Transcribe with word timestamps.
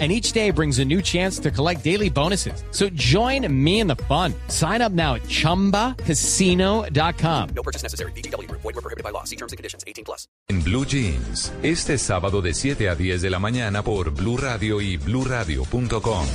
and 0.00 0.10
each 0.10 0.32
day 0.32 0.50
brings 0.50 0.80
a 0.80 0.84
new 0.84 1.00
chance 1.00 1.38
to 1.38 1.52
collect 1.52 1.84
daily 1.84 2.10
bonuses. 2.10 2.64
So 2.72 2.88
join 2.94 3.46
me 3.48 3.78
in 3.78 3.86
the 3.86 3.94
fun. 4.08 4.34
Sign 4.48 4.82
up 4.82 4.90
now 4.90 5.14
at 5.14 5.22
ChumbaCasino.com. 5.22 7.48
No 7.54 7.62
purchase 7.62 7.84
necessary. 7.84 8.10
BGW. 8.16 8.50
Void 8.50 8.64
were 8.64 8.72
prohibited 8.72 9.04
by 9.04 9.10
law. 9.10 9.22
See 9.22 9.36
terms 9.36 9.52
and 9.52 9.56
conditions. 9.56 9.84
18 9.86 10.04
plus. 10.04 10.26
En 10.48 10.62
Blue 10.62 10.84
Jeans, 10.84 11.52
este 11.62 11.96
sábado 11.96 12.42
de 12.42 12.54
7 12.54 12.88
a 12.88 12.96
10 12.96 13.22
de 13.22 13.30
la 13.30 13.38
mañana 13.38 13.82
por 13.82 14.10
Blue 14.10 14.36
Radio 14.36 14.80
y 14.80 14.96
BlueRadio.com. 14.96 16.26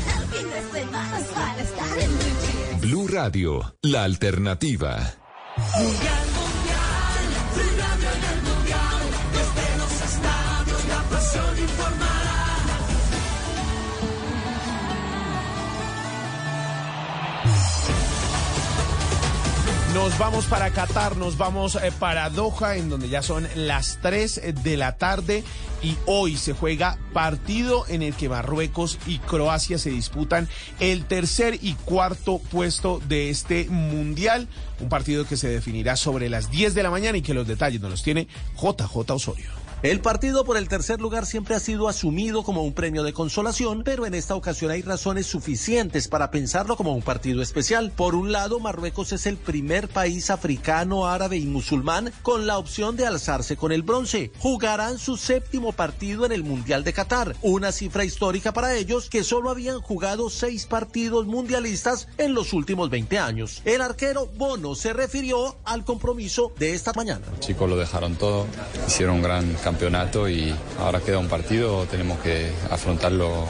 Blue 2.82 3.08
Radio, 3.08 3.76
la 3.84 4.06
alternativa. 4.06 5.16
Nos 19.94 20.20
vamos 20.20 20.46
para 20.46 20.70
Qatar, 20.70 21.18
nos 21.18 21.36
vamos 21.36 21.76
eh, 21.76 21.92
para 21.98 22.30
Doha, 22.30 22.76
en 22.76 22.90
donde 22.90 23.10
ya 23.10 23.24
son 23.24 23.48
las 23.56 23.98
3 24.04 24.42
de 24.64 24.78
la 24.78 24.98
tarde 24.98 25.44
y 25.82 25.98
hoy 26.06 26.38
se 26.38 26.54
juega 26.54 27.00
partido 27.12 27.86
en 27.88 28.04
el 28.04 28.14
que 28.14 28.30
Marruecos 28.30 29.00
y 29.08 29.18
Croacia 29.18 29.80
se 29.80 29.90
disputan 29.90 30.48
el 30.80 31.06
tercer 31.06 31.58
y 31.62 31.74
cuarto 31.74 32.40
puesto 32.52 33.02
de 33.08 33.32
este 33.32 33.68
mundial. 33.70 34.48
Un 34.80 34.90
partido 34.90 35.26
que 35.26 35.38
se 35.38 35.50
definirá 35.50 35.96
sobre 35.96 36.30
las 36.30 36.52
10 36.52 36.76
de 36.76 36.84
la 36.84 36.92
mañana 36.92 37.18
y 37.18 37.24
que 37.24 37.34
los 37.34 37.48
detalles 37.48 37.82
nos 37.82 37.90
los 37.90 38.04
tiene 38.04 38.28
JJ 38.62 39.12
Osorio. 39.12 39.69
El 39.82 40.02
partido 40.02 40.44
por 40.44 40.58
el 40.58 40.68
tercer 40.68 41.00
lugar 41.00 41.26
siempre 41.26 41.56
ha 41.56 41.60
sido 41.62 41.88
asumido 41.88 42.44
como 42.44 42.64
un 42.64 42.74
premio 42.74 43.02
de 43.02 43.14
consolación, 43.14 43.84
pero 43.86 44.06
en 44.06 44.14
esta 44.14 44.36
ocasión 44.36 44.72
hay 44.72 44.82
razones 44.82 45.26
suficientes 45.26 46.10
para 46.10 46.32
pensarlo 46.32 46.76
como 46.76 46.94
un 46.94 47.02
partido 47.02 47.42
especial. 47.42 47.94
Por 47.96 48.14
un 48.14 48.34
lado, 48.34 48.60
Marruecos 48.60 49.14
es 49.14 49.26
el 49.26 49.38
primer 49.38 49.88
país 49.88 50.32
africano, 50.32 51.08
árabe 51.08 51.38
y 51.38 51.46
musulmán 51.46 52.12
con 52.24 52.46
la 52.46 52.58
opción 52.58 52.98
de 52.98 53.06
alzarse 53.06 53.56
con 53.56 53.72
el 53.72 53.84
bronce. 53.84 54.34
Jugarán 54.40 54.98
su 54.98 55.16
séptimo 55.16 55.72
partido 55.72 56.26
en 56.26 56.34
el 56.34 56.44
Mundial 56.44 56.84
de 56.84 56.92
Qatar, 56.92 57.38
una 57.42 57.72
cifra 57.72 58.04
histórica 58.04 58.52
para 58.52 58.76
ellos 58.76 59.10
que 59.10 59.24
solo 59.24 59.50
habían 59.50 59.80
jugado 59.80 60.30
seis 60.30 60.66
partidos 60.66 61.26
mundialistas 61.26 62.10
en 62.18 62.34
los 62.34 62.52
últimos 62.52 62.90
20 62.90 63.18
años. 63.18 63.62
El 63.64 63.80
arquero 63.80 64.28
Bono 64.36 64.76
se 64.76 64.92
refirió 64.92 65.56
al 65.64 65.86
compromiso 65.86 66.52
de 66.60 66.74
esta 66.74 66.92
mañana. 66.92 67.26
Chicos 67.40 67.70
lo 67.70 67.78
dejaron 67.78 68.16
todo, 68.16 68.46
hicieron 68.86 69.16
un 69.16 69.22
gran 69.22 69.56
campeonato 69.70 70.28
y 70.28 70.52
ahora 70.80 71.00
queda 71.00 71.20
un 71.20 71.28
partido, 71.28 71.86
tenemos 71.86 72.18
que 72.22 72.52
afrontarlo 72.72 73.46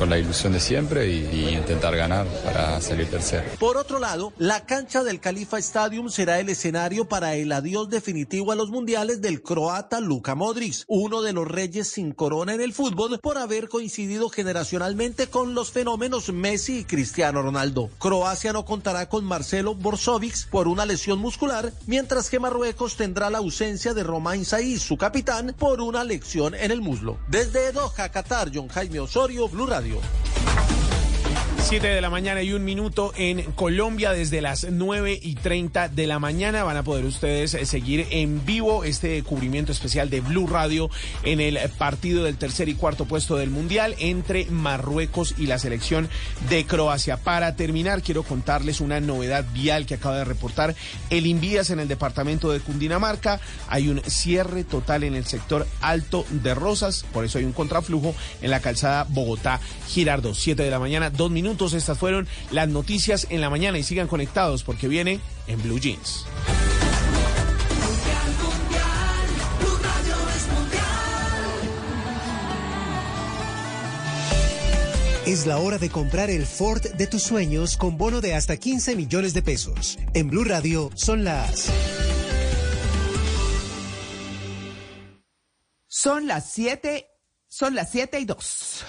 con 0.00 0.08
la 0.08 0.18
ilusión 0.18 0.54
de 0.54 0.60
siempre 0.60 1.10
y, 1.10 1.28
y, 1.30 1.54
intentar 1.54 1.94
ganar 1.94 2.26
para 2.42 2.80
salir 2.80 3.10
tercero. 3.10 3.44
Por 3.58 3.76
otro 3.76 3.98
lado, 3.98 4.32
la 4.38 4.64
cancha 4.64 5.04
del 5.04 5.20
Califa 5.20 5.58
Stadium 5.58 6.08
será 6.08 6.40
el 6.40 6.48
escenario 6.48 7.06
para 7.06 7.34
el 7.34 7.52
adiós 7.52 7.90
definitivo 7.90 8.50
a 8.50 8.54
los 8.54 8.70
mundiales 8.70 9.20
del 9.20 9.42
croata 9.42 10.00
Luka 10.00 10.34
Modric, 10.34 10.84
uno 10.88 11.20
de 11.20 11.34
los 11.34 11.46
reyes 11.46 11.88
sin 11.88 12.12
corona 12.12 12.54
en 12.54 12.62
el 12.62 12.72
fútbol 12.72 13.20
por 13.20 13.36
haber 13.36 13.68
coincidido 13.68 14.30
generacionalmente 14.30 15.26
con 15.26 15.54
los 15.54 15.70
fenómenos 15.70 16.32
Messi 16.32 16.78
y 16.78 16.84
Cristiano 16.84 17.42
Ronaldo. 17.42 17.90
Croacia 17.98 18.54
no 18.54 18.64
contará 18.64 19.06
con 19.10 19.26
Marcelo 19.26 19.74
Borzovic 19.74 20.48
por 20.48 20.66
una 20.66 20.86
lesión 20.86 21.18
muscular, 21.18 21.74
mientras 21.86 22.30
que 22.30 22.40
Marruecos 22.40 22.96
tendrá 22.96 23.28
la 23.28 23.38
ausencia 23.38 23.92
de 23.92 24.02
Romain 24.02 24.46
Saiz, 24.46 24.80
su 24.80 24.96
capitán, 24.96 25.54
por 25.60 25.82
una 25.82 26.02
lección 26.04 26.54
en 26.54 26.70
el 26.70 26.80
muslo. 26.80 27.18
Desde 27.28 27.70
Doha, 27.70 28.08
Qatar, 28.08 28.50
John 28.52 28.68
Jaime 28.68 28.98
Osorio, 28.98 29.46
Blue 29.46 29.66
Radio. 29.66 30.00
7 31.70 31.86
de 31.86 32.00
la 32.00 32.10
mañana 32.10 32.42
y 32.42 32.52
un 32.52 32.64
minuto 32.64 33.12
en 33.16 33.42
Colombia 33.52 34.10
desde 34.10 34.40
las 34.40 34.66
9 34.68 35.20
y 35.22 35.36
30 35.36 35.88
de 35.88 36.08
la 36.08 36.18
mañana. 36.18 36.64
Van 36.64 36.76
a 36.76 36.82
poder 36.82 37.04
ustedes 37.04 37.52
seguir 37.68 38.08
en 38.10 38.44
vivo 38.44 38.82
este 38.82 39.22
cubrimiento 39.22 39.70
especial 39.70 40.10
de 40.10 40.20
Blue 40.20 40.48
Radio 40.48 40.90
en 41.22 41.40
el 41.40 41.60
partido 41.78 42.24
del 42.24 42.38
tercer 42.38 42.68
y 42.68 42.74
cuarto 42.74 43.04
puesto 43.04 43.36
del 43.36 43.50
Mundial 43.50 43.94
entre 44.00 44.46
Marruecos 44.46 45.36
y 45.38 45.46
la 45.46 45.60
selección 45.60 46.08
de 46.48 46.66
Croacia. 46.66 47.18
Para 47.18 47.54
terminar, 47.54 48.02
quiero 48.02 48.24
contarles 48.24 48.80
una 48.80 48.98
novedad 48.98 49.44
vial 49.54 49.86
que 49.86 49.94
acaba 49.94 50.18
de 50.18 50.24
reportar 50.24 50.74
el 51.10 51.24
Invías 51.24 51.70
en 51.70 51.78
el 51.78 51.86
departamento 51.86 52.50
de 52.50 52.58
Cundinamarca. 52.58 53.40
Hay 53.68 53.90
un 53.90 54.02
cierre 54.08 54.64
total 54.64 55.04
en 55.04 55.14
el 55.14 55.24
sector 55.24 55.68
alto 55.82 56.26
de 56.30 56.52
Rosas, 56.52 57.06
por 57.12 57.24
eso 57.24 57.38
hay 57.38 57.44
un 57.44 57.52
contraflujo 57.52 58.12
en 58.42 58.50
la 58.50 58.58
calzada 58.58 59.06
Bogotá-Girardo. 59.08 60.34
7 60.34 60.64
de 60.64 60.70
la 60.72 60.80
mañana, 60.80 61.10
dos 61.10 61.30
minutos. 61.30 61.59
Estas 61.60 61.98
fueron 61.98 62.26
las 62.50 62.68
noticias 62.68 63.26
en 63.28 63.42
la 63.42 63.50
mañana 63.50 63.78
y 63.78 63.82
sigan 63.82 64.08
conectados 64.08 64.64
porque 64.64 64.88
viene 64.88 65.20
en 65.46 65.62
Blue 65.62 65.78
Jeans. 65.78 66.24
Es 75.26 75.46
la 75.46 75.58
hora 75.58 75.76
de 75.76 75.90
comprar 75.90 76.30
el 76.30 76.46
Ford 76.46 76.82
de 76.82 77.06
tus 77.06 77.22
sueños 77.22 77.76
con 77.76 77.98
bono 77.98 78.22
de 78.22 78.34
hasta 78.34 78.56
15 78.56 78.96
millones 78.96 79.34
de 79.34 79.42
pesos. 79.42 79.98
En 80.14 80.30
Blue 80.30 80.44
Radio 80.44 80.90
son 80.94 81.24
las... 81.24 81.70
Son 85.86 86.26
las 86.26 86.50
7, 86.52 87.06
son 87.48 87.74
las 87.74 87.90
7 87.90 88.18
y 88.18 88.24
2. 88.24 88.84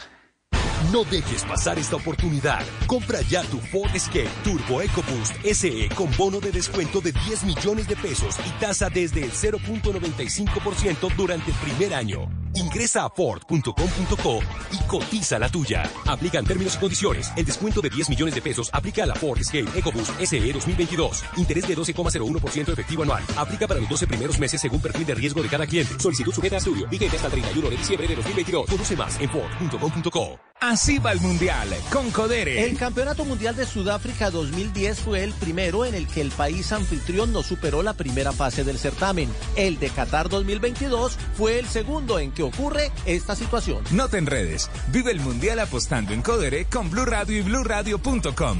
No 0.89 1.03
dejes 1.03 1.43
pasar 1.43 1.77
esta 1.77 1.95
oportunidad. 1.95 2.65
Compra 2.87 3.21
ya 3.21 3.43
tu 3.43 3.59
Ford 3.59 3.95
Escape 3.95 4.29
Turbo 4.43 4.81
EcoBoost 4.81 5.35
SE 5.53 5.89
con 5.95 6.09
bono 6.17 6.39
de 6.39 6.51
descuento 6.51 6.99
de 7.01 7.11
10 7.11 7.43
millones 7.43 7.87
de 7.87 7.95
pesos 7.95 8.35
y 8.45 8.49
tasa 8.59 8.89
desde 8.89 9.23
el 9.23 9.31
0.95% 9.31 11.15
durante 11.15 11.51
el 11.51 11.57
primer 11.57 11.93
año. 11.93 12.29
Ingresa 12.55 13.05
a 13.05 13.09
Ford.com.co 13.09 14.39
y 14.71 14.77
cotiza 14.87 15.37
la 15.39 15.49
tuya. 15.49 15.89
Aplican 16.07 16.45
términos 16.45 16.75
y 16.75 16.79
condiciones. 16.79 17.31
El 17.35 17.45
descuento 17.45 17.79
de 17.79 17.89
10 17.89 18.09
millones 18.09 18.35
de 18.35 18.41
pesos 18.41 18.69
aplica 18.73 19.03
a 19.03 19.05
la 19.05 19.15
Ford 19.15 19.39
Escape 19.39 19.69
EcoBoost 19.77 20.19
SE 20.19 20.51
2022. 20.51 21.23
Interés 21.37 21.67
de 21.67 21.77
12,01% 21.77 22.73
efectivo 22.73 23.03
anual. 23.03 23.23
Aplica 23.37 23.67
para 23.67 23.79
los 23.79 23.87
12 23.87 24.07
primeros 24.07 24.39
meses 24.39 24.59
según 24.59 24.81
perfil 24.81 25.05
de 25.05 25.15
riesgo 25.15 25.43
de 25.43 25.49
cada 25.49 25.67
cliente. 25.67 25.99
Solicitud 25.99 26.33
sujeta 26.33 26.55
a 26.55 26.57
estudio. 26.57 26.87
Vigente 26.87 27.15
hasta 27.15 27.27
el 27.27 27.33
31 27.33 27.69
de 27.69 27.77
diciembre 27.77 28.07
de 28.07 28.15
2022. 28.15 28.67
Conoce 28.67 28.95
más 28.97 29.19
en 29.19 29.29
Ford.com.co. 29.29 30.50
Así 30.63 30.99
va 30.99 31.11
el 31.11 31.19
Mundial 31.19 31.69
con 31.91 32.11
Codere. 32.11 32.63
El 32.63 32.77
Campeonato 32.77 33.25
Mundial 33.25 33.55
de 33.55 33.65
Sudáfrica 33.65 34.29
2010 34.29 34.99
fue 34.99 35.23
el 35.23 35.33
primero 35.33 35.85
en 35.85 35.95
el 35.95 36.05
que 36.05 36.21
el 36.21 36.29
país 36.29 36.71
anfitrión 36.71 37.33
no 37.33 37.41
superó 37.41 37.81
la 37.81 37.93
primera 37.93 38.31
fase 38.31 38.63
del 38.63 38.77
certamen. 38.77 39.27
El 39.55 39.79
de 39.79 39.89
Qatar 39.89 40.29
2022 40.29 41.17
fue 41.35 41.57
el 41.57 41.65
segundo 41.65 42.19
en 42.19 42.31
que 42.31 42.43
ocurre 42.43 42.91
esta 43.07 43.35
situación. 43.35 43.83
No 43.89 44.07
te 44.07 44.19
enredes. 44.19 44.69
Vive 44.89 45.11
el 45.11 45.19
Mundial 45.19 45.57
apostando 45.61 46.13
en 46.13 46.21
Codere 46.21 46.65
con 46.65 46.91
Blue 46.91 47.05
Radio 47.05 47.39
y 47.39 47.41
BlueRadio.com. 47.41 48.59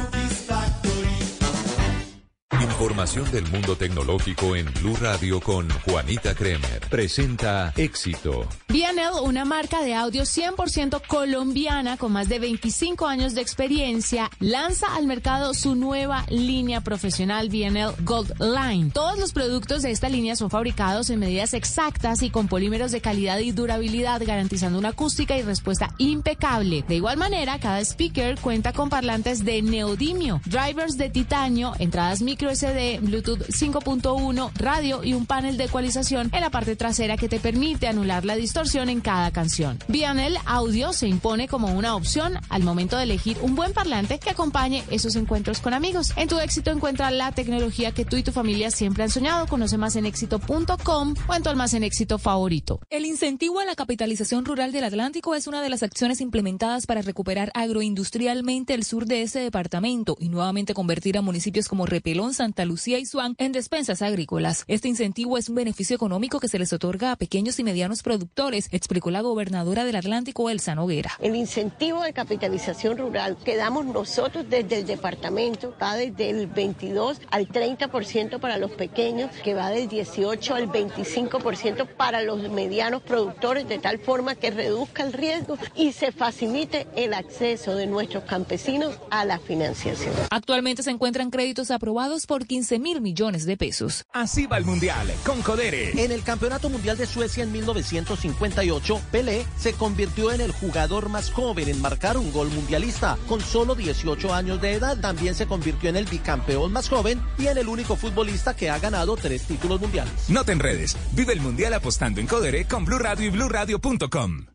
Información 2.71 3.29
del 3.31 3.45
mundo 3.51 3.75
tecnológico 3.75 4.55
en 4.55 4.65
Blue 4.73 4.95
Radio 4.99 5.41
con 5.41 5.69
Juanita 5.81 6.33
Kremer. 6.33 6.79
Presenta 6.89 7.73
Éxito. 7.75 8.47
BNL, 8.69 9.21
una 9.23 9.43
marca 9.43 9.81
de 9.81 9.93
audio 9.93 10.23
100% 10.23 11.01
colombiana 11.05 11.97
con 11.97 12.13
más 12.13 12.29
de 12.29 12.39
25 12.39 13.05
años 13.07 13.35
de 13.35 13.41
experiencia, 13.41 14.29
lanza 14.39 14.95
al 14.95 15.05
mercado 15.05 15.53
su 15.53 15.75
nueva 15.75 16.25
línea 16.29 16.81
profesional 16.81 17.49
BNL 17.49 17.93
Gold 18.03 18.33
Line. 18.39 18.91
Todos 18.91 19.19
los 19.19 19.33
productos 19.33 19.81
de 19.81 19.91
esta 19.91 20.07
línea 20.07 20.35
son 20.35 20.49
fabricados 20.49 21.09
en 21.09 21.19
medidas 21.19 21.53
exactas 21.53 22.23
y 22.23 22.29
con 22.29 22.47
polímeros 22.47 22.91
de 22.91 23.01
calidad 23.01 23.39
y 23.39 23.51
durabilidad, 23.51 24.21
garantizando 24.25 24.79
una 24.79 24.89
acústica 24.89 25.37
y 25.37 25.41
respuesta 25.41 25.93
impecable. 25.97 26.85
De 26.87 26.95
igual 26.95 27.17
manera, 27.17 27.59
cada 27.59 27.81
speaker 27.81 28.39
cuenta 28.39 28.71
con 28.71 28.89
parlantes 28.89 29.43
de 29.43 29.61
neodimio, 29.61 30.41
drivers 30.45 30.97
de 30.97 31.09
titanio, 31.09 31.73
entradas 31.79 32.21
micro 32.21 32.49
SD, 32.61 32.99
Bluetooth 33.01 33.41
5.1, 33.47 34.51
radio 34.53 35.03
y 35.03 35.15
un 35.15 35.25
panel 35.25 35.57
de 35.57 35.63
ecualización 35.63 36.29
en 36.31 36.41
la 36.41 36.51
parte 36.51 36.75
trasera 36.75 37.17
que 37.17 37.27
te 37.27 37.39
permite 37.39 37.87
anular 37.87 38.23
la 38.23 38.35
distorsión 38.35 38.87
en 38.89 39.01
cada 39.01 39.31
canción. 39.31 39.79
BNL 39.87 40.37
Audio 40.45 40.93
se 40.93 41.07
impone 41.07 41.47
como 41.47 41.73
una 41.73 41.95
opción 41.95 42.37
al 42.49 42.61
momento 42.61 42.97
de 42.97 43.03
elegir 43.03 43.37
un 43.41 43.55
buen 43.55 43.73
parlante 43.73 44.19
que 44.19 44.29
acompañe 44.29 44.83
esos 44.91 45.15
encuentros 45.15 45.59
con 45.59 45.73
amigos. 45.73 46.13
En 46.17 46.27
tu 46.27 46.39
éxito 46.39 46.69
encuentra 46.69 47.09
la 47.09 47.31
tecnología 47.31 47.93
que 47.93 48.05
tú 48.05 48.17
y 48.17 48.21
tu 48.21 48.31
familia 48.31 48.69
siempre 48.69 49.03
han 49.03 49.09
soñado. 49.09 49.47
Conoce 49.47 49.79
más 49.79 49.95
en 49.95 50.05
éxito.com 50.05 51.15
o 51.27 51.33
en 51.33 51.43
tu 51.43 51.49
almacén 51.49 51.83
éxito 51.83 52.19
favorito. 52.19 52.79
El 52.91 53.07
incentivo 53.07 53.59
a 53.59 53.65
la 53.65 53.73
capitalización 53.73 54.45
rural 54.45 54.71
del 54.71 54.83
Atlántico 54.83 55.33
es 55.33 55.47
una 55.47 55.63
de 55.63 55.69
las 55.69 55.81
acciones 55.81 56.21
implementadas 56.21 56.85
para 56.85 57.01
recuperar 57.01 57.51
agroindustrialmente 57.55 58.75
el 58.75 58.83
sur 58.83 59.07
de 59.07 59.23
ese 59.23 59.39
departamento 59.39 60.15
y 60.19 60.29
nuevamente 60.29 60.75
convertir 60.75 61.17
a 61.17 61.23
municipios 61.23 61.67
como 61.67 61.87
Repelón, 61.87 62.35
Santa 62.51 62.65
Lucía 62.65 62.99
y 62.99 63.05
Suán 63.05 63.35
en 63.37 63.53
despensas 63.53 64.01
agrícolas. 64.01 64.65
Este 64.67 64.89
incentivo 64.89 65.37
es 65.37 65.47
un 65.47 65.55
beneficio 65.55 65.95
económico 65.95 66.41
que 66.41 66.49
se 66.49 66.59
les 66.59 66.73
otorga 66.73 67.13
a 67.13 67.15
pequeños 67.15 67.57
y 67.59 67.63
medianos 67.63 68.03
productores, 68.03 68.67
explicó 68.73 69.09
la 69.09 69.21
gobernadora 69.21 69.85
del 69.85 69.95
Atlántico, 69.95 70.49
Elsa 70.49 70.75
Noguera. 70.75 71.11
El 71.21 71.37
incentivo 71.37 72.03
de 72.03 72.11
capitalización 72.11 72.97
rural 72.97 73.37
que 73.37 73.55
damos 73.55 73.85
nosotros 73.85 74.49
desde 74.49 74.79
el 74.79 74.85
departamento 74.85 75.73
va 75.81 75.95
desde 75.95 76.29
el 76.29 76.47
22 76.47 77.21
al 77.31 77.47
30% 77.47 78.41
para 78.41 78.57
los 78.57 78.71
pequeños, 78.71 79.31
que 79.45 79.53
va 79.53 79.69
del 79.69 79.87
18 79.87 80.53
al 80.53 80.67
25% 80.67 81.87
para 81.87 82.21
los 82.21 82.51
medianos 82.51 83.01
productores, 83.01 83.65
de 83.69 83.79
tal 83.79 83.99
forma 83.99 84.35
que 84.35 84.51
reduzca 84.51 85.03
el 85.03 85.13
riesgo 85.13 85.57
y 85.73 85.93
se 85.93 86.11
facilite 86.11 86.85
el 86.97 87.13
acceso 87.13 87.75
de 87.75 87.87
nuestros 87.87 88.25
campesinos 88.25 88.99
a 89.09 89.23
la 89.23 89.39
financiación. 89.39 90.13
Actualmente 90.31 90.83
se 90.83 90.91
encuentran 90.91 91.29
créditos 91.29 91.71
aprobados 91.71 92.25
por 92.31 92.47
15 92.47 92.79
mil 92.79 93.01
millones 93.01 93.45
de 93.45 93.57
pesos. 93.57 94.05
Así 94.13 94.45
va 94.45 94.57
el 94.57 94.63
Mundial 94.63 95.11
con 95.25 95.41
Codere. 95.41 96.01
En 96.01 96.13
el 96.13 96.23
Campeonato 96.23 96.69
Mundial 96.69 96.95
de 96.95 97.05
Suecia 97.05 97.43
en 97.43 97.51
1958, 97.51 99.01
Pelé 99.11 99.45
se 99.57 99.73
convirtió 99.73 100.31
en 100.31 100.39
el 100.39 100.53
jugador 100.53 101.09
más 101.09 101.29
joven 101.29 101.67
en 101.67 101.81
marcar 101.81 102.17
un 102.17 102.31
gol 102.31 102.49
mundialista. 102.49 103.17
Con 103.27 103.41
solo 103.41 103.75
18 103.75 104.33
años 104.33 104.61
de 104.61 104.75
edad, 104.75 104.97
también 105.01 105.35
se 105.35 105.45
convirtió 105.45 105.89
en 105.89 105.97
el 105.97 106.05
bicampeón 106.05 106.71
más 106.71 106.87
joven 106.87 107.21
y 107.37 107.47
en 107.47 107.57
el 107.57 107.67
único 107.67 107.97
futbolista 107.97 108.55
que 108.55 108.69
ha 108.69 108.79
ganado 108.79 109.17
tres 109.17 109.41
títulos 109.43 109.81
mundiales. 109.81 110.29
No 110.29 110.45
te 110.45 110.53
enredes. 110.53 110.95
Vive 111.11 111.33
el 111.33 111.41
Mundial 111.41 111.73
apostando 111.73 112.21
en 112.21 112.27
Codere 112.27 112.63
con 112.63 112.85
Blue 112.85 112.99
Radio 112.99 113.27
y 113.27 113.29
BlueRadio.com. 113.31 114.45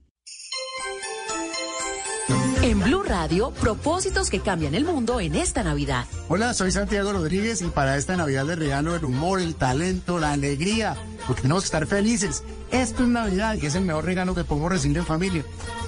Blue 2.86 3.02
Radio, 3.02 3.50
propósitos 3.50 4.30
que 4.30 4.38
cambian 4.38 4.76
el 4.76 4.84
mundo 4.84 5.18
en 5.18 5.34
esta 5.34 5.64
Navidad. 5.64 6.04
Hola, 6.28 6.54
soy 6.54 6.70
Santiago 6.70 7.12
Rodríguez 7.12 7.60
y 7.62 7.64
para 7.64 7.96
esta 7.96 8.16
Navidad 8.16 8.44
les 8.44 8.60
regalo 8.60 8.94
el 8.94 9.04
humor, 9.04 9.40
el 9.40 9.56
talento, 9.56 10.20
la 10.20 10.30
alegría, 10.30 10.96
porque 11.26 11.42
tenemos 11.42 11.64
que 11.64 11.66
estar 11.66 11.84
felices. 11.88 12.44
Esto 12.70 13.02
es 13.02 13.08
Navidad 13.08 13.56
y 13.60 13.66
es 13.66 13.74
el 13.74 13.84
mejor 13.84 14.04
regalo 14.04 14.36
que 14.36 14.44
podemos 14.44 14.70
recibir 14.70 14.98
en 14.98 15.04
familia. 15.04 15.44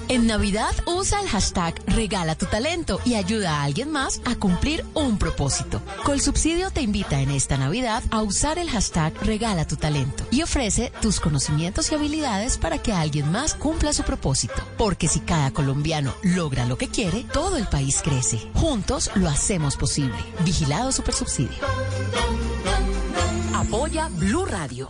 En 0.09 0.25
Navidad, 0.25 0.73
usa 0.87 1.21
el 1.21 1.27
hashtag 1.27 1.75
Regala 1.85 2.33
tu 2.33 2.47
talento 2.47 2.99
y 3.05 3.13
ayuda 3.13 3.57
a 3.57 3.63
alguien 3.63 3.91
más 3.91 4.21
a 4.25 4.33
cumplir 4.33 4.83
un 4.95 5.19
propósito. 5.19 5.83
Colsubsidio 6.03 6.71
te 6.71 6.81
invita 6.81 7.21
en 7.21 7.29
esta 7.29 7.57
Navidad 7.57 8.01
a 8.09 8.23
usar 8.23 8.57
el 8.57 8.71
hashtag 8.71 9.13
Regala 9.21 9.67
tu 9.67 9.75
talento 9.75 10.25
y 10.31 10.41
ofrece 10.41 10.91
tus 10.99 11.19
conocimientos 11.19 11.91
y 11.91 11.95
habilidades 11.95 12.57
para 12.57 12.79
que 12.79 12.91
alguien 12.91 13.31
más 13.31 13.53
cumpla 13.53 13.93
su 13.93 14.01
propósito. 14.01 14.55
Porque 14.79 15.07
si 15.07 15.19
cada 15.19 15.51
colombiano 15.51 16.15
logra 16.23 16.65
lo 16.65 16.75
que 16.75 16.87
quiere, 16.87 17.23
todo 17.31 17.57
el 17.57 17.67
país 17.67 18.01
crece. 18.03 18.49
Juntos 18.55 19.11
lo 19.13 19.29
hacemos 19.29 19.77
posible. 19.77 20.17
Vigilado 20.43 20.91
Supersubsidio. 20.91 21.59
Apoya 23.53 24.09
Blue 24.09 24.45
Radio. 24.45 24.89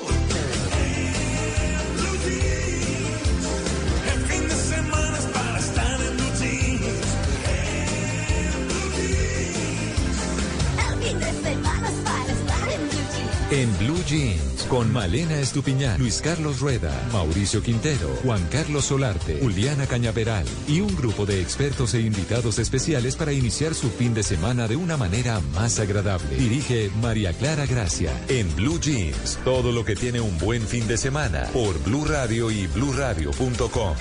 En 13.51 13.77
Blue 13.79 14.01
Jeans, 14.07 14.63
con 14.69 14.93
Malena 14.93 15.37
Estupiñán, 15.37 15.99
Luis 15.99 16.21
Carlos 16.21 16.61
Rueda, 16.61 16.89
Mauricio 17.11 17.61
Quintero, 17.61 18.07
Juan 18.23 18.41
Carlos 18.49 18.85
Solarte, 18.85 19.39
Juliana 19.41 19.87
Cañaveral 19.87 20.45
y 20.69 20.79
un 20.79 20.95
grupo 20.95 21.25
de 21.25 21.41
expertos 21.41 21.93
e 21.93 21.99
invitados 21.99 22.59
especiales 22.59 23.17
para 23.17 23.33
iniciar 23.33 23.73
su 23.73 23.89
fin 23.89 24.13
de 24.13 24.23
semana 24.23 24.69
de 24.69 24.77
una 24.77 24.95
manera 24.95 25.41
más 25.53 25.81
agradable. 25.81 26.37
Dirige 26.37 26.91
María 27.01 27.33
Clara 27.33 27.65
Gracia. 27.65 28.13
En 28.29 28.55
Blue 28.55 28.79
Jeans, 28.79 29.37
todo 29.43 29.73
lo 29.73 29.83
que 29.83 29.97
tiene 29.97 30.21
un 30.21 30.37
buen 30.37 30.65
fin 30.65 30.87
de 30.87 30.95
semana 30.95 31.43
por 31.51 31.77
Blue 31.83 32.05
Radio 32.05 32.51
y 32.51 32.67
BlueRadio.com. 32.67 33.95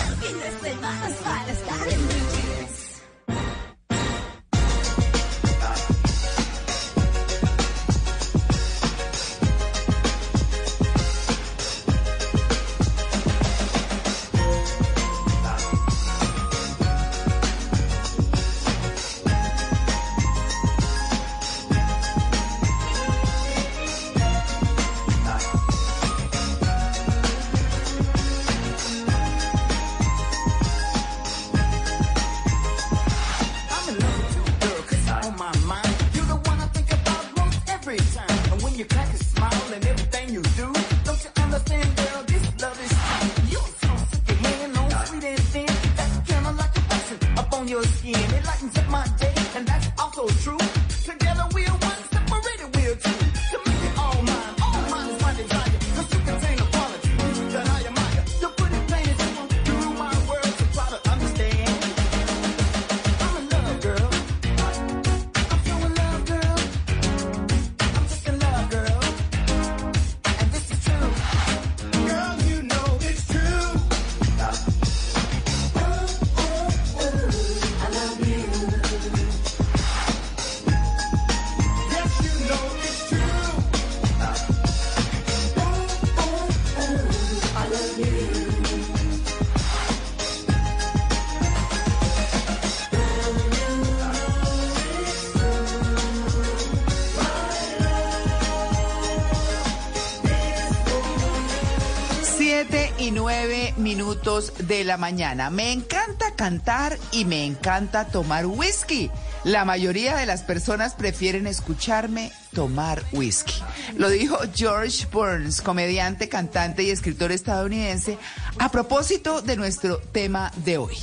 de 104.21 104.85
la 104.85 104.99
mañana. 104.99 105.49
Me 105.49 105.73
encanta 105.73 106.35
cantar 106.37 106.99
y 107.11 107.25
me 107.25 107.47
encanta 107.47 108.07
tomar 108.09 108.45
whisky. 108.45 109.11
La 109.45 109.65
mayoría 109.65 110.15
de 110.17 110.27
las 110.27 110.43
personas 110.43 110.93
prefieren 110.93 111.47
escucharme 111.47 112.31
tomar 112.55 113.03
whisky. 113.13 113.55
Lo 113.97 114.11
dijo 114.11 114.37
George 114.55 115.07
Burns, 115.11 115.63
comediante, 115.63 116.29
cantante 116.29 116.83
y 116.83 116.91
escritor 116.91 117.33
estadounidense, 117.33 118.19
a 118.59 118.71
propósito 118.71 119.41
de 119.41 119.57
nuestro 119.57 119.99
tema 119.99 120.53
de 120.57 120.77
hoy. 120.77 120.97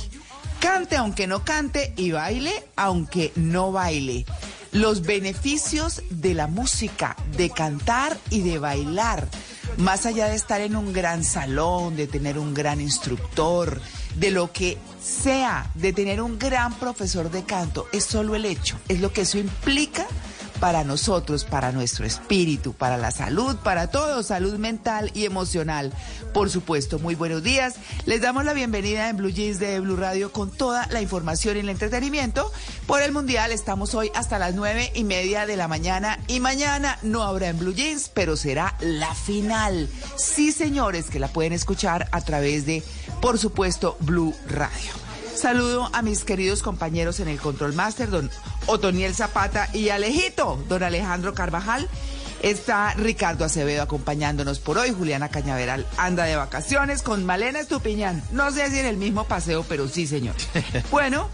Cante 0.60 0.96
aunque 0.96 1.26
no 1.26 1.44
cante 1.44 1.92
y 1.96 2.12
baile 2.12 2.52
aunque 2.76 3.32
no 3.34 3.72
baile. 3.72 4.26
Los 4.70 5.02
beneficios 5.02 6.02
de 6.10 6.34
la 6.34 6.46
música, 6.46 7.16
de 7.36 7.50
cantar 7.50 8.16
y 8.30 8.42
de 8.42 8.60
bailar. 8.60 9.26
Más 9.78 10.06
allá 10.06 10.28
de 10.28 10.34
estar 10.34 10.60
en 10.60 10.74
un 10.74 10.92
gran 10.92 11.22
salón, 11.22 11.94
de 11.94 12.08
tener 12.08 12.36
un 12.36 12.52
gran 12.52 12.80
instructor, 12.80 13.80
de 14.16 14.32
lo 14.32 14.52
que 14.52 14.76
sea, 15.00 15.70
de 15.76 15.92
tener 15.92 16.20
un 16.20 16.36
gran 16.36 16.74
profesor 16.74 17.30
de 17.30 17.44
canto, 17.44 17.86
es 17.92 18.04
solo 18.04 18.34
el 18.34 18.44
hecho, 18.44 18.76
es 18.88 19.00
lo 19.00 19.12
que 19.12 19.20
eso 19.20 19.38
implica 19.38 20.04
para 20.60 20.84
nosotros, 20.84 21.44
para 21.44 21.72
nuestro 21.72 22.04
espíritu, 22.04 22.72
para 22.72 22.96
la 22.96 23.10
salud, 23.10 23.56
para 23.56 23.90
todo, 23.90 24.22
salud 24.22 24.54
mental 24.58 25.10
y 25.14 25.24
emocional. 25.24 25.92
Por 26.32 26.50
supuesto, 26.50 26.98
muy 26.98 27.14
buenos 27.14 27.42
días. 27.42 27.76
Les 28.06 28.20
damos 28.20 28.44
la 28.44 28.52
bienvenida 28.52 29.08
en 29.08 29.16
Blue 29.16 29.30
Jeans 29.30 29.58
de 29.58 29.80
Blue 29.80 29.96
Radio 29.96 30.32
con 30.32 30.50
toda 30.50 30.86
la 30.88 31.00
información 31.00 31.56
y 31.56 31.60
el 31.60 31.68
entretenimiento. 31.68 32.50
Por 32.86 33.02
el 33.02 33.12
Mundial 33.12 33.52
estamos 33.52 33.94
hoy 33.94 34.10
hasta 34.14 34.38
las 34.38 34.54
nueve 34.54 34.90
y 34.94 35.04
media 35.04 35.46
de 35.46 35.56
la 35.56 35.68
mañana 35.68 36.18
y 36.26 36.40
mañana 36.40 36.98
no 37.02 37.22
habrá 37.22 37.48
en 37.48 37.58
Blue 37.58 37.74
Jeans, 37.74 38.10
pero 38.12 38.36
será 38.36 38.76
la 38.80 39.14
final. 39.14 39.88
Sí, 40.16 40.52
señores, 40.52 41.10
que 41.10 41.20
la 41.20 41.28
pueden 41.28 41.52
escuchar 41.52 42.08
a 42.12 42.20
través 42.20 42.66
de, 42.66 42.82
por 43.20 43.38
supuesto, 43.38 43.96
Blue 44.00 44.34
Radio. 44.48 44.92
Saludo 45.34 45.88
a 45.92 46.02
mis 46.02 46.24
queridos 46.24 46.64
compañeros 46.64 47.20
en 47.20 47.28
el 47.28 47.38
Control 47.38 47.72
Master, 47.72 48.10
don 48.10 48.28
Otoniel 48.68 49.14
Zapata 49.14 49.68
y 49.74 49.88
Alejito, 49.88 50.62
don 50.68 50.82
Alejandro 50.82 51.34
Carvajal. 51.34 51.88
Está 52.40 52.94
Ricardo 52.94 53.44
Acevedo 53.44 53.82
acompañándonos 53.82 54.60
por 54.60 54.78
hoy. 54.78 54.92
Juliana 54.92 55.28
Cañaveral 55.28 55.84
anda 55.96 56.24
de 56.24 56.36
vacaciones 56.36 57.02
con 57.02 57.26
Malena 57.26 57.58
Estupiñán. 57.58 58.22
No 58.30 58.52
sé 58.52 58.70
si 58.70 58.78
en 58.78 58.86
el 58.86 58.96
mismo 58.96 59.24
paseo, 59.24 59.64
pero 59.68 59.88
sí, 59.88 60.06
señor. 60.06 60.36
Bueno, 60.92 61.28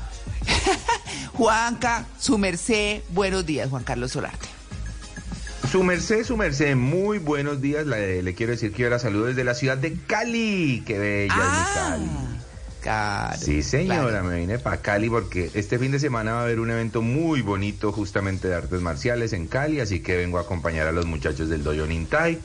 Juanca, 1.35 2.07
su 2.19 2.39
merced, 2.39 3.03
buenos 3.11 3.45
días, 3.45 3.69
Juan 3.69 3.85
Carlos 3.85 4.13
Solarte. 4.13 4.49
Su 5.71 5.83
merced, 5.83 6.25
su 6.25 6.37
merced, 6.37 6.77
muy 6.77 7.19
buenos 7.19 7.61
días. 7.61 7.85
Le, 7.87 8.23
le 8.23 8.35
quiero 8.35 8.53
decir 8.53 8.73
que 8.73 8.83
yo 8.83 8.91
la 8.91 8.99
saludo 8.99 9.27
desde 9.27 9.45
la 9.45 9.55
ciudad 9.55 9.77
de 9.77 9.95
Cali. 10.07 10.83
Qué 10.87 10.99
bella 10.99 11.35
Ah, 11.37 11.97
es 11.97 12.01
mi 12.01 12.07
Cali. 12.07 12.34
Claro, 12.85 13.39
Sí, 13.41 13.63
señora, 13.63 14.09
claro. 14.11 14.25
me 14.27 14.41
vine 14.41 14.59
para 14.59 14.77
Cali 14.83 15.09
porque 15.09 15.51
este 15.55 15.79
fin 15.79 15.91
de 15.91 15.99
semana 15.99 16.35
va 16.35 16.41
a 16.41 16.43
haber 16.43 16.61
un 16.61 16.71
evento 16.71 17.01
muy 17.01 17.41
bonito 17.41 17.93
justamente 17.93 18.47
de 18.49 18.55
artes 18.57 18.83
marciales 18.83 19.33
en 19.33 19.47
Cali, 19.47 19.81
así 19.81 20.01
que 20.01 20.17
vengo 20.19 20.37
a 20.37 20.43
acompañar 20.43 20.87
a 20.87 20.93
los 20.93 21.07
muchachos 21.07 21.49
del 21.49 21.63
Doyo 21.65 21.87
Nintai. 21.87 22.39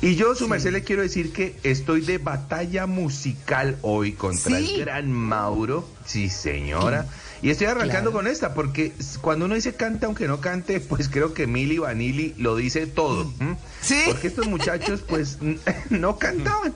Y 0.00 0.14
yo, 0.14 0.36
su 0.36 0.46
merced, 0.46 0.70
le 0.70 0.84
quiero 0.84 1.02
decir 1.02 1.32
que 1.32 1.56
estoy 1.64 2.02
de 2.02 2.18
batalla 2.18 2.86
musical 2.86 3.76
hoy 3.82 4.12
contra 4.12 4.58
Sí. 4.58 4.74
el 4.76 4.80
gran 4.82 5.10
Mauro. 5.10 5.88
Sí, 6.06 6.30
señora. 6.30 7.06
Y 7.42 7.50
estoy 7.50 7.66
arrancando 7.66 8.12
con 8.12 8.28
esta, 8.28 8.54
porque 8.54 8.92
cuando 9.20 9.46
uno 9.46 9.56
dice 9.56 9.74
canta 9.74 10.06
aunque 10.06 10.28
no 10.28 10.40
cante, 10.40 10.78
pues 10.78 11.08
creo 11.08 11.34
que 11.34 11.48
Mili 11.48 11.78
Vanilli 11.78 12.34
lo 12.38 12.54
dice 12.54 12.86
todo. 12.86 13.28
¿m? 13.40 13.56
Sí. 13.82 14.00
Porque 14.06 14.28
estos 14.28 14.46
muchachos, 14.46 15.02
pues, 15.08 15.38
no 15.90 16.16
cantaban. 16.16 16.72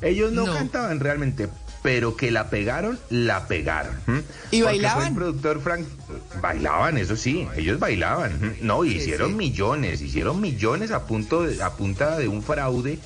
Ellos 0.00 0.32
no, 0.32 0.46
No. 0.46 0.54
cantaban 0.54 1.00
realmente, 1.00 1.48
pero 1.84 2.16
que 2.16 2.30
la 2.30 2.48
pegaron, 2.48 2.98
la 3.10 3.46
pegaron. 3.46 3.94
¿m? 4.08 4.22
¿Y 4.50 4.62
Porque 4.62 4.62
bailaban? 4.64 5.06
el 5.08 5.14
productor 5.14 5.60
Frank. 5.60 5.84
Bailaban, 6.40 6.96
eso 6.96 7.14
sí, 7.14 7.46
ellos 7.56 7.78
bailaban. 7.78 8.32
¿m? 8.42 8.56
No, 8.62 8.84
Sí, 8.84 8.94
hicieron 8.96 9.32
sí. 9.32 9.36
millones, 9.36 10.00
hicieron 10.00 10.40
millones 10.40 10.90
a, 10.92 11.04
punto 11.06 11.42
de- 11.42 11.62
a 11.62 11.70
punta 11.74 12.16
de 12.18 12.26
un 12.26 12.42
fraude 12.42 12.98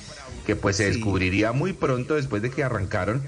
que 0.45 0.55
pues 0.55 0.77
se 0.77 0.85
Sí. 0.87 0.93
descubriría 0.95 1.51
muy 1.51 1.73
pronto 1.73 2.15
después 2.15 2.41
de 2.41 2.51
que 2.51 2.63
arrancaron. 2.63 3.21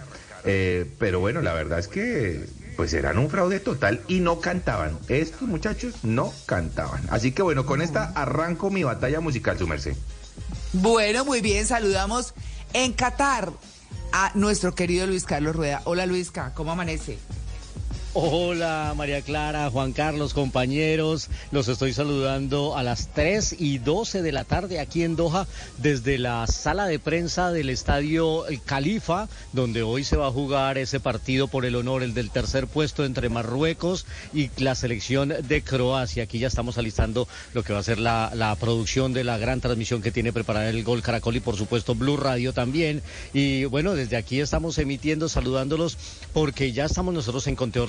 Eh, 0.46 0.90
pero 1.00 1.20
bueno, 1.20 1.42
la 1.42 1.54
verdad 1.54 1.80
es 1.80 1.90
que 1.90 2.46
pues 2.78 2.94
eran 2.94 3.18
un 3.18 3.30
fraude 3.30 3.60
total 3.60 4.00
y 4.08 4.22
no 4.22 4.40
cantaban. 4.40 4.98
Estos 5.10 5.42
muchachos 5.50 5.96
no 6.04 6.34
cantaban. 6.46 7.02
Así 7.12 7.34
que 7.34 7.42
bueno, 7.42 7.66
con 7.66 7.82
esta 7.82 8.06
arranco 8.16 8.70
mi 8.72 8.84
batalla 8.84 9.20
musical, 9.20 9.58
su 9.60 9.68
merced. 9.68 9.96
Bueno, 10.72 11.26
muy 11.26 11.42
bien, 11.42 11.68
saludamos 11.68 12.34
en 12.72 12.94
Qatar 12.94 13.52
a 14.12 14.32
nuestro 14.36 14.76
querido 14.76 15.08
Luis 15.08 15.24
Carlos 15.24 15.56
Rueda. 15.56 15.82
Hola 15.86 16.06
Luisca, 16.06 16.54
¿cómo 16.54 16.72
amanece? 16.72 17.18
Hola 18.14 18.94
María 18.98 19.22
Clara, 19.22 19.70
Juan 19.70 19.94
Carlos, 19.94 20.34
compañeros. 20.34 21.30
Los 21.52 21.70
estoy 21.70 21.94
saludando 21.94 22.76
a 22.76 22.84
las 22.84 23.08
3 23.14 23.56
y 23.58 23.78
12 23.78 24.22
de 24.22 24.34
la 24.34 24.44
tarde 24.44 24.82
aquí 24.82 25.04
en 25.04 25.16
Doha 25.16 25.48
desde 25.78 26.18
la 26.18 26.46
sala 26.48 26.88
de 26.88 27.00
prensa 27.00 27.54
del 27.54 27.70
estadio 27.70 28.48
El 28.48 28.62
Califa, 28.62 29.30
donde 29.54 29.82
hoy 29.82 30.04
se 30.04 30.18
va 30.18 30.28
a 30.28 30.32
jugar 30.32 30.78
ese 30.78 31.00
partido 31.00 31.48
por 31.48 31.64
el 31.64 31.78
honor, 31.78 32.04
el 32.04 32.14
del 32.14 32.32
tercer 32.32 32.68
puesto 32.68 33.06
entre 33.06 33.30
Marruecos 33.30 34.06
y 34.34 34.50
la 34.58 34.76
selección 34.76 35.34
de 35.48 35.62
Croacia. 35.62 36.24
Aquí 36.24 36.38
ya 36.38 36.48
estamos 36.48 36.78
alistando 36.78 37.30
lo 37.54 37.64
que 37.64 37.72
va 37.72 37.80
a 37.80 37.84
ser 37.84 37.98
la, 37.98 38.34
la 38.36 38.54
producción 38.58 39.14
de 39.14 39.24
la 39.24 39.38
gran 39.38 39.62
transmisión 39.62 40.02
que 40.02 40.12
tiene 40.12 40.34
preparada 40.34 40.70
el 40.70 40.84
Gol 40.84 41.02
Caracol 41.02 41.38
y 41.38 41.40
por 41.40 41.56
supuesto 41.56 41.96
Blue 41.96 42.18
Radio 42.18 42.52
también. 42.52 43.02
Y 43.34 43.64
bueno, 43.64 43.96
desde 43.96 44.18
aquí 44.18 44.42
estamos 44.42 44.78
emitiendo, 44.80 45.30
saludándolos 45.30 45.98
porque 46.34 46.74
ya 46.74 46.84
estamos 46.84 47.14
nosotros 47.14 47.48
en 47.48 47.56
conteo 47.56 47.86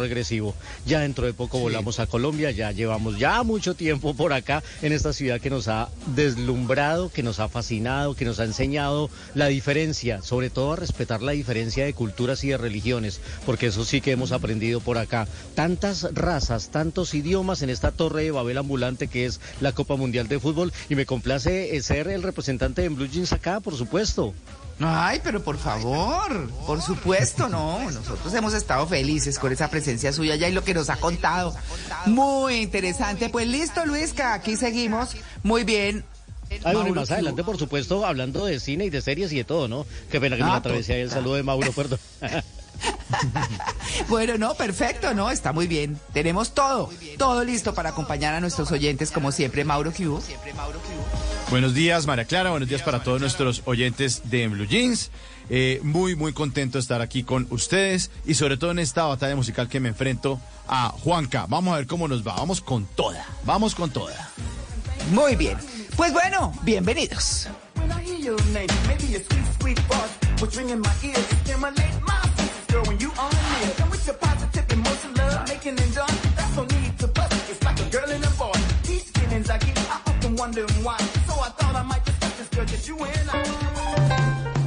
Ya 0.86 1.00
dentro 1.00 1.26
de 1.26 1.32
poco 1.32 1.58
volamos 1.58 1.98
a 1.98 2.06
Colombia, 2.06 2.50
ya 2.50 2.70
llevamos 2.70 3.18
ya 3.18 3.42
mucho 3.42 3.74
tiempo 3.74 4.14
por 4.14 4.32
acá 4.32 4.62
en 4.82 4.92
esta 4.92 5.12
ciudad 5.12 5.40
que 5.40 5.50
nos 5.50 5.68
ha 5.68 5.88
deslumbrado, 6.14 7.10
que 7.10 7.22
nos 7.22 7.40
ha 7.40 7.48
fascinado, 7.48 8.14
que 8.14 8.24
nos 8.24 8.38
ha 8.38 8.44
enseñado 8.44 9.08
la 9.34 9.46
diferencia, 9.46 10.22
sobre 10.22 10.50
todo 10.50 10.72
a 10.72 10.76
respetar 10.76 11.22
la 11.22 11.32
diferencia 11.32 11.84
de 11.84 11.94
culturas 11.94 12.44
y 12.44 12.48
de 12.48 12.58
religiones, 12.58 13.20
porque 13.46 13.66
eso 13.66 13.84
sí 13.84 14.00
que 14.00 14.12
hemos 14.12 14.32
aprendido 14.32 14.80
por 14.80 14.98
acá. 14.98 15.26
Tantas 15.54 16.02
razas, 16.14 16.68
tantos 16.68 17.14
idiomas 17.14 17.62
en 17.62 17.70
esta 17.70 17.90
torre 17.90 18.24
de 18.24 18.30
Babel 18.30 18.58
ambulante 18.58 19.08
que 19.08 19.26
es 19.26 19.40
la 19.60 19.72
Copa 19.72 19.96
Mundial 19.96 20.28
de 20.28 20.40
Fútbol 20.40 20.72
y 20.88 20.94
me 20.94 21.06
complace 21.06 21.76
eh, 21.76 21.82
ser 21.82 22.08
el 22.08 22.22
representante 22.22 22.82
de 22.82 22.88
Blue 22.90 23.08
Jeans 23.08 23.32
acá, 23.32 23.60
por 23.60 23.76
supuesto. 23.76 24.34
Ay, 24.84 25.20
pero 25.22 25.42
por 25.42 25.58
favor, 25.58 26.50
por 26.66 26.80
supuesto, 26.82 27.48
no. 27.48 27.78
Nosotros 27.90 28.32
hemos 28.34 28.54
estado 28.54 28.86
felices 28.86 29.38
con 29.38 29.52
esa 29.52 29.68
presencia 29.68 30.12
suya 30.12 30.36
ya 30.36 30.48
y 30.48 30.52
lo 30.52 30.64
que 30.64 30.74
nos 30.74 30.90
ha 30.90 30.96
contado. 30.96 31.54
Muy 32.06 32.56
interesante. 32.56 33.28
Pues 33.28 33.46
listo, 33.46 33.84
Luisca, 33.86 34.34
aquí 34.34 34.56
seguimos. 34.56 35.16
Muy 35.42 35.64
bien. 35.64 36.04
Ay, 36.64 36.74
bueno, 36.74 36.88
y 36.88 36.92
más 36.92 37.10
adelante, 37.10 37.42
por 37.44 37.56
supuesto, 37.58 38.04
hablando 38.04 38.44
de 38.44 38.60
cine 38.60 38.84
y 38.84 38.90
de 38.90 39.00
series 39.00 39.32
y 39.32 39.36
de 39.38 39.44
todo, 39.44 39.68
¿no? 39.68 39.86
Qué 40.10 40.20
pena 40.20 40.36
que 40.36 40.42
me 40.42 40.48
Ah, 40.48 40.52
la 40.52 40.58
atravesé 40.58 40.94
ahí 40.94 41.00
el 41.00 41.10
saludo 41.10 41.36
de 41.36 41.42
Mauro, 41.42 41.72
perdón. 41.72 41.98
Bueno, 44.08 44.38
no, 44.38 44.54
perfecto, 44.54 45.14
no, 45.14 45.30
está 45.30 45.52
muy 45.52 45.66
bien. 45.66 45.98
Tenemos 46.12 46.54
todo, 46.54 46.90
todo 47.18 47.44
listo 47.44 47.74
para 47.74 47.90
acompañar 47.90 48.34
a 48.34 48.40
nuestros 48.40 48.70
oyentes, 48.72 49.10
como 49.10 49.32
siempre, 49.32 49.64
Mauro 49.64 49.92
Q. 49.92 50.20
Buenos 51.50 51.74
días, 51.74 52.06
María 52.06 52.24
Clara. 52.24 52.50
Buenos 52.50 52.68
días 52.68 52.82
para 52.82 53.02
todos 53.02 53.20
nuestros 53.20 53.62
oyentes 53.64 54.22
de 54.30 54.48
Blue 54.48 54.66
Jeans. 54.66 55.10
Eh, 55.50 55.80
muy, 55.82 56.16
muy 56.16 56.32
contento 56.32 56.78
de 56.78 56.82
estar 56.82 57.02
aquí 57.02 57.24
con 57.24 57.46
ustedes 57.50 58.10
y 58.24 58.34
sobre 58.34 58.56
todo 58.56 58.70
en 58.70 58.78
esta 58.78 59.04
batalla 59.04 59.36
musical 59.36 59.68
que 59.68 59.80
me 59.80 59.90
enfrento 59.90 60.40
a 60.68 60.88
Juanca. 60.88 61.46
Vamos 61.48 61.74
a 61.74 61.76
ver 61.78 61.86
cómo 61.86 62.08
nos 62.08 62.26
va. 62.26 62.34
Vamos 62.34 62.60
con 62.60 62.86
toda. 62.86 63.26
Vamos 63.44 63.74
con 63.74 63.90
toda. 63.90 64.30
Muy 65.10 65.36
bien. 65.36 65.58
Pues 65.96 66.12
bueno, 66.12 66.54
bienvenidos. 66.62 67.48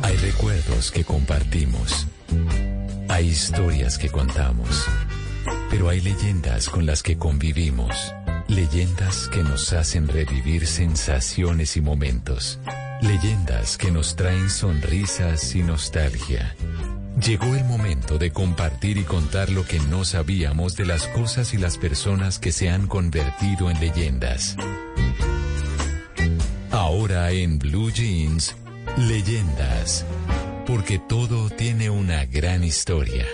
Hay 0.04 0.16
recuerdos 0.18 0.92
que 0.92 1.04
compartimos. 1.04 2.08
Hay 3.10 3.28
historias 3.28 3.98
que 3.98 4.10
contamos. 4.10 4.86
Pero 5.70 5.90
hay 5.90 6.00
leyendas 6.00 6.70
con 6.70 6.86
las 6.86 7.04
que 7.04 7.18
convivimos. 7.18 8.14
Leyendas 8.48 9.28
que 9.28 9.44
nos 9.44 9.74
hacen 9.74 10.08
revivir 10.08 10.66
sensaciones 10.66 11.76
y 11.76 11.82
momentos. 11.82 12.60
Leyendas 13.02 13.78
que 13.78 13.92
nos 13.92 14.16
traen 14.16 14.50
sonrisas 14.50 15.56
y 15.56 15.64
nostalgia. 15.64 16.56
Llegó 17.24 17.56
el 17.56 17.64
momento 17.64 18.18
de 18.18 18.32
compartir 18.32 18.98
y 18.98 19.04
contar 19.04 19.50
lo 19.50 19.66
que 19.66 19.80
no 19.80 20.04
sabíamos 20.04 20.76
de 20.76 20.86
las 20.86 21.08
cosas 21.08 21.54
y 21.54 21.58
las 21.58 21.78
personas 21.78 22.40
que 22.40 22.52
se 22.52 22.70
han 22.70 22.88
convertido 22.88 23.72
en 23.72 23.80
leyendas. 23.80 24.58
Ahora 26.72 27.32
en 27.32 27.58
Blue 27.58 27.90
Jeans, 27.90 28.56
leyendas. 28.98 30.06
porque 30.66 30.98
todo 30.98 31.50
tiene 31.52 31.90
una 31.92 32.26
gran 32.26 32.64
historia. 32.64 33.26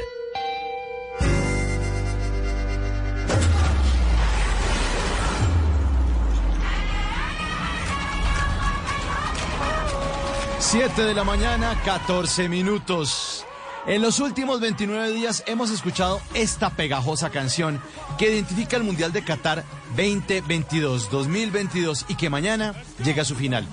Siete 10.59 11.03
de 11.03 11.13
la 11.13 11.23
mañana, 11.23 11.81
14 11.83 12.47
minutos. 12.49 13.45
En 13.87 14.01
los 14.01 14.19
últimos 14.19 14.59
29 14.59 15.11
días 15.11 15.43
hemos 15.47 15.71
escuchado 15.71 16.21
esta 16.35 16.69
pegajosa 16.69 17.31
canción 17.31 17.81
que 18.17 18.31
identifica 18.31 18.77
el 18.77 18.83
Mundial 18.83 19.11
de 19.11 19.23
Qatar 19.23 19.63
2022, 19.97 21.09
2022 21.09 22.05
y 22.07 22.15
que 22.15 22.29
mañana 22.29 22.75
llega 23.03 23.23
a 23.23 23.25
su 23.25 23.35
final. 23.35 23.65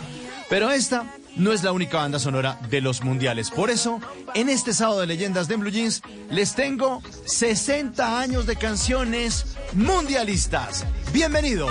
Pero 0.48 0.70
esta 0.70 1.04
no 1.36 1.52
es 1.52 1.62
la 1.62 1.72
única 1.72 1.98
banda 1.98 2.18
sonora 2.18 2.58
de 2.70 2.80
los 2.80 3.04
mundiales. 3.04 3.50
Por 3.50 3.68
eso, 3.68 4.00
en 4.34 4.48
este 4.48 4.72
sábado 4.72 5.00
de 5.00 5.06
leyendas 5.06 5.46
de 5.46 5.56
Blue 5.56 5.70
Jeans, 5.70 6.02
les 6.30 6.54
tengo 6.54 7.02
60 7.26 8.18
años 8.18 8.46
de 8.46 8.56
canciones 8.56 9.44
mundialistas. 9.74 10.86
Bienvenidos. 11.12 11.70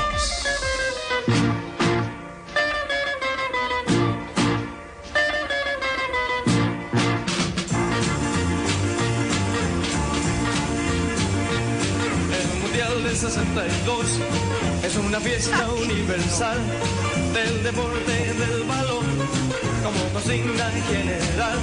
62 13.18 14.20
es 14.84 14.96
una 14.96 15.20
fiesta 15.20 15.68
universal 15.72 16.60
del 17.34 17.64
deporte 17.64 18.12
del 18.12 18.64
balón 18.64 19.06
como 19.84 20.14
consigna 20.14 20.70
general. 20.88 21.58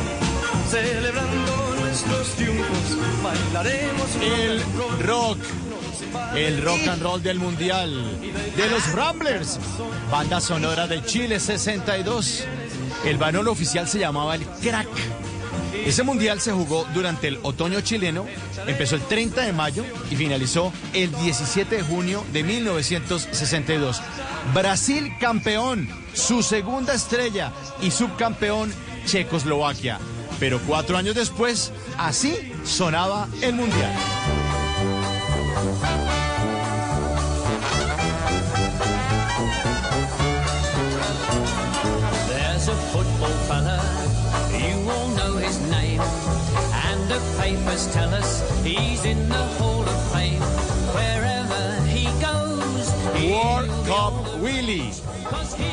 Celebrando 0.68 1.76
nuestros 1.80 2.28
triunfos, 2.34 3.22
bailaremos 3.22 4.16
El 4.20 4.62
rock, 5.06 5.38
el 6.34 6.60
rock 6.64 6.88
and 6.88 7.02
roll 7.02 7.22
del 7.22 7.38
mundial, 7.38 8.18
de 8.56 8.68
los 8.68 8.92
Ramblers, 8.92 9.60
banda 10.10 10.40
sonora 10.40 10.88
de 10.88 11.04
Chile 11.04 11.38
62. 11.38 12.46
El 13.04 13.16
balón 13.16 13.46
oficial 13.46 13.86
se 13.86 14.00
llamaba 14.00 14.34
el 14.34 14.44
Crack. 14.60 14.88
Ese 15.86 16.02
mundial 16.02 16.40
se 16.40 16.52
jugó 16.52 16.86
durante 16.94 17.28
el 17.28 17.38
otoño 17.42 17.80
chileno, 17.80 18.26
empezó 18.66 18.96
el 18.96 19.02
30 19.02 19.42
de 19.42 19.52
mayo 19.52 19.84
y 20.10 20.16
finalizó 20.16 20.72
el 20.92 21.10
17 21.12 21.76
de 21.76 21.82
junio 21.82 22.24
de 22.32 22.42
1962. 22.42 24.00
Brasil 24.54 25.12
campeón, 25.20 25.88
su 26.14 26.42
segunda 26.42 26.94
estrella 26.94 27.52
y 27.82 27.90
subcampeón 27.90 28.72
Checoslovaquia. 29.06 29.98
Pero 30.40 30.60
cuatro 30.66 30.96
años 30.96 31.14
después, 31.14 31.72
así 31.98 32.52
sonaba 32.64 33.28
el 33.42 33.54
mundial. 33.54 33.92
And 47.04 47.12
the 47.12 47.20
papers 47.38 47.86
tell 47.92 48.14
us 48.14 48.40
he's 48.64 49.04
in 49.04 49.28
the 49.28 49.44
Hall 49.58 49.82
of 49.82 50.12
Fame. 50.12 50.40
Wherever 50.94 51.82
he 51.86 52.06
goes, 52.18 52.90
World 53.30 53.68
Cup 53.86 54.14
Willie 54.40 54.90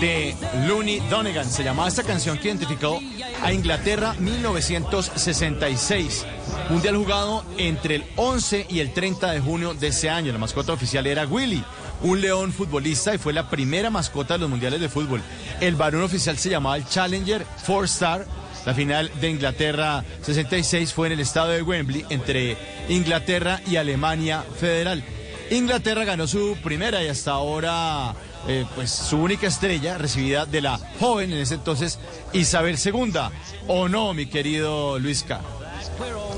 de 0.02 0.36
Looney 0.68 1.00
Donegan. 1.10 1.50
Se 1.50 1.64
llamaba 1.64 1.88
esta 1.88 2.04
canción 2.04 2.38
que 2.38 2.50
identificó 2.50 3.00
a 3.42 3.54
Inglaterra 3.54 4.14
1966. 4.20 6.26
Mundial 6.70 6.98
jugado 6.98 7.46
entre 7.58 7.96
el 7.96 8.04
11 8.18 8.66
y 8.70 8.82
el 8.82 8.92
30 8.92 9.32
de 9.32 9.40
junio 9.40 9.74
de 9.74 9.88
ese 9.88 10.10
año. 10.10 10.34
La 10.34 10.38
mascota 10.38 10.74
oficial 10.74 11.08
era 11.08 11.26
Willy, 11.26 11.64
un 12.02 12.20
león 12.20 12.52
futbolista 12.52 13.16
y 13.16 13.20
fue 13.20 13.32
la 13.32 13.50
primera 13.50 13.90
mascota 13.90 14.34
de 14.34 14.42
los 14.42 14.50
mundiales 14.50 14.82
de 14.82 14.90
fútbol. 14.90 15.22
El 15.62 15.78
varón 15.78 16.04
oficial 16.04 16.38
se 16.38 16.50
llamaba 16.50 16.76
el 16.76 16.86
Challenger 16.86 17.46
Four 17.64 17.86
Star. 17.86 18.28
La 18.66 18.74
final 18.74 19.12
de 19.20 19.30
Inglaterra 19.30 20.04
66 20.22 20.94
fue 20.94 21.08
en 21.08 21.14
el 21.14 21.20
estado 21.20 21.50
de 21.50 21.64
Wembley 21.64 22.06
entre 22.10 22.58
Inglaterra 22.90 23.60
y 23.68 23.78
Alemania 23.78 24.44
Federal. 24.60 25.04
Inglaterra 25.50 26.06
ganó 26.06 26.28
su 26.28 26.58
primera 26.64 27.04
y 27.04 27.08
hasta 27.08 27.32
ahora 27.32 28.14
eh, 28.48 28.66
pues 28.76 28.90
su 28.92 29.18
única 29.18 29.48
estrella 29.48 29.98
recibida 29.98 30.46
de 30.46 30.62
la 30.62 30.80
joven 31.00 31.32
en 31.32 31.40
ese 31.40 31.56
entonces 31.56 32.00
Isabel 32.34 32.78
II. 32.84 33.14
¿O 33.68 33.90
no, 33.90 34.14
mi 34.14 34.28
querido 34.28 34.98
Luisca? 35.00 35.42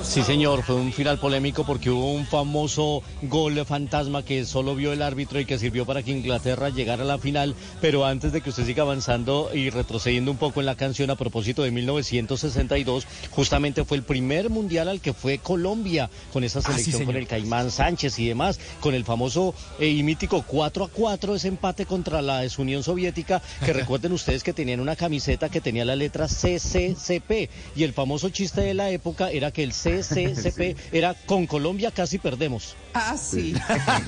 Sí, 0.03 0.21
señor, 0.21 0.63
fue 0.63 0.75
un 0.75 0.91
final 0.91 1.17
polémico 1.17 1.65
porque 1.65 1.89
hubo 1.89 2.11
un 2.11 2.25
famoso 2.25 3.01
gol 3.23 3.65
fantasma 3.65 4.23
que 4.23 4.45
solo 4.45 4.75
vio 4.75 4.91
el 4.91 5.01
árbitro 5.01 5.39
y 5.39 5.45
que 5.45 5.57
sirvió 5.57 5.85
para 5.85 6.03
que 6.03 6.11
Inglaterra 6.11 6.69
llegara 6.69 7.03
a 7.03 7.05
la 7.05 7.17
final. 7.17 7.55
Pero 7.79 8.05
antes 8.05 8.31
de 8.31 8.41
que 8.41 8.49
usted 8.49 8.65
siga 8.65 8.83
avanzando 8.83 9.49
y 9.53 9.69
retrocediendo 9.69 10.29
un 10.31 10.37
poco 10.37 10.59
en 10.59 10.65
la 10.65 10.75
canción 10.75 11.09
a 11.09 11.15
propósito 11.15 11.63
de 11.63 11.71
1962, 11.71 13.07
justamente 13.31 13.85
fue 13.85 13.97
el 13.97 14.03
primer 14.03 14.49
mundial 14.49 14.89
al 14.89 15.01
que 15.01 15.13
fue 15.13 15.37
Colombia 15.37 16.09
con 16.31 16.43
esa 16.43 16.59
Ah, 16.59 16.61
sí, 16.63 16.83
selección, 16.83 17.05
con 17.05 17.15
el 17.15 17.27
Caimán 17.27 17.71
Sánchez 17.71 18.19
y 18.19 18.27
demás, 18.27 18.59
con 18.79 18.93
el 18.93 19.05
famoso 19.05 19.53
eh, 19.79 19.87
y 19.87 20.03
mítico 20.03 20.43
4 20.45 20.85
a 20.85 20.87
4, 20.89 21.35
ese 21.35 21.47
empate 21.47 21.85
contra 21.85 22.21
la 22.21 22.39
desunión 22.39 22.83
soviética, 22.83 23.41
que 23.65 23.73
recuerden 23.73 24.11
ustedes 24.13 24.43
que 24.43 24.53
tenían 24.53 24.79
una 24.79 24.95
camiseta 24.95 25.49
que 25.49 25.61
tenía 25.61 25.85
la 25.85 25.95
letra 25.95 26.27
CCCP 26.27 27.49
y 27.75 27.83
el 27.83 27.93
famoso 27.93 28.29
chiste 28.29 28.61
de 28.61 28.73
la 28.73 28.89
época 28.91 29.31
era 29.33 29.51
que 29.51 29.63
el 29.63 29.71
CCCP 29.71 30.77
era 30.93 31.13
con 31.25 31.47
Colombia 31.47 31.91
casi 31.91 32.19
perdemos. 32.19 32.75
Ah, 32.93 33.17
sí. 33.17 33.55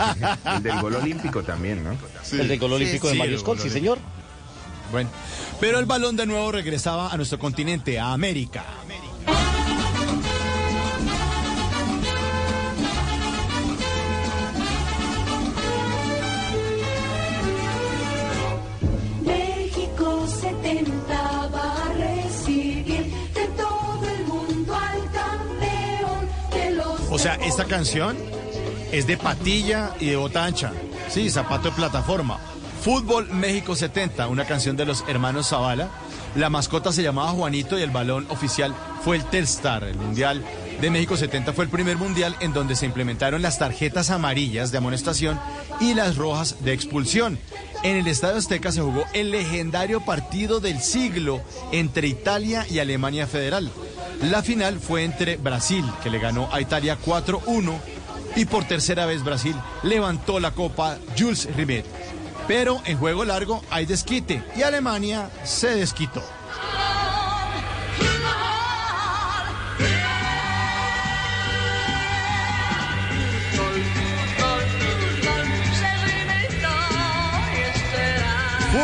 El 0.45 0.63
del 0.63 0.79
gol 0.79 0.95
olímpico 0.95 1.43
también, 1.43 1.83
¿no? 1.83 1.97
El 2.31 2.47
del 2.47 2.59
gol 2.59 2.73
olímpico 2.73 3.07
de 3.07 3.13
sí, 3.13 3.19
Mario 3.19 3.39
Scott, 3.39 3.59
sí 3.59 3.69
señor. 3.69 3.97
Bueno, 4.91 5.09
pero 5.59 5.79
el 5.79 5.85
balón 5.85 6.15
de 6.15 6.25
nuevo 6.25 6.51
regresaba 6.51 7.11
a 7.11 7.17
nuestro 7.17 7.39
continente, 7.39 7.99
a 7.99 8.13
América. 8.13 8.63
Sea, 27.25 27.43
esta 27.43 27.65
canción 27.65 28.15
es 28.91 29.07
de 29.07 29.17
patilla 29.17 29.95
y 29.99 30.09
de 30.09 30.15
bota 30.15 30.45
ancha. 30.45 30.71
Sí, 31.09 31.31
zapato 31.31 31.69
de 31.69 31.75
plataforma. 31.75 32.37
Fútbol 32.83 33.27
México 33.31 33.75
70, 33.75 34.27
una 34.27 34.45
canción 34.45 34.77
de 34.77 34.85
los 34.85 35.03
hermanos 35.07 35.49
Zavala. 35.49 35.89
La 36.35 36.51
mascota 36.51 36.91
se 36.91 37.01
llamaba 37.01 37.31
Juanito 37.31 37.79
y 37.79 37.81
el 37.81 37.89
balón 37.89 38.27
oficial 38.29 38.75
fue 39.03 39.15
el 39.15 39.25
Telstar. 39.25 39.85
El 39.85 39.97
Mundial 39.97 40.43
de 40.81 40.89
México 40.89 41.15
70 41.15 41.53
fue 41.53 41.63
el 41.63 41.69
primer 41.69 41.97
mundial 41.97 42.35
en 42.39 42.53
donde 42.53 42.75
se 42.75 42.85
implementaron 42.85 43.41
las 43.41 43.59
tarjetas 43.59 44.09
amarillas 44.09 44.71
de 44.71 44.77
amonestación 44.77 45.39
y 45.79 45.93
las 45.93 46.17
rojas 46.17 46.63
de 46.63 46.73
expulsión. 46.73 47.39
En 47.83 47.97
el 47.97 48.07
Estadio 48.07 48.37
Azteca 48.37 48.71
se 48.71 48.81
jugó 48.81 49.05
el 49.13 49.31
legendario 49.31 50.01
partido 50.01 50.59
del 50.59 50.81
siglo 50.81 51.41
entre 51.71 52.07
Italia 52.07 52.65
y 52.69 52.79
Alemania 52.79 53.27
Federal. 53.27 53.71
La 54.21 54.43
final 54.43 54.79
fue 54.79 55.03
entre 55.03 55.37
Brasil, 55.37 55.85
que 56.03 56.09
le 56.09 56.19
ganó 56.19 56.49
a 56.51 56.61
Italia 56.61 56.97
4-1, 57.03 57.73
y 58.35 58.45
por 58.45 58.65
tercera 58.65 59.05
vez 59.05 59.23
Brasil 59.23 59.55
levantó 59.83 60.39
la 60.39 60.51
copa 60.51 60.97
Jules 61.17 61.47
Rimet. 61.55 61.85
Pero 62.47 62.81
en 62.85 62.97
juego 62.97 63.25
largo 63.25 63.63
hay 63.69 63.85
desquite 63.85 64.43
y 64.55 64.61
Alemania 64.61 65.29
se 65.43 65.75
desquitó. 65.75 66.21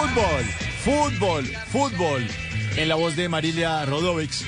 Fútbol, 0.02 0.44
fútbol, 0.84 1.46
fútbol. 1.72 2.28
En 2.76 2.90
la 2.90 2.96
voz 2.96 3.16
de 3.16 3.30
Marilia 3.30 3.86
Rodovics. 3.86 4.44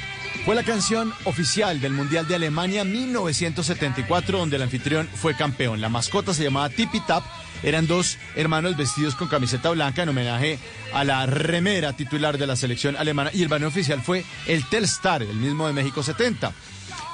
Fue 0.46 0.56
la 0.56 0.64
canción 0.64 1.14
oficial 1.26 1.80
del 1.80 1.94
Mundial 1.94 2.28
de 2.28 2.34
Alemania 2.34 2.84
1974, 2.84 4.40
donde 4.40 4.56
el 4.56 4.64
anfitrión 4.64 5.08
fue 5.14 5.36
campeón. 5.36 5.80
La 5.80 5.90
mascota 5.90 6.34
se 6.34 6.44
llamaba 6.44 6.70
Tipi 6.70 7.02
Tap. 7.02 7.24
Eran 7.62 7.86
dos 7.86 8.18
hermanos 8.36 8.76
vestidos 8.76 9.14
con 9.14 9.28
camiseta 9.28 9.70
blanca 9.70 10.02
en 10.02 10.10
homenaje 10.10 10.58
a 10.92 11.04
la 11.04 11.28
remera 11.28 11.94
titular 11.94 12.40
de 12.40 12.48
la 12.48 12.56
selección 12.56 12.98
alemana. 12.98 13.30
Y 13.32 13.44
el 13.44 13.48
banner 13.48 13.68
oficial 13.68 14.02
fue 14.02 14.26
el 14.48 14.68
Telstar, 14.68 15.22
el 15.22 15.36
mismo 15.36 15.68
de 15.68 15.74
México 15.74 16.02
70. 16.02 16.52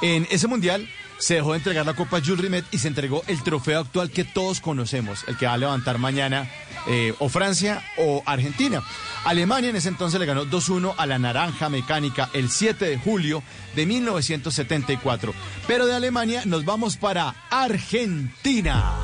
En 0.01 0.25
ese 0.31 0.47
mundial 0.47 0.87
se 1.17 1.35
dejó 1.35 1.51
de 1.51 1.57
entregar 1.57 1.85
la 1.85 1.93
Copa 1.93 2.21
Jules 2.21 2.39
Rimet 2.39 2.65
y 2.71 2.77
se 2.77 2.87
entregó 2.87 3.21
el 3.27 3.43
trofeo 3.43 3.81
actual 3.81 4.09
que 4.09 4.23
todos 4.23 4.61
conocemos, 4.61 5.25
el 5.27 5.35
que 5.35 5.45
va 5.45 5.53
a 5.53 5.57
levantar 5.57 5.97
mañana 5.97 6.49
eh, 6.87 7.13
o 7.19 7.29
Francia 7.29 7.83
o 7.97 8.23
Argentina. 8.25 8.83
Alemania 9.25 9.69
en 9.69 9.75
ese 9.75 9.89
entonces 9.89 10.19
le 10.19 10.25
ganó 10.25 10.45
2-1 10.45 10.93
a 10.97 11.05
la 11.05 11.19
Naranja 11.19 11.69
Mecánica 11.69 12.29
el 12.33 12.49
7 12.49 12.85
de 12.85 12.97
julio 12.97 13.43
de 13.75 13.85
1974. 13.85 15.33
Pero 15.67 15.85
de 15.85 15.95
Alemania 15.95 16.43
nos 16.45 16.65
vamos 16.65 16.97
para 16.97 17.35
Argentina. 17.49 18.95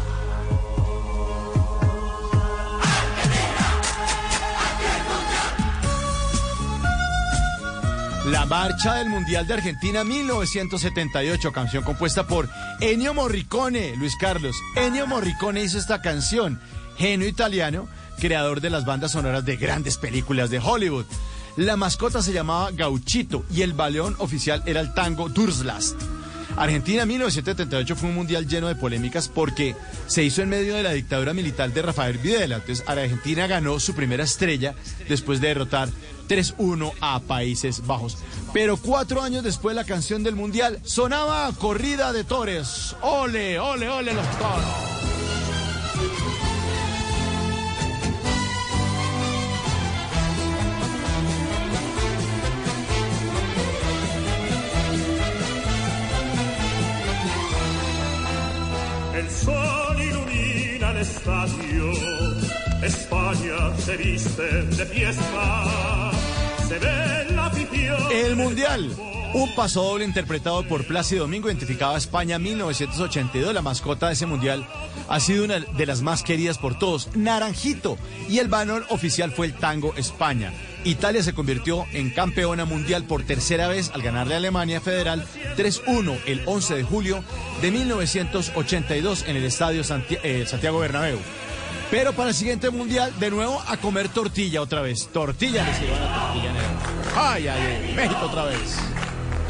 La 8.26 8.48
marcha 8.48 8.96
del 8.96 9.10
Mundial 9.10 9.46
de 9.46 9.54
Argentina 9.54 10.04
1978, 10.04 11.52
canción 11.52 11.84
compuesta 11.84 12.26
por 12.26 12.50
Ennio 12.82 13.14
Morricone, 13.14 13.96
Luis 13.98 14.16
Carlos. 14.20 14.56
Ennio 14.76 15.06
Morricone 15.06 15.62
hizo 15.62 15.78
esta 15.78 16.02
canción, 16.02 16.60
genio 16.98 17.28
italiano, 17.28 17.88
creador 18.20 18.62
de 18.62 18.70
las 18.70 18.86
bandas 18.86 19.12
sonoras 19.12 19.46
de 19.46 19.58
grandes 19.58 19.98
películas 19.98 20.50
de 20.50 20.60
Hollywood. 20.60 21.06
La 21.58 21.78
mascota 21.78 22.22
se 22.22 22.34
llamaba 22.34 22.72
Gauchito 22.72 23.46
y 23.50 23.62
el 23.62 23.74
balón 23.74 24.16
oficial 24.20 24.62
era 24.66 24.82
el 24.82 24.94
tango 24.94 25.30
Durzlast. 25.30 25.96
Argentina 26.58 27.06
1978 27.06 27.96
fue 27.96 28.10
un 28.10 28.16
mundial 28.16 28.48
lleno 28.48 28.68
de 28.68 28.76
polémicas 28.76 29.28
porque 29.28 29.76
se 30.08 30.24
hizo 30.24 30.42
en 30.42 30.50
medio 30.50 30.76
de 30.76 30.84
la 30.84 30.92
dictadura 30.92 31.34
militar 31.34 31.74
de 31.74 31.82
Rafael 31.82 32.18
Videla. 32.18 32.58
Entonces 32.58 32.88
Argentina 32.88 33.48
ganó 33.48 33.80
su 33.80 33.94
primera 33.94 34.24
estrella 34.24 34.74
después 35.10 35.42
de 35.42 35.50
derrotar 35.50 35.90
3-1 36.30 36.94
a 37.02 37.20
Países 37.20 37.86
Bajos. 37.86 38.18
Pero 38.54 38.78
cuatro 38.78 39.22
años 39.22 39.44
después 39.44 39.76
la 39.76 39.84
canción 39.84 40.24
del 40.24 40.36
mundial 40.36 40.80
sonaba 40.84 41.52
Corrida 41.60 42.14
de 42.14 42.24
Tores. 42.24 42.96
Ole, 43.02 43.60
ole, 43.60 43.90
ole 43.90 44.14
los 44.14 44.30
toros. 44.38 44.96
Sol 59.46 60.02
ilumina 60.02 60.92
el 60.92 60.98
estadio, 60.98 61.92
España 62.82 63.78
se 63.78 63.98
viste 63.98 64.64
de 64.64 64.86
fiesta, 64.86 66.12
se 66.68 66.80
ve 66.80 67.32
la 67.32 67.46
afición. 67.46 67.98
El 68.12 68.36
Mundial. 68.36 68.92
Un 69.34 69.54
paso 69.54 69.84
doble 69.84 70.06
interpretado 70.06 70.66
por 70.66 70.88
Plácido 70.88 71.24
Domingo 71.24 71.50
identificaba 71.50 71.96
a 71.96 71.98
España 71.98 72.40
1982. 72.40 73.54
La 73.54 73.62
mascota 73.62 74.08
de 74.08 74.14
ese 74.14 74.26
mundial 74.26 74.66
ha 75.10 75.20
sido 75.20 75.44
una 75.44 75.60
de 75.60 75.86
las 75.86 76.02
más 76.02 76.24
queridas 76.24 76.58
por 76.58 76.80
todos, 76.80 77.10
Naranjito. 77.18 77.98
Y 78.30 78.40
el 78.40 78.48
banner 78.48 78.84
oficial 78.90 79.34
fue 79.34 79.48
el 79.48 79.54
tango 79.54 79.94
España. 79.98 80.54
Italia 80.86 81.24
se 81.24 81.34
convirtió 81.34 81.86
en 81.92 82.12
campeona 82.12 82.64
mundial 82.64 83.06
por 83.06 83.24
tercera 83.24 83.68
vez 83.68 83.92
al 83.94 84.04
ganarle 84.04 84.36
a 84.36 84.38
Alemania 84.38 84.80
Federal 84.80 85.26
3-1 85.58 86.18
el 86.28 86.42
11 86.46 86.76
de 86.76 86.84
julio 86.84 87.24
de 87.62 87.72
1982 87.72 89.26
en 89.28 89.36
el 89.36 89.44
estadio 89.46 89.82
eh, 90.24 90.46
Santiago 90.48 90.80
Bernabéu. 90.80 91.18
Pero 91.90 92.14
para 92.14 92.30
el 92.30 92.36
siguiente 92.36 92.70
mundial, 92.70 93.12
de 93.20 93.32
nuevo 93.32 93.62
a 93.68 93.78
comer 93.78 94.10
tortilla 94.10 94.62
otra 94.62 94.82
vez. 94.82 95.08
Tortilla. 95.12 95.66
Ay, 97.16 97.48
ay, 97.48 97.48
ay, 97.48 97.94
México 97.96 98.26
otra 98.26 98.46
vez. 98.46 98.78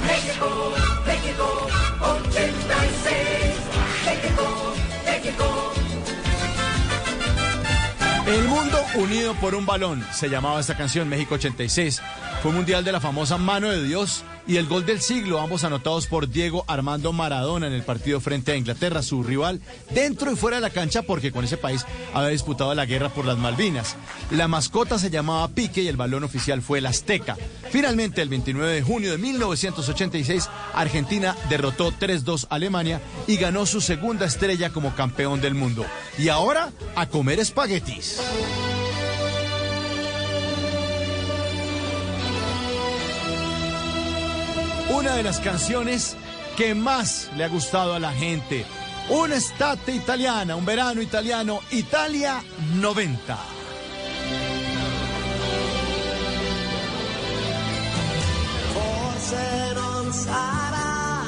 México, 0.08 0.74
México, 1.06 1.68
86. 2.02 3.16
México, 4.06 4.06
México. 4.06 4.75
El 8.28 8.48
mundo 8.48 8.84
unido 8.96 9.36
por 9.36 9.54
un 9.54 9.68
balón, 9.68 10.04
se 10.12 10.30
llamaba 10.30 10.60
esta 10.60 10.76
canción 10.76 11.08
México 11.08 11.36
86. 11.36 12.02
Fue 12.42 12.50
un 12.50 12.58
mundial 12.58 12.84
de 12.84 12.92
la 12.92 13.00
famosa 13.00 13.38
mano 13.38 13.70
de 13.70 13.84
Dios 13.84 14.24
y 14.48 14.58
el 14.58 14.68
gol 14.68 14.86
del 14.86 15.02
siglo, 15.02 15.42
ambos 15.42 15.64
anotados 15.64 16.08
por 16.08 16.30
Diego 16.30 16.64
Armando 16.68 17.14
Maradona 17.14 17.68
en 17.68 17.74
el 17.74 17.84
partido 17.84 18.20
frente 18.22 18.52
a 18.52 18.56
Inglaterra, 18.56 19.02
su 19.02 19.24
rival, 19.24 19.62
dentro 19.92 20.32
y 20.32 20.36
fuera 20.36 20.58
de 20.58 20.62
la 20.62 20.70
cancha 20.70 21.02
porque 21.02 21.32
con 21.32 21.46
ese 21.46 21.58
país 21.58 21.86
había 22.14 22.30
disputado 22.30 22.74
la 22.76 22.86
guerra 22.86 23.10
por 23.10 23.26
las 23.26 23.38
Malvinas. 23.38 23.96
La 24.32 24.48
mascota 24.48 25.00
se 25.00 25.10
llamaba 25.10 25.48
Pique 25.50 25.82
y 25.82 25.88
el 25.88 25.98
balón 25.98 26.24
oficial 26.24 26.62
fue 26.62 26.80
el 26.80 26.86
Azteca. 26.86 27.38
Finalmente, 27.72 28.22
el 28.22 28.30
29 28.30 28.74
de 28.74 28.82
junio 28.82 29.12
de 29.12 29.18
1986, 29.18 30.50
Argentina 30.74 31.36
derrotó 31.50 31.92
3-2 31.92 32.48
a 32.50 32.56
Alemania 32.56 33.02
y 33.28 33.38
ganó 33.38 33.66
su 33.66 33.82
segunda 33.82 34.26
estrella 34.26 34.72
como 34.72 34.96
campeón 34.96 35.42
del 35.42 35.56
mundo. 35.56 35.86
Y 36.18 36.30
ahora, 36.30 36.72
a 36.96 37.08
comer 37.08 37.40
espaguetis. 37.40 38.20
Una 45.06 45.18
de 45.18 45.22
las 45.24 45.40
canciones 45.40 46.18
que 46.58 46.74
más 46.74 47.30
le 47.38 47.44
ha 47.44 47.48
gustado 47.48 47.94
a 47.94 48.00
la 48.00 48.12
gente. 48.12 48.66
Una 49.08 49.36
estate 49.36 49.94
italiana, 49.94 50.56
un 50.56 50.66
verano 50.66 51.00
italiano, 51.00 51.60
Italia 51.70 52.44
90. 52.74 53.38
Forse 58.74 59.74
non 59.76 60.12
sarà 60.12 61.22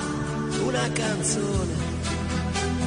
una 0.66 0.90
canzone. 0.92 1.76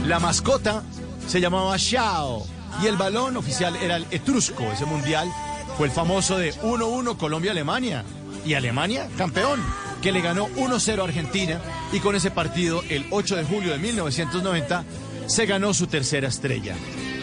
La 0.07 0.18
mascota 0.18 0.83
se 1.24 1.40
llamaba 1.40 1.79
Xiao 1.79 2.44
y 2.83 2.88
el 2.88 2.96
balón 2.96 3.37
oficial 3.37 3.76
era 3.76 3.94
el 3.94 4.07
Etrusco. 4.11 4.64
Ese 4.72 4.87
mundial 4.87 5.29
fue 5.76 5.87
el 5.87 5.92
famoso 5.92 6.37
de 6.37 6.53
1-1 6.53 7.16
Colombia-Alemania. 7.16 8.05
Y 8.44 8.55
Alemania, 8.55 9.09
campeón, 9.16 9.61
que 10.02 10.12
le 10.12 10.20
ganó 10.20 10.48
1-0 10.48 11.00
a 11.00 11.04
Argentina. 11.04 11.60
Y 11.92 12.00
con 12.00 12.14
ese 12.14 12.30
partido, 12.30 12.82
el 12.88 13.06
8 13.10 13.36
de 13.36 13.44
julio 13.44 13.72
de 13.72 13.78
1990, 13.78 14.84
se 15.26 15.46
ganó 15.46 15.74
su 15.74 15.86
tercera 15.86 16.28
estrella. 16.28 16.74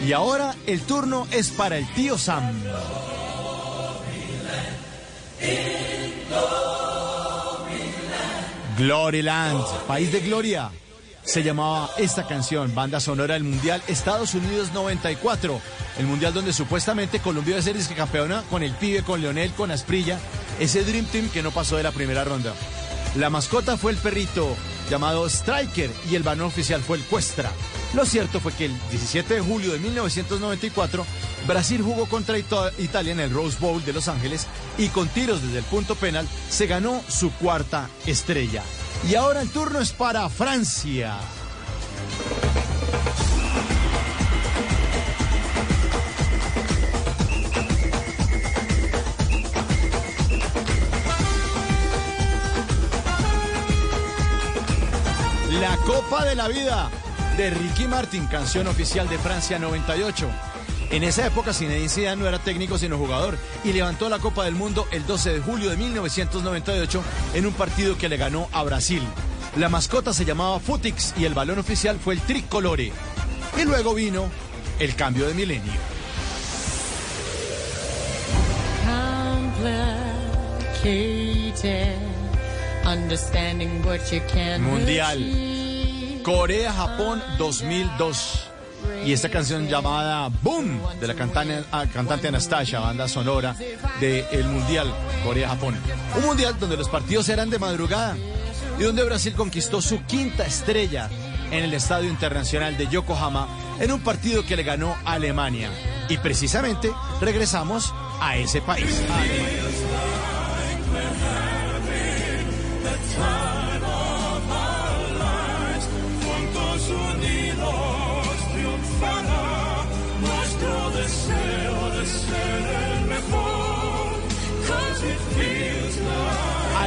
Y 0.06 0.12
ahora 0.12 0.54
el 0.66 0.80
turno 0.82 1.26
es 1.30 1.50
para 1.50 1.76
el 1.76 1.86
tío 1.94 2.16
Sam. 2.16 2.52
Gloryland, 8.78 9.64
país 9.88 10.12
de 10.12 10.20
gloria. 10.20 10.70
Se 11.28 11.42
llamaba 11.42 11.90
esta 11.98 12.26
canción, 12.26 12.74
banda 12.74 13.00
sonora 13.00 13.34
del 13.34 13.44
Mundial 13.44 13.82
Estados 13.86 14.32
Unidos 14.32 14.70
94. 14.72 15.60
El 15.98 16.06
Mundial 16.06 16.32
donde 16.32 16.54
supuestamente 16.54 17.20
Colombia 17.20 17.50
iba 17.52 17.60
a 17.60 17.62
ser 17.62 17.76
campeona 17.94 18.42
con 18.48 18.62
el 18.62 18.72
pibe, 18.72 19.02
con 19.02 19.20
Leonel, 19.20 19.52
con 19.52 19.70
Asprilla. 19.70 20.18
Ese 20.58 20.84
Dream 20.84 21.04
Team 21.04 21.28
que 21.28 21.42
no 21.42 21.50
pasó 21.50 21.76
de 21.76 21.82
la 21.82 21.92
primera 21.92 22.24
ronda. 22.24 22.54
La 23.14 23.28
mascota 23.28 23.76
fue 23.76 23.92
el 23.92 23.98
perrito 23.98 24.56
llamado 24.88 25.26
Striker 25.28 25.90
y 26.10 26.14
el 26.14 26.22
balón 26.22 26.46
oficial 26.46 26.80
fue 26.80 26.96
el 26.96 27.04
Cuestra. 27.04 27.50
Lo 27.92 28.06
cierto 28.06 28.40
fue 28.40 28.52
que 28.54 28.64
el 28.66 28.72
17 28.90 29.34
de 29.34 29.40
julio 29.40 29.72
de 29.72 29.78
1994 29.80 31.04
Brasil 31.46 31.82
jugó 31.82 32.06
contra 32.06 32.38
Ita- 32.38 32.72
Italia 32.78 33.12
en 33.12 33.20
el 33.20 33.30
Rose 33.30 33.58
Bowl 33.60 33.84
de 33.84 33.92
Los 33.92 34.08
Ángeles 34.08 34.46
y 34.78 34.88
con 34.88 35.08
tiros 35.08 35.42
desde 35.42 35.58
el 35.58 35.64
punto 35.64 35.94
penal 35.94 36.26
se 36.48 36.66
ganó 36.66 37.02
su 37.08 37.30
cuarta 37.32 37.88
estrella. 38.06 38.62
Y 39.06 39.14
ahora 39.14 39.40
el 39.40 39.50
turno 39.50 39.80
es 39.80 39.92
para 39.92 40.28
Francia. 40.28 41.18
La 55.60 55.76
Copa 55.78 56.24
de 56.24 56.34
la 56.34 56.48
Vida 56.48 56.90
de 57.36 57.50
Ricky 57.50 57.86
Martin, 57.86 58.26
canción 58.26 58.66
oficial 58.66 59.08
de 59.08 59.18
Francia 59.18 59.58
98. 59.58 60.28
En 60.90 61.04
esa 61.04 61.26
época 61.26 61.52
Zinedine 61.52 61.88
Zidane 61.88 62.22
no 62.22 62.28
era 62.28 62.38
técnico 62.38 62.78
sino 62.78 62.96
jugador 62.96 63.36
y 63.62 63.72
levantó 63.72 64.08
la 64.08 64.18
Copa 64.18 64.44
del 64.44 64.54
Mundo 64.54 64.86
el 64.90 65.06
12 65.06 65.34
de 65.34 65.40
julio 65.40 65.70
de 65.70 65.76
1998 65.76 67.02
en 67.34 67.46
un 67.46 67.52
partido 67.52 67.98
que 67.98 68.08
le 68.08 68.16
ganó 68.16 68.48
a 68.52 68.62
Brasil. 68.62 69.02
La 69.56 69.68
mascota 69.68 70.12
se 70.14 70.24
llamaba 70.24 70.60
Futix 70.60 71.14
y 71.18 71.24
el 71.24 71.34
balón 71.34 71.58
oficial 71.58 71.98
fue 71.98 72.14
el 72.14 72.20
tricolore. 72.20 72.92
Y 73.58 73.64
luego 73.64 73.94
vino 73.94 74.30
el 74.78 74.94
cambio 74.94 75.26
de 75.26 75.34
milenio. 75.34 75.72
Mundial. 84.62 86.22
Corea-Japón 86.22 87.22
2002. 87.36 88.47
Y 89.04 89.12
esta 89.12 89.28
canción 89.28 89.68
llamada 89.68 90.28
Boom 90.42 90.80
de 91.00 91.06
la 91.06 91.14
cantante, 91.14 91.64
ah, 91.72 91.86
cantante 91.92 92.28
Anastasia, 92.28 92.80
banda 92.80 93.08
sonora 93.08 93.54
del 94.00 94.44
Mundial 94.44 94.92
Corea-Japón. 95.24 95.76
Un 96.16 96.24
mundial 96.24 96.56
donde 96.58 96.76
los 96.76 96.88
partidos 96.88 97.28
eran 97.28 97.50
de 97.50 97.58
madrugada 97.58 98.16
y 98.78 98.82
donde 98.82 99.04
Brasil 99.04 99.34
conquistó 99.34 99.80
su 99.80 100.04
quinta 100.04 100.44
estrella 100.44 101.08
en 101.50 101.64
el 101.64 101.74
Estadio 101.74 102.10
Internacional 102.10 102.76
de 102.76 102.88
Yokohama 102.88 103.48
en 103.80 103.92
un 103.92 104.00
partido 104.00 104.44
que 104.44 104.56
le 104.56 104.62
ganó 104.62 104.96
Alemania. 105.04 105.70
Y 106.08 106.18
precisamente 106.18 106.90
regresamos 107.20 107.94
a 108.20 108.36
ese 108.36 108.60
país. 108.60 109.02
Alemania. 109.10 109.58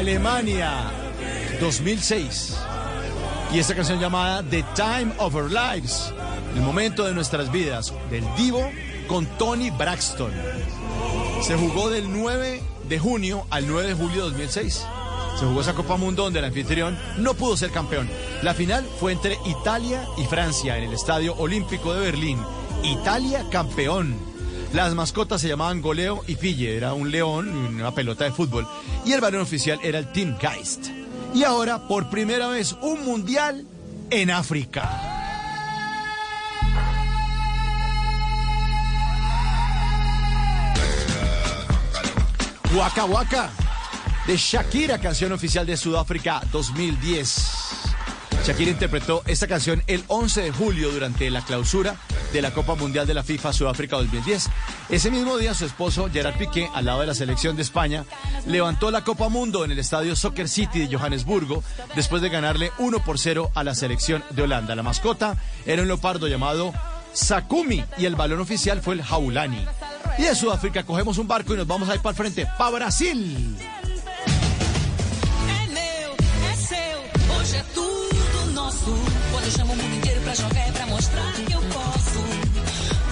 Alemania 0.02 0.92
2006. 1.60 2.58
Y 3.54 3.60
esta 3.60 3.76
canción 3.76 4.00
llamada 4.00 4.42
The 4.42 4.66
Time 4.74 5.14
of 5.20 5.36
Our 5.36 5.52
Lives, 5.52 6.12
el 6.56 6.62
momento 6.64 7.04
de 7.04 7.14
nuestras 7.14 7.52
vidas, 7.52 7.94
del 8.10 8.26
Divo 8.36 8.68
con 9.08 9.28
Tony 9.38 9.70
Braxton. 9.70 10.32
Se 11.44 11.56
jugó 11.56 11.92
del 11.92 12.12
9 12.12 12.64
de 12.90 12.98
junio 12.98 13.46
al 13.52 13.68
9 13.68 13.90
de 13.90 13.94
julio 13.94 14.24
de 14.24 14.30
2006. 14.32 14.88
Se 15.40 15.46
jugó 15.46 15.62
esa 15.62 15.76
Copa 15.76 15.98
Mundo 15.98 16.24
donde 16.24 16.40
el 16.40 16.46
anfitrión 16.46 16.98
no 17.20 17.36
pudo 17.36 17.56
ser 17.56 17.70
campeón. 17.70 18.10
La 18.42 18.56
final 18.56 18.84
fue 19.00 19.12
entre 19.12 19.38
Italia 19.46 20.04
y 20.18 20.26
Francia 20.26 20.80
en 20.80 20.86
el 20.86 20.94
Estadio 20.94 21.36
Olímpico 21.36 21.94
de 21.94 22.00
Berlín. 22.00 22.40
Italia 22.82 23.46
campeón. 23.52 24.31
Las 24.74 24.96
mascotas 24.96 25.42
se 25.42 25.50
llamaban 25.50 25.82
Goleo 25.82 26.24
y 26.28 26.36
Pille, 26.36 26.78
era 26.78 26.94
un 26.94 27.12
león 27.12 27.50
una 27.50 27.94
pelota 27.94 28.24
de 28.24 28.32
fútbol. 28.32 28.66
Y 29.06 29.12
el 29.12 29.20
balón 29.20 29.42
oficial 29.42 29.80
era 29.84 30.00
el 30.00 30.12
Team 30.14 30.38
Geist. 30.40 30.88
Y 31.34 31.44
ahora, 31.44 31.88
por 31.88 32.10
primera 32.10 32.48
vez, 32.48 32.76
un 32.82 33.04
mundial 33.04 33.66
en 34.10 34.32
África. 34.32 35.12
Waka 42.74 43.06
Waka 43.06 43.50
de 44.26 44.38
Shakira, 44.38 45.00
canción 45.00 45.34
oficial 45.34 45.66
de 45.66 45.76
Sudáfrica 45.76 46.42
2010. 46.52 47.81
Shakira 48.44 48.72
interpretó 48.72 49.22
esta 49.28 49.46
canción 49.48 49.84
el 49.86 50.04
11 50.08 50.42
de 50.42 50.52
julio 50.52 50.92
durante 50.92 51.30
la 51.30 51.46
clausura 51.46 51.96
de 52.34 52.42
la 52.42 52.52
Copa 52.52 52.74
Mundial 52.74 53.06
de 53.06 53.14
la 53.14 53.22
FIFA 53.22 53.54
Sudáfrica 53.54 53.98
2010. 53.98 54.50
Ese 54.90 55.12
mismo 55.12 55.38
día 55.38 55.54
su 55.54 55.66
esposo 55.66 56.10
Gerard 56.12 56.38
Piqué, 56.38 56.68
al 56.74 56.86
lado 56.86 57.02
de 57.02 57.08
la 57.08 57.14
selección 57.14 57.56
de 57.56 57.62
España, 57.62 58.04
levantó 58.48 58.90
la 58.90 59.04
Copa 59.04 59.30
Mundo 59.30 59.64
en 59.64 59.72
el 59.72 59.78
estadio 59.78 60.16
Soccer 60.16 60.50
City 60.50 60.88
de 60.88 60.98
Johannesburgo 60.98 61.64
después 61.96 62.24
de 62.24 62.30
ganarle 62.30 62.72
1 62.80 63.04
por 63.04 63.20
0 63.20 63.52
a 63.54 63.64
la 63.64 63.76
selección 63.76 64.24
de 64.32 64.42
Holanda. 64.42 64.76
La 64.76 64.84
mascota 64.84 65.38
era 65.68 65.84
un 65.84 65.88
leopardo 65.88 66.28
llamado 66.28 66.74
Sakumi 67.14 67.84
y 68.00 68.06
el 68.06 68.16
balón 68.16 68.40
oficial 68.40 68.82
fue 68.82 68.96
el 68.96 69.04
Jaulani. 69.04 69.64
Y 70.18 70.24
de 70.24 70.34
Sudáfrica 70.34 70.84
cogemos 70.84 71.20
un 71.20 71.28
barco 71.28 71.54
y 71.54 71.58
nos 71.58 71.68
vamos 71.68 71.90
a 71.90 71.96
ir 71.96 72.02
para 72.02 72.12
el 72.12 72.18
frente, 72.18 72.48
para 72.58 72.72
Brasil. 72.72 73.56
Nosso. 78.72 78.96
Quando 79.32 79.46
eu 79.46 79.52
chamo 79.52 79.74
o 79.74 79.76
mundo 79.76 79.96
inteiro 79.96 80.22
pra 80.22 80.34
jogar 80.34 80.68
é 80.68 80.72
pra 80.72 80.86
mostrar 80.88 81.34
que 81.34 81.54
eu 81.54 81.62
posso. 81.62 82.22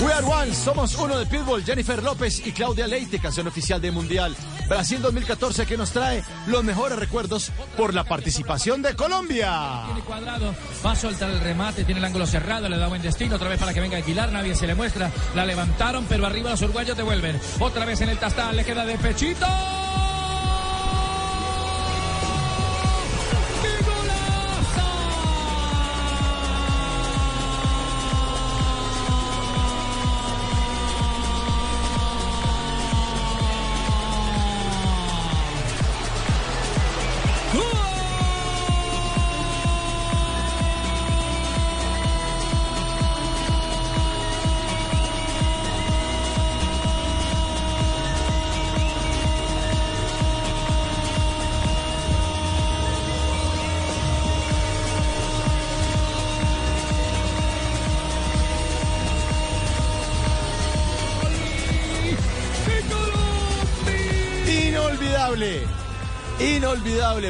We 0.02 0.14
are 0.14 0.26
one, 0.26 0.56
somos 0.56 0.96
uno 0.96 1.20
de 1.20 1.26
Pitbull, 1.26 1.62
Jennifer 1.62 2.02
López 2.02 2.46
y 2.46 2.54
Claudia 2.54 2.88
Leite, 2.88 3.20
canción 3.20 3.48
oficial 3.48 3.82
de 3.82 3.92
Mundial 3.92 4.34
Brasil 4.70 5.02
2014 5.02 5.66
que 5.66 5.76
nos 5.76 5.92
trae 5.92 6.24
los 6.48 6.64
mejores 6.64 6.98
recuerdos 6.98 7.52
por 7.76 7.94
la 7.94 8.06
participación 8.06 8.82
de 8.82 8.96
Colombia. 8.96 9.84
Tiene 9.88 10.02
cuadrado, 10.02 10.56
va 10.86 10.92
a 10.92 10.96
soltar 10.96 11.30
el 11.32 11.42
remate, 11.42 11.84
tiene 11.84 12.00
el 12.00 12.06
ángulo 12.06 12.26
cerrado, 12.26 12.70
le 12.70 12.78
da 12.78 12.88
buen 12.88 13.02
destino, 13.02 13.36
otra 13.36 13.50
vez 13.50 13.60
para 13.60 13.74
que 13.74 13.82
venga 13.82 13.98
a 13.98 14.00
Aguilar, 14.00 14.32
nadie 14.32 14.56
se 14.56 14.68
le 14.68 14.76
muestra, 14.76 15.12
la 15.36 15.46
levantaron, 15.46 16.06
pero 16.08 16.26
arriba 16.26 16.52
los 16.52 16.62
uruguayos 16.62 16.96
devuelven, 16.96 17.42
otra 17.60 17.84
vez 17.84 18.00
en 18.02 18.10
el 18.10 18.20
tastal, 18.20 18.56
le 18.56 18.64
queda 18.64 18.86
de 18.86 18.98
pechito. 18.98 19.48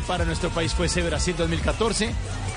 Para 0.02 0.26
nuestro 0.26 0.50
país 0.50 0.74
fue 0.74 0.88
ese 0.88 1.02
Brasil 1.02 1.36
2014, 1.38 2.12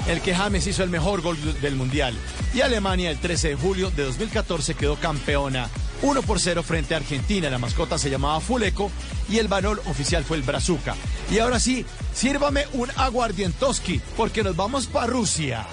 el 0.06 0.20
que 0.20 0.34
James 0.34 0.66
hizo 0.66 0.82
el 0.82 0.90
mejor 0.90 1.22
gol 1.22 1.36
del 1.60 1.76
Mundial. 1.76 2.14
Y 2.54 2.60
Alemania 2.60 3.10
el 3.10 3.18
13 3.18 3.50
de 3.50 3.54
julio 3.56 3.90
de 3.90 4.04
2014 4.04 4.74
quedó 4.74 4.96
campeona 4.96 5.68
1 6.02 6.22
por 6.22 6.40
0 6.40 6.62
frente 6.62 6.94
a 6.94 6.98
Argentina. 6.98 7.50
La 7.50 7.58
mascota 7.58 7.98
se 7.98 8.10
llamaba 8.10 8.40
Fuleco 8.40 8.90
y 9.28 9.38
el 9.38 9.48
balón 9.48 9.80
oficial 9.86 10.24
fue 10.24 10.36
el 10.36 10.42
Brazuca. 10.42 10.94
Y 11.30 11.38
ahora 11.38 11.60
sí, 11.60 11.86
sírvame 12.14 12.66
un 12.72 12.90
aguardientoski 12.96 14.00
porque 14.16 14.42
nos 14.42 14.56
vamos 14.56 14.86
para 14.86 15.06
Rusia. 15.06 15.66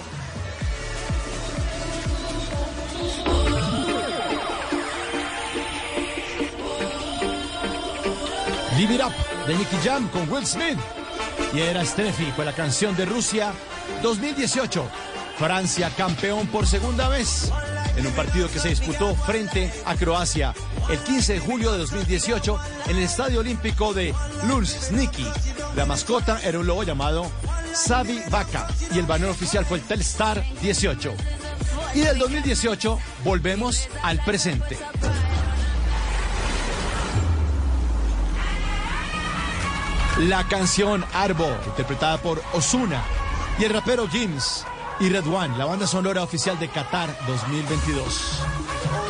Live 8.76 8.94
It 8.94 9.00
Up 9.02 9.12
de 9.46 9.54
Nicky 9.56 9.76
Jam 9.84 10.08
con 10.08 10.30
Will 10.30 10.46
Smith. 10.46 10.78
Y 11.52 11.60
era 11.60 11.84
Steffi, 11.84 12.30
fue 12.36 12.44
la 12.44 12.52
canción 12.52 12.96
de 12.96 13.04
Rusia 13.04 13.52
2018. 14.02 14.84
Francia 15.38 15.90
campeón 15.96 16.46
por 16.48 16.66
segunda 16.66 17.08
vez 17.08 17.50
en 17.96 18.06
un 18.06 18.12
partido 18.12 18.48
que 18.48 18.58
se 18.58 18.68
disputó 18.68 19.14
frente 19.14 19.72
a 19.84 19.94
Croacia 19.94 20.54
el 20.88 20.98
15 20.98 21.34
de 21.34 21.40
julio 21.40 21.72
de 21.72 21.78
2018 21.78 22.58
en 22.88 22.96
el 22.96 23.02
Estadio 23.02 23.40
Olímpico 23.40 23.92
de 23.94 24.14
Luzhniki. 24.46 25.26
La 25.76 25.86
mascota 25.86 26.40
era 26.42 26.58
un 26.58 26.66
lobo 26.66 26.82
llamado 26.82 27.30
Savi 27.74 28.22
Vaca 28.30 28.68
y 28.94 28.98
el 28.98 29.06
banner 29.06 29.30
oficial 29.30 29.64
fue 29.64 29.78
el 29.78 29.84
Telstar 29.84 30.44
18. 30.60 31.14
Y 31.94 32.00
del 32.00 32.18
2018 32.18 32.98
volvemos 33.24 33.88
al 34.02 34.22
presente. 34.24 34.76
La 40.28 40.46
canción 40.46 41.02
Arbo, 41.14 41.48
interpretada 41.66 42.18
por 42.18 42.42
Osuna, 42.52 43.02
y 43.58 43.64
el 43.64 43.72
rapero 43.72 44.06
James 44.06 44.66
y 45.00 45.08
Red 45.08 45.26
One, 45.26 45.56
la 45.56 45.64
banda 45.64 45.86
sonora 45.86 46.22
oficial 46.22 46.58
de 46.58 46.68
Qatar 46.68 47.08
2022. 47.26 48.42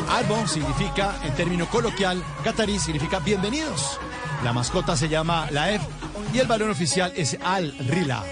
Arbo 0.09 0.47
significa, 0.47 1.19
en 1.25 1.35
término 1.35 1.67
coloquial, 1.67 2.23
qatarí 2.45 2.79
significa 2.79 3.19
bienvenidos. 3.19 3.99
La 4.45 4.53
mascota 4.53 4.95
se 4.95 5.09
llama 5.09 5.51
la 5.51 5.71
F 5.73 5.85
y 6.33 6.39
el 6.39 6.47
balón 6.47 6.71
oficial 6.71 7.11
es 7.13 7.37
Al 7.43 7.77
Rila. 7.89 8.23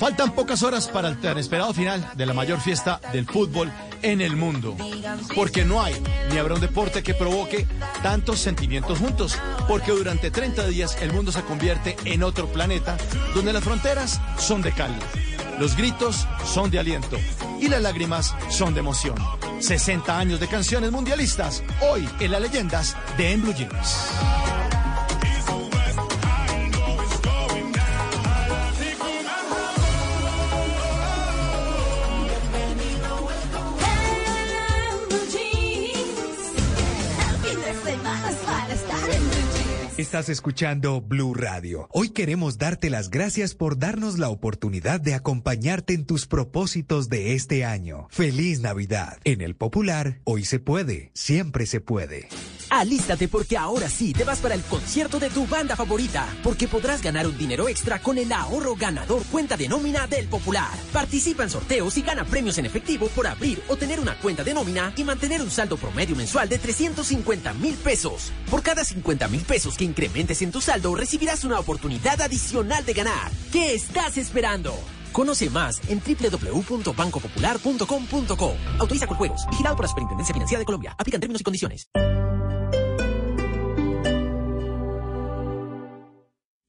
Faltan 0.00 0.32
pocas 0.32 0.64
horas 0.64 0.88
para 0.88 1.06
el 1.06 1.20
tan 1.20 1.38
esperado 1.38 1.72
final 1.72 2.10
de 2.16 2.26
la 2.26 2.34
mayor 2.34 2.60
fiesta 2.60 3.00
del 3.12 3.24
fútbol 3.24 3.72
en 4.04 4.20
el 4.20 4.36
mundo. 4.36 4.76
Porque 5.34 5.64
no 5.64 5.82
hay 5.82 5.94
ni 6.30 6.38
habrá 6.38 6.54
un 6.54 6.60
deporte 6.60 7.02
que 7.02 7.14
provoque 7.14 7.66
tantos 8.02 8.38
sentimientos 8.38 8.98
juntos. 8.98 9.38
Porque 9.66 9.90
durante 9.90 10.30
30 10.30 10.66
días 10.68 10.96
el 11.00 11.12
mundo 11.12 11.32
se 11.32 11.42
convierte 11.42 11.96
en 12.04 12.22
otro 12.22 12.46
planeta 12.46 12.96
donde 13.34 13.52
las 13.52 13.64
fronteras 13.64 14.20
son 14.38 14.62
de 14.62 14.72
cal, 14.72 14.94
los 15.58 15.76
gritos 15.76 16.28
son 16.44 16.70
de 16.70 16.78
aliento 16.78 17.18
y 17.60 17.68
las 17.68 17.82
lágrimas 17.82 18.34
son 18.50 18.74
de 18.74 18.80
emoción. 18.80 19.16
60 19.58 20.18
años 20.18 20.38
de 20.38 20.48
canciones 20.48 20.92
mundialistas, 20.92 21.62
hoy 21.80 22.08
en 22.20 22.30
las 22.30 22.42
leyendas 22.42 22.96
de 23.16 23.32
En 23.32 23.42
Blue 23.42 23.54
Jeans. 23.54 24.43
Estás 40.14 40.28
escuchando 40.28 41.00
Blue 41.00 41.34
Radio. 41.34 41.88
Hoy 41.90 42.10
queremos 42.10 42.56
darte 42.56 42.88
las 42.88 43.10
gracias 43.10 43.56
por 43.56 43.80
darnos 43.80 44.16
la 44.16 44.28
oportunidad 44.28 45.00
de 45.00 45.12
acompañarte 45.12 45.92
en 45.92 46.06
tus 46.06 46.28
propósitos 46.28 47.08
de 47.08 47.34
este 47.34 47.64
año. 47.64 48.06
Feliz 48.10 48.60
Navidad. 48.60 49.18
En 49.24 49.40
el 49.40 49.56
Popular, 49.56 50.20
hoy 50.22 50.44
se 50.44 50.60
puede, 50.60 51.10
siempre 51.14 51.66
se 51.66 51.80
puede. 51.80 52.28
Alístate 52.74 53.28
porque 53.28 53.56
ahora 53.56 53.88
sí 53.88 54.12
te 54.12 54.24
vas 54.24 54.40
para 54.40 54.56
el 54.56 54.62
concierto 54.62 55.20
de 55.20 55.30
tu 55.30 55.46
banda 55.46 55.76
favorita, 55.76 56.26
porque 56.42 56.66
podrás 56.66 57.02
ganar 57.02 57.24
un 57.24 57.38
dinero 57.38 57.68
extra 57.68 58.00
con 58.00 58.18
el 58.18 58.32
ahorro 58.32 58.74
ganador 58.74 59.22
cuenta 59.30 59.56
de 59.56 59.68
nómina 59.68 60.08
del 60.08 60.26
Popular. 60.26 60.72
Participa 60.92 61.44
en 61.44 61.50
sorteos 61.50 61.96
y 61.96 62.02
gana 62.02 62.24
premios 62.24 62.58
en 62.58 62.66
efectivo 62.66 63.06
por 63.08 63.28
abrir 63.28 63.62
o 63.68 63.76
tener 63.76 64.00
una 64.00 64.18
cuenta 64.18 64.42
de 64.42 64.54
nómina 64.54 64.92
y 64.96 65.04
mantener 65.04 65.40
un 65.40 65.52
saldo 65.52 65.76
promedio 65.76 66.16
mensual 66.16 66.48
de 66.48 66.58
350 66.58 67.54
mil 67.54 67.76
pesos. 67.76 68.32
Por 68.50 68.64
cada 68.64 68.84
50 68.84 69.28
mil 69.28 69.42
pesos 69.42 69.76
que 69.76 69.84
incrementes 69.84 70.42
en 70.42 70.50
tu 70.50 70.60
saldo, 70.60 70.96
recibirás 70.96 71.44
una 71.44 71.60
oportunidad 71.60 72.20
adicional 72.20 72.84
de 72.84 72.92
ganar. 72.92 73.30
¿Qué 73.52 73.74
estás 73.74 74.16
esperando? 74.16 74.74
Conoce 75.12 75.48
más 75.48 75.80
en 75.88 76.02
www.bancopopular.com.co. 76.02 78.56
Autoriza 78.80 79.06
con 79.06 79.16
juegos. 79.16 79.42
Vigilado 79.48 79.76
por 79.76 79.84
la 79.84 79.88
Superintendencia 79.88 80.32
Financiera 80.32 80.58
de 80.58 80.64
Colombia. 80.64 80.96
Aplican 80.98 81.20
términos 81.20 81.40
y 81.40 81.44
condiciones. 81.44 81.88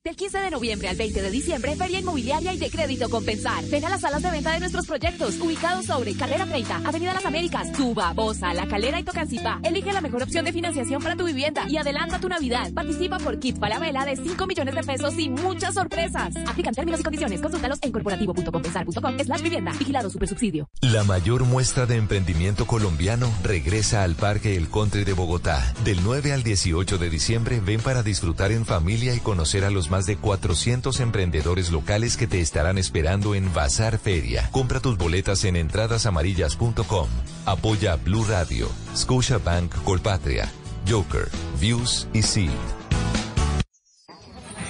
Del 0.05 0.15
15 0.15 0.37
de 0.37 0.51
noviembre 0.51 0.87
al 0.87 0.95
20 0.95 1.19
de 1.19 1.31
diciembre, 1.31 1.75
Feria 1.75 1.99
Inmobiliaria 1.99 2.53
y 2.53 2.59
de 2.59 2.69
Crédito 2.69 3.09
Compensar. 3.09 3.65
Ven 3.71 3.83
a 3.85 3.89
las 3.89 4.01
salas 4.01 4.21
de 4.21 4.29
venta 4.29 4.51
de 4.51 4.59
nuestros 4.59 4.85
proyectos, 4.85 5.39
ubicados 5.39 5.87
sobre 5.87 6.13
Carrera 6.13 6.45
30, 6.45 6.83
Avenida 6.85 7.15
Las 7.15 7.25
Américas, 7.25 7.71
Tuba, 7.71 8.13
Bosa, 8.13 8.53
La 8.53 8.67
Calera 8.67 8.99
y 8.99 9.03
Tocancipá. 9.03 9.59
Elige 9.63 9.91
la 9.91 10.01
mejor 10.01 10.21
opción 10.21 10.45
de 10.45 10.53
financiación 10.53 11.01
para 11.01 11.15
tu 11.15 11.25
vivienda 11.25 11.65
y 11.67 11.77
adelanta 11.77 12.19
tu 12.19 12.29
Navidad. 12.29 12.71
Participa 12.71 13.17
por 13.17 13.39
Kit 13.39 13.57
Falabella 13.57 14.05
de 14.05 14.15
5 14.15 14.45
millones 14.45 14.75
de 14.75 14.83
pesos 14.83 15.17
y 15.17 15.27
muchas 15.27 15.73
sorpresas. 15.73 16.35
Aplican 16.45 16.75
términos 16.75 16.99
y 16.99 17.03
condiciones. 17.03 17.41
Consúltalos 17.41 17.79
en 17.81 17.91
corporativo.compensar.com 17.91 19.17
slash 19.17 19.41
vivienda. 19.41 19.71
Vigilado 19.71 20.11
Supersubsidio. 20.11 20.69
La 20.81 21.03
mayor 21.03 21.45
muestra 21.45 21.87
de 21.87 21.95
emprendimiento 21.95 22.67
colombiano 22.67 23.27
regresa 23.41 24.03
al 24.03 24.13
Parque 24.13 24.55
El 24.55 24.69
Country 24.69 25.03
de 25.03 25.13
Bogotá. 25.13 25.73
Del 25.83 26.03
9 26.03 26.31
al 26.31 26.43
18 26.43 26.99
de 26.99 27.09
diciembre 27.09 27.59
ven 27.59 27.81
para 27.81 28.03
disfrutar 28.03 28.51
en 28.51 28.67
familia 28.67 29.15
y 29.15 29.19
conocer 29.19 29.65
a 29.65 29.71
los 29.71 29.94
más 29.95 30.05
de 30.05 30.17
400 30.17 30.99
emprendedores 30.99 31.71
locales 31.71 32.17
que 32.17 32.27
te 32.27 32.41
estarán 32.41 32.77
esperando 32.77 33.33
en 33.33 33.53
Bazar 33.53 33.97
Feria. 33.97 34.49
Compra 34.51 34.81
tus 34.81 34.97
boletas 34.97 35.45
en 35.45 35.55
entradasamarillas.com. 35.55 37.07
Apoya 37.45 37.95
Blue 37.95 38.25
Radio, 38.25 38.67
Scotia 38.93 39.37
Bank 39.37 39.73
Colpatria, 39.85 40.51
Joker, 40.85 41.29
Views 41.61 42.09
y 42.11 42.23
Seed. 42.23 42.84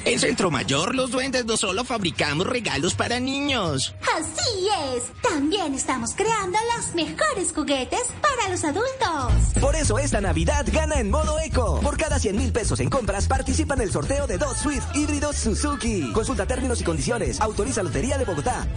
En 0.05 0.19
Centro 0.19 0.51
Mayor, 0.51 0.93
los 0.93 1.09
duendes 1.09 1.45
no 1.45 1.57
solo 1.57 1.83
fabricamos 1.83 2.45
regalos 2.45 2.93
para 2.93 3.19
niños. 3.19 3.95
Así 4.15 4.67
es. 4.95 5.05
También 5.23 5.73
estamos 5.73 6.13
creando 6.15 6.59
los 6.75 6.93
mejores 6.93 7.51
juguetes 7.51 8.13
para 8.21 8.51
los 8.51 8.63
adultos. 8.63 9.59
Por 9.59 9.75
eso 9.75 9.97
esta 9.97 10.21
Navidad 10.21 10.63
gana 10.71 10.99
en 10.99 11.09
modo 11.09 11.39
eco. 11.39 11.79
Por 11.81 11.97
cada 11.97 12.19
100 12.19 12.37
mil 12.37 12.51
pesos 12.51 12.79
en 12.81 12.89
compras 12.91 13.27
participa 13.27 13.73
en 13.73 13.81
el 13.81 13.91
sorteo 13.91 14.27
de 14.27 14.37
dos 14.37 14.57
Swift 14.57 14.85
híbridos 14.93 15.37
Suzuki. 15.37 16.11
Consulta 16.13 16.45
términos 16.45 16.79
y 16.81 16.83
condiciones. 16.83 17.41
Autoriza 17.41 17.81
Lotería 17.81 18.19
de 18.19 18.25
Bogotá. 18.25 18.67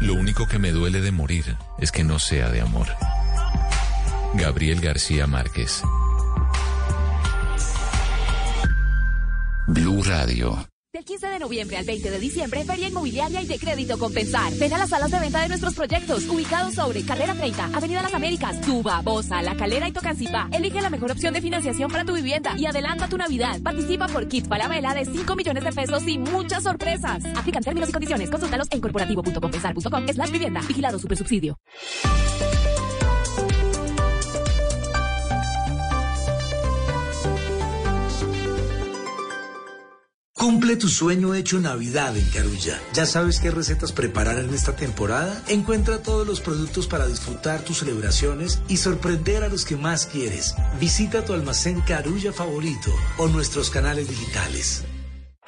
Lo 0.00 0.14
único 0.14 0.46
que 0.46 0.58
me 0.58 0.72
duele 0.72 1.02
de 1.02 1.12
morir 1.12 1.58
es 1.78 1.92
que 1.92 2.02
no 2.02 2.18
sea 2.18 2.48
de 2.48 2.62
amor. 2.62 2.86
Gabriel 4.32 4.80
García 4.80 5.26
Márquez. 5.26 5.82
Blue 9.68 10.02
Radio. 10.02 10.66
Del 10.94 11.04
15 11.04 11.26
de 11.26 11.38
noviembre 11.38 11.76
al 11.76 11.84
20 11.84 12.10
de 12.10 12.18
diciembre, 12.18 12.64
Feria 12.64 12.88
Inmobiliaria 12.88 13.42
y 13.42 13.46
de 13.46 13.58
Crédito 13.58 13.98
Compensar. 13.98 14.50
Ven 14.54 14.72
a 14.72 14.78
las 14.78 14.88
salas 14.88 15.10
de 15.10 15.20
venta 15.20 15.42
de 15.42 15.48
nuestros 15.48 15.74
proyectos, 15.74 16.26
ubicados 16.26 16.74
sobre 16.74 17.04
Carrera 17.04 17.34
30, 17.34 17.66
Avenida 17.74 18.00
Las 18.00 18.14
Américas, 18.14 18.62
Tuba, 18.62 19.02
Bosa, 19.02 19.42
La 19.42 19.54
Calera 19.56 19.86
y 19.86 19.92
Tocancipá. 19.92 20.48
Elige 20.52 20.80
la 20.80 20.88
mejor 20.88 21.12
opción 21.12 21.34
de 21.34 21.42
financiación 21.42 21.90
para 21.90 22.06
tu 22.06 22.14
vivienda 22.14 22.54
y 22.56 22.64
adelanta 22.64 23.08
tu 23.08 23.18
Navidad. 23.18 23.60
Participa 23.62 24.06
por 24.06 24.26
Kit 24.28 24.48
Falabella 24.48 24.94
de 24.94 25.04
5 25.04 25.36
millones 25.36 25.64
de 25.64 25.72
pesos 25.72 26.08
y 26.08 26.16
muchas 26.16 26.62
sorpresas. 26.62 27.22
Aplican 27.36 27.62
términos 27.62 27.90
y 27.90 27.92
condiciones. 27.92 28.30
Consúltalos 28.30 28.68
en 28.70 28.80
corporativo.compensar.com 28.80 30.08
slash 30.08 30.30
vivienda. 30.30 30.62
Vigilado 30.66 30.98
Supersubsidio. 30.98 31.58
Cumple 40.38 40.76
tu 40.76 40.86
sueño 40.86 41.34
hecho 41.34 41.58
Navidad 41.58 42.16
en 42.16 42.24
Carulla. 42.26 42.80
¿Ya 42.94 43.06
sabes 43.06 43.40
qué 43.40 43.50
recetas 43.50 43.90
preparar 43.90 44.38
en 44.38 44.54
esta 44.54 44.76
temporada? 44.76 45.42
Encuentra 45.48 46.00
todos 46.00 46.24
los 46.28 46.40
productos 46.40 46.86
para 46.86 47.08
disfrutar 47.08 47.62
tus 47.62 47.78
celebraciones 47.78 48.62
y 48.68 48.76
sorprender 48.76 49.42
a 49.42 49.48
los 49.48 49.64
que 49.64 49.76
más 49.76 50.06
quieres. 50.06 50.54
Visita 50.78 51.24
tu 51.24 51.32
almacén 51.32 51.80
Carulla 51.80 52.32
favorito 52.32 52.94
o 53.16 53.26
nuestros 53.26 53.68
canales 53.68 54.08
digitales. 54.08 54.84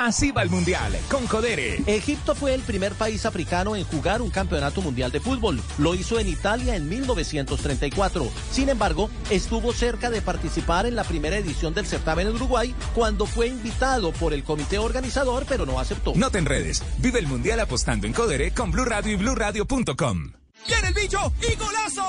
Así 0.01 0.31
va 0.31 0.43
el 0.43 0.49
Mundial 0.49 0.97
con 1.11 1.27
Codere. 1.27 1.83
Egipto 1.85 2.35
fue 2.35 2.55
el 2.55 2.63
primer 2.63 2.95
país 2.95 3.27
africano 3.27 3.77
en 3.77 3.85
jugar 3.85 4.23
un 4.23 4.31
campeonato 4.31 4.81
mundial 4.81 5.13
de 5.13 5.21
fútbol. 5.21 5.61
Lo 5.77 5.95
hizo 5.95 6.19
en 6.19 6.27
Italia 6.27 6.75
en 6.75 6.89
1934. 6.89 8.27
Sin 8.51 8.71
embargo, 8.71 9.11
estuvo 9.29 9.75
cerca 9.75 10.09
de 10.09 10.23
participar 10.23 10.87
en 10.87 10.97
la 10.97 11.05
primera 11.05 11.37
edición 11.37 11.75
del 11.75 11.85
certamen 11.85 12.29
en 12.29 12.37
Uruguay 12.37 12.75
cuando 12.95 13.27
fue 13.27 13.49
invitado 13.49 14.13
por 14.13 14.33
el 14.33 14.43
comité 14.43 14.79
organizador, 14.79 15.45
pero 15.47 15.67
no 15.67 15.79
aceptó. 15.79 16.15
No 16.17 16.31
te 16.31 16.39
enredes. 16.39 16.83
Vive 16.97 17.19
el 17.19 17.27
Mundial 17.27 17.61
apostando 17.61 18.07
en 18.07 18.15
Codere 18.15 18.53
con 18.53 18.71
Blue 18.71 18.87
Radio 18.87 19.13
y 19.13 19.17
BlueRadio.com. 19.17 20.40
¡Viene 20.67 20.89
el 20.89 20.95
bicho 20.95 21.33
y 21.41 21.55
golazo! 21.57 22.05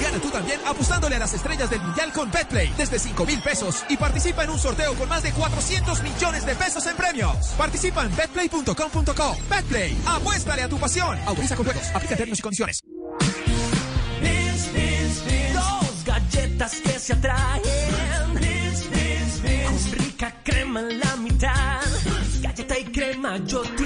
Gana 0.00 0.18
tú 0.18 0.30
también 0.30 0.60
apostándole 0.66 1.16
a 1.16 1.18
las 1.18 1.34
estrellas 1.34 1.68
del 1.68 1.80
Mundial 1.80 2.12
con 2.12 2.30
Betplay 2.30 2.72
desde 2.76 2.98
5 2.98 3.26
mil 3.26 3.42
pesos 3.42 3.84
y 3.88 3.96
participa 3.96 4.44
en 4.44 4.50
un 4.50 4.58
sorteo 4.58 4.94
con 4.94 5.08
más 5.08 5.22
de 5.22 5.32
400 5.32 6.02
millones 6.02 6.46
de 6.46 6.54
pesos 6.54 6.86
en 6.86 6.96
premios. 6.96 7.36
Participa 7.58 8.04
en 8.04 8.16
betplay.com.co. 8.16 9.36
Betplay, 9.50 9.96
apuéstale 10.06 10.62
a 10.62 10.68
tu 10.68 10.78
pasión. 10.78 11.18
Autoriza 11.26 11.56
con 11.56 11.66
juegos, 11.66 11.84
aplica 11.94 12.16
términos 12.16 12.38
y 12.38 12.42
condiciones. 12.42 12.82
Dos 15.52 16.04
galletas 16.04 16.74
que 16.76 16.98
se 16.98 17.12
atraen. 17.12 17.62
Con 19.64 19.98
rica 19.98 20.34
crema 20.42 20.80
en 20.80 21.00
la 21.00 21.16
mitad. 21.16 21.80
Galleta 22.40 22.78
y 22.78 22.84
crema, 22.84 23.36
yo 23.44 23.60
tuiteo, 23.60 23.79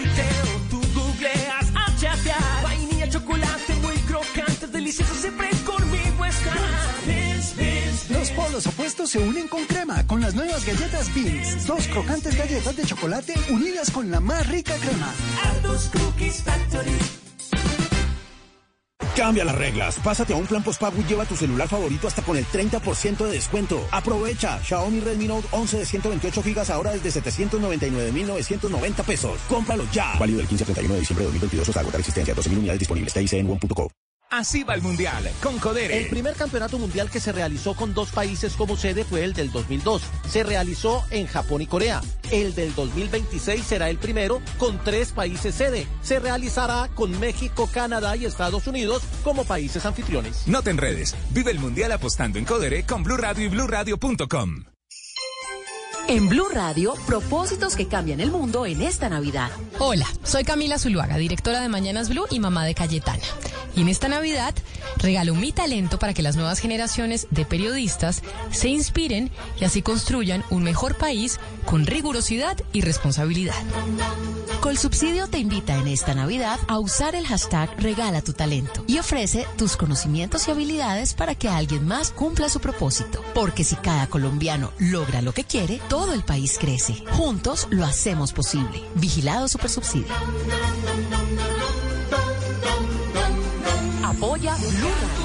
delicioso, 4.84 5.14
siempre 5.14 5.48
conmigo 5.64 6.24
estás. 6.26 8.10
Los 8.10 8.30
polos 8.32 8.66
opuestos 8.66 9.10
se 9.10 9.18
unen 9.18 9.48
con 9.48 9.64
crema 9.64 10.06
con 10.06 10.20
las 10.20 10.34
nuevas 10.34 10.66
galletas 10.66 11.12
Beans. 11.14 11.66
Dos 11.66 11.88
crocantes 11.88 12.36
galletas 12.36 12.76
de 12.76 12.84
chocolate 12.84 13.32
unidas 13.48 13.90
con 13.90 14.10
la 14.10 14.20
más 14.20 14.46
rica 14.48 14.74
crema. 14.76 15.10
Aldos 15.42 15.90
Cookies 15.90 16.42
Factory. 16.42 16.98
Cambia 19.16 19.44
las 19.44 19.54
reglas. 19.54 19.98
Pásate 20.04 20.34
a 20.34 20.36
un 20.36 20.44
plan 20.44 20.62
postpago 20.62 21.00
y 21.00 21.04
lleva 21.04 21.24
tu 21.24 21.34
celular 21.34 21.66
favorito 21.66 22.06
hasta 22.06 22.20
con 22.20 22.36
el 22.36 22.44
30% 22.44 23.16
de 23.24 23.32
descuento. 23.32 23.86
Aprovecha. 23.90 24.60
Xiaomi 24.62 25.00
Redmi 25.00 25.28
Note 25.28 25.48
11 25.52 25.78
de 25.78 25.86
128 25.86 26.42
gigas 26.42 26.68
ahora 26.68 26.90
desde 26.92 27.10
799.990 27.22 29.04
pesos. 29.04 29.40
Cómpralo 29.48 29.86
ya. 29.92 30.14
Válido 30.18 30.38
del 30.38 30.48
15 30.48 30.64
al 30.64 30.66
31 30.66 30.94
de 30.94 31.00
diciembre 31.00 31.24
de 31.24 31.32
2022 31.32 31.68
hasta 31.68 31.80
agotar 31.80 32.00
existencia. 32.00 32.34
12.000 32.34 32.58
unidades 32.58 32.80
disponibles. 32.80 33.32
En 33.32 33.50
one.co. 33.50 33.90
Así 34.30 34.64
va 34.64 34.74
el 34.74 34.82
Mundial 34.82 35.30
con 35.42 35.58
Codere. 35.58 35.96
El 35.96 36.08
primer 36.08 36.34
campeonato 36.34 36.78
mundial 36.78 37.08
que 37.10 37.20
se 37.20 37.30
realizó 37.30 37.74
con 37.74 37.94
dos 37.94 38.10
países 38.10 38.54
como 38.54 38.76
sede 38.76 39.04
fue 39.04 39.22
el 39.22 39.32
del 39.32 39.52
2002. 39.52 40.02
Se 40.28 40.42
realizó 40.42 41.04
en 41.10 41.26
Japón 41.26 41.62
y 41.62 41.66
Corea. 41.66 42.00
El 42.30 42.54
del 42.54 42.74
2026 42.74 43.64
será 43.64 43.90
el 43.90 43.98
primero 43.98 44.42
con 44.58 44.82
tres 44.82 45.12
países 45.12 45.54
sede. 45.54 45.86
Se 46.02 46.18
realizará 46.18 46.88
con 46.94 47.18
México, 47.20 47.70
Canadá 47.72 48.16
y 48.16 48.24
Estados 48.24 48.66
Unidos 48.66 49.02
como 49.22 49.44
países 49.44 49.86
anfitriones. 49.86 50.48
No 50.48 50.62
te 50.62 50.70
enredes. 50.70 51.14
Vive 51.30 51.52
el 51.52 51.60
Mundial 51.60 51.92
apostando 51.92 52.38
en 52.38 52.44
Codere 52.44 52.84
con 52.84 53.04
Blue 53.04 53.16
Radio 53.16 53.44
y 53.44 53.48
BlueRadio.com. 53.48 54.73
En 56.06 56.28
Blue 56.28 56.48
Radio, 56.52 56.94
propósitos 57.06 57.76
que 57.76 57.88
cambian 57.88 58.20
el 58.20 58.30
mundo 58.30 58.66
en 58.66 58.82
esta 58.82 59.08
Navidad. 59.08 59.50
Hola, 59.78 60.06
soy 60.22 60.44
Camila 60.44 60.78
Zuluaga, 60.78 61.16
directora 61.16 61.62
de 61.62 61.68
Mañanas 61.70 62.10
Blue 62.10 62.26
y 62.30 62.40
mamá 62.40 62.66
de 62.66 62.74
Cayetana. 62.74 63.22
Y 63.74 63.80
en 63.80 63.88
esta 63.88 64.08
Navidad 64.08 64.54
regalo 64.98 65.34
mi 65.34 65.50
talento 65.50 65.98
para 65.98 66.14
que 66.14 66.22
las 66.22 66.36
nuevas 66.36 66.60
generaciones 66.60 67.26
de 67.30 67.44
periodistas 67.44 68.22
se 68.50 68.68
inspiren 68.68 69.30
y 69.60 69.64
así 69.64 69.82
construyan 69.82 70.44
un 70.50 70.62
mejor 70.62 70.96
país 70.96 71.40
con 71.64 71.86
rigurosidad 71.86 72.56
y 72.72 72.82
responsabilidad. 72.82 73.54
Colsubsidio 74.60 75.28
te 75.28 75.38
invita 75.38 75.76
en 75.76 75.88
esta 75.88 76.14
Navidad 76.14 76.58
a 76.68 76.78
usar 76.78 77.14
el 77.14 77.26
hashtag 77.26 77.68
Regala 77.78 78.22
tu 78.22 78.32
talento 78.32 78.84
y 78.86 78.98
ofrece 78.98 79.46
tus 79.58 79.76
conocimientos 79.76 80.48
y 80.48 80.52
habilidades 80.52 81.14
para 81.14 81.34
que 81.34 81.48
alguien 81.48 81.86
más 81.86 82.10
cumpla 82.12 82.48
su 82.48 82.60
propósito. 82.60 83.22
Porque 83.34 83.64
si 83.64 83.76
cada 83.76 84.06
colombiano 84.06 84.72
logra 84.78 85.20
lo 85.20 85.34
que 85.34 85.44
quiere, 85.44 85.80
todo 85.94 86.12
el 86.12 86.24
país 86.24 86.58
crece. 86.58 87.04
Juntos 87.12 87.68
lo 87.70 87.84
hacemos 87.84 88.32
posible. 88.32 88.82
Vigilado 88.96 89.46
Supersubsidio. 89.46 90.12
Apoya 94.02 94.56
Blue 94.56 95.23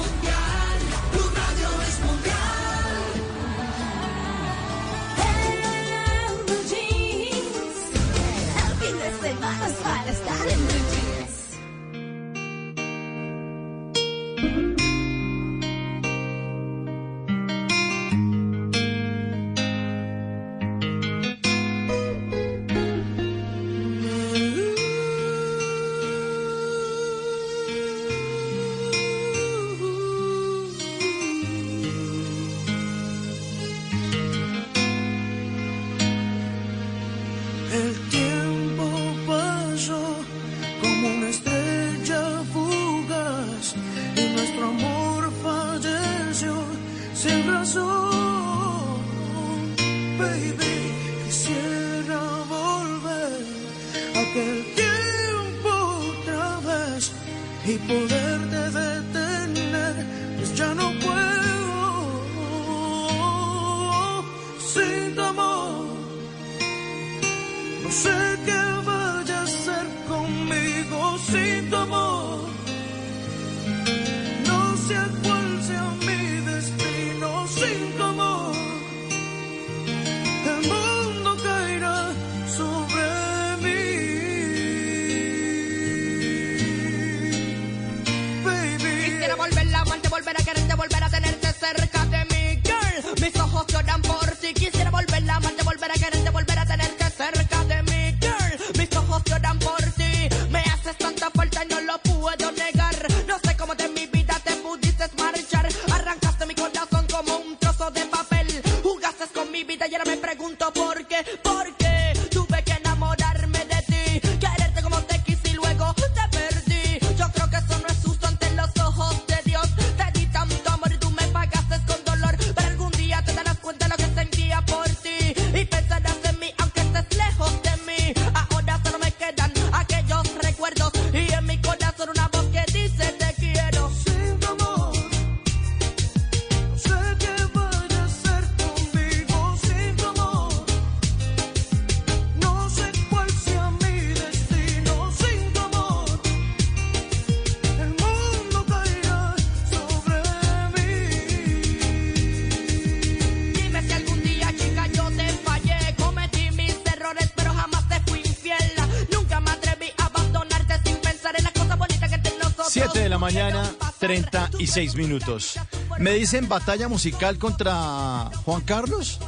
36 164.60 164.94
minutos. 164.96 165.58
Me 165.98 166.12
dicen 166.12 166.46
batalla 166.46 166.86
musical 166.86 167.38
contra 167.38 168.30
Juan 168.44 168.60
Carlos. 168.60 169.18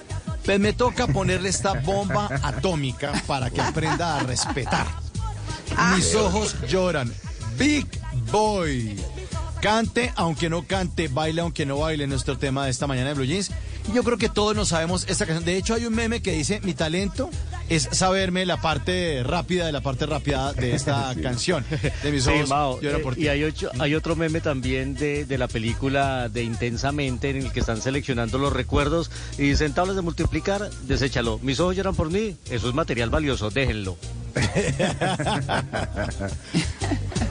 Pues 0.44 0.60
me 0.60 0.74
toca 0.74 1.06
ponerle 1.06 1.48
esta 1.48 1.72
bomba 1.72 2.28
atómica 2.42 3.12
para 3.26 3.48
que 3.48 3.62
aprenda 3.62 4.18
a 4.18 4.20
respetar. 4.24 4.86
Mis 5.94 6.14
ojos 6.14 6.54
lloran. 6.68 7.10
Big 7.56 7.86
Boy. 8.30 9.00
Cante 9.62 10.12
aunque 10.16 10.50
no 10.50 10.66
cante, 10.66 11.08
baile 11.08 11.40
aunque 11.40 11.64
no 11.64 11.78
baile, 11.78 12.06
nuestro 12.06 12.36
tema 12.36 12.66
de 12.66 12.70
esta 12.70 12.86
mañana 12.86 13.08
de 13.08 13.14
Blue 13.14 13.24
Jeans. 13.24 13.50
Y 13.88 13.94
yo 13.94 14.04
creo 14.04 14.18
que 14.18 14.28
todos 14.28 14.54
nos 14.54 14.68
sabemos 14.68 15.06
esta 15.08 15.24
canción. 15.24 15.46
De 15.46 15.56
hecho, 15.56 15.74
hay 15.74 15.86
un 15.86 15.94
meme 15.94 16.20
que 16.20 16.32
dice, 16.32 16.60
mi 16.60 16.74
talento 16.74 17.30
es 17.74 17.88
saberme 17.92 18.44
la 18.46 18.60
parte 18.60 19.22
rápida 19.24 19.66
de 19.66 19.72
la 19.72 19.80
parte 19.80 20.06
rápida 20.06 20.52
de 20.52 20.74
esta 20.74 21.14
canción. 21.22 21.64
De 22.02 22.10
mis 22.12 22.24
Sí, 22.24 22.30
ojos 22.30 22.48
Mao, 22.48 22.80
lloran 22.80 23.00
eh, 23.00 23.02
por 23.02 23.14
ti. 23.14 23.22
y 23.24 23.28
hay, 23.28 23.44
ocho- 23.44 23.70
hay 23.78 23.94
otro 23.94 24.14
meme 24.16 24.40
también 24.40 24.94
de, 24.94 25.24
de 25.24 25.38
la 25.38 25.48
película 25.48 26.28
de 26.28 26.42
Intensamente 26.42 27.30
en 27.30 27.36
el 27.38 27.52
que 27.52 27.60
están 27.60 27.80
seleccionando 27.80 28.38
los 28.38 28.52
recuerdos 28.52 29.10
y 29.38 29.42
dicen 29.42 29.72
tablas 29.74 29.96
de 29.96 30.02
multiplicar, 30.02 30.70
deséchalo. 30.86 31.38
Mis 31.42 31.58
ojos 31.60 31.76
lloran 31.76 31.94
por 31.94 32.10
mí, 32.10 32.36
eso 32.50 32.68
es 32.68 32.74
material 32.74 33.10
valioso, 33.10 33.50
déjenlo. 33.50 33.96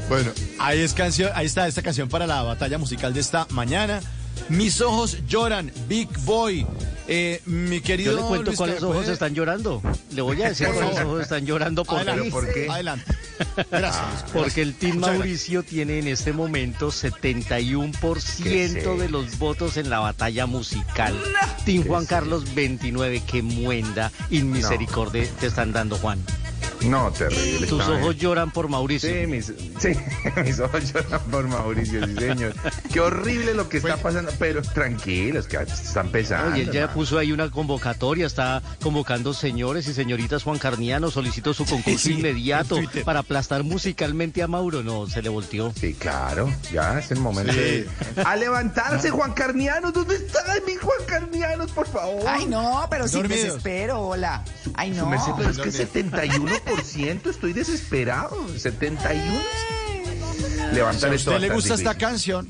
Bueno, 0.09 0.31
ahí, 0.59 0.79
es 0.81 0.93
canción, 0.93 1.31
ahí 1.35 1.45
está 1.45 1.67
esta 1.67 1.81
canción 1.81 2.09
para 2.09 2.27
la 2.27 2.41
batalla 2.43 2.77
musical 2.77 3.13
de 3.13 3.21
esta 3.21 3.47
mañana. 3.51 4.01
Mis 4.49 4.81
ojos 4.81 5.17
lloran, 5.27 5.71
Big 5.87 6.09
Boy. 6.25 6.65
Eh, 7.07 7.41
mi 7.45 7.79
querido 7.79 8.11
Yo 8.13 8.17
le 8.21 8.27
cuento 8.27 8.45
Luis 8.47 8.57
cuáles 8.57 8.83
ojos 8.83 8.97
¿puede? 8.97 9.13
están 9.13 9.33
llorando. 9.33 9.81
Le 10.14 10.22
voy 10.22 10.41
a 10.41 10.49
decir 10.49 10.68
Por 10.68 10.76
favor. 10.76 11.03
ojos 11.05 11.22
están 11.22 11.45
llorando 11.45 11.86
por 11.86 11.97
Adelante, 11.97 12.24
ti. 12.26 12.32
¿por 12.32 12.53
qué? 12.53 12.68
Adelante. 12.70 13.05
Gracias. 13.72 14.26
Porque 14.34 14.62
el 14.62 14.76
Team 14.76 14.97
Muchas 14.97 15.14
Mauricio 15.18 15.64
tiene 15.64 15.99
en 15.99 16.07
este 16.07 16.34
momento 16.34 16.89
71% 16.89 18.43
¿Qué 18.43 18.68
de 18.70 19.09
los 19.09 19.38
votos 19.39 19.78
en 19.78 19.89
la 19.89 19.99
batalla 19.99 20.45
musical. 20.45 21.18
Team 21.66 21.86
Juan 21.88 22.05
Carlos 22.05 22.53
29. 22.53 23.24
Qué 23.26 23.41
muenda 23.41 24.12
inmisericordia 24.30 25.26
te 25.39 25.47
están 25.47 25.72
dando, 25.72 25.97
Juan. 25.97 26.20
No, 26.86 27.11
terrible. 27.11 27.67
Tus 27.67 27.79
está 27.82 27.91
ojos 27.93 28.09
bien. 28.09 28.17
lloran 28.19 28.51
por 28.51 28.67
Mauricio. 28.69 29.09
Sí, 29.09 29.27
mis, 29.27 29.45
sí, 29.79 29.89
mis 30.43 30.59
ojos 30.59 30.93
lloran 30.93 31.21
por 31.29 31.47
Mauricio, 31.47 32.05
sí, 32.07 32.15
señor. 32.15 32.53
Qué 32.91 32.99
horrible 32.99 33.53
lo 33.53 33.69
que 33.69 33.77
está 33.77 33.97
pasando, 33.97 34.32
pero 34.39 34.61
tranquilos, 34.61 35.47
que 35.47 35.57
están 35.57 36.09
pesando. 36.09 36.53
Oye, 36.53 36.63
él 36.63 36.71
ya 36.71 36.82
hermano. 36.82 36.95
puso 36.95 37.17
ahí 37.17 37.32
una 37.32 37.49
convocatoria, 37.51 38.25
está 38.25 38.61
convocando 38.82 39.34
señores 39.34 39.88
y 39.88 39.93
señoritas 39.93 40.43
Juan 40.43 40.57
Carniano, 40.57 41.11
solicito 41.11 41.53
su 41.53 41.65
concurso 41.65 41.99
Sí, 41.99 42.13
inmediato 42.13 42.77
para 43.05 43.19
aplastar 43.19 43.63
musicalmente 43.63 44.41
a 44.43 44.47
Mauro. 44.47 44.82
No, 44.84 45.07
se 45.07 45.21
le 45.21 45.29
volteó. 45.29 45.73
Sí, 45.79 45.93
claro, 45.93 46.51
ya 46.71 46.99
es 46.99 47.11
el 47.11 47.19
momento 47.19 47.53
Sí. 47.53 47.59
de... 47.59 47.89
A 48.25 48.36
levantarse, 48.36 49.09
Juan 49.11 49.34
Carnianos, 49.34 49.93
¿dónde 49.93 50.15
están 50.15 50.43
mis 50.65 50.79
Juan 50.79 50.97
Carnianos, 51.05 51.71
por 51.71 51.88
favor? 51.88 52.23
Ay, 52.27 52.45
no, 52.47 52.86
pero 52.89 53.07
Dormidos. 53.07 53.43
desespero, 53.45 53.99
hola. 54.01 54.43
Ay, 54.75 54.91
Su 54.93 55.01
no. 55.01 55.05
merced, 55.07 55.32
pero 55.38 55.49
es 55.49 55.57
que 55.57 55.69
71%, 55.71 56.61
estoy 57.30 57.53
desesperado, 57.53 58.47
71. 58.57 59.41
levantar 60.74 60.99
si 60.99 61.05
a 61.05 61.15
usted 61.15 61.39
le 61.39 61.49
gusta 61.49 61.74
esta 61.74 61.97
canción, 61.97 62.49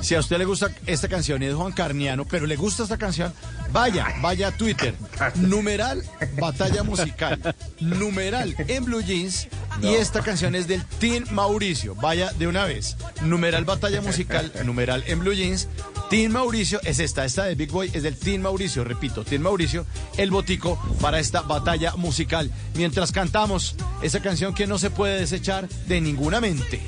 si 0.00 0.14
a 0.14 0.20
usted 0.20 0.38
le 0.38 0.44
gusta 0.44 0.70
esta 0.86 1.08
canción 1.08 1.42
y 1.42 1.46
es 1.46 1.54
Juan 1.54 1.72
Carniano, 1.72 2.24
pero 2.24 2.46
le 2.46 2.56
gusta 2.56 2.84
esta 2.84 2.96
canción, 2.96 3.32
vaya, 3.72 4.06
vaya 4.20 4.48
a 4.48 4.52
Twitter, 4.52 4.94
numeral 5.36 6.02
batalla 6.38 6.82
musical, 6.82 7.54
numeral 7.80 8.54
en 8.68 8.84
Blue 8.84 9.02
Jeans 9.02 9.48
y 9.82 9.94
esta 9.94 10.22
canción 10.22 10.54
es 10.54 10.66
del 10.68 10.84
Team 10.84 11.24
Mauricio, 11.30 11.94
vaya 11.94 12.32
de 12.32 12.46
una 12.46 12.64
vez, 12.64 12.96
numeral 13.22 13.64
batalla 13.64 14.00
musical, 14.00 14.52
numeral 14.64 15.02
en 15.06 15.20
Blue 15.20 15.34
Jeans, 15.34 15.68
Team 16.08 16.32
Mauricio 16.32 16.80
es 16.84 17.00
esta, 17.00 17.24
esta 17.24 17.44
de 17.44 17.56
Big 17.56 17.72
Boy 17.72 17.90
es 17.92 18.04
del 18.04 18.16
Team 18.16 18.42
Mauricio, 18.42 18.84
repito, 18.84 19.24
Team 19.24 19.42
Mauricio, 19.42 19.86
el 20.16 20.30
botico 20.30 20.80
para 21.00 21.18
esta 21.18 21.42
batalla 21.42 21.96
musical, 21.96 22.52
mientras 22.76 23.10
cantamos 23.10 23.74
esa 24.02 24.20
canción 24.20 24.54
que 24.54 24.68
no 24.68 24.78
se 24.78 24.90
puede 24.90 25.18
desechar 25.18 25.68
de 25.68 26.00
ninguna 26.00 26.40
mente. 26.40 26.80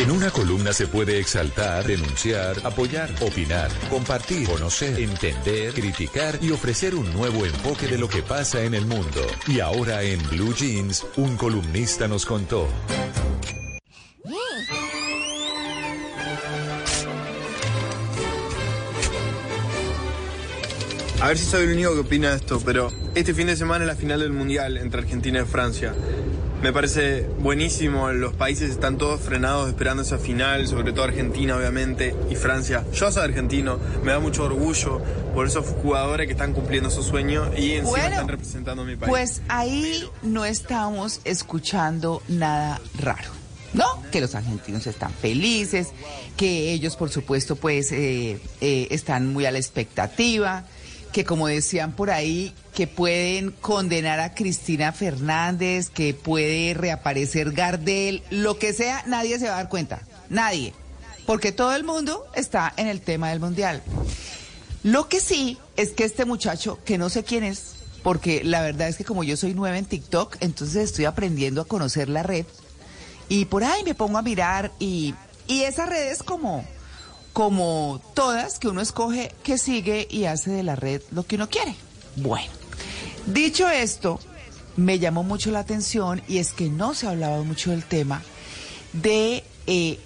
En 0.00 0.10
una 0.10 0.30
columna 0.30 0.72
se 0.72 0.86
puede 0.86 1.20
exaltar, 1.20 1.86
denunciar, 1.86 2.56
apoyar, 2.64 3.10
opinar, 3.20 3.70
compartir, 3.90 4.48
conocer, 4.48 4.98
entender, 4.98 5.74
criticar 5.74 6.38
y 6.40 6.52
ofrecer 6.52 6.94
un 6.94 7.12
nuevo 7.12 7.44
enfoque 7.44 7.86
de 7.86 7.98
lo 7.98 8.08
que 8.08 8.22
pasa 8.22 8.64
en 8.64 8.72
el 8.72 8.86
mundo. 8.86 9.20
Y 9.46 9.60
ahora 9.60 10.02
en 10.02 10.18
Blue 10.30 10.54
Jeans, 10.54 11.06
un 11.16 11.36
columnista 11.36 12.08
nos 12.08 12.24
contó. 12.24 12.66
A 21.20 21.28
ver 21.28 21.36
si 21.36 21.44
soy 21.44 21.64
el 21.64 21.72
único 21.74 21.92
que 21.92 22.00
opina 22.00 22.32
esto, 22.32 22.58
pero 22.64 22.90
este 23.14 23.34
fin 23.34 23.48
de 23.48 23.56
semana 23.56 23.84
es 23.84 23.88
la 23.88 23.96
final 23.96 24.20
del 24.20 24.32
Mundial 24.32 24.78
entre 24.78 25.02
Argentina 25.02 25.42
y 25.42 25.44
Francia. 25.44 25.92
Me 26.62 26.74
parece 26.74 27.22
buenísimo, 27.38 28.12
los 28.12 28.34
países 28.34 28.70
están 28.70 28.98
todos 28.98 29.22
frenados 29.22 29.68
esperando 29.68 30.02
esa 30.02 30.18
final, 30.18 30.68
sobre 30.68 30.92
todo 30.92 31.04
Argentina 31.04 31.56
obviamente 31.56 32.14
y 32.28 32.34
Francia. 32.34 32.84
Yo 32.92 33.10
soy 33.10 33.22
argentino, 33.22 33.78
me 34.04 34.12
da 34.12 34.20
mucho 34.20 34.44
orgullo 34.44 35.00
por 35.34 35.46
esos 35.46 35.64
jugadores 35.64 36.26
que 36.26 36.32
están 36.32 36.52
cumpliendo 36.52 36.90
su 36.90 37.02
sueño 37.02 37.50
y 37.56 37.72
encima 37.72 37.90
Bueno, 37.90 38.08
están 38.08 38.28
representando 38.28 38.82
a 38.82 38.84
mi 38.84 38.96
país. 38.96 39.08
Pues 39.08 39.42
ahí 39.48 40.04
no 40.20 40.44
estamos 40.44 41.22
escuchando 41.24 42.22
nada 42.28 42.78
raro. 42.98 43.30
¿No? 43.72 43.86
Que 44.10 44.20
los 44.20 44.34
argentinos 44.34 44.86
están 44.86 45.14
felices, 45.14 45.90
que 46.36 46.72
ellos, 46.72 46.96
por 46.96 47.08
supuesto, 47.08 47.54
pues 47.56 47.92
eh, 47.92 48.40
eh, 48.60 48.88
están 48.90 49.32
muy 49.32 49.46
a 49.46 49.52
la 49.52 49.58
expectativa, 49.58 50.64
que 51.12 51.24
como 51.24 51.46
decían 51.46 51.92
por 51.92 52.10
ahí, 52.10 52.54
que 52.74 52.86
pueden 52.86 53.50
condenar 53.50 54.20
a 54.20 54.34
Cristina 54.34 54.92
Fernández, 54.92 55.90
que 55.90 56.14
puede 56.14 56.74
reaparecer 56.74 57.52
Gardel, 57.52 58.22
lo 58.30 58.58
que 58.58 58.72
sea, 58.72 59.02
nadie 59.06 59.38
se 59.38 59.46
va 59.46 59.54
a 59.54 59.56
dar 59.58 59.68
cuenta. 59.68 60.02
Nadie. 60.28 60.72
Porque 61.26 61.52
todo 61.52 61.74
el 61.74 61.84
mundo 61.84 62.24
está 62.34 62.72
en 62.76 62.86
el 62.86 63.00
tema 63.00 63.30
del 63.30 63.40
mundial. 63.40 63.82
Lo 64.82 65.08
que 65.08 65.20
sí 65.20 65.58
es 65.76 65.90
que 65.90 66.04
este 66.04 66.24
muchacho, 66.24 66.78
que 66.84 66.98
no 66.98 67.10
sé 67.10 67.24
quién 67.24 67.44
es, 67.44 67.74
porque 68.02 68.42
la 68.44 68.62
verdad 68.62 68.88
es 68.88 68.96
que 68.96 69.04
como 69.04 69.24
yo 69.24 69.36
soy 69.36 69.54
nueva 69.54 69.78
en 69.78 69.84
TikTok, 69.84 70.36
entonces 70.40 70.76
estoy 70.76 71.04
aprendiendo 71.04 71.60
a 71.60 71.66
conocer 71.66 72.08
la 72.08 72.22
red. 72.22 72.46
Y 73.28 73.44
por 73.44 73.62
ahí 73.62 73.84
me 73.84 73.94
pongo 73.94 74.18
a 74.18 74.22
mirar 74.22 74.72
y, 74.78 75.14
y 75.46 75.62
esa 75.62 75.86
red 75.86 76.10
es 76.10 76.22
como, 76.22 76.64
como 77.32 78.00
todas 78.14 78.58
que 78.58 78.68
uno 78.68 78.80
escoge 78.80 79.32
que 79.42 79.58
sigue 79.58 80.06
y 80.10 80.24
hace 80.24 80.50
de 80.50 80.62
la 80.62 80.76
red 80.76 81.02
lo 81.12 81.24
que 81.24 81.36
uno 81.36 81.48
quiere. 81.48 81.74
Bueno, 82.16 82.50
dicho 83.26 83.68
esto, 83.68 84.18
me 84.76 84.98
llamó 84.98 85.22
mucho 85.22 85.50
la 85.50 85.60
atención 85.60 86.22
y 86.28 86.38
es 86.38 86.52
que 86.52 86.68
no 86.68 86.94
se 86.94 87.06
hablaba 87.06 87.42
mucho 87.42 87.70
del 87.70 87.84
tema 87.84 88.22
de 88.92 89.44
eh, 89.66 89.98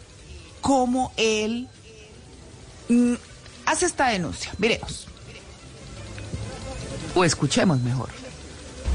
cómo 0.61 1.13
él 1.17 1.69
mm, 2.89 3.15
hace 3.67 3.87
esta 3.87 4.09
denuncia. 4.09 4.53
Miremos. 4.59 5.07
O 7.15 7.25
escuchemos 7.25 7.81
mejor. 7.81 8.11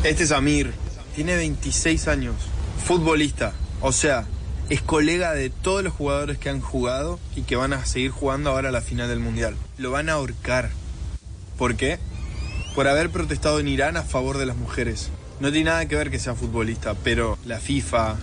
Este 0.04 0.24
es 0.24 0.32
Amir, 0.32 0.74
tiene 1.16 1.36
26 1.36 2.08
años, 2.08 2.36
futbolista, 2.86 3.54
o 3.82 3.92
sea, 3.92 4.26
es 4.70 4.82
colega 4.82 5.34
de 5.34 5.50
todos 5.50 5.84
los 5.84 5.94
jugadores 5.94 6.38
que 6.38 6.50
han 6.50 6.62
jugado 6.62 7.20
y 7.36 7.42
que 7.42 7.56
van 7.56 7.74
a 7.74 7.86
seguir 7.86 8.12
jugando 8.12 8.52
ahora 8.52 8.70
a 8.70 8.72
la 8.72 8.82
final 8.82 9.10
del 9.10 9.20
Mundial. 9.20 9.56
Lo 9.78 9.92
van 9.92 10.10
a 10.10 10.14
ahorcar. 10.14 10.70
¿Por 11.58 11.76
qué? 11.76 12.00
Por 12.76 12.88
haber 12.88 13.10
protestado 13.10 13.60
en 13.60 13.68
Irán 13.68 13.98
a 13.98 14.04
favor 14.04 14.38
de 14.38 14.46
las 14.46 14.56
mujeres. 14.56 15.10
No 15.40 15.52
tiene 15.52 15.72
nada 15.72 15.88
que 15.88 15.96
ver 15.96 16.12
que 16.12 16.20
sea 16.20 16.36
futbolista, 16.36 16.94
pero 17.04 17.38
la 17.46 17.60
FIFA, 17.60 18.18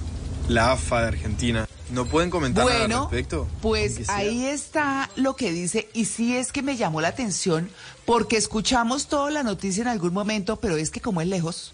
la 0.49 0.73
AFA 0.73 1.01
de 1.03 1.09
Argentina, 1.09 1.67
¿no 1.91 2.05
pueden 2.07 2.31
comentar 2.31 2.65
nada 2.65 2.77
al 2.77 2.87
Bueno, 2.87 3.09
respecto? 3.11 3.49
pues 3.61 4.09
ahí 4.09 4.45
está 4.47 5.11
lo 5.17 5.35
que 5.35 5.51
dice, 5.51 5.89
y 5.95 6.05
sí 6.05 6.37
es 6.37 6.53
que 6.53 6.63
me 6.63 6.77
llamó 6.77 7.01
la 7.01 7.09
atención, 7.09 7.71
porque 8.05 8.37
escuchamos 8.37 9.09
toda 9.09 9.31
la 9.31 9.43
noticia 9.43 9.81
en 9.83 9.89
algún 9.89 10.13
momento, 10.13 10.57
pero 10.57 10.77
es 10.77 10.91
que 10.91 11.01
como 11.01 11.21
es 11.23 11.27
lejos, 11.29 11.73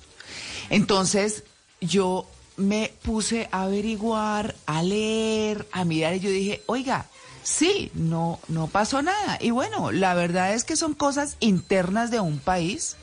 entonces 0.71 1.43
yo 1.81 2.27
me 2.57 2.93
puse 3.03 3.49
a 3.51 3.63
averiguar, 3.63 4.55
a 4.67 4.83
leer, 4.83 5.67
a 5.73 5.85
mirar, 5.85 6.15
y 6.17 6.21
yo 6.21 6.31
dije, 6.31 6.63
oiga, 6.67 7.07
sí, 7.43 7.91
no, 7.95 8.39
no 8.49 8.67
pasó 8.67 9.03
nada. 9.03 9.39
Y 9.41 9.51
bueno, 9.51 9.93
la 9.93 10.15
verdad 10.15 10.55
es 10.55 10.65
que 10.65 10.77
son 10.77 10.95
cosas 10.95 11.37
internas 11.41 12.11
de 12.11 12.21
un 12.21 12.39
país 12.39 12.97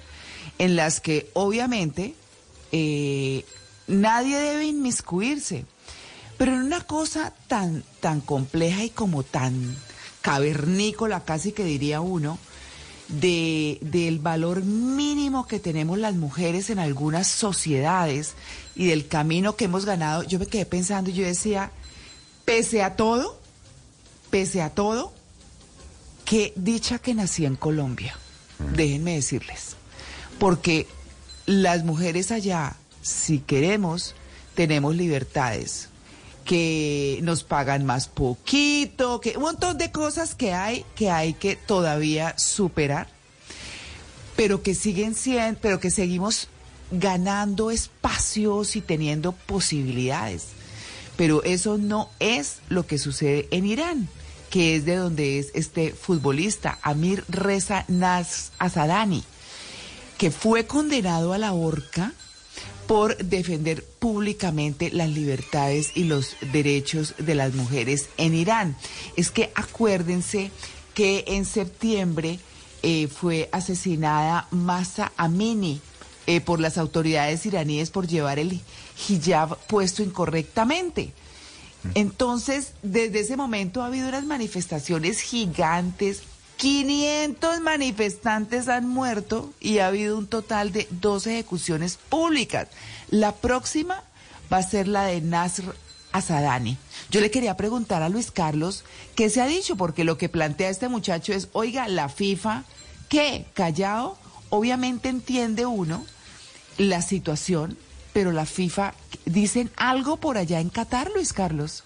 en 0.58 0.76
las 0.76 1.00
que 1.02 1.30
obviamente 1.34 2.16
eh, 2.72 3.46
nadie 3.88 4.38
debe 4.38 4.66
inmiscuirse. 4.66 5.66
Pero 6.38 6.54
en 6.54 6.60
una 6.60 6.82
cosa 6.82 7.34
tan, 7.48 7.84
tan 8.00 8.22
compleja 8.22 8.84
y 8.84 8.90
como 8.90 9.24
tan 9.24 9.76
cavernícola, 10.22 11.26
casi 11.26 11.52
que 11.52 11.66
diría 11.66 12.00
uno, 12.02 12.40
de, 13.10 13.80
del 13.82 14.20
valor 14.20 14.64
mínimo 14.64 15.48
que 15.48 15.60
tenemos 15.60 15.98
las 15.98 16.16
mujeres 16.16 16.70
en 16.70 16.80
algunas 16.80 17.28
sociedades 17.28 18.36
y 18.80 18.88
del 18.88 19.10
camino 19.10 19.58
que 19.58 19.66
hemos 19.66 19.84
ganado, 19.84 20.24
yo 20.24 20.40
me 20.40 20.46
quedé 20.46 20.66
pensando 20.66 21.10
y 21.10 21.14
yo 21.14 21.26
decía, 21.26 21.70
pese 22.46 22.82
a 22.82 22.96
todo, 22.96 23.38
pese 24.30 24.62
a 24.62 24.70
todo, 24.70 25.12
qué 26.24 26.54
dicha 26.56 26.98
que 26.98 27.14
nací 27.14 27.46
en 27.46 27.58
Colombia, 27.58 28.16
déjenme 28.74 29.16
decirles, 29.16 29.76
porque 30.40 30.88
las 31.46 31.84
mujeres 31.84 32.32
allá, 32.32 32.78
si 33.02 33.40
queremos, 33.40 34.16
tenemos 34.56 34.96
libertades 34.96 35.90
que 36.46 37.20
nos 37.22 37.44
pagan 37.44 37.86
más 37.86 38.08
poquito, 38.08 39.20
que 39.20 39.36
un 39.36 39.44
montón 39.44 39.78
de 39.78 39.92
cosas 39.92 40.36
que 40.36 40.54
hay 40.54 40.86
que 40.96 41.12
hay 41.12 41.34
que 41.34 41.58
todavía 41.58 42.34
superar, 42.38 43.10
pero 44.38 44.64
que 44.64 44.74
siguen 44.74 45.16
siendo, 45.16 45.60
pero 45.62 45.82
que 45.82 45.92
seguimos 45.92 46.48
ganando 46.92 47.72
espacios 47.72 48.76
y 48.76 48.82
teniendo 48.82 49.32
posibilidades. 49.32 50.48
Pero 51.16 51.44
eso 51.44 51.78
no 51.78 52.10
es 52.20 52.58
lo 52.70 52.86
que 52.86 52.98
sucede 52.98 53.48
en 53.52 53.66
Irán, 53.66 54.08
que 54.50 54.76
es 54.76 54.86
de 54.86 54.96
donde 54.96 55.40
es 55.40 55.52
este 55.54 55.92
futbolista 55.92 56.80
Amir 56.82 57.24
Reza 57.28 57.86
Nas 57.88 58.52
Asadani, 58.58 59.24
que 60.18 60.32
fue 60.32 60.66
condenado 60.66 61.34
a 61.34 61.38
la 61.38 61.54
horca 61.54 62.14
por 62.88 63.18
defender 63.18 63.84
públicamente 64.00 64.90
las 64.92 65.10
libertades 65.10 65.92
y 65.94 66.06
los 66.06 66.36
derechos 66.52 67.14
de 67.20 67.36
las 67.36 67.54
mujeres 67.54 68.10
en 68.18 68.34
Irán. 68.34 68.76
Es 69.16 69.30
que 69.30 69.52
acuérdense 69.54 70.52
que 70.96 71.24
en 71.28 71.46
septiembre 71.46 72.40
eh, 72.82 73.08
fue 73.08 73.48
asesinada 73.52 74.48
Masa 74.52 75.12
Amini 75.18 75.82
eh, 76.30 76.42
por 76.42 76.60
las 76.60 76.78
autoridades 76.78 77.44
iraníes 77.48 77.90
por 77.90 78.06
llevar 78.06 78.38
el 78.38 78.62
hijab 79.10 79.58
puesto 79.66 80.04
incorrectamente. 80.04 81.12
Entonces, 81.96 82.74
desde 82.84 83.22
ese 83.22 83.36
momento 83.36 83.82
ha 83.82 83.88
habido 83.88 84.10
unas 84.10 84.26
manifestaciones 84.26 85.22
gigantes. 85.22 86.22
500 86.58 87.62
manifestantes 87.62 88.68
han 88.68 88.88
muerto 88.88 89.52
y 89.60 89.80
ha 89.80 89.88
habido 89.88 90.20
un 90.20 90.28
total 90.28 90.72
de 90.72 90.88
dos 90.92 91.26
ejecuciones 91.26 91.98
públicas. 91.98 92.68
La 93.10 93.32
próxima 93.32 94.04
va 94.54 94.58
a 94.58 94.70
ser 94.70 94.88
la 94.88 95.06
de 95.06 95.22
Nasr 95.22 95.76
Asadani. 96.12 96.78
Yo 97.10 97.22
le 97.22 97.32
quería 97.32 97.58
preguntar 97.58 98.04
a 98.04 98.10
Luis 98.10 98.30
Carlos 98.30 98.84
qué 99.16 99.32
se 99.32 99.42
ha 99.42 99.48
dicho, 99.48 99.78
porque 99.78 100.04
lo 100.04 100.20
que 100.20 100.30
plantea 100.30 100.70
este 100.70 100.90
muchacho 100.90 101.34
es, 101.34 101.48
oiga, 101.54 101.88
la 101.88 102.08
FIFA, 102.08 102.66
¿qué? 103.08 103.48
Callado, 103.56 104.16
obviamente 104.52 105.10
entiende 105.10 105.66
uno 105.66 106.06
la 106.80 107.04
situación, 107.04 107.78
pero 108.14 108.32
la 108.32 108.48
FIFA 108.48 108.96
dicen 109.26 109.70
algo 109.78 110.18
por 110.18 110.38
allá 110.40 110.60
en 110.60 110.70
Qatar, 110.70 111.12
Luis 111.14 111.32
Carlos. 111.34 111.84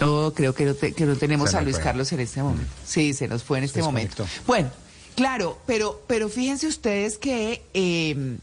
Oh, 0.00 0.32
creo 0.34 0.54
que 0.54 0.64
no, 0.64 0.74
te- 0.74 0.92
que 0.92 1.04
no 1.06 1.16
tenemos 1.16 1.54
a 1.54 1.60
Luis 1.62 1.76
fue. 1.76 1.84
Carlos 1.84 2.12
en 2.12 2.20
este 2.20 2.40
momento. 2.42 2.70
Sí, 2.86 3.12
se 3.14 3.26
nos 3.26 3.42
fue 3.42 3.58
en 3.58 3.64
este 3.64 3.82
momento. 3.82 4.26
Bueno, 4.46 4.70
claro, 5.16 5.58
pero, 5.66 6.00
pero 6.06 6.28
fíjense 6.28 6.68
ustedes 6.68 7.18
que 7.18 7.64
eh, 7.74 8.36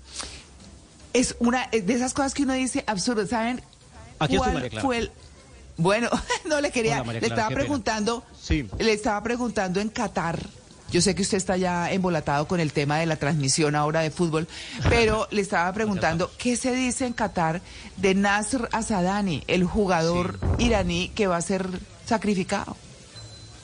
es 1.13 1.35
una 1.39 1.67
de 1.67 1.93
esas 1.93 2.13
cosas 2.13 2.33
que 2.33 2.43
uno 2.43 2.53
dice 2.53 2.83
absurdo. 2.87 3.25
¿Saben 3.25 3.61
Aquí 4.19 4.35
cuál 4.35 4.53
María 4.53 4.69
Clara. 4.69 4.81
fue 4.85 4.97
el... 4.97 5.11
Bueno, 5.77 6.09
no 6.45 6.59
le 6.59 6.71
quería, 6.71 7.01
Hola, 7.01 7.13
le 7.13 7.25
estaba 7.27 7.49
preguntando, 7.55 8.23
Sí. 8.41 8.67
le 8.77 8.91
estaba 8.91 9.21
preguntando 9.23 9.79
en 9.79 9.87
Qatar. 9.89 10.39
Yo 10.91 11.01
sé 11.01 11.15
que 11.15 11.23
usted 11.23 11.37
está 11.37 11.57
ya 11.57 11.91
embolatado 11.91 12.47
con 12.47 12.59
el 12.59 12.71
tema 12.71 12.99
de 12.99 13.05
la 13.05 13.15
transmisión 13.15 13.75
ahora 13.75 14.01
de 14.01 14.11
fútbol, 14.11 14.47
pero 14.89 15.27
le 15.31 15.41
estaba 15.41 15.71
preguntando 15.73 16.31
qué 16.37 16.55
se 16.55 16.73
dice 16.73 17.05
en 17.05 17.13
Qatar 17.13 17.61
de 17.97 18.15
Nasr 18.15 18.69
Asadani, 18.71 19.43
el 19.47 19.63
jugador 19.63 20.39
iraní 20.57 21.09
que 21.09 21.27
va 21.27 21.37
a 21.37 21.41
ser 21.41 21.67
sacrificado. 22.05 22.77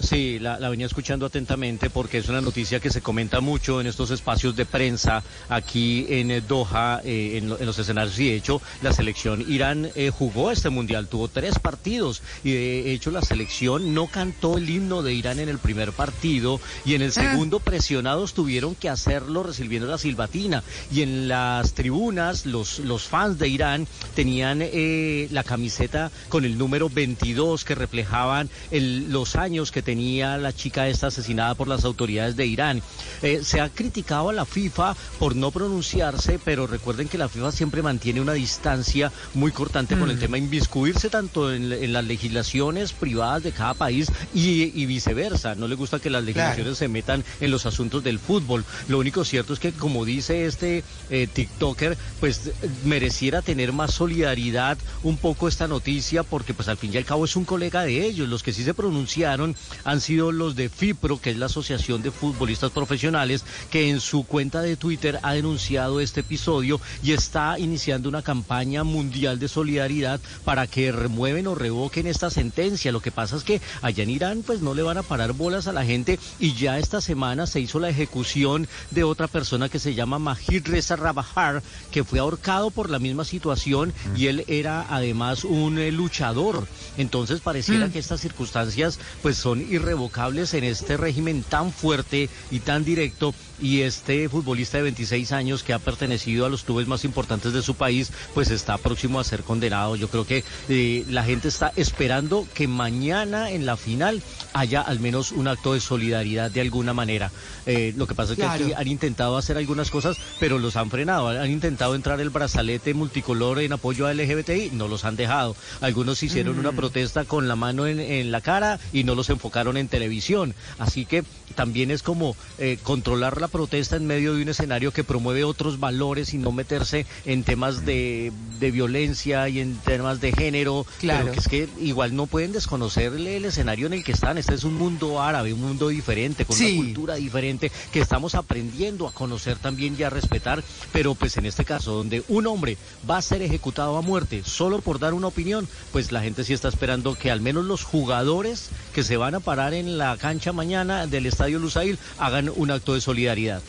Sí, 0.01 0.39
la, 0.39 0.59
la 0.59 0.69
venía 0.69 0.85
escuchando 0.87 1.25
atentamente 1.25 1.89
porque 1.89 2.17
es 2.17 2.27
una 2.27 2.41
noticia 2.41 2.79
que 2.79 2.89
se 2.89 3.01
comenta 3.01 3.39
mucho 3.39 3.79
en 3.81 3.87
estos 3.87 4.09
espacios 4.11 4.55
de 4.55 4.65
prensa 4.65 5.23
aquí 5.47 6.05
en 6.09 6.31
eh, 6.31 6.41
Doha, 6.41 7.01
eh, 7.03 7.37
en, 7.37 7.51
en 7.51 7.65
los 7.65 7.77
escenarios. 7.77 8.17
Y 8.19 8.29
de 8.29 8.35
hecho, 8.35 8.61
la 8.81 8.93
selección 8.93 9.45
Irán 9.47 9.89
eh, 9.95 10.09
jugó 10.09 10.51
este 10.51 10.69
mundial, 10.69 11.07
tuvo 11.07 11.27
tres 11.27 11.59
partidos 11.59 12.21
y 12.43 12.51
de 12.51 12.93
hecho 12.93 13.11
la 13.11 13.21
selección 13.21 13.93
no 13.93 14.07
cantó 14.07 14.57
el 14.57 14.69
himno 14.69 15.03
de 15.03 15.13
Irán 15.13 15.39
en 15.39 15.49
el 15.49 15.59
primer 15.59 15.91
partido 15.91 16.59
y 16.83 16.95
en 16.95 17.01
el 17.03 17.11
segundo 17.11 17.59
presionados 17.59 18.33
tuvieron 18.33 18.75
que 18.75 18.89
hacerlo 18.89 19.43
recibiendo 19.43 19.87
la 19.87 19.97
silbatina. 19.97 20.63
Y 20.91 21.03
en 21.03 21.27
las 21.27 21.73
tribunas, 21.73 22.45
los, 22.45 22.79
los 22.79 23.03
fans 23.03 23.37
de 23.37 23.47
Irán 23.49 23.87
tenían 24.15 24.59
eh, 24.61 25.27
la 25.31 25.43
camiseta 25.43 26.11
con 26.29 26.43
el 26.45 26.57
número 26.57 26.89
22 26.89 27.63
que 27.63 27.75
reflejaban 27.75 28.49
el- 28.71 29.11
los 29.11 29.35
años 29.35 29.71
que 29.71 29.81
tenía 29.91 30.37
la 30.37 30.53
chica 30.53 30.87
esta 30.87 31.07
asesinada 31.07 31.53
por 31.53 31.67
las 31.67 31.83
autoridades 31.83 32.37
de 32.37 32.45
Irán. 32.45 32.81
Eh, 33.21 33.41
se 33.43 33.59
ha 33.59 33.67
criticado 33.67 34.29
a 34.29 34.33
la 34.33 34.45
FIFA 34.45 34.95
por 35.19 35.35
no 35.35 35.51
pronunciarse, 35.51 36.39
pero 36.45 36.65
recuerden 36.65 37.09
que 37.09 37.17
la 37.17 37.27
FIFA 37.27 37.51
siempre 37.51 37.81
mantiene 37.81 38.21
una 38.21 38.31
distancia 38.31 39.11
muy 39.33 39.51
cortante 39.51 39.97
con 39.97 40.09
el 40.09 40.17
tema, 40.17 40.37
inviscuirse 40.37 41.09
tanto 41.09 41.53
en, 41.53 41.73
en 41.73 41.91
las 41.91 42.05
legislaciones 42.05 42.93
privadas 42.93 43.43
de 43.43 43.51
cada 43.51 43.73
país 43.73 44.09
y, 44.33 44.71
y 44.81 44.85
viceversa. 44.85 45.55
No 45.55 45.67
le 45.67 45.75
gusta 45.75 45.99
que 45.99 46.09
las 46.09 46.23
legislaciones 46.23 46.77
se 46.77 46.87
metan 46.87 47.25
en 47.41 47.51
los 47.51 47.65
asuntos 47.65 48.01
del 48.01 48.17
fútbol. 48.17 48.63
Lo 48.87 48.97
único 48.97 49.25
cierto 49.25 49.51
es 49.51 49.59
que, 49.59 49.73
como 49.73 50.05
dice 50.05 50.45
este 50.45 50.85
eh, 51.09 51.27
TikToker, 51.27 51.97
pues 52.21 52.47
eh, 52.47 52.53
mereciera 52.85 53.41
tener 53.41 53.73
más 53.73 53.93
solidaridad 53.93 54.77
un 55.03 55.17
poco 55.17 55.49
esta 55.49 55.67
noticia, 55.67 56.23
porque 56.23 56.53
pues 56.53 56.69
al 56.69 56.77
fin 56.77 56.93
y 56.93 56.97
al 56.97 57.03
cabo 57.03 57.25
es 57.25 57.35
un 57.35 57.43
colega 57.43 57.83
de 57.83 58.05
ellos. 58.05 58.29
Los 58.29 58.41
que 58.41 58.53
sí 58.53 58.63
se 58.63 58.73
pronunciaron 58.73 59.53
han 59.83 60.01
sido 60.01 60.31
los 60.31 60.55
de 60.55 60.69
FIPRO, 60.69 61.19
que 61.19 61.31
es 61.31 61.37
la 61.37 61.47
Asociación 61.47 62.01
de 62.01 62.11
Futbolistas 62.11 62.71
Profesionales, 62.71 63.43
que 63.69 63.89
en 63.89 63.99
su 63.99 64.23
cuenta 64.23 64.61
de 64.61 64.75
Twitter 64.75 65.19
ha 65.23 65.33
denunciado 65.33 65.99
este 65.99 66.21
episodio 66.21 66.79
y 67.03 67.11
está 67.11 67.57
iniciando 67.59 68.09
una 68.09 68.21
campaña 68.21 68.83
mundial 68.83 69.39
de 69.39 69.47
solidaridad 69.47 70.19
para 70.45 70.67
que 70.67 70.91
remueven 70.91 71.47
o 71.47 71.55
revoquen 71.55 72.07
esta 72.07 72.29
sentencia. 72.29 72.91
Lo 72.91 73.01
que 73.01 73.11
pasa 73.11 73.35
es 73.35 73.43
que 73.43 73.61
allá 73.81 74.03
en 74.03 74.09
Irán 74.09 74.43
pues 74.45 74.61
no 74.61 74.73
le 74.73 74.83
van 74.83 74.97
a 74.97 75.03
parar 75.03 75.33
bolas 75.33 75.67
a 75.67 75.73
la 75.73 75.85
gente 75.85 76.19
y 76.39 76.53
ya 76.53 76.79
esta 76.79 77.01
semana 77.01 77.47
se 77.47 77.59
hizo 77.59 77.79
la 77.79 77.89
ejecución 77.89 78.67
de 78.91 79.03
otra 79.03 79.27
persona 79.27 79.69
que 79.69 79.79
se 79.79 79.93
llama 79.93 80.19
Mahir 80.19 80.63
Reza 80.65 80.95
Rabahar, 80.95 81.63
que 81.91 82.03
fue 82.03 82.19
ahorcado 82.19 82.71
por 82.71 82.89
la 82.89 82.99
misma 82.99 83.25
situación 83.25 83.93
y 84.15 84.27
él 84.27 84.43
era 84.47 84.85
además 84.89 85.43
un 85.43 85.77
eh, 85.79 85.91
luchador. 85.91 86.67
Entonces 86.97 87.41
pareciera 87.41 87.87
Mm. 87.87 87.91
que 87.91 87.99
estas 87.99 88.21
circunstancias 88.21 88.99
pues 89.21 89.37
son 89.37 89.61
irrevocables 89.71 90.53
en 90.53 90.63
este 90.63 90.97
régimen 90.97 91.43
tan 91.43 91.71
fuerte 91.71 92.29
y 92.51 92.59
tan 92.59 92.83
directo 92.85 93.33
y 93.61 93.81
este 93.81 94.27
futbolista 94.27 94.77
de 94.77 94.83
26 94.83 95.31
años 95.33 95.63
que 95.63 95.73
ha 95.73 95.79
pertenecido 95.79 96.45
a 96.45 96.49
los 96.49 96.63
clubes 96.63 96.87
más 96.87 97.05
importantes 97.05 97.53
de 97.53 97.61
su 97.61 97.75
país 97.75 98.11
pues 98.33 98.49
está 98.49 98.77
próximo 98.77 99.19
a 99.19 99.23
ser 99.23 99.43
condenado. 99.43 99.95
Yo 99.95 100.07
creo 100.07 100.25
que 100.25 100.43
eh, 100.69 101.05
la 101.09 101.23
gente 101.23 101.47
está 101.47 101.71
esperando 101.75 102.47
que 102.55 102.67
mañana 102.67 103.51
en 103.51 103.65
la 103.67 103.77
final 103.77 104.21
haya 104.53 104.81
al 104.81 104.99
menos 104.99 105.31
un 105.31 105.47
acto 105.47 105.73
de 105.73 105.79
solidaridad 105.79 106.49
de 106.49 106.61
alguna 106.61 106.93
manera. 106.93 107.31
Eh, 107.67 107.93
lo 107.95 108.07
que 108.07 108.15
pasa 108.15 108.31
es 108.33 108.37
que 108.37 108.41
Claro. 108.45 108.65
aquí 108.65 108.73
han 108.73 108.87
intentado 108.87 109.37
hacer 109.37 109.57
algunas 109.57 109.91
cosas, 109.91 110.17
pero 110.39 110.57
los 110.57 110.75
han 110.75 110.89
frenado. 110.89 111.27
Han 111.29 111.51
intentado 111.51 111.93
entrar 111.93 112.19
el 112.19 112.31
brazalete 112.31 112.93
multicolor 112.95 113.59
en 113.59 113.73
apoyo 113.73 114.07
a 114.07 114.13
LGBTI, 114.13 114.71
no 114.73 114.87
los 114.87 115.05
han 115.05 115.15
dejado. 115.15 115.55
Algunos 115.81 116.23
hicieron 116.23 116.57
una 116.57 116.71
Mm. 116.71 116.75
protesta 116.75 117.25
con 117.25 117.47
la 117.47 117.55
mano 117.55 117.85
en, 117.85 117.99
en 117.99 118.31
la 118.31 118.41
cara 118.41 118.79
y 118.91 119.03
no 119.03 119.13
los 119.13 119.29
enfocaron 119.29 119.60
en 119.69 119.87
televisión. 119.87 120.53
Así 120.79 121.05
que 121.05 121.23
también 121.55 121.91
es 121.91 122.01
como 122.01 122.35
eh, 122.59 122.77
controlar 122.81 123.39
la 123.41 123.47
protesta 123.49 123.95
en 123.97 124.07
medio 124.07 124.33
de 124.33 124.41
un 124.41 124.49
escenario 124.49 124.91
que 124.93 125.03
promueve 125.03 125.43
otros 125.43 125.79
valores 125.79 126.33
y 126.33 126.37
no 126.37 126.51
meterse 126.51 127.05
en 127.25 127.43
temas 127.43 127.85
de, 127.85 128.31
de 128.59 128.71
violencia 128.71 129.47
y 129.49 129.59
en 129.59 129.75
temas 129.77 130.21
de 130.21 130.31
género. 130.31 130.85
Claro. 130.99 131.25
Pero 131.25 131.33
que 131.33 131.39
es 131.39 131.47
que 131.47 131.69
igual 131.83 132.15
no 132.15 132.25
pueden 132.25 132.51
desconocerle 132.53 133.37
el 133.37 133.45
escenario 133.45 133.87
en 133.87 133.93
el 133.93 134.03
que 134.03 134.13
están. 134.13 134.37
Este 134.37 134.55
es 134.55 134.63
un 134.63 134.75
mundo 134.75 135.21
árabe, 135.21 135.53
un 135.53 135.61
mundo 135.61 135.89
diferente, 135.89 136.45
con 136.45 136.55
Sí. 136.55 136.77
una 136.77 136.85
cultura 136.85 137.15
diferente 137.15 137.71
que 137.91 137.99
estamos 137.99 138.33
aprendiendo 138.35 139.07
a 139.07 139.11
conocer 139.13 139.57
también 139.57 139.95
y 139.99 140.03
a 140.03 140.09
respetar. 140.09 140.63
Pero 140.93 141.15
pues 141.15 141.35
en 141.37 141.45
este 141.45 141.65
caso, 141.65 141.91
donde 141.93 142.23
un 142.29 142.47
hombre 142.47 142.77
va 143.09 143.17
a 143.17 143.21
ser 143.21 143.41
ejecutado 143.41 143.97
a 143.97 144.01
muerte 144.01 144.41
solo 144.45 144.79
por 144.79 144.99
dar 144.99 145.13
una 145.13 145.27
opinión, 145.27 145.67
pues 145.91 146.11
la 146.13 146.21
gente 146.21 146.43
sí 146.45 146.53
está 146.53 146.69
esperando 146.69 147.15
que 147.15 147.29
al 147.29 147.41
menos 147.41 147.65
los 147.65 147.83
jugadores 147.83 148.69
que 148.93 149.03
se 149.03 149.17
van 149.17 149.35
a 149.35 149.40
parar 149.41 149.73
en 149.73 149.97
la 149.97 150.17
cancha 150.17 150.53
mañana 150.53 151.07
del 151.07 151.25
Estadio 151.25 151.59
Lusail 151.59 151.99
hagan 152.17 152.49
un 152.55 152.71
acto 152.71 152.93
de 152.93 153.01
solidaridad. 153.01 153.61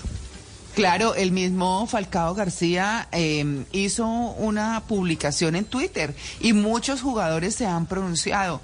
Claro, 0.75 1.15
el 1.15 1.33
mismo 1.33 1.87
Falcao 1.87 2.35
García 2.35 3.07
eh, 3.13 3.65
hizo 3.73 4.07
una 4.07 4.83
publicación 4.89 5.55
en 5.55 5.67
Twitter 5.67 6.15
y 6.41 6.55
muchos 6.55 7.03
jugadores 7.03 7.55
se 7.55 7.67
han 7.67 7.85
pronunciado. 7.87 8.63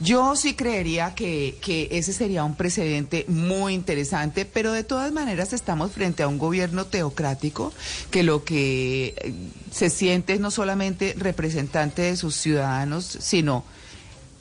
Yo 0.00 0.34
sí 0.34 0.54
creería 0.54 1.14
que, 1.14 1.58
que 1.60 1.88
ese 1.90 2.14
sería 2.14 2.44
un 2.44 2.54
precedente 2.54 3.26
muy 3.28 3.74
interesante, 3.74 4.46
pero 4.46 4.72
de 4.72 4.84
todas 4.84 5.12
maneras 5.12 5.52
estamos 5.52 5.92
frente 5.92 6.22
a 6.22 6.28
un 6.28 6.38
gobierno 6.38 6.86
teocrático 6.86 7.74
que 8.10 8.22
lo 8.22 8.42
que 8.42 9.14
eh, 9.18 9.34
se 9.70 9.90
siente 9.90 10.32
es 10.32 10.40
no 10.40 10.50
solamente 10.50 11.14
representante 11.18 12.00
de 12.00 12.16
sus 12.16 12.34
ciudadanos, 12.34 13.04
sino 13.04 13.64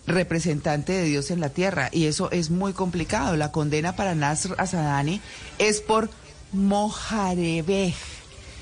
representante 0.09 0.93
de 0.93 1.03
Dios 1.03 1.31
en 1.31 1.39
la 1.39 1.49
tierra 1.49 1.89
y 1.91 2.05
eso 2.05 2.29
es 2.31 2.49
muy 2.49 2.73
complicado. 2.73 3.35
La 3.35 3.51
condena 3.51 3.95
para 3.95 4.15
Nasr 4.15 4.55
Asadani 4.57 5.21
es 5.57 5.81
por 5.81 6.09
mojarebej. 6.51 7.95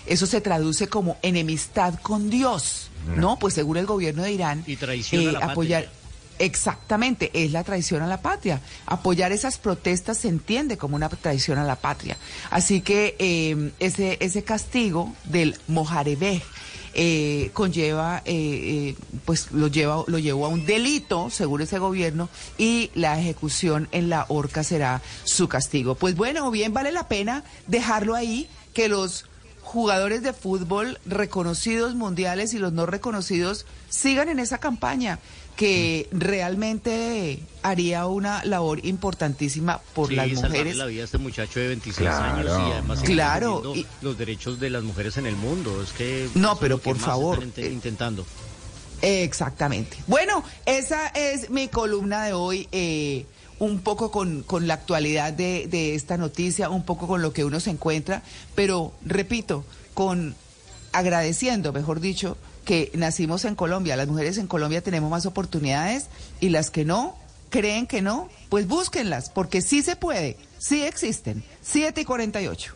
Eso 0.05 0.25
se 0.25 0.41
traduce 0.41 0.87
como 0.87 1.17
enemistad 1.21 1.95
con 2.01 2.29
Dios, 2.29 2.89
¿no? 3.15 3.37
Pues 3.39 3.53
según 3.53 3.77
el 3.77 3.85
gobierno 3.85 4.23
de 4.23 4.31
Irán, 4.31 4.63
Y 4.65 4.77
traición 4.77 5.27
a 5.27 5.31
la 5.31 5.39
patria. 5.39 5.51
apoyar 5.51 5.89
Exactamente, 6.39 7.31
es 7.33 7.51
la 7.51 7.63
traición 7.63 8.03
a 8.03 8.07
la 8.07 8.21
patria. 8.21 8.61
Apoyar 8.85 9.31
esas 9.31 9.57
protestas 9.57 10.19
se 10.19 10.27
entiende 10.27 10.77
como 10.77 10.95
una 10.95 11.09
traición 11.09 11.57
a 11.57 11.63
la 11.63 11.75
patria. 11.75 12.17
Así 12.51 12.81
que 12.81 13.15
eh, 13.17 13.71
ese, 13.79 14.17
ese 14.19 14.43
castigo 14.43 15.13
del 15.25 15.57
mojarebej 15.67 16.43
eh, 16.99 17.51
conlleva, 17.53 18.23
eh, 18.25 18.33
eh, 18.33 18.95
pues 19.23 19.51
lo 19.51 19.67
lleva, 19.67 20.03
lo 20.07 20.17
llevó 20.17 20.47
a 20.47 20.49
un 20.49 20.65
delito, 20.65 21.29
según 21.29 21.61
ese 21.61 21.77
gobierno, 21.77 22.27
y 22.57 22.89
la 22.95 23.19
ejecución 23.19 23.87
en 23.91 24.09
la 24.09 24.25
horca 24.29 24.63
será 24.63 25.03
su 25.23 25.47
castigo. 25.47 25.93
Pues 25.93 26.15
bueno, 26.15 26.49
bien 26.49 26.73
vale 26.73 26.91
la 26.91 27.07
pena 27.07 27.43
dejarlo 27.67 28.15
ahí, 28.15 28.49
que 28.73 28.89
los 28.89 29.25
jugadores 29.61 30.23
de 30.23 30.33
fútbol 30.33 30.97
reconocidos 31.05 31.93
mundiales 31.93 32.55
y 32.55 32.57
los 32.57 32.73
no 32.73 32.87
reconocidos 32.87 33.67
sigan 33.89 34.29
en 34.29 34.39
esa 34.39 34.57
campaña 34.57 35.19
que 35.57 36.07
realmente 36.11 37.39
haría 37.63 38.05
una 38.05 38.45
labor 38.45 38.85
importantísima 38.85 39.81
por 39.93 40.07
Sí, 40.09 40.15
las 40.15 40.31
mujeres. 40.31 40.77
la 40.77 40.85
vida 40.85 41.01
a 41.01 41.05
este 41.05 41.17
muchacho 41.17 41.59
de 41.59 41.67
26 41.69 42.07
Claro. 42.07 42.35
años 42.53 42.69
y 42.69 42.71
además 42.71 43.01
Claro, 43.01 43.55
defendiendo 43.57 43.89
los 44.03 44.17
derechos 44.17 44.59
de 44.59 44.69
las 44.69 44.83
mujeres 44.83 45.17
en 45.17 45.25
el 45.25 45.35
mundo. 45.35 45.81
Es 45.81 45.91
que 45.91 46.29
No, 46.35 46.57
pero 46.57 46.77
por 46.77 46.97
favor, 46.97 47.43
están 47.43 47.63
int- 47.65 47.71
intentando. 47.73 48.25
Exactamente. 49.01 49.97
Bueno, 50.07 50.43
esa 50.65 51.07
es 51.07 51.49
mi 51.49 51.67
columna 51.67 52.23
de 52.25 52.33
hoy. 52.33 52.67
eh, 52.71 53.25
un 53.59 53.79
poco 53.79 54.11
con, 54.11 54.43
con 54.43 54.67
la 54.67 54.75
actualidad 54.75 55.33
de, 55.33 55.65
de 55.67 55.95
esta 55.95 56.15
noticia, 56.15 56.69
un 56.69 56.83
poco 56.85 57.07
con 57.07 57.23
lo 57.23 57.33
que 57.33 57.43
uno 57.43 57.59
se 57.59 57.71
encuentra, 57.71 58.21
pero 58.53 58.93
repito, 59.03 59.65
con 59.95 60.35
agradeciendo, 60.93 61.73
mejor 61.73 61.99
dicho, 61.99 62.37
que 62.67 62.91
nacimos 62.93 63.45
en 63.45 63.55
Colombia. 63.55 63.95
Las 63.95 64.09
mujeres 64.09 64.37
en 64.37 64.45
Colombia 64.45 64.81
tenemos 64.81 65.09
más 65.09 65.25
oportunidades 65.25 66.07
y 66.41 66.49
las 66.49 66.69
que 66.69 66.83
no, 66.83 67.15
creen 67.49 67.87
que 67.87 68.01
no, 68.01 68.29
pues 68.49 68.67
búsquenlas, 68.67 69.29
porque 69.29 69.61
sí 69.61 69.81
se 69.81 69.95
puede, 69.95 70.35
sí 70.59 70.83
existen. 70.83 71.43
7 71.61 72.01
y 72.01 72.03
48. 72.03 72.75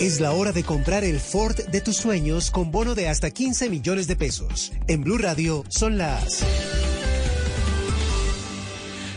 Es 0.00 0.20
la 0.20 0.32
hora 0.32 0.52
de 0.52 0.62
comprar 0.64 1.02
el 1.02 1.18
Ford 1.18 1.56
de 1.56 1.80
tus 1.80 1.96
sueños 1.96 2.50
con 2.50 2.70
bono 2.70 2.94
de 2.94 3.08
hasta 3.08 3.30
15 3.30 3.70
millones 3.70 4.06
de 4.06 4.16
pesos. 4.16 4.70
En 4.86 5.02
Blue 5.02 5.16
Radio 5.16 5.64
son 5.70 5.96
las 5.96 6.44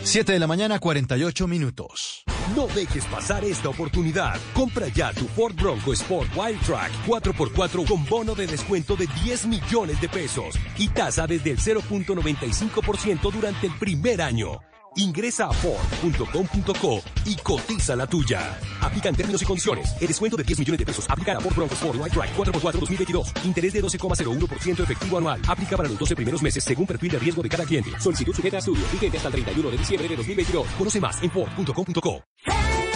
7 0.02 0.32
de 0.32 0.38
la 0.38 0.46
mañana, 0.46 0.78
48 0.78 1.46
minutos. 1.46 2.24
No 2.56 2.66
dejes 2.66 3.04
pasar 3.06 3.44
esta 3.44 3.68
oportunidad. 3.68 4.36
Compra 4.54 4.88
ya 4.88 5.12
tu 5.12 5.26
Ford 5.28 5.54
Bronco 5.54 5.92
Sport 5.92 6.30
Wild 6.36 6.60
Track 6.62 6.90
4x4 7.06 7.86
con 7.86 8.04
bono 8.06 8.34
de 8.34 8.46
descuento 8.46 8.96
de 8.96 9.06
10 9.22 9.46
millones 9.46 10.00
de 10.00 10.08
pesos 10.08 10.56
y 10.76 10.88
tasa 10.88 11.26
desde 11.26 11.52
el 11.52 11.58
0.95% 11.58 13.32
durante 13.32 13.66
el 13.68 13.72
primer 13.74 14.20
año. 14.20 14.69
Ingresa 14.96 15.46
a 15.46 15.52
Ford.com.co 15.52 17.02
y 17.24 17.36
cotiza 17.36 17.96
la 17.96 18.06
tuya. 18.06 18.58
Aplican 18.80 19.14
términos 19.14 19.42
y 19.42 19.44
condiciones. 19.44 19.94
El 20.00 20.08
descuento 20.08 20.36
de 20.36 20.44
10 20.44 20.58
millones 20.58 20.78
de 20.78 20.86
pesos 20.86 21.08
aplica 21.08 21.36
a 21.36 21.40
Ford 21.40 21.54
Bronco 21.54 21.74
Sport 21.74 21.98
White 22.00 22.18
Drive 22.18 22.36
4x4 22.36 22.72
2022. 22.80 23.32
Interés 23.44 23.72
de 23.72 23.82
12,01% 23.82 24.80
efectivo 24.80 25.18
anual. 25.18 25.40
Aplica 25.46 25.76
para 25.76 25.88
los 25.88 25.98
12 25.98 26.16
primeros 26.16 26.42
meses 26.42 26.64
según 26.64 26.86
perfil 26.86 27.12
de 27.12 27.18
riesgo 27.18 27.42
de 27.42 27.48
cada 27.48 27.64
cliente. 27.64 27.90
Solicitud 28.00 28.34
sujeta 28.34 28.56
a 28.56 28.58
estudio. 28.58 28.84
Vigente 28.92 29.16
hasta 29.16 29.28
el 29.28 29.34
31 29.34 29.70
de 29.70 29.78
diciembre 29.78 30.08
de 30.08 30.16
2022. 30.16 30.66
Conoce 30.78 31.00
más 31.00 31.22
en 31.22 31.30
Ford.com.co. 31.30 32.89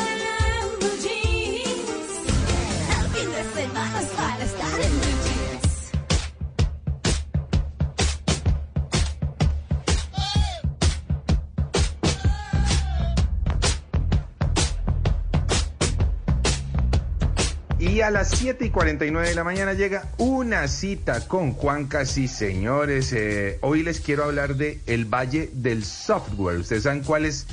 a 18.05 18.11
las 18.11 18.30
7 18.30 18.66
y 18.66 18.70
49 18.70 19.28
de 19.30 19.34
la 19.34 19.44
mañana 19.44 19.72
llega 19.72 20.09
una 20.18 20.68
cita 20.68 21.26
con 21.26 21.52
Juanca, 21.52 22.05
sí 22.05 22.28
señores. 22.28 23.12
Eh, 23.12 23.59
hoy 23.62 23.82
les 23.82 24.00
quiero 24.00 24.24
hablar 24.24 24.57
de 24.57 24.80
el 24.86 25.07
Valle 25.07 25.50
del 25.55 25.84
Software. 25.84 26.59
¿Ustedes 26.59 26.82
saben 26.82 27.02
cuál 27.02 27.24
es 27.24 27.46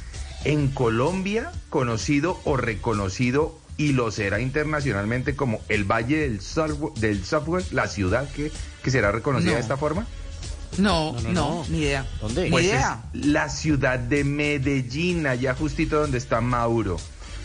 en 0.44 0.68
Colombia 0.70 1.52
conocido 1.70 2.40
o 2.44 2.58
reconocido 2.58 3.58
y 3.78 3.94
lo 3.94 4.12
será 4.12 4.40
internacionalmente 4.42 5.36
como 5.36 5.62
el 5.70 5.86
Valle 5.86 6.18
del 6.18 6.42
Software, 6.42 6.94
del 7.00 7.24
software 7.24 7.64
la 7.72 7.88
ciudad 7.88 8.30
que, 8.32 8.52
que 8.84 8.92
será 8.92 9.12
reconocida 9.12 9.52
No. 9.52 9.56
de 9.56 9.62
esta 9.62 9.78
forma? 9.78 10.06
No, 10.78 11.14
No, 11.14 11.22
no, 11.22 11.30
no, 11.30 11.34
no. 11.34 11.66
ni 11.70 11.80
idea. 11.80 12.06
¿Dónde? 12.22 12.44
Ni 12.46 12.50
Pues 12.52 12.66
idea. 12.66 13.04
es 13.14 13.26
la 13.26 13.50
ciudad 13.50 14.00
de 14.00 14.24
Medellín, 14.26 15.28
allá 15.28 15.54
justito 15.56 16.00
donde 16.02 16.18
está 16.18 16.42
Mauro. 16.42 16.98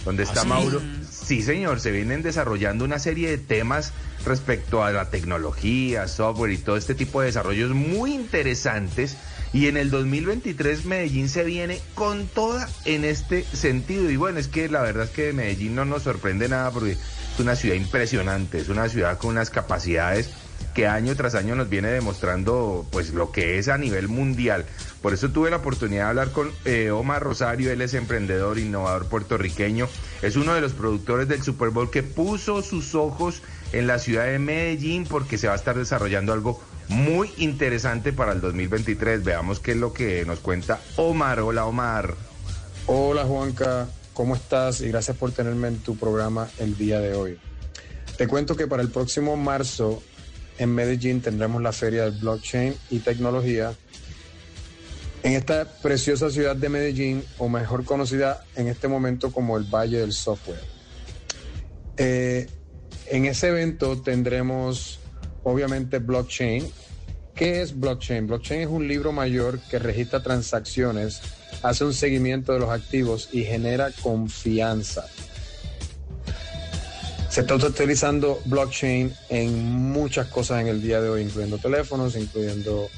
Donde 0.07 0.22
está 0.22 0.40
¿Ah, 0.40 0.44
sí? 0.44 0.48
Mauro. 0.48 0.80
Sí, 1.11 1.42
señor, 1.42 1.80
se 1.80 1.90
vienen 1.90 2.22
desarrollando 2.22 2.84
una 2.84 3.00
serie 3.00 3.28
de 3.28 3.38
temas 3.38 3.92
respecto 4.24 4.84
a 4.84 4.92
la 4.92 5.11
tecnología, 5.11 6.07
software 6.07 6.52
y 6.52 6.59
todo 6.59 6.76
este 6.76 6.94
tipo 6.94 7.20
de 7.20 7.26
desarrollos 7.26 7.72
muy 7.72 8.14
interesantes. 8.14 9.16
Y 9.52 9.66
en 9.66 9.76
el 9.76 9.90
2023 9.90 10.84
Medellín 10.84 11.28
se 11.28 11.42
viene 11.42 11.80
con 11.94 12.28
toda 12.28 12.68
en 12.84 13.04
este 13.04 13.42
sentido. 13.42 14.09
Y 14.09 14.16
bueno, 14.16 14.38
es 14.38 14.46
que 14.48 14.68
la 14.68 14.82
verdad 14.82 15.07
es 15.07 15.11
que 15.11 15.32
Medellín 15.32 15.74
no 15.74 15.84
nos 15.84 16.04
sorprende 16.04 16.48
nada 16.48 16.70
porque 16.70 16.92
es 16.92 17.40
una 17.40 17.57
ciudad 17.57 17.74
impresionante, 17.74 18.59
es 18.59 18.68
una 18.68 18.88
ciudad 18.88 19.18
con 19.18 19.30
unas 19.30 19.50
capacidades 19.50 20.30
que 20.74 20.86
año 20.86 21.16
tras 21.16 21.34
año 21.34 21.57
nos 21.57 21.70
viene 21.70 21.88
demostrando 21.88 22.86
pues 22.90 23.14
lo 23.14 23.32
que 23.32 23.59
es 23.59 23.68
a 23.68 23.78
nivel 23.78 24.09
mundial. 24.09 24.66
Por 25.00 25.14
eso 25.14 25.30
tuve 25.30 25.50
la 25.50 25.57
oportunidad 25.57 26.04
de 26.04 26.09
hablar 26.11 26.32
con 26.32 26.50
eh, 26.64 26.90
Omar 26.90 27.22
Rosario, 27.22 27.70
él 27.70 27.80
es 27.80 27.94
emprendedor, 27.94 28.59
innovador 28.59 29.09
puertorriqueño, 29.09 29.88
es 30.20 30.36
uno 30.36 30.52
de 30.54 30.61
los 30.61 30.72
productores 30.72 31.28
del 31.28 31.42
Super 31.42 31.70
Bowl 31.70 31.90
que 31.90 32.02
puso 32.02 32.61
sus 32.62 32.94
ojos 32.94 33.42
en 33.72 33.86
la 33.86 33.98
ciudad 33.98 34.26
de 34.26 34.38
Medellín 34.38 35.04
porque 35.04 35.38
se 35.38 35.46
va 35.46 35.54
a 35.54 35.57
estar 35.57 35.76
desarrollando 35.76 36.32
algo 36.32 36.61
muy 36.88 37.32
interesante 37.38 38.12
para 38.12 38.32
el 38.32 38.40
2023. 38.40 39.24
Veamos 39.24 39.61
qué 39.61 39.72
es 39.72 39.76
lo 39.78 39.92
que 39.92 40.24
nos 40.24 40.40
cuenta 40.40 40.80
Omar. 40.96 41.40
Hola 41.40 41.64
Omar. 41.64 42.14
Hola 42.86 43.24
Juanca, 43.24 43.88
¿cómo 44.12 44.36
estás? 44.36 44.80
Y 44.80 44.88
gracias 44.88 45.16
por 45.16 45.32
tenerme 45.32 45.68
en 45.68 45.78
tu 45.78 45.96
programa 45.96 46.48
el 46.59 46.76
día 46.76 47.00
de 47.00 47.14
hoy. 47.14 47.38
Te 48.16 48.28
cuento 48.28 48.57
que 48.57 48.66
para 48.66 48.82
el 48.82 48.90
próximo 48.90 49.36
marzo 49.36 50.02
en 50.59 50.74
Medellín 50.74 51.20
tendremos 51.20 51.62
la 51.62 51.72
feria 51.72 52.04
del 52.04 52.18
blockchain 52.18 52.74
y 52.90 53.00
tecnología. 53.00 53.74
En 55.22 55.32
esta 55.32 55.64
preciosa 55.82 56.30
ciudad 56.30 56.57
de 56.57 56.68
Medellín, 56.68 57.24
o 57.38 57.48
mejor 57.48 57.84
conocida 57.84 58.44
en 58.54 58.68
este 58.68 58.88
momento 58.88 59.32
como 59.32 59.57
el 59.57 59.64
Valle 59.64 59.98
del 59.98 60.12
Software. 60.12 60.61
Eh, 61.96 62.46
en 63.07 63.24
ese 63.24 63.48
evento 63.48 64.00
tendremos 64.00 65.00
obviamente 65.42 65.98
blockchain. 65.98 66.70
¿Qué 67.34 67.62
es 67.62 67.78
blockchain? 67.78 68.26
Blockchain 68.26 68.62
es 68.62 68.68
un 68.68 68.88
libro 68.88 69.12
mayor 69.12 69.61
que 69.70 69.78
registra 69.78 70.22
transacciones, 70.22 71.20
hace 71.62 71.84
un 71.84 71.92
seguimiento 71.92 72.52
de 72.52 72.61
los 72.61 72.70
activos 72.70 73.28
y 73.32 73.44
genera 73.44 73.90
confianza. 74.02 75.07
Se 77.37 77.43
está 77.43 77.55
utilizando 77.55 78.41
blockchain 78.47 79.12
en 79.28 79.62
muchas 79.62 80.26
cosas 80.28 80.62
en 80.62 80.68
el 80.68 80.80
día 80.80 81.03
de 81.03 81.11
hoy, 81.11 81.20
incluyendo 81.20 81.59
teléfonos, 81.59 82.16
incluyendo 82.16 82.89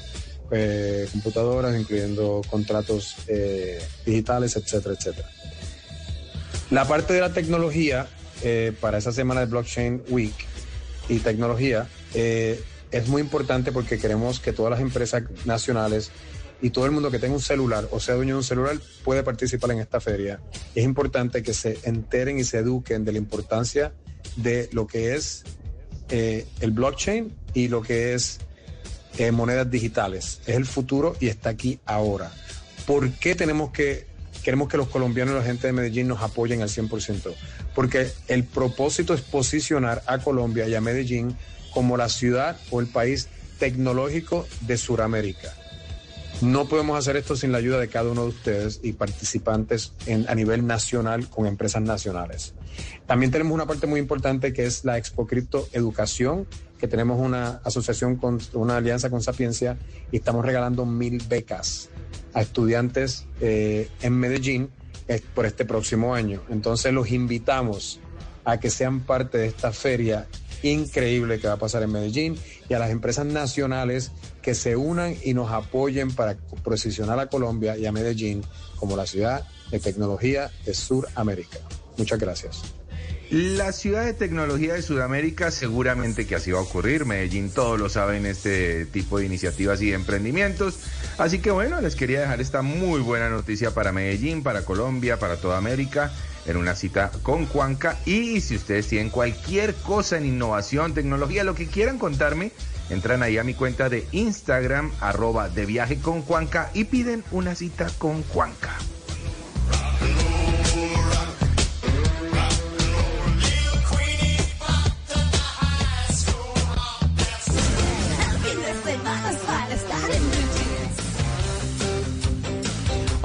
eh, 0.49 1.09
computadoras, 1.11 1.77
incluyendo 1.77 2.39
contratos 2.49 3.17
eh, 3.27 3.83
digitales, 4.05 4.55
etcétera, 4.55 4.95
etcétera. 4.97 5.29
La 6.69 6.87
parte 6.87 7.11
de 7.11 7.19
la 7.19 7.33
tecnología 7.33 8.07
eh, 8.41 8.71
para 8.79 8.99
esa 8.99 9.11
semana 9.11 9.41
de 9.41 9.47
Blockchain 9.47 10.03
Week 10.07 10.35
y 11.09 11.17
tecnología 11.19 11.89
es 12.13 13.07
muy 13.09 13.21
importante 13.21 13.73
porque 13.73 13.99
queremos 13.99 14.39
que 14.39 14.53
todas 14.53 14.71
las 14.71 14.79
empresas 14.79 15.23
nacionales 15.43 16.11
y 16.61 16.69
todo 16.69 16.85
el 16.85 16.91
mundo 16.91 17.11
que 17.11 17.19
tenga 17.19 17.33
un 17.33 17.41
celular 17.41 17.89
o 17.91 17.99
sea 17.99 18.15
dueño 18.15 18.35
de 18.35 18.37
un 18.37 18.45
celular 18.45 18.77
puede 19.03 19.21
participar 19.21 19.71
en 19.71 19.79
esta 19.79 19.99
feria. 19.99 20.39
Es 20.75 20.85
importante 20.85 21.43
que 21.43 21.53
se 21.53 21.77
enteren 21.83 22.39
y 22.39 22.45
se 22.45 22.59
eduquen 22.59 23.03
de 23.03 23.11
la 23.11 23.17
importancia 23.17 23.91
de 24.35 24.69
lo 24.71 24.87
que 24.87 25.15
es 25.15 25.43
eh, 26.09 26.45
el 26.61 26.71
blockchain 26.71 27.33
y 27.53 27.67
lo 27.67 27.81
que 27.81 28.13
es 28.13 28.39
eh, 29.17 29.31
monedas 29.31 29.69
digitales. 29.69 30.39
Es 30.45 30.55
el 30.55 30.65
futuro 30.65 31.15
y 31.19 31.27
está 31.27 31.49
aquí 31.49 31.79
ahora. 31.85 32.31
¿Por 32.85 33.11
qué 33.13 33.35
tenemos 33.35 33.71
que, 33.71 34.07
queremos 34.43 34.69
que 34.69 34.77
los 34.77 34.87
colombianos 34.87 35.33
y 35.35 35.37
la 35.37 35.43
gente 35.43 35.67
de 35.67 35.73
Medellín 35.73 36.07
nos 36.07 36.21
apoyen 36.21 36.61
al 36.61 36.69
100%? 36.69 37.33
Porque 37.75 38.07
el 38.27 38.43
propósito 38.43 39.13
es 39.13 39.21
posicionar 39.21 40.01
a 40.07 40.17
Colombia 40.19 40.67
y 40.67 40.75
a 40.75 40.81
Medellín 40.81 41.35
como 41.73 41.97
la 41.97 42.09
ciudad 42.09 42.57
o 42.71 42.79
el 42.79 42.87
país 42.87 43.27
tecnológico 43.59 44.47
de 44.61 44.77
Sudamérica. 44.77 45.53
No 46.41 46.67
podemos 46.69 46.97
hacer 46.97 47.17
esto 47.17 47.35
sin 47.35 47.51
la 47.51 47.57
ayuda 47.57 47.79
de 47.79 47.89
cada 47.89 48.09
uno 48.09 48.23
de 48.23 48.29
ustedes 48.29 48.79
y 48.81 48.93
participantes 48.93 49.91
en- 50.05 50.27
a 50.29 50.35
nivel 50.35 50.65
nacional 50.65 51.29
con 51.29 51.45
empresas 51.45 51.81
nacionales. 51.81 52.53
También 53.05 53.31
tenemos 53.31 53.53
una 53.53 53.65
parte 53.65 53.87
muy 53.87 53.99
importante 53.99 54.53
que 54.53 54.65
es 54.65 54.85
la 54.85 54.97
Expo 54.97 55.27
Cripto 55.27 55.67
Educación, 55.71 56.47
que 56.77 56.87
tenemos 56.87 57.19
una 57.19 57.61
asociación 57.63 58.15
con 58.15 58.39
una 58.53 58.77
alianza 58.77 59.09
con 59.09 59.21
Sapiencia 59.21 59.77
y 60.11 60.17
estamos 60.17 60.45
regalando 60.45 60.85
mil 60.85 61.21
becas 61.27 61.89
a 62.33 62.41
estudiantes 62.41 63.25
eh, 63.41 63.89
en 64.01 64.13
Medellín 64.13 64.69
eh, 65.07 65.21
por 65.33 65.45
este 65.45 65.65
próximo 65.65 66.13
año. 66.13 66.41
Entonces 66.49 66.93
los 66.93 67.11
invitamos 67.11 67.99
a 68.45 68.59
que 68.59 68.69
sean 68.69 69.01
parte 69.01 69.37
de 69.37 69.47
esta 69.47 69.71
feria 69.71 70.27
increíble 70.63 71.39
que 71.39 71.47
va 71.47 71.53
a 71.53 71.57
pasar 71.57 71.83
en 71.83 71.91
Medellín 71.91 72.37
y 72.69 72.73
a 72.73 72.79
las 72.79 72.89
empresas 72.89 73.25
nacionales 73.25 74.11
que 74.41 74.55
se 74.55 74.75
unan 74.75 75.15
y 75.23 75.33
nos 75.33 75.51
apoyen 75.51 76.11
para 76.11 76.35
posicionar 76.63 77.19
a 77.19 77.27
Colombia 77.27 77.77
y 77.77 77.85
a 77.85 77.91
Medellín 77.91 78.43
como 78.77 78.95
la 78.95 79.05
ciudad 79.05 79.45
de 79.71 79.79
tecnología 79.79 80.51
de 80.65 80.73
Sudamérica. 80.73 81.59
Muchas 81.99 82.17
gracias. 82.17 82.63
La 83.29 83.73
ciudad 83.73 84.05
de 84.05 84.13
tecnología 84.13 84.73
de 84.73 84.81
Sudamérica 84.81 85.51
seguramente 85.51 86.25
que 86.25 86.33
así 86.33 86.49
va 86.49 86.57
a 86.57 86.63
ocurrir. 86.63 87.05
Medellín 87.05 87.51
todos 87.51 87.79
lo 87.79 87.87
saben 87.87 88.25
este 88.25 88.87
tipo 88.87 89.19
de 89.19 89.27
iniciativas 89.27 89.83
y 89.83 89.93
emprendimientos. 89.93 90.79
Así 91.19 91.37
que 91.37 91.51
bueno, 91.51 91.79
les 91.79 91.95
quería 91.95 92.21
dejar 92.21 92.41
esta 92.41 92.63
muy 92.63 93.01
buena 93.01 93.29
noticia 93.29 93.69
para 93.71 93.91
Medellín, 93.91 94.41
para 94.41 94.65
Colombia, 94.65 95.19
para 95.19 95.35
toda 95.35 95.59
América, 95.59 96.11
en 96.47 96.57
una 96.57 96.73
cita 96.73 97.11
con 97.21 97.45
Juanca. 97.45 97.99
Y 98.03 98.41
si 98.41 98.55
ustedes 98.55 98.87
tienen 98.87 99.11
cualquier 99.11 99.75
cosa 99.75 100.17
en 100.17 100.25
innovación, 100.25 100.95
tecnología, 100.95 101.43
lo 101.43 101.53
que 101.53 101.67
quieran 101.67 101.99
contarme, 101.99 102.51
entran 102.89 103.21
ahí 103.21 103.37
a 103.37 103.43
mi 103.43 103.53
cuenta 103.53 103.89
de 103.89 104.07
Instagram, 104.11 104.91
arroba 105.01 105.49
de 105.49 105.67
viaje 105.67 105.99
con 105.99 106.23
Juanca 106.23 106.71
y 106.73 106.85
piden 106.85 107.23
una 107.29 107.53
cita 107.53 107.91
con 107.99 108.23
Juanca. 108.23 108.75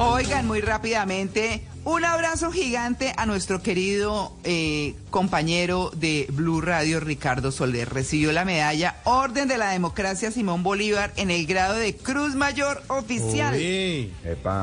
Oigan, 0.06 0.46
muy 0.46 0.60
rápidamente, 0.60 1.62
un 1.84 2.04
abrazo 2.04 2.52
gigante 2.52 3.12
a 3.16 3.26
nuestro 3.26 3.62
querido 3.62 4.32
eh, 4.44 4.94
compañero 5.10 5.90
de 5.94 6.26
Blue 6.30 6.60
Radio, 6.60 7.00
Ricardo 7.00 7.50
Soler. 7.50 7.88
Recibió 7.92 8.30
la 8.32 8.44
medalla 8.44 8.96
Orden 9.04 9.48
de 9.48 9.56
la 9.58 9.70
Democracia 9.70 10.30
Simón 10.30 10.62
Bolívar 10.62 11.12
en 11.16 11.30
el 11.30 11.46
grado 11.46 11.74
de 11.74 11.96
Cruz 11.96 12.34
Mayor 12.34 12.82
Oficial. 12.88 13.54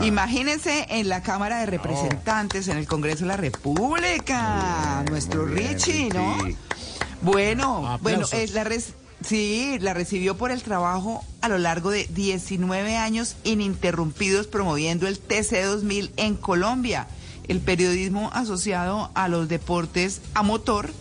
Imagínense 0.03 0.85
en 0.89 1.09
la 1.09 1.21
Cámara 1.23 1.59
de 1.59 1.65
Representantes, 1.65 2.67
en 2.67 2.77
el 2.77 2.87
Congreso 2.87 3.21
de 3.21 3.27
la 3.29 3.37
República, 3.37 5.03
nuestro 5.09 5.45
Richie, 5.45 6.09
¿no? 6.09 6.37
Bueno, 7.21 7.81
bueno, 8.01 8.17
Aplausos. 8.25 8.33
es 8.33 8.53
la 8.53 8.63
res- 8.63 8.93
sí, 9.24 9.78
la 9.80 9.93
recibió 9.93 10.38
por 10.38 10.51
el 10.51 10.63
trabajo 10.63 11.24
a 11.41 11.49
lo 11.49 11.57
largo 11.57 11.91
de 11.91 12.07
19 12.07 12.97
años 12.97 13.36
ininterrumpidos 13.43 14.47
promoviendo 14.47 15.07
el 15.07 15.22
TC2000 15.22 16.11
en 16.17 16.36
Colombia, 16.36 17.07
el 17.47 17.59
periodismo 17.59 18.30
asociado 18.34 19.11
a 19.13 19.28
los 19.28 19.47
deportes 19.47 20.22
a 20.34 20.43
motor 20.43 20.91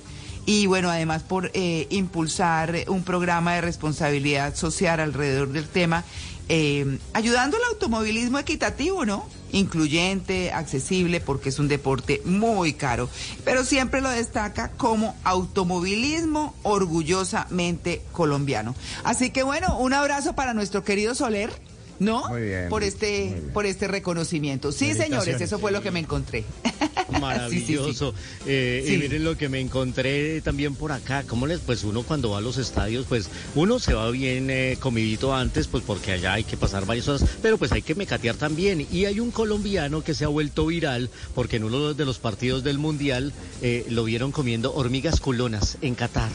y 0.46 0.66
bueno, 0.66 0.90
además 0.90 1.22
por 1.22 1.50
eh, 1.54 1.86
impulsar 1.90 2.74
un 2.88 3.04
programa 3.04 3.54
de 3.54 3.60
responsabilidad 3.60 4.54
social 4.56 4.98
alrededor 4.98 5.50
del 5.50 5.68
tema, 5.68 6.04
eh, 6.52 6.98
ayudando 7.12 7.56
al 7.56 7.62
automovilismo 7.70 8.36
equitativo, 8.40 9.04
¿no? 9.04 9.24
Incluyente, 9.52 10.50
accesible, 10.50 11.20
porque 11.20 11.50
es 11.50 11.60
un 11.60 11.68
deporte 11.68 12.20
muy 12.24 12.72
caro, 12.72 13.08
pero 13.44 13.64
siempre 13.64 14.00
lo 14.00 14.10
destaca 14.10 14.72
como 14.72 15.14
automovilismo 15.22 16.56
orgullosamente 16.64 18.02
colombiano. 18.10 18.74
Así 19.04 19.30
que 19.30 19.44
bueno, 19.44 19.78
un 19.78 19.92
abrazo 19.92 20.34
para 20.34 20.52
nuestro 20.52 20.82
querido 20.82 21.14
Soler, 21.14 21.52
¿no? 22.00 22.28
Muy 22.28 22.42
bien, 22.42 22.68
por 22.68 22.80
muy 22.80 22.88
este, 22.88 23.26
bien. 23.26 23.50
por 23.52 23.66
este 23.66 23.86
reconocimiento. 23.86 24.72
Sí, 24.72 24.94
señores, 24.94 25.40
eso 25.40 25.58
fue 25.60 25.70
lo 25.70 25.82
que 25.82 25.92
me 25.92 26.00
encontré. 26.00 26.44
Maravilloso. 27.20 28.14
Eh, 28.46 28.82
Sí. 28.86 28.94
Y 28.94 28.98
miren 28.98 29.24
lo 29.24 29.36
que 29.36 29.48
me 29.48 29.60
encontré 29.60 30.40
también 30.40 30.74
por 30.74 30.92
acá. 30.92 31.24
¿Cómo 31.26 31.46
les? 31.46 31.60
Pues 31.60 31.84
uno 31.84 32.02
cuando 32.02 32.30
va 32.30 32.38
a 32.38 32.40
los 32.40 32.56
estadios, 32.56 33.04
pues 33.08 33.28
uno 33.54 33.78
se 33.78 33.92
va 33.92 34.10
bien 34.10 34.48
eh, 34.50 34.78
comidito 34.80 35.34
antes, 35.34 35.66
pues 35.66 35.84
porque 35.86 36.12
allá 36.12 36.32
hay 36.34 36.44
que 36.44 36.56
pasar 36.56 36.86
varias 36.86 37.08
horas, 37.08 37.24
pero 37.42 37.58
pues 37.58 37.72
hay 37.72 37.82
que 37.82 37.94
mecatear 37.94 38.36
también. 38.36 38.86
Y 38.90 39.04
hay 39.04 39.20
un 39.20 39.30
colombiano 39.30 40.02
que 40.02 40.14
se 40.14 40.24
ha 40.24 40.28
vuelto 40.28 40.66
viral 40.66 41.10
porque 41.34 41.56
en 41.56 41.64
uno 41.64 41.92
de 41.92 42.04
los 42.04 42.18
partidos 42.18 42.64
del 42.64 42.78
Mundial 42.78 43.32
eh, 43.60 43.84
lo 43.90 44.04
vieron 44.04 44.32
comiendo 44.32 44.74
hormigas 44.74 45.20
culonas 45.20 45.76
en 45.82 45.94
Qatar. 45.94 46.30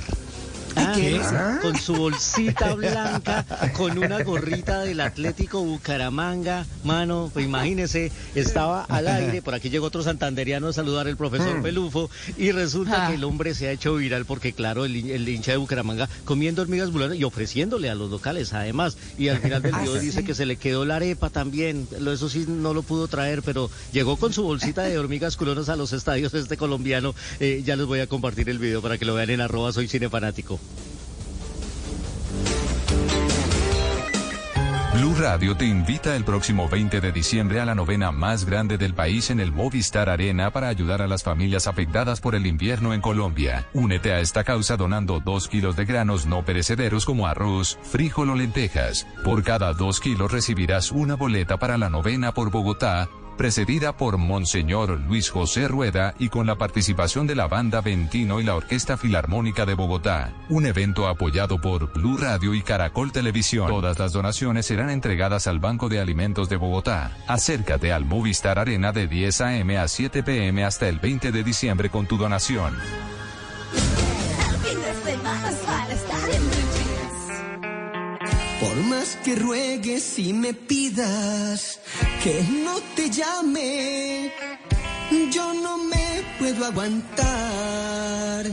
Ah, 0.75 0.93
¿qué? 0.95 1.19
Con 1.61 1.77
su 1.77 1.95
bolsita 1.95 2.73
blanca, 2.75 3.45
con 3.77 3.97
una 3.97 4.23
gorrita 4.23 4.81
del 4.81 4.99
Atlético 5.01 5.63
Bucaramanga, 5.63 6.65
mano, 6.83 7.29
pues 7.33 7.45
imagínese, 7.45 8.11
estaba 8.35 8.83
al 8.83 9.07
aire, 9.07 9.41
por 9.41 9.53
aquí 9.55 9.69
llegó 9.69 9.87
otro 9.87 10.03
santanderiano 10.03 10.67
a 10.67 10.73
saludar 10.73 11.07
al 11.07 11.17
profesor 11.17 11.59
Mm. 11.59 11.63
Pelufo, 11.63 12.09
y 12.37 12.51
resulta 12.51 13.05
Ah. 13.05 13.09
que 13.09 13.15
el 13.15 13.23
hombre 13.23 13.53
se 13.55 13.67
ha 13.67 13.71
hecho 13.71 13.95
viral 13.95 14.25
porque, 14.25 14.53
claro, 14.53 14.85
el, 14.85 14.95
hin- 14.95 15.09
el 15.11 15.27
hincha 15.29 15.51
de 15.51 15.57
Bucaramanga 15.57 16.09
comiendo 16.25 16.61
hormigas 16.61 16.91
bulonas 16.91 17.17
y 17.17 17.23
ofreciéndole 17.23 17.89
a 17.89 17.95
los 17.95 18.09
locales, 18.11 18.53
además, 18.53 18.97
y 19.17 19.29
al 19.29 19.39
final 19.39 19.61
del 19.61 19.73
Ah, 19.75 19.79
video 19.81 19.95
dice 19.95 20.23
que 20.25 20.35
se 20.35 20.45
le 20.45 20.57
quedó 20.57 20.85
la 20.85 20.97
arepa 20.97 21.29
también, 21.29 21.87
eso 22.11 22.29
sí 22.29 22.45
no 22.47 22.73
lo 22.73 22.83
pudo 22.83 23.07
traer, 23.07 23.41
pero 23.43 23.69
llegó 23.93 24.17
con 24.17 24.33
su 24.33 24.43
bolsita 24.43 24.83
de 24.83 24.97
hormigas 24.97 25.37
culonas 25.37 25.69
a 25.69 25.75
los 25.75 25.93
estadios 25.93 26.33
este 26.33 26.57
colombiano, 26.57 27.13
Eh, 27.39 27.63
ya 27.65 27.75
les 27.75 27.85
voy 27.85 27.99
a 27.99 28.07
compartir 28.07 28.49
el 28.49 28.59
video 28.59 28.81
para 28.81 28.97
que 28.97 29.05
lo 29.05 29.13
vean 29.15 29.29
en 29.29 29.41
arroba 29.41 29.71
soy 29.73 29.87
cinefanático. 29.87 30.59
Blue 34.95 35.13
Radio 35.19 35.57
te 35.57 35.65
invita 35.65 36.15
el 36.15 36.23
próximo 36.23 36.69
20 36.69 37.01
de 37.01 37.11
diciembre 37.11 37.59
a 37.59 37.65
la 37.65 37.75
novena 37.75 38.13
más 38.13 38.45
grande 38.45 38.77
del 38.77 38.93
país 38.93 39.29
en 39.29 39.41
el 39.41 39.51
Movistar 39.51 40.09
Arena 40.09 40.51
para 40.51 40.69
ayudar 40.69 41.01
a 41.01 41.07
las 41.07 41.21
familias 41.21 41.67
afectadas 41.67 42.21
por 42.21 42.33
el 42.33 42.45
invierno 42.45 42.93
en 42.93 43.01
Colombia. 43.01 43.67
Únete 43.73 44.13
a 44.13 44.21
esta 44.21 44.45
causa 44.45 44.77
donando 44.77 45.19
2 45.19 45.49
kilos 45.49 45.75
de 45.75 45.83
granos 45.83 46.25
no 46.25 46.45
perecederos 46.45 47.05
como 47.05 47.27
arroz, 47.27 47.77
frijol 47.83 48.29
o 48.29 48.35
lentejas. 48.35 49.05
Por 49.25 49.43
cada 49.43 49.73
2 49.73 49.99
kilos 49.99 50.31
recibirás 50.31 50.93
una 50.93 51.15
boleta 51.15 51.57
para 51.57 51.77
la 51.77 51.89
novena 51.89 52.33
por 52.33 52.49
Bogotá 52.49 53.09
precedida 53.35 53.95
por 53.95 54.17
Monseñor 54.17 54.99
Luis 55.01 55.29
José 55.29 55.67
Rueda 55.67 56.13
y 56.19 56.29
con 56.29 56.47
la 56.47 56.55
participación 56.55 57.27
de 57.27 57.35
la 57.35 57.47
Banda 57.47 57.81
Ventino 57.81 58.39
y 58.39 58.43
la 58.43 58.55
Orquesta 58.55 58.97
Filarmónica 58.97 59.65
de 59.65 59.73
Bogotá. 59.73 60.33
Un 60.49 60.65
evento 60.65 61.07
apoyado 61.07 61.59
por 61.59 61.93
Blue 61.93 62.17
Radio 62.17 62.53
y 62.53 62.61
Caracol 62.61 63.11
Televisión. 63.11 63.67
Todas 63.67 63.99
las 63.99 64.13
donaciones 64.13 64.65
serán 64.65 64.89
entregadas 64.89 65.47
al 65.47 65.59
Banco 65.59 65.89
de 65.89 65.99
Alimentos 65.99 66.49
de 66.49 66.57
Bogotá. 66.57 67.11
Acércate 67.27 67.91
al 67.91 68.05
Movistar 68.05 68.59
Arena 68.59 68.91
de 68.91 69.07
10 69.07 69.41
a.m. 69.41 69.77
a 69.77 69.87
7 69.87 70.23
p.m. 70.23 70.63
hasta 70.63 70.87
el 70.87 70.99
20 70.99 71.31
de 71.31 71.43
diciembre 71.43 71.89
con 71.89 72.05
tu 72.07 72.17
donación. 72.17 72.75
Que 79.23 79.35
ruegues 79.35 80.17
y 80.17 80.33
me 80.33 80.53
pidas 80.53 81.79
que 82.23 82.41
no 82.63 82.79
te 82.95 83.09
llame, 83.09 84.33
yo 85.31 85.53
no 85.53 85.77
me 85.77 86.23
puedo 86.39 86.65
aguantar. 86.65 88.45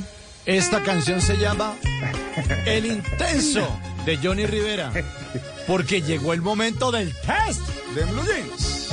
Esta 0.44 0.82
canción 0.82 1.22
se 1.22 1.36
llama 1.38 1.74
El 2.66 2.86
Intenso 2.86 3.66
de 4.04 4.18
Johnny 4.18 4.44
Rivera. 4.44 4.92
Porque 5.66 6.02
llegó 6.02 6.32
el 6.34 6.42
momento 6.42 6.90
del 6.90 7.14
test 7.20 7.60
de 7.94 8.04
Blue 8.04 8.24
Jeans. 8.24 8.88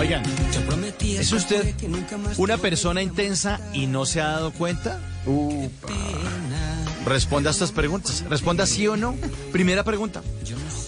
Oigan, 0.00 0.22
¿es 1.02 1.30
usted 1.30 1.74
una 2.38 2.56
persona 2.56 3.02
intensa 3.02 3.60
y 3.74 3.86
no 3.86 4.06
se 4.06 4.22
ha 4.22 4.28
dado 4.28 4.50
cuenta? 4.50 4.98
Responda 7.04 7.50
a 7.50 7.52
estas 7.52 7.70
preguntas. 7.70 8.24
Responda 8.26 8.64
sí 8.64 8.86
o 8.86 8.96
no. 8.96 9.14
Primera 9.52 9.84
pregunta. 9.84 10.22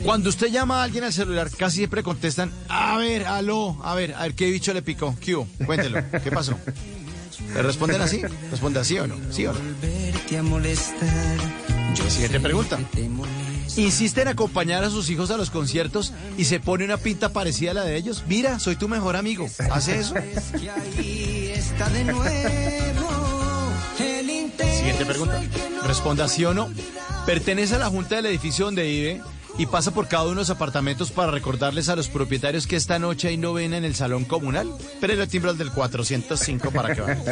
Cuando 0.02 0.30
usted 0.30 0.46
llama 0.46 0.80
a 0.80 0.84
alguien 0.84 1.04
al 1.04 1.12
celular, 1.12 1.50
casi 1.50 1.76
siempre 1.76 2.02
contestan, 2.02 2.50
a 2.70 2.96
ver, 2.96 3.26
aló, 3.26 3.78
a 3.84 3.94
ver, 3.94 4.14
a 4.14 4.22
ver, 4.22 4.32
¿qué 4.32 4.50
bicho 4.50 4.72
le 4.72 4.80
picó? 4.80 5.14
¿Qué 5.20 5.36
hubo? 5.36 5.46
Cuéntelo, 5.66 6.02
¿qué 6.24 6.30
pasó? 6.32 6.56
¿Le 7.54 7.62
responden 7.62 8.00
así? 8.00 8.22
¿Responde 8.50 8.82
sí 8.82 8.98
o 8.98 9.06
no? 9.06 9.16
¿Sí 9.30 9.44
o 9.44 9.52
no? 9.52 9.60
Siguiente 12.08 12.40
pregunta. 12.40 12.78
¿Insiste 13.76 14.22
en 14.22 14.28
acompañar 14.28 14.84
a 14.84 14.90
sus 14.90 15.08
hijos 15.10 15.30
a 15.30 15.36
los 15.36 15.50
conciertos 15.50 16.12
y 16.36 16.44
se 16.44 16.60
pone 16.60 16.84
una 16.84 16.96
pinta 16.96 17.30
parecida 17.30 17.70
a 17.70 17.74
la 17.74 17.84
de 17.84 17.96
ellos? 17.96 18.24
Mira, 18.26 18.58
soy 18.58 18.76
tu 18.76 18.88
mejor 18.88 19.16
amigo. 19.16 19.46
¿Hace 19.70 19.98
eso? 19.98 20.14
Siguiente 24.76 25.04
pregunta. 25.06 25.40
Responda 25.86 26.28
sí 26.28 26.44
o 26.44 26.54
no. 26.54 26.68
¿Pertenece 27.26 27.76
a 27.76 27.78
la 27.78 27.88
junta 27.88 28.16
del 28.16 28.26
edificio 28.26 28.66
donde 28.66 28.82
vive 28.82 29.22
y 29.58 29.66
pasa 29.66 29.92
por 29.92 30.08
cada 30.08 30.24
uno 30.24 30.32
de 30.32 30.36
los 30.36 30.50
apartamentos 30.50 31.10
para 31.10 31.30
recordarles 31.30 31.88
a 31.88 31.96
los 31.96 32.08
propietarios 32.08 32.66
que 32.66 32.76
esta 32.76 32.98
noche 32.98 33.28
hay 33.28 33.36
novena 33.36 33.76
en 33.76 33.84
el 33.84 33.94
salón 33.94 34.24
comunal? 34.24 34.72
Pero 35.00 35.12
el 35.14 35.28
timbre 35.28 35.54
del 35.54 35.70
405 35.70 36.70
para 36.70 36.94
que 36.94 37.00
vayan. 37.00 37.22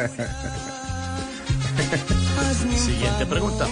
Siguiente 2.77 3.25
pregunta. 3.25 3.67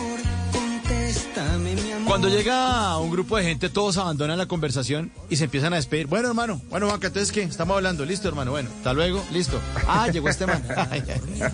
Cuando 2.05 2.27
llega 2.27 2.97
un 2.97 3.11
grupo 3.11 3.37
de 3.37 3.43
gente, 3.43 3.69
todos 3.69 3.97
abandonan 3.97 4.37
la 4.37 4.47
conversación 4.47 5.11
y 5.29 5.35
se 5.35 5.43
empiezan 5.43 5.73
a 5.73 5.75
despedir. 5.75 6.07
Bueno, 6.07 6.27
hermano, 6.29 6.61
bueno, 6.69 6.87
Juanca, 6.87 7.07
entonces, 7.07 7.31
¿qué? 7.31 7.43
Estamos 7.43 7.75
hablando. 7.75 8.03
Listo, 8.05 8.27
hermano, 8.27 8.51
bueno, 8.51 8.69
hasta 8.77 8.93
luego, 8.93 9.23
listo. 9.31 9.59
Ah, 9.87 10.07
llegó 10.07 10.29
este 10.29 10.47
man. 10.47 10.63
Ay, 10.75 11.03
ay, 11.07 11.21
ay. 11.41 11.51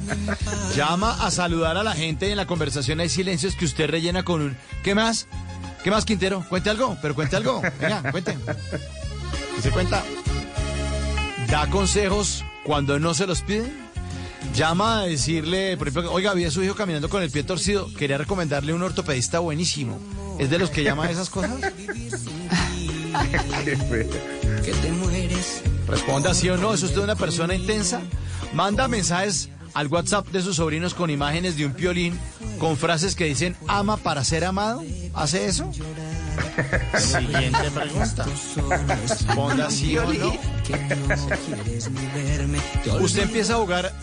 Llama 0.75 1.25
a 1.25 1.29
saludar 1.31 1.77
a 1.77 1.83
la 1.83 1.93
gente 1.93 2.27
y 2.27 2.31
en 2.31 2.37
la 2.37 2.47
conversación 2.47 2.99
hay 2.99 3.09
silencios 3.09 3.55
que 3.55 3.65
usted 3.65 3.89
rellena 3.89 4.23
con 4.23 4.41
un 4.41 4.57
¿qué 4.83 4.95
más? 4.95 5.27
¿Qué 5.83 5.91
más, 5.91 6.05
Quintero? 6.05 6.45
Cuente 6.49 6.69
algo, 6.69 6.97
pero 7.01 7.13
cuente 7.15 7.35
algo. 7.35 7.61
Venga, 7.79 8.11
cuente. 8.11 8.37
¿Y 9.57 9.61
se 9.61 9.71
cuenta? 9.71 10.03
¿Da 11.49 11.69
consejos 11.69 12.43
cuando 12.63 12.97
no 12.97 13.13
se 13.13 13.27
los 13.27 13.41
piden? 13.41 13.84
Llama 14.53 15.01
a 15.01 15.03
decirle, 15.03 15.77
por 15.77 15.87
ejemplo, 15.87 16.11
oiga, 16.11 16.33
vi 16.33 16.45
a 16.45 16.51
su 16.51 16.63
hijo 16.63 16.75
caminando 16.75 17.09
con 17.09 17.21
el 17.23 17.31
pie 17.31 17.43
torcido, 17.43 17.93
quería 17.95 18.17
recomendarle 18.17 18.73
un 18.73 18.83
ortopedista 18.83 19.39
buenísimo. 19.39 19.99
¿Es 20.39 20.49
de 20.49 20.59
los 20.59 20.69
que 20.69 20.83
llama 20.83 21.05
a 21.05 21.11
esas 21.11 21.29
cosas? 21.29 21.51
Que 24.63 24.71
te 24.73 24.91
mueres. 24.91 25.61
Responda 25.87 26.33
sí 26.33 26.49
o 26.49 26.57
no, 26.57 26.73
¿es 26.73 26.83
usted 26.83 27.01
una 27.01 27.15
persona 27.15 27.55
intensa? 27.55 28.01
Manda 28.53 28.87
mensajes 28.87 29.49
al 29.73 29.87
WhatsApp 29.87 30.27
de 30.29 30.41
sus 30.41 30.57
sobrinos 30.57 30.93
con 30.93 31.09
imágenes 31.09 31.57
de 31.57 31.65
un 31.65 31.73
piolín 31.73 32.19
con 32.59 32.77
frases 32.77 33.15
que 33.15 33.25
dicen 33.25 33.55
ama 33.67 33.97
para 33.97 34.23
ser 34.23 34.45
amado. 34.45 34.83
¿Hace 35.13 35.45
eso? 35.45 35.69
Siguiente 36.97 37.71
pregunta. 37.73 38.25
Responda 39.01 39.69
sí 39.69 39.97
o 39.97 40.05
no. 40.13 40.33
Usted 43.01 43.23
empieza 43.23 43.53
a 43.53 43.57
jugar 43.57 43.93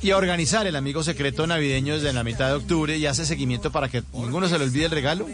y 0.00 0.10
a 0.10 0.16
organizar 0.16 0.66
el 0.66 0.76
amigo 0.76 1.02
secreto 1.02 1.46
navideño 1.46 1.94
desde 1.94 2.12
la 2.12 2.24
mitad 2.24 2.48
de 2.48 2.54
octubre 2.54 2.96
y 2.96 3.06
hace 3.06 3.26
seguimiento 3.26 3.72
para 3.72 3.88
que 3.88 4.02
ninguno 4.12 4.48
se 4.48 4.58
le 4.58 4.64
olvide 4.64 4.86
el 4.86 4.90
regalo. 4.90 5.26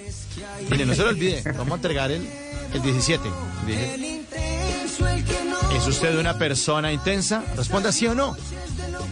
Mire, 0.70 0.86
no 0.86 0.94
se 0.94 1.02
le 1.02 1.08
olvide, 1.08 1.42
vamos 1.52 1.72
a 1.72 1.74
entregar 1.76 2.10
el 2.10 2.26
El 2.72 2.82
17. 2.82 3.28
el 3.66 4.00
17. 4.00 5.76
¿Es 5.76 5.86
usted 5.86 6.18
una 6.18 6.38
persona 6.38 6.92
intensa? 6.92 7.42
Responda 7.56 7.92
sí 7.92 8.06
o 8.06 8.14
no. 8.14 8.36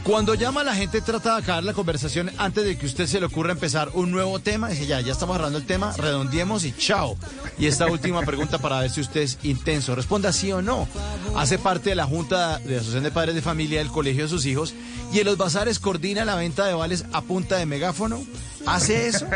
Cuando 0.05 0.35
llama 0.35 0.65
la 0.65 0.75
gente 0.75 1.01
trata 1.01 1.37
de 1.37 1.43
acabar 1.43 1.63
la 1.63 1.75
conversación 1.75 2.31
antes 2.37 2.65
de 2.65 2.77
que 2.77 2.87
usted 2.87 3.07
se 3.07 3.21
le 3.21 3.27
ocurra 3.27 3.53
empezar 3.53 3.91
un 3.95 4.11
nuevo 4.11 4.41
tema. 4.41 4.69
Dice 4.69 4.87
ya, 4.87 5.01
ya 5.01 5.13
estamos 5.13 5.37
hablando 5.37 5.59
el 5.59 5.67
tema, 5.67 5.93
redondeemos 5.97 6.65
y 6.65 6.73
chao. 6.73 7.17
Y 7.57 7.67
esta 7.67 7.87
última 7.87 8.23
pregunta 8.23 8.59
para 8.59 8.81
ver 8.81 8.91
si 8.91 9.01
usted 9.01 9.21
es 9.21 9.39
intenso. 9.45 9.95
Responda 9.95 10.33
sí 10.33 10.51
o 10.51 10.61
no. 10.61 10.89
Hace 11.37 11.59
parte 11.59 11.91
de 11.91 11.97
la 11.97 12.07
Junta 12.07 12.59
de 12.59 12.77
Asociación 12.77 13.05
de 13.05 13.13
Padres 13.13 13.35
de 13.35 13.43
Familia 13.43 13.79
del 13.79 13.89
Colegio 13.89 14.25
de 14.25 14.29
sus 14.29 14.45
hijos 14.45 14.75
y 15.13 15.21
en 15.21 15.27
los 15.27 15.37
bazares 15.37 15.79
coordina 15.79 16.25
la 16.25 16.35
venta 16.35 16.67
de 16.67 16.75
vales 16.75 17.05
a 17.13 17.23
punta 17.23 17.57
de 17.57 17.67
megáfono. 17.67 18.21
¿Hace 18.67 19.09
eso? 19.09 19.27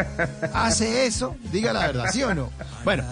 ¿Hace 0.52 1.06
eso? 1.06 1.36
Diga 1.52 1.72
la 1.72 1.86
verdad, 1.86 2.06
¿sí 2.12 2.22
o 2.22 2.34
no? 2.34 2.50
Bueno, 2.84 3.04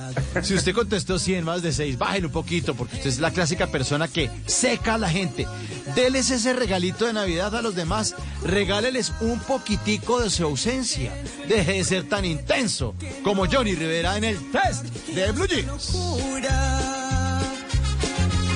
si 0.43 0.55
usted 0.55 0.75
contestó 0.75 1.19
100 1.19 1.45
más 1.45 1.63
de 1.63 1.73
6, 1.73 1.99
bájelo 1.99 2.29
un 2.29 2.33
poquito 2.33 2.75
porque 2.75 2.97
usted 2.97 3.11
es 3.11 3.19
la 3.19 3.31
clásica 3.31 3.67
persona 3.67 4.09
que 4.09 4.31
seca 4.47 4.95
a 4.95 4.99
la 4.99 5.09
gente. 5.09 5.47
Déles 5.95 6.31
ese 6.31 6.53
regalito 6.53 7.07
de 7.07 7.13
Navidad 7.13 7.55
a 7.57 7.63
los 7.63 7.75
demás. 7.75 8.15
Regáleles 8.45 9.13
un 9.21 9.39
poquitico 9.41 10.21
de 10.21 10.31
su 10.31 10.45
ausencia. 10.45 11.13
Deje 11.49 11.73
de 11.73 11.85
ser 11.85 12.09
tan 12.09 12.25
intenso 12.25 12.95
como 13.23 13.47
Johnny 13.47 13.75
Rivera 13.75 14.17
en 14.17 14.25
el 14.25 14.51
test 14.51 14.85
de 15.15 15.33
Blue 15.33 15.47
Jeans. 15.47 15.95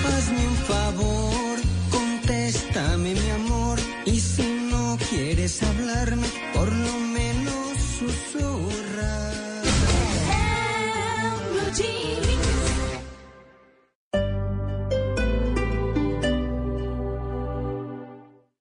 Hazme 0.07 0.47
un 0.47 0.57
favor, 0.67 1.59
contéstame 1.91 3.15
mi 3.15 3.31
amor. 3.31 3.79
Y 4.07 4.21
si 4.21 4.43
no 4.43 4.99
quieres 5.11 5.63
hablarme, 5.63 6.27
por 6.55 6.73
lo 6.73 6.98
susurra. 7.99 8.89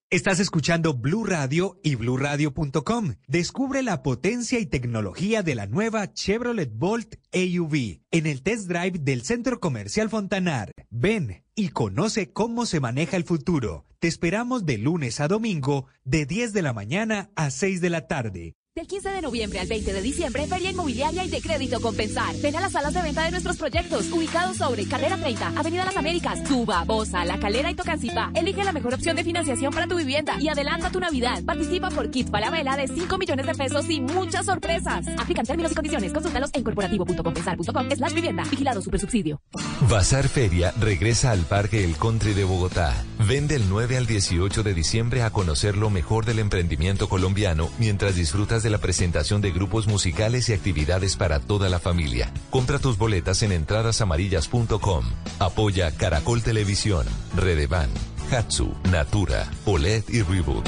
Estás 0.10 0.40
escuchando 0.40 0.96
Blue 0.96 1.26
Radio 1.26 1.80
y 1.84 1.96
bluradio.com. 1.96 3.16
Descubre 3.28 3.84
la 3.84 4.02
potencia 4.02 4.58
y 4.58 4.66
tecnología 4.66 5.44
de 5.44 5.54
la 5.54 5.68
nueva 5.68 6.12
Chevrolet 6.12 6.72
Bolt 6.74 7.16
AUV 7.34 8.00
en 8.10 8.26
el 8.26 8.42
test 8.42 8.68
drive 8.68 8.98
del 9.00 9.22
Centro 9.22 9.60
Comercial 9.60 10.10
Fontanar. 10.10 10.72
Ven 10.90 11.44
y 11.56 11.70
conoce 11.70 12.32
cómo 12.32 12.66
se 12.66 12.80
maneja 12.80 13.18
el 13.18 13.26
futuro. 13.26 13.86
Te 14.00 14.08
esperamos 14.08 14.66
de 14.66 14.78
lunes 14.80 15.20
a 15.20 15.28
domingo 15.28 15.86
de 16.06 16.26
10 16.26 16.54
de 16.54 16.62
la 16.64 16.74
mañana 16.74 17.30
a 17.36 17.52
6 17.52 17.82
de 17.82 17.90
la 17.90 18.08
tarde. 18.08 18.56
Del 18.78 18.86
15 18.86 19.10
de 19.10 19.22
noviembre 19.24 19.60
al 19.60 19.66
20 19.66 19.92
de 19.92 20.02
diciembre, 20.04 20.46
Feria 20.46 20.70
Inmobiliaria 20.70 21.26
y 21.26 21.30
de 21.30 21.42
Crédito 21.42 21.82
Compensar. 21.82 22.36
Ven 22.44 22.56
a 22.58 22.62
las 22.62 22.74
salas 22.74 22.94
de 22.94 23.02
venta 23.02 23.24
de 23.24 23.32
nuestros 23.32 23.58
proyectos, 23.58 24.06
ubicados 24.12 24.58
sobre 24.58 24.88
Carrera 24.88 25.18
30, 25.18 25.54
Avenida 25.56 25.84
Las 25.84 25.98
Américas, 25.98 26.44
Tuba, 26.44 26.84
Bosa, 26.84 27.26
La 27.26 27.40
Calera 27.40 27.72
y 27.72 27.74
Tocancipá. 27.74 28.30
Elige 28.36 28.64
la 28.64 28.74
mejor 28.74 28.94
opción 28.94 29.16
de 29.16 29.24
financiación 29.24 29.74
para 29.74 29.88
tu 29.88 29.96
vivienda 29.98 30.36
y 30.40 30.50
adelanta 30.50 30.92
tu 30.92 31.00
Navidad. 31.00 31.44
Participa 31.44 31.90
por 31.90 32.12
Kit 32.12 32.30
Falabella 32.30 32.78
de 32.78 32.88
5 32.88 33.18
millones 33.18 33.48
de 33.48 33.56
pesos 33.56 33.90
y 33.90 34.00
muchas 34.00 34.46
sorpresas. 34.46 35.08
Aplican 35.18 35.48
términos 35.48 35.72
y 35.72 35.76
condiciones. 35.76 36.14
Consúltalos 36.14 36.52
en 36.54 36.64
corporativo.compensar.com 36.64 37.90
slash 37.96 38.14
vivienda. 38.14 38.44
Vigilado 38.44 38.84
Supersubsidio. 38.84 39.42
Bazar 39.90 40.30
Feria 40.30 40.72
regresa 40.80 41.32
al 41.32 41.40
Parque 41.46 41.84
El 41.84 41.98
Country 41.98 42.36
de 42.36 42.44
Bogotá. 42.44 42.94
Ven 43.28 43.48
del 43.48 43.70
9 43.70 43.98
al 43.98 44.06
18 44.06 44.62
de 44.62 44.76
diciembre 44.76 45.24
a 45.24 45.32
conocer 45.32 45.76
lo 45.76 45.90
mejor 45.90 46.26
del 46.26 46.38
emprendimiento 46.38 47.10
colombiano 47.10 47.72
mientras 47.80 48.16
disfrutas 48.16 48.62
de 48.62 48.67
la 48.70 48.78
presentación 48.78 49.42
de 49.42 49.52
grupos 49.52 49.88
musicales 49.88 50.50
y 50.50 50.54
actividades 50.54 51.16
para 51.16 51.40
toda 51.40 51.70
la 51.70 51.80
familia. 51.80 52.32
Compra 52.50 52.80
tus 52.80 52.98
boletas 52.98 53.44
en 53.44 53.52
entradasamarillas.com. 53.52 55.06
Apoya 55.40 55.92
Caracol 55.92 56.42
Televisión, 56.42 57.06
Redevan, 57.36 57.90
Hatsu, 58.32 58.74
Natura, 58.92 59.50
OLED 59.66 60.04
y 60.10 60.22
Reboot. 60.22 60.68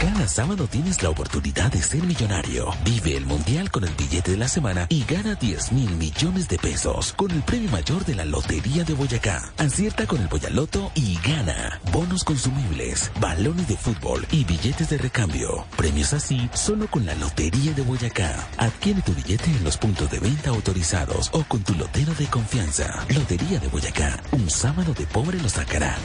Cada 0.00 0.26
sábado 0.26 0.66
tienes 0.66 1.02
la 1.02 1.10
oportunidad 1.10 1.70
de 1.70 1.82
ser 1.82 2.02
millonario. 2.02 2.70
Vive 2.86 3.18
el 3.18 3.26
mundial 3.26 3.70
con 3.70 3.84
el 3.84 3.94
billete 3.96 4.30
de 4.30 4.38
la 4.38 4.48
semana 4.48 4.86
y 4.88 5.04
gana 5.04 5.34
10 5.34 5.72
mil 5.72 5.90
millones 5.90 6.48
de 6.48 6.56
pesos 6.56 7.12
con 7.12 7.30
el 7.30 7.42
premio 7.42 7.70
mayor 7.70 8.06
de 8.06 8.14
la 8.14 8.24
Lotería 8.24 8.82
de 8.82 8.94
Boyacá. 8.94 9.52
Acierta 9.58 10.06
con 10.06 10.22
el 10.22 10.28
Boyaloto 10.28 10.90
y 10.94 11.18
gana. 11.18 11.78
Bonos 11.92 12.24
consumibles, 12.24 13.12
balones 13.20 13.68
de 13.68 13.76
fútbol 13.76 14.26
y 14.30 14.44
billetes 14.44 14.88
de 14.88 14.96
recambio. 14.96 15.66
Premios 15.76 16.14
así 16.14 16.48
solo 16.54 16.86
con 16.86 17.04
la 17.04 17.14
Lotería 17.16 17.74
de 17.74 17.82
Boyacá. 17.82 18.48
Adquiere 18.56 19.02
tu 19.02 19.12
billete 19.12 19.50
en 19.50 19.64
los 19.64 19.76
puntos 19.76 20.10
de 20.10 20.18
venta 20.18 20.48
autorizados 20.48 21.28
o 21.34 21.44
con 21.44 21.62
tu 21.62 21.74
lotero 21.74 22.14
de 22.14 22.24
confianza. 22.24 23.04
Lotería 23.14 23.60
de 23.60 23.68
Boyacá. 23.68 24.18
Un 24.32 24.48
sábado 24.48 24.94
de 24.94 25.04
pobre 25.04 25.38
lo 25.42 25.50
sacará. 25.50 25.98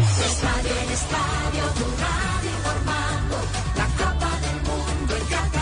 Estadio 0.00 0.70
en 0.82 0.90
estadio, 0.90 1.62
tu 1.76 1.84
radio 2.00 2.50
informando, 2.56 3.36
la 3.76 3.86
Copa 3.98 4.30
del 4.40 4.56
Mundo 4.62 5.16
en 5.16 5.24
Qatar. 5.26 5.60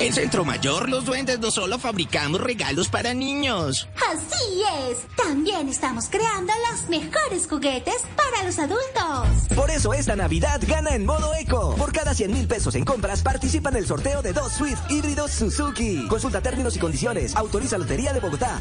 En 0.00 0.12
Centro 0.12 0.44
Mayor, 0.44 0.88
los 0.88 1.04
duendes 1.04 1.38
no 1.38 1.52
solo 1.52 1.78
fabricamos 1.78 2.40
regalos 2.40 2.88
para 2.88 3.14
niños. 3.14 3.88
Así 4.10 4.62
es. 4.90 4.98
También 5.16 5.68
estamos 5.68 6.06
creando 6.10 6.52
los 6.70 6.88
mejores 6.88 7.46
juguetes 7.48 8.02
para 8.16 8.44
los 8.44 8.58
adultos. 8.58 9.28
Por 9.54 9.70
eso 9.70 9.92
esta 9.92 10.16
Navidad 10.16 10.60
gana 10.66 10.96
en 10.96 11.06
modo 11.06 11.32
eco. 11.36 11.76
Por 11.76 11.92
cada 11.92 12.12
100 12.12 12.32
mil 12.32 12.48
pesos 12.48 12.74
en 12.74 12.84
compras 12.84 13.22
participa 13.22 13.70
en 13.70 13.76
el 13.76 13.86
sorteo 13.86 14.20
de 14.22 14.32
dos 14.32 14.52
Swift 14.52 14.80
híbridos 14.88 15.30
Suzuki. 15.30 16.08
Consulta 16.08 16.40
términos 16.40 16.74
y 16.76 16.80
condiciones. 16.80 17.36
Autoriza 17.36 17.78
Lotería 17.78 18.12
de 18.12 18.20
Bogotá. 18.20 18.60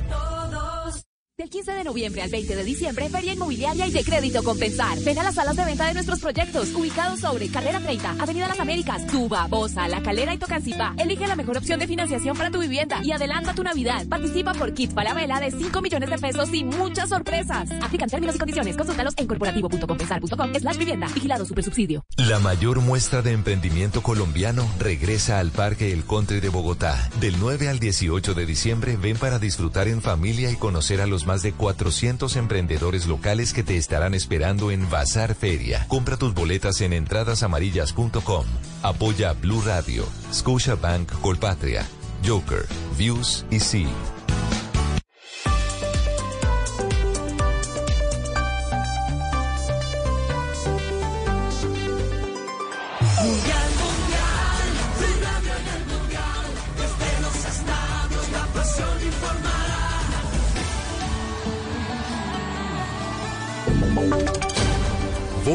Del 1.39 1.51
15 1.51 1.71
de 1.71 1.83
noviembre 1.83 2.23
al 2.23 2.31
20 2.31 2.55
de 2.55 2.63
diciembre, 2.63 3.09
Feria 3.09 3.33
Inmobiliaria 3.33 3.85
y 3.85 3.91
de 3.91 4.03
Crédito 4.03 4.41
Compensar. 4.41 4.97
Ven 5.01 5.19
a 5.19 5.23
las 5.23 5.35
salas 5.35 5.55
de 5.55 5.65
venta 5.65 5.85
de 5.85 5.93
nuestros 5.93 6.19
proyectos, 6.19 6.73
ubicados 6.73 7.19
sobre 7.19 7.47
Carrera 7.49 7.79
30, 7.79 8.15
Avenida 8.17 8.47
Las 8.47 8.59
Américas, 8.59 9.05
Tuba, 9.05 9.45
Bosa, 9.45 9.87
La 9.87 10.01
Calera 10.01 10.33
y 10.33 10.39
Tocancipá. 10.39 10.95
Elige 10.97 11.27
la 11.27 11.35
mejor 11.35 11.57
opción 11.57 11.79
de 11.79 11.85
financiación 11.85 12.35
para 12.35 12.49
tu 12.49 12.59
vivienda 12.59 13.01
y 13.03 13.11
adelanta 13.11 13.53
tu 13.53 13.61
Navidad. 13.61 14.07
Participa 14.07 14.53
por 14.53 14.73
Kit 14.73 14.95
Falabella 14.95 15.39
de 15.39 15.51
5 15.51 15.79
millones 15.79 16.09
de 16.09 16.17
pesos 16.17 16.51
y 16.51 16.63
muchas 16.63 17.09
sorpresas. 17.09 17.69
Aplican 17.83 18.09
términos 18.09 18.35
y 18.35 18.39
condiciones. 18.39 18.75
Consúltalos 18.75 19.13
en 19.17 19.27
corporativo.compensar.com 19.27 20.55
slash 20.55 20.77
vivienda. 20.79 21.07
Vigilado 21.13 21.45
Supersubsidio. 21.45 22.03
La 22.15 22.39
mayor 22.39 22.81
muestra 22.81 23.21
de 23.21 23.33
emprendimiento 23.33 24.01
colombiano 24.01 24.67
regresa 24.79 25.37
al 25.37 25.51
Parque 25.51 25.93
El 25.93 26.03
Country 26.03 26.39
de 26.39 26.49
Bogotá. 26.49 27.11
Del 27.19 27.35
9 27.39 27.69
al 27.69 27.77
18 27.77 28.33
de 28.33 28.45
diciembre 28.47 28.97
ven 28.97 29.17
para 29.17 29.37
disfrutar 29.37 29.87
en 29.87 30.01
familia 30.01 30.49
y 30.49 30.55
conocer 30.55 30.99
a 30.99 31.05
los 31.05 31.26
más 31.27 31.43
de 31.43 31.53
400 31.53 32.35
emprendedores 32.37 33.05
locales 33.05 33.53
que 33.53 33.61
te 33.61 33.77
estarán 33.77 34.15
esperando 34.15 34.71
en 34.71 34.89
Bazar 34.89 35.35
Feria. 35.35 35.85
Compra 35.87 36.17
tus 36.17 36.33
boletas 36.33 36.81
en 36.81 36.93
entradasamarillas.com. 36.93 38.45
Apoya 38.81 39.33
Blue 39.33 39.61
Radio, 39.61 40.07
Scotiabank 40.33 41.11
Colpatria, 41.21 41.85
Joker, 42.25 42.65
Views 42.97 43.45
y 43.51 43.59
Sí. 43.59 43.85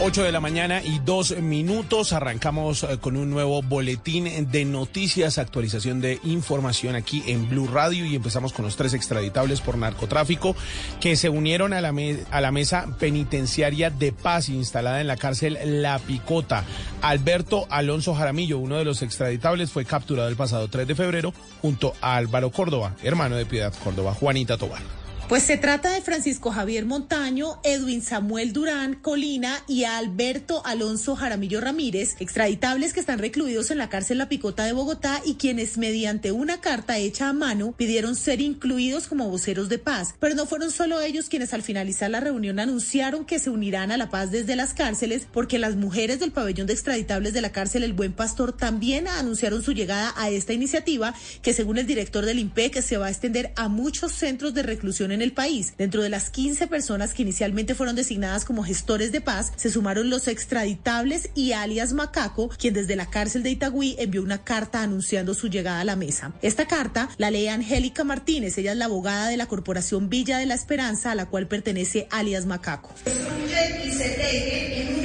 8 0.00 0.22
de 0.22 0.30
la 0.30 0.40
mañana 0.40 0.80
y 0.82 1.00
dos 1.00 1.36
minutos. 1.38 2.12
Arrancamos 2.12 2.84
eh, 2.84 2.98
con 3.00 3.16
un 3.16 3.30
nuevo 3.30 3.62
boletín 3.62 4.48
de 4.50 4.64
noticias, 4.64 5.38
actualización 5.38 6.00
de 6.00 6.20
información 6.22 6.94
aquí 6.94 7.24
en 7.26 7.48
Blue 7.48 7.66
Radio 7.66 8.06
y 8.06 8.14
empezamos 8.14 8.52
con 8.52 8.64
los 8.64 8.76
tres 8.76 8.94
extraditables 8.94 9.60
por 9.60 9.76
narcotráfico 9.76 10.54
que 11.00 11.16
se 11.16 11.28
unieron 11.28 11.72
a 11.72 11.80
la, 11.80 11.92
a 12.30 12.40
la 12.40 12.52
mesa 12.52 12.86
penitenciaria 13.00 13.90
de 13.90 14.12
paz 14.12 14.48
instalada 14.48 15.00
en 15.00 15.08
la 15.08 15.16
cárcel 15.16 15.58
La 15.82 15.98
Picota. 15.98 16.64
Alberto 17.02 17.66
Alonso 17.68 18.14
Jaramillo, 18.14 18.58
uno 18.58 18.76
de 18.76 18.84
los 18.84 19.02
extraditables, 19.02 19.72
fue 19.72 19.84
capturado 19.84 20.28
el 20.28 20.36
pasado 20.36 20.68
3 20.68 20.86
de 20.86 20.94
febrero 20.94 21.34
junto 21.60 21.94
a 22.00 22.14
Álvaro 22.16 22.50
Córdoba, 22.50 22.94
hermano 23.02 23.34
de 23.34 23.46
Piedad 23.46 23.74
Córdoba, 23.82 24.14
Juanita 24.14 24.56
Tobar. 24.56 24.97
Pues 25.28 25.42
se 25.42 25.58
trata 25.58 25.92
de 25.92 26.00
Francisco 26.00 26.50
Javier 26.50 26.86
Montaño, 26.86 27.60
Edwin 27.62 28.00
Samuel 28.00 28.54
Durán 28.54 28.94
Colina 28.94 29.62
y 29.68 29.84
Alberto 29.84 30.64
Alonso 30.64 31.16
Jaramillo 31.16 31.60
Ramírez, 31.60 32.16
extraditables 32.18 32.94
que 32.94 33.00
están 33.00 33.18
recluidos 33.18 33.70
en 33.70 33.76
la 33.76 33.90
cárcel 33.90 34.16
La 34.16 34.30
Picota 34.30 34.64
de 34.64 34.72
Bogotá 34.72 35.20
y 35.26 35.34
quienes 35.34 35.76
mediante 35.76 36.32
una 36.32 36.62
carta 36.62 36.96
hecha 36.96 37.28
a 37.28 37.34
mano 37.34 37.72
pidieron 37.72 38.16
ser 38.16 38.40
incluidos 38.40 39.06
como 39.06 39.28
voceros 39.28 39.68
de 39.68 39.76
paz. 39.76 40.14
Pero 40.18 40.34
no 40.34 40.46
fueron 40.46 40.70
solo 40.70 40.98
ellos 41.02 41.28
quienes 41.28 41.52
al 41.52 41.62
finalizar 41.62 42.10
la 42.10 42.20
reunión 42.20 42.58
anunciaron 42.58 43.26
que 43.26 43.38
se 43.38 43.50
unirán 43.50 43.92
a 43.92 43.98
la 43.98 44.08
paz 44.08 44.30
desde 44.30 44.56
las 44.56 44.72
cárceles 44.72 45.28
porque 45.30 45.58
las 45.58 45.76
mujeres 45.76 46.20
del 46.20 46.32
pabellón 46.32 46.66
de 46.66 46.72
extraditables 46.72 47.34
de 47.34 47.42
la 47.42 47.52
cárcel 47.52 47.82
El 47.82 47.92
Buen 47.92 48.14
Pastor 48.14 48.54
también 48.54 49.06
anunciaron 49.06 49.62
su 49.62 49.72
llegada 49.72 50.14
a 50.16 50.30
esta 50.30 50.54
iniciativa 50.54 51.12
que 51.42 51.52
según 51.52 51.76
el 51.76 51.86
director 51.86 52.24
del 52.24 52.38
IMPEC 52.38 52.80
se 52.80 52.96
va 52.96 53.08
a 53.08 53.10
extender 53.10 53.52
a 53.56 53.68
muchos 53.68 54.12
centros 54.12 54.54
de 54.54 54.62
reclusión 54.62 55.12
en 55.12 55.17
el 55.22 55.32
país. 55.32 55.74
Dentro 55.76 56.02
de 56.02 56.08
las 56.08 56.30
15 56.30 56.66
personas 56.66 57.14
que 57.14 57.22
inicialmente 57.22 57.74
fueron 57.74 57.96
designadas 57.96 58.44
como 58.44 58.62
gestores 58.62 59.12
de 59.12 59.20
paz, 59.20 59.52
se 59.56 59.70
sumaron 59.70 60.10
los 60.10 60.28
extraditables 60.28 61.30
y 61.34 61.52
alias 61.52 61.92
Macaco, 61.92 62.48
quien 62.48 62.74
desde 62.74 62.96
la 62.96 63.06
cárcel 63.06 63.42
de 63.42 63.50
Itagüí 63.50 63.96
envió 63.98 64.22
una 64.22 64.44
carta 64.44 64.82
anunciando 64.82 65.34
su 65.34 65.48
llegada 65.48 65.80
a 65.80 65.84
la 65.84 65.96
mesa. 65.96 66.32
Esta 66.42 66.66
carta 66.66 67.08
la 67.18 67.30
lee 67.30 67.48
Angélica 67.48 68.04
Martínez, 68.04 68.56
ella 68.58 68.72
es 68.72 68.78
la 68.78 68.86
abogada 68.86 69.28
de 69.28 69.36
la 69.36 69.46
Corporación 69.46 70.08
Villa 70.08 70.38
de 70.38 70.46
la 70.46 70.54
Esperanza, 70.54 71.12
a 71.12 71.14
la 71.14 71.26
cual 71.26 71.46
pertenece 71.46 72.08
alias 72.10 72.46
Macaco. 72.46 72.94
en 73.04 74.98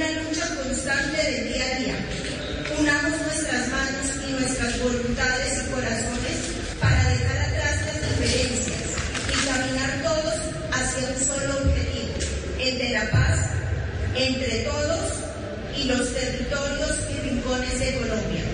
entre 14.16 14.58
todos 14.60 15.00
y 15.76 15.84
los 15.84 16.14
territorios 16.14 16.98
y 17.10 17.28
rincones 17.28 17.80
de 17.80 17.94
Colombia. 17.98 18.44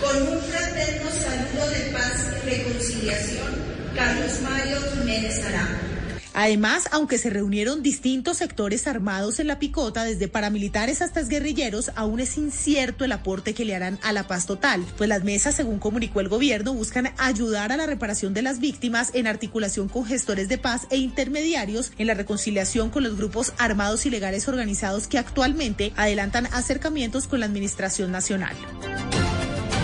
Con 0.00 0.22
un 0.28 0.40
fraterno 0.42 1.10
saludo 1.10 1.70
de 1.70 1.92
paz 1.92 2.26
y 2.42 2.50
reconciliación, 2.50 3.52
Carlos 3.94 4.40
Mario 4.42 4.78
Jiménez 4.92 5.44
Arango. 5.44 5.93
Además, 6.34 6.88
aunque 6.90 7.16
se 7.16 7.30
reunieron 7.30 7.82
distintos 7.82 8.38
sectores 8.38 8.88
armados 8.88 9.38
en 9.38 9.46
la 9.46 9.60
picota, 9.60 10.02
desde 10.04 10.26
paramilitares 10.28 11.00
hasta 11.00 11.22
guerrilleros, 11.22 11.92
aún 11.94 12.18
es 12.18 12.36
incierto 12.36 13.04
el 13.04 13.12
aporte 13.12 13.54
que 13.54 13.64
le 13.64 13.74
harán 13.74 14.00
a 14.02 14.12
la 14.12 14.26
paz 14.26 14.44
total, 14.44 14.84
pues 14.98 15.08
las 15.08 15.22
mesas, 15.22 15.54
según 15.54 15.78
comunicó 15.78 16.20
el 16.20 16.28
gobierno, 16.28 16.74
buscan 16.74 17.12
ayudar 17.18 17.70
a 17.70 17.76
la 17.76 17.86
reparación 17.86 18.34
de 18.34 18.42
las 18.42 18.58
víctimas 18.58 19.12
en 19.14 19.28
articulación 19.28 19.88
con 19.88 20.04
gestores 20.04 20.48
de 20.48 20.58
paz 20.58 20.88
e 20.90 20.96
intermediarios 20.96 21.92
en 21.98 22.08
la 22.08 22.14
reconciliación 22.14 22.90
con 22.90 23.04
los 23.04 23.16
grupos 23.16 23.52
armados 23.56 24.04
ilegales 24.04 24.48
organizados 24.48 25.06
que 25.06 25.18
actualmente 25.18 25.92
adelantan 25.96 26.48
acercamientos 26.52 27.28
con 27.28 27.40
la 27.40 27.46
Administración 27.46 28.10
Nacional. 28.10 28.56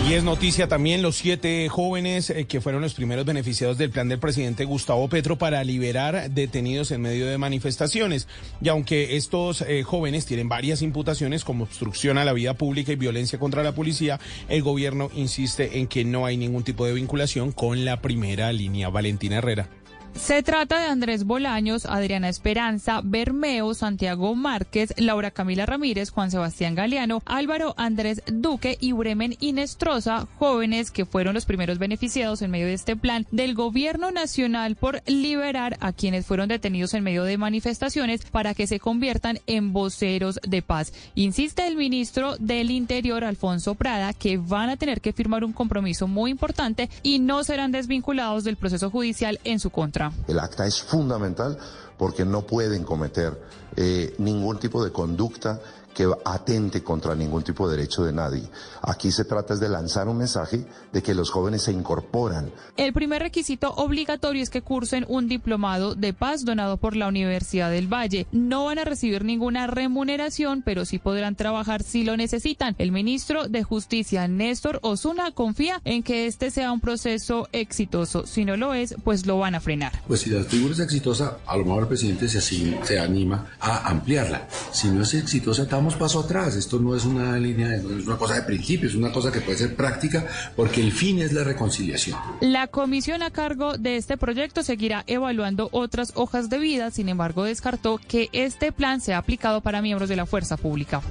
Y 0.07 0.13
es 0.13 0.23
noticia 0.23 0.67
también 0.67 1.03
los 1.03 1.15
siete 1.15 1.69
jóvenes 1.69 2.31
eh, 2.31 2.45
que 2.45 2.59
fueron 2.59 2.81
los 2.81 2.95
primeros 2.95 3.23
beneficiados 3.23 3.77
del 3.77 3.91
plan 3.91 4.09
del 4.09 4.19
presidente 4.19 4.65
Gustavo 4.65 5.07
Petro 5.07 5.37
para 5.37 5.63
liberar 5.63 6.31
detenidos 6.31 6.91
en 6.91 7.01
medio 7.01 7.27
de 7.27 7.37
manifestaciones. 7.37 8.27
Y 8.61 8.69
aunque 8.69 9.15
estos 9.15 9.61
eh, 9.61 9.83
jóvenes 9.83 10.25
tienen 10.25 10.49
varias 10.49 10.81
imputaciones 10.81 11.45
como 11.45 11.65
obstrucción 11.65 12.17
a 12.17 12.25
la 12.25 12.33
vida 12.33 12.55
pública 12.55 12.91
y 12.91 12.95
violencia 12.95 13.39
contra 13.39 13.63
la 13.63 13.73
policía, 13.73 14.19
el 14.49 14.63
gobierno 14.63 15.11
insiste 15.13 15.77
en 15.77 15.87
que 15.87 16.03
no 16.03 16.25
hay 16.25 16.35
ningún 16.35 16.63
tipo 16.63 16.85
de 16.85 16.93
vinculación 16.93 17.51
con 17.51 17.85
la 17.85 18.01
primera 18.01 18.51
línea. 18.51 18.89
Valentina 18.89 19.37
Herrera. 19.37 19.80
Se 20.13 20.43
trata 20.43 20.79
de 20.79 20.87
Andrés 20.87 21.23
Bolaños, 21.23 21.85
Adriana 21.85 22.29
Esperanza, 22.29 23.01
Bermeo, 23.03 23.73
Santiago 23.73 24.35
Márquez, 24.35 24.93
Laura 24.97 25.31
Camila 25.31 25.65
Ramírez, 25.65 26.09
Juan 26.09 26.31
Sebastián 26.31 26.75
Galeano, 26.75 27.23
Álvaro 27.25 27.73
Andrés 27.77 28.21
Duque 28.27 28.77
y 28.79 28.91
Bremen 28.91 29.35
Inestrosa, 29.39 30.27
jóvenes 30.37 30.91
que 30.91 31.05
fueron 31.05 31.33
los 31.33 31.45
primeros 31.45 31.79
beneficiados 31.79 32.41
en 32.41 32.51
medio 32.51 32.67
de 32.67 32.73
este 32.73 32.95
plan 32.95 33.25
del 33.31 33.55
gobierno 33.55 34.11
nacional 34.11 34.75
por 34.75 35.01
liberar 35.07 35.77
a 35.79 35.93
quienes 35.93 36.25
fueron 36.25 36.49
detenidos 36.49 36.93
en 36.93 37.03
medio 37.03 37.23
de 37.23 37.37
manifestaciones 37.37 38.25
para 38.25 38.53
que 38.53 38.67
se 38.67 38.79
conviertan 38.79 39.39
en 39.47 39.71
voceros 39.71 40.39
de 40.47 40.61
paz. 40.61 40.93
Insiste 41.15 41.67
el 41.67 41.77
ministro 41.77 42.35
del 42.37 42.69
Interior, 42.69 43.23
Alfonso 43.23 43.75
Prada, 43.75 44.13
que 44.13 44.37
van 44.37 44.69
a 44.69 44.77
tener 44.77 44.99
que 45.01 45.13
firmar 45.13 45.43
un 45.43 45.53
compromiso 45.53 46.07
muy 46.07 46.31
importante 46.31 46.89
y 47.01 47.19
no 47.19 47.43
serán 47.43 47.71
desvinculados 47.71 48.43
del 48.43 48.57
proceso 48.57 48.89
judicial 48.89 49.39
en 49.45 49.59
su 49.59 49.69
contra. 49.69 50.00
El 50.27 50.39
acta 50.39 50.65
es 50.65 50.81
fundamental 50.81 51.57
porque 51.97 52.25
no 52.25 52.41
pueden 52.41 52.83
cometer 52.83 53.39
eh, 53.75 54.15
ningún 54.17 54.59
tipo 54.59 54.83
de 54.83 54.91
conducta 54.91 55.59
que 55.93 56.09
atente 56.25 56.83
contra 56.83 57.15
ningún 57.15 57.43
tipo 57.43 57.69
de 57.69 57.77
derecho 57.77 58.03
de 58.03 58.13
nadie. 58.13 58.43
Aquí 58.81 59.11
se 59.11 59.25
trata 59.25 59.55
de 59.55 59.69
lanzar 59.69 60.07
un 60.07 60.17
mensaje 60.17 60.65
de 60.91 61.03
que 61.03 61.13
los 61.13 61.29
jóvenes 61.29 61.63
se 61.63 61.71
incorporan. 61.71 62.51
El 62.77 62.93
primer 62.93 63.21
requisito 63.21 63.71
obligatorio 63.75 64.41
es 64.41 64.49
que 64.49 64.61
cursen 64.61 65.05
un 65.07 65.27
diplomado 65.27 65.95
de 65.95 66.13
paz 66.13 66.45
donado 66.45 66.77
por 66.77 66.95
la 66.95 67.07
Universidad 67.07 67.69
del 67.69 67.91
Valle. 67.91 68.27
No 68.31 68.65
van 68.65 68.79
a 68.79 68.85
recibir 68.85 69.23
ninguna 69.23 69.67
remuneración, 69.67 70.61
pero 70.63 70.85
sí 70.85 70.97
podrán 70.97 71.35
trabajar 71.35 71.83
si 71.83 72.03
lo 72.03 72.17
necesitan. 72.17 72.75
El 72.77 72.91
ministro 72.91 73.47
de 73.47 73.63
Justicia, 73.63 74.27
Néstor 74.27 74.79
Osuna, 74.81 75.31
confía 75.31 75.81
en 75.85 76.03
que 76.03 76.27
este 76.27 76.51
sea 76.51 76.71
un 76.71 76.79
proceso 76.79 77.47
exitoso. 77.51 78.25
Si 78.25 78.45
no 78.45 78.57
lo 78.57 78.73
es, 78.73 78.95
pues 79.03 79.25
lo 79.25 79.37
van 79.37 79.55
a 79.55 79.59
frenar. 79.59 79.91
Pues 80.07 80.21
si 80.21 80.29
la 80.29 80.43
figura 80.43 80.73
es 80.73 80.79
exitosa, 80.79 81.37
a 81.45 81.57
lo 81.57 81.65
mejor 81.65 81.83
el 81.83 81.87
presidente 81.87 82.27
se, 82.27 82.41
se 82.41 82.99
anima 82.99 83.51
a 83.59 83.89
ampliarla. 83.89 84.47
Si 84.71 84.87
no 84.89 85.03
es 85.03 85.13
exitosa, 85.13 85.67
damos 85.81 85.95
paso 85.95 86.19
atrás. 86.19 86.55
Esto 86.55 86.79
no 86.79 86.95
es 86.95 87.05
una 87.05 87.35
línea, 87.39 87.69
no 87.77 87.97
es 87.97 88.05
una 88.05 88.15
cosa 88.15 88.35
de 88.35 88.43
principio, 88.43 88.87
es 88.87 88.93
una 88.93 89.11
cosa 89.11 89.31
que 89.31 89.41
puede 89.41 89.57
ser 89.57 89.75
práctica 89.75 90.27
porque 90.55 90.79
el 90.79 90.91
fin 90.91 91.19
es 91.19 91.33
la 91.33 91.43
reconciliación. 91.43 92.19
La 92.39 92.67
comisión 92.67 93.23
a 93.23 93.31
cargo 93.31 93.79
de 93.79 93.97
este 93.97 94.15
proyecto 94.15 94.61
seguirá 94.61 95.03
evaluando 95.07 95.69
otras 95.71 96.11
hojas 96.13 96.51
de 96.51 96.59
vida, 96.59 96.91
sin 96.91 97.09
embargo 97.09 97.45
descartó 97.45 97.99
que 98.07 98.29
este 98.31 98.71
plan 98.71 99.01
sea 99.01 99.17
aplicado 99.17 99.61
para 99.61 99.81
miembros 99.81 100.07
de 100.07 100.17
la 100.17 100.27
fuerza 100.27 100.55
pública. 100.55 101.01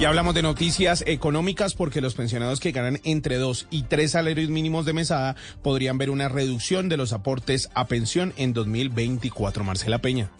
Y 0.00 0.04
hablamos 0.04 0.34
de 0.34 0.42
noticias 0.42 1.04
económicas 1.06 1.74
porque 1.74 2.00
los 2.00 2.16
pensionados 2.16 2.58
que 2.58 2.72
ganan 2.72 2.98
entre 3.04 3.36
dos 3.36 3.68
y 3.70 3.84
tres 3.84 4.10
salarios 4.10 4.50
mínimos 4.50 4.86
de 4.86 4.92
mesada 4.92 5.36
podrían 5.62 5.98
ver 5.98 6.10
una 6.10 6.28
reducción 6.28 6.88
de 6.88 6.96
los 6.96 7.12
aportes 7.12 7.70
a 7.74 7.86
pensión 7.86 8.34
en 8.36 8.52
2024. 8.52 9.62
Marcela 9.62 9.98
Peña. 9.98 10.30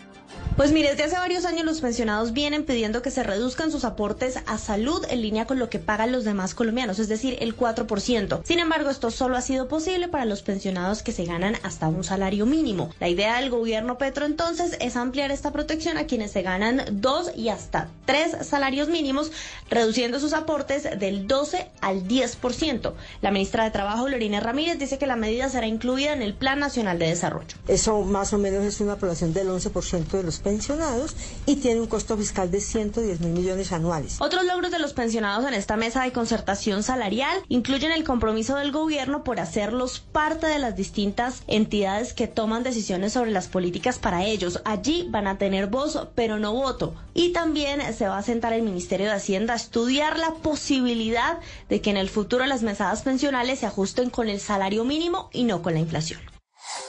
Pues 0.57 0.71
mire, 0.71 0.91
desde 0.91 1.05
hace 1.05 1.17
varios 1.17 1.47
años 1.47 1.65
los 1.65 1.81
pensionados 1.81 2.35
vienen 2.35 2.65
pidiendo 2.65 3.01
que 3.01 3.11
se 3.11 3.23
reduzcan 3.23 3.73
sus 3.73 3.85
aportes 3.85 4.39
a 4.45 4.59
salud 4.59 5.03
en 5.09 5.23
línea 5.23 5.47
con 5.47 5.59
lo 5.59 5.71
que 5.71 5.79
pagan 5.79 6.13
los 6.13 6.25
demás 6.25 6.55
colombianos, 6.55 6.99
es 6.99 7.09
decir, 7.09 7.39
el 7.41 7.57
4%. 7.57 8.43
Sin 8.45 8.59
embargo, 8.59 8.91
esto 8.91 9.11
solo 9.11 9.39
ha 9.39 9.41
sido 9.41 9.67
posible 9.67 10.09
para 10.09 10.27
los 10.27 10.43
pensionados 10.43 11.03
que 11.03 11.13
se 11.13 11.25
ganan 11.25 11.57
hasta 11.63 11.89
un 11.89 12.05
salario 12.05 12.45
mínimo. 12.45 12.91
La 13.01 13.09
idea 13.09 13.41
del 13.41 13.49
gobierno 13.49 13.97
Petro 13.97 14.27
entonces 14.27 14.77
es 14.79 14.97
ampliar 14.97 15.31
esta 15.31 15.53
protección 15.53 15.97
a 15.97 16.05
quienes 16.05 16.33
se 16.33 16.43
ganan 16.43 16.83
dos 16.93 17.33
y 17.35 17.49
hasta 17.49 17.89
tres 18.05 18.47
salarios 18.47 18.89
mínimos, 18.89 19.33
reduciendo 19.71 20.21
sus 20.21 20.35
aportes 20.35 20.87
del 20.99 21.27
12 21.27 21.71
al 21.81 22.07
10%. 22.07 22.93
La 23.23 23.31
ministra 23.31 23.65
de 23.65 23.71
Trabajo, 23.71 24.07
Lorena 24.07 24.41
Ramírez, 24.41 24.79
dice 24.79 24.99
que 24.99 25.07
la 25.07 25.17
medida 25.17 25.49
será 25.49 25.67
incluida 25.67 26.13
en 26.13 26.21
el 26.21 26.35
Plan 26.35 26.59
Nacional 26.59 26.99
de 26.99 27.09
Desarrollo. 27.09 27.57
Eso 27.69 28.03
más 28.03 28.35
o 28.35 28.39
menos 28.39 28.65
es 28.65 28.81
una 28.83 28.97
población 28.97 29.33
del 29.33 29.49
11% 29.49 30.11
de 30.11 30.23
los 30.23 30.42
pensionados 30.43 31.17
y 31.47 31.57
tiene 31.57 31.81
un 31.81 31.87
costo 31.87 32.17
fiscal 32.17 32.51
de 32.51 32.61
110 32.61 33.21
mil 33.21 33.33
millones 33.33 33.73
anuales. 33.73 34.17
Otros 34.21 34.45
logros 34.45 34.71
de 34.71 34.79
los 34.79 34.93
pensionados 34.93 35.47
en 35.47 35.55
esta 35.55 35.77
mesa 35.77 36.03
de 36.03 36.13
concertación 36.13 36.83
salarial 36.83 37.43
incluyen 37.49 37.93
el 37.93 38.05
compromiso 38.05 38.57
del 38.57 38.73
gobierno 38.73 39.25
por 39.25 39.41
hacerlos 39.41 40.01
parte 40.01 40.47
de 40.47 40.59
las 40.59 40.77
distintas 40.77 41.43
entidades 41.47 42.13
que 42.13 42.29
toman 42.29 42.63
decisiones 42.63 43.13
sobre 43.13 43.31
las 43.31 43.49
políticas 43.49 43.99
para 43.99 44.25
ellos. 44.25 44.61
Allí 44.65 45.07
van 45.11 45.27
a 45.27 45.39
tener 45.39 45.69
voz, 45.69 45.99
pero 46.15 46.39
no 46.39 46.53
voto. 46.53 46.95
Y 47.15 47.33
también 47.33 47.81
se 47.95 48.09
va 48.09 48.19
a 48.19 48.23
sentar 48.23 48.53
el 48.53 48.63
Ministerio 48.63 49.07
de 49.07 49.13
Hacienda 49.13 49.55
a 49.55 49.57
estudiar 49.57 50.19
la 50.19 50.35
posibilidad 50.35 51.39
de 51.69 51.81
que 51.81 51.91
en 51.91 51.97
el 51.97 52.09
futuro 52.09 52.47
las 52.47 52.63
mesadas 52.63 53.03
pensionales 53.03 53.61
se 53.61 53.67
ajusten 53.67 54.11
con 54.11 54.29
el 54.29 54.41
salario 54.41 54.85
mínimo 54.85 55.31
y 55.33 55.45
no 55.45 55.63
con 55.63 55.75
la 55.75 55.81
inflación. 55.81 56.21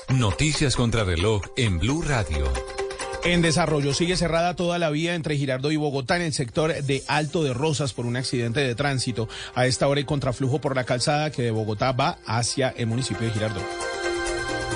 Noticias 0.10 0.76
contra 0.76 1.04
reloj 1.04 1.42
en 1.58 1.80
Blue 1.80 2.02
Radio. 2.02 2.52
En 3.26 3.42
desarrollo 3.42 3.94
sigue 3.94 4.18
cerrada 4.18 4.54
toda 4.54 4.78
la 4.80 4.90
vía 4.90 5.16
entre 5.16 5.38
Girardo 5.38 5.72
y 5.72 5.78
Bogotá 5.78 6.18
en 6.18 6.24
el 6.24 6.34
sector 6.34 6.74
de 6.84 7.04
Alto 7.08 7.42
de 7.42 7.54
Rosas 7.54 7.94
por 7.94 8.06
un 8.06 8.18
accidente 8.18 8.60
de 8.60 8.76
tránsito. 8.76 9.30
A 9.56 9.66
esta 9.66 9.88
hora 9.88 10.00
hay 10.00 10.04
contraflujo 10.04 10.60
por 10.60 10.76
la 10.76 10.84
calzada 10.84 11.32
que 11.32 11.42
de 11.42 11.52
Bogotá 11.52 11.94
va 11.94 12.18
hacia 12.26 12.74
el 12.76 12.88
municipio 12.88 13.26
de 13.26 13.34
Girardo. 13.34 13.62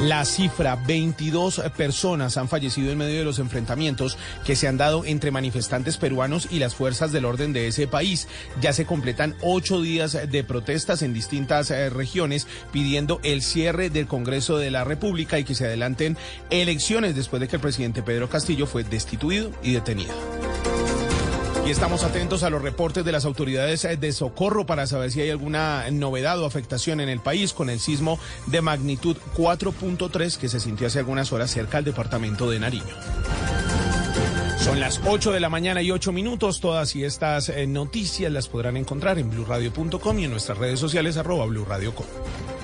La 0.02 0.24
cifra, 0.26 0.76
22 0.76 1.60
personas 1.76 2.38
han 2.38 2.48
fallecido 2.48 2.91
en 2.91 2.99
medio 2.99 3.18
de 3.18 3.26
los 3.26 3.40
enfrentamientos 3.40 4.15
que 4.45 4.56
se 4.56 4.68
han 4.68 4.78
dado 4.78 5.03
entre 5.06 5.32
manifestantes 5.32 5.98
peruanos 5.98 6.48
y 6.52 6.60
las 6.60 6.76
fuerzas 6.76 7.11
del 7.11 7.26
orden 7.26 7.52
de 7.52 7.68
ese 7.68 7.88
país. 7.88 8.28
Ya 8.61 8.74
se 8.74 8.86
completan 8.86 9.34
ocho 9.41 9.82
días 9.82 10.15
de 10.30 10.44
protestas 10.44 11.02
en 11.02 11.15
distintas 11.15 11.72
eh, 11.72 11.90
regiones 11.90 12.45
pidiendo 12.72 13.19
el 13.24 13.41
cierre 13.41 13.90
del 13.90 14.06
Congreso 14.06 14.60
de 14.60 14.69
la 14.69 14.84
República 14.84 15.40
y 15.40 15.44
que 15.44 15.56
se 15.56 15.65
adelanten 15.65 16.15
elecciones 16.52 17.15
después 17.15 17.40
de 17.40 17.48
que 17.48 17.56
el 17.56 17.61
presidente 17.64 18.03
Pedro 18.03 18.30
Castillo 18.30 18.68
fue 18.68 18.84
destituido 18.84 19.52
y 19.64 19.74
detenido. 19.74 20.14
Y 21.68 21.72
estamos 21.72 22.06
atentos 22.06 22.44
a 22.44 22.49
los 22.49 22.61
reportes 22.61 23.03
de 23.03 23.11
las 23.11 23.26
autoridades 23.26 23.85
de 23.99 24.11
socorro 24.14 24.65
para 24.65 24.88
saber 24.88 25.11
si 25.11 25.19
hay 25.19 25.31
alguna 25.31 25.84
novedad 25.91 26.39
o 26.39 26.45
afectación 26.45 27.02
en 27.02 27.10
el 27.10 27.19
país 27.19 27.52
con 27.52 27.69
el 27.69 27.81
sismo 27.81 28.19
de 28.45 28.61
magnitud 28.61 29.18
4.3 29.35 30.38
que 30.38 30.48
se 30.48 30.61
sintió 30.61 30.88
hace 30.88 30.99
algunas 30.99 31.34
horas 31.34 31.52
cerca 31.52 31.80
al 31.80 31.84
departamento 31.84 32.49
de 32.49 32.61
Nariño. 32.61 32.95
Son 34.60 34.80
las 34.80 35.02
8 35.06 35.34
de 35.34 35.41
la 35.41 35.49
mañana 35.49 35.81
y 35.81 35.91
8 35.91 36.14
minutos. 36.14 36.61
Todas 36.61 36.95
y 36.95 37.03
estas 37.03 37.49
eh, 37.49 37.68
noticias 37.68 38.31
las 38.31 38.48
podrán 38.48 38.77
encontrar 38.77 39.19
en 39.19 39.30
blurradio.com 39.30 40.19
y 40.19 40.23
en 40.23 40.31
nuestras 40.31 40.57
redes 40.57 40.80
sociales 40.80 41.18
arroba 41.18 41.45
blurradio.com. 41.48 42.56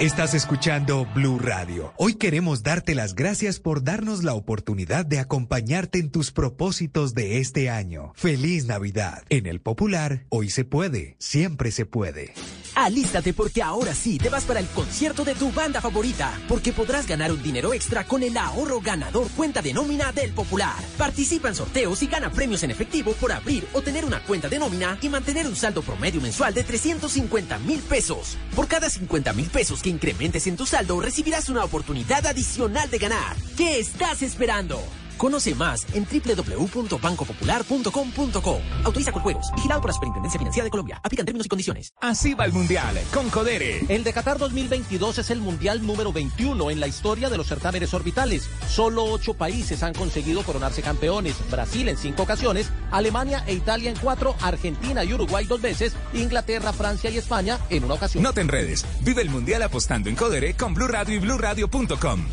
Estás 0.00 0.32
escuchando 0.34 1.08
Blue 1.12 1.40
Radio. 1.40 1.92
Hoy 1.96 2.14
queremos 2.14 2.62
darte 2.62 2.94
las 2.94 3.16
gracias 3.16 3.58
por 3.58 3.82
darnos 3.82 4.22
la 4.22 4.34
oportunidad 4.34 5.04
de 5.04 5.18
acompañarte 5.18 5.98
en 5.98 6.12
tus 6.12 6.30
propósitos 6.30 7.14
de 7.14 7.38
este 7.38 7.68
año. 7.68 8.12
Feliz 8.14 8.66
Navidad. 8.66 9.24
En 9.28 9.46
el 9.46 9.60
Popular, 9.60 10.24
hoy 10.28 10.50
se 10.50 10.64
puede, 10.64 11.16
siempre 11.18 11.72
se 11.72 11.84
puede. 11.84 12.32
Alístate 12.78 13.32
porque 13.32 13.60
ahora 13.60 13.92
sí 13.92 14.18
te 14.18 14.28
vas 14.28 14.44
para 14.44 14.60
el 14.60 14.66
concierto 14.68 15.24
de 15.24 15.34
tu 15.34 15.50
banda 15.50 15.80
favorita, 15.80 16.40
porque 16.46 16.72
podrás 16.72 17.08
ganar 17.08 17.32
un 17.32 17.42
dinero 17.42 17.74
extra 17.74 18.04
con 18.04 18.22
el 18.22 18.36
ahorro 18.36 18.80
ganador 18.80 19.28
cuenta 19.36 19.60
de 19.60 19.74
nómina 19.74 20.12
del 20.12 20.32
Popular. 20.32 20.76
Participa 20.96 21.48
en 21.48 21.56
sorteos 21.56 22.00
y 22.04 22.06
gana 22.06 22.30
premios 22.30 22.62
en 22.62 22.70
efectivo 22.70 23.14
por 23.14 23.32
abrir 23.32 23.66
o 23.72 23.82
tener 23.82 24.04
una 24.04 24.22
cuenta 24.22 24.48
de 24.48 24.60
nómina 24.60 24.96
y 25.02 25.08
mantener 25.08 25.48
un 25.48 25.56
saldo 25.56 25.82
promedio 25.82 26.20
mensual 26.20 26.54
de 26.54 26.62
350 26.62 27.58
mil 27.58 27.80
pesos. 27.80 28.36
Por 28.54 28.68
cada 28.68 28.88
50 28.88 29.32
mil 29.32 29.50
pesos 29.50 29.82
que 29.82 29.90
incrementes 29.90 30.46
en 30.46 30.56
tu 30.56 30.64
saldo, 30.64 31.00
recibirás 31.00 31.48
una 31.48 31.64
oportunidad 31.64 32.24
adicional 32.26 32.88
de 32.88 32.98
ganar. 32.98 33.36
¿Qué 33.56 33.80
estás 33.80 34.22
esperando? 34.22 34.80
Conoce 35.18 35.54
más 35.54 35.86
en 35.92 36.06
www.bancopopular.com.co. 36.06 38.60
Autoriza 38.84 39.12
con 39.12 39.22
juegos. 39.22 39.46
Vigilado 39.54 39.80
por 39.80 39.90
la 39.90 39.94
Superintendencia 39.94 40.38
Financiera 40.38 40.64
de 40.64 40.70
Colombia. 40.70 41.00
Aplican 41.02 41.26
términos 41.26 41.46
y 41.46 41.48
condiciones. 41.48 41.92
Así 42.00 42.34
va 42.34 42.44
el 42.44 42.52
Mundial 42.52 42.96
con 43.12 43.28
Codere. 43.30 43.84
El 43.88 44.04
de 44.04 44.12
Qatar 44.12 44.38
2022 44.38 45.18
es 45.18 45.30
el 45.30 45.40
Mundial 45.40 45.84
número 45.86 46.12
21 46.12 46.70
en 46.70 46.78
la 46.80 46.86
historia 46.86 47.28
de 47.28 47.36
los 47.36 47.48
certámenes 47.48 47.92
orbitales. 47.92 48.48
Solo 48.68 49.04
ocho 49.04 49.34
países 49.34 49.82
han 49.82 49.94
conseguido 49.94 50.44
coronarse 50.44 50.82
campeones. 50.82 51.34
Brasil 51.50 51.88
en 51.88 51.96
cinco 51.96 52.22
ocasiones, 52.22 52.70
Alemania 52.90 53.42
e 53.46 53.54
Italia 53.54 53.90
en 53.90 53.96
cuatro, 53.96 54.36
Argentina 54.40 55.04
y 55.04 55.12
Uruguay 55.12 55.44
dos 55.46 55.60
veces, 55.60 55.94
Inglaterra, 56.14 56.72
Francia 56.72 57.10
y 57.10 57.18
España 57.18 57.58
en 57.70 57.84
una 57.84 57.94
ocasión. 57.94 58.22
No 58.22 58.32
te 58.32 58.40
enredes. 58.40 58.84
Vive 59.00 59.22
el 59.22 59.30
Mundial 59.30 59.62
apostando 59.62 60.08
en 60.08 60.16
Codere 60.16 60.54
con 60.54 60.74
Blue 60.74 60.88
Radio 60.88 61.16
y 61.16 61.18
BlueRadio.com 61.18 62.26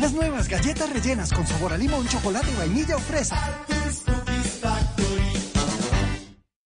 las 0.00 0.12
nuevas 0.12 0.48
galletas 0.48 0.90
rellenas 0.90 1.32
con 1.32 1.46
sabor 1.46 1.72
a 1.72 1.76
limón, 1.76 2.06
chocolate, 2.08 2.54
vainilla 2.56 2.96
o 2.96 3.00
fresa. 3.00 3.36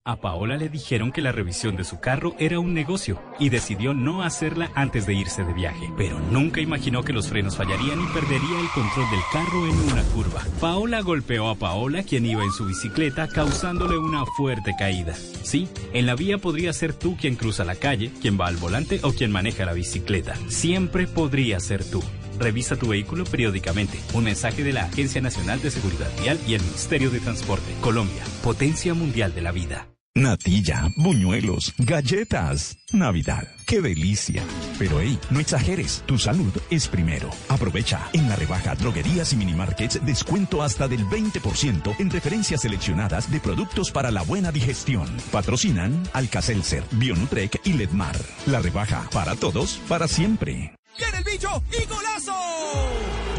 A 0.05 0.15
Paola 0.15 0.57
le 0.57 0.69
dijeron 0.69 1.11
que 1.11 1.21
la 1.21 1.31
revisión 1.31 1.75
de 1.75 1.83
su 1.83 1.99
carro 1.99 2.33
era 2.39 2.59
un 2.59 2.73
negocio 2.73 3.21
y 3.37 3.49
decidió 3.49 3.93
no 3.93 4.23
hacerla 4.23 4.71
antes 4.73 5.05
de 5.05 5.13
irse 5.13 5.43
de 5.43 5.53
viaje, 5.53 5.91
pero 5.97 6.19
nunca 6.19 6.61
imaginó 6.61 7.03
que 7.03 7.13
los 7.13 7.27
frenos 7.27 7.57
fallarían 7.57 8.01
y 8.01 8.07
perdería 8.07 8.59
el 8.59 8.69
control 8.73 9.05
del 9.11 9.19
carro 9.31 9.67
en 9.67 9.77
una 9.91 10.03
curva. 10.03 10.41
Paola 10.59 11.01
golpeó 11.01 11.49
a 11.49 11.55
Paola, 11.55 12.01
quien 12.03 12.25
iba 12.25 12.43
en 12.43 12.51
su 12.51 12.65
bicicleta, 12.65 13.27
causándole 13.27 13.97
una 13.97 14.25
fuerte 14.37 14.73
caída. 14.79 15.13
Sí, 15.43 15.67
en 15.93 16.05
la 16.05 16.15
vía 16.15 16.37
podría 16.37 16.73
ser 16.73 16.93
tú 16.93 17.15
quien 17.15 17.35
cruza 17.35 17.63
la 17.63 17.75
calle, 17.75 18.11
quien 18.21 18.39
va 18.39 18.47
al 18.47 18.57
volante 18.57 19.01
o 19.03 19.11
quien 19.11 19.31
maneja 19.31 19.65
la 19.65 19.73
bicicleta. 19.73 20.33
Siempre 20.47 21.07
podría 21.07 21.59
ser 21.59 21.83
tú. 21.83 22.01
Revisa 22.39 22.75
tu 22.75 22.87
vehículo 22.87 23.25
periódicamente. 23.25 23.99
Un 24.13 24.23
mensaje 24.23 24.63
de 24.63 24.73
la 24.73 24.85
Agencia 24.85 25.21
Nacional 25.21 25.61
de 25.61 25.71
Seguridad 25.71 26.09
Vial 26.21 26.39
y 26.47 26.53
el 26.53 26.61
Ministerio 26.61 27.09
de 27.09 27.19
Transporte. 27.19 27.73
Colombia, 27.81 28.23
potencia 28.43 28.93
mundial 28.93 29.35
de 29.35 29.41
la 29.41 29.51
vida. 29.51 29.87
Natilla, 30.15 30.89
buñuelos, 30.97 31.73
galletas. 31.77 32.77
Navidad, 32.91 33.47
qué 33.65 33.79
delicia. 33.79 34.43
Pero 34.77 34.99
hey, 34.99 35.17
no 35.29 35.39
exageres, 35.39 36.03
tu 36.07 36.17
salud 36.17 36.51
es 36.69 36.87
primero. 36.87 37.29
Aprovecha 37.47 38.09
en 38.13 38.27
la 38.27 38.35
rebaja 38.35 38.75
droguerías 38.75 39.31
y 39.33 39.37
minimarkets 39.37 40.03
descuento 40.05 40.63
hasta 40.63 40.87
del 40.87 41.05
20% 41.05 41.95
en 41.99 42.09
referencias 42.09 42.61
seleccionadas 42.61 43.31
de 43.31 43.39
productos 43.39 43.91
para 43.91 44.11
la 44.11 44.23
buena 44.23 44.51
digestión. 44.51 45.07
Patrocinan 45.31 46.03
Alcacelser, 46.13 46.83
Bionutrec 46.91 47.61
y 47.63 47.73
Ledmar. 47.73 48.17
La 48.47 48.59
rebaja 48.59 49.07
para 49.13 49.35
todos, 49.35 49.79
para 49.87 50.07
siempre. 50.07 50.78
¡Viene 50.97 51.17
el 51.17 51.23
bicho 51.23 51.63
y 51.71 51.85
golazo! 51.85 52.33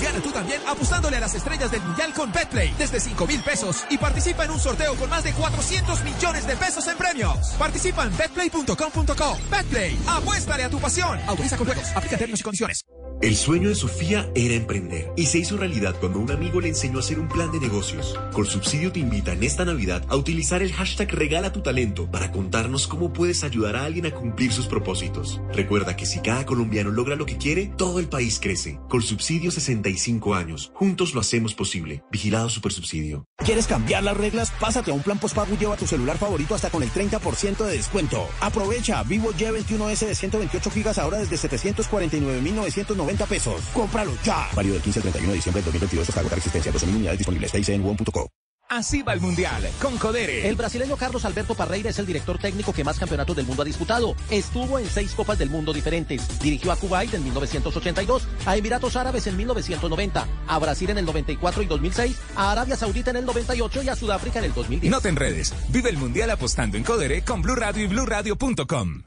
Gana 0.02 0.20
tú 0.20 0.30
también 0.30 0.60
apostándole 0.66 1.16
a 1.16 1.20
las 1.20 1.34
estrellas 1.34 1.70
del 1.70 1.82
Mundial 1.82 2.12
con 2.14 2.32
Betplay 2.32 2.72
desde 2.78 3.00
5 3.00 3.26
mil 3.26 3.42
pesos 3.42 3.84
y 3.90 3.98
participa 3.98 4.44
en 4.44 4.52
un 4.52 4.60
sorteo 4.60 4.94
con 4.96 5.10
más 5.10 5.24
de 5.24 5.32
400 5.32 6.02
millones 6.04 6.46
de 6.46 6.56
pesos 6.56 6.86
en 6.86 6.96
premios. 6.96 7.48
Participa 7.58 8.04
en 8.04 8.16
betplay.com.co. 8.16 9.38
Betplay, 9.50 9.98
apuéstale 10.06 10.64
a 10.64 10.70
tu 10.70 10.78
pasión. 10.78 11.18
Autoriza 11.26 11.56
con 11.56 11.66
juegos, 11.66 11.84
aplica 11.94 12.16
términos 12.16 12.40
y 12.40 12.42
condiciones. 12.42 12.84
El 13.22 13.36
sueño 13.36 13.68
de 13.68 13.74
Sofía 13.74 14.30
era 14.34 14.54
emprender 14.54 15.12
y 15.14 15.26
se 15.26 15.36
hizo 15.36 15.58
realidad 15.58 15.94
cuando 16.00 16.20
un 16.20 16.30
amigo 16.30 16.58
le 16.58 16.68
enseñó 16.68 16.96
a 16.96 17.00
hacer 17.00 17.20
un 17.20 17.28
plan 17.28 17.52
de 17.52 17.60
negocios. 17.60 18.18
Con 18.32 18.46
Subsidio 18.46 18.92
te 18.92 19.00
invita 19.00 19.34
en 19.34 19.42
esta 19.42 19.66
Navidad 19.66 20.02
a 20.08 20.16
utilizar 20.16 20.62
el 20.62 20.72
hashtag 20.72 21.10
Regala 21.10 21.52
tu 21.52 21.60
talento 21.60 22.10
para 22.10 22.32
contarnos 22.32 22.86
cómo 22.86 23.12
puedes 23.12 23.44
ayudar 23.44 23.76
a 23.76 23.84
alguien 23.84 24.06
a 24.06 24.10
cumplir 24.12 24.54
sus 24.54 24.66
propósitos. 24.66 25.38
Recuerda 25.52 25.96
que 25.96 26.06
si 26.06 26.20
cada 26.20 26.46
colombiano 26.46 26.90
logra 26.90 27.14
lo 27.14 27.26
que 27.26 27.36
quiere, 27.36 27.49
todo 27.76 27.98
el 27.98 28.08
país 28.08 28.38
crece. 28.40 28.78
Con 28.88 29.02
Subsidio 29.02 29.50
65 29.50 30.34
años, 30.34 30.70
juntos 30.74 31.14
lo 31.14 31.20
hacemos 31.20 31.54
posible. 31.54 32.02
Vigilado 32.10 32.48
Supersubsidio. 32.48 33.24
¿Quieres 33.44 33.66
cambiar 33.66 34.04
las 34.04 34.16
reglas? 34.16 34.52
Pásate 34.60 34.90
a 34.90 34.94
un 34.94 35.02
plan 35.02 35.18
postpago 35.18 35.54
y 35.54 35.56
lleva 35.56 35.76
tu 35.76 35.86
celular 35.86 36.16
favorito 36.16 36.54
hasta 36.54 36.70
con 36.70 36.82
el 36.82 36.90
30% 36.90 37.64
de 37.64 37.76
descuento. 37.76 38.28
Aprovecha 38.40 39.02
Vivo 39.02 39.32
Y21S 39.32 40.06
de 40.06 40.14
128 40.14 40.70
gigas 40.70 40.98
ahora 40.98 41.18
desde 41.18 41.36
749.990 41.36 43.26
pesos. 43.26 43.62
¡Cómpralo 43.74 44.12
ya! 44.24 44.48
Válido 44.54 44.74
del 44.74 44.82
15 44.82 44.98
al 45.00 45.02
31 45.02 45.30
de 45.32 45.36
diciembre 45.36 45.60
de 45.60 45.66
2022 45.66 46.08
hasta 46.08 46.20
agotar 46.20 46.38
existencia. 46.38 46.72
12.000 46.72 46.94
unidades 46.94 47.18
disponibles. 47.18 47.68
en 47.68 47.84
one.co. 47.84 48.30
Así 48.70 49.02
va 49.02 49.14
el 49.14 49.20
Mundial 49.20 49.68
con 49.82 49.98
Codere. 49.98 50.48
El 50.48 50.54
brasileño 50.54 50.96
Carlos 50.96 51.24
Alberto 51.24 51.56
Parreira 51.56 51.90
es 51.90 51.98
el 51.98 52.06
director 52.06 52.38
técnico 52.38 52.72
que 52.72 52.84
más 52.84 53.00
campeonatos 53.00 53.34
del 53.34 53.44
mundo 53.44 53.62
ha 53.62 53.64
disputado. 53.64 54.14
Estuvo 54.30 54.78
en 54.78 54.86
seis 54.86 55.12
Copas 55.12 55.40
del 55.40 55.50
Mundo 55.50 55.72
diferentes. 55.72 56.38
Dirigió 56.38 56.70
a 56.70 56.76
Kuwait 56.76 57.12
en 57.12 57.24
1982, 57.24 58.28
a 58.46 58.56
Emiratos 58.56 58.94
Árabes 58.94 59.26
en 59.26 59.36
1990, 59.36 60.24
a 60.46 60.58
Brasil 60.60 60.88
en 60.88 60.98
el 60.98 61.04
94 61.04 61.62
y 61.64 61.66
2006, 61.66 62.16
a 62.36 62.52
Arabia 62.52 62.76
Saudita 62.76 63.10
en 63.10 63.16
el 63.16 63.24
98 63.24 63.82
y 63.82 63.88
a 63.88 63.96
Sudáfrica 63.96 64.38
en 64.38 64.44
el 64.44 64.54
2010. 64.54 64.88
No 64.88 65.00
te 65.00 65.08
enredes. 65.08 65.52
Vive 65.70 65.90
el 65.90 65.96
Mundial 65.96 66.30
apostando 66.30 66.76
en 66.76 66.84
Codere 66.84 67.24
con 67.24 67.42
Blue 67.42 67.56
Radio 67.56 67.82
y 67.82 67.88
BlueRadio.com. 67.88 69.02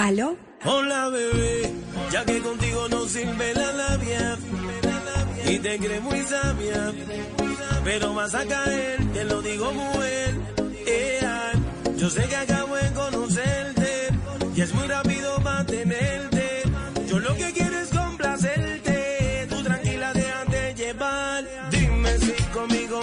¿Aló? 0.00 0.34
Hola 0.64 1.10
bebé, 1.10 1.74
ya 2.10 2.24
que 2.24 2.40
contigo 2.40 2.88
no 2.88 3.06
sirve 3.06 3.52
la 3.52 3.70
labia 3.70 4.38
y 5.46 5.58
te 5.58 5.78
crees 5.78 6.02
muy 6.02 6.20
sabia, 6.22 6.90
pero 7.84 8.14
vas 8.14 8.34
a 8.34 8.46
caer, 8.46 8.98
te 9.12 9.24
lo 9.24 9.42
digo 9.42 9.70
muy 9.72 10.06
bien. 10.06 11.98
yo 11.98 12.08
sé 12.08 12.26
que 12.28 12.36
acabo 12.36 12.76
de 12.76 12.90
conocerte 12.92 14.08
y 14.56 14.60
es 14.62 14.72
muy 14.72 14.88
rápido 14.88 15.38
mantenerte. 15.40 16.62
Yo 17.06 17.18
lo 17.18 17.34
que 17.36 17.52
quiero 17.52 17.78
es 17.78 17.90
complacerte, 17.90 19.46
tú 19.50 19.62
tranquila 19.62 20.14
déjate 20.14 20.74
llevar. 20.76 21.44
Dime 21.70 22.16
si 22.16 22.32
conmigo 22.54 23.00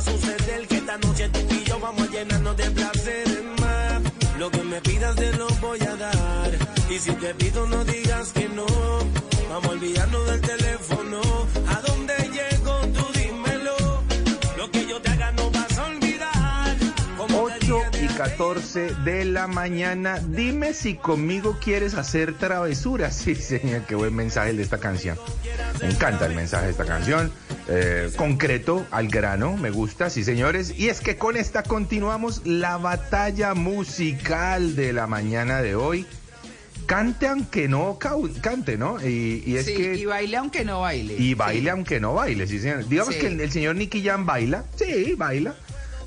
a 0.00 0.02
suceder. 0.02 0.66
Que 0.66 0.76
esta 0.76 0.96
noche 0.98 1.28
tú 1.28 1.54
y 1.54 1.64
yo 1.64 1.78
vamos 1.78 2.08
a 2.08 2.10
llenarnos 2.10 2.56
de 2.56 2.70
placeres 2.70 3.44
más. 3.60 4.02
Lo 4.38 4.50
que 4.50 4.62
me 4.62 4.80
pidas 4.80 5.14
te 5.16 5.32
lo 5.34 5.48
voy 5.60 5.80
a 5.80 5.96
dar. 5.96 6.50
Y 6.88 6.98
si 6.98 7.12
te 7.12 7.34
pido 7.34 7.66
no 7.66 7.84
digas 7.84 8.32
que 8.32 8.48
no. 8.48 8.66
Vamos 9.48 9.66
a 9.66 9.70
olvidarnos 9.70 10.26
del 10.26 10.40
teléfono. 10.40 11.20
¿A 11.68 11.80
dónde 11.86 12.14
llego? 12.36 12.74
Tú 12.96 13.04
dímelo. 13.18 13.76
Lo 14.56 14.70
que 14.70 14.86
yo 14.86 15.00
te 15.02 15.10
haga 15.10 15.32
no 15.32 15.50
vas 15.50 15.78
a 15.78 15.86
olvidar. 15.86 16.76
Como 17.16 17.48
te 17.48 17.72
8 17.72 17.82
y 18.02 18.06
14 18.08 18.94
de 19.04 19.24
la 19.26 19.46
mañana. 19.46 20.18
Dime 20.18 20.72
si 20.72 20.94
conmigo 20.94 21.58
quieres 21.62 21.94
hacer 21.94 22.34
travesuras. 22.38 23.14
Sí, 23.24 23.34
señor, 23.34 23.82
qué 23.86 23.94
buen 23.94 24.14
mensaje 24.14 24.50
el 24.50 24.56
de 24.56 24.62
esta 24.62 24.78
canción. 24.78 25.18
Me 25.82 25.90
encanta 25.90 26.26
el 26.26 26.34
mensaje 26.34 26.66
de 26.66 26.70
esta 26.72 26.86
canción. 26.86 27.30
Eh, 27.72 28.10
concreto, 28.16 28.84
al 28.90 29.06
grano, 29.08 29.56
me 29.56 29.70
gusta, 29.70 30.10
sí, 30.10 30.24
señores. 30.24 30.74
Y 30.76 30.88
es 30.88 31.00
que 31.00 31.16
con 31.16 31.36
esta 31.36 31.62
continuamos 31.62 32.42
la 32.44 32.76
batalla 32.78 33.54
musical 33.54 34.74
de 34.74 34.92
la 34.92 35.06
mañana 35.06 35.62
de 35.62 35.76
hoy. 35.76 36.04
Cante 36.86 37.28
aunque 37.28 37.68
no 37.68 37.98
cante, 38.42 38.76
¿no? 38.76 38.96
Y, 39.06 39.44
y 39.46 39.56
es 39.56 39.66
Sí, 39.66 39.74
que... 39.74 39.94
y 39.94 40.04
baile 40.06 40.36
aunque 40.38 40.64
no 40.64 40.80
baile. 40.80 41.14
Y 41.16 41.34
baile 41.34 41.70
aunque 41.70 42.00
no 42.00 42.14
baile, 42.14 42.48
sí, 42.48 42.58
señor. 42.58 42.88
Digamos 42.88 43.14
Sí. 43.14 43.20
que 43.20 43.26
el, 43.28 43.40
el 43.40 43.52
señor 43.52 43.76
Nicky 43.76 44.02
Jam 44.02 44.26
baila, 44.26 44.64
sí, 44.74 45.14
baila, 45.16 45.54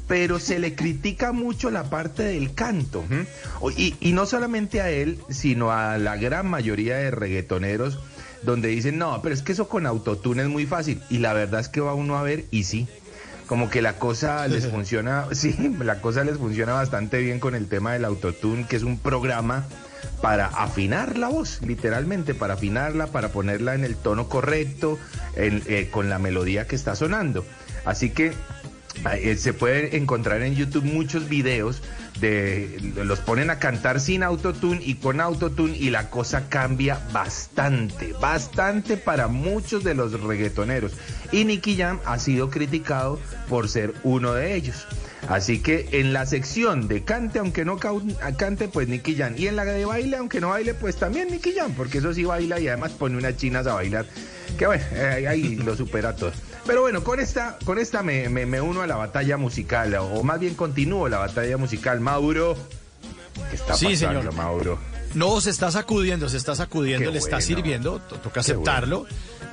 pero 0.10 0.40
se 0.40 0.60
le 0.60 0.76
critica 0.76 1.32
mucho 1.32 1.72
la 1.72 1.90
parte 1.90 2.24
del 2.24 2.54
canto. 2.54 3.06
Y, 3.78 3.96
y 4.02 4.12
no 4.12 4.26
solamente 4.26 4.82
a 4.82 4.90
él, 4.90 5.20
sino 5.30 5.72
a 5.72 5.98
la 5.98 6.18
gran 6.18 6.48
mayoría 6.50 6.98
de 6.98 7.12
reggaetoneros, 7.12 8.00
donde 8.44 8.68
dicen, 8.70 8.98
no, 8.98 9.22
pero 9.22 9.34
es 9.34 9.42
que 9.42 9.52
eso 9.54 9.68
con 9.70 9.86
autotune 9.86 10.44
es 10.44 10.50
muy 10.50 10.66
fácil. 10.66 11.02
Y 11.10 11.20
la 11.20 11.34
verdad 11.34 11.60
es 11.62 11.70
que 11.70 11.82
va 11.82 11.94
uno 11.94 12.18
a 12.18 12.24
ver, 12.24 12.46
y 12.52 12.64
sí. 12.64 12.88
Como 13.48 13.70
que 13.70 13.82
la 13.82 13.98
cosa 14.00 14.48
les 14.50 14.68
funciona, 14.68 15.28
sí, 15.32 15.56
la 15.80 16.00
cosa 16.02 16.24
les 16.24 16.38
funciona 16.38 16.74
bastante 16.74 17.20
bien 17.20 17.40
con 17.40 17.56
el 17.56 17.68
tema 17.68 17.94
del 17.94 18.06
autotune, 18.06 18.66
que 18.68 18.76
es 18.78 18.84
un 18.84 18.98
programa 18.98 19.66
para 20.22 20.48
afinar 20.48 21.18
la 21.18 21.28
voz, 21.30 21.62
literalmente, 21.62 22.34
para 22.34 22.54
afinarla, 22.56 23.08
para 23.08 23.30
ponerla 23.30 23.76
en 23.76 23.84
el 23.84 23.96
tono 23.96 24.28
correcto, 24.30 24.98
en- 25.36 25.64
eh, 25.68 25.90
con 25.92 26.10
la 26.10 26.20
melodía 26.20 26.68
que 26.68 26.76
está 26.76 26.96
sonando. 26.96 27.46
Así 27.86 28.10
que 28.10 28.34
eh, 29.14 29.36
se 29.38 29.54
puede 29.54 29.98
encontrar 29.98 30.42
en 30.44 30.56
YouTube 30.56 30.84
muchos 30.86 31.28
videos 31.28 31.82
de 32.20 32.94
los 33.04 33.20
ponen 33.20 33.50
a 33.50 33.60
cantar 33.60 34.00
sin 34.00 34.24
autotune 34.24 34.82
y 34.84 34.96
con 34.96 35.20
autotune 35.20 35.76
y 35.78 35.90
la 35.90 36.10
cosa 36.10 36.48
cambia 36.50 37.00
bastante, 37.12 38.14
bastante 38.14 38.98
para 38.98 39.28
muchos 39.28 39.84
de 39.84 39.96
los 39.96 40.20
reggaetoneros. 40.22 40.94
Y 41.32 41.46
Nicky 41.46 41.76
Jam 41.76 42.00
ha 42.06 42.20
sido 42.20 42.50
criticado 42.50 43.20
por 43.50 43.68
ser 43.68 43.94
uno 44.04 44.34
de 44.34 44.56
ellos. 44.56 44.86
Así 45.30 45.60
que 45.60 45.88
en 45.94 46.12
la 46.12 46.26
sección 46.26 46.88
de 46.88 47.04
cante 47.04 47.40
aunque 47.40 47.64
no 47.66 47.78
cante, 47.78 48.68
pues 48.68 48.88
Nicky 48.88 49.16
Jam. 49.16 49.36
Y 49.38 49.48
en 49.48 49.56
la 49.56 49.64
de 49.66 49.86
baile 49.86 50.18
aunque 50.18 50.42
no 50.42 50.50
baile, 50.50 50.74
pues 50.74 50.98
también 50.98 51.30
Nicky 51.30 51.54
Jam, 51.56 51.74
porque 51.74 52.00
eso 52.00 52.14
sí 52.14 52.24
baila 52.24 52.60
y 52.60 52.68
además 52.68 52.92
pone 52.92 53.18
unas 53.18 53.38
chinas 53.38 53.66
a 53.68 53.74
bailar. 53.74 54.06
Que 54.58 54.68
bueno, 54.68 54.84
eh, 54.92 55.26
ahí 55.28 55.56
lo 55.56 55.76
supera 55.76 56.16
todo. 56.16 56.32
Pero 56.66 56.82
bueno, 56.82 57.04
con 57.04 57.20
esta, 57.20 57.58
con 57.66 57.78
esta 57.78 58.04
me, 58.04 58.30
me- 58.30 58.46
me 58.46 58.62
uno 58.62 58.82
a 58.82 58.88
la 58.88 58.96
batalla 58.96 59.38
musical, 59.38 59.94
o 59.96 60.24
más 60.24 60.40
bien 60.40 60.56
continúo 60.56 61.10
la 61.10 61.18
batalla 61.20 61.58
musical. 61.58 62.00
Mauro, 62.00 62.56
¿qué 63.50 63.56
está 63.58 63.74
Sí, 63.76 63.88
pasando, 63.88 64.20
señor. 64.22 64.34
Mauro? 64.34 64.80
No, 65.14 65.40
se 65.42 65.50
está 65.50 65.70
sacudiendo, 65.72 66.30
se 66.30 66.38
está 66.38 66.56
sacudiendo, 66.56 67.08
Qué 67.08 67.12
le 67.12 67.20
está 67.20 67.36
bueno. 67.38 67.46
sirviendo, 67.46 68.00
to- 68.00 68.16
toca 68.18 68.40
aceptarlo. 68.40 69.06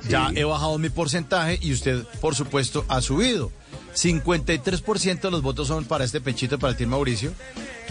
Ya 0.09 0.31
he 0.33 0.43
bajado 0.43 0.79
mi 0.79 0.89
porcentaje 0.89 1.59
y 1.61 1.73
usted, 1.73 2.03
por 2.21 2.33
supuesto, 2.33 2.85
ha 2.87 3.01
subido. 3.01 3.51
53% 3.93 5.21
de 5.21 5.31
los 5.31 5.41
votos 5.43 5.67
son 5.67 5.85
para 5.85 6.03
este 6.05 6.21
pechito, 6.21 6.57
para 6.57 6.71
el 6.71 6.77
Team 6.77 6.89
Mauricio, 6.91 7.33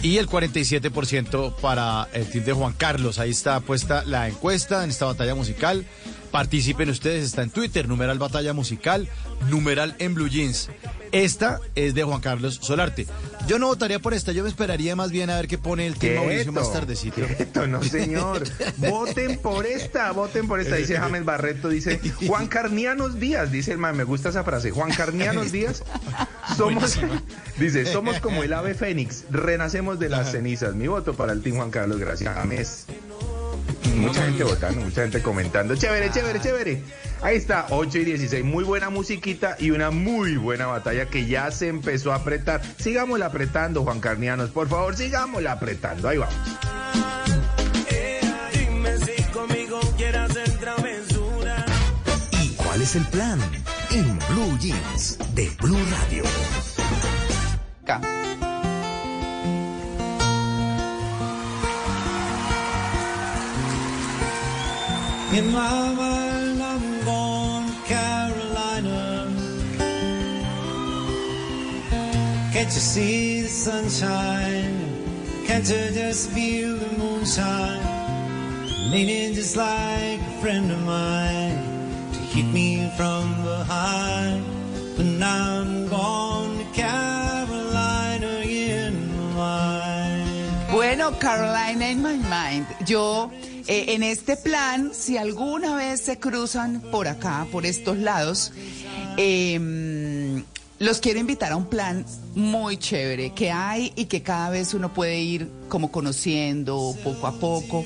y 0.01 0.17
el 0.17 0.27
47% 0.27 1.55
para 1.61 2.09
el 2.11 2.25
Team 2.29 2.43
de 2.43 2.53
Juan 2.53 2.73
Carlos. 2.73 3.19
Ahí 3.19 3.29
está 3.29 3.59
puesta 3.61 4.03
la 4.03 4.27
encuesta 4.27 4.83
en 4.83 4.89
esta 4.89 5.05
batalla 5.05 5.35
musical. 5.35 5.85
Participen 6.31 6.89
ustedes, 6.89 7.25
está 7.25 7.43
en 7.43 7.49
Twitter, 7.49 7.87
numeral 7.89 8.17
batalla 8.17 8.53
musical, 8.53 9.07
numeral 9.49 9.95
en 9.99 10.13
Blue 10.13 10.29
Jeans. 10.29 10.69
Esta 11.11 11.59
es 11.75 11.93
de 11.93 12.03
Juan 12.03 12.21
Carlos 12.21 12.59
Solarte. 12.61 13.05
Yo 13.47 13.59
no 13.59 13.67
votaría 13.67 13.99
por 13.99 14.13
esta, 14.13 14.31
yo 14.31 14.43
me 14.43 14.49
esperaría 14.49 14.95
más 14.95 15.11
bien 15.11 15.29
a 15.29 15.35
ver 15.35 15.47
qué 15.47 15.57
pone 15.57 15.85
el 15.85 15.95
Team 15.95 16.15
Mauricio 16.15 16.53
más 16.53 16.71
tardecito. 16.71 17.15
Quieto, 17.15 17.67
no 17.67 17.83
señor. 17.83 18.43
voten 18.77 19.39
por 19.39 19.65
esta, 19.65 20.11
voten 20.11 20.47
por 20.47 20.61
esta. 20.61 20.75
Dice 20.75 20.97
James 20.97 21.25
Barreto, 21.25 21.67
dice 21.67 21.99
Juan 22.25 22.47
Carnianos 22.47 23.19
Díaz, 23.19 23.51
dice 23.51 23.73
el 23.73 23.77
man, 23.77 23.97
me 23.97 24.05
gusta 24.05 24.29
esa 24.29 24.45
frase. 24.45 24.71
Juan 24.71 24.91
Carnianos 24.91 25.51
Díaz, 25.51 25.83
somos, 26.55 26.97
dice, 27.59 27.85
somos 27.85 28.21
como 28.21 28.43
el 28.43 28.53
ave 28.53 28.73
fénix, 28.73 29.25
renacemos 29.29 29.99
de 29.99 30.07
las 30.07 30.31
cenizas. 30.31 30.75
Mi 30.75 30.87
voto 30.87 31.13
para 31.13 31.33
el 31.33 31.41
Team 31.41 31.57
Juan 31.57 31.71
Carlos, 31.71 31.99
gracias. 31.99 32.33
James. 32.33 32.85
Mucha 33.95 34.23
gente 34.25 34.43
votando, 34.43 34.81
mucha 34.81 35.01
gente 35.01 35.21
comentando. 35.21 35.75
Chévere, 35.75 36.09
chévere, 36.11 36.39
chévere. 36.39 36.81
Ahí 37.21 37.37
está, 37.37 37.67
8 37.69 37.99
y 37.99 38.05
16. 38.05 38.43
Muy 38.43 38.63
buena 38.63 38.89
musiquita 38.89 39.55
y 39.59 39.71
una 39.71 39.91
muy 39.91 40.37
buena 40.37 40.67
batalla 40.67 41.07
que 41.07 41.25
ya 41.25 41.51
se 41.51 41.67
empezó 41.67 42.11
a 42.11 42.15
apretar. 42.15 42.61
Sigámosla 42.77 43.27
apretando, 43.27 43.83
Juan 43.83 43.99
Carnianos. 43.99 44.49
Por 44.49 44.67
favor, 44.67 44.95
sigámosla 44.95 45.53
apretando. 45.53 46.07
Ahí 46.07 46.17
vamos. 46.17 46.35
¿Y 52.41 52.49
cuál 52.55 52.81
es 52.81 52.95
el 52.95 53.05
plan? 53.05 53.39
En 53.91 54.17
Blue 54.29 54.57
Jeans 54.59 55.17
de 55.35 55.49
Blue 55.61 55.79
Radio. 55.91 56.23
In 65.33 65.49
my 65.49 65.93
mind, 65.93 66.61
I'm 66.61 67.05
going 67.05 67.67
to 67.67 67.81
Carolina. 67.85 69.31
Can't 72.51 72.73
you 72.73 72.81
see 72.81 73.41
the 73.41 73.47
sunshine? 73.47 74.75
Can't 75.47 75.63
you 75.69 75.91
just 75.93 76.31
feel 76.31 76.75
the 76.75 76.97
moonshine? 76.97 77.81
Leaning 78.91 79.33
just 79.33 79.55
like 79.55 80.19
a 80.19 80.41
friend 80.41 80.69
of 80.69 80.81
mine 80.83 81.55
to 82.11 82.19
hit 82.19 82.47
me 82.47 82.91
from 82.97 83.33
behind. 83.41 84.43
But 84.97 85.05
now 85.05 85.61
I'm 85.61 85.87
going 85.87 86.57
to 86.57 86.65
Carolina 86.73 88.41
in 88.43 88.93
my 89.33 89.35
mind. 89.35 90.71
Bueno, 90.71 91.11
Carolina 91.11 91.85
in 91.85 92.01
my 92.01 92.17
mind. 92.17 92.65
Yo, 92.85 93.31
eh, 93.71 93.93
en 93.93 94.03
este 94.03 94.35
plan, 94.35 94.91
si 94.93 95.17
alguna 95.17 95.75
vez 95.75 96.01
se 96.01 96.19
cruzan 96.19 96.81
por 96.91 97.07
acá, 97.07 97.47
por 97.51 97.65
estos 97.65 97.97
lados, 97.97 98.51
eh, 99.17 100.43
los 100.81 100.99
quiero 100.99 101.19
invitar 101.19 101.51
a 101.51 101.57
un 101.57 101.67
plan 101.67 102.05
muy 102.33 102.75
chévere 102.77 103.33
que 103.33 103.51
hay 103.51 103.93
y 103.95 104.05
que 104.05 104.23
cada 104.23 104.49
vez 104.49 104.73
uno 104.73 104.91
puede 104.91 105.19
ir 105.19 105.47
como 105.69 105.91
conociendo 105.91 106.95
poco 107.03 107.27
a 107.27 107.33
poco. 107.33 107.85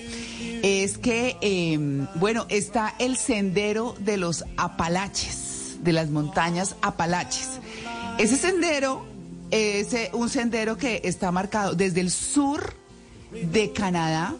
Es 0.63 0.97
que, 0.97 1.35
eh, 1.41 1.77
bueno, 2.15 2.45
está 2.47 2.95
el 2.97 3.17
sendero 3.17 3.95
de 3.99 4.15
los 4.15 4.45
Apalaches, 4.55 5.75
de 5.81 5.91
las 5.91 6.09
montañas 6.09 6.77
Apalaches. 6.81 7.59
Ese 8.17 8.37
sendero 8.37 9.05
es 9.51 9.93
eh, 9.93 10.09
un 10.13 10.29
sendero 10.29 10.77
que 10.77 11.01
está 11.03 11.33
marcado 11.33 11.75
desde 11.75 11.99
el 11.99 12.09
sur 12.09 12.75
de 13.31 13.73
Canadá 13.73 14.35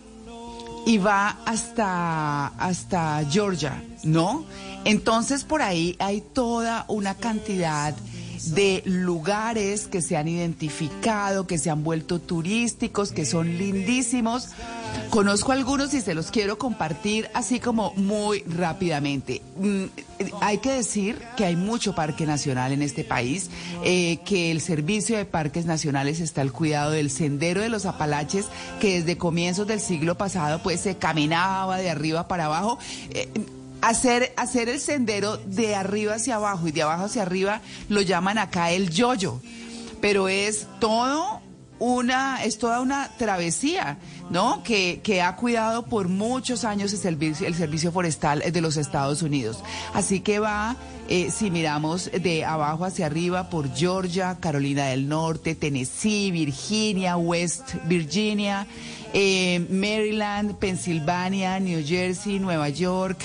y 0.86 0.98
va 0.98 1.38
hasta, 1.46 2.48
hasta 2.48 3.24
Georgia, 3.30 3.84
¿no? 4.04 4.46
Entonces 4.86 5.44
por 5.44 5.62
ahí 5.62 5.96
hay 6.00 6.22
toda 6.22 6.86
una 6.88 7.16
cantidad 7.16 7.96
de 8.44 8.82
lugares 8.86 9.88
que 9.88 10.02
se 10.02 10.18
han 10.18 10.28
identificado, 10.28 11.48
que 11.48 11.58
se 11.58 11.70
han 11.70 11.84
vuelto 11.84 12.20
turísticos, 12.20 13.12
que 13.12 13.26
son 13.26 13.58
lindísimos. 13.58 14.50
Conozco 15.10 15.52
algunos 15.52 15.94
y 15.94 16.02
se 16.02 16.14
los 16.14 16.32
quiero 16.32 16.58
compartir 16.58 17.30
así 17.34 17.60
como 17.60 17.94
muy 17.96 18.44
rápidamente. 18.48 19.42
Mm, 19.58 19.86
hay 20.42 20.58
que 20.60 20.72
decir 20.72 21.22
que 21.38 21.46
hay 21.46 21.56
mucho 21.56 21.96
parque 21.96 22.26
nacional 22.26 22.72
en 22.72 22.82
este 22.82 23.04
país, 23.04 23.50
eh, 23.84 24.18
que 24.26 24.52
el 24.52 24.62
servicio 24.62 25.18
de 25.18 25.26
parques 25.26 25.66
nacionales 25.66 26.20
está 26.20 26.42
al 26.42 26.52
cuidado 26.52 26.92
del 26.92 27.10
sendero 27.10 27.62
de 27.62 27.70
los 27.70 27.86
Apalaches, 27.86 28.46
que 28.80 29.00
desde 29.00 29.18
comienzos 29.18 29.68
del 29.68 29.80
siglo 29.80 30.16
pasado 30.16 30.60
pues 30.64 30.82
se 30.82 30.96
caminaba 30.96 31.78
de 31.78 31.90
arriba 31.90 32.28
para 32.28 32.46
abajo. 32.46 32.78
Eh, 33.12 33.30
hacer, 33.86 34.34
hacer 34.36 34.68
el 34.68 34.80
sendero 34.80 35.38
de 35.38 35.76
arriba 35.76 36.16
hacia 36.16 36.36
abajo 36.36 36.68
y 36.68 36.72
de 36.72 36.82
abajo 36.82 37.06
hacia 37.06 37.22
arriba 37.22 37.62
lo 37.88 38.02
llaman 38.02 38.38
acá 38.38 38.72
el 38.72 38.90
yoyo, 38.90 39.40
pero 40.02 40.28
es 40.28 40.68
todo 40.80 41.42
una, 41.78 42.44
es 42.44 42.58
toda 42.58 42.82
una 42.82 43.12
travesía, 43.18 43.98
¿no? 44.32 44.64
Que, 44.64 45.02
que 45.04 45.22
ha 45.22 45.36
cuidado 45.36 45.86
por 45.86 46.08
muchos 46.08 46.64
años 46.64 46.94
el 46.94 47.00
servicio, 47.00 47.46
el 47.46 47.54
servicio 47.54 47.92
forestal 47.92 48.44
de 48.52 48.62
los 48.62 48.78
Estados 48.78 49.22
Unidos. 49.22 49.60
Así 49.94 50.22
que 50.22 50.40
va, 50.40 50.78
eh, 51.08 51.30
si 51.30 51.52
miramos 51.52 52.10
de 52.12 52.44
abajo 52.44 52.86
hacia 52.86 53.06
arriba, 53.06 53.50
por 53.50 53.72
Georgia, 53.76 54.38
Carolina 54.40 54.86
del 54.88 55.08
Norte, 55.08 55.54
Tennessee, 55.54 56.32
Virginia, 56.32 57.18
West 57.18 57.76
Virginia, 57.86 58.66
eh, 59.14 59.66
Maryland, 59.70 60.56
Pensilvania, 60.56 61.60
New 61.60 61.86
Jersey, 61.86 62.40
Nueva 62.40 62.70
York, 62.70 63.20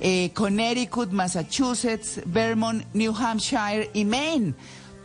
eh, 0.00 0.30
Connecticut, 0.34 1.10
Massachusetts, 1.10 2.20
Vermont, 2.26 2.84
New 2.94 3.14
Hampshire 3.14 3.90
y 3.92 4.04
Maine. 4.04 4.54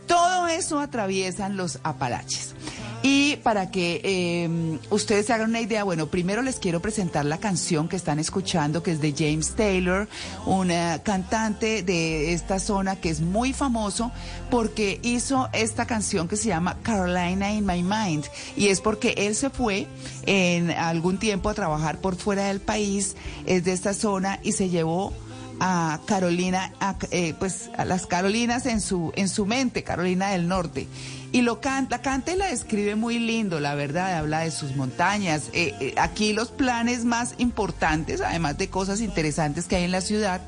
Todo 0.06 0.48
eso 0.48 0.80
atraviesan 0.80 1.56
los 1.56 1.78
Apalaches. 1.84 2.54
Y 3.02 3.36
para 3.36 3.70
que 3.70 4.02
eh, 4.04 4.78
ustedes 4.90 5.26
se 5.26 5.32
hagan 5.32 5.50
una 5.50 5.60
idea, 5.60 5.84
bueno, 5.84 6.08
primero 6.08 6.42
les 6.42 6.56
quiero 6.56 6.80
presentar 6.80 7.24
la 7.24 7.38
canción 7.38 7.88
que 7.88 7.96
están 7.96 8.18
escuchando, 8.18 8.82
que 8.82 8.92
es 8.92 9.00
de 9.00 9.14
James 9.16 9.52
Taylor, 9.52 10.06
una 10.44 11.00
cantante 11.02 11.82
de 11.82 12.34
esta 12.34 12.58
zona 12.58 12.96
que 12.96 13.08
es 13.08 13.22
muy 13.22 13.54
famoso 13.54 14.12
porque 14.50 15.00
hizo 15.02 15.48
esta 15.54 15.86
canción 15.86 16.28
que 16.28 16.36
se 16.36 16.48
llama 16.48 16.76
Carolina 16.82 17.50
in 17.52 17.64
My 17.64 17.82
Mind. 17.82 18.26
Y 18.54 18.68
es 18.68 18.82
porque 18.82 19.14
él 19.16 19.34
se 19.34 19.48
fue 19.48 19.86
en 20.26 20.70
algún 20.70 21.18
tiempo 21.18 21.48
a 21.48 21.54
trabajar 21.54 21.98
por 21.98 22.16
fuera 22.16 22.48
del 22.48 22.60
país, 22.60 23.16
es 23.46 23.64
de 23.64 23.72
esta 23.72 23.94
zona 23.94 24.40
y 24.42 24.52
se 24.52 24.68
llevó 24.68 25.14
a 25.60 26.00
Carolina, 26.06 26.72
eh, 27.10 27.34
pues 27.38 27.70
a 27.76 27.84
las 27.84 28.06
Carolinas 28.06 28.64
en 28.66 28.80
su, 28.80 29.12
en 29.14 29.28
su 29.28 29.44
mente, 29.46 29.84
Carolina 29.84 30.30
del 30.30 30.48
Norte. 30.48 30.88
Y 31.32 31.42
lo 31.42 31.60
canta, 31.60 32.02
canta 32.02 32.32
y 32.32 32.36
la 32.36 32.46
describe 32.46 32.96
muy 32.96 33.18
lindo, 33.18 33.60
la 33.60 33.76
verdad, 33.76 34.18
habla 34.18 34.40
de 34.40 34.50
sus 34.50 34.74
montañas. 34.74 35.50
Eh, 35.52 35.74
eh, 35.80 35.94
aquí 35.96 36.32
los 36.32 36.50
planes 36.50 37.04
más 37.04 37.34
importantes, 37.38 38.20
además 38.20 38.58
de 38.58 38.68
cosas 38.68 39.00
interesantes 39.00 39.66
que 39.66 39.76
hay 39.76 39.84
en 39.84 39.92
la 39.92 40.00
ciudad, 40.00 40.40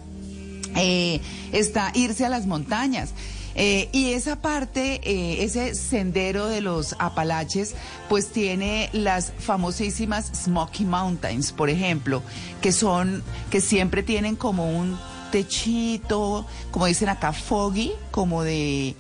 está 1.53 1.93
irse 1.95 2.25
a 2.25 2.29
las 2.29 2.47
montañas. 2.47 3.11
y 3.55 4.13
esa 4.15 4.41
parte, 4.41 5.01
ese 5.45 5.75
sendero 5.75 6.49
de 6.49 6.63
los 6.63 6.97
Apalaches, 6.99 7.75
pues 8.09 8.29
tiene 8.29 8.89
las 8.95 9.33
famosísimas 9.39 10.33
Smoky 10.35 10.87
Mountains, 10.87 11.53
por 11.53 11.69
ejemplo, 11.69 12.23
que 12.63 12.73
son, 12.73 13.23
que 13.51 13.61
siempre 13.61 14.03
tienen 14.03 14.35
como 14.35 14.71
un 14.71 14.99
techito, 15.33 16.47
como 16.71 16.87
dicen 16.87 17.09
acá, 17.09 17.33
foggy, 17.33 17.93
como 18.13 18.45
de, 18.45 18.95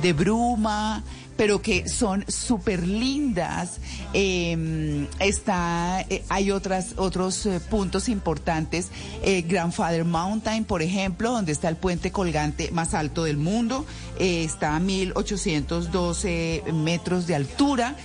de 0.00 0.12
bruma, 0.14 1.04
pero 1.36 1.62
que 1.62 1.88
son 1.88 2.24
súper 2.28 2.86
lindas. 2.86 3.78
Em, 4.12 5.06
está, 5.18 6.02
eh, 6.08 6.24
hay 6.28 6.50
otras, 6.50 6.94
otros 6.96 7.46
eh, 7.46 7.60
puntos 7.60 8.08
importantes. 8.08 8.88
Eh, 9.22 9.42
Grandfather 9.42 10.04
Mountain, 10.04 10.64
por 10.64 10.82
ejemplo, 10.82 11.32
donde 11.32 11.52
está 11.52 11.68
el 11.68 11.76
puente 11.76 12.10
colgante 12.12 12.70
más 12.70 12.94
alto 12.94 13.24
del 13.24 13.36
mundo. 13.36 13.86
está 14.18 14.76
a 14.76 14.80
1812 14.80 16.64
metros 16.72 17.26
de 17.26 17.34
altura. 17.34 17.96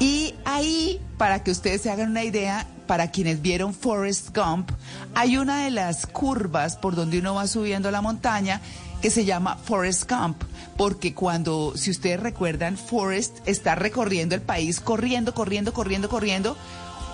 Y 0.00 0.34
ahí, 0.44 1.00
para 1.18 1.42
que 1.42 1.50
ustedes 1.50 1.82
se 1.82 1.90
hagan 1.90 2.10
una 2.10 2.24
idea, 2.24 2.66
para 2.86 3.10
quienes 3.10 3.42
vieron 3.42 3.74
Forest 3.74 4.36
Gump, 4.36 4.70
hay 5.14 5.36
una 5.36 5.64
de 5.64 5.70
las 5.70 6.06
curvas 6.06 6.76
por 6.76 6.94
donde 6.94 7.18
uno 7.18 7.34
va 7.34 7.46
subiendo 7.46 7.90
la 7.90 8.00
montaña 8.00 8.60
que 9.00 9.10
se 9.10 9.24
llama 9.24 9.56
Forest 9.56 10.10
Gump, 10.10 10.42
porque 10.76 11.14
cuando, 11.14 11.72
si 11.76 11.90
ustedes 11.90 12.20
recuerdan, 12.20 12.76
Forest 12.76 13.38
está 13.46 13.74
recorriendo 13.74 14.34
el 14.34 14.42
país, 14.42 14.80
corriendo, 14.80 15.34
corriendo, 15.34 15.72
corriendo, 15.72 16.08
corriendo, 16.08 16.56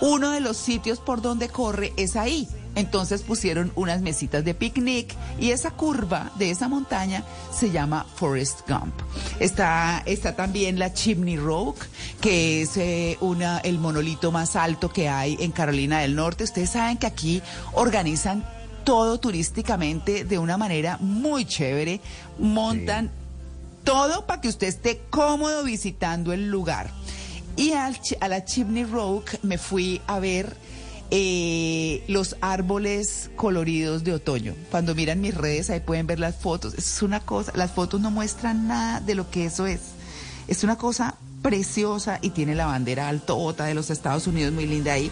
uno 0.01 0.33
de 0.33 0.41
los 0.41 0.57
sitios 0.57 1.01
por 1.01 1.23
donde 1.23 1.49
corre 1.49 1.93
es 1.97 2.17
ahí. 2.17 2.49
Entonces 2.75 3.23
pusieron 3.23 3.73
unas 3.77 4.03
mesitas 4.03 4.45
de 4.45 4.53
picnic 4.53 5.15
y 5.39 5.51
esa 5.51 5.71
curva 5.71 6.33
de 6.37 6.51
esa 6.51 6.67
montaña 6.67 7.23
se 7.53 7.71
llama 7.71 8.05
Forest 8.17 8.69
Gump. 8.69 8.93
Está, 9.39 10.03
está 10.07 10.35
también 10.35 10.79
la 10.79 10.93
Chimney 10.93 11.37
Rock, 11.37 11.85
que 12.21 12.63
es 12.63 12.77
eh, 12.77 13.17
una, 13.21 13.59
el 13.59 13.79
monolito 13.79 14.33
más 14.33 14.57
alto 14.57 14.91
que 14.91 15.09
hay 15.09 15.37
en 15.39 15.53
Carolina 15.53 16.01
del 16.01 16.17
Norte. 16.17 16.45
Ustedes 16.45 16.71
saben 16.71 16.97
que 16.97 17.07
aquí 17.07 17.43
organizan 17.75 18.45
todo 18.85 19.19
turísticamente 19.19 20.25
de 20.25 20.39
una 20.39 20.57
manera 20.57 20.99
muy 21.01 21.45
chévere. 21.45 22.01
Montan 22.39 23.11
todo 23.83 24.27
para 24.27 24.41
que 24.41 24.49
usted 24.49 24.67
esté 24.67 25.01
cómodo 25.11 25.65
visitando 25.65 26.33
el 26.33 26.51
lugar. 26.51 26.91
Y 27.57 27.73
a 27.73 28.29
la 28.29 28.45
Chimney 28.45 28.85
Rock 28.85 29.37
me 29.43 29.59
fui 29.59 30.01
a 30.07 30.19
ver 30.19 30.57
eh, 31.11 32.03
los 32.09 32.37
árboles 32.41 33.31
coloridos 33.37 34.03
de 34.03 34.15
otoño. 34.15 34.55
Cuando 34.71 34.95
miran 34.95 35.21
mis 35.21 35.35
redes 35.35 35.71
ahí 35.71 35.81
pueden 35.81 36.07
ver 36.07 36.19
las 36.19 36.35
fotos. 36.35 36.75
Es 36.75 37.03
una 37.03 37.21
cosa, 37.21 37.53
las 37.55 37.71
fotos 37.71 38.01
no 38.01 38.11
muestran 38.11 38.67
nada 38.67 39.01
de 39.01 39.15
lo 39.15 39.31
que 39.31 39.47
eso 39.47 39.67
es. 39.67 39.81
Es 40.49 40.65
una 40.65 40.77
cosa 40.77 41.17
preciosa 41.43 42.19
y 42.23 42.31
tiene 42.31 42.55
la 42.55 42.67
bandera 42.67 43.09
altota 43.09 43.67
de 43.67 43.75
los 43.75 43.91
Estados 43.91 44.27
Unidos 44.27 44.53
muy 44.53 44.67
linda 44.67 44.95
ahí. 44.95 45.11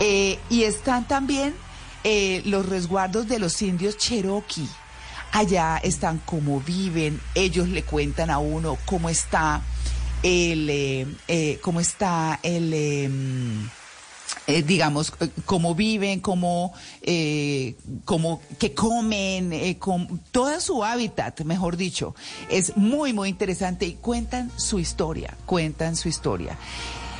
Eh, 0.00 0.38
y 0.50 0.62
están 0.62 1.08
también 1.08 1.54
eh, 2.04 2.42
los 2.44 2.68
resguardos 2.68 3.28
de 3.28 3.38
los 3.38 3.60
indios 3.62 3.96
Cherokee. 3.96 4.68
Allá 5.32 5.78
están 5.78 6.20
cómo 6.26 6.60
viven, 6.60 7.20
ellos 7.34 7.68
le 7.68 7.84
cuentan 7.84 8.30
a 8.30 8.38
uno 8.38 8.76
cómo 8.84 9.08
está 9.08 9.62
el, 10.22 10.70
eh, 10.70 11.06
eh, 11.28 11.58
cómo 11.62 11.80
está 11.80 12.38
el, 12.42 12.72
em, 12.72 13.68
eh, 14.46 14.62
digamos, 14.62 15.12
cómo 15.44 15.74
viven, 15.74 16.20
cómo, 16.20 16.72
cómo 18.04 18.40
que 18.58 18.74
comen, 18.74 19.74
con, 19.74 20.20
todo 20.30 20.60
su 20.60 20.84
hábitat, 20.84 21.42
mejor 21.42 21.76
dicho, 21.76 22.14
es 22.50 22.76
muy, 22.76 23.12
muy 23.12 23.28
interesante 23.28 23.86
y 23.86 23.94
cuentan 23.94 24.50
su 24.56 24.78
historia, 24.78 25.36
cuentan 25.46 25.96
su 25.96 26.08
historia. 26.08 26.56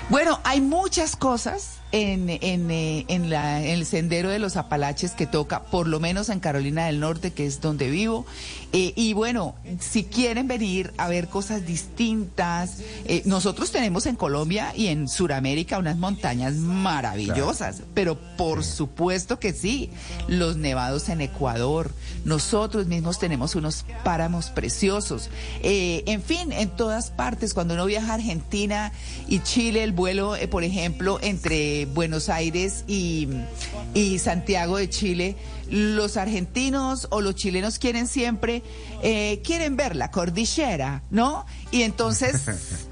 Bueno, 0.08 0.40
hay 0.44 0.60
muchas 0.60 1.16
cosas 1.16 1.81
en, 1.92 2.30
en, 2.30 2.70
en, 2.70 3.30
la, 3.30 3.62
en, 3.62 3.70
el 3.70 3.86
sendero 3.86 4.30
de 4.30 4.38
los 4.38 4.56
Apalaches 4.56 5.12
que 5.12 5.26
toca, 5.26 5.62
por 5.64 5.86
lo 5.86 6.00
menos 6.00 6.30
en 6.30 6.40
Carolina 6.40 6.86
del 6.86 7.00
Norte, 7.00 7.32
que 7.32 7.46
es 7.46 7.60
donde 7.60 7.90
vivo, 7.90 8.26
eh, 8.72 8.94
y 8.96 9.12
bueno, 9.12 9.54
si 9.80 10.04
quieren 10.04 10.48
venir 10.48 10.94
a 10.96 11.08
ver 11.08 11.28
cosas 11.28 11.66
distintas, 11.66 12.78
eh, 13.04 13.22
nosotros 13.26 13.70
tenemos 13.70 14.06
en 14.06 14.16
Colombia 14.16 14.72
y 14.74 14.86
en 14.86 15.08
Sudamérica 15.08 15.78
unas 15.78 15.98
montañas 15.98 16.54
maravillosas, 16.54 17.82
pero 17.92 18.16
por 18.38 18.64
supuesto 18.64 19.38
que 19.38 19.52
sí, 19.52 19.90
los 20.26 20.56
nevados 20.56 21.10
en 21.10 21.20
Ecuador, 21.20 21.90
nosotros 22.24 22.86
mismos 22.86 23.18
tenemos 23.18 23.54
unos 23.54 23.84
páramos 24.04 24.46
preciosos. 24.46 25.28
Eh, 25.62 26.02
en 26.06 26.22
fin, 26.22 26.50
en 26.52 26.70
todas 26.70 27.10
partes, 27.10 27.52
cuando 27.52 27.74
uno 27.74 27.84
viaja 27.84 28.12
a 28.12 28.14
Argentina 28.14 28.92
y 29.28 29.40
Chile, 29.40 29.84
el 29.84 29.92
vuelo, 29.92 30.34
por 30.50 30.64
ejemplo, 30.64 31.18
entre 31.20 31.81
Buenos 31.86 32.28
Aires 32.28 32.84
y, 32.86 33.28
y 33.94 34.18
Santiago 34.18 34.76
de 34.76 34.88
Chile, 34.88 35.36
los 35.70 36.16
argentinos 36.16 37.08
o 37.10 37.20
los 37.20 37.34
chilenos 37.34 37.78
quieren 37.78 38.06
siempre, 38.06 38.62
eh, 39.02 39.40
quieren 39.44 39.76
ver 39.76 39.96
la 39.96 40.10
cordillera, 40.10 41.02
¿no? 41.10 41.46
Y 41.70 41.82
entonces 41.82 42.42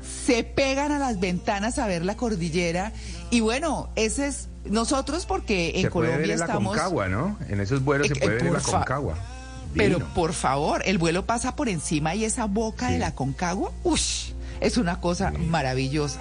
se 0.27 0.45
pegan 0.45 0.93
a 0.93 0.99
las 0.99 1.21
ventanas 1.21 1.79
a 1.79 1.87
ver 1.87 2.05
la 2.05 2.17
cordillera. 2.17 2.93
Y 3.31 3.41
bueno, 3.41 3.91
ese 3.97 4.29
es 4.29 4.49
nosotros 4.65 5.27
porque 5.27 5.73
en 5.77 5.83
se 5.83 5.91
Colombia 5.91 6.17
puede 6.17 6.29
ver 6.29 6.41
estamos. 6.41 6.77
La 6.77 6.83
Concagua, 6.83 7.09
¿no? 7.09 7.39
En 7.49 7.61
esos 7.61 7.85
vuelos 7.85 8.09
se 8.09 8.17
puede 8.17 8.37
ver 8.37 8.53
la 8.53 8.61
Concagua. 8.61 9.17
Pero 9.75 9.99
Divino. 9.99 10.15
por 10.15 10.33
favor, 10.33 10.83
el 10.85 10.99
vuelo 10.99 11.27
pasa 11.27 11.55
por 11.55 11.69
encima 11.69 12.15
y 12.15 12.25
esa 12.25 12.47
boca 12.47 12.91
de 12.91 12.99
la 12.99 13.15
Concagua, 13.15 13.71
uff, 13.85 14.31
es 14.61 14.77
una 14.77 15.01
cosa 15.01 15.31
maravillosa. 15.31 16.21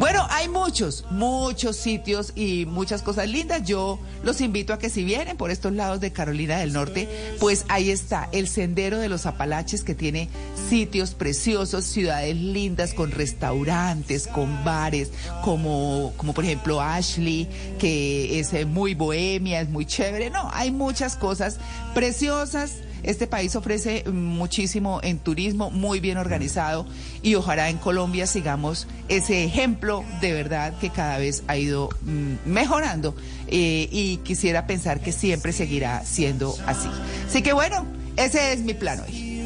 Bueno, 0.00 0.26
hay 0.30 0.48
muchos, 0.48 1.04
muchos 1.10 1.76
sitios 1.76 2.32
y 2.34 2.64
muchas 2.64 3.02
cosas 3.02 3.28
lindas. 3.28 3.64
Yo 3.64 3.98
los 4.22 4.40
invito 4.40 4.72
a 4.72 4.78
que 4.78 4.88
si 4.88 5.04
vienen 5.04 5.36
por 5.36 5.50
estos 5.50 5.74
lados 5.74 6.00
de 6.00 6.10
Carolina 6.10 6.56
del 6.56 6.72
Norte, 6.72 7.06
pues 7.38 7.66
ahí 7.68 7.90
está 7.90 8.26
el 8.32 8.48
Sendero 8.48 8.98
de 8.98 9.10
los 9.10 9.26
Apalaches 9.26 9.84
que 9.84 9.94
tiene 9.94 10.30
sitios 10.70 11.10
preciosos, 11.10 11.84
ciudades 11.84 12.34
lindas 12.34 12.94
con 12.94 13.10
restaurantes, 13.10 14.26
con 14.26 14.64
bares, 14.64 15.10
como, 15.44 16.14
como 16.16 16.32
por 16.32 16.44
ejemplo 16.44 16.80
Ashley, 16.80 17.46
que 17.78 18.40
es 18.40 18.54
eh, 18.54 18.64
muy 18.64 18.94
bohemia, 18.94 19.60
es 19.60 19.68
muy 19.68 19.84
chévere. 19.84 20.30
No, 20.30 20.48
hay 20.54 20.70
muchas 20.70 21.14
cosas 21.14 21.58
preciosas. 21.92 22.76
Este 23.02 23.26
país 23.26 23.56
ofrece 23.56 24.04
muchísimo 24.10 25.00
en 25.02 25.18
turismo, 25.18 25.70
muy 25.70 26.00
bien 26.00 26.18
organizado 26.18 26.86
y 27.22 27.34
ojalá 27.34 27.70
en 27.70 27.78
Colombia 27.78 28.26
sigamos 28.26 28.86
ese 29.08 29.44
ejemplo 29.44 30.04
de 30.20 30.32
verdad 30.32 30.78
que 30.78 30.90
cada 30.90 31.18
vez 31.18 31.42
ha 31.48 31.56
ido 31.56 31.88
mm, 32.02 32.50
mejorando 32.50 33.14
eh, 33.46 33.88
y 33.90 34.18
quisiera 34.18 34.66
pensar 34.66 35.00
que 35.00 35.12
siempre 35.12 35.52
seguirá 35.52 36.04
siendo 36.04 36.54
así. 36.66 36.88
Así 37.26 37.42
que 37.42 37.52
bueno, 37.52 37.86
ese 38.16 38.52
es 38.52 38.60
mi 38.60 38.74
plan 38.74 39.00
hoy. 39.00 39.42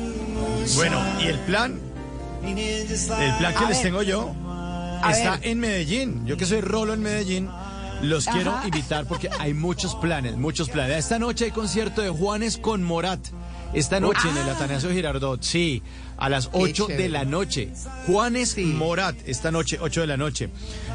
Bueno, 0.77 0.99
y 1.21 1.27
el 1.27 1.39
plan, 1.41 1.79
el 2.45 3.35
plan 3.39 3.53
que 3.55 3.65
A 3.65 3.69
les 3.69 3.79
ver. 3.79 3.83
tengo 3.83 4.03
yo 4.03 4.35
está 5.11 5.39
en 5.43 5.59
Medellín. 5.61 6.27
Yo 6.27 6.37
que 6.37 6.47
soy 6.47 6.61
Rolo 6.61 6.95
en 6.95 7.03
Medellín, 7.03 7.49
los 8.03 8.27
quiero 8.27 8.55
invitar 8.65 9.07
porque 9.07 9.29
hay 9.39 9.55
muchos 9.55 9.95
planes, 9.95 10.37
muchos 10.37 10.69
planes. 10.69 10.99
Esta 10.99 11.19
noche 11.19 11.47
hay 11.47 11.51
concierto 11.51 12.03
de 12.03 12.11
Juanes 12.11 12.59
con 12.59 12.83
Morat. 12.83 13.21
Esta 13.73 13.99
noche 13.99 14.29
en 14.29 14.37
el 14.37 14.49
Atanasio 14.49 14.91
Girardot, 14.91 15.43
sí, 15.43 15.83
a 16.17 16.29
las 16.29 16.51
8 16.53 16.87
de 16.89 17.09
la 17.09 17.25
noche. 17.25 17.71
Juanes 18.07 18.57
Morat, 18.59 19.17
esta 19.27 19.51
noche, 19.51 19.79
8 19.81 20.03
de 20.03 20.07
la 20.07 20.17
noche. 20.17 20.51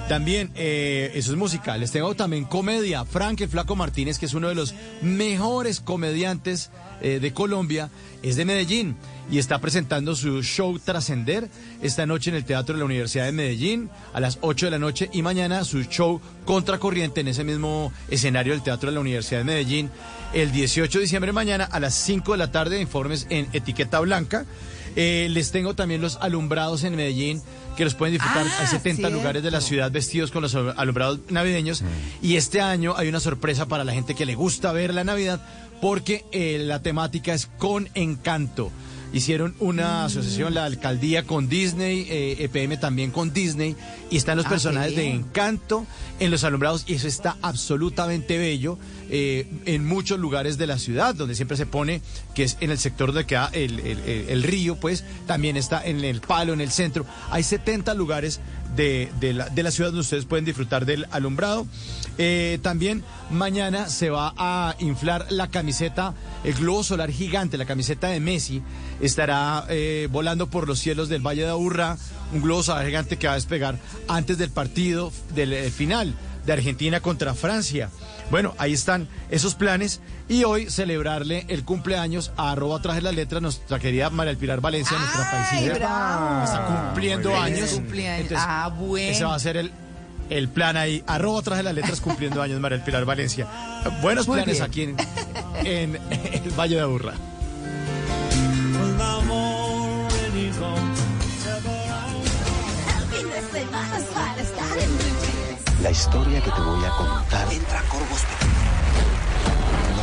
También, 0.08 0.52
eh, 0.56 1.12
eso 1.16 1.32
es 1.32 1.38
música. 1.38 1.78
Les 1.78 1.92
tengo 1.92 2.16
también 2.16 2.46
comedia. 2.46 3.06
Frank 3.06 3.42
el 3.42 3.50
Flaco 3.50 3.76
Martínez, 3.76 4.18
que 4.20 4.26
es 4.26 4.34
uno 4.34 4.50
de 4.50 4.56
los 4.56 4.74
mejores 5.02 5.80
comediantes 5.80 6.72
eh, 7.02 7.20
de 7.22 7.34
Colombia, 7.34 7.90
es 8.24 8.36
de 8.36 8.46
Medellín 8.46 8.96
y 9.32 9.38
está 9.38 9.60
presentando 9.60 10.16
su 10.16 10.42
show 10.42 10.80
Trascender 10.80 11.50
esta 11.82 12.06
noche 12.06 12.30
en 12.30 12.36
el 12.36 12.46
Teatro 12.46 12.74
de 12.74 12.80
la 12.80 12.86
Universidad 12.86 13.26
de 13.26 13.32
Medellín 13.32 13.90
a 14.14 14.20
las 14.20 14.40
8 14.42 14.66
de 14.66 14.72
la 14.72 14.80
noche 14.80 15.10
y 15.14 15.22
mañana 15.22 15.64
su 15.64 15.84
show 15.84 16.20
Contracorriente 16.46 17.22
en 17.22 17.28
ese 17.28 17.44
mismo 17.44 17.94
escenario 18.10 18.54
del 18.54 18.64
Teatro 18.64 18.90
de 18.90 18.96
la 18.96 19.02
Universidad 19.02 19.42
de 19.42 19.46
Medellín 19.46 19.92
el 20.34 20.52
18 20.52 20.98
de 20.98 21.04
diciembre 21.04 21.32
mañana 21.32 21.64
a 21.66 21.80
las 21.80 21.94
5 21.96 22.34
de 22.34 22.38
la 22.38 22.52
tarde. 22.52 22.82
Informes 22.82 23.28
en 23.30 23.48
Etiqueta 23.54 24.00
Blanca. 24.00 24.46
Eh, 24.96 25.28
les 25.32 25.52
tengo 25.52 25.74
también 25.76 26.02
los 26.02 26.18
alumbrados 26.18 26.84
en 26.84 26.96
Medellín 26.96 27.42
que 27.78 27.84
los 27.86 27.96
pueden 27.96 28.14
disfrutar. 28.14 28.46
Ah, 28.48 28.58
Hay 28.62 28.68
70 28.68 28.96
cierto. 29.02 29.16
lugares 29.18 29.44
de 29.44 29.52
la 29.52 29.62
ciudad 29.62 29.92
vestidos 29.92 30.32
con 30.32 30.42
los 30.42 30.56
alumbrados 30.56 31.20
navideños. 31.30 31.84
Y 32.22 32.36
este 32.36 32.62
año 32.62 32.94
hay 32.98 33.08
una 33.08 33.20
sorpresa 33.20 33.68
para 33.68 33.84
la 33.84 33.94
gente 33.94 34.16
que 34.16 34.26
le 34.26 34.36
gusta 34.36 34.72
ver 34.72 34.94
la 34.94 35.04
Navidad 35.04 35.42
porque 35.82 36.26
eh, 36.32 36.58
la 36.62 36.82
temática 36.82 37.34
es 37.34 37.46
con 37.46 37.88
encanto. 37.94 38.72
Hicieron 39.14 39.56
una 39.60 40.06
asociación, 40.06 40.54
la 40.54 40.66
alcaldía 40.66 41.24
con 41.24 41.50
Disney, 41.50 42.06
eh, 42.10 42.36
EPM 42.44 42.78
también 42.80 43.10
con 43.10 43.34
Disney, 43.34 43.76
y 44.12 44.18
están 44.18 44.38
los 44.38 44.46
Ah, 44.46 44.50
personajes 44.50 44.96
de 44.96 45.10
encanto 45.10 45.88
en 46.20 46.30
los 46.30 46.44
alumbrados, 46.44 46.84
y 46.86 46.94
eso 46.94 47.08
está 47.08 47.36
absolutamente 47.42 48.38
bello 48.38 48.78
eh, 49.10 49.48
en 49.66 49.86
muchos 49.86 50.20
lugares 50.20 50.58
de 50.58 50.68
la 50.68 50.78
ciudad, 50.78 51.16
donde 51.16 51.36
siempre 51.36 51.58
se 51.58 51.66
pone, 51.66 52.02
que 52.36 52.44
es 52.44 52.58
en 52.60 52.72
el 52.72 52.78
sector 52.78 53.08
donde 53.14 53.26
queda 53.26 53.50
el, 53.54 53.80
el- 53.80 54.44
río, 54.44 54.76
pues 54.80 55.04
también 55.28 55.58
está 55.58 55.86
en 55.86 56.04
el 56.04 56.22
palo, 56.22 56.54
en 56.54 56.62
el 56.62 56.72
centro. 56.72 57.06
Hay 57.32 57.44
70 57.44 57.94
lugares 57.94 58.40
de, 58.76 59.12
de 59.20 59.34
la, 59.34 59.50
de 59.50 59.64
la 59.64 59.72
ciudad 59.72 59.90
donde 59.90 60.02
ustedes 60.02 60.26
pueden 60.26 60.46
disfrutar 60.46 60.86
del 60.86 61.06
alumbrado. 61.12 61.66
Eh, 62.18 62.60
también 62.62 63.04
mañana 63.32 63.88
se 63.90 64.10
va 64.10 64.34
a 64.38 64.76
inflar 64.80 65.26
la 65.30 65.48
camiseta, 65.50 66.14
el 66.44 66.54
globo 66.54 66.84
solar 66.84 67.12
gigante, 67.12 67.58
la 67.58 67.66
camiseta 67.66 68.08
de 68.08 68.20
Messi, 68.20 68.62
estará 69.02 69.66
eh, 69.70 70.08
volando 70.12 70.48
por 70.50 70.68
los 70.68 70.80
cielos 70.80 71.10
del 71.10 71.26
Valle 71.26 71.44
de 71.44 71.50
Aburrá, 71.50 71.98
un 72.34 72.42
globo 72.42 72.62
solar 72.64 72.86
gigante 72.86 73.18
que 73.18 73.28
va 73.28 73.34
a 73.34 73.38
despegar 73.38 73.78
antes 74.08 74.38
del 74.38 74.50
partido 74.52 75.12
del 75.34 75.72
final 75.72 76.14
de 76.50 76.54
Argentina 76.54 77.00
contra 77.00 77.34
Francia. 77.36 77.90
Bueno, 78.32 78.56
ahí 78.58 78.74
están 78.74 79.08
esos 79.30 79.54
planes 79.56 80.02
y 80.28 80.44
hoy 80.44 80.70
celebrarle 80.70 81.46
el 81.48 81.64
cumpleaños 81.64 82.32
a 82.38 82.52
arroba 82.52 82.82
traje 82.82 83.02
la 83.02 83.12
letra 83.12 83.40
nuestra 83.40 83.78
querida 83.80 84.10
María 84.10 84.32
El 84.32 84.38
Pilar 84.38 84.60
Valencia, 84.62 84.98
nuestra 84.98 85.30
paisilla. 85.32 85.74
bravo! 85.76 86.44
Está 86.44 86.66
cumpliendo 86.66 87.30
Muy 87.30 87.40
años. 87.40 87.72
Entonces, 87.74 88.38
Ah, 88.38 88.72
bueno. 88.76 89.12
Ese 89.12 89.24
va 89.26 89.36
a 89.36 89.40
ser 89.40 89.58
el, 89.58 89.72
el 90.30 90.50
plan 90.50 90.76
ahí. 90.78 91.04
Arroba 91.08 91.42
traje 91.44 91.62
las 91.64 91.74
letras 91.76 92.02
cumpliendo 92.02 92.42
años, 92.42 92.60
María 92.60 92.78
El 92.78 92.84
Pilar 92.84 93.06
Valencia. 93.06 93.48
Buenos 94.02 94.28
Muy 94.28 94.38
planes 94.38 94.56
bien. 94.58 94.64
aquí 94.64 94.82
en, 95.64 95.96
en 95.96 96.44
el 96.44 96.52
Valle 96.58 96.76
de 96.76 96.82
Aburrá. 96.82 97.14
La 105.82 105.92
historia 105.92 106.42
que 106.42 106.52
te 106.52 106.62
voy 106.62 106.84
a 106.84 106.90
contar. 106.98 107.54
Entra 107.54 107.82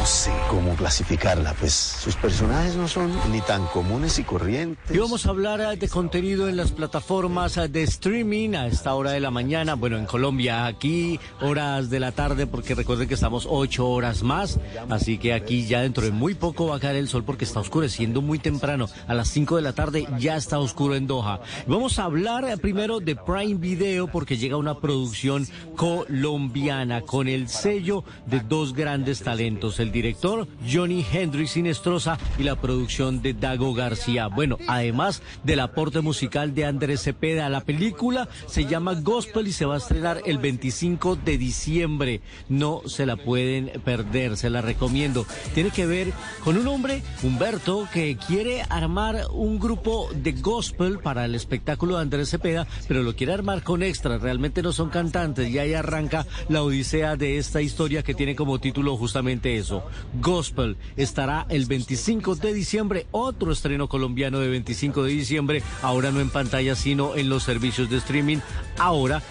sé 0.07 0.33
cómo 0.49 0.74
clasificarla, 0.77 1.53
pues 1.55 1.73
sus 1.73 2.15
personajes 2.15 2.77
no 2.77 2.87
son 2.87 3.12
ni 3.33 3.41
tan 3.41 3.66
comunes 3.66 4.20
y 4.20 4.23
corrientes. 4.23 4.95
Y 4.95 4.99
vamos 4.99 5.27
a 5.27 5.31
hablar 5.31 5.61
eh, 5.61 5.77
de 5.77 5.89
contenido 5.89 6.49
en 6.49 6.57
las 6.57 6.70
plataformas 6.70 7.57
eh, 7.57 7.66
de 7.66 7.83
streaming 7.83 8.55
a 8.55 8.69
esta 8.69 8.95
hora 8.95 9.11
de 9.11 9.20
la 9.20 9.33
mañana. 9.33 9.74
Bueno, 9.74 9.99
en 9.99 10.07
Colombia, 10.07 10.66
aquí 10.66 11.19
horas 11.41 11.91
de 11.91 11.99
la 11.99 12.12
tarde, 12.12 12.47
porque 12.47 12.77
recuerden 12.77 13.09
que 13.09 13.15
estamos 13.15 13.49
ocho 13.51 13.89
horas 13.89 14.23
más. 14.23 14.61
Así 14.89 15.19
que 15.19 15.35
aquí 15.35 15.66
ya 15.66 15.81
dentro 15.81 16.05
de 16.05 16.12
muy 16.12 16.35
poco 16.35 16.69
va 16.69 16.77
a 16.77 16.81
caer 16.81 16.97
el 16.97 17.09
sol 17.09 17.24
porque 17.24 17.45
está 17.45 17.59
oscureciendo 17.59 18.23
muy 18.23 18.39
temprano. 18.39 18.89
A 19.09 19.15
las 19.15 19.28
cinco 19.28 19.57
de 19.57 19.62
la 19.62 19.73
tarde 19.73 20.07
ya 20.19 20.37
está 20.37 20.61
oscuro 20.61 20.95
en 20.95 21.09
Doha. 21.09 21.41
Vamos 21.66 21.99
a 21.99 22.05
hablar 22.05 22.45
eh, 22.45 22.57
primero 22.57 23.01
de 23.01 23.16
Prime 23.16 23.55
Video 23.55 24.07
porque 24.07 24.37
llega 24.37 24.57
una 24.57 24.78
producción 24.78 25.49
colombiana 25.74 27.01
con 27.01 27.27
el 27.27 27.49
sello 27.49 28.05
de 28.27 28.39
dos 28.39 28.73
grandes 28.73 29.23
talentos. 29.23 29.81
El 29.81 29.95
director 29.97 30.47
Johnny 30.70 31.05
Hendrix 31.10 31.52
Sinestrosa 31.52 32.18
y 32.39 32.43
la 32.43 32.56
producción 32.56 33.23
de 33.23 33.32
Dago 33.32 33.73
García. 33.73 34.27
Bueno, 34.27 34.59
además 34.68 35.23
del 35.43 35.60
aporte 35.60 36.02
musical 36.02 36.55
de 36.55 36.66
Andrés 36.66 37.02
Cepeda, 37.02 37.48
la 37.48 37.62
película 37.62 38.28
se 38.47 38.66
llama 38.66 38.93
Gospel 38.93 39.48
y 39.48 39.52
se 39.52 39.64
va 39.64 39.74
a 39.74 39.78
estrenar 39.78 40.20
el 40.27 40.36
25 40.36 41.16
de 41.16 41.39
diciembre. 41.39 42.20
No 42.51 42.82
se 42.85 43.06
la 43.06 43.16
pueden 43.16 43.73
perder, 43.85 44.36
se 44.36 44.51
la 44.51 44.60
recomiendo. 44.60 45.24
Tiene 45.55 45.70
que 45.70 45.86
ver 45.86 46.12
con 46.44 46.59
un 46.59 46.68
hombre, 46.68 47.02
Humberto, 47.23 47.89
que 47.90 48.18
quiere 48.18 48.62
armar 48.68 49.28
un 49.32 49.59
grupo 49.59 50.10
de 50.14 50.32
gospel 50.32 50.98
para 50.98 51.24
el 51.24 51.35
espectáculo 51.35 51.97
de 51.97 52.02
Andrés 52.02 52.28
Cepeda, 52.28 52.66
pero 52.86 53.02
lo 53.02 53.16
quiere 53.16 53.32
armar 53.32 53.62
con 53.62 53.82
extras. 53.82 54.20
Realmente 54.20 54.60
no 54.60 54.73
son 54.73 54.90
cantantes. 54.90 55.48
Y 55.48 55.59
ahí 55.59 55.73
arranca 55.73 56.27
la 56.51 56.62
odisea 56.62 57.16
de 57.16 57.39
esta 57.39 57.62
historia 57.62 58.02
que 58.02 58.12
tiene 58.12 58.36
como 58.36 58.59
título 58.59 58.94
justamente 58.98 59.56
eso. 59.56 59.86
Gospel 60.21 60.77
estará 60.97 61.47
el 61.49 61.67
25 61.67 62.37
de 62.37 62.53
diciembre, 62.53 63.07
otro 63.11 63.53
estreno 63.53 63.89
colombiano 63.89 64.39
de 64.39 64.49
25 64.49 65.03
de 65.03 65.13
diciembre, 65.13 65.63
ahora 65.83 66.11
no 66.11 66.21
en 66.21 66.31
pantalla, 66.31 66.75
sino 66.75 67.17
en 67.17 67.29
los 67.29 67.43
servicios 67.43 67.91
de 67.91 67.99
streaming, 67.99 68.39
ahora 68.79 69.23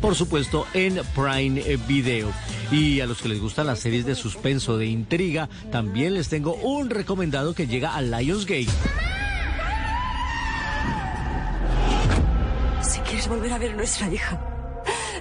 por 0.00 0.14
supuesto 0.14 0.66
en 0.74 1.00
Prime 1.14 1.60
eh, 1.60 1.78
Video. 1.86 2.32
Y 2.70 3.00
a 3.00 3.06
los 3.06 3.20
que 3.20 3.28
les 3.28 3.40
gustan 3.40 3.66
las 3.66 3.80
series 3.80 4.06
de 4.06 4.14
suspenso, 4.14 4.78
de 4.78 4.86
intriga, 4.86 5.48
también 5.70 6.14
les 6.14 6.28
tengo 6.28 6.54
un 6.54 6.90
recomendado 6.90 7.54
que 7.54 7.66
llega 7.66 7.94
a 7.94 8.00
Lionsgate. 8.00 8.68
Si 12.82 13.00
quieres 13.00 13.28
volver 13.28 13.52
a 13.52 13.58
ver 13.58 13.72
a 13.72 13.76
nuestra 13.76 14.12
hija, 14.12 14.40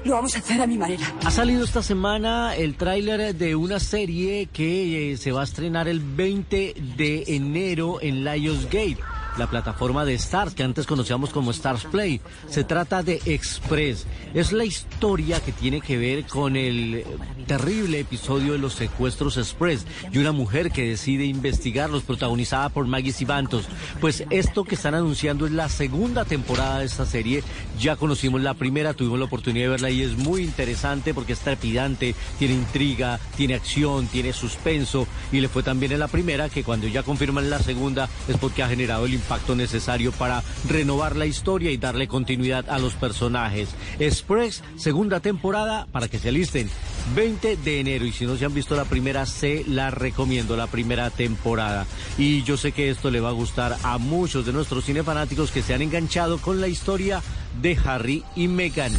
lo 0.06 0.14
vamos 0.14 0.36
a 0.36 0.40
hacer 0.40 0.62
a 0.62 0.68
mi 0.68 0.78
manera. 0.78 1.04
Ha 1.24 1.32
salido 1.32 1.64
esta 1.64 1.82
semana 1.82 2.56
el 2.56 2.76
tráiler 2.76 3.36
de 3.36 3.56
una 3.56 3.80
serie 3.80 4.48
que 4.52 5.14
eh, 5.14 5.18
se 5.18 5.32
va 5.32 5.42
a 5.42 5.44
estrenar 5.44 5.88
el 5.88 6.00
20 6.00 6.76
de 6.98 7.24
enero 7.28 8.00
en 8.02 8.24
Lionsgate, 8.24 8.98
la 9.40 9.48
plataforma 9.50 10.06
de 10.06 10.14
Stars, 10.16 10.54
que 10.54 10.64
antes 10.64 10.86
conocíamos 10.86 11.32
como 11.32 11.52
Stars 11.52 11.86
Play. 11.86 12.20
Se 12.50 12.66
trata 12.66 13.02
de 13.02 13.22
Express. 13.26 14.06
Es 14.34 14.52
la 14.52 14.66
historia 14.66 15.40
que 15.40 15.54
tiene 15.54 15.82
que 15.82 15.98
ver 15.98 16.26
con 16.26 16.58
el 16.58 17.06
terrible 17.48 18.02
episodio 18.02 18.54
de 18.54 18.60
los 18.60 18.74
secuestros 18.74 19.38
Express 19.38 19.88
y 20.12 20.18
una 20.18 20.34
mujer 20.34 20.72
que 20.72 20.90
decide 20.90 21.24
investigarlos, 21.26 22.04
protagonizada 22.04 22.70
por 22.70 22.86
Maggie 22.86 23.14
Sibantos. 23.14 23.66
Pues 24.02 24.26
esto 24.30 24.66
que 24.66 24.76
están 24.76 24.94
anunciando 24.94 25.46
es 25.46 25.54
la 25.54 25.70
segunda 25.70 26.26
temporada 26.26 26.80
de 26.80 26.86
esta 26.86 27.06
serie. 27.06 27.42
Ya 27.80 27.96
conocimos 27.96 28.42
la 28.42 28.54
primera, 28.56 28.94
tuvimos 28.94 29.20
la 29.20 29.26
oportunidad 29.26 29.66
de 29.66 29.70
verla 29.70 29.90
y 29.90 30.02
es 30.02 30.18
muy 30.18 30.44
interesante 30.44 31.14
porque 31.14 31.34
es 31.34 31.40
trepidante, 31.40 32.14
tiene 32.38 32.56
intriga, 32.56 33.20
tiene 33.38 33.56
acción, 33.56 34.08
tiene 34.08 34.34
suspenso 34.34 35.08
y 35.32 35.40
le 35.40 35.48
fue 35.48 35.64
también 35.64 35.94
en 35.94 36.00
la 36.00 36.10
primera 36.10 36.50
que 36.50 36.64
cuando 36.64 36.88
ya 36.88 37.04
confirman 37.04 37.50
la 37.50 37.60
segunda 37.60 38.10
es 38.28 38.38
porque 38.38 38.64
ha 38.64 38.68
generado 38.68 39.06
el 39.06 39.14
impacto 39.14 39.29
impacto 39.30 39.56
necesario 39.56 40.12
para 40.12 40.42
renovar 40.68 41.16
la 41.16 41.28
historia 41.28 41.70
y 41.70 41.78
darle 41.78 42.08
continuidad 42.08 42.68
a 42.68 42.80
los 42.80 42.96
personajes. 42.96 43.70
Express, 44.00 44.64
segunda 44.76 45.20
temporada, 45.20 45.86
para 45.92 46.08
que 46.08 46.18
se 46.18 46.30
alisten, 46.30 46.68
20 47.16 47.58
de 47.58 47.80
enero. 47.80 48.06
Y 48.06 48.12
si 48.12 48.26
no 48.26 48.38
se 48.38 48.46
han 48.46 48.56
visto 48.56 48.76
la 48.76 48.86
primera, 48.86 49.28
se 49.28 49.64
la 49.68 49.92
recomiendo, 49.92 50.58
la 50.58 50.66
primera 50.66 51.12
temporada. 51.12 51.86
Y 52.18 52.42
yo 52.42 52.58
sé 52.58 52.72
que 52.72 52.90
esto 52.90 53.12
le 53.12 53.20
va 53.20 53.30
a 53.30 53.34
gustar 53.34 53.78
a 53.84 54.00
muchos 54.00 54.48
de 54.48 54.54
nuestros 54.54 54.86
cinefanáticos 54.86 55.52
que 55.52 55.62
se 55.62 55.76
han 55.76 55.84
enganchado 55.84 56.40
con 56.40 56.60
la 56.60 56.68
historia 56.68 57.22
de 57.62 57.78
Harry 57.86 58.24
y 58.36 58.48
Meghan. 58.48 58.94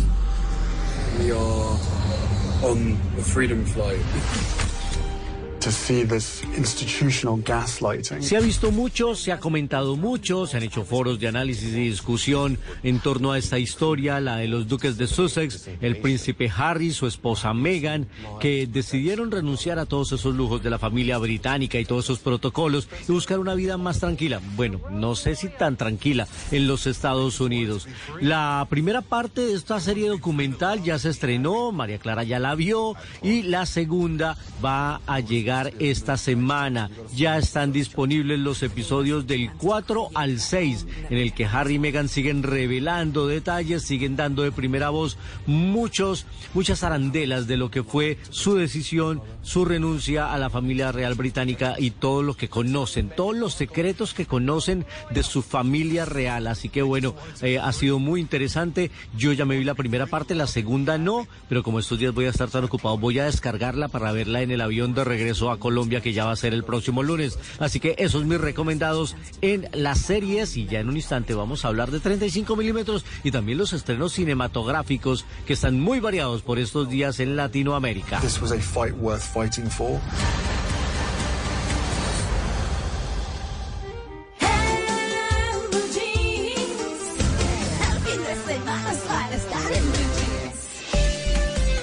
Se 8.23 8.35
ha 8.35 8.41
visto 8.41 8.70
mucho, 8.73 9.15
se 9.15 9.31
ha 9.31 9.39
comentado 9.39 9.95
mucho, 9.95 10.47
se 10.47 10.57
han 10.57 10.62
hecho 10.62 10.85
foros 10.85 11.20
de 11.20 11.28
análisis 11.28 11.74
y 11.74 11.89
discusión 11.89 12.59
en 12.82 12.99
torno 12.99 13.32
a 13.32 13.39
esta 13.39 13.59
historia, 13.59 14.20
la 14.20 14.37
de 14.37 14.49
los 14.49 14.69
duques 14.69 14.97
de 14.97 15.07
Sussex, 15.07 15.69
el 15.82 15.99
príncipe 15.99 16.51
Harry, 16.57 16.93
su 16.93 17.07
esposa 17.07 17.53
Meghan, 17.53 18.09
que 18.41 18.66
decidieron 18.66 19.31
renunciar 19.31 19.78
a 19.78 19.85
todos 19.85 20.12
esos 20.12 20.35
lujos 20.35 20.62
de 20.62 20.70
la 20.70 20.78
familia 20.78 21.19
británica 21.19 21.78
y 21.78 21.85
todos 21.85 22.07
esos 22.07 22.20
protocolos 22.20 22.89
y 23.07 23.12
buscar 23.12 23.39
una 23.39 23.55
vida 23.55 23.77
más 23.77 24.01
tranquila. 24.01 24.41
Bueno, 24.57 24.81
no 24.91 25.15
sé 25.15 25.37
si 25.37 25.51
tan 25.51 25.77
tranquila 25.77 26.27
en 26.53 26.69
los 26.69 26.87
Estados 26.87 27.39
Unidos. 27.39 27.87
La 28.23 28.66
primera 28.70 29.03
parte 29.03 29.43
de 29.43 29.53
esta 29.53 29.78
serie 29.78 30.09
documental 30.09 30.82
ya 30.82 30.99
se 30.99 31.11
estrenó, 31.11 31.70
María 31.70 31.99
Clara 31.99 32.24
ya 32.24 32.39
la 32.39 32.55
vio 32.55 32.95
y 33.23 33.43
la 33.43 33.66
segunda 33.66 34.39
va 34.65 35.03
a 35.07 35.20
llegar 35.20 35.49
esta 35.51 36.16
semana. 36.16 36.90
Ya 37.14 37.36
están 37.36 37.72
disponibles 37.72 38.39
los 38.39 38.62
episodios 38.62 39.27
del 39.27 39.51
4 39.59 40.10
al 40.14 40.39
6, 40.39 40.86
en 41.10 41.18
el 41.18 41.32
que 41.35 41.44
Harry 41.44 41.74
y 41.74 41.78
Meghan 41.78 42.09
siguen 42.09 42.43
revelando 42.43 43.27
detalles, 43.27 43.82
siguen 43.82 44.14
dando 44.14 44.43
de 44.43 44.52
primera 44.52 44.90
voz 44.90 45.18
muchos, 45.47 46.27
muchas 46.55 46.85
arandelas 46.85 47.48
de 47.48 47.56
lo 47.56 47.70
que 47.70 47.82
fue 47.82 48.18
su 48.31 48.55
decisión, 48.55 49.22
su 49.43 49.64
renuncia 49.64 50.32
a 50.32 50.39
la 50.39 50.51
familia 50.51 50.93
real 50.93 51.14
británica 51.14 51.74
y 51.78 51.90
todo 51.90 52.22
lo 52.22 52.35
que 52.35 52.48
conocen, 52.48 53.10
todos 53.10 53.36
los 53.36 53.55
secretos 53.55 54.14
que 54.14 54.27
conocen 54.27 54.86
de 55.10 55.22
su 55.24 55.43
familia 55.43 56.05
real. 56.05 56.47
Así 56.47 56.68
que 56.68 56.82
bueno, 56.82 57.14
eh, 57.43 57.59
ha 57.59 57.72
sido 57.72 57.98
muy 57.98 58.20
interesante. 58.20 58.93
Yo 59.16 59.32
ya 59.32 59.44
me 59.44 59.56
vi 59.56 59.64
la 59.64 59.74
primera 59.74 60.06
parte, 60.06 60.35
la 60.36 60.47
segunda 60.47 60.97
no, 60.97 61.27
pero 61.48 61.64
como 61.64 61.81
estos 61.81 61.98
días 61.98 62.14
voy 62.14 62.27
a 62.27 62.31
estar 62.31 62.51
tan 62.51 62.64
ocupado, 62.64 62.98
voy 62.98 63.18
a 63.18 63.24
descargarla 63.24 63.89
para 63.89 64.12
verla 64.12 64.43
en 64.43 64.52
el 64.52 64.60
avión 64.60 64.94
de 64.94 65.05
regreso 65.05 65.40
a 65.49 65.61
Colombia, 65.61 66.01
que 66.01 66.12
ya 66.12 66.25
va 66.25 66.33
a 66.33 66.37
ser 66.37 66.53
el 66.53 66.65
próximo 66.65 67.05
lunes. 67.05 67.39
Así 67.61 67.79
que 67.79 67.95
esos 67.99 68.25
mis 68.25 68.41
recomendados 68.41 69.15
en 69.43 69.69
las 69.73 70.01
series. 70.01 70.57
Y 70.57 70.67
ya 70.67 70.81
en 70.81 70.89
un 70.89 70.97
instante 70.97 71.35
vamos 71.35 71.65
a 71.65 71.69
hablar 71.69 71.93
de 71.93 72.01
35 72.01 72.57
milímetros 72.57 73.05
y 73.23 73.31
también 73.31 73.59
los 73.59 73.73
estrenos 73.73 74.12
cinematográficos 74.12 75.25
que 75.47 75.53
están 75.53 75.79
muy 75.79 76.01
variados 76.01 76.43
por 76.43 76.59
estos 76.59 76.89
días 76.89 77.21
en 77.21 77.37
Latinoamérica. 77.37 78.19
This 78.21 78.43
was 78.43 78.51
a 78.51 78.59
fight 78.59 78.95
worth 78.97 79.23
fighting 79.23 79.71
for. 79.71 80.01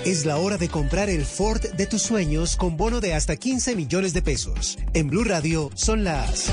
Es 0.08 0.26
la 0.26 0.38
hora 0.38 0.58
de 0.58 0.70
comprar 0.70 1.10
el 1.10 1.26
Ford 1.26 1.60
de 1.60 1.86
tus 1.86 2.02
sueños 2.02 2.56
con 2.56 2.78
bono 2.78 3.02
de 3.02 3.14
hasta 3.14 3.36
15 3.36 3.76
millones 3.76 4.14
de 4.14 4.22
pesos. 4.22 4.80
En 4.94 5.10
Blue 5.10 5.26
Radio 5.26 5.70
son 5.76 6.06
las 6.06 6.50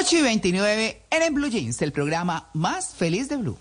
8 0.00 0.16
y 0.18 0.22
29 0.22 1.02
en 1.10 1.34
Blue 1.34 1.48
Jeans, 1.48 1.82
el 1.82 1.90
programa 1.90 2.48
más 2.54 2.94
feliz 2.94 3.28
de 3.28 3.38
Blue. 3.38 3.58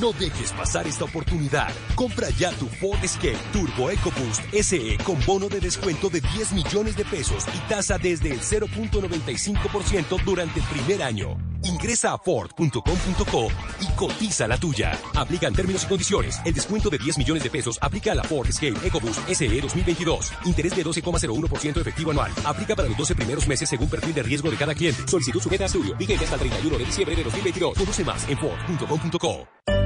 No 0.00 0.12
dejes 0.12 0.52
pasar 0.52 0.86
esta 0.86 1.04
oportunidad. 1.04 1.72
Compra 1.94 2.28
ya 2.30 2.50
tu 2.52 2.66
Ford 2.66 3.02
Escape 3.02 3.38
Turbo 3.52 3.90
EcoBoost 3.90 4.42
SE 4.62 4.98
con 5.04 5.18
bono 5.26 5.48
de 5.48 5.60
descuento 5.60 6.08
de 6.08 6.20
10 6.20 6.52
millones 6.52 6.96
de 6.96 7.04
pesos 7.04 7.44
y 7.54 7.58
tasa 7.68 7.98
desde 7.98 8.32
el 8.32 8.40
0.95% 8.40 10.22
durante 10.24 10.60
el 10.60 10.66
primer 10.66 11.02
año. 11.02 11.36
Ingresa 11.64 12.12
a 12.12 12.18
Ford.com.co 12.18 13.48
y 13.80 13.86
cotiza 13.96 14.46
la 14.46 14.58
tuya. 14.58 14.98
Aplican 15.14 15.54
términos 15.54 15.84
y 15.84 15.86
condiciones. 15.86 16.38
El 16.44 16.54
descuento 16.54 16.90
de 16.90 16.98
10 16.98 17.18
millones 17.18 17.42
de 17.42 17.50
pesos 17.50 17.78
aplica 17.80 18.12
a 18.12 18.14
la 18.14 18.24
Ford 18.24 18.48
Escape 18.48 18.86
EcoBoost 18.86 19.28
SE 19.30 19.60
2022. 19.60 20.32
Interés 20.44 20.76
de 20.76 20.84
12,01% 20.84 21.80
efectivo 21.80 22.10
anual. 22.10 22.32
Aplica 22.44 22.76
para 22.76 22.88
los 22.88 22.98
12 22.98 23.14
primeros 23.14 23.46
meses 23.48 23.68
según 23.68 23.88
perfil 23.88 24.14
de 24.14 24.22
riesgo 24.22 24.50
de 24.50 24.56
cada 24.56 24.74
cliente. 24.74 25.08
Solicitud 25.08 25.40
sujeta 25.40 25.64
a 25.64 25.66
estudio. 25.66 25.96
Vigente 25.96 26.24
hasta 26.24 26.36
el 26.36 26.40
31 26.40 26.78
de 26.78 26.84
diciembre 26.84 27.16
de 27.16 27.24
2022. 27.24 27.78
Conoce 27.78 28.04
más 28.04 28.28
en 28.28 28.38
Ford.com.co. 28.38 29.83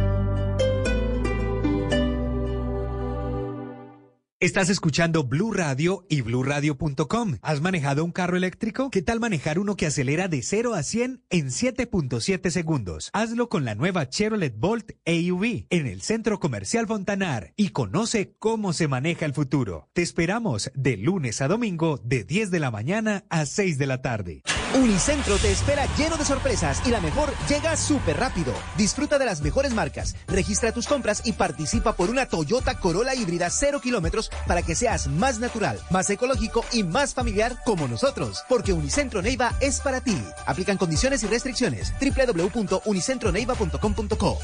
Estás 4.41 4.69
escuchando 4.69 5.25
Blue 5.25 5.53
Radio 5.53 6.07
y 6.09 6.21
bluradio.com. 6.21 7.39
¿Has 7.43 7.61
manejado 7.61 8.05
un 8.05 8.13
carro 8.13 8.37
eléctrico? 8.37 8.89
¿Qué 8.89 9.03
tal 9.03 9.19
manejar 9.19 9.59
uno 9.59 9.75
que 9.75 9.87
acelera 9.87 10.29
de 10.29 10.43
0 10.43 10.75
a 10.75 10.85
100 10.85 11.25
en 11.29 11.47
7.7 11.49 12.49
segundos? 12.51 13.11
Hazlo 13.13 13.49
con 13.49 13.65
la 13.65 13.75
nueva 13.75 14.09
Chevrolet 14.09 14.57
Bolt 14.57 14.93
AUV 15.05 15.67
en 15.71 15.89
el 15.89 16.03
Centro 16.03 16.39
Comercial 16.39 16.87
Fontanar 16.87 17.53
y 17.57 17.71
conoce 17.71 18.37
cómo 18.39 18.73
se 18.73 18.87
maneja 18.87 19.27
el 19.27 19.35
futuro. 19.35 19.89
Te 19.93 20.03
esperamos 20.03 20.71
de 20.73 20.97
lunes 20.99 21.41
a 21.41 21.49
domingo 21.49 22.01
de 22.05 22.23
10 22.23 22.53
de 22.53 22.61
la 22.61 22.71
mañana 22.71 23.25
a 23.31 23.45
6 23.45 23.77
de 23.77 23.87
la 23.87 24.03
tarde. 24.03 24.43
Unicentro 24.79 25.37
te 25.39 25.51
espera 25.51 25.87
lleno 25.97 26.17
de 26.17 26.25
sorpresas 26.25 26.81
y 26.87 26.91
la 26.91 27.01
mejor 27.01 27.33
llega 27.49 27.77
súper 27.77 28.17
rápido. 28.17 28.55
Disfruta 28.77 29.19
de 29.19 29.25
las 29.25 29.41
mejores 29.41 29.75
marcas, 29.75 30.15
registra 30.29 30.71
tus 30.71 30.87
compras 30.87 31.23
y 31.25 31.33
participa 31.33 31.95
por 31.95 32.11
una 32.11 32.27
Toyota 32.27 32.79
Corolla 32.79 33.13
híbrida 33.15 33.51
0 33.51 33.81
kilómetros 33.81 34.31
para 34.47 34.63
que 34.63 34.77
seas 34.77 35.09
más 35.09 35.41
natural, 35.41 35.81
más 35.91 36.09
ecológico 36.11 36.65
y 36.73 36.85
más 36.85 37.13
familiar 37.13 37.57
como 37.65 37.89
nosotros. 37.89 38.45
Porque 38.49 38.73
Unicentro 38.73 39.21
Neiva 39.21 39.53
es 39.61 39.81
para 39.81 40.01
ti. 40.01 40.17
Aplican 40.47 40.77
condiciones 40.77 41.25
y 41.25 41.27
restricciones. 41.27 41.93
www.unicentroneiva.com.co 42.01 44.39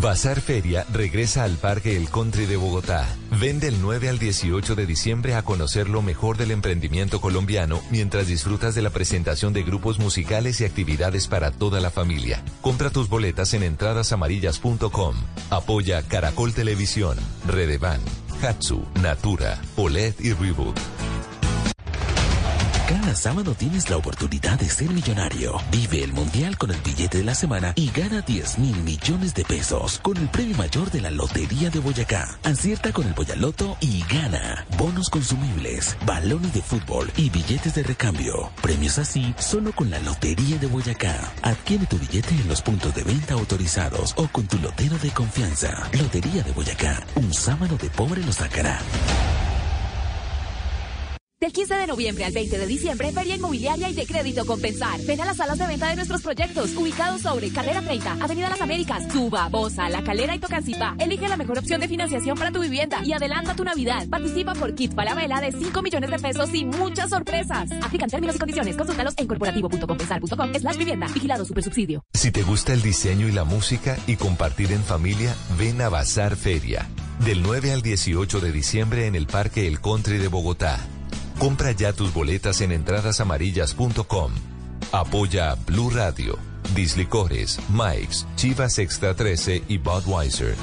Bazar 0.00 0.42
Feria 0.42 0.84
regresa 0.92 1.44
al 1.44 1.56
Parque 1.56 1.96
El 1.96 2.10
Country 2.10 2.44
de 2.44 2.56
Bogotá. 2.56 3.06
Ven 3.40 3.60
del 3.60 3.80
9 3.80 4.10
al 4.10 4.18
18 4.18 4.74
de 4.74 4.84
diciembre 4.84 5.34
a 5.34 5.42
conocer 5.42 5.88
lo 5.88 6.02
mejor 6.02 6.36
del 6.36 6.50
emprendimiento 6.50 7.20
colombiano 7.20 7.80
mientras 7.90 8.26
disfrutas 8.26 8.74
de 8.74 8.82
la 8.82 8.90
presentación 8.90 9.54
de 9.54 9.62
grupos 9.62 9.98
musicales 9.98 10.60
y 10.60 10.66
actividades 10.66 11.28
para 11.28 11.50
toda 11.50 11.80
la 11.80 11.90
familia. 11.90 12.42
Compra 12.60 12.90
tus 12.90 13.08
boletas 13.08 13.54
en 13.54 13.62
entradasamarillas.com. 13.62 15.16
Apoya 15.48 16.02
Caracol 16.02 16.52
Televisión, 16.52 17.16
Redevan, 17.46 18.00
Hatsu, 18.42 18.84
Natura, 19.00 19.62
OLED 19.76 20.14
y 20.20 20.34
Reboot. 20.34 20.78
Cada 22.88 23.16
sábado 23.16 23.52
tienes 23.58 23.90
la 23.90 23.96
oportunidad 23.96 24.60
de 24.60 24.70
ser 24.70 24.88
millonario. 24.90 25.56
Vive 25.72 26.04
el 26.04 26.12
mundial 26.12 26.56
con 26.56 26.70
el 26.70 26.80
billete 26.82 27.18
de 27.18 27.24
la 27.24 27.34
semana 27.34 27.72
y 27.74 27.90
gana 27.90 28.20
10 28.20 28.58
mil 28.60 28.76
millones 28.76 29.34
de 29.34 29.44
pesos 29.44 29.98
con 30.04 30.16
el 30.16 30.28
premio 30.28 30.56
mayor 30.56 30.88
de 30.92 31.00
la 31.00 31.10
Lotería 31.10 31.68
de 31.68 31.80
Boyacá. 31.80 32.38
Acierta 32.44 32.92
con 32.92 33.04
el 33.08 33.12
Boyaloto 33.12 33.76
y 33.80 34.04
gana. 34.04 34.64
Bonos 34.78 35.10
consumibles, 35.10 35.96
balones 36.06 36.54
de 36.54 36.62
fútbol 36.62 37.10
y 37.16 37.28
billetes 37.28 37.74
de 37.74 37.82
recambio. 37.82 38.52
Premios 38.62 38.98
así 38.98 39.34
solo 39.36 39.72
con 39.72 39.90
la 39.90 39.98
Lotería 39.98 40.56
de 40.58 40.68
Boyacá. 40.68 41.32
Adquiere 41.42 41.86
tu 41.86 41.98
billete 41.98 42.36
en 42.36 42.46
los 42.46 42.62
puntos 42.62 42.94
de 42.94 43.02
venta 43.02 43.34
autorizados 43.34 44.14
o 44.16 44.28
con 44.28 44.46
tu 44.46 44.58
lotero 44.58 44.96
de 44.98 45.10
confianza. 45.10 45.90
Lotería 45.92 46.44
de 46.44 46.52
Boyacá. 46.52 47.04
Un 47.16 47.34
sábado 47.34 47.76
de 47.78 47.90
pobre 47.90 48.22
lo 48.24 48.32
sacará. 48.32 48.78
Del 51.38 51.52
15 51.52 51.74
de 51.74 51.86
noviembre 51.86 52.24
al 52.24 52.32
20 52.32 52.56
de 52.56 52.66
diciembre, 52.66 53.12
Feria 53.12 53.36
Inmobiliaria 53.36 53.90
y 53.90 53.94
de 53.94 54.06
Crédito 54.06 54.46
Compensar. 54.46 54.98
Ven 55.02 55.20
a 55.20 55.26
las 55.26 55.36
salas 55.36 55.58
de 55.58 55.66
venta 55.66 55.86
de 55.88 55.96
nuestros 55.96 56.22
proyectos, 56.22 56.74
ubicados 56.74 57.20
sobre 57.20 57.50
Carrera 57.50 57.82
30, 57.82 58.12
Avenida 58.22 58.48
Las 58.48 58.62
Américas, 58.62 59.12
Suba, 59.12 59.46
Bosa, 59.50 59.90
La 59.90 60.02
Calera 60.02 60.34
y 60.34 60.38
Tocancipá. 60.38 60.96
Elige 60.98 61.28
la 61.28 61.36
mejor 61.36 61.58
opción 61.58 61.82
de 61.82 61.88
financiación 61.88 62.38
para 62.38 62.52
tu 62.52 62.62
vivienda 62.62 63.04
y 63.04 63.12
adelanta 63.12 63.54
tu 63.54 63.64
Navidad. 63.64 64.08
Participa 64.08 64.54
por 64.54 64.74
kit 64.74 64.94
para 64.94 65.10
la 65.10 65.20
vela 65.20 65.42
de 65.42 65.52
5 65.52 65.82
millones 65.82 66.10
de 66.10 66.18
pesos 66.18 66.54
y 66.54 66.64
muchas 66.64 67.10
sorpresas. 67.10 67.70
Aplican 67.82 68.08
términos 68.08 68.36
y 68.36 68.38
condiciones. 68.38 68.74
Consúltalos 68.74 69.12
en 69.18 69.26
corporativo.compensar.com 69.26 70.54
slash 70.54 70.78
vivienda. 70.78 71.06
Vigilado 71.12 71.44
Supersubsidio. 71.44 72.02
Si 72.14 72.30
te 72.30 72.44
gusta 72.44 72.72
el 72.72 72.80
diseño 72.80 73.28
y 73.28 73.32
la 73.32 73.44
música 73.44 73.98
y 74.06 74.16
compartir 74.16 74.72
en 74.72 74.82
familia, 74.82 75.36
ven 75.58 75.82
a 75.82 75.90
Bazar 75.90 76.34
Feria. 76.34 76.88
Del 77.26 77.42
9 77.42 77.72
al 77.72 77.82
18 77.82 78.40
de 78.40 78.52
diciembre 78.52 79.06
en 79.06 79.14
el 79.14 79.26
Parque 79.26 79.66
El 79.66 79.82
Country 79.82 80.16
de 80.16 80.28
Bogotá. 80.28 80.95
Compra 81.38 81.72
ya 81.72 81.92
tus 81.92 82.12
boletas 82.14 82.60
en 82.62 82.72
entradasamarillas.com. 82.72 84.32
Apoya 84.92 85.54
Blue 85.66 85.90
Radio, 85.90 86.38
Dislicores, 86.74 87.58
Mike's, 87.68 88.26
Chivas 88.36 88.78
Extra 88.78 89.14
13 89.14 89.64
y 89.68 89.78
Budweiser. 89.78 90.54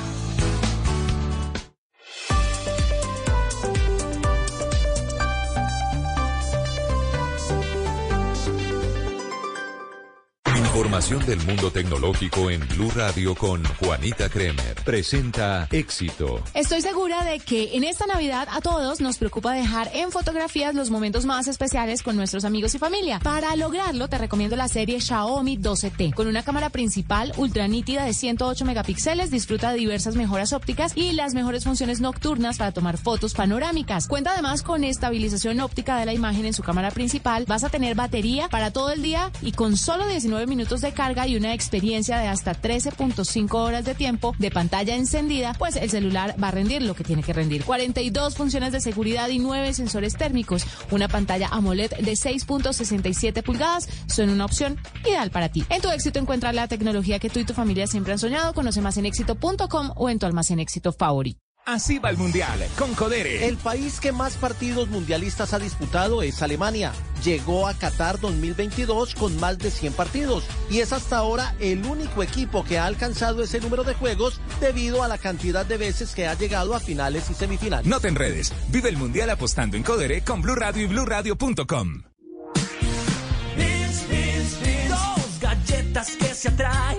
Del 11.03 11.45
mundo 11.45 11.69
tecnológico 11.69 12.49
en 12.49 12.65
Blue 12.69 12.89
Radio 12.95 13.35
con 13.35 13.61
Juanita 13.75 14.29
Kremer. 14.29 14.73
Presenta 14.85 15.67
Éxito. 15.69 16.41
Estoy 16.53 16.81
segura 16.81 17.25
de 17.25 17.39
que 17.39 17.75
en 17.75 17.83
esta 17.83 18.05
Navidad 18.05 18.47
a 18.49 18.61
todos 18.61 19.01
nos 19.01 19.17
preocupa 19.17 19.53
dejar 19.53 19.91
en 19.93 20.11
fotografías 20.11 20.73
los 20.73 20.91
momentos 20.91 21.25
más 21.25 21.49
especiales 21.49 22.03
con 22.03 22.15
nuestros 22.15 22.45
amigos 22.45 22.73
y 22.73 22.79
familia. 22.79 23.19
Para 23.19 23.53
lograrlo, 23.57 24.07
te 24.07 24.17
recomiendo 24.17 24.55
la 24.55 24.69
serie 24.69 25.01
Xiaomi 25.01 25.57
12T. 25.57 26.13
Con 26.13 26.27
una 26.27 26.41
cámara 26.41 26.69
principal 26.69 27.33
ultra 27.35 27.67
nítida 27.67 28.05
de 28.05 28.13
108 28.13 28.63
megapíxeles, 28.63 29.29
disfruta 29.29 29.71
de 29.71 29.79
diversas 29.79 30.15
mejoras 30.15 30.53
ópticas 30.53 30.93
y 30.95 31.11
las 31.11 31.33
mejores 31.33 31.65
funciones 31.65 31.99
nocturnas 31.99 32.57
para 32.57 32.71
tomar 32.71 32.97
fotos 32.97 33.33
panorámicas. 33.33 34.07
Cuenta 34.07 34.31
además 34.31 34.63
con 34.63 34.85
estabilización 34.85 35.59
óptica 35.59 35.97
de 35.97 36.05
la 36.05 36.13
imagen 36.13 36.45
en 36.45 36.53
su 36.53 36.63
cámara 36.63 36.91
principal. 36.91 37.43
Vas 37.45 37.65
a 37.65 37.69
tener 37.69 37.93
batería 37.93 38.47
para 38.47 38.71
todo 38.71 38.89
el 38.89 39.03
día 39.03 39.31
y 39.41 39.51
con 39.51 39.75
solo 39.75 40.07
19 40.07 40.47
minutos 40.47 40.79
de 40.79 40.92
carga 40.93 41.27
y 41.27 41.35
una 41.35 41.53
experiencia 41.53 42.19
de 42.19 42.27
hasta 42.27 42.53
13.5 42.53 43.53
horas 43.55 43.85
de 43.85 43.95
tiempo 43.95 44.35
de 44.39 44.51
pantalla 44.51 44.95
encendida, 44.95 45.53
pues 45.57 45.75
el 45.75 45.89
celular 45.89 46.35
va 46.41 46.49
a 46.49 46.51
rendir 46.51 46.81
lo 46.81 46.95
que 46.95 47.03
tiene 47.03 47.23
que 47.23 47.33
rendir. 47.33 47.63
42 47.63 48.35
funciones 48.35 48.71
de 48.71 48.81
seguridad 48.81 49.29
y 49.29 49.39
9 49.39 49.73
sensores 49.73 50.15
térmicos. 50.15 50.65
Una 50.91 51.07
pantalla 51.07 51.49
AMOLED 51.51 51.91
de 51.97 52.13
6.67 52.13 53.43
pulgadas 53.43 53.89
son 54.07 54.29
una 54.29 54.45
opción 54.45 54.79
ideal 55.05 55.31
para 55.31 55.49
ti. 55.49 55.65
En 55.69 55.81
tu 55.81 55.89
éxito 55.89 56.19
encuentra 56.19 56.53
la 56.53 56.67
tecnología 56.67 57.19
que 57.19 57.29
tú 57.29 57.39
y 57.39 57.45
tu 57.45 57.53
familia 57.53 57.87
siempre 57.87 58.13
han 58.13 58.19
soñado. 58.19 58.53
Conoce 58.53 58.81
más 58.81 58.97
en 58.97 59.05
éxito.com 59.05 59.91
o 59.95 60.09
en 60.09 60.19
tu 60.19 60.25
almacén 60.25 60.59
éxito 60.59 60.91
favorito. 60.91 61.42
Así 61.65 61.97
va 61.97 62.09
el 62.09 62.17
Mundial 62.17 62.59
con 62.77 62.93
Codere. 62.93 63.47
El 63.47 63.55
país 63.55 64.01
que 64.01 64.11
más 64.11 64.35
partidos 64.35 64.89
mundialistas 64.89 65.53
ha 65.53 65.59
disputado 65.59 66.21
es 66.21 66.41
Alemania. 66.41 66.91
Llegó 67.23 67.67
a 67.67 67.73
Qatar 67.73 68.19
2022 68.19 69.15
con 69.15 69.39
más 69.39 69.57
de 69.59 69.71
100 69.71 69.93
partidos 69.93 70.43
y 70.69 70.79
es 70.79 70.91
hasta 70.91 71.17
ahora 71.17 71.55
el 71.59 71.85
único 71.85 72.21
equipo 72.21 72.65
que 72.65 72.79
ha 72.79 72.85
alcanzado 72.85 73.41
ese 73.43 73.61
número 73.61 73.85
de 73.85 73.93
juegos 73.93 74.41
debido 74.59 75.03
a 75.03 75.07
la 75.07 75.17
cantidad 75.17 75.65
de 75.65 75.77
veces 75.77 76.13
que 76.13 76.27
ha 76.27 76.33
llegado 76.33 76.75
a 76.75 76.81
finales 76.81 77.29
y 77.29 77.33
semifinales. 77.33 77.87
No 77.87 78.01
te 78.01 78.09
enredes. 78.09 78.51
Vive 78.67 78.89
el 78.89 78.97
Mundial 78.97 79.29
apostando 79.29 79.77
en 79.77 79.83
Codere 79.83 80.21
con 80.21 80.41
Blue 80.41 80.55
Radio 80.55 80.83
y 80.83 80.87
BlueRadio.com. 80.87 82.03
Dos 84.89 85.39
galletas 85.39 86.11
que 86.17 86.35
se 86.35 86.49
atraen. 86.49 86.97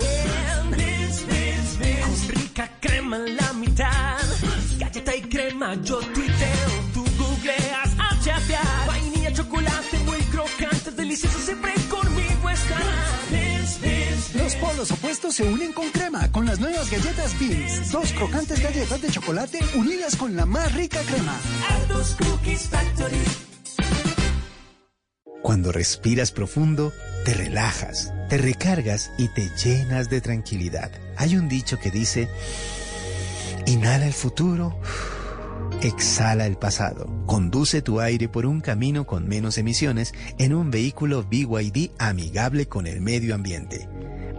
Con 2.00 2.28
rica 2.28 2.70
crema 2.80 3.16
en 3.16 3.36
la 3.36 3.52
mitad. 3.52 4.03
Yo 5.82 5.98
tuiteo. 5.98 6.70
Tú 6.92 7.04
googleas 7.18 7.90
a 7.98 8.20
chatear. 8.20 8.86
Vainilla, 8.86 9.32
chocolate, 9.32 9.98
muy 10.04 10.18
crocantes, 10.30 10.96
delicioso, 10.96 11.38
siempre 11.38 11.72
conmigo 11.88 12.50
estarás. 12.50 13.24
Los 14.34 14.54
polos 14.56 14.90
opuestos 14.90 15.34
se 15.34 15.44
unen 15.44 15.72
con 15.72 15.90
crema 15.90 16.30
con 16.30 16.44
las 16.44 16.58
nuevas 16.60 16.90
galletas 16.90 17.38
Beans. 17.38 17.90
Dos 17.90 18.12
crocantes 18.12 18.60
galletas 18.60 19.00
de 19.00 19.08
chocolate 19.08 19.58
unidas 19.74 20.16
con 20.16 20.36
la 20.36 20.44
más 20.44 20.74
rica 20.74 21.00
crema. 21.00 21.38
Cookies 22.18 22.68
Factory. 22.68 23.22
Cuando 25.42 25.72
respiras 25.72 26.32
profundo, 26.32 26.92
te 27.24 27.34
relajas, 27.34 28.12
te 28.28 28.38
recargas 28.38 29.12
y 29.18 29.28
te 29.28 29.50
llenas 29.62 30.08
de 30.10 30.20
tranquilidad. 30.20 30.90
Hay 31.16 31.36
un 31.36 31.48
dicho 31.48 31.78
que 31.78 31.90
dice, 31.90 32.28
inhala 33.66 34.06
el 34.06 34.14
futuro, 34.14 34.78
exhala 35.82 36.46
el 36.46 36.56
pasado. 36.56 37.06
Conduce 37.26 37.82
tu 37.82 38.00
aire 38.00 38.28
por 38.28 38.46
un 38.46 38.60
camino 38.60 39.06
con 39.06 39.28
menos 39.28 39.58
emisiones 39.58 40.12
en 40.38 40.54
un 40.54 40.70
vehículo 40.70 41.24
BYD 41.24 41.90
amigable 41.98 42.66
con 42.66 42.86
el 42.86 43.00
medio 43.00 43.34
ambiente. 43.34 43.88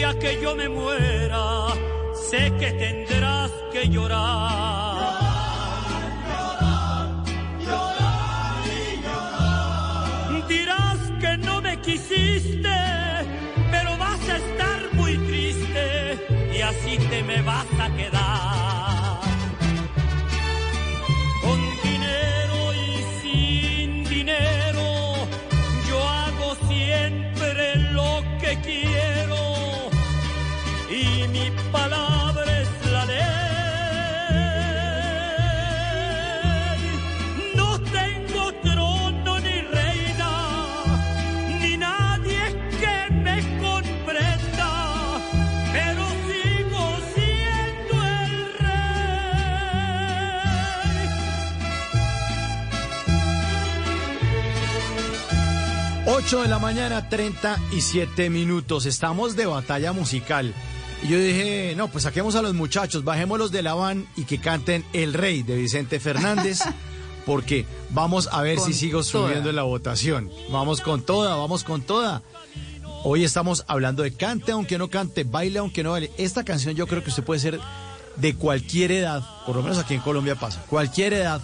Día 0.05 0.19
que 0.19 0.41
yo 0.43 0.55
me 0.55 0.69
muera, 0.69 1.69
sé 2.29 2.53
que 2.59 2.71
tendrás 2.73 3.51
que 3.73 3.89
llorar. 3.89 5.15
Dirás 10.49 10.99
que 11.21 11.39
no 11.39 11.61
me 11.63 11.81
quisiste, 11.81 12.77
pero 13.71 13.97
vas 13.97 14.29
a 14.29 14.37
estar 14.37 14.81
muy 14.93 15.17
triste 15.17 16.19
y 16.55 16.61
así 16.61 16.99
te 17.09 17.23
me 17.23 17.41
vas 17.43 17.74
8 56.07 56.43
de 56.43 56.49
la 56.49 56.59
mañana, 56.59 57.09
37 57.09 58.29
minutos. 58.29 58.85
Estamos 58.85 59.37
de 59.37 59.47
batalla 59.47 59.93
musical. 59.93 60.53
Y 61.03 61.09
yo 61.09 61.19
dije, 61.19 61.75
no, 61.77 61.89
pues 61.89 62.05
saquemos 62.05 62.35
a 62.35 62.43
los 62.43 62.53
muchachos, 62.55 63.05
bajémoslos 63.05 63.51
de 63.51 63.63
la 63.63 63.75
van 63.75 64.07
y 64.17 64.25
que 64.25 64.39
canten 64.39 64.85
El 64.93 65.15
Rey 65.15 65.43
de 65.43 65.57
Vicente 65.57 66.01
Fernández, 66.01 66.61
porque 67.27 67.65
vamos 67.91 68.29
a 68.33 68.43
ver 68.43 68.59
Con 68.59 68.67
si 68.67 68.75
sigo 68.75 69.03
toda. 69.03 69.29
subiendo 69.29 69.51
en 69.51 69.57
la 69.57 69.63
votación. 69.63 70.31
Vamos 70.51 70.81
con 70.83 71.03
toda, 71.03 71.37
vamos 71.37 71.65
con 71.65 71.81
toda. 71.83 72.23
Hoy 73.03 73.25
estamos 73.25 73.65
hablando 73.67 74.03
de 74.03 74.15
cante 74.15 74.53
aunque 74.53 74.79
no 74.79 74.89
cante, 74.89 75.25
baile 75.25 75.59
aunque 75.59 75.83
no 75.83 75.93
baile. 75.93 76.11
Esta 76.19 76.45
canción 76.45 76.75
yo 76.75 76.87
creo 76.87 77.03
que 77.03 77.11
usted 77.11 77.25
puede 77.25 77.41
ser 77.41 77.61
de 78.17 78.35
cualquier 78.35 78.93
edad, 78.93 79.23
por 79.47 79.57
lo 79.57 79.63
menos 79.63 79.79
aquí 79.79 79.95
en 79.95 80.01
Colombia 80.01 80.37
pasa, 80.37 80.63
cualquier 80.69 81.13
edad, 81.15 81.43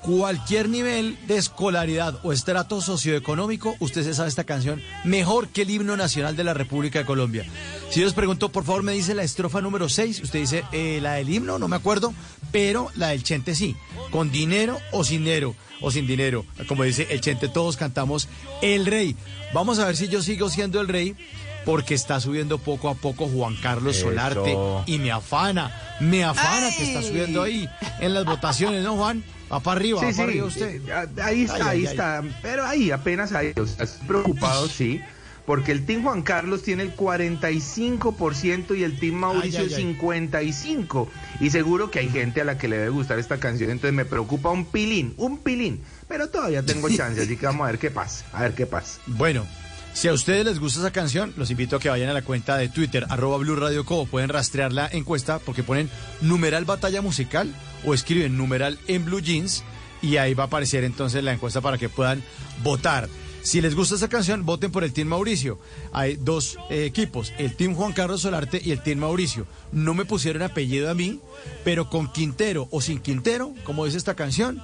cualquier 0.00 0.68
nivel 0.68 1.18
de 1.26 1.36
escolaridad 1.36 2.18
o 2.22 2.32
estrato 2.32 2.80
socioeconómico, 2.80 3.76
usted 3.80 4.02
se 4.02 4.14
sabe 4.14 4.28
esta 4.28 4.44
canción 4.44 4.82
mejor 5.04 5.48
que 5.48 5.62
el 5.62 5.70
himno 5.70 5.96
nacional 5.96 6.36
de 6.36 6.44
la 6.44 6.54
República 6.54 6.98
de 6.98 7.04
Colombia. 7.04 7.46
Si 7.90 8.00
yo 8.00 8.06
les 8.06 8.14
pregunto, 8.14 8.50
por 8.50 8.64
favor, 8.64 8.82
me 8.82 8.92
dice 8.92 9.14
la 9.14 9.22
estrofa 9.22 9.60
número 9.60 9.88
6, 9.88 10.22
usted 10.22 10.40
dice 10.40 10.64
eh, 10.72 11.00
la 11.02 11.14
del 11.14 11.28
himno, 11.28 11.58
no 11.58 11.68
me 11.68 11.76
acuerdo, 11.76 12.14
pero 12.50 12.90
la 12.96 13.08
del 13.08 13.22
Chente 13.22 13.54
sí, 13.54 13.76
con 14.10 14.30
dinero 14.30 14.78
o 14.92 15.04
sin 15.04 15.24
dinero, 15.24 15.54
o 15.80 15.90
sin 15.90 16.06
dinero, 16.06 16.44
como 16.66 16.84
dice 16.84 17.06
el 17.10 17.20
Chente, 17.20 17.48
todos 17.48 17.76
cantamos 17.76 18.28
El 18.62 18.86
Rey. 18.86 19.16
Vamos 19.52 19.78
a 19.78 19.86
ver 19.86 19.96
si 19.96 20.08
yo 20.08 20.22
sigo 20.22 20.48
siendo 20.48 20.80
el 20.80 20.88
Rey 20.88 21.16
porque 21.64 21.94
está 21.94 22.20
subiendo 22.20 22.58
poco 22.58 22.88
a 22.88 22.94
poco 22.94 23.28
Juan 23.28 23.56
Carlos 23.56 23.96
Eso. 23.96 24.06
Solarte 24.06 24.56
y 24.86 24.98
me 24.98 25.10
afana, 25.10 25.98
me 26.00 26.24
afana 26.24 26.68
que 26.76 26.84
está 26.84 27.02
subiendo 27.02 27.42
ahí 27.42 27.68
en 28.00 28.14
las 28.14 28.24
votaciones, 28.24 28.82
¿no, 28.82 28.96
Juan? 28.96 29.22
Va 29.52 29.60
para 29.60 29.80
arriba, 29.80 30.00
Sí, 30.00 30.06
va 30.06 30.12
sí, 30.12 30.16
para 30.18 30.28
arriba 30.30 30.46
usted. 30.46 30.80
Ahí 31.22 31.42
está, 31.42 31.56
Ay, 31.56 31.62
ahí 31.62 31.68
ay, 31.68 31.78
ay. 31.78 31.84
está. 31.86 32.22
Pero 32.42 32.64
ahí 32.66 32.90
apenas 32.90 33.32
ahí. 33.32 33.52
O 33.56 33.66
sea, 33.66 33.86
preocupado, 34.06 34.68
sí. 34.68 35.00
Porque 35.46 35.72
el 35.72 35.84
Team 35.84 36.04
Juan 36.04 36.22
Carlos 36.22 36.62
tiene 36.62 36.84
el 36.84 36.94
45% 36.94 38.76
y 38.78 38.84
el 38.84 38.98
Team 39.00 39.14
Mauricio 39.14 39.60
el 39.62 39.74
ay, 39.74 39.96
ay. 40.00 40.52
55%. 40.52 41.08
Y 41.40 41.50
seguro 41.50 41.90
que 41.90 41.98
hay 41.98 42.08
gente 42.08 42.40
a 42.40 42.44
la 42.44 42.56
que 42.58 42.68
le 42.68 42.76
debe 42.78 42.90
gustar 42.90 43.18
esta 43.18 43.38
canción. 43.38 43.70
Entonces 43.70 43.94
me 43.94 44.04
preocupa 44.04 44.50
un 44.50 44.66
pilín, 44.66 45.14
un 45.16 45.38
pilín. 45.38 45.80
Pero 46.06 46.28
todavía 46.28 46.62
tengo 46.64 46.88
chance, 46.96 47.20
así 47.22 47.36
que 47.36 47.46
vamos 47.46 47.66
a 47.66 47.70
ver 47.70 47.80
qué 47.80 47.90
pasa. 47.90 48.24
A 48.32 48.42
ver 48.42 48.54
qué 48.54 48.66
pasa. 48.66 49.00
Bueno, 49.06 49.44
si 49.92 50.06
a 50.06 50.12
ustedes 50.12 50.44
les 50.44 50.60
gusta 50.60 50.80
esa 50.80 50.92
canción, 50.92 51.32
los 51.36 51.50
invito 51.50 51.76
a 51.76 51.80
que 51.80 51.88
vayan 51.88 52.10
a 52.10 52.12
la 52.12 52.22
cuenta 52.22 52.56
de 52.56 52.68
Twitter, 52.68 53.06
arroba 53.08 53.38
Blue 53.38 53.56
Radio 53.56 53.84
Co. 53.84 54.06
Pueden 54.06 54.28
rastrear 54.28 54.72
la 54.72 54.88
encuesta 54.92 55.40
porque 55.40 55.64
ponen 55.64 55.90
numeral 56.20 56.64
batalla 56.64 57.02
musical 57.02 57.52
o 57.84 57.94
escriben 57.94 58.36
numeral 58.36 58.78
en 58.86 59.04
blue 59.04 59.20
jeans 59.20 59.64
y 60.02 60.16
ahí 60.16 60.34
va 60.34 60.44
a 60.44 60.46
aparecer 60.46 60.84
entonces 60.84 61.22
la 61.22 61.32
encuesta 61.32 61.60
para 61.60 61.78
que 61.78 61.88
puedan 61.88 62.22
votar. 62.62 63.08
Si 63.42 63.60
les 63.60 63.74
gusta 63.74 63.94
esa 63.94 64.08
canción, 64.08 64.44
voten 64.44 64.70
por 64.70 64.84
el 64.84 64.92
Team 64.92 65.08
Mauricio. 65.08 65.58
Hay 65.92 66.16
dos 66.16 66.58
eh, 66.68 66.84
equipos, 66.84 67.32
el 67.38 67.56
Team 67.56 67.74
Juan 67.74 67.92
Carlos 67.92 68.22
Solarte 68.22 68.60
y 68.62 68.70
el 68.70 68.82
Team 68.82 68.98
Mauricio. 68.98 69.46
No 69.72 69.94
me 69.94 70.04
pusieron 70.04 70.42
apellido 70.42 70.90
a 70.90 70.94
mí, 70.94 71.20
pero 71.64 71.88
con 71.88 72.12
Quintero 72.12 72.68
o 72.70 72.80
sin 72.80 73.00
Quintero, 73.00 73.54
como 73.64 73.86
dice 73.86 73.96
esta 73.96 74.14
canción, 74.14 74.62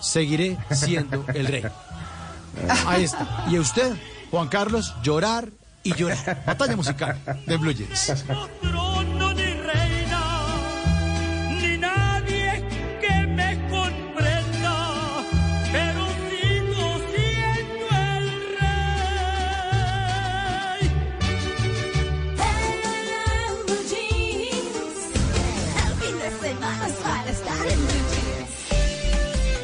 seguiré 0.00 0.56
siendo 0.70 1.24
el 1.34 1.46
rey. 1.46 1.64
Ahí 2.86 3.04
está. 3.04 3.46
Y 3.50 3.56
a 3.56 3.60
usted, 3.60 3.92
Juan 4.30 4.48
Carlos, 4.48 4.94
llorar 5.02 5.50
y 5.82 5.94
llorar. 5.94 6.44
Batalla 6.46 6.76
musical 6.76 7.20
de 7.46 7.56
Blue 7.58 7.72
Jeans. 7.72 8.24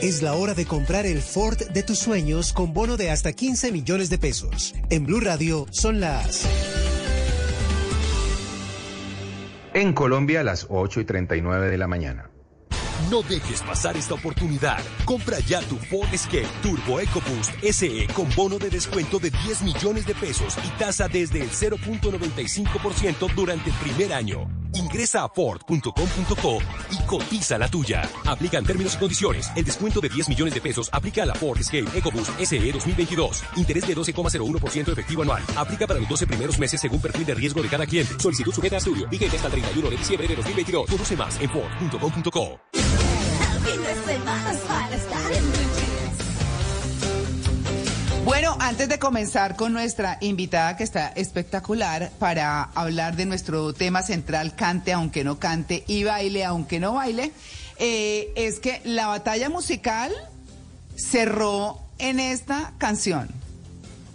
Es 0.02 0.22
la 0.22 0.32
hora 0.32 0.54
de 0.54 0.64
comprar 0.64 1.04
el 1.04 1.20
Ford 1.20 1.58
de 1.58 1.82
tus 1.82 1.98
sueños 1.98 2.54
con 2.54 2.72
bono 2.72 2.96
de 2.96 3.10
hasta 3.10 3.34
15 3.34 3.70
millones 3.70 4.08
de 4.08 4.16
pesos. 4.16 4.74
En 4.88 5.04
Blue 5.04 5.20
Radio 5.20 5.66
son 5.72 6.00
las... 6.00 6.48
En 9.74 9.92
Colombia 9.92 10.40
a 10.40 10.42
las 10.42 10.66
8 10.70 11.00
y 11.00 11.04
39 11.04 11.68
de 11.68 11.76
la 11.76 11.86
mañana. 11.86 12.30
No 13.10 13.22
dejes 13.22 13.60
pasar 13.62 13.96
esta 13.98 14.14
oportunidad. 14.14 14.78
Compra 15.04 15.38
ya 15.40 15.60
tu 15.60 15.76
Ford 15.76 16.08
Escape 16.14 16.48
Turbo 16.62 16.98
EcoBoost 16.98 17.52
SE 17.70 18.06
con 18.14 18.26
bono 18.34 18.58
de 18.58 18.70
descuento 18.70 19.18
de 19.18 19.30
10 19.30 19.62
millones 19.62 20.06
de 20.06 20.14
pesos 20.14 20.56
y 20.64 20.78
tasa 20.78 21.08
desde 21.08 21.42
el 21.42 21.50
0.95% 21.50 23.34
durante 23.34 23.68
el 23.68 23.76
primer 23.76 24.14
año. 24.14 24.48
Ingresa 24.90 25.22
a 25.22 25.28
Ford.com.co 25.28 26.58
y 26.90 27.06
cotiza 27.06 27.56
la 27.56 27.68
tuya. 27.68 28.02
Aplican 28.26 28.64
términos 28.64 28.96
y 28.96 28.98
condiciones. 28.98 29.48
El 29.54 29.64
descuento 29.64 30.00
de 30.00 30.08
10 30.08 30.28
millones 30.28 30.52
de 30.52 30.60
pesos 30.60 30.90
aplica 30.92 31.22
a 31.22 31.26
la 31.26 31.34
Ford 31.34 31.60
Escape 31.60 31.86
EcoBoost 31.96 32.40
SE 32.40 32.72
2022. 32.72 33.44
Interés 33.56 33.86
de 33.86 33.96
12,01% 33.96 34.90
efectivo 34.90 35.22
anual. 35.22 35.42
Aplica 35.56 35.86
para 35.86 36.00
los 36.00 36.08
12 36.08 36.26
primeros 36.26 36.58
meses 36.58 36.80
según 36.80 37.00
perfil 37.00 37.24
de 37.24 37.34
riesgo 37.34 37.62
de 37.62 37.68
cada 37.68 37.86
cliente. 37.86 38.18
Solicitud 38.18 38.52
sujeta 38.52 38.76
a 38.76 38.78
estudio. 38.78 39.08
Vigente 39.08 39.36
hasta 39.36 39.46
el 39.46 39.52
31 39.52 39.90
de 39.90 39.96
diciembre 39.96 40.26
de 40.26 40.34
2022. 40.34 40.90
Conoce 40.90 41.16
más 41.16 41.40
en 41.40 41.50
Ford.com.co. 41.50 42.89
antes 48.60 48.90
de 48.90 48.98
comenzar 48.98 49.56
con 49.56 49.72
nuestra 49.72 50.18
invitada 50.20 50.76
que 50.76 50.84
está 50.84 51.08
espectacular 51.08 52.12
para 52.18 52.64
hablar 52.74 53.16
de 53.16 53.24
nuestro 53.24 53.72
tema 53.72 54.02
central, 54.02 54.54
cante 54.54 54.92
aunque 54.92 55.24
no 55.24 55.38
cante 55.38 55.82
y 55.88 56.04
baile 56.04 56.44
aunque 56.44 56.78
no 56.78 56.92
baile, 56.92 57.32
eh, 57.78 58.30
es 58.36 58.60
que 58.60 58.82
la 58.84 59.06
batalla 59.06 59.48
musical 59.48 60.12
cerró 60.94 61.80
en 61.98 62.20
esta 62.20 62.74
canción 62.76 63.28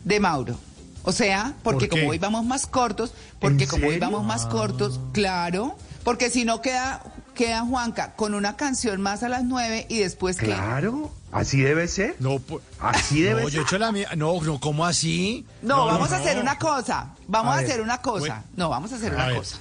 de 0.03 0.19
Mauro. 0.19 0.59
O 1.01 1.11
sea, 1.11 1.55
porque 1.63 1.89
como 1.89 2.09
hoy 2.09 2.19
vamos 2.19 2.45
más 2.45 2.67
cortos, 2.67 3.13
porque 3.39 3.63
¿En 3.63 3.69
como 3.69 3.88
hoy 3.88 3.97
vamos 3.97 4.23
más 4.23 4.45
cortos, 4.45 4.99
claro, 5.11 5.76
porque 6.03 6.30
si 6.30 6.45
no 6.45 6.61
queda, 6.61 7.01
queda 7.36 7.62
Juanca 7.62 8.14
con 8.16 8.34
una 8.34 8.56
canción 8.57 8.99
más 9.02 9.22
a 9.22 9.30
las 9.30 9.44
nueve 9.44 9.86
y 9.90 9.99
después 9.99 10.38
que... 10.38 10.48
Claro, 10.48 11.14
así 11.32 11.62
debe 11.62 11.88
ser. 11.88 12.16
No, 12.20 12.40
pues, 12.40 12.64
así 12.80 13.22
debe 13.22 13.44
no, 13.44 13.48
ser. 13.49 13.56
yo 13.57 13.62
he 13.62 13.64
hecho 13.66 13.78
la 13.78 13.91
mía. 13.91 14.10
No, 14.16 14.41
no, 14.41 14.60
¿cómo 14.60 14.84
así? 14.86 15.45
No, 15.62 15.86
vamos 15.86 16.12
a 16.12 16.18
hacer 16.18 16.40
una 16.40 16.57
cosa. 16.57 17.14
Vamos 17.28 17.56
A 17.56 17.60
hacer 17.60 17.82
una 17.82 17.99
cosa. 18.02 18.20
bueno. 18.20 18.44
No, 18.56 18.70
vamos 18.70 18.91
a 18.91 18.95
hacer 18.95 19.12
A 19.14 19.16
una 19.18 19.28
ver. 19.28 19.38
cosa. 19.38 19.57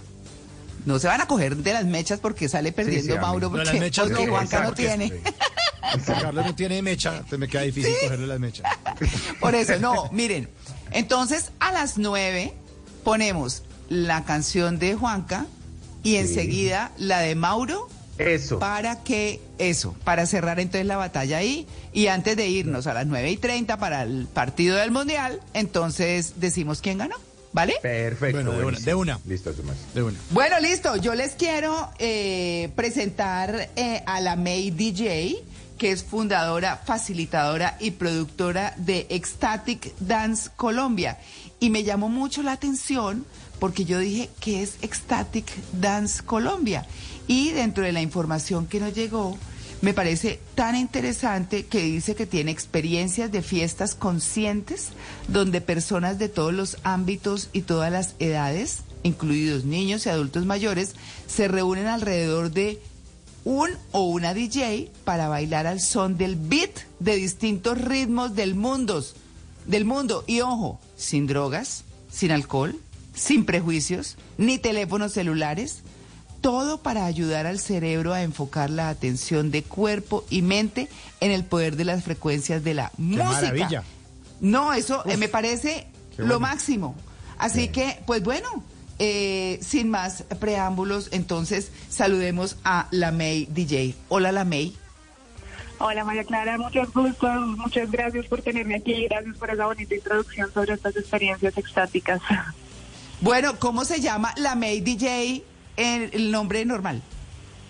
No 0.87 0.99
se 0.99 1.07
van 1.09 1.21
a 1.21 1.27
coger 1.27 1.57
de 1.57 1.73
las 1.73 1.85
mechas 1.85 2.21
porque 2.21 2.49
sale 2.49 2.71
perdiendo 2.73 3.15
sí. 3.15 3.19
Mauro 3.21 3.51
No, 3.51 3.57
las 3.59 3.67
porque, 3.69 3.81
mechas 3.81 4.07
porque 4.09 4.27
no, 4.27 4.33
Juanca 4.33 4.61
no 4.61 4.67
porque- 4.69 4.87
tiene. 4.87 5.13
Juan 6.05 6.21
Carlos 6.23 6.47
no 6.47 6.55
tiene 6.55 6.83
mecha, 6.83 7.13
entonces 7.17 7.39
me 7.39 7.49
queda 7.49 7.63
difícil 7.63 7.93
cogerle 8.03 8.27
las 8.27 8.41
mechas. 8.41 8.67
Por 9.41 9.55
eso, 9.55 9.79
no, 9.79 10.09
miren. 10.13 10.49
Entonces, 10.91 11.51
a 11.61 11.73
las 11.73 11.99
nueve 11.99 12.55
ponemos 13.03 13.63
la 13.89 14.25
canción 14.25 14.79
de 14.79 14.95
Juanca 14.95 15.47
y 16.05 16.16
enseguida 16.16 16.93
la 16.98 17.18
de 17.18 17.35
Mauro. 17.35 17.89
Eso. 18.18 18.60
Para 18.60 19.02
que, 19.02 19.40
eso, 19.59 19.97
para 20.05 20.24
cerrar 20.26 20.60
entonces 20.60 20.86
la 20.86 20.97
batalla 20.97 21.39
ahí. 21.39 21.66
Y 21.93 22.06
antes 22.06 22.36
de 22.36 22.47
irnos 22.47 22.86
a 22.86 22.94
las 22.94 23.06
nueve 23.06 23.28
y 23.32 23.36
treinta 23.36 23.76
para 23.76 24.02
el 24.02 24.28
partido 24.32 24.76
del 24.76 24.93
Mundial, 24.93 25.40
entonces 25.52 26.35
decimos 26.36 26.81
quién 26.81 26.98
ganó. 26.98 27.16
¿Vale? 27.52 27.74
Perfecto. 27.82 28.36
Bueno, 28.43 28.52
de 28.52 28.64
una, 28.64 28.78
de 28.81 28.94
una. 28.94 29.20
Listo, 29.26 29.52
Tomás. 29.52 29.76
De 29.94 30.02
una. 30.02 30.18
Bueno, 30.31 30.59
listo. 30.59 30.97
Yo 30.97 31.14
les 31.14 31.36
quiero 31.36 31.89
eh, 32.01 32.68
presentar 32.74 33.70
eh, 33.76 34.02
a 34.06 34.20
la 34.20 34.35
May 34.35 34.72
DJ, 34.72 35.36
que 35.78 35.93
es 35.93 36.02
fundadora, 36.02 36.76
facilitadora 36.85 37.76
y 37.78 37.93
productora 37.93 38.74
de 38.76 39.06
Ecstatic 39.09 39.94
Dance 40.01 40.51
Colombia. 40.56 41.18
Y 41.60 41.70
me 41.70 41.85
llamó 41.85 42.09
mucho 42.09 42.43
la 42.43 42.52
atención 42.52 43.24
porque 43.65 43.86
yo 43.86 43.99
dije, 43.99 44.28
¿qué 44.41 44.62
es 44.62 44.74
Ecstatic 44.82 45.47
Dance 45.73 46.23
Colombia? 46.23 46.86
Y 47.27 47.53
dentro 47.53 47.82
de 47.82 47.93
la 47.93 48.03
información 48.03 48.66
que 48.66 48.78
nos 48.78 48.93
llegó, 48.93 49.39
me 49.81 49.95
parece 49.95 50.39
tan 50.55 50.77
interesante 50.77 51.65
que 51.65 51.81
dice 51.81 52.15
que 52.15 52.27
tiene 52.27 52.51
experiencias 52.51 53.32
de 53.32 53.41
fiestas 53.41 53.95
conscientes 53.95 54.91
donde 55.28 55.62
personas 55.62 56.19
de 56.19 56.28
todos 56.28 56.53
los 56.53 56.77
ámbitos 56.82 57.49
y 57.55 57.62
todas 57.62 57.91
las 57.91 58.16
edades, 58.19 58.81
incluidos 59.03 59.65
niños 59.65 60.05
y 60.05 60.11
adultos 60.11 60.45
mayores, 60.45 60.95
se 61.27 61.49
reúnen 61.49 61.86
alrededor 61.86 62.51
de 62.51 62.82
un 63.45 63.70
o 63.93 64.03
una 64.03 64.35
DJ 64.35 64.91
para 65.05 65.28
bailar 65.28 65.66
al 65.66 65.81
son 65.81 66.19
del 66.19 66.36
beat 66.36 66.81
de 67.01 67.16
distintos 67.16 67.81
ritmos 67.81 68.35
del 68.35 68.57
mundo, 68.57 69.03
del 69.66 69.86
mundo 69.86 70.23
y 70.27 70.43
ojo, 70.43 70.78
sin 70.99 71.27
drogas, 71.27 71.85
sin 72.12 72.31
alcohol, 72.31 72.78
sin 73.15 73.45
prejuicios, 73.45 74.16
ni 74.39 74.59
teléfonos 74.59 75.12
celulares, 75.12 75.82
todo 76.41 76.82
para 76.82 77.07
ayudar 77.07 77.47
al 77.47 77.59
cerebro 77.59 78.12
a 78.12 78.23
enfocar 78.23 78.69
la 78.69 78.91
atención 78.91 79.51
de 79.51 79.62
cuerpo 79.62 80.24
y 80.28 80.43
mente 80.43 80.89
en 81.20 81.31
el 81.31 81.45
poder 81.45 81.77
de 81.77 81.86
las 81.86 82.05
frecuencias 82.05 82.62
de 82.62 82.74
la 82.74 82.93
música. 82.99 83.31
maravilla. 83.31 83.82
No, 84.41 84.74
eso 84.74 85.03
eh, 85.07 85.16
me 85.16 85.28
parece 85.28 85.86
Qué 86.15 86.23
lo 86.23 86.41
máximo. 86.41 86.95
Así 87.39 87.69
que, 87.69 87.99
pues 88.07 88.23
bueno, 88.23 88.62
eh, 88.99 89.59
sin 89.62 89.91
más 89.91 90.24
preámbulos, 90.39 91.09
entonces 91.12 91.73
saludemos 91.89 92.59
a 92.62 92.89
la 92.91 93.11
May 93.11 93.47
DJ. 93.47 93.95
Hola, 94.09 94.31
la 94.31 94.45
May. 94.45 94.77
Hola 95.78 96.05
María 96.05 96.24
Clara, 96.24 96.57
muchos 96.57 96.93
gustos, 96.93 97.47
muchas 97.59 97.91
gracias 97.91 98.27
por 98.27 98.43
tenerme 98.43 98.77
aquí, 98.77 99.07
gracias 99.09 99.36
por 99.36 99.51
esa 99.51 99.66
bonita 99.66 99.95
introducción 99.95 100.53
sobre 100.53 100.74
estas 100.74 100.97
experiencias 100.97 101.59
extáticas. 101.59 102.20
Bueno, 103.20 103.59
¿cómo 103.59 103.85
se 103.85 104.01
llama 104.01 104.35
la 104.36 104.55
May 104.55 104.81
DJ 104.81 105.43
en 105.77 106.11
el 106.12 106.31
nombre 106.31 106.65
normal? 106.65 107.03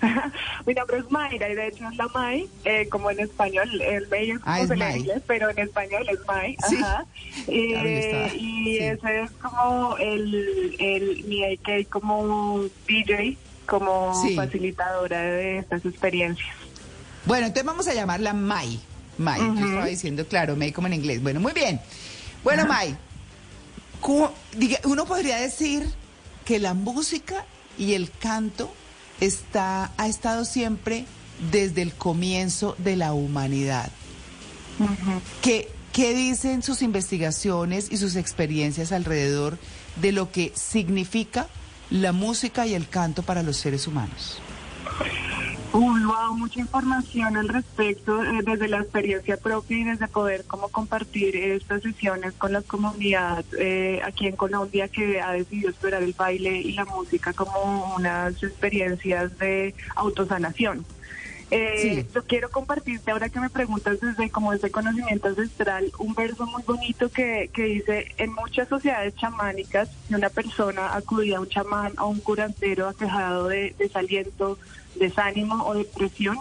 Mi 0.67 0.75
nombre 0.75 0.99
es 0.99 1.11
Mayra 1.11 1.49
y 1.49 1.55
de 1.55 1.69
hecho 1.69 1.89
es 1.89 1.97
la 1.97 2.09
May, 2.09 2.47
eh, 2.65 2.89
como 2.91 3.11
en 3.11 3.21
español, 3.21 3.69
el 3.81 4.07
May 4.09 4.31
es 4.33 4.39
Ah, 4.45 4.59
como 4.59 4.63
es 4.63 4.69
se 4.69 4.77
May. 4.77 4.99
inglés, 5.01 5.23
pero 5.27 5.49
en 5.51 5.59
español 5.61 6.07
es 6.11 6.19
May. 6.27 6.57
Sí. 6.69 6.77
Ajá. 6.83 7.05
Eh, 7.49 8.31
y 8.39 8.65
sí. 8.65 8.79
ese 8.79 9.23
es 9.23 9.31
como 9.43 9.97
el, 9.99 10.77
el 10.79 11.25
mi 11.25 11.43
AK 11.45 11.89
como 11.91 12.61
DJ, 12.87 13.37
como 13.67 14.15
Sí. 14.23 14.37
facilitadora 14.37 15.21
de 15.21 15.59
estas 15.59 15.85
experiencias. 15.85 16.55
Bueno, 17.25 17.47
entonces 17.47 17.67
vamos 17.67 17.89
a 17.89 17.95
llamarla 17.95 18.33
Mai. 18.35 18.79
Mai, 19.19 19.41
yo 19.41 19.67
estaba 19.67 19.87
diciendo, 19.87 20.25
claro, 20.29 20.55
May 20.55 20.71
como 20.71 20.87
en 20.87 20.95
inglés. 20.95 21.21
Bueno, 21.23 21.41
muy 21.41 21.53
bien. 21.53 21.81
Bueno, 22.45 22.67
Mai, 22.67 22.97
diga- 24.57 24.81
uno 24.85 25.07
podría 25.07 25.37
decir 25.37 25.89
que 26.45 26.59
la 26.59 26.75
música 26.75 27.45
y 27.79 27.95
el 27.95 28.11
canto 28.11 28.73
está, 29.21 29.93
ha 29.97 30.07
estado 30.09 30.45
siempre 30.45 31.07
desde 31.51 31.83
el 31.83 31.95
comienzo 31.95 32.77
de 32.79 32.97
la 32.97 33.13
humanidad. 33.15 33.91
¿Qué, 35.43 35.71
¿Qué 35.93 36.15
dicen 36.15 36.63
sus 36.63 36.83
investigaciones 36.83 37.89
y 37.91 37.97
sus 37.97 38.17
experiencias 38.17 38.93
alrededor 38.93 39.59
de 39.97 40.13
lo 40.13 40.31
que 40.31 40.53
significa 40.55 41.49
la 41.91 42.13
música 42.13 42.67
y 42.67 42.75
el 42.75 42.89
canto 42.89 43.23
para 43.23 43.43
los 43.43 43.57
seres 43.57 43.87
humanos? 43.87 44.39
Uy, 45.77 46.05
wow, 46.05 46.37
mucha 46.37 46.61
información 46.61 47.37
al 47.37 47.49
respecto 47.49 48.23
eh, 48.23 48.43
desde 48.47 48.69
la 48.69 48.79
experiencia 48.79 49.37
propia 49.37 49.77
y 49.77 49.83
desde 49.83 50.07
poder 50.07 50.45
como 50.45 50.69
compartir 50.69 51.35
estas 51.35 51.83
sesiones 51.83 52.33
con 52.35 52.53
la 52.53 52.63
comunidad 52.63 53.45
eh, 53.59 54.01
aquí 54.05 54.29
en 54.29 54.37
Colombia 54.37 54.87
que 54.87 55.21
ha 55.21 55.33
decidido 55.33 55.71
explorar 55.71 56.05
el 56.05 56.13
baile 56.13 56.61
y 56.61 56.75
la 56.75 56.85
música 56.85 57.33
como 57.33 57.97
unas 57.97 58.41
experiencias 58.41 59.37
de 59.39 59.75
autosanación. 59.97 60.87
Eh, 61.51 62.07
Yo 62.15 62.23
quiero 62.25 62.51
compartirte 62.51 63.11
ahora 63.11 63.29
que 63.29 63.41
me 63.41 63.51
preguntas 63.51 63.99
desde 64.01 64.31
como 64.31 64.53
ese 64.53 64.71
conocimiento 64.71 65.27
ancestral 65.27 65.91
un 65.99 66.15
verso 66.15 66.47
muy 66.47 66.63
bonito 66.63 67.11
que, 67.11 67.51
que 67.53 67.65
dice 67.65 68.15
en 68.19 68.33
muchas 68.33 68.69
sociedades 68.69 69.17
chamánicas 69.17 69.89
si 70.07 70.15
una 70.15 70.31
persona 70.31 70.95
acudía 70.95 71.39
a 71.39 71.41
un 71.41 71.49
chamán 71.49 71.93
o 71.99 72.07
un 72.07 72.21
curandero 72.21 72.89
aquejado 72.89 73.49
de 73.49 73.75
desaliento, 73.77 74.57
desánimo 74.97 75.65
o 75.65 75.75
depresión, 75.75 76.39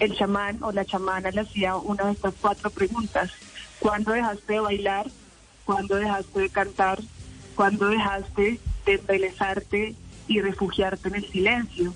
el 0.00 0.16
chamán 0.16 0.62
o 0.62 0.72
la 0.72 0.84
chamana 0.84 1.30
le 1.30 1.42
hacía 1.42 1.76
una 1.76 2.06
de 2.06 2.12
estas 2.12 2.34
cuatro 2.40 2.70
preguntas. 2.70 3.30
¿Cuándo 3.78 4.12
dejaste 4.12 4.54
de 4.54 4.60
bailar? 4.60 5.06
¿Cuándo 5.64 5.96
dejaste 5.96 6.40
de 6.40 6.48
cantar? 6.48 6.98
¿Cuándo 7.54 7.88
dejaste 7.88 8.58
de 8.86 8.92
embelezarte 8.94 9.94
y 10.26 10.40
refugiarte 10.40 11.08
en 11.08 11.14
el 11.16 11.30
silencio? 11.30 11.94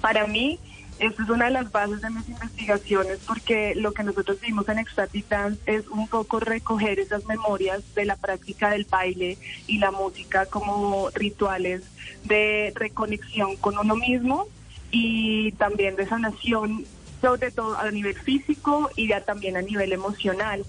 Para 0.00 0.26
mí, 0.26 0.58
esta 0.98 1.22
es 1.22 1.28
una 1.28 1.44
de 1.46 1.50
las 1.50 1.70
bases 1.70 2.00
de 2.00 2.10
mis 2.10 2.28
investigaciones 2.28 3.18
porque 3.26 3.74
lo 3.74 3.92
que 3.92 4.02
nosotros 4.02 4.40
vimos 4.40 4.66
en 4.68 4.78
Ecstatic 4.78 5.28
Dance 5.28 5.60
es 5.66 5.86
un 5.88 6.08
poco 6.08 6.40
recoger 6.40 6.98
esas 6.98 7.26
memorias 7.26 7.82
de 7.94 8.06
la 8.06 8.16
práctica 8.16 8.70
del 8.70 8.86
baile 8.86 9.36
y 9.66 9.78
la 9.78 9.90
música 9.90 10.46
como 10.46 11.10
rituales 11.10 11.82
de 12.24 12.72
reconexión 12.74 13.56
con 13.56 13.76
uno 13.78 13.94
mismo 13.94 14.48
y 14.96 15.52
también 15.52 15.94
de 15.94 16.06
sanación, 16.06 16.86
sobre 17.20 17.50
todo 17.50 17.76
a 17.76 17.90
nivel 17.90 18.14
físico 18.14 18.90
y 18.96 19.08
ya 19.08 19.20
también 19.20 19.56
a 19.56 19.62
nivel 19.62 19.92
emocional. 19.92 20.64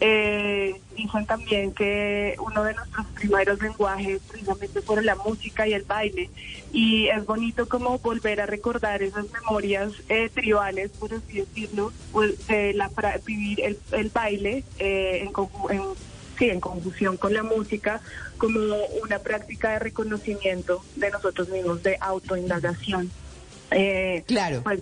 Eh, 0.00 0.80
dicen 0.96 1.24
también 1.24 1.72
que 1.72 2.36
uno 2.38 2.64
de 2.64 2.74
nuestros 2.74 3.06
primeros 3.14 3.60
lenguajes 3.62 4.20
precisamente 4.28 4.82
fueron 4.82 5.06
la 5.06 5.14
música 5.14 5.66
y 5.68 5.72
el 5.72 5.84
baile 5.84 6.30
y 6.72 7.06
es 7.06 7.24
bonito 7.24 7.68
como 7.68 7.98
volver 8.00 8.40
a 8.40 8.46
recordar 8.46 9.02
esas 9.02 9.26
memorias 9.30 9.92
eh, 10.08 10.28
tribales, 10.28 10.90
por 10.90 11.14
así 11.14 11.40
decirlo, 11.40 11.92
pues, 12.12 12.46
de 12.48 12.74
la, 12.74 12.90
vivir 13.24 13.60
el, 13.60 13.78
el 13.92 14.10
baile 14.10 14.64
eh, 14.78 15.22
en, 15.22 15.76
en, 15.76 15.82
sí, 16.38 16.50
en 16.50 16.60
conjunción 16.60 17.16
con 17.16 17.32
la 17.32 17.42
música 17.42 18.00
como 18.38 18.60
una 19.02 19.20
práctica 19.20 19.72
de 19.72 19.78
reconocimiento 19.78 20.84
de 20.96 21.10
nosotros 21.10 21.48
mismos, 21.48 21.82
de 21.82 21.96
autoindagación. 22.00 23.10
Eh, 23.70 24.22
claro. 24.26 24.62
Pues, 24.62 24.80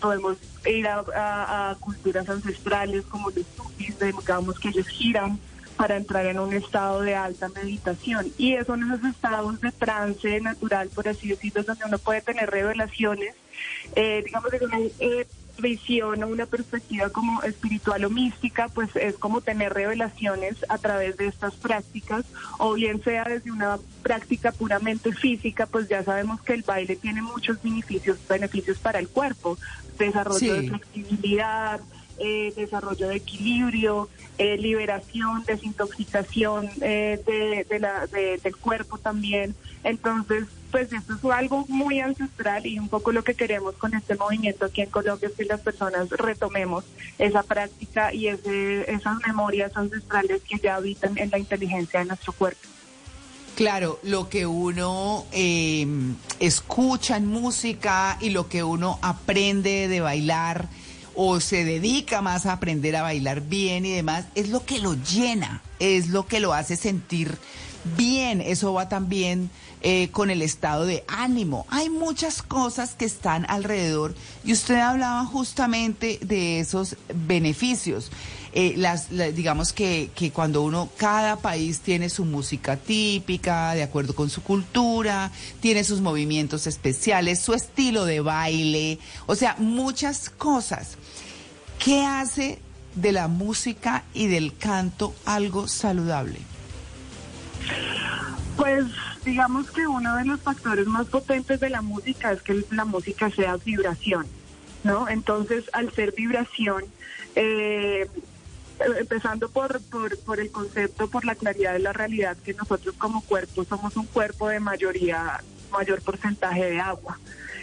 podemos 0.00 0.36
ir 0.66 0.86
a, 0.86 1.04
a- 1.14 1.70
a 1.70 1.74
culturas 1.76 2.28
ancestrales 2.28 3.04
como 3.06 3.30
los 3.30 3.46
sufis, 3.56 3.94
digamos 3.98 4.58
que 4.58 4.68
ellos 4.68 4.86
giran 4.88 5.38
para 5.76 5.96
entrar 5.96 6.26
en 6.26 6.38
un 6.38 6.52
estado 6.54 7.00
de 7.00 7.14
alta 7.16 7.48
meditación. 7.48 8.32
Y 8.38 8.56
son 8.66 8.82
esos 8.92 9.04
estados 9.10 9.60
de 9.60 9.72
trance 9.72 10.40
natural, 10.40 10.88
por 10.90 11.08
así 11.08 11.28
decirlo, 11.28 11.62
donde 11.64 11.84
uno 11.86 11.98
puede 11.98 12.20
tener 12.22 12.48
revelaciones, 12.50 13.34
eh, 13.96 14.22
digamos, 14.24 14.50
de 14.50 14.64
una 14.64 14.78
eh, 15.00 15.26
visión 15.58 16.22
o 16.22 16.26
una 16.28 16.46
perspectiva 16.46 17.08
como 17.10 17.42
espiritual 17.42 18.04
o 18.04 18.10
mística, 18.10 18.68
pues 18.68 18.94
es 18.96 19.16
como 19.16 19.40
tener 19.40 19.72
revelaciones 19.72 20.56
a 20.68 20.78
través 20.78 21.16
de 21.16 21.26
estas 21.28 21.54
prácticas, 21.54 22.24
o 22.58 22.74
bien 22.74 23.02
sea 23.02 23.24
desde 23.24 23.50
una 23.52 23.78
práctica 24.02 24.52
puramente 24.52 25.12
física, 25.12 25.66
pues 25.66 25.88
ya 25.88 26.02
sabemos 26.04 26.42
que 26.42 26.54
el 26.54 26.62
baile 26.62 26.96
tiene 26.96 27.22
muchos 27.22 27.62
beneficios, 27.62 28.18
beneficios 28.28 28.78
para 28.78 28.98
el 28.98 29.08
cuerpo, 29.08 29.58
desarrollo 29.98 30.38
Sí. 30.38 30.48
de 30.48 30.68
flexibilidad, 30.68 31.80
eh, 32.18 32.52
desarrollo 32.56 33.08
de 33.08 33.16
equilibrio, 33.16 34.08
eh, 34.38 34.56
liberación, 34.56 35.44
desintoxicación 35.46 36.68
eh, 36.80 37.20
de, 37.26 37.64
de 37.68 37.78
la, 37.80 38.06
de- 38.06 38.38
del 38.42 38.56
cuerpo 38.56 38.98
también. 38.98 39.54
Entonces, 39.82 40.44
pues 40.74 40.92
esto 40.92 41.14
es 41.14 41.24
algo 41.32 41.64
muy 41.68 42.00
ancestral 42.00 42.66
y 42.66 42.80
un 42.80 42.88
poco 42.88 43.12
lo 43.12 43.22
que 43.22 43.34
queremos 43.34 43.76
con 43.76 43.94
este 43.94 44.16
movimiento 44.16 44.64
aquí 44.64 44.80
en 44.80 44.90
Colombia 44.90 45.28
es 45.28 45.34
que 45.36 45.44
las 45.44 45.60
personas 45.60 46.10
retomemos 46.10 46.82
esa 47.16 47.44
práctica 47.44 48.12
y 48.12 48.26
ese, 48.26 48.92
esas 48.92 49.18
memorias 49.24 49.70
ancestrales 49.76 50.42
que 50.42 50.58
ya 50.58 50.74
habitan 50.74 51.16
en 51.16 51.30
la 51.30 51.38
inteligencia 51.38 52.00
de 52.00 52.06
nuestro 52.06 52.32
cuerpo. 52.32 52.66
Claro, 53.54 54.00
lo 54.02 54.28
que 54.28 54.46
uno 54.46 55.26
eh, 55.30 55.86
escucha 56.40 57.18
en 57.18 57.28
música 57.28 58.18
y 58.20 58.30
lo 58.30 58.48
que 58.48 58.64
uno 58.64 58.98
aprende 59.00 59.86
de 59.86 60.00
bailar 60.00 60.66
o 61.14 61.38
se 61.38 61.64
dedica 61.64 62.20
más 62.20 62.46
a 62.46 62.52
aprender 62.54 62.96
a 62.96 63.02
bailar 63.02 63.42
bien 63.42 63.86
y 63.86 63.92
demás, 63.92 64.24
es 64.34 64.48
lo 64.48 64.64
que 64.64 64.80
lo 64.80 64.94
llena, 64.94 65.62
es 65.78 66.08
lo 66.08 66.26
que 66.26 66.40
lo 66.40 66.52
hace 66.52 66.74
sentir 66.74 67.38
bien. 67.96 68.40
Eso 68.40 68.72
va 68.72 68.88
también 68.88 69.50
eh, 69.86 70.08
con 70.12 70.30
el 70.30 70.40
estado 70.40 70.86
de 70.86 71.04
ánimo. 71.08 71.66
Hay 71.68 71.90
muchas 71.90 72.42
cosas 72.42 72.94
que 72.94 73.04
están 73.04 73.44
alrededor 73.50 74.14
y 74.42 74.54
usted 74.54 74.78
hablaba 74.78 75.26
justamente 75.26 76.18
de 76.22 76.58
esos 76.58 76.96
beneficios. 77.26 78.10
Eh, 78.54 78.82
digamos 79.34 79.74
que, 79.74 80.08
que 80.14 80.30
cuando 80.30 80.62
uno, 80.62 80.88
cada 80.96 81.36
país 81.36 81.80
tiene 81.80 82.08
su 82.08 82.24
música 82.24 82.78
típica, 82.78 83.74
de 83.74 83.82
acuerdo 83.82 84.14
con 84.14 84.30
su 84.30 84.42
cultura, 84.42 85.30
tiene 85.60 85.84
sus 85.84 86.00
movimientos 86.00 86.66
especiales, 86.66 87.40
su 87.40 87.52
estilo 87.52 88.06
de 88.06 88.20
baile, 88.20 88.98
o 89.26 89.34
sea, 89.34 89.54
muchas 89.58 90.30
cosas. 90.30 90.96
¿Qué 91.78 92.06
hace 92.06 92.58
de 92.94 93.12
la 93.12 93.28
música 93.28 94.04
y 94.14 94.28
del 94.28 94.56
canto 94.56 95.14
algo 95.26 95.68
saludable? 95.68 96.38
Pues 98.56 98.86
digamos 99.24 99.70
que 99.70 99.86
uno 99.86 100.16
de 100.16 100.24
los 100.24 100.40
factores 100.40 100.86
más 100.86 101.06
potentes 101.06 101.60
de 101.60 101.70
la 101.70 101.82
música 101.82 102.32
es 102.32 102.42
que 102.42 102.64
la 102.70 102.84
música 102.84 103.30
sea 103.30 103.56
vibración, 103.56 104.26
¿no? 104.82 105.08
Entonces, 105.08 105.64
al 105.72 105.92
ser 105.92 106.12
vibración, 106.12 106.84
eh, 107.34 108.06
empezando 108.98 109.48
por, 109.48 109.80
por, 109.82 110.18
por 110.20 110.40
el 110.40 110.50
concepto, 110.50 111.08
por 111.08 111.24
la 111.24 111.34
claridad 111.34 111.72
de 111.72 111.78
la 111.78 111.92
realidad, 111.92 112.36
que 112.44 112.54
nosotros 112.54 112.94
como 112.98 113.22
cuerpo 113.22 113.64
somos 113.64 113.96
un 113.96 114.06
cuerpo 114.06 114.48
de 114.48 114.60
mayoría, 114.60 115.42
mayor 115.72 116.02
porcentaje 116.02 116.64
de 116.64 116.80
agua. 116.80 117.18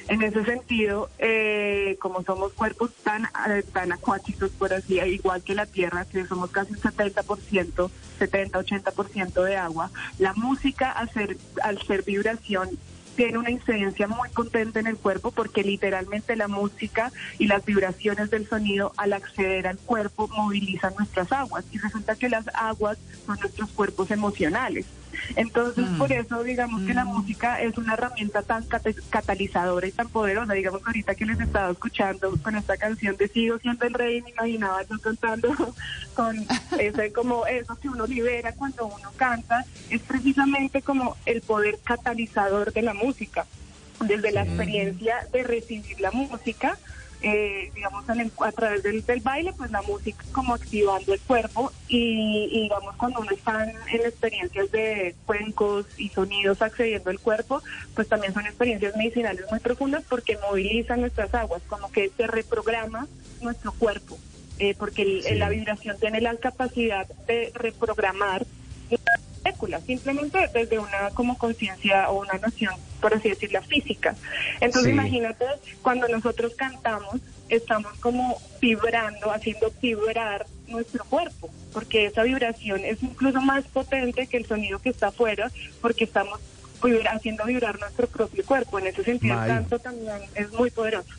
En 0.07 0.21
ese 0.23 0.43
sentido, 0.43 1.09
eh, 1.19 1.97
como 2.01 2.23
somos 2.23 2.53
cuerpos 2.53 2.91
tan, 3.03 3.25
eh, 3.25 3.63
tan 3.71 3.91
acuáticos, 3.91 4.49
por 4.51 4.73
así, 4.73 4.99
igual 4.99 5.43
que 5.43 5.55
la 5.55 5.65
Tierra, 5.65 6.05
que 6.05 6.25
somos 6.25 6.51
casi 6.51 6.73
un 6.73 6.79
70%, 6.79 7.91
70-80% 8.19 9.43
de 9.43 9.57
agua, 9.57 9.91
la 10.19 10.33
música 10.33 10.91
al 10.91 11.09
ser, 11.11 11.37
al 11.63 11.81
ser 11.81 12.03
vibración 12.03 12.77
tiene 13.15 13.37
una 13.37 13.51
incidencia 13.51 14.07
muy 14.07 14.29
potente 14.29 14.79
en 14.79 14.87
el 14.87 14.97
cuerpo 14.97 15.31
porque 15.31 15.63
literalmente 15.63 16.35
la 16.35 16.47
música 16.47 17.11
y 17.37 17.47
las 17.47 17.65
vibraciones 17.65 18.29
del 18.29 18.47
sonido 18.47 18.93
al 18.97 19.13
acceder 19.13 19.67
al 19.67 19.77
cuerpo 19.77 20.27
movilizan 20.29 20.93
nuestras 20.97 21.31
aguas 21.31 21.65
y 21.71 21.77
resulta 21.77 22.15
que 22.15 22.29
las 22.29 22.45
aguas 22.53 22.97
son 23.25 23.37
nuestros 23.39 23.69
cuerpos 23.71 24.11
emocionales. 24.11 24.85
Entonces, 25.35 25.89
Mm. 25.89 25.97
por 25.97 26.11
eso 26.11 26.43
digamos 26.43 26.81
que 26.83 26.93
la 26.93 27.05
música 27.05 27.61
es 27.61 27.77
una 27.77 27.93
herramienta 27.93 28.41
tan 28.41 28.63
cata- 28.65 28.91
catalizadora 29.09 29.87
y 29.87 29.91
tan 29.91 30.09
poderosa. 30.09 30.53
Digamos 30.53 30.81
ahorita 30.85 31.15
que 31.15 31.25
les 31.25 31.39
estaba 31.39 31.71
escuchando 31.71 32.35
con 32.41 32.55
esta 32.55 32.77
canción 32.77 33.15
de 33.17 33.27
Sigo 33.27 33.57
siendo 33.59 33.85
el 33.85 33.93
rey, 33.93 34.21
me 34.21 34.31
imaginaba 34.31 34.81
yo 34.83 34.99
cantando 34.99 35.49
con 36.15 36.35
ese 36.79 37.11
como 37.11 37.45
eso 37.45 37.75
que 37.79 37.89
uno 37.89 38.05
libera 38.07 38.51
cuando 38.53 38.87
uno 38.87 39.11
canta, 39.15 39.65
es 39.89 40.01
precisamente 40.01 40.81
como 40.81 41.15
el 41.25 41.41
poder 41.41 41.79
catalizador 41.83 42.71
de 42.73 42.81
la 42.81 42.93
música. 42.93 43.45
desde 44.01 44.31
la 44.31 44.41
experiencia 44.41 45.15
de 45.31 45.43
recibir 45.43 45.99
la 46.01 46.09
música, 46.09 46.75
eh, 47.23 47.71
digamos, 47.75 48.03
a 48.09 48.51
través 48.51 48.81
del, 48.83 49.05
del 49.05 49.19
baile, 49.21 49.53
pues 49.53 49.69
la 49.71 49.81
música 49.83 50.23
como 50.31 50.55
activando 50.55 51.13
el 51.13 51.19
cuerpo 51.21 51.71
y, 51.87 52.49
y, 52.51 52.61
digamos 52.63 52.95
cuando 52.95 53.19
uno 53.21 53.29
está 53.31 53.63
en, 53.63 53.75
en 53.93 54.01
experiencias 54.07 54.71
de 54.71 55.15
cuencos 55.25 55.85
y 55.97 56.09
sonidos 56.09 56.61
accediendo 56.61 57.09
al 57.11 57.19
cuerpo, 57.19 57.61
pues 57.95 58.07
también 58.07 58.33
son 58.33 58.45
experiencias 58.45 58.95
medicinales 58.95 59.45
muy 59.51 59.59
profundas 59.59 60.03
porque 60.09 60.37
movilizan 60.49 61.01
nuestras 61.01 61.33
aguas, 61.33 61.61
como 61.67 61.91
que 61.91 62.09
se 62.09 62.25
reprograma 62.27 63.07
nuestro 63.41 63.71
cuerpo, 63.73 64.17
eh, 64.59 64.73
porque 64.77 65.01
el- 65.03 65.39
la 65.39 65.49
vibración 65.49 65.97
tiene 65.99 66.21
la 66.21 66.35
capacidad 66.37 67.07
de 67.27 67.51
reprogramar 67.53 68.45
moléculas, 69.45 69.83
simplemente 69.85 70.49
desde 70.53 70.79
una 70.79 71.09
como 71.13 71.37
conciencia 71.37 72.09
o 72.09 72.21
una 72.21 72.33
noción, 72.35 72.73
por 72.99 73.13
así 73.13 73.29
decirlo, 73.29 73.61
física. 73.63 74.15
Entonces 74.59 74.85
Sí. 74.85 74.91
imagínate, 74.91 75.45
cuando 75.81 76.07
nosotros 76.07 76.53
cantamos, 76.55 77.15
estamos 77.49 77.97
como 77.99 78.37
vibrando, 78.61 79.31
haciendo 79.31 79.71
vibrar 79.81 80.45
nuestro 80.67 81.03
cuerpo, 81.05 81.49
porque 81.73 82.05
esa 82.05 82.23
vibración 82.23 82.85
es 82.85 83.01
incluso 83.03 83.41
más 83.41 83.65
potente 83.65 84.27
que 84.27 84.37
el 84.37 84.45
sonido 84.45 84.79
que 84.79 84.89
está 84.89 85.07
afuera, 85.07 85.51
porque 85.81 86.05
estamos 86.05 86.39
vibra- 86.81 87.11
haciendo 87.13 87.43
vibrar 87.45 87.79
nuestro 87.79 88.07
propio 88.07 88.45
cuerpo. 88.45 88.79
En 88.79 88.87
ese 88.87 89.03
sentido, 89.03 89.33
el 89.41 89.47
canto 89.47 89.79
también 89.79 90.21
es 90.35 90.51
muy 90.53 90.69
poderoso. 90.71 91.09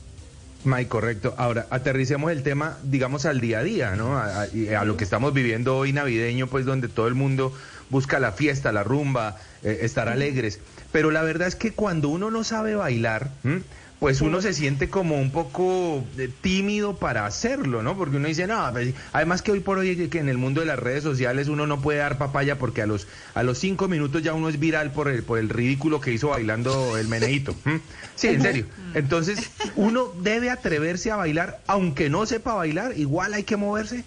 May, 0.65 0.87
correcto. 0.87 1.35
Ahora, 1.39 1.67
aterricemos 1.71 2.31
el 2.31 2.43
tema, 2.45 2.79
digamos, 2.85 3.27
al 3.27 3.41
día 3.41 3.59
a 3.59 3.63
día, 3.65 3.97
¿no? 3.97 4.17
A, 4.17 4.43
a- 4.43 4.47
y 4.49 4.69
a 4.69 4.85
lo 4.85 4.97
que 4.97 5.03
estamos 5.05 5.33
viviendo 5.35 5.77
hoy 5.77 5.93
navideño, 5.93 6.47
pues 6.47 6.65
donde 6.65 6.89
todo 6.89 7.09
el 7.09 7.15
mundo 7.15 7.53
busca 7.91 8.21
la 8.21 8.31
fiesta, 8.33 8.71
la 8.73 8.85
rumba, 8.85 9.39
eh, 9.65 9.81
estar 9.83 10.09
alegres. 10.09 10.61
Pero 10.93 11.11
la 11.11 11.23
verdad 11.23 11.49
es 11.49 11.57
que 11.57 11.73
cuando 11.73 12.09
uno 12.11 12.31
no 12.31 12.45
sabe 12.45 12.75
bailar, 12.77 13.31
¿m? 13.45 13.63
Pues 14.03 14.21
uno 14.21 14.43
se 14.43 14.53
siente 14.53 14.89
como 14.89 15.21
un 15.21 15.31
poco 15.31 16.05
eh, 16.19 16.29
tímido 16.41 16.97
para 16.97 17.25
hacerlo, 17.25 17.85
¿no? 17.85 17.97
Porque 17.97 18.17
uno 18.17 18.27
dice, 18.27 18.49
no, 18.49 18.69
pues, 18.73 18.95
además 19.13 19.43
que 19.43 19.53
hoy 19.53 19.61
por 19.61 19.79
hoy 19.79 20.09
que 20.09 20.19
en 20.19 20.29
el 20.29 20.39
mundo 20.39 20.61
de 20.61 20.67
las 20.67 20.81
redes 20.81 21.05
sociales 21.05 21.47
uno 21.47 21.69
no 21.69 21.81
puede 21.81 22.01
dar 22.01 22.19
papaya 22.19 22.59
porque 22.59 22.83
a 22.83 22.87
los 22.87 23.07
a 23.37 23.45
los 23.45 23.59
cinco 23.59 23.87
minutos 23.87 24.25
ya 24.25 24.35
uno 24.35 24.49
es 24.49 24.59
viral 24.59 24.91
por 24.91 25.07
el 25.07 25.23
por 25.23 25.39
el 25.39 25.49
ridículo 25.49 26.01
que 26.01 26.11
hizo 26.13 26.31
bailando 26.31 26.97
el 26.97 27.07
meneíto. 27.07 27.55
¿m? 27.65 27.81
Sí, 28.17 28.27
en 28.27 28.43
serio. 28.43 28.67
Entonces, 28.95 29.39
uno 29.77 30.13
debe 30.21 30.51
atreverse 30.51 31.13
a 31.13 31.17
bailar, 31.17 31.61
aunque 31.69 32.11
no 32.11 32.27
sepa 32.27 32.55
bailar, 32.55 32.99
igual 32.99 33.35
hay 33.35 33.45
que 33.45 33.57
moverse. 33.57 34.05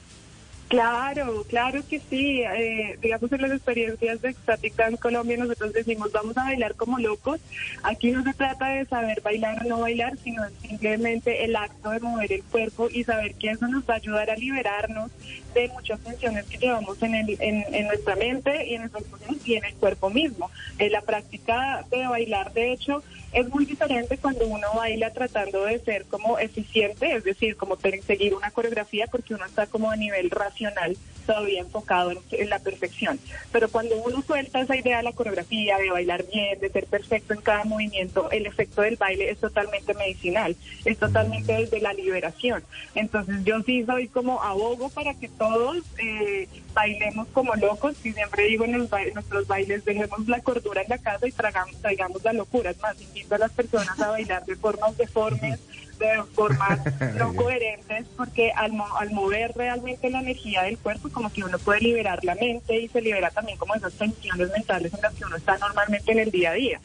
Claro, 0.68 1.44
claro 1.48 1.82
que 1.88 2.00
sí. 2.00 2.42
Eh, 2.42 2.98
digamos, 3.02 3.32
en 3.32 3.42
las 3.42 3.52
experiencias 3.52 4.22
de 4.22 4.30
Extática 4.30 4.88
en 4.88 4.98
Colombia 4.98 5.38
nosotros 5.38 5.74
decimos 5.74 6.12
vamos 6.12 6.36
a 6.38 6.46
bailar 6.46 6.76
como 6.76 6.98
locos. 6.98 7.40
Aquí 7.84 8.12
no 8.12 8.24
se 8.24 8.34
trata 8.34 8.70
de 8.70 8.86
saber 8.86 9.22
bailar 9.22 9.64
o 9.64 9.70
no 9.70 9.80
bailar, 9.80 10.18
sino 10.18 10.44
simplemente 10.62 11.46
el 11.46 11.56
acto 11.56 11.92
de 11.92 12.00
mover 12.00 12.34
el 12.34 12.44
cuerpo 12.44 12.90
y 12.92 13.04
saber 13.04 13.36
que 13.36 13.52
eso 13.52 13.68
nos 13.68 13.88
va 13.88 13.96
a 13.96 13.98
ayudar 13.98 14.32
a 14.32 14.36
liberarnos 14.36 15.12
de 15.56 15.70
muchas 15.70 16.00
tensiones 16.02 16.46
que 16.46 16.58
llevamos 16.58 17.02
en, 17.02 17.16
el, 17.16 17.38
en, 17.40 17.88
nuestra 17.88 18.16
mente 18.16 18.68
y 18.68 18.76
en 18.76 18.82
nuestras 18.82 19.06
y 19.46 19.56
en 19.56 19.64
el 19.64 19.74
cuerpo 19.76 20.10
mismo. 20.10 20.52
Eh, 20.78 20.90
la 20.90 21.02
práctica 21.02 21.86
de 21.90 22.06
bailar, 22.08 22.54
de 22.54 22.74
hecho, 22.74 23.04
es 23.32 23.48
muy 23.50 23.66
diferente 23.66 24.18
cuando 24.18 24.46
uno 24.46 24.68
baila 24.76 25.12
tratando 25.12 25.66
de 25.66 25.80
ser 25.80 26.06
como 26.06 26.38
eficiente, 26.38 27.16
es 27.16 27.24
decir, 27.24 27.56
como 27.56 27.78
seguir 27.78 28.34
una 28.34 28.52
coreografía 28.52 29.08
porque 29.08 29.34
uno 29.34 29.46
está 29.46 29.66
como 29.66 29.90
a 29.90 29.96
nivel 29.96 30.30
racional 30.30 30.98
todavía 31.26 31.62
enfocado 31.62 32.12
en, 32.12 32.20
en 32.32 32.50
la 32.50 32.60
perfección. 32.60 33.20
Pero 33.52 33.70
cuando 33.70 33.96
uno 33.98 34.22
suelta 34.22 34.62
esa 34.62 34.76
idea 34.76 34.98
de 34.98 35.04
la 35.04 35.12
coreografía, 35.14 35.78
de 35.78 35.90
bailar 35.92 36.26
bien, 36.32 36.60
de 36.60 36.70
ser 36.70 36.86
perfecto 36.86 37.34
en 37.34 37.42
cada 37.42 37.64
movimiento, 37.64 38.30
el 38.32 38.46
efecto 38.46 38.82
del 38.82 38.96
baile 38.96 39.30
es 39.30 39.40
totalmente 39.40 39.94
medicinal, 39.94 40.56
es 40.86 40.98
totalmente 40.98 41.54
desde 41.54 41.80
la 41.82 41.94
liberación. 41.94 42.64
Entonces 42.94 43.44
yo 43.44 43.62
sí 43.64 43.84
soy 43.86 44.08
como 44.08 44.42
abogo 44.42 44.90
para 44.90 45.14
que 45.14 45.28
todos 45.30 45.78
eh, 45.98 46.48
bailemos 46.74 47.28
como 47.30 47.56
locos 47.56 47.96
y 48.04 48.12
siempre 48.14 48.44
digo 48.44 48.66
en, 48.66 48.78
los 48.78 48.90
ba- 48.90 49.00
nuestros 49.14 49.48
bailes 49.48 49.84
dejemos 49.86 50.28
la 50.28 50.42
cordura 50.42 50.82
en 50.82 50.90
la 50.90 50.98
casa 50.98 51.28
y 51.28 51.32
tragamos, 51.32 51.76
traigamos 51.82 52.24
la 52.24 52.34
locura. 52.34 52.72
Es 52.72 52.80
más, 52.82 53.00
invito 53.02 53.36
a 53.36 53.38
las 53.40 53.52
personas 53.52 54.00
a 54.00 54.10
bailar 54.10 54.46
de 54.46 54.56
formas 54.56 54.96
deformes, 54.98 55.60
de 56.00 56.24
formas 56.34 56.80
no 57.18 57.34
coherentes, 57.36 58.06
porque 58.16 58.52
al, 58.56 58.74
mo- 58.74 58.96
al 58.98 59.12
mover 59.12 59.52
realmente 59.56 60.10
la 60.10 60.20
energía 60.20 60.64
del 60.64 60.78
cuerpo, 60.78 61.10
como 61.10 61.32
que 61.32 61.44
uno 61.44 61.58
puede 61.60 61.82
liberar 61.82 62.20
la 62.24 62.36
mente 62.36 62.78
y 62.78 62.88
se 62.90 63.02
libera 63.02 63.32
también 63.32 63.58
como 63.58 63.76
esas 63.76 63.94
tensiones 63.94 64.50
mentales 64.52 64.94
en 64.94 65.02
las 65.02 65.14
que 65.14 65.26
uno 65.26 65.38
está 65.38 65.58
normalmente 65.58 66.12
en 66.12 66.20
el 66.20 66.32
día 66.32 66.52
a 66.52 66.54
día. 66.54 66.82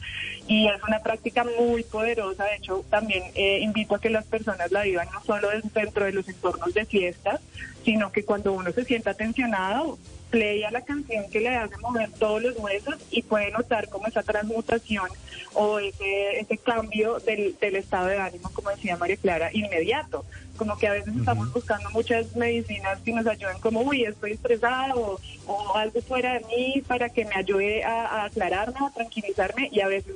Y 0.47 0.67
es 0.67 0.81
una 0.87 0.99
práctica 0.99 1.43
muy 1.43 1.83
poderosa, 1.83 2.45
de 2.45 2.55
hecho 2.55 2.85
también 2.89 3.23
eh, 3.35 3.59
invito 3.59 3.95
a 3.95 3.99
que 3.99 4.09
las 4.09 4.25
personas 4.25 4.71
la 4.71 4.83
vivan 4.83 5.07
no 5.13 5.21
solo 5.25 5.49
dentro 5.73 6.05
de 6.05 6.11
los 6.13 6.27
entornos 6.27 6.73
de 6.73 6.85
fiestas, 6.85 7.39
sino 7.83 8.11
que 8.11 8.23
cuando 8.23 8.53
uno 8.53 8.71
se 8.71 8.85
sienta 8.85 9.13
tensionado, 9.13 9.97
play 10.31 10.63
a 10.63 10.71
la 10.71 10.81
canción 10.81 11.29
que 11.29 11.41
le 11.41 11.49
hace 11.49 11.77
mover 11.77 12.09
todos 12.11 12.41
los 12.41 12.57
huesos 12.57 12.95
y 13.11 13.21
puede 13.21 13.51
notar 13.51 13.89
como 13.89 14.07
esa 14.07 14.23
transmutación 14.23 15.07
o 15.53 15.77
ese, 15.79 16.39
ese 16.39 16.57
cambio 16.57 17.19
del, 17.19 17.55
del 17.59 17.75
estado 17.75 18.07
de 18.07 18.17
ánimo, 18.17 18.49
como 18.53 18.69
decía 18.71 18.97
María 18.97 19.17
Clara, 19.17 19.49
inmediato. 19.53 20.25
Como 20.57 20.77
que 20.77 20.87
a 20.87 20.93
veces 20.93 21.15
estamos 21.15 21.51
buscando 21.51 21.89
muchas 21.91 22.35
medicinas 22.35 22.99
que 23.01 23.11
nos 23.11 23.27
ayuden 23.27 23.59
como, 23.59 23.81
uy, 23.81 24.03
estoy 24.03 24.33
estresada 24.33 24.95
o, 24.95 25.19
o 25.47 25.75
algo 25.75 26.01
fuera 26.01 26.33
de 26.33 26.45
mí 26.45 26.83
para 26.87 27.09
que 27.09 27.25
me 27.25 27.35
ayude 27.35 27.83
a, 27.83 28.05
a 28.05 28.25
aclararme, 28.25 28.79
a 28.79 28.91
tranquilizarme 28.91 29.69
y 29.71 29.81
a 29.81 29.87
veces 29.87 30.15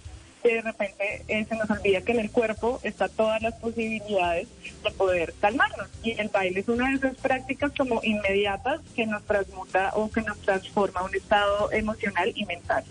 de 0.53 0.61
repente 0.61 1.23
eh, 1.27 1.45
se 1.47 1.55
nos 1.55 1.69
olvida 1.69 2.01
que 2.01 2.11
en 2.11 2.19
el 2.19 2.31
cuerpo 2.31 2.79
está 2.83 3.07
todas 3.09 3.41
las 3.41 3.53
posibilidades 3.55 4.47
de 4.83 4.91
poder 4.91 5.33
calmarnos. 5.41 5.87
Y 6.03 6.11
el 6.19 6.29
baile 6.29 6.59
es 6.59 6.67
una 6.67 6.89
de 6.89 6.95
esas 6.95 7.15
prácticas 7.17 7.71
como 7.77 8.01
inmediatas 8.03 8.81
que 8.95 9.05
nos 9.05 9.23
transmuta 9.23 9.91
o 9.95 10.09
que 10.11 10.21
nos 10.21 10.37
transforma 10.39 11.01
a 11.01 11.03
un 11.03 11.15
estado 11.15 11.71
emocional 11.71 12.31
y 12.35 12.45
mental. 12.45 12.83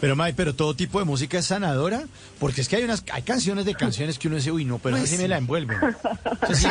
Pero, 0.00 0.16
May, 0.16 0.32
pero 0.32 0.54
todo 0.54 0.74
tipo 0.74 0.98
de 0.98 1.04
música 1.04 1.38
es 1.38 1.44
sanadora, 1.46 2.04
porque 2.38 2.62
es 2.62 2.68
que 2.68 2.76
hay 2.76 2.84
unas 2.84 3.04
hay 3.12 3.20
canciones 3.20 3.66
de 3.66 3.74
canciones 3.74 4.18
que 4.18 4.28
uno 4.28 4.36
dice, 4.38 4.50
uy, 4.50 4.64
no, 4.64 4.78
pero 4.78 4.96
Uy, 4.96 5.02
así 5.02 5.16
sí. 5.16 5.22
me 5.22 5.28
la 5.28 5.36
envuelven. 5.36 5.76
Sí. 6.54 6.66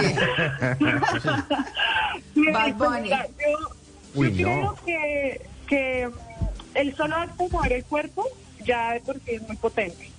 Bad 2.51 2.73
Bunny. 2.75 3.09
Yo, 3.09 3.17
Uy, 4.15 4.33
yo 4.35 4.47
no. 4.49 4.75
creo 4.75 4.85
que, 4.85 5.41
que 5.67 6.07
mm, 6.07 6.11
el 6.75 6.95
solo 6.95 7.15
acto 7.17 7.43
de 7.43 7.49
mover 7.49 7.73
el 7.73 7.83
cuerpo 7.85 8.25
ya 8.69 8.93
de 8.93 8.99
por 8.99 9.15
sí 9.15 9.31
es 9.33 9.41
muy 9.47 9.57
potente. 9.57 10.11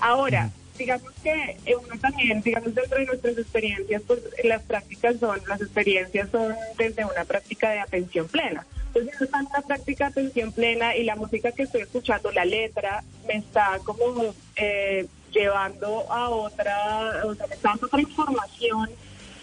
Ahora, 0.00 0.50
digamos 0.76 1.12
que 1.22 1.56
eh, 1.64 1.76
uno 1.76 1.98
también, 2.00 2.42
digamos, 2.42 2.74
dentro 2.74 2.98
de 2.98 3.06
nuestras 3.06 3.38
experiencias, 3.38 4.02
pues 4.06 4.20
las 4.42 4.62
prácticas 4.62 5.18
son, 5.20 5.40
las 5.46 5.60
experiencias 5.60 6.28
son 6.30 6.54
desde 6.76 7.04
una 7.04 7.24
práctica 7.24 7.70
de 7.70 7.78
atención 7.80 8.26
plena. 8.26 8.66
Entonces, 8.88 9.14
uno 9.14 9.24
está 9.24 9.38
en 9.38 9.46
una 9.46 9.62
práctica 9.62 10.04
de 10.04 10.10
atención 10.10 10.52
plena 10.52 10.96
y 10.96 11.04
la 11.04 11.14
música 11.14 11.52
que 11.52 11.62
estoy 11.62 11.82
escuchando, 11.82 12.32
la 12.32 12.44
letra, 12.44 13.04
me 13.28 13.36
está 13.36 13.78
como 13.84 14.34
eh, 14.56 15.06
llevando 15.32 16.10
a 16.10 16.28
otra, 16.30 17.22
o 17.24 17.34
sea, 17.36 17.46
me 17.46 17.54
está 17.54 17.68
dando 17.70 17.86
otra 17.86 18.00
información 18.00 18.90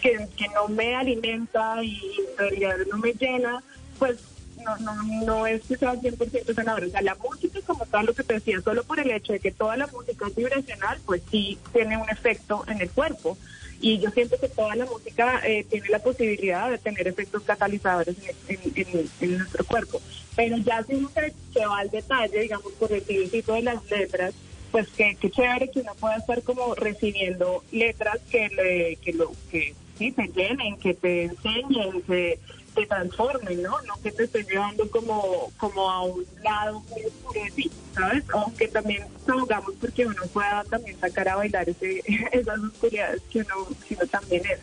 que, 0.01 0.27
que 0.35 0.47
no 0.49 0.67
me 0.67 0.95
alimenta 0.95 1.81
y 1.81 1.97
en 2.31 2.37
realidad 2.37 2.75
no 2.91 2.97
me 2.97 3.13
llena, 3.13 3.63
pues 3.99 4.32
no, 4.63 4.77
no, 4.77 5.03
no 5.25 5.47
es 5.47 5.61
que 5.63 5.77
sea 5.77 5.93
100% 5.93 6.53
sanador. 6.53 6.85
O 6.85 6.89
sea, 6.89 7.01
la 7.01 7.15
música 7.15 7.59
como 7.65 7.85
tal, 7.85 8.05
lo 8.05 8.13
que 8.13 8.23
te 8.23 8.35
decía, 8.35 8.61
solo 8.61 8.83
por 8.83 8.99
el 8.99 9.11
hecho 9.11 9.33
de 9.33 9.39
que 9.39 9.51
toda 9.51 9.77
la 9.77 9.87
música 9.87 10.27
es 10.27 10.35
vibracional, 10.35 10.99
pues 11.05 11.21
sí 11.29 11.57
tiene 11.71 11.97
un 11.97 12.09
efecto 12.09 12.63
en 12.67 12.81
el 12.81 12.89
cuerpo. 12.89 13.37
Y 13.79 13.99
yo 13.99 14.09
siento 14.11 14.39
que 14.39 14.47
toda 14.47 14.75
la 14.75 14.85
música 14.85 15.41
eh, 15.45 15.65
tiene 15.69 15.89
la 15.89 15.99
posibilidad 15.99 16.69
de 16.69 16.77
tener 16.77 17.05
efectos 17.05 17.43
catalizadores 17.43 18.15
en, 18.47 19.37
nuestro 19.37 19.65
cuerpo. 19.65 20.01
Pero 20.35 20.57
ya 20.57 20.81
si 20.83 20.95
uno 20.95 21.09
se, 21.53 21.65
va 21.65 21.79
al 21.79 21.89
detalle, 21.89 22.39
digamos, 22.39 22.71
por 22.73 22.91
el 22.93 23.03
tipo 23.03 23.53
de 23.53 23.61
las 23.61 23.83
letras, 23.91 24.33
pues 24.71 24.87
que, 24.87 25.15
que 25.15 25.29
chévere 25.29 25.69
que 25.69 25.81
uno 25.81 25.93
pueda 25.99 26.15
estar 26.15 26.41
como 26.43 26.73
recibiendo 26.75 27.63
letras 27.71 28.19
que 28.31 28.49
le, 28.49 28.95
que 28.95 29.13
lo, 29.13 29.31
que 29.51 29.75
sí 29.97 30.11
te 30.11 30.27
llenen, 30.27 30.77
que 30.77 30.93
te 30.93 31.25
enseñen, 31.25 32.01
que 32.07 32.39
te 32.75 32.85
transformen, 32.85 33.61
¿no? 33.61 33.81
No 33.83 33.95
que 34.01 34.11
te 34.11 34.23
estén 34.25 34.45
llevando 34.45 34.89
como, 34.89 35.51
como 35.57 35.89
a 35.89 36.03
un 36.03 36.25
lado 36.43 36.81
muy 36.89 37.05
oscuro 37.05 37.43
de 37.43 37.51
ti, 37.51 37.71
¿sabes? 37.95 38.23
Aunque 38.33 38.67
también 38.67 39.03
salgamos 39.25 39.71
porque 39.79 40.05
uno 40.05 40.21
pueda 40.33 40.63
también 40.69 40.99
sacar 40.99 41.29
a 41.29 41.35
bailar 41.35 41.69
ese, 41.69 42.01
esas 42.31 42.59
oscuridades 42.59 43.21
que 43.31 43.39
uno, 43.39 43.67
que 43.87 43.95
uno 43.95 44.07
también 44.07 44.43
es. 44.45 44.59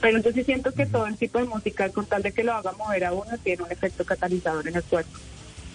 Pero 0.00 0.18
yo 0.20 0.30
sí 0.32 0.44
siento 0.44 0.72
que 0.72 0.86
todo 0.86 1.06
el 1.06 1.16
tipo 1.16 1.38
de 1.38 1.44
música, 1.46 1.88
con 1.90 2.06
tal 2.06 2.22
de 2.22 2.32
que 2.32 2.44
lo 2.44 2.52
haga 2.54 2.72
mover 2.72 3.04
a 3.04 3.12
uno, 3.12 3.36
tiene 3.42 3.64
un 3.64 3.72
efecto 3.72 4.04
catalizador 4.04 4.68
en 4.68 4.76
el 4.76 4.82
cuerpo. 4.84 5.18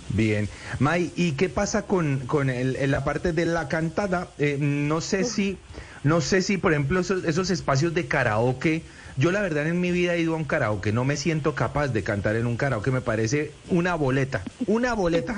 Bien. 0.10 0.47
May, 0.80 1.11
¿y 1.15 1.31
qué 1.34 1.49
pasa 1.49 1.84
con, 1.88 2.19
con 2.27 2.49
el- 2.49 2.76
en 2.77 2.91
la 2.91 3.03
parte 3.03 3.34
de 3.34 3.45
la 3.45 3.68
cantada? 3.68 4.30
Eh, 4.38 4.57
no 4.60 5.01
sé 5.01 5.23
si, 5.23 5.57
no 6.03 6.22
sé 6.22 6.41
si, 6.41 6.57
por 6.57 6.72
ejemplo, 6.72 6.99
esos, 6.99 7.26
esos 7.26 7.49
espacios 7.49 7.93
de 7.93 8.07
karaoke, 8.07 8.84
yo 9.18 9.31
la 9.31 9.41
verdad 9.41 9.68
en 9.68 9.80
mi 9.80 9.91
vida 9.91 10.15
he 10.15 10.22
ido 10.22 10.34
a 10.34 10.38
un 10.38 10.44
karaoke, 10.44 10.91
no 10.91 11.06
me 11.06 11.18
siento 11.18 11.56
capaz 11.56 11.90
de 11.90 12.03
cantar 12.03 12.35
en 12.35 12.48
un 12.48 12.57
karaoke, 12.57 12.91
me 12.91 13.02
parece 13.02 13.52
una 13.69 13.95
boleta, 13.95 14.41
una 14.68 14.94
boleta. 14.94 15.34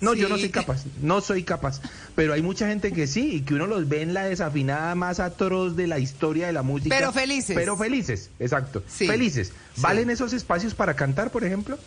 No, 0.00 0.14
yo 0.14 0.28
no 0.28 0.38
soy 0.38 0.50
capaz, 0.50 0.84
no 1.00 1.20
soy 1.20 1.42
capaz, 1.44 1.80
pero 2.14 2.32
hay 2.32 2.42
mucha 2.42 2.66
gente 2.68 2.92
que 2.92 3.06
sí, 3.06 3.36
y 3.36 3.40
que 3.42 3.54
uno 3.54 3.66
los 3.66 3.88
ve 3.88 4.02
en 4.02 4.14
la 4.14 4.24
desafinada 4.24 4.94
más 4.94 5.20
atroz 5.20 5.76
de 5.76 5.86
la 5.86 5.98
historia 5.98 6.46
de 6.46 6.52
la 6.52 6.62
música. 6.62 6.94
Pero 6.96 7.12
felices. 7.12 7.56
Pero 7.56 7.76
felices, 7.76 8.30
exacto, 8.38 8.82
Sí. 8.88 9.06
felices. 9.06 9.52
¿Valen 9.78 10.10
esos 10.10 10.32
espacios 10.32 10.74
para 10.74 10.94
cantar, 10.94 11.30
por 11.30 11.44
ejemplo? 11.44 11.78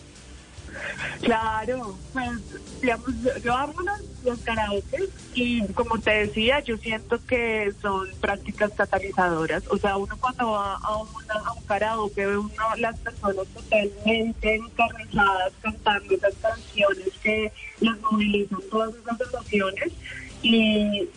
Claro, 1.22 2.00
pues 2.14 2.30
digamos, 2.82 3.08
yo- 3.44 3.54
amo 3.56 3.74
los, 3.82 4.24
los 4.24 4.42
karaoke 4.44 4.98
y 5.34 5.66
como 5.74 6.00
te 6.00 6.12
decía, 6.28 6.62
yo 6.64 6.78
siento 6.78 7.20
que 7.26 7.74
son 7.82 8.08
prácticas 8.22 8.72
catalizadoras. 8.78 9.64
O 9.70 9.78
sea, 9.78 9.98
uno 9.98 10.16
cuando 10.20 10.52
va 10.52 10.76
a, 10.76 10.98
una- 10.98 11.40
a 11.46 11.54
un 11.54 11.66
karaoke 11.66 12.26
ve 12.26 12.38
uno 12.38 12.52
las 12.78 12.98
personas 13.00 13.48
totalmente 13.54 14.56
encarnizadas 14.56 15.54
cantando 15.62 16.16
esas 16.16 16.34
canciones 16.42 17.10
que 17.22 17.52
las 17.80 18.00
movilizan 18.02 18.60
todas 18.70 18.94
esas 18.96 19.20
emociones 19.34 19.94
y 20.42 21.10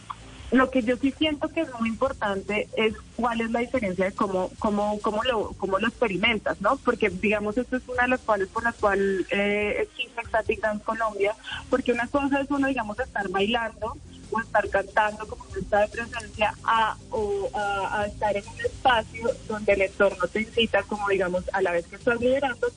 lo 0.50 0.70
que 0.70 0.82
yo 0.82 0.96
sí 0.96 1.12
siento 1.16 1.48
que 1.48 1.60
es 1.60 1.68
muy 1.78 1.88
importante 1.88 2.68
es 2.76 2.94
cuál 3.16 3.40
es 3.40 3.50
la 3.50 3.60
diferencia 3.60 4.06
de 4.06 4.12
cómo, 4.12 4.50
cómo, 4.58 4.98
cómo, 5.00 5.22
lo, 5.24 5.50
cómo 5.58 5.78
lo 5.78 5.88
experimentas, 5.88 6.60
¿no? 6.60 6.76
Porque, 6.76 7.10
digamos, 7.10 7.58
esto 7.58 7.76
es 7.76 7.88
una 7.88 8.04
de 8.04 8.08
las 8.08 8.20
cuales 8.20 8.48
por 8.48 8.62
las 8.62 8.74
cuales 8.76 9.26
eh, 9.30 9.76
existe 9.82 10.20
Ecstatic 10.20 10.60
Dance 10.60 10.84
Colombia, 10.84 11.34
porque 11.68 11.92
una 11.92 12.06
cosa 12.06 12.40
es 12.40 12.50
uno, 12.50 12.66
digamos, 12.66 12.98
estar 12.98 13.28
bailando 13.28 13.96
o 14.30 14.40
estar 14.40 14.68
cantando 14.68 15.26
como 15.26 15.44
un 15.44 15.58
estado 15.58 15.82
de 15.82 15.88
presencia 15.88 16.54
a, 16.64 16.96
o 17.10 17.50
a, 17.54 18.00
a 18.00 18.06
estar 18.06 18.36
en 18.36 18.46
un 18.46 18.60
espacio 18.60 19.30
donde 19.48 19.72
el 19.72 19.82
entorno 19.82 20.26
te 20.28 20.40
incita, 20.40 20.82
como 20.84 21.08
digamos, 21.08 21.44
a 21.52 21.62
la 21.62 21.72
vez 21.72 21.86
que 21.86 21.96
estás 21.96 22.20
liderando, 22.20 22.68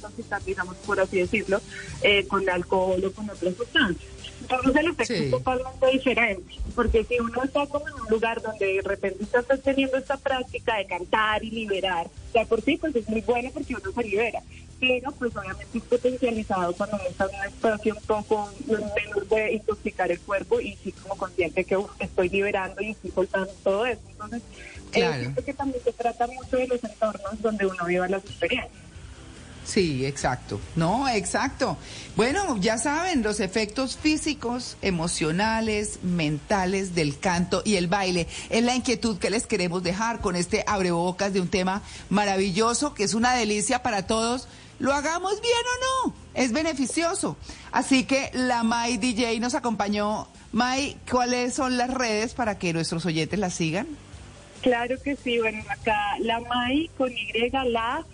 intoxicar, 0.00 0.42
digamos, 0.44 0.76
por 0.78 1.00
así 1.00 1.18
decirlo, 1.18 1.60
eh, 2.02 2.26
con 2.26 2.48
alcohol 2.48 3.02
o 3.04 3.12
con 3.12 3.28
otras 3.28 3.54
sustancias. 3.54 4.10
Entonces 4.40 4.76
el 4.76 4.86
efecto 4.88 5.12
es 5.14 5.30
totalmente 5.30 5.86
diferente, 5.92 6.54
porque 6.74 7.04
si 7.04 7.18
uno 7.20 7.42
está 7.44 7.66
como 7.66 7.86
en 7.88 7.94
un 7.94 8.06
lugar 8.08 8.40
donde 8.42 8.74
de 8.74 8.82
repente 8.82 9.24
estás 9.24 9.46
teniendo 9.62 9.96
esta 9.98 10.16
práctica 10.16 10.76
de 10.76 10.86
cantar 10.86 11.44
y 11.44 11.50
liberar, 11.50 12.08
ya 12.34 12.44
por 12.46 12.60
sí 12.62 12.76
pues 12.76 12.94
es 12.96 13.08
muy 13.08 13.20
bueno 13.20 13.50
porque 13.52 13.74
uno 13.74 13.92
se 13.92 14.02
libera, 14.02 14.42
pero 14.80 15.12
pues 15.12 15.36
obviamente 15.36 15.78
es 15.78 15.84
potencializado 15.84 16.72
cuando 16.74 16.96
uno 16.96 17.04
está 17.08 17.24
en 17.26 17.38
un 17.38 17.46
espacio 17.46 17.94
un 17.94 18.02
poco 18.04 18.50
menos 18.66 19.28
de 19.28 19.52
intoxicar 19.52 20.10
el 20.10 20.20
cuerpo 20.20 20.60
y 20.60 20.76
sí 20.82 20.92
como 20.92 21.16
consciente 21.16 21.64
que 21.64 21.76
uf, 21.76 21.90
estoy 21.98 22.28
liberando 22.30 22.80
y 22.82 22.90
estoy 22.92 23.10
soltando 23.10 23.52
todo 23.62 23.86
eso. 23.86 24.00
Entonces, 24.10 24.42
eh, 24.42 24.90
Claro. 24.92 25.18
siento 25.20 25.44
que 25.44 25.54
también 25.54 25.84
se 25.84 25.92
trata 25.92 26.26
mucho 26.26 26.56
de 26.56 26.66
los 26.66 26.82
entornos 26.82 27.40
donde 27.42 27.66
uno 27.66 27.84
viva 27.86 28.08
las 28.08 28.24
experiencias. 28.24 28.72
Sí, 29.64 30.04
exacto. 30.04 30.60
No, 30.74 31.08
exacto. 31.08 31.76
Bueno, 32.16 32.56
ya 32.58 32.78
saben, 32.78 33.22
los 33.22 33.40
efectos 33.40 33.96
físicos, 33.96 34.76
emocionales, 34.82 36.00
mentales 36.02 36.94
del 36.94 37.18
canto 37.18 37.62
y 37.64 37.76
el 37.76 37.86
baile 37.86 38.26
es 38.48 38.64
la 38.64 38.74
inquietud 38.74 39.18
que 39.18 39.30
les 39.30 39.46
queremos 39.46 39.82
dejar 39.82 40.20
con 40.20 40.36
este 40.36 40.64
abrebocas 40.66 41.32
de 41.32 41.40
un 41.40 41.48
tema 41.48 41.82
maravilloso 42.08 42.94
que 42.94 43.04
es 43.04 43.14
una 43.14 43.34
delicia 43.34 43.82
para 43.82 44.06
todos. 44.06 44.48
Lo 44.78 44.94
hagamos 44.94 45.40
bien 45.40 45.52
o 45.52 46.08
no, 46.08 46.14
es 46.34 46.52
beneficioso. 46.52 47.36
Así 47.70 48.04
que 48.04 48.30
la 48.32 48.62
Mai 48.62 48.96
DJ 48.96 49.38
nos 49.38 49.54
acompañó. 49.54 50.26
Mai, 50.52 50.96
¿cuáles 51.08 51.54
son 51.54 51.76
las 51.76 51.92
redes 51.92 52.34
para 52.34 52.58
que 52.58 52.72
nuestros 52.72 53.06
oyentes 53.06 53.38
la 53.38 53.50
sigan? 53.50 53.86
Claro 54.62 54.96
que 55.02 55.16
sí, 55.16 55.38
bueno, 55.38 55.62
acá 55.68 56.18
la 56.20 56.40
MAI 56.40 56.90
con 56.98 57.10
Y, 57.10 57.50
la 57.50 58.04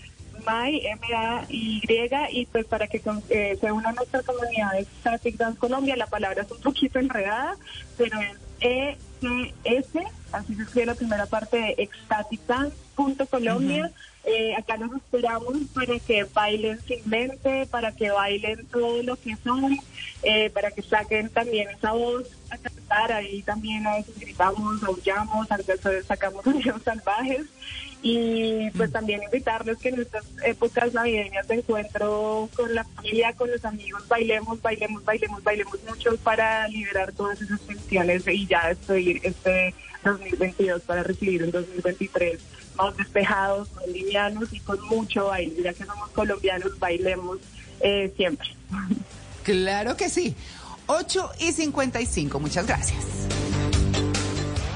MAI, 0.46 0.86
M-A-Y, 0.86 1.82
y 2.30 2.46
pues 2.46 2.64
para 2.66 2.86
que 2.86 3.00
con- 3.00 3.22
eh, 3.28 3.58
se 3.60 3.70
una 3.72 3.90
a 3.90 3.92
nuestra 3.92 4.22
comunidad 4.22 4.72
de 4.72 4.84
Static 5.00 5.36
Dance 5.36 5.58
Colombia, 5.58 5.96
la 5.96 6.06
palabra 6.06 6.42
es 6.42 6.50
un 6.50 6.60
poquito 6.60 6.98
enredada, 6.98 7.56
pero 7.98 8.18
es 8.60 8.96
E-C-S, 9.20 10.02
así 10.32 10.54
se 10.54 10.62
escribe 10.62 10.86
la 10.86 10.94
primera 10.94 11.26
parte 11.26 11.56
de 11.58 11.74
ecstaticdance.colombia. 11.78 13.90
Eh, 14.28 14.56
acá 14.56 14.76
nos 14.76 14.92
esperamos 14.96 15.54
para 15.72 16.00
que 16.00 16.24
bailen 16.24 16.80
sin 16.82 16.98
mente, 17.08 17.64
para 17.66 17.92
que 17.92 18.10
bailen 18.10 18.66
todo 18.66 19.00
lo 19.04 19.14
que 19.16 19.36
son, 19.44 19.78
eh, 20.24 20.50
para 20.50 20.72
que 20.72 20.82
saquen 20.82 21.28
también 21.28 21.68
esa 21.70 21.92
voz 21.92 22.24
a 22.50 22.58
cantar. 22.58 23.12
Ahí 23.12 23.42
también 23.42 23.86
a 23.86 23.94
veces 23.96 24.18
gritamos, 24.18 24.82
aullamos, 24.82 25.48
a 25.52 25.56
veces 25.58 25.80
sacamos 26.06 26.42
sonidos 26.42 26.82
salvajes. 26.82 27.42
Y 28.08 28.70
pues 28.76 28.92
también 28.92 29.20
invitarles 29.24 29.78
que 29.78 29.88
en 29.88 30.00
estas 30.00 30.24
épocas 30.44 30.94
navideñas 30.94 31.48
de 31.48 31.56
encuentro 31.56 32.48
con 32.54 32.72
la 32.72 32.84
familia, 32.84 33.32
con 33.32 33.50
los 33.50 33.64
amigos, 33.64 34.06
bailemos, 34.06 34.62
bailemos, 34.62 35.04
bailemos, 35.04 35.42
bailemos 35.42 35.76
mucho 35.88 36.16
para 36.18 36.68
liberar 36.68 37.10
todas 37.10 37.42
esas 37.42 37.60
tensiones 37.62 38.22
y 38.28 38.46
ya 38.46 38.68
despedir 38.68 39.20
este 39.24 39.74
2022 40.04 40.82
para 40.82 41.02
recibir 41.02 41.42
un 41.42 41.50
2023 41.50 42.38
más 42.76 42.96
despejados, 42.96 43.70
más 43.72 44.52
y 44.52 44.60
con 44.60 44.80
mucho 44.86 45.26
baile. 45.26 45.60
Ya 45.64 45.74
que 45.74 45.84
somos 45.84 46.08
colombianos, 46.10 46.78
bailemos 46.78 47.38
eh, 47.80 48.12
siempre. 48.16 48.48
Claro 49.42 49.96
que 49.96 50.08
sí. 50.08 50.36
8 50.86 51.30
y 51.40 51.50
55, 51.50 52.38
muchas 52.38 52.68
gracias. 52.68 53.15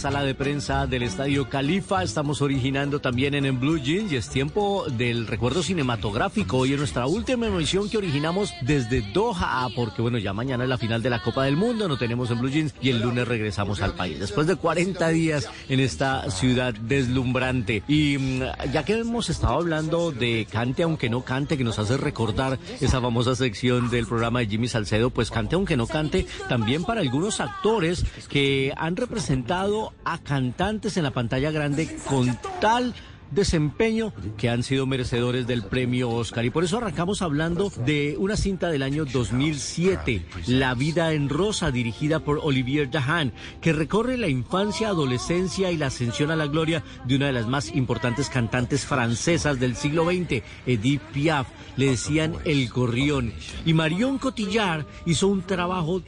Sala 0.00 0.22
de 0.22 0.34
prensa 0.34 0.86
del 0.86 1.02
Estadio 1.02 1.50
Califa 1.50 2.02
estamos 2.02 2.40
originando 2.40 3.00
también 3.00 3.34
en, 3.34 3.44
en 3.44 3.60
Blue 3.60 3.76
Jeans 3.76 4.10
y 4.10 4.16
es 4.16 4.30
tiempo 4.30 4.86
del 4.88 5.26
recuerdo 5.26 5.62
cinematográfico. 5.62 6.56
Hoy 6.56 6.72
es 6.72 6.78
nuestra 6.78 7.06
última 7.06 7.48
emisión 7.48 7.90
que 7.90 7.98
originamos 7.98 8.50
desde 8.62 9.02
Doha, 9.12 9.68
porque 9.76 10.00
bueno, 10.00 10.16
ya 10.16 10.32
mañana 10.32 10.64
es 10.64 10.70
la 10.70 10.78
final 10.78 11.02
de 11.02 11.10
la 11.10 11.20
Copa 11.22 11.44
del 11.44 11.58
Mundo, 11.58 11.86
no 11.86 11.98
tenemos 11.98 12.30
en 12.30 12.40
Blue 12.40 12.48
Jeans 12.48 12.74
y 12.80 12.88
el 12.88 13.02
lunes 13.02 13.28
regresamos 13.28 13.82
al 13.82 13.92
país. 13.92 14.18
Después 14.18 14.46
de 14.46 14.56
40 14.56 15.06
días 15.10 15.50
en 15.68 15.80
esta 15.80 16.30
ciudad 16.30 16.72
deslumbrante. 16.72 17.82
Y 17.86 18.16
mm, 18.16 18.42
ya 18.72 18.86
que 18.86 18.94
hemos 18.94 19.28
estado 19.28 19.52
hablando 19.52 20.12
de 20.12 20.46
Cante 20.50 20.82
aunque 20.82 21.10
no 21.10 21.26
cante, 21.26 21.58
que 21.58 21.64
nos 21.64 21.78
hace 21.78 21.98
recordar 21.98 22.58
esa 22.80 23.02
famosa 23.02 23.36
sección 23.36 23.90
del 23.90 24.06
programa 24.06 24.38
de 24.38 24.46
Jimmy 24.46 24.68
Salcedo, 24.68 25.10
pues 25.10 25.30
Cante 25.30 25.56
aunque 25.56 25.76
no 25.76 25.86
cante, 25.86 26.26
también 26.48 26.84
para 26.84 27.02
algunos 27.02 27.40
actores 27.40 28.06
que 28.30 28.72
han 28.78 28.96
representado 28.96 29.89
a 30.04 30.18
cantantes 30.18 30.96
en 30.96 31.04
la 31.04 31.10
pantalla 31.10 31.50
grande 31.50 31.96
con 32.08 32.38
tal 32.60 32.94
desempeño 33.30 34.12
que 34.36 34.48
han 34.48 34.62
sido 34.62 34.86
merecedores 34.86 35.46
del 35.46 35.62
premio 35.62 36.10
Oscar. 36.10 36.44
Y 36.44 36.50
por 36.50 36.64
eso 36.64 36.78
arrancamos 36.78 37.22
hablando 37.22 37.72
de 37.86 38.16
una 38.18 38.36
cinta 38.36 38.68
del 38.68 38.82
año 38.82 39.04
2007, 39.04 40.24
La 40.46 40.74
vida 40.74 41.12
en 41.12 41.28
rosa, 41.28 41.70
dirigida 41.70 42.20
por 42.20 42.40
Olivier 42.42 42.90
Dahan, 42.90 43.32
que 43.60 43.72
recorre 43.72 44.16
la 44.16 44.28
infancia, 44.28 44.88
adolescencia 44.88 45.70
y 45.70 45.76
la 45.76 45.86
ascensión 45.86 46.30
a 46.30 46.36
la 46.36 46.46
gloria 46.46 46.82
de 47.04 47.16
una 47.16 47.26
de 47.26 47.32
las 47.32 47.46
más 47.46 47.74
importantes 47.74 48.28
cantantes 48.28 48.84
francesas 48.84 49.58
del 49.60 49.76
siglo 49.76 50.04
XX, 50.06 50.42
Edith 50.66 51.02
Piaf. 51.12 51.46
Le 51.76 51.86
decían 51.90 52.34
El 52.44 52.68
Gorrión. 52.68 53.32
Y 53.64 53.72
Marion 53.72 54.18
Cotillard 54.18 54.84
hizo 55.06 55.28
un 55.28 55.42
trabajo 55.42 56.02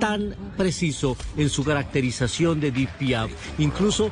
tan 0.00 0.34
preciso 0.56 1.16
en 1.36 1.48
su 1.48 1.64
caracterización 1.64 2.60
de 2.60 2.68
Edith 2.68 2.90
Piaf, 2.98 3.30
incluso 3.58 4.10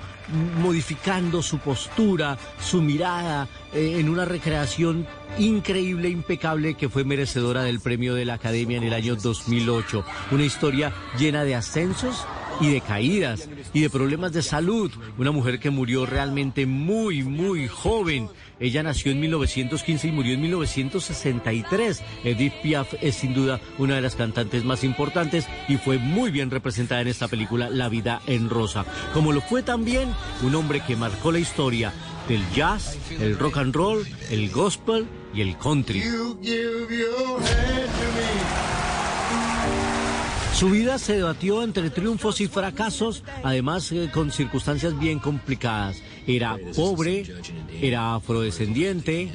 modificando 0.60 1.42
su 1.42 1.58
postura, 1.58 2.38
su 2.60 2.80
mirada, 2.82 3.48
eh, 3.72 3.96
en 3.98 4.08
una 4.08 4.24
recreación 4.24 5.06
increíble, 5.38 6.08
impecable, 6.08 6.74
que 6.74 6.88
fue 6.88 7.04
merecedora 7.04 7.62
del 7.62 7.80
premio 7.80 8.14
de 8.14 8.24
la 8.24 8.34
Academia 8.34 8.78
en 8.78 8.84
el 8.84 8.94
año 8.94 9.16
2008. 9.16 10.04
Una 10.30 10.44
historia 10.44 10.92
llena 11.18 11.44
de 11.44 11.54
ascensos 11.54 12.26
y 12.60 12.70
de 12.70 12.80
caídas 12.80 13.48
y 13.72 13.80
de 13.80 13.90
problemas 13.90 14.32
de 14.32 14.42
salud. 14.42 14.90
Una 15.18 15.30
mujer 15.30 15.58
que 15.58 15.70
murió 15.70 16.06
realmente 16.06 16.66
muy, 16.66 17.22
muy 17.22 17.68
joven. 17.68 18.28
Ella 18.60 18.82
nació 18.82 19.10
en 19.10 19.20
1915 19.20 20.08
y 20.08 20.12
murió 20.12 20.34
en 20.34 20.42
1963. 20.42 22.02
Edith 22.24 22.52
Piaf 22.62 22.94
es 23.00 23.16
sin 23.16 23.32
duda 23.32 23.58
una 23.78 23.94
de 23.94 24.02
las 24.02 24.16
cantantes 24.16 24.64
más 24.64 24.84
importantes 24.84 25.46
y 25.66 25.78
fue 25.78 25.98
muy 25.98 26.30
bien 26.30 26.50
representada 26.50 27.00
en 27.00 27.08
esta 27.08 27.26
película 27.26 27.70
La 27.70 27.88
vida 27.88 28.20
en 28.26 28.50
rosa. 28.50 28.84
Como 29.14 29.32
lo 29.32 29.40
fue 29.40 29.62
también 29.62 30.10
un 30.42 30.54
hombre 30.54 30.82
que 30.86 30.94
marcó 30.94 31.32
la 31.32 31.38
historia 31.38 31.92
del 32.28 32.42
jazz, 32.54 32.98
el 33.18 33.38
rock 33.38 33.56
and 33.56 33.74
roll, 33.74 34.06
el 34.30 34.50
gospel 34.50 35.06
y 35.34 35.40
el 35.40 35.56
country. 35.56 36.02
Su 40.54 40.68
vida 40.68 40.98
se 40.98 41.14
debatió 41.14 41.62
entre 41.62 41.88
triunfos 41.88 42.42
y 42.42 42.46
fracasos, 42.46 43.24
además 43.42 43.90
eh, 43.92 44.10
con 44.12 44.30
circunstancias 44.30 44.98
bien 44.98 45.18
complicadas. 45.18 46.02
Era 46.36 46.56
pobre, 46.76 47.24
era 47.82 48.14
afrodescendiente 48.14 49.30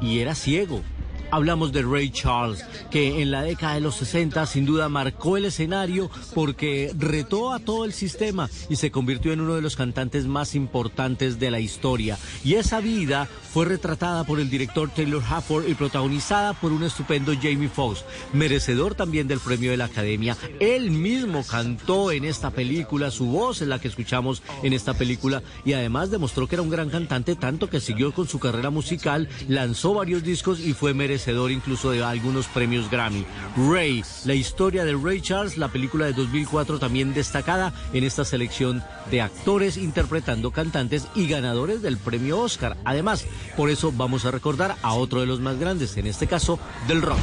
y 0.00 0.20
era 0.20 0.34
ciego. 0.34 0.82
Hablamos 1.30 1.72
de 1.72 1.82
Ray 1.82 2.10
Charles, 2.10 2.64
que 2.90 3.22
en 3.22 3.30
la 3.30 3.42
década 3.42 3.74
de 3.74 3.80
los 3.80 3.96
60 3.96 4.46
sin 4.46 4.66
duda 4.66 4.88
marcó 4.88 5.36
el 5.36 5.46
escenario 5.46 6.10
porque 6.34 6.92
retó 6.96 7.52
a 7.52 7.58
todo 7.58 7.84
el 7.84 7.92
sistema 7.92 8.48
y 8.68 8.76
se 8.76 8.90
convirtió 8.90 9.32
en 9.32 9.40
uno 9.40 9.54
de 9.54 9.62
los 9.62 9.76
cantantes 9.76 10.26
más 10.26 10.54
importantes 10.54 11.38
de 11.38 11.50
la 11.50 11.60
historia. 11.60 12.18
Y 12.44 12.54
esa 12.54 12.80
vida 12.80 13.28
fue 13.52 13.64
retratada 13.64 14.24
por 14.24 14.40
el 14.40 14.50
director 14.50 14.90
Taylor 14.90 15.22
Hafford 15.28 15.68
y 15.68 15.74
protagonizada 15.74 16.52
por 16.54 16.72
un 16.72 16.84
estupendo 16.84 17.32
Jamie 17.34 17.68
Foxx, 17.68 18.04
merecedor 18.32 18.94
también 18.94 19.26
del 19.26 19.40
premio 19.40 19.70
de 19.70 19.76
la 19.76 19.86
Academia. 19.86 20.36
Él 20.60 20.90
mismo 20.90 21.44
cantó 21.44 22.12
en 22.12 22.24
esta 22.24 22.50
película, 22.50 23.10
su 23.10 23.26
voz 23.26 23.62
es 23.62 23.68
la 23.68 23.78
que 23.78 23.88
escuchamos 23.88 24.42
en 24.62 24.72
esta 24.72 24.94
película 24.94 25.42
y 25.64 25.72
además 25.72 26.10
demostró 26.10 26.46
que 26.46 26.56
era 26.56 26.62
un 26.62 26.70
gran 26.70 26.90
cantante, 26.90 27.34
tanto 27.36 27.70
que 27.70 27.80
siguió 27.80 28.12
con 28.12 28.28
su 28.28 28.38
carrera 28.38 28.70
musical, 28.70 29.28
lanzó 29.48 29.94
varios 29.94 30.22
discos 30.22 30.60
y 30.60 30.74
fue 30.74 30.94
merecedor 30.94 31.13
incluso 31.50 31.90
de 31.90 32.02
algunos 32.02 32.46
premios 32.46 32.90
Grammy. 32.90 33.24
Ray, 33.56 34.04
la 34.24 34.34
historia 34.34 34.84
de 34.84 34.94
Ray 34.94 35.20
Charles, 35.20 35.56
la 35.56 35.68
película 35.68 36.06
de 36.06 36.12
2004 36.12 36.78
también 36.78 37.14
destacada 37.14 37.72
en 37.92 38.04
esta 38.04 38.24
selección 38.24 38.82
de 39.10 39.20
actores 39.20 39.76
interpretando 39.76 40.50
cantantes 40.50 41.06
y 41.14 41.26
ganadores 41.26 41.82
del 41.82 41.98
premio 41.98 42.40
Oscar. 42.40 42.76
Además, 42.84 43.26
por 43.56 43.70
eso 43.70 43.92
vamos 43.92 44.24
a 44.24 44.30
recordar 44.30 44.76
a 44.82 44.94
otro 44.94 45.20
de 45.20 45.26
los 45.26 45.40
más 45.40 45.58
grandes, 45.58 45.96
en 45.96 46.06
este 46.06 46.26
caso 46.26 46.58
del 46.88 47.02
rock. 47.02 47.18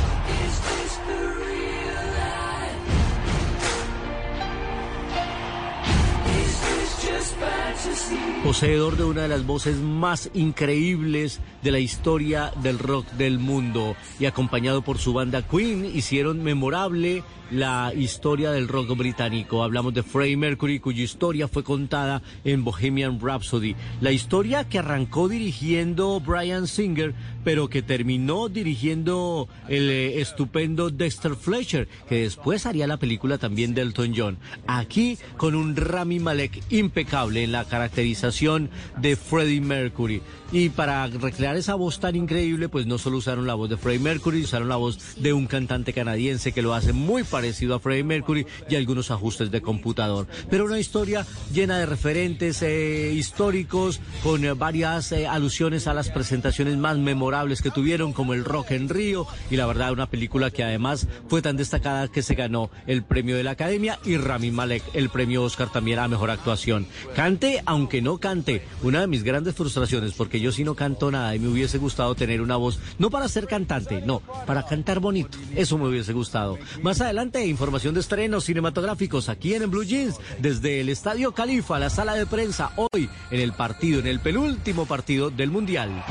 Poseedor 8.44 8.98
de 8.98 9.04
una 9.04 9.22
de 9.22 9.28
las 9.28 9.46
voces 9.46 9.78
más 9.78 10.30
increíbles 10.34 11.40
de 11.64 11.72
la 11.72 11.80
historia 11.80 12.52
del 12.64 12.80
rock 12.80 13.08
del 13.12 13.40
mundo 13.40 13.96
y 14.20 14.26
acompañado 14.26 14.82
por 14.82 14.98
su 14.98 15.14
banda 15.14 15.42
Queen 15.42 15.86
hicieron 15.86 16.44
memorable 16.44 17.24
la 17.52 17.94
historia 17.94 18.52
del 18.52 18.70
rock 18.70 18.96
británico. 18.96 19.64
Hablamos 19.64 19.94
de 19.94 20.04
Freddie 20.04 20.38
Mercury, 20.38 20.80
cuya 20.80 21.04
historia 21.04 21.48
fue 21.50 21.64
contada 21.64 22.22
en 22.46 22.64
Bohemian 22.64 23.20
Rhapsody. 23.20 23.76
La 24.00 24.12
historia 24.12 24.68
que 24.68 24.80
arrancó 24.80 25.28
dirigiendo 25.28 26.20
Brian 26.22 26.66
Singer, 26.68 27.14
pero 27.44 27.70
que 27.70 27.82
terminó 27.82 28.48
dirigiendo 28.48 29.50
el 29.68 29.90
eh, 29.90 30.22
estupendo 30.22 30.90
Dexter 30.90 31.36
Fletcher, 31.36 31.90
que 32.08 32.24
después 32.24 32.66
haría 32.66 32.88
la 32.88 32.98
película 32.98 33.38
también 33.38 33.74
de 33.74 33.82
Elton 33.82 34.14
John. 34.16 34.38
Aquí 34.66 35.18
con 35.36 35.54
un 35.56 35.76
Rami 35.76 36.20
Malek 36.20 36.64
impecable 36.70 37.44
en 37.44 37.52
la 37.52 37.66
caracterización 37.66 38.70
de 39.02 39.18
Freddie 39.18 39.62
Mercury. 39.62 40.22
Y 40.54 40.70
para 40.70 41.08
recrear 41.08 41.51
esa 41.58 41.76
voz 41.76 42.00
tan 42.00 42.16
increíble, 42.16 42.70
pues 42.70 42.86
no 42.86 42.98
solo 42.98 43.18
usaron 43.18 43.48
la 43.48 43.54
voz 43.54 43.70
de 43.70 43.78
Freddie 43.78 44.00
Mercury, 44.00 44.44
usaron 44.44 44.70
la 44.70 44.76
voz 44.76 45.16
de 45.18 45.34
un 45.34 45.48
cantante 45.48 45.94
canadiense 45.94 46.52
que 46.52 46.62
lo 46.62 46.74
hace 46.74 46.94
muy 46.94 47.24
parecido 47.24 47.76
a 47.76 47.80
Freddie 47.80 48.04
Mercury 48.04 48.46
y 48.70 48.76
algunos 48.76 49.12
ajustes 49.12 49.52
de 49.52 49.62
computador. 49.62 50.28
Pero 50.50 50.66
una 50.66 50.80
historia 50.80 51.26
llena 51.54 51.80
de 51.80 51.86
referentes 51.86 52.62
eh, 52.62 53.14
históricos, 53.14 54.00
con 54.24 54.44
eh, 54.46 54.54
varias 54.54 55.12
eh, 55.12 55.28
alusiones 55.28 55.88
a 55.88 55.94
las 55.94 56.10
presentaciones 56.10 56.78
más 56.78 56.98
memorables 56.98 57.62
que 57.62 57.72
tuvieron, 57.72 58.14
como 58.14 58.34
el 58.34 58.46
Rock 58.46 58.72
en 58.72 58.90
Río, 58.90 59.28
y 59.50 59.58
la 59.58 59.66
verdad 59.66 59.92
una 59.92 60.10
película 60.10 60.52
que 60.52 60.64
además 60.64 61.08
fue 61.28 61.42
tan 61.42 61.58
destacada 61.58 62.08
que 62.08 62.22
se 62.22 62.36
ganó 62.36 62.70
el 62.88 63.04
premio 63.04 63.38
de 63.38 63.44
la 63.44 63.52
Academia 63.52 64.00
y 64.06 64.18
Rami 64.18 64.52
Malek 64.52 64.84
el 64.94 65.10
premio 65.10 65.44
Oscar 65.44 65.72
también 65.72 66.00
a 66.00 66.08
Mejor 66.08 66.30
Actuación. 66.30 66.88
Cante, 67.16 67.62
aunque 67.66 68.02
no 68.02 68.18
cante, 68.18 68.64
una 68.84 69.02
de 69.02 69.08
mis 69.08 69.24
grandes 69.24 69.56
frustraciones, 69.56 70.14
porque 70.14 70.40
yo 70.40 70.52
sí 70.52 70.64
no 70.64 70.76
canto 70.76 71.12
nada 71.12 71.36
me 71.42 71.50
hubiese 71.50 71.78
gustado 71.78 72.16
tener 72.16 72.42
una 72.42 72.56
voz, 72.56 72.80
no 72.98 73.10
para 73.10 73.28
ser 73.28 73.48
cantante, 73.48 74.02
no, 74.02 74.22
para 74.46 74.66
cantar 74.66 75.00
bonito. 75.00 75.38
Eso 75.56 75.78
me 75.78 75.88
hubiese 75.88 76.14
gustado. 76.14 76.58
Más 76.82 77.02
adelante, 77.02 77.46
información 77.46 77.94
de 77.94 78.00
estrenos 78.00 78.46
cinematográficos 78.46 79.30
aquí 79.30 79.54
en, 79.54 79.70
Blue 79.70 79.84
Jeans, 79.84 80.18
desde 80.40 80.82
el 80.82 80.90
Estadio 80.90 81.34
Califa, 81.34 81.80
la 81.80 81.90
sala 81.90 82.16
de 82.16 82.26
prensa, 82.26 82.72
hoy 82.76 83.10
en 83.30 83.40
el 83.40 83.54
partido, 83.54 84.00
en 84.00 84.08
el 84.08 84.20
penúltimo 84.20 84.86
partido 84.86 85.30
del 85.30 85.52
Mundial. 85.52 86.04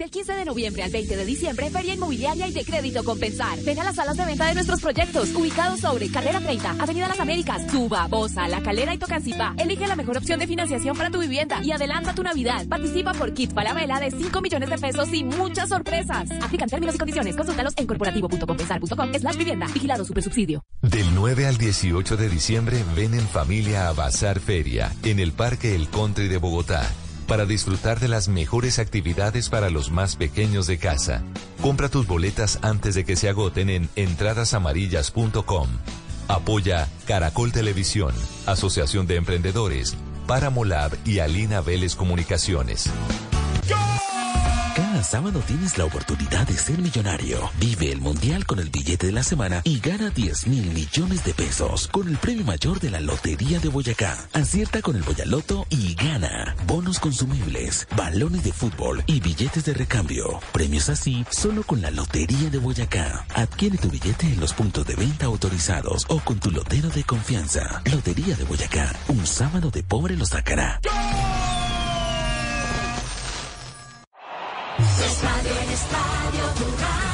Del 0.00 0.10
15 0.10 0.32
de 0.32 0.46
noviembre 0.46 0.82
al 0.82 0.90
20 0.90 1.14
de 1.14 1.24
diciembre, 1.26 1.68
Feria 1.68 1.92
Inmobiliaria 1.92 2.48
y 2.48 2.52
de 2.52 2.64
Crédito 2.64 3.04
Compensar. 3.04 3.58
Ven 3.64 3.78
a 3.80 3.84
las 3.84 3.96
salas 3.96 4.16
de 4.16 4.24
venta 4.24 4.46
de 4.46 4.54
nuestros 4.54 4.80
proyectos, 4.80 5.28
ubicados 5.34 5.80
sobre 5.80 6.10
Carrera 6.10 6.40
30, 6.40 6.76
Avenida 6.78 7.06
Las 7.06 7.20
Américas, 7.20 7.70
Suba, 7.70 8.06
Bosa, 8.06 8.48
La 8.48 8.62
Calera 8.62 8.94
y 8.94 8.96
Tocancipá. 8.96 9.54
Elige 9.58 9.86
la 9.86 9.96
mejor 9.96 10.16
opción 10.16 10.40
de 10.40 10.46
financiación 10.46 10.96
para 10.96 11.10
tu 11.10 11.20
vivienda 11.20 11.60
y 11.62 11.72
adelanta 11.72 12.14
tu 12.14 12.22
Navidad. 12.22 12.66
Participa 12.66 13.12
por 13.12 13.34
kit 13.34 13.52
Falabella 13.52 14.00
de 14.00 14.10
5 14.10 14.40
millones 14.40 14.70
de 14.70 14.78
pesos 14.78 15.12
y 15.12 15.22
muchas 15.22 15.68
sorpresas. 15.68 16.30
Aplican 16.40 16.70
términos 16.70 16.94
y 16.94 16.98
condiciones. 16.98 17.36
Consúltalos 17.36 17.74
en 17.76 17.86
corporativo.compensar.com 17.86 19.12
slash 19.12 19.36
vivienda. 19.36 19.66
Vigilado 19.66 20.06
Supersubsidio. 20.06 20.64
Del 20.80 21.14
9 21.14 21.46
al 21.46 21.58
18 21.58 22.16
de 22.16 22.28
diciembre 22.30 22.82
ven 22.96 23.12
en 23.12 23.28
familia 23.28 23.88
a 23.88 23.92
Bazar 23.92 24.40
Feria 24.40 24.90
en 25.04 25.18
el 25.18 25.32
Parque 25.32 25.74
El 25.74 25.90
Country 25.90 26.28
de 26.28 26.38
Bogotá 26.38 26.90
para 27.30 27.46
disfrutar 27.46 28.00
de 28.00 28.08
las 28.08 28.26
mejores 28.26 28.80
actividades 28.80 29.50
para 29.50 29.70
los 29.70 29.92
más 29.92 30.16
pequeños 30.16 30.66
de 30.66 30.78
casa. 30.78 31.22
Compra 31.62 31.88
tus 31.88 32.08
boletas 32.08 32.58
antes 32.60 32.96
de 32.96 33.04
que 33.04 33.14
se 33.14 33.28
agoten 33.28 33.70
en 33.70 33.88
entradasamarillas.com. 33.94 35.68
Apoya 36.26 36.88
Caracol 37.06 37.52
Televisión, 37.52 38.12
Asociación 38.46 39.06
de 39.06 39.14
Emprendedores, 39.14 39.96
Paramolab 40.26 40.90
y 41.04 41.20
Alina 41.20 41.60
Vélez 41.60 41.94
Comunicaciones. 41.94 42.90
Sábado 45.02 45.42
tienes 45.46 45.76
la 45.78 45.86
oportunidad 45.86 46.46
de 46.46 46.56
ser 46.56 46.78
millonario. 46.78 47.50
Vive 47.58 47.90
el 47.90 48.00
Mundial 48.00 48.46
con 48.46 48.58
el 48.58 48.70
billete 48.70 49.06
de 49.06 49.12
la 49.12 49.22
semana 49.22 49.60
y 49.64 49.80
gana 49.80 50.10
10 50.10 50.46
mil 50.46 50.70
millones 50.70 51.24
de 51.24 51.34
pesos 51.34 51.88
con 51.88 52.08
el 52.08 52.16
premio 52.16 52.44
mayor 52.44 52.80
de 52.80 52.90
la 52.90 53.00
Lotería 53.00 53.58
de 53.60 53.68
Boyacá. 53.68 54.16
Acierta 54.32 54.82
con 54.82 54.96
el 54.96 55.02
Boyaloto 55.02 55.66
y 55.70 55.94
gana. 55.94 56.54
Bonos 56.66 57.00
consumibles, 57.00 57.88
balones 57.96 58.44
de 58.44 58.52
fútbol 58.52 59.02
y 59.06 59.20
billetes 59.20 59.64
de 59.64 59.74
recambio. 59.74 60.40
Premios 60.52 60.88
así 60.88 61.24
solo 61.30 61.62
con 61.64 61.82
la 61.82 61.90
Lotería 61.90 62.50
de 62.50 62.58
Boyacá. 62.58 63.26
Adquiere 63.34 63.78
tu 63.78 63.90
billete 63.90 64.26
en 64.26 64.40
los 64.40 64.52
puntos 64.52 64.86
de 64.86 64.94
venta 64.94 65.26
autorizados 65.26 66.04
o 66.08 66.20
con 66.20 66.38
tu 66.38 66.50
lotero 66.50 66.88
de 66.90 67.04
confianza. 67.04 67.82
Lotería 67.90 68.36
de 68.36 68.44
Boyacá. 68.44 68.94
Un 69.08 69.26
sábado 69.26 69.70
de 69.70 69.82
pobre 69.82 70.16
lo 70.16 70.26
sacará. 70.26 70.80
Estadio 75.04 75.52
en 75.62 75.70
estadio, 75.70 77.09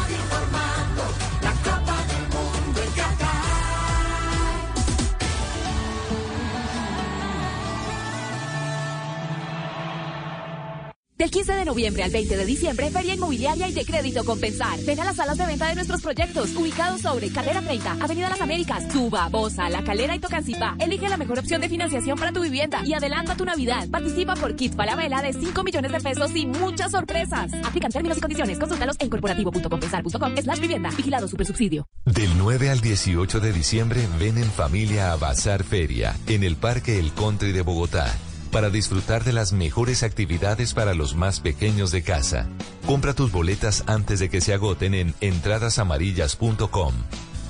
Del 11.18 11.30
Del 11.30 11.30
15 11.30 11.52
de 11.54 11.64
noviembre 11.64 12.02
al 12.02 12.10
20 12.10 12.36
de 12.36 12.44
diciembre, 12.44 12.90
Feria 12.90 13.14
Inmobiliaria 13.14 13.68
y 13.68 13.72
de 13.72 13.84
Crédito 13.86 14.22
Compensar. 14.24 14.78
Ven 14.82 15.00
a 15.00 15.04
las 15.04 15.16
salas 15.16 15.38
de 15.38 15.46
venta 15.46 15.66
de 15.66 15.74
nuestros 15.74 16.02
proyectos, 16.02 16.54
ubicados 16.54 17.00
sobre 17.00 17.30
Carrera 17.30 17.62
30, 17.62 17.96
Avenida 18.00 18.28
Las 18.28 18.40
Américas, 18.40 18.86
Tuba, 18.88 19.28
Bosa, 19.28 19.68
La 19.70 19.82
Calera 19.82 20.14
y 20.14 20.18
Tocancipá. 20.18 20.76
Elige 20.78 21.08
la 21.08 21.16
mejor 21.16 21.38
opción 21.38 21.62
de 21.62 21.70
financiación 21.70 22.18
para 22.18 22.32
tu 22.32 22.42
vivienda 22.42 22.82
y 22.84 22.92
adelanta 22.92 23.34
tu 23.34 23.46
Navidad. 23.46 23.88
Participa 23.90 24.34
por 24.34 24.56
kits 24.56 24.76
para 24.76 24.94
vela 24.94 25.22
de 25.22 25.32
5 25.32 25.64
millones 25.64 25.90
de 25.90 26.00
pesos 26.00 26.36
y 26.36 26.46
muchas 26.46 26.90
sorpresas. 26.90 27.50
Aplican 27.64 27.90
términos 27.90 28.18
y 28.18 28.20
condiciones. 28.20 28.58
Consúltalos 28.58 28.96
en 29.00 29.08
corporativo.compensar.com 29.08 30.36
slash 30.36 30.60
vivienda. 30.60 30.90
Vigilado 30.96 31.26
Supersubsidio. 31.28 31.86
Del 32.04 32.36
9 32.36 32.70
al 32.70 32.80
18 32.80 33.40
de 33.40 33.52
diciembre 33.52 34.06
ven 34.20 34.36
en 34.36 34.50
familia 34.50 35.12
a 35.12 35.16
Bazar 35.16 35.64
Feria 35.64 36.14
en 36.26 36.44
el 36.44 36.56
Parque 36.56 36.98
El 36.98 37.12
Country 37.12 37.52
de 37.52 37.62
Bogotá 37.62 38.14
para 38.56 38.70
disfrutar 38.70 39.22
de 39.22 39.34
las 39.34 39.52
mejores 39.52 40.02
actividades 40.02 40.72
para 40.72 40.94
los 40.94 41.14
más 41.14 41.40
pequeños 41.40 41.90
de 41.90 42.02
casa. 42.02 42.48
Compra 42.86 43.12
tus 43.12 43.30
boletas 43.30 43.84
antes 43.86 44.18
de 44.18 44.30
que 44.30 44.40
se 44.40 44.54
agoten 44.54 44.94
en 44.94 45.14
entradasamarillas.com. 45.20 46.94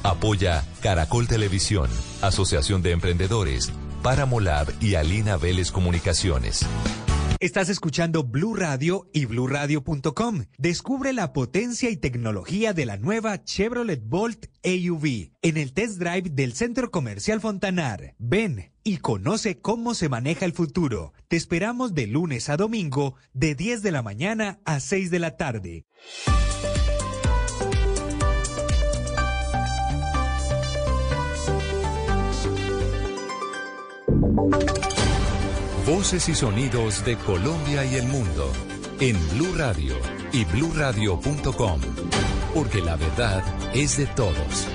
Apoya 0.02 0.64
Caracol 0.82 1.28
Televisión, 1.28 1.88
Asociación 2.22 2.82
de 2.82 2.90
Emprendedores, 2.90 3.70
Paramolab 4.02 4.66
y 4.80 4.96
Alina 4.96 5.36
Vélez 5.36 5.70
Comunicaciones. 5.70 6.66
Estás 7.38 7.68
escuchando 7.68 8.24
Blue 8.24 8.54
Radio 8.54 9.10
y 9.12 9.26
bluradio.com. 9.26 10.44
Descubre 10.56 11.12
la 11.12 11.34
potencia 11.34 11.90
y 11.90 11.98
tecnología 11.98 12.72
de 12.72 12.86
la 12.86 12.96
nueva 12.96 13.44
Chevrolet 13.44 14.00
Bolt 14.02 14.46
AUV 14.64 15.32
en 15.42 15.56
el 15.58 15.74
test 15.74 15.98
drive 15.98 16.30
del 16.30 16.54
Centro 16.54 16.90
Comercial 16.90 17.42
Fontanar. 17.42 18.14
Ven 18.18 18.72
y 18.84 18.98
conoce 18.98 19.60
cómo 19.60 19.92
se 19.92 20.08
maneja 20.08 20.46
el 20.46 20.54
futuro. 20.54 21.12
Te 21.28 21.36
esperamos 21.36 21.94
de 21.94 22.06
lunes 22.06 22.48
a 22.48 22.56
domingo 22.56 23.16
de 23.34 23.54
10 23.54 23.82
de 23.82 23.92
la 23.92 24.02
mañana 24.02 24.58
a 24.64 24.80
6 24.80 25.10
de 25.10 25.18
la 25.18 25.36
tarde. 25.36 25.84
Voces 35.86 36.28
y 36.28 36.34
sonidos 36.34 37.04
de 37.04 37.16
Colombia 37.16 37.84
y 37.84 37.94
el 37.94 38.08
mundo 38.08 38.52
en 38.98 39.16
Blue 39.30 39.54
Radio 39.56 39.94
y 40.32 40.44
bluradio.com, 40.44 41.80
porque 42.52 42.82
la 42.82 42.96
verdad 42.96 43.44
es 43.72 43.96
de 43.96 44.06
todos. 44.06 44.66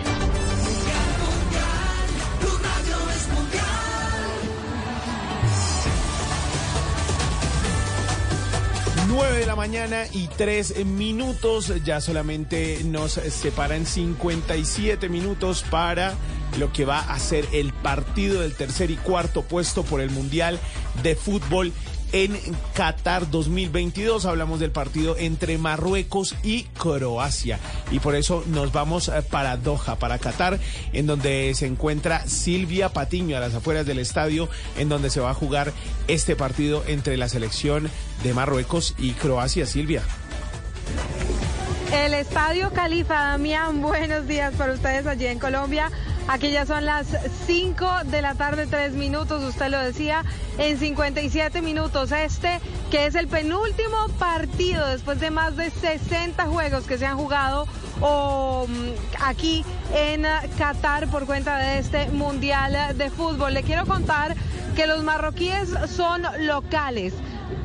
9 9.09 9.39
de 9.39 9.45
la 9.45 9.57
mañana 9.57 10.05
y 10.13 10.29
3 10.29 10.85
minutos. 10.85 11.73
Ya 11.83 11.99
solamente 11.99 12.85
nos 12.85 13.11
separan 13.11 13.85
57 13.85 15.09
minutos 15.09 15.65
para 15.69 16.13
lo 16.57 16.71
que 16.71 16.85
va 16.85 16.99
a 16.99 17.19
ser 17.19 17.47
el 17.53 17.73
partido 17.73 18.41
del 18.41 18.55
tercer 18.55 18.91
y 18.91 18.95
cuarto 18.95 19.43
puesto 19.43 19.83
por 19.83 20.01
el 20.01 20.09
Mundial 20.09 20.59
de 21.03 21.15
Fútbol 21.15 21.73
en 22.11 22.37
Qatar 22.73 23.29
2022. 23.29 24.25
Hablamos 24.25 24.59
del 24.59 24.71
partido 24.71 25.15
entre 25.17 25.57
Marruecos 25.57 26.35
y 26.43 26.63
Croacia. 26.63 27.59
Y 27.91 27.99
por 27.99 28.15
eso 28.15 28.43
nos 28.47 28.71
vamos 28.71 29.07
eh, 29.07 29.21
para 29.21 29.57
Doha, 29.57 29.97
para 29.97 30.19
Qatar, 30.19 30.59
en 30.93 31.07
donde 31.07 31.53
se 31.55 31.67
encuentra 31.67 32.27
Silvia 32.27 32.89
Patiño, 32.89 33.37
a 33.37 33.39
las 33.39 33.55
afueras 33.55 33.85
del 33.85 33.99
estadio, 33.99 34.49
en 34.77 34.89
donde 34.89 35.09
se 35.09 35.19
va 35.19 35.31
a 35.31 35.35
jugar 35.35 35.73
este 36.07 36.35
partido 36.35 36.83
entre 36.87 37.17
la 37.17 37.29
selección 37.29 37.89
de 38.23 38.33
Marruecos 38.33 38.95
y 38.97 39.11
Croacia. 39.11 39.65
Silvia. 39.65 40.03
El 41.93 42.13
Estadio 42.13 42.72
Califa, 42.72 43.15
Damián, 43.15 43.81
buenos 43.81 44.26
días 44.26 44.53
para 44.55 44.73
ustedes 44.73 45.05
allí 45.05 45.26
en 45.27 45.39
Colombia. 45.39 45.91
Aquí 46.27 46.51
ya 46.51 46.65
son 46.65 46.85
las 46.85 47.07
5 47.47 47.89
de 48.05 48.22
la 48.22 48.35
tarde, 48.35 48.68
3 48.68 48.93
minutos, 48.93 49.43
usted 49.43 49.69
lo 49.69 49.80
decía, 49.80 50.23
en 50.57 50.77
57 50.77 51.61
minutos. 51.61 52.11
Este, 52.11 52.61
que 52.89 53.05
es 53.05 53.15
el 53.15 53.27
penúltimo 53.27 54.07
partido 54.19 54.88
después 54.88 55.19
de 55.19 55.31
más 55.31 55.57
de 55.57 55.69
60 55.69 56.45
juegos 56.45 56.85
que 56.85 56.97
se 56.97 57.05
han 57.05 57.18
jugado 57.18 57.65
mm, 57.99 59.22
aquí 59.22 59.65
en 59.93 60.26
Qatar 60.57 61.07
por 61.07 61.26
cuenta 61.26 61.57
de 61.57 61.80
este 61.80 62.09
Mundial 62.11 62.97
de 62.97 63.09
Fútbol. 63.09 63.53
Le 63.53 63.63
quiero 63.63 63.85
contar 63.85 64.35
que 64.76 64.88
los 64.88 65.03
marroquíes 65.03 65.69
son 65.93 66.23
locales. 66.39 67.13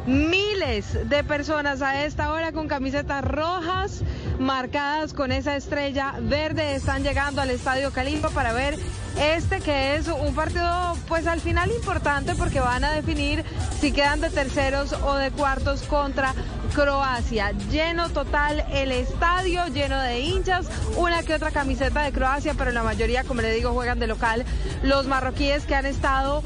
Miles 0.07 1.09
de 1.09 1.25
personas 1.25 1.83
a 1.83 2.05
esta 2.05 2.33
hora 2.33 2.53
con 2.53 2.69
camisetas 2.69 3.25
rojas 3.25 4.03
marcadas 4.39 5.13
con 5.13 5.33
esa 5.33 5.57
estrella 5.57 6.15
verde 6.21 6.75
están 6.75 7.03
llegando 7.03 7.41
al 7.41 7.51
Estadio 7.51 7.91
Califa 7.91 8.29
para 8.31 8.53
ver 8.53 8.77
este 9.19 9.61
que 9.61 9.97
es 9.97 10.09
un 10.09 10.35
partido 10.35 10.97
pues 11.09 11.27
al 11.27 11.41
final 11.41 11.71
importante 11.71 12.35
porque 12.35 12.61
van 12.61 12.85
a 12.85 12.93
definir 12.93 13.45
si 13.81 13.93
quedan 13.93 14.21
de 14.21 14.31
terceros 14.31 14.93
o 14.93 15.15
de 15.15 15.31
cuartos 15.31 15.83
contra 15.83 16.35
Croacia. 16.75 17.53
Lleno 17.71 18.11
total 18.11 18.65
el 18.71 18.93
estadio, 18.93 19.67
lleno 19.69 19.99
de 20.01 20.21
hinchas, 20.21 20.67
una 20.97 21.23
que 21.23 21.35
otra 21.35 21.51
camiseta 21.51 22.03
de 22.03 22.13
Croacia, 22.13 22.55
pero 22.57 22.71
la 22.73 22.83
mayoría, 22.83 23.25
como 23.25 23.41
le 23.41 23.53
digo, 23.53 23.73
juegan 23.73 23.99
de 23.99 24.07
local. 24.07 24.45
Los 24.83 25.07
marroquíes 25.07 25.65
que 25.65 25.75
han 25.75 25.87
estado 25.87 26.43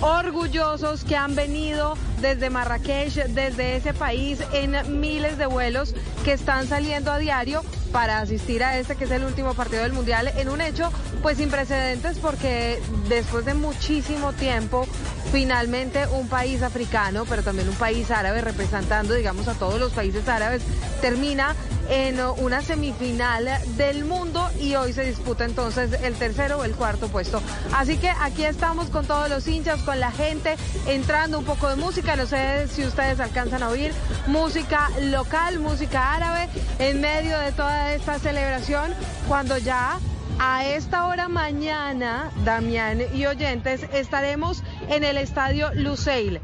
orgullosos 0.00 1.04
que 1.04 1.16
han 1.16 1.34
venido 1.34 1.96
desde 2.20 2.50
Marrakech, 2.50 3.14
desde 3.28 3.76
ese 3.76 3.94
país, 3.94 4.40
en 4.52 5.00
miles 5.00 5.38
de 5.38 5.46
vuelos 5.46 5.94
que 6.24 6.32
están 6.32 6.66
saliendo 6.66 7.12
a 7.12 7.18
diario 7.18 7.62
para 7.92 8.20
asistir 8.20 8.62
a 8.62 8.78
este 8.78 8.96
que 8.96 9.04
es 9.04 9.10
el 9.10 9.24
último 9.24 9.54
partido 9.54 9.82
del 9.82 9.92
Mundial 9.92 10.32
en 10.36 10.48
un 10.48 10.60
hecho 10.60 10.92
pues 11.22 11.38
sin 11.38 11.50
precedentes 11.50 12.18
porque 12.18 12.80
después 13.08 13.44
de 13.44 13.54
muchísimo 13.54 14.32
tiempo 14.32 14.86
finalmente 15.32 16.06
un 16.08 16.28
país 16.28 16.62
africano 16.62 17.24
pero 17.28 17.42
también 17.42 17.68
un 17.68 17.74
país 17.74 18.10
árabe 18.10 18.40
representando 18.40 19.14
digamos 19.14 19.48
a 19.48 19.54
todos 19.54 19.78
los 19.78 19.92
países 19.92 20.26
árabes 20.28 20.62
termina 21.00 21.54
en 21.90 22.20
una 22.38 22.62
semifinal 22.62 23.48
del 23.76 24.04
mundo 24.04 24.48
y 24.60 24.76
hoy 24.76 24.92
se 24.92 25.04
disputa 25.04 25.44
entonces 25.44 25.92
el 26.04 26.14
tercero 26.14 26.58
o 26.58 26.64
el 26.64 26.74
cuarto 26.76 27.08
puesto. 27.08 27.42
Así 27.74 27.98
que 27.98 28.08
aquí 28.08 28.44
estamos 28.44 28.88
con 28.90 29.06
todos 29.06 29.28
los 29.28 29.46
hinchas, 29.48 29.82
con 29.82 29.98
la 29.98 30.12
gente, 30.12 30.56
entrando 30.86 31.40
un 31.40 31.44
poco 31.44 31.68
de 31.68 31.74
música, 31.74 32.14
no 32.14 32.26
sé 32.26 32.68
si 32.68 32.84
ustedes 32.84 33.18
alcanzan 33.18 33.64
a 33.64 33.68
oír, 33.70 33.92
música 34.28 34.88
local, 35.02 35.58
música 35.58 36.14
árabe, 36.14 36.48
en 36.78 37.00
medio 37.00 37.36
de 37.40 37.50
toda 37.52 37.79
esta 37.88 38.18
celebración, 38.18 38.92
cuando 39.28 39.58
ya 39.58 39.98
a 40.38 40.64
esta 40.64 41.06
hora 41.06 41.28
mañana, 41.28 42.30
Damián 42.44 43.02
y 43.12 43.26
oyentes, 43.26 43.82
estaremos 43.92 44.62
en 44.88 45.04
el 45.04 45.16
estadio 45.16 45.70
Luceil. 45.74 46.40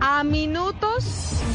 A 0.00 0.22
minutos 0.24 1.04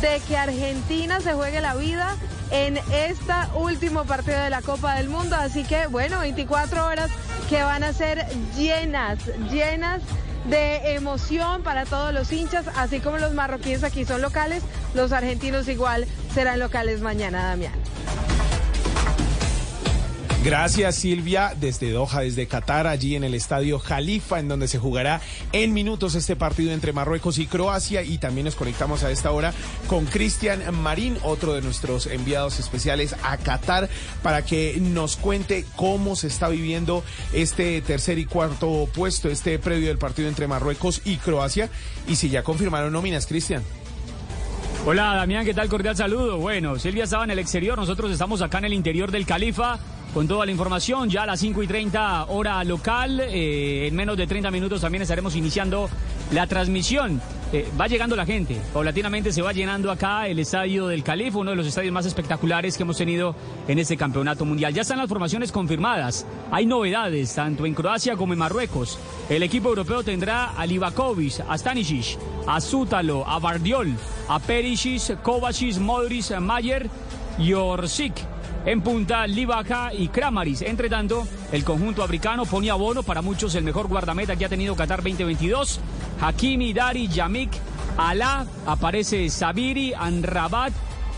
de 0.01 0.19
que 0.27 0.37
Argentina 0.37 1.21
se 1.21 1.33
juegue 1.33 1.61
la 1.61 1.75
vida 1.75 2.15
en 2.49 2.77
este 2.91 3.33
último 3.55 4.05
partido 4.05 4.39
de 4.39 4.49
la 4.49 4.61
Copa 4.61 4.95
del 4.95 5.09
Mundo. 5.09 5.35
Así 5.35 5.63
que, 5.63 5.87
bueno, 5.87 6.19
24 6.19 6.85
horas 6.85 7.11
que 7.49 7.61
van 7.61 7.83
a 7.83 7.93
ser 7.93 8.25
llenas, 8.57 9.19
llenas 9.51 10.01
de 10.49 10.95
emoción 10.95 11.61
para 11.61 11.85
todos 11.85 12.13
los 12.13 12.31
hinchas, 12.31 12.65
así 12.75 12.99
como 12.99 13.17
los 13.17 13.33
marroquíes 13.33 13.83
aquí 13.83 14.05
son 14.05 14.21
locales, 14.21 14.63
los 14.95 15.11
argentinos 15.11 15.67
igual 15.67 16.07
serán 16.33 16.59
locales 16.59 17.01
mañana, 17.01 17.43
Damián. 17.49 17.73
Gracias 20.43 20.95
Silvia, 20.95 21.53
desde 21.55 21.91
Doha, 21.91 22.21
desde 22.21 22.47
Qatar, 22.47 22.87
allí 22.87 23.15
en 23.15 23.23
el 23.23 23.35
estadio 23.35 23.77
Jalifa, 23.77 24.39
en 24.39 24.47
donde 24.47 24.67
se 24.67 24.79
jugará 24.79 25.21
en 25.51 25.71
minutos 25.71 26.15
este 26.15 26.35
partido 26.35 26.71
entre 26.71 26.93
Marruecos 26.93 27.37
y 27.37 27.45
Croacia. 27.45 28.01
Y 28.01 28.17
también 28.17 28.45
nos 28.45 28.55
conectamos 28.55 29.03
a 29.03 29.11
esta 29.11 29.29
hora 29.29 29.53
con 29.85 30.05
Cristian 30.05 30.63
Marín, 30.81 31.15
otro 31.21 31.53
de 31.53 31.61
nuestros 31.61 32.07
enviados 32.07 32.59
especiales 32.59 33.15
a 33.21 33.37
Qatar, 33.37 33.87
para 34.23 34.43
que 34.43 34.79
nos 34.81 35.15
cuente 35.15 35.63
cómo 35.75 36.15
se 36.15 36.25
está 36.25 36.49
viviendo 36.49 37.03
este 37.33 37.79
tercer 37.81 38.17
y 38.17 38.25
cuarto 38.25 38.89
puesto, 38.95 39.29
este 39.29 39.59
previo 39.59 39.89
del 39.89 39.99
partido 39.99 40.27
entre 40.27 40.47
Marruecos 40.47 41.03
y 41.05 41.17
Croacia. 41.17 41.69
Y 42.07 42.15
si 42.15 42.29
ya 42.29 42.41
confirmaron 42.41 42.91
nóminas, 42.91 43.27
Cristian. 43.27 43.61
Hola 44.87 45.13
Damián, 45.13 45.45
¿qué 45.45 45.53
tal? 45.53 45.69
Cordial 45.69 45.95
saludo. 45.95 46.39
Bueno, 46.39 46.79
Silvia 46.79 47.03
estaba 47.03 47.25
en 47.25 47.29
el 47.29 47.37
exterior, 47.37 47.77
nosotros 47.77 48.11
estamos 48.11 48.41
acá 48.41 48.57
en 48.57 48.65
el 48.65 48.73
interior 48.73 49.11
del 49.11 49.27
Califa 49.27 49.79
con 50.13 50.27
toda 50.27 50.45
la 50.45 50.51
información. 50.51 51.09
Ya 51.09 51.23
a 51.23 51.25
las 51.25 51.39
5 51.39 51.63
y 51.63 51.67
30 51.67 52.25
hora 52.25 52.63
local, 52.63 53.19
eh, 53.19 53.87
en 53.87 53.95
menos 53.95 54.17
de 54.17 54.27
30 54.27 54.51
minutos 54.51 54.81
también 54.81 55.01
estaremos 55.01 55.35
iniciando 55.35 55.89
la 56.31 56.47
transmisión 56.47 57.21
eh, 57.53 57.69
va 57.79 57.87
llegando 57.87 58.15
la 58.15 58.25
gente. 58.25 58.61
Paulatinamente 58.73 59.33
se 59.33 59.41
va 59.41 59.51
llenando 59.51 59.91
acá 59.91 60.27
el 60.27 60.39
estadio 60.39 60.87
del 60.87 61.03
Califa, 61.03 61.39
uno 61.39 61.49
de 61.49 61.57
los 61.57 61.67
estadios 61.67 61.91
más 61.91 62.05
espectaculares 62.05 62.77
que 62.77 62.83
hemos 62.83 62.97
tenido 62.97 63.35
en 63.67 63.77
este 63.77 63.97
campeonato 63.97 64.45
mundial. 64.45 64.73
Ya 64.73 64.83
están 64.83 64.99
las 64.99 65.09
formaciones 65.09 65.51
confirmadas. 65.51 66.25
Hay 66.49 66.65
novedades 66.65 67.35
tanto 67.35 67.65
en 67.65 67.73
Croacia 67.73 68.15
como 68.15 68.31
en 68.31 68.39
Marruecos. 68.39 68.97
El 69.29 69.43
equipo 69.43 69.67
europeo 69.67 70.01
tendrá 70.01 70.51
a 70.51 70.65
Livakovic, 70.65 71.41
a 71.47 71.57
Stanisic, 71.57 72.17
a 72.47 72.61
Zútalo, 72.61 73.27
a 73.27 73.37
Bardiol, 73.39 73.93
a 74.29 74.39
Perisic, 74.39 75.21
Kovacic, 75.21 75.77
Modric, 75.77 76.31
Mayer 76.39 76.89
y 77.37 77.51
Orsic. 77.51 78.30
En 78.63 78.81
punta, 78.81 79.25
Livaja 79.25 79.91
y 79.91 80.09
Kramaris. 80.09 80.61
Entre 80.61 80.87
tanto, 80.87 81.27
el 81.51 81.63
conjunto 81.63 82.03
africano 82.03 82.45
pone 82.45 82.69
a 82.69 82.75
bono 82.75 83.01
para 83.01 83.23
muchos 83.23 83.55
el 83.55 83.63
mejor 83.63 83.87
guardameta 83.87 84.35
que 84.35 84.45
ha 84.45 84.49
tenido 84.49 84.75
Qatar 84.75 85.01
2022. 85.01 85.79
Hakimi, 86.21 86.71
Dari, 86.71 87.07
Yamik, 87.07 87.49
Alá, 87.97 88.45
aparece 88.67 89.29
Sabiri, 89.29 89.93
Anrabat, 89.95 90.73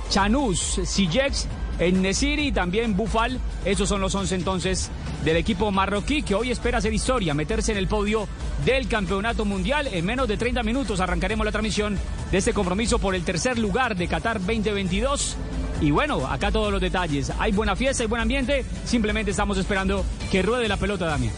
Chanus, 0.09 0.79
Sijex, 0.85 1.47
Nesiri 1.79 2.47
y 2.47 2.51
también 2.53 2.95
Bufal. 2.95 3.37
Esos 3.65 3.89
son 3.89 3.99
los 3.99 4.15
11 4.15 4.35
entonces 4.35 4.89
del 5.25 5.35
equipo 5.35 5.69
marroquí 5.69 6.23
que 6.23 6.35
hoy 6.35 6.49
espera 6.49 6.77
hacer 6.77 6.93
historia, 6.93 7.33
meterse 7.33 7.73
en 7.73 7.77
el 7.77 7.87
podio 7.87 8.25
del 8.63 8.87
campeonato 8.87 9.43
mundial. 9.43 9.87
En 9.87 10.05
menos 10.05 10.29
de 10.29 10.37
30 10.37 10.63
minutos 10.63 11.01
arrancaremos 11.01 11.45
la 11.45 11.51
transmisión 11.51 11.97
de 12.31 12.37
este 12.37 12.53
compromiso 12.53 12.99
por 12.99 13.15
el 13.15 13.23
tercer 13.23 13.59
lugar 13.59 13.97
de 13.97 14.07
Qatar 14.07 14.39
2022. 14.39 15.35
Y 15.83 15.91
bueno, 15.91 16.25
acá 16.25 16.49
todos 16.49 16.71
los 16.71 16.79
detalles. 16.79 17.29
Hay 17.37 17.51
buena 17.51 17.75
fiesta 17.75 18.05
y 18.05 18.07
buen 18.07 18.21
ambiente. 18.21 18.63
Simplemente 18.85 19.31
estamos 19.31 19.57
esperando 19.57 20.05
que 20.31 20.41
ruede 20.41 20.69
la 20.69 20.77
pelota, 20.77 21.05
Damián. 21.05 21.33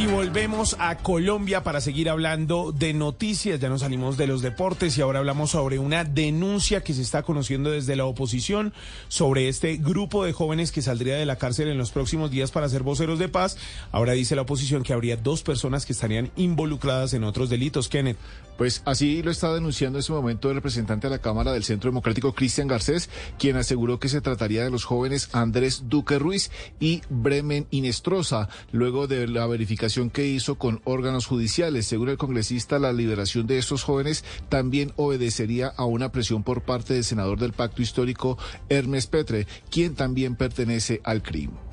Y 0.00 0.06
volvemos 0.06 0.76
a 0.78 0.96
Colombia 0.96 1.62
para 1.62 1.82
seguir 1.82 2.08
hablando 2.08 2.72
de 2.72 2.94
noticias. 2.94 3.60
Ya 3.60 3.68
nos 3.68 3.82
salimos 3.82 4.16
de 4.16 4.26
los 4.26 4.40
deportes 4.40 4.96
y 4.96 5.02
ahora 5.02 5.18
hablamos 5.18 5.50
sobre 5.50 5.78
una 5.78 6.04
denuncia 6.04 6.82
que 6.82 6.94
se 6.94 7.02
está 7.02 7.22
conociendo 7.22 7.70
desde 7.70 7.96
la 7.96 8.06
oposición 8.06 8.72
sobre 9.08 9.48
este 9.48 9.76
grupo 9.76 10.24
de 10.24 10.32
jóvenes 10.32 10.72
que 10.72 10.80
saldría 10.80 11.16
de 11.16 11.26
la 11.26 11.36
cárcel 11.36 11.68
en 11.68 11.76
los 11.76 11.90
próximos 11.90 12.30
días 12.30 12.50
para 12.50 12.70
ser 12.70 12.82
voceros 12.82 13.18
de 13.18 13.28
paz. 13.28 13.58
Ahora 13.92 14.12
dice 14.12 14.34
la 14.34 14.42
oposición 14.42 14.84
que 14.84 14.94
habría 14.94 15.18
dos 15.18 15.42
personas 15.42 15.84
que 15.84 15.92
estarían 15.92 16.30
involucradas 16.34 17.12
en 17.12 17.24
otros 17.24 17.50
delitos. 17.50 17.90
Kenneth. 17.90 18.16
Pues 18.60 18.82
así 18.84 19.22
lo 19.22 19.30
está 19.30 19.54
denunciando 19.54 19.96
en 19.96 20.00
este 20.00 20.12
momento 20.12 20.50
el 20.50 20.56
representante 20.56 21.06
de 21.06 21.12
la 21.12 21.22
Cámara 21.22 21.50
del 21.50 21.64
Centro 21.64 21.90
Democrático, 21.90 22.34
Cristian 22.34 22.68
Garcés, 22.68 23.08
quien 23.38 23.56
aseguró 23.56 23.98
que 23.98 24.10
se 24.10 24.20
trataría 24.20 24.62
de 24.62 24.70
los 24.70 24.84
jóvenes 24.84 25.30
Andrés 25.32 25.84
Duque 25.88 26.18
Ruiz 26.18 26.50
y 26.78 27.00
Bremen 27.08 27.66
Inestrosa, 27.70 28.50
luego 28.70 29.06
de 29.06 29.26
la 29.28 29.46
verificación 29.46 30.10
que 30.10 30.26
hizo 30.26 30.56
con 30.56 30.82
órganos 30.84 31.24
judiciales. 31.24 31.86
Según 31.86 32.10
el 32.10 32.18
congresista, 32.18 32.78
la 32.78 32.92
liberación 32.92 33.46
de 33.46 33.56
estos 33.56 33.82
jóvenes 33.82 34.26
también 34.50 34.92
obedecería 34.96 35.68
a 35.68 35.86
una 35.86 36.12
presión 36.12 36.42
por 36.42 36.60
parte 36.60 36.92
del 36.92 37.04
senador 37.04 37.38
del 37.38 37.54
Pacto 37.54 37.80
Histórico, 37.80 38.36
Hermes 38.68 39.06
Petre, 39.06 39.46
quien 39.70 39.94
también 39.94 40.36
pertenece 40.36 41.00
al 41.02 41.22
crimen. 41.22 41.69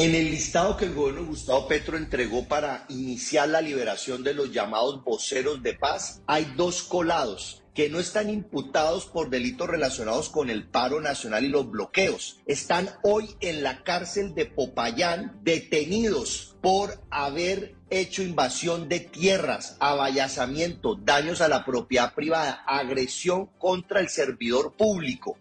En 0.00 0.14
el 0.14 0.30
listado 0.30 0.76
que 0.76 0.84
el 0.84 0.94
gobierno 0.94 1.22
de 1.22 1.26
Gustavo 1.26 1.66
Petro 1.66 1.96
entregó 1.96 2.46
para 2.46 2.86
iniciar 2.88 3.48
la 3.48 3.60
liberación 3.60 4.22
de 4.22 4.32
los 4.32 4.52
llamados 4.52 5.02
voceros 5.02 5.60
de 5.60 5.74
paz, 5.74 6.22
hay 6.28 6.44
dos 6.56 6.84
colados 6.84 7.64
que 7.74 7.88
no 7.88 7.98
están 7.98 8.30
imputados 8.30 9.06
por 9.06 9.28
delitos 9.28 9.66
relacionados 9.66 10.28
con 10.28 10.50
el 10.50 10.68
paro 10.68 11.00
nacional 11.00 11.44
y 11.44 11.48
los 11.48 11.68
bloqueos. 11.68 12.38
Están 12.46 12.90
hoy 13.02 13.34
en 13.40 13.64
la 13.64 13.82
cárcel 13.82 14.36
de 14.36 14.46
Popayán 14.46 15.40
detenidos 15.42 16.56
por 16.62 17.02
haber 17.10 17.74
hecho 17.90 18.22
invasión 18.22 18.88
de 18.88 19.00
tierras, 19.00 19.76
avallazamiento, 19.80 20.94
daños 20.94 21.40
a 21.40 21.48
la 21.48 21.64
propiedad 21.64 22.14
privada, 22.14 22.62
agresión 22.68 23.46
contra 23.58 23.98
el 23.98 24.08
servidor 24.08 24.76
público. 24.76 25.36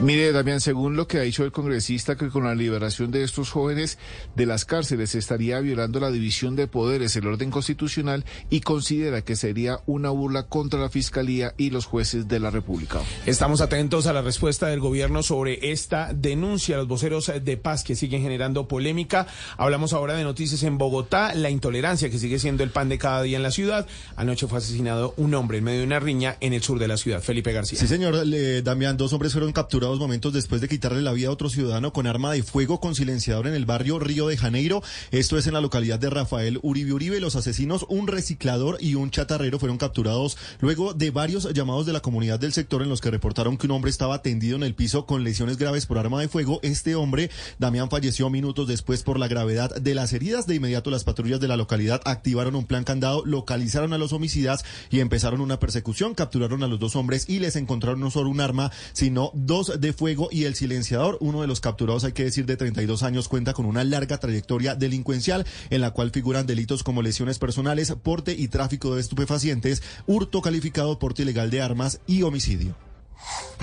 Mire, 0.00 0.32
Damián, 0.32 0.60
según 0.60 0.96
lo 0.96 1.06
que 1.06 1.18
ha 1.18 1.20
dicho 1.20 1.44
el 1.44 1.52
congresista, 1.52 2.16
que 2.16 2.28
con 2.28 2.42
la 2.44 2.56
liberación 2.56 3.12
de 3.12 3.22
estos 3.22 3.50
jóvenes 3.50 3.98
de 4.34 4.46
las 4.46 4.64
cárceles 4.64 5.10
se 5.10 5.18
estaría 5.18 5.60
violando 5.60 6.00
la 6.00 6.10
división 6.10 6.56
de 6.56 6.66
poderes, 6.66 7.14
el 7.14 7.26
orden 7.28 7.50
constitucional, 7.52 8.24
y 8.50 8.62
considera 8.62 9.22
que 9.22 9.36
sería 9.36 9.78
una 9.86 10.08
burla 10.10 10.44
contra 10.48 10.80
la 10.80 10.88
Fiscalía 10.88 11.54
y 11.56 11.70
los 11.70 11.84
jueces 11.86 12.26
de 12.26 12.40
la 12.40 12.50
República. 12.50 13.00
Estamos 13.26 13.60
atentos 13.60 14.06
a 14.06 14.12
la 14.12 14.22
respuesta 14.22 14.66
del 14.66 14.80
gobierno 14.80 15.22
sobre 15.22 15.70
esta 15.70 16.12
denuncia 16.12 16.78
los 16.78 16.88
voceros 16.88 17.30
de 17.40 17.56
paz 17.56 17.84
que 17.84 17.94
siguen 17.94 18.22
generando 18.22 18.66
polémica. 18.66 19.28
Hablamos 19.56 19.92
ahora 19.92 20.14
de 20.14 20.24
noticias 20.24 20.64
en 20.64 20.78
Bogotá, 20.78 21.32
la 21.34 21.50
intolerancia 21.50 22.10
que 22.10 22.18
sigue 22.18 22.40
siendo 22.40 22.64
el 22.64 22.70
pan 22.70 22.88
de 22.88 22.98
cada 22.98 23.22
día 23.22 23.36
en 23.36 23.42
la 23.44 23.52
ciudad. 23.52 23.86
Anoche 24.16 24.48
fue 24.48 24.58
asesinado 24.58 25.14
un 25.16 25.34
hombre 25.34 25.58
en 25.58 25.64
medio 25.64 25.80
de 25.80 25.86
una 25.86 26.00
riña 26.00 26.38
en 26.40 26.54
el 26.54 26.62
sur 26.62 26.80
de 26.80 26.88
la 26.88 26.96
ciudad. 26.96 27.20
Felipe 27.22 27.52
García. 27.52 27.78
Sí, 27.78 27.86
señor 27.86 28.14
le- 28.26 28.62
Damián, 28.62 28.96
dos 28.96 29.12
hombres 29.12 29.32
fueron 29.32 29.52
capturados 29.52 29.81
momentos 29.82 30.32
después 30.32 30.60
de 30.60 30.68
quitarle 30.68 31.02
la 31.02 31.12
vida 31.12 31.28
a 31.28 31.32
otro 31.32 31.50
ciudadano 31.50 31.92
con 31.92 32.06
arma 32.06 32.32
de 32.32 32.44
fuego 32.44 32.78
con 32.78 32.94
silenciador 32.94 33.48
en 33.48 33.54
el 33.54 33.66
barrio 33.66 33.98
Río 33.98 34.28
de 34.28 34.36
Janeiro. 34.36 34.80
Esto 35.10 35.36
es 35.38 35.48
en 35.48 35.54
la 35.54 35.60
localidad 35.60 35.98
de 35.98 36.08
Rafael 36.08 36.60
Uribe 36.62 36.92
Uribe. 36.92 37.20
Los 37.20 37.34
asesinos, 37.34 37.84
un 37.88 38.06
reciclador 38.06 38.78
y 38.80 38.94
un 38.94 39.10
chatarrero, 39.10 39.58
fueron 39.58 39.78
capturados 39.78 40.38
luego 40.60 40.94
de 40.94 41.10
varios 41.10 41.52
llamados 41.52 41.84
de 41.84 41.92
la 41.92 42.00
comunidad 42.00 42.38
del 42.38 42.52
sector 42.52 42.82
en 42.82 42.88
los 42.88 43.00
que 43.00 43.10
reportaron 43.10 43.58
que 43.58 43.66
un 43.66 43.72
hombre 43.72 43.90
estaba 43.90 44.22
tendido 44.22 44.56
en 44.56 44.62
el 44.62 44.74
piso 44.74 45.04
con 45.04 45.24
lesiones 45.24 45.58
graves 45.58 45.86
por 45.86 45.98
arma 45.98 46.20
de 46.20 46.28
fuego. 46.28 46.60
Este 46.62 46.94
hombre, 46.94 47.30
Damián, 47.58 47.90
falleció 47.90 48.30
minutos 48.30 48.68
después 48.68 49.02
por 49.02 49.18
la 49.18 49.26
gravedad 49.26 49.74
de 49.74 49.94
las 49.96 50.12
heridas. 50.12 50.46
De 50.46 50.54
inmediato 50.54 50.90
las 50.90 51.02
patrullas 51.02 51.40
de 51.40 51.48
la 51.48 51.56
localidad 51.56 52.00
activaron 52.04 52.54
un 52.54 52.66
plan 52.66 52.84
candado, 52.84 53.24
localizaron 53.26 53.92
a 53.92 53.98
los 53.98 54.12
homicidas 54.12 54.64
y 54.90 55.00
empezaron 55.00 55.40
una 55.40 55.58
persecución. 55.58 56.14
Capturaron 56.14 56.62
a 56.62 56.68
los 56.68 56.78
dos 56.78 56.94
hombres 56.94 57.28
y 57.28 57.40
les 57.40 57.56
encontraron 57.56 57.98
no 57.98 58.12
solo 58.12 58.30
un 58.30 58.40
arma, 58.40 58.70
sino 58.92 59.32
dos 59.34 59.71
de 59.78 59.92
fuego 59.92 60.28
y 60.30 60.44
el 60.44 60.54
silenciador. 60.54 61.18
Uno 61.20 61.40
de 61.40 61.46
los 61.46 61.60
capturados, 61.60 62.04
hay 62.04 62.12
que 62.12 62.24
decir, 62.24 62.46
de 62.46 62.56
32 62.56 63.02
años, 63.02 63.28
cuenta 63.28 63.52
con 63.52 63.66
una 63.66 63.84
larga 63.84 64.18
trayectoria 64.18 64.74
delincuencial 64.74 65.46
en 65.70 65.80
la 65.80 65.90
cual 65.90 66.10
figuran 66.10 66.46
delitos 66.46 66.82
como 66.82 67.02
lesiones 67.02 67.38
personales, 67.38 67.92
porte 68.02 68.32
y 68.32 68.48
tráfico 68.48 68.94
de 68.94 69.00
estupefacientes, 69.00 69.82
hurto 70.06 70.42
calificado, 70.42 70.98
porte 70.98 71.22
ilegal 71.22 71.50
de 71.50 71.62
armas 71.62 72.00
y 72.06 72.22
homicidio. 72.22 72.76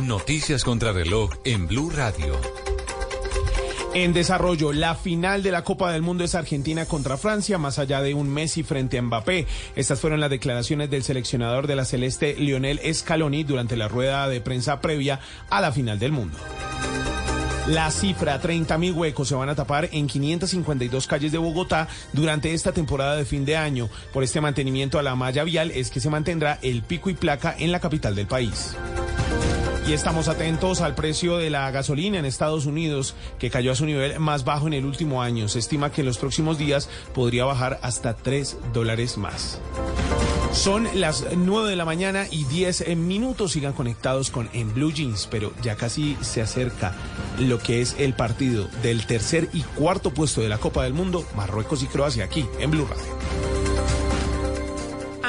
Noticias 0.02 0.64
contra 0.64 0.94
reloj 0.94 1.32
en 1.44 1.68
Blue 1.68 1.90
Radio. 1.90 2.40
En 3.96 4.14
desarrollo, 4.14 4.72
la 4.72 4.94
final 4.94 5.42
de 5.42 5.52
la 5.52 5.64
Copa 5.64 5.92
del 5.92 6.04
Mundo 6.04 6.24
es 6.24 6.36
Argentina 6.36 6.86
contra 6.86 7.18
Francia, 7.18 7.58
más 7.58 7.80
allá 7.80 8.02
de 8.02 8.14
un 8.14 8.30
Messi 8.30 8.62
frente 8.62 9.00
a 9.00 9.02
Mbappé. 9.02 9.48
Estas 9.76 10.00
fueron 10.00 10.20
las 10.20 10.30
declaraciones 10.30 10.92
del 10.92 11.04
seleccionador 11.04 11.66
de 11.66 11.76
la 11.76 11.86
Celeste, 11.86 12.36
Lionel 12.38 12.80
Scaloni, 12.94 13.44
durante 13.44 13.76
la 13.76 13.88
rueda 13.88 14.30
de 14.30 14.42
prensa 14.42 14.80
previa 14.80 15.20
a 15.50 15.60
la 15.60 15.72
final 15.72 15.98
del 15.98 16.12
mundo. 16.12 16.38
La 17.68 17.90
cifra, 17.92 18.42
30.000 18.42 18.96
huecos 18.96 19.28
se 19.28 19.36
van 19.36 19.50
a 19.50 19.56
tapar 19.56 19.90
en 19.92 20.08
552 20.08 21.08
calles 21.08 21.32
de 21.32 21.38
Bogotá 21.38 21.88
durante 22.14 22.54
esta 22.54 22.72
temporada 22.72 23.16
de 23.16 23.26
fin 23.26 23.44
de 23.44 23.58
año. 23.58 23.90
Por 24.14 24.24
este 24.24 24.40
mantenimiento 24.40 24.98
a 25.00 25.04
la 25.04 25.16
malla 25.16 25.44
vial 25.44 25.72
es 25.72 25.90
que 25.90 26.00
se 26.00 26.10
mantendrá 26.10 26.60
el 26.62 26.84
pico 26.84 27.10
y 27.10 27.16
placa 27.16 27.56
en 27.58 27.72
la 27.72 27.80
capital 27.80 28.16
del 28.16 28.28
país. 28.28 28.76
Y 29.90 29.94
estamos 29.94 30.28
atentos 30.28 30.82
al 30.82 30.94
precio 30.94 31.38
de 31.38 31.50
la 31.50 31.72
gasolina 31.72 32.20
en 32.20 32.26
Estados 32.26 32.68
Unidos, 32.68 33.16
que 33.40 33.50
cayó 33.50 33.72
a 33.72 33.76
su 33.76 33.88
nivel 33.88 34.20
más 34.20 34.46
bajo 34.46 34.68
en 34.68 34.74
el 34.74 34.86
último 34.86 35.24
año. 35.24 35.48
Se 35.48 35.58
estima 35.58 35.92
que 35.92 36.02
en 36.02 36.06
los 36.06 36.20
próximos 36.20 36.60
días 36.60 36.92
podría 37.16 37.46
bajar 37.46 37.80
hasta 37.82 38.16
3 38.16 38.58
dólares 38.72 39.18
más. 39.18 39.60
Son 40.52 40.88
las 40.94 41.26
9 41.36 41.72
de 41.72 41.76
la 41.76 41.86
mañana 41.86 42.28
y 42.30 42.44
10 42.44 42.96
minutos. 42.98 43.54
Sigan 43.54 43.74
conectados 43.74 44.30
con 44.30 44.48
En 44.54 44.76
Blue 44.76 44.94
Jeans, 44.94 45.28
pero 45.32 45.54
ya 45.64 45.76
casi 45.76 46.16
se 46.22 46.44
acerca 46.44 46.94
lo 47.40 47.58
que 47.58 47.82
es 47.82 47.96
el 47.98 48.14
partido 48.14 48.70
del 48.84 49.08
tercer 49.08 49.50
y 49.54 49.62
cuarto 49.64 50.12
puesto 50.12 50.42
de 50.42 50.50
la 50.50 50.60
Copa 50.60 50.84
del 50.84 50.94
Mundo, 50.94 51.26
Marruecos 51.36 51.82
y 51.82 51.88
Croacia, 51.88 52.26
aquí 52.26 52.46
en 52.60 52.70
Blue 52.70 52.86
Radio. 52.86 53.59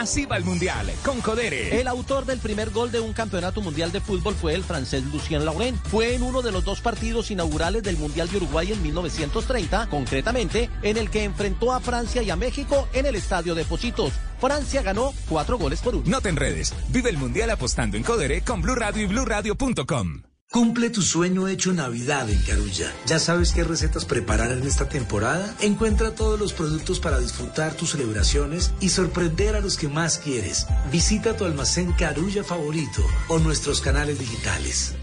Así 0.00 0.24
va 0.24 0.38
el 0.38 0.44
Mundial 0.44 0.90
con 1.04 1.20
Codere. 1.20 1.78
El 1.78 1.86
autor 1.86 2.24
del 2.24 2.38
primer 2.38 2.70
gol 2.70 2.90
de 2.90 3.00
un 3.00 3.12
campeonato 3.12 3.60
mundial 3.60 3.92
de 3.92 4.00
fútbol 4.00 4.34
fue 4.34 4.54
el 4.54 4.64
francés 4.64 5.04
Lucien 5.04 5.44
Laurent. 5.44 5.76
Fue 5.88 6.14
en 6.14 6.22
uno 6.22 6.40
de 6.40 6.50
los 6.50 6.64
dos 6.64 6.80
partidos 6.80 7.30
inaugurales 7.30 7.82
del 7.82 7.98
Mundial 7.98 8.26
de 8.30 8.38
Uruguay 8.38 8.72
en 8.72 8.82
1930, 8.82 9.90
concretamente 9.90 10.70
en 10.80 10.96
el 10.96 11.10
que 11.10 11.24
enfrentó 11.24 11.74
a 11.74 11.80
Francia 11.80 12.22
y 12.22 12.30
a 12.30 12.36
México 12.36 12.88
en 12.94 13.04
el 13.04 13.14
Estadio 13.14 13.54
de 13.54 13.66
Positos. 13.66 14.14
Francia 14.40 14.80
ganó 14.80 15.12
cuatro 15.28 15.58
goles 15.58 15.82
por 15.82 15.94
uno. 15.94 16.04
No 16.06 16.22
te 16.22 16.30
enredes. 16.30 16.72
Vive 16.88 17.10
el 17.10 17.18
Mundial 17.18 17.50
apostando 17.50 17.98
en 17.98 18.02
Codere 18.02 18.40
con 18.40 18.62
Blue 18.62 18.76
Radio 18.76 19.02
y 19.02 19.06
BlueRadio.com. 19.06 20.29
Cumple 20.52 20.90
tu 20.90 21.00
sueño 21.00 21.46
hecho 21.46 21.72
Navidad 21.72 22.28
en 22.28 22.42
Carulla. 22.42 22.92
¿Ya 23.06 23.20
sabes 23.20 23.52
qué 23.52 23.62
recetas 23.62 24.04
preparar 24.04 24.50
en 24.50 24.64
esta 24.64 24.88
temporada? 24.88 25.54
Encuentra 25.60 26.16
todos 26.16 26.40
los 26.40 26.52
productos 26.52 26.98
para 26.98 27.20
disfrutar 27.20 27.74
tus 27.74 27.90
celebraciones 27.90 28.72
y 28.80 28.88
sorprender 28.88 29.54
a 29.54 29.60
los 29.60 29.76
que 29.76 29.86
más 29.86 30.18
quieres. 30.18 30.66
Visita 30.90 31.36
tu 31.36 31.44
almacén 31.44 31.92
Carulla 31.92 32.42
favorito 32.42 33.00
o 33.28 33.38
nuestros 33.38 33.80
canales 33.80 34.18
digitales. 34.18 34.96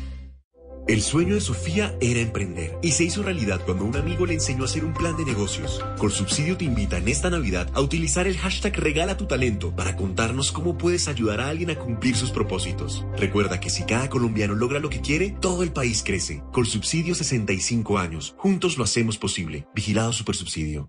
El 0.88 1.02
sueño 1.02 1.36
de 1.36 1.42
Sofía 1.42 1.98
era 2.00 2.22
emprender 2.22 2.80
y 2.82 2.92
se 2.92 3.04
hizo 3.04 3.22
realidad 3.22 3.60
cuando 3.66 3.84
un 3.84 3.98
amigo 3.98 4.26
le 4.26 4.36
enseñó 4.36 4.62
a 4.62 4.68
hacer 4.68 4.86
un 4.86 4.94
plan 4.94 5.18
de 5.18 5.26
negocios. 5.26 5.84
Colsubsidio 5.98 6.56
te 6.56 6.64
invita 6.64 6.98
en 6.98 7.10
esta 7.10 7.30
Navidad 7.30 7.70
a 7.74 7.82
utilizar 7.82 8.26
el 8.26 8.38
hashtag 8.38 8.78
Regala 8.78 9.18
tu 9.18 9.26
talento 9.26 9.76
para 9.76 9.98
contarnos 9.98 10.54
cómo 10.54 10.78
puedes 10.78 11.10
ayudar 11.10 11.42
a 11.42 11.50
alguien 11.50 11.72
a 11.72 11.76
cumplir 11.76 12.16
sus 12.16 12.32
propósitos. 12.32 13.06
Recuerda 13.18 13.60
que 13.60 13.70
si 13.70 13.84
cada 13.84 14.10
colombiano 14.10 14.56
logra 14.56 14.80
lo 14.80 14.90
que 14.90 15.02
quiere, 15.02 15.36
todo 15.42 15.62
el 15.62 15.74
país 15.74 16.04
crece. 16.06 16.42
Colsubsidio 16.54 17.16
65 17.16 17.98
años. 17.98 18.34
Juntos 18.38 18.78
lo 18.78 18.86
hacemos 18.86 19.18
posible. 19.18 19.68
Vigilado 19.76 20.14
Supersubsidio. 20.14 20.88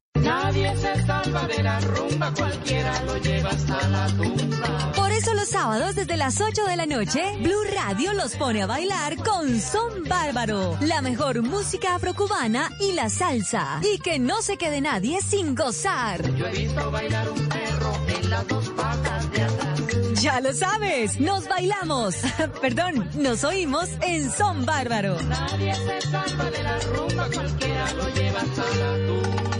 Nadie 0.49 0.75
se 0.79 1.05
salva 1.05 1.47
de 1.47 1.62
la 1.62 1.79
rumba, 1.81 2.33
cualquiera 2.33 3.03
lo 3.03 3.19
lleva 3.19 3.51
hasta 3.51 3.89
la 3.89 4.07
tumba. 4.07 4.93
Por 4.97 5.12
eso 5.12 5.35
los 5.35 5.47
sábados 5.47 5.95
desde 5.95 6.16
las 6.16 6.41
8 6.41 6.65
de 6.65 6.77
la 6.77 6.87
noche, 6.87 7.37
Blue 7.43 7.65
Radio 7.75 8.15
los 8.15 8.35
pone 8.35 8.62
a 8.62 8.66
bailar 8.66 9.16
con 9.16 9.61
Son 9.61 10.05
Bárbaro, 10.09 10.79
la 10.81 11.03
mejor 11.03 11.43
música 11.43 11.97
afrocubana 11.97 12.70
y 12.81 12.93
la 12.93 13.11
salsa. 13.11 13.79
Y 13.83 13.99
que 13.99 14.19
no 14.19 14.41
se 14.41 14.57
quede 14.57 14.81
nadie 14.81 15.20
sin 15.20 15.55
gozar. 15.55 16.27
Yo 16.35 16.47
he 16.47 16.53
visto 16.53 16.91
bailar 16.91 17.29
un 17.29 17.47
perro 17.47 17.93
en 18.09 18.31
las 18.31 18.49
dos 18.49 18.70
patas 18.70 19.31
de 19.31 19.43
atrás. 19.43 19.81
Ya 20.23 20.41
lo 20.41 20.55
sabes, 20.55 21.20
nos 21.20 21.47
bailamos, 21.47 22.15
perdón, 22.62 23.07
nos 23.16 23.45
oímos 23.45 23.91
en 24.01 24.33
Son 24.33 24.65
Bárbaro. 24.65 25.20
Nadie 25.25 25.75
se 25.75 26.01
salva 26.09 26.51
de 26.51 26.62
la 26.62 26.79
rumba, 26.81 27.29
cualquiera 27.35 27.93
lo 27.93 28.09
lleva 28.15 28.41
hasta 28.41 28.62
la 28.62 29.07
tumba. 29.07 29.58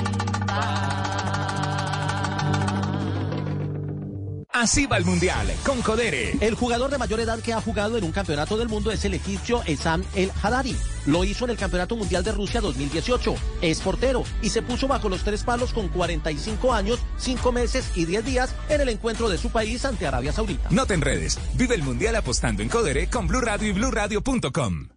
Así 4.59 4.86
va 4.86 4.97
el 4.97 5.05
Mundial 5.05 5.47
con 5.64 5.80
Codere. 5.82 6.36
El 6.40 6.56
jugador 6.56 6.90
de 6.90 6.98
mayor 6.98 7.20
edad 7.20 7.39
que 7.39 7.52
ha 7.52 7.60
jugado 7.60 7.97
en 7.97 8.02
un 8.02 8.10
campeonato 8.10 8.56
del 8.56 8.68
mundo 8.68 8.90
es 8.90 9.05
el 9.05 9.14
egipcio 9.14 9.62
Esam 9.66 10.02
El 10.16 10.32
Hadari. 10.43 10.76
Lo 11.06 11.22
hizo 11.22 11.44
en 11.44 11.52
el 11.52 11.56
Campeonato 11.56 11.94
Mundial 11.94 12.24
de 12.24 12.32
Rusia 12.32 12.60
2018. 12.60 13.36
Es 13.62 13.80
portero 13.80 14.24
y 14.43 14.51
se 14.51 14.62
puso 14.62 14.89
bajo 14.89 15.09
los 15.09 15.22
tres 15.22 15.44
palos 15.44 15.72
con 15.72 15.86
45 15.86 16.74
años, 16.74 16.98
5 17.18 17.52
meses 17.52 17.93
y 17.94 18.05
10 18.05 18.24
días 18.24 18.52
en 18.68 18.80
el 18.80 18.89
encuentro 18.89 19.28
de 19.28 19.39
su 19.39 19.51
país 19.51 19.85
ante 19.85 20.09
Arabia 20.09 20.32
Saudita. 20.32 20.68
No 20.70 20.86
te 20.86 20.94
enredes. 20.94 21.39
Vive 21.55 21.76
el 21.76 21.85
Mundial 21.85 22.16
apostando 22.16 22.60
en 22.60 22.68
Codere 22.68 23.09
con 23.09 23.28
Blue 23.28 23.40
Radio 23.40 23.68
y 23.68 23.72
BlueRadio.com. 23.72 24.89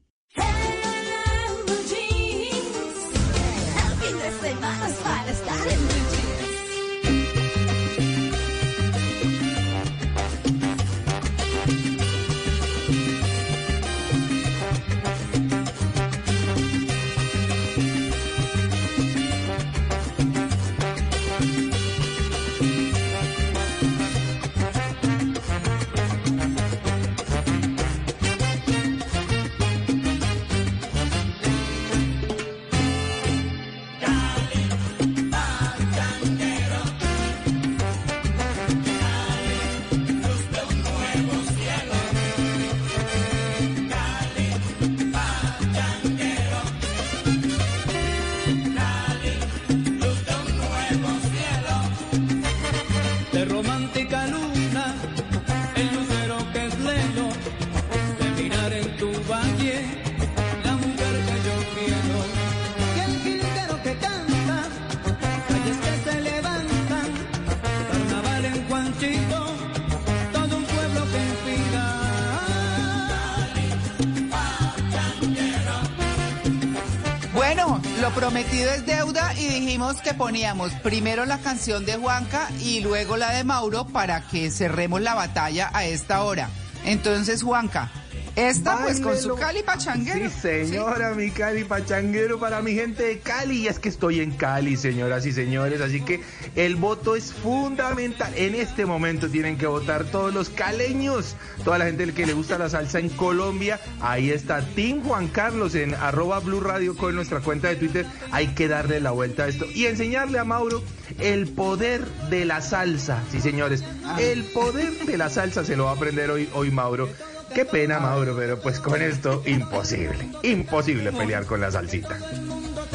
es 78.70 78.86
deuda 78.86 79.34
y 79.38 79.48
dijimos 79.48 80.02
que 80.02 80.14
poníamos 80.14 80.72
primero 80.74 81.26
la 81.26 81.40
canción 81.40 81.86
de 81.86 81.96
Juanca 81.96 82.50
y 82.60 82.82
luego 82.82 83.18
la 83.18 83.32
de 83.32 83.44
Mauro 83.44 83.88
para 83.88 84.28
que 84.28 84.52
cerremos 84.52 85.02
la 85.02 85.16
batalla 85.16 85.70
a 85.74 85.86
esta 85.86 86.24
hora. 86.24 86.50
Entonces, 86.86 87.44
Juanca, 87.44 87.92
esta 88.36 88.84
pues 88.84 89.02
con 89.02 89.18
su. 89.18 89.36
Cali 89.36 89.62
Pachanguero. 89.62 90.30
Sí, 90.30 90.38
señora, 90.40 91.14
mi 91.14 91.32
Cali 91.32 91.64
Pachanguero 91.66 92.40
para 92.40 92.62
mi 92.62 92.74
gente 92.74 93.04
de 93.04 93.20
Cali. 93.20 93.64
Y 93.64 93.68
es 93.68 93.80
que 93.80 93.90
estoy 93.90 94.22
en 94.22 94.32
Cali, 94.32 94.78
señoras 94.78 95.26
y 95.26 95.34
señores. 95.34 95.82
Así 95.82 96.02
que 96.02 96.22
el 96.56 96.76
voto 96.76 97.16
es 97.16 97.32
fundamental. 97.32 98.34
En 98.36 98.56
este 98.56 98.86
momento 98.86 99.30
tienen 99.30 99.58
que 99.58 99.68
votar 99.68 100.06
todos 100.06 100.34
los 100.34 100.50
caleños. 100.50 101.36
Toda 101.64 101.78
la 101.78 101.86
gente 101.86 102.14
que 102.14 102.26
le 102.26 102.34
gusta 102.34 102.58
la 102.58 102.70
salsa 102.70 103.00
en 103.00 103.10
Colombia. 103.10 103.80
Ahí 104.02 104.32
está 104.32 104.62
Team 104.62 105.04
Juan 105.04 105.28
Carlos 105.28 105.76
en 105.76 105.94
arroba 105.96 106.40
Blue 106.40 106.60
Radio 106.60 106.96
con 106.96 107.16
nuestra 107.16 107.40
cuenta 107.40 107.70
de 107.70 107.76
Twitter. 107.76 108.06
Hay 108.32 108.48
que 108.48 108.68
darle 108.68 109.00
la 109.00 109.12
vuelta 109.12 109.44
a 109.44 109.48
esto 109.48 109.66
y 109.74 109.86
enseñarle 109.86 110.40
a 110.40 110.44
Mauro 110.44 110.84
el 111.20 111.48
poder 111.48 112.06
de 112.30 112.46
la 112.46 112.62
salsa. 112.62 113.22
Sí, 113.32 113.40
señores. 113.40 113.84
El 114.20 114.44
poder 114.44 114.92
de 115.06 115.18
la 115.18 115.30
salsa 115.30 115.64
se 115.64 115.76
lo 115.76 115.86
va 115.86 115.92
a 115.92 115.96
aprender 115.96 116.32
hoy, 116.32 116.50
hoy 116.54 116.72
Mauro. 116.72 117.10
Qué 117.54 117.66
pena, 117.66 118.00
Mauro, 118.00 118.36
pero 118.36 118.62
pues 118.62 118.80
con 118.80 119.02
esto 119.02 119.44
imposible. 119.46 120.30
Imposible 120.44 121.12
pelear 121.12 121.46
con 121.46 121.60
la 121.60 121.70
salsita. 121.70 122.18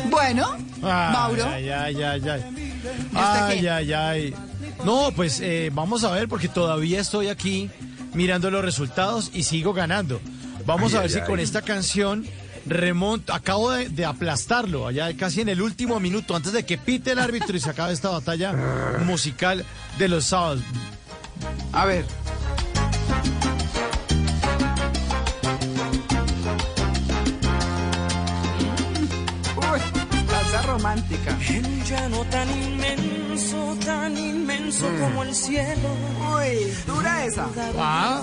Bueno, 0.09 0.47
Ay, 0.83 1.13
Mauro. 1.13 1.45
Ay, 1.45 1.69
ay, 1.69 2.03
ay, 2.03 2.66
ay. 3.15 3.59
Ay, 3.59 3.67
ay, 3.67 3.93
ay. 3.93 4.35
No, 4.85 5.11
pues 5.15 5.41
eh, 5.41 5.71
vamos 5.73 6.05
a 6.05 6.11
ver, 6.11 6.29
porque 6.29 6.49
todavía 6.49 7.01
estoy 7.01 7.29
aquí 7.29 7.71
mirando 8.15 8.51
los 8.51 8.65
resultados 8.65 9.31
y 9.35 9.43
sigo 9.43 9.73
ganando. 9.73 10.21
Vamos 10.65 10.93
Ay, 10.93 10.99
a 10.99 11.01
ver 11.03 11.11
ay, 11.11 11.15
si 11.15 11.21
ay. 11.21 11.27
con 11.27 11.41
esta 11.41 11.63
canción 11.63 12.27
remonto. 12.67 13.33
Acabo 13.33 13.71
de, 13.71 13.89
de 13.89 14.05
aplastarlo 14.05 14.87
allá 14.87 15.15
casi 15.17 15.41
en 15.41 15.49
el 15.49 15.63
último 15.63 16.01
minuto, 16.01 16.35
antes 16.35 16.53
de 16.53 16.65
que 16.65 16.79
pite 16.79 17.13
el 17.13 17.19
árbitro 17.19 17.57
y 17.57 17.61
se 17.61 17.71
acabe 17.71 17.93
esta 17.93 18.11
batalla 18.11 18.53
musical 19.05 19.65
de 19.99 20.09
los 20.09 20.25
sábados. 20.27 20.61
A 21.73 21.85
ver. 21.87 22.05
Romántica. 30.87 31.37
En 31.49 31.67
un 31.67 31.85
llano 31.85 32.25
tan 32.27 32.49
inmenso, 32.63 33.77
tan 33.85 34.17
inmenso 34.17 34.87
como 35.01 35.23
el 35.25 35.35
cielo. 35.35 35.89
Uy, 36.35 36.73
dura 36.87 37.25
esa. 37.25 37.47
Ah, 37.79 38.23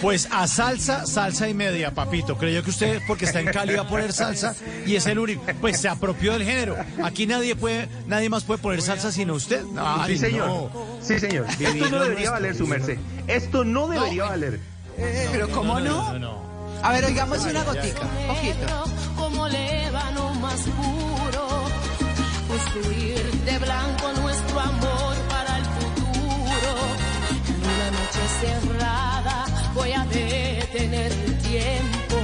pues 0.00 0.28
a 0.30 0.46
salsa, 0.46 1.06
salsa 1.06 1.48
y 1.48 1.54
media, 1.54 1.92
papito. 1.92 2.36
Creyó 2.36 2.62
que 2.62 2.70
usted, 2.70 3.02
porque 3.06 3.26
está 3.26 3.40
en 3.40 3.46
Cali, 3.46 3.74
va 3.74 3.82
a 3.82 3.88
poner 3.88 4.12
salsa 4.12 4.54
y 4.86 4.96
es 4.96 5.06
el 5.06 5.18
único. 5.18 5.42
Pues 5.60 5.80
se 5.80 5.88
apropió 5.88 6.32
del 6.32 6.44
género. 6.44 6.76
Aquí 7.02 7.26
nadie 7.26 7.54
puede, 7.54 7.88
nadie 8.06 8.28
más 8.30 8.44
puede 8.44 8.58
poner 8.58 8.80
salsa 8.80 9.12
sino 9.12 9.34
usted. 9.34 9.62
Ay, 9.76 10.14
sí, 10.14 10.18
señor. 10.18 10.48
no. 10.48 10.70
Sí, 11.02 11.18
señor. 11.18 11.46
Esto 11.48 11.88
no 11.90 12.02
debería 12.02 12.30
nuestro. 12.30 12.32
valer 12.32 12.56
su 12.56 12.66
merced. 12.66 12.98
Esto 13.26 13.64
no 13.64 13.88
debería 13.88 14.24
valer. 14.24 14.60
Pero 15.32 15.50
¿cómo 15.50 15.80
no? 15.80 16.44
A 16.82 16.92
ver, 16.92 17.04
oigamos 17.04 17.44
una 17.44 17.64
gotica, 17.64 18.08
poquito. 18.26 18.84
Como 19.16 19.48
más 20.40 20.60
puro, 20.60 21.03
construir 22.58 23.18
de 23.46 23.58
blanco 23.58 24.12
nuestro 24.20 24.60
amor 24.60 25.16
para 25.28 25.58
el 25.58 25.64
futuro. 25.64 26.72
En 27.48 27.60
una 27.74 27.90
noche 27.90 28.22
cerrada 28.40 29.44
voy 29.74 29.92
a 29.92 30.04
detener 30.04 31.10
el 31.12 31.38
tiempo 31.38 32.16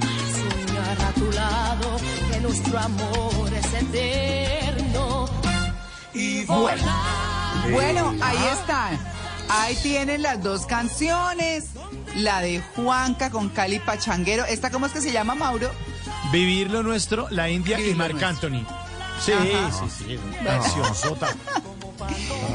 para 0.00 0.66
soñar 0.66 1.00
a 1.08 1.12
tu 1.14 1.32
lado 1.32 1.96
que 2.30 2.40
nuestro 2.40 2.78
amor 2.78 3.50
es 3.54 3.72
eterno. 3.82 5.26
Y 6.12 6.44
Bueno, 6.44 6.60
volar. 6.60 7.70
bueno, 7.72 8.14
ahí 8.20 8.38
están. 8.60 8.98
Ahí 9.48 9.76
tienen 9.82 10.22
las 10.22 10.42
dos 10.42 10.66
canciones. 10.66 11.64
La 12.16 12.40
de 12.42 12.60
Juanca 12.76 13.30
con 13.30 13.48
Cali 13.48 13.78
Pachanguero. 13.78 14.44
¿Esta 14.44 14.70
cómo 14.70 14.86
es 14.86 14.92
que 14.92 15.00
se 15.00 15.10
llama, 15.12 15.34
Mauro? 15.34 15.70
Vivir 16.32 16.70
lo 16.70 16.82
nuestro, 16.82 17.28
la 17.30 17.48
India 17.48 17.76
Vivir 17.78 17.92
y 17.92 17.94
Marc 17.96 18.12
nuestro. 18.12 18.28
Anthony. 18.50 18.79
Sí, 19.20 19.32
Ajá. 19.32 19.70
sí, 19.70 20.04
sí. 20.06 20.20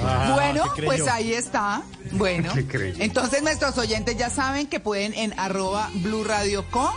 Ah, 0.07 0.31
bueno, 0.35 0.63
¿qué 0.63 0.81
creyó? 0.81 0.87
pues 0.87 1.07
ahí 1.07 1.33
está. 1.33 1.81
Bueno, 2.11 2.51
entonces 2.55 3.41
nuestros 3.41 3.77
oyentes 3.77 4.17
ya 4.17 4.29
saben 4.29 4.67
que 4.67 4.79
pueden 4.79 5.13
en 5.13 5.39
arroba 5.39 5.89
Blue 5.93 6.23
Radio 6.23 6.65
Co 6.69 6.91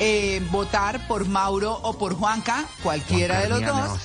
eh, 0.00 0.42
votar 0.50 1.06
por 1.08 1.26
Mauro 1.26 1.72
o 1.72 1.96
por 1.98 2.14
Juanca, 2.14 2.64
cualquiera 2.82 3.40
de 3.40 3.48
los 3.48 3.64
dos. 3.64 3.98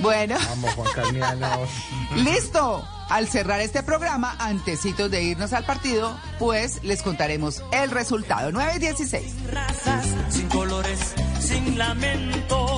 Bueno. 0.00 0.36
Vamos, 0.48 0.72
Juan. 0.74 1.40
Listo. 2.16 2.88
Al 3.08 3.28
cerrar 3.28 3.60
este 3.60 3.82
programa, 3.82 4.34
antecitos 4.38 5.10
de 5.10 5.22
irnos 5.22 5.52
al 5.52 5.64
partido, 5.64 6.16
pues 6.38 6.82
les 6.82 7.02
contaremos 7.02 7.62
el 7.70 7.90
resultado. 7.90 8.50
9 8.52 8.72
y 8.76 8.78
16. 8.78 9.50
razas, 9.52 10.06
sin 10.30 10.48
colores, 10.48 11.14
sin 11.38 11.76
lamento, 11.76 12.71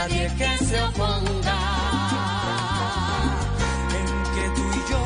nadie 0.00 0.30
que 0.38 0.64
se 0.64 0.82
oponga. 0.82 1.58
En 3.98 4.08
que 4.34 4.44
tú 4.56 4.64
y 4.78 4.82
yo 4.90 5.02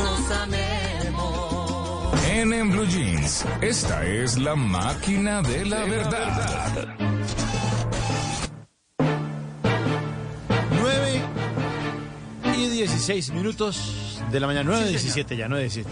nos 0.00 0.30
amemos. 0.42 2.24
En, 2.30 2.52
en 2.52 2.70
Blue 2.70 2.86
Jeans, 2.86 3.46
esta 3.62 4.04
es 4.04 4.38
la 4.38 4.54
máquina 4.54 5.40
de 5.42 5.64
la 5.64 5.84
verdad. 5.84 6.96
9 10.82 11.22
y 12.56 12.68
16 12.68 13.30
minutos 13.30 14.20
de 14.30 14.40
la 14.40 14.46
mañana. 14.46 14.70
9 14.70 14.86
y 14.88 14.90
17 14.90 15.36
ya, 15.38 15.48
9 15.48 15.62
y 15.62 15.68
17. 15.68 15.90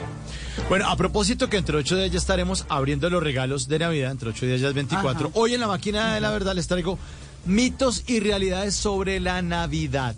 Bueno, 0.68 0.88
a 0.90 0.96
propósito 0.96 1.48
que 1.48 1.56
entre 1.56 1.76
8 1.78 1.96
días 1.96 2.10
ya 2.10 2.18
estaremos 2.18 2.66
abriendo 2.68 3.08
los 3.08 3.22
regalos 3.22 3.66
de 3.66 3.78
Navidad, 3.78 4.10
entre 4.10 4.28
8 4.28 4.46
días 4.46 4.60
ya 4.60 4.68
es 4.68 4.74
24. 4.74 5.28
Ajá. 5.28 5.38
Hoy 5.38 5.54
en 5.54 5.60
la 5.60 5.68
máquina 5.68 6.14
de 6.14 6.20
la 6.20 6.30
verdad 6.30 6.54
les 6.54 6.66
traigo 6.66 6.98
mitos 7.46 8.04
y 8.06 8.20
realidades 8.20 8.74
sobre 8.74 9.20
la 9.20 9.42
Navidad. 9.42 10.14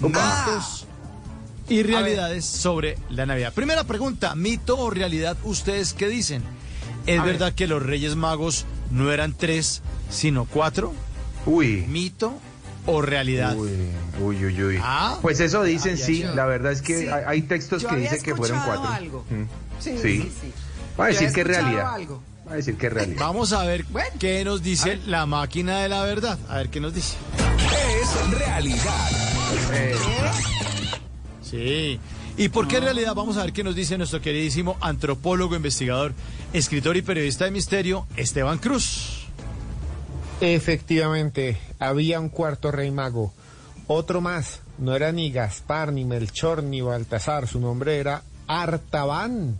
Mitos 0.00 0.86
y 1.68 1.82
realidades 1.82 2.44
sobre 2.44 2.96
la 3.10 3.26
Navidad. 3.26 3.52
Primera 3.52 3.84
pregunta, 3.84 4.34
mito 4.34 4.78
o 4.78 4.90
realidad, 4.90 5.36
¿ustedes 5.44 5.92
qué 5.92 6.08
dicen? 6.08 6.42
¿Es 7.06 7.18
A 7.20 7.24
ver. 7.24 7.32
verdad 7.34 7.54
que 7.54 7.66
los 7.66 7.82
Reyes 7.82 8.16
Magos 8.16 8.64
no 8.90 9.10
eran 9.12 9.32
tres, 9.34 9.82
sino 10.10 10.44
cuatro? 10.46 10.94
Uy. 11.46 11.84
¿Mito 11.88 12.32
o 12.86 13.02
realidad? 13.02 13.56
Uy, 13.56 13.70
uy, 14.20 14.44
uy, 14.46 14.62
uy. 14.62 14.78
Ah. 14.82 15.18
Pues 15.20 15.40
eso 15.40 15.62
dicen, 15.62 15.96
Ah, 16.00 16.04
sí. 16.04 16.22
La 16.34 16.46
verdad 16.46 16.72
es 16.72 16.80
que 16.82 17.00
Sí. 17.02 17.08
hay, 17.08 17.22
hay 17.26 17.42
textos 17.42 17.82
Yo 17.82 17.88
que 17.88 17.96
dicen 17.96 18.22
que 18.22 18.34
fueron 18.34 18.60
cuatro. 18.64 18.88
algo. 18.88 19.24
Mm. 19.30 19.42
Sí, 19.80 19.90
Sí. 20.00 20.22
sí, 20.22 20.32
sí. 20.40 20.52
Va 20.98 21.04
a 21.06 21.08
decir 21.08 21.32
que 21.32 21.42
es 21.42 21.46
realidad. 21.46 21.94
algo. 21.94 22.22
Va 22.48 22.52
a 22.54 22.56
decir 22.56 22.78
que 22.78 22.86
es 22.86 22.92
realidad. 22.92 23.20
Vamos 23.20 23.52
a 23.52 23.62
ver 23.64 23.84
qué 24.18 24.42
nos 24.44 24.62
dice 24.62 24.98
la 25.06 25.26
máquina 25.26 25.80
de 25.80 25.90
la 25.90 26.02
verdad. 26.04 26.38
A 26.48 26.56
ver 26.56 26.70
qué 26.70 26.80
nos 26.80 26.94
dice. 26.94 27.16
Es 28.00 28.38
realidad. 28.38 29.10
Eh, 29.72 29.94
Sí. 31.42 31.98
¿Y 32.36 32.48
por 32.50 32.68
qué 32.68 32.76
en 32.76 32.84
realidad? 32.84 33.14
Vamos 33.14 33.36
a 33.36 33.42
ver 33.42 33.52
qué 33.52 33.64
nos 33.64 33.74
dice 33.74 33.96
nuestro 33.98 34.20
queridísimo 34.20 34.76
antropólogo, 34.80 35.56
investigador, 35.56 36.12
escritor 36.52 36.96
y 36.96 37.02
periodista 37.02 37.46
de 37.46 37.50
misterio, 37.50 38.06
Esteban 38.16 38.58
Cruz. 38.58 39.26
Efectivamente, 40.40 41.58
había 41.78 42.20
un 42.20 42.28
cuarto 42.28 42.70
rey 42.70 42.90
mago. 42.90 43.32
Otro 43.86 44.20
más. 44.20 44.60
No 44.78 44.94
era 44.94 45.10
ni 45.10 45.32
Gaspar, 45.32 45.92
ni 45.92 46.04
Melchor, 46.04 46.62
ni 46.62 46.80
Baltasar. 46.80 47.48
Su 47.48 47.60
nombre 47.60 47.98
era 47.98 48.22
Artaban. 48.46 49.58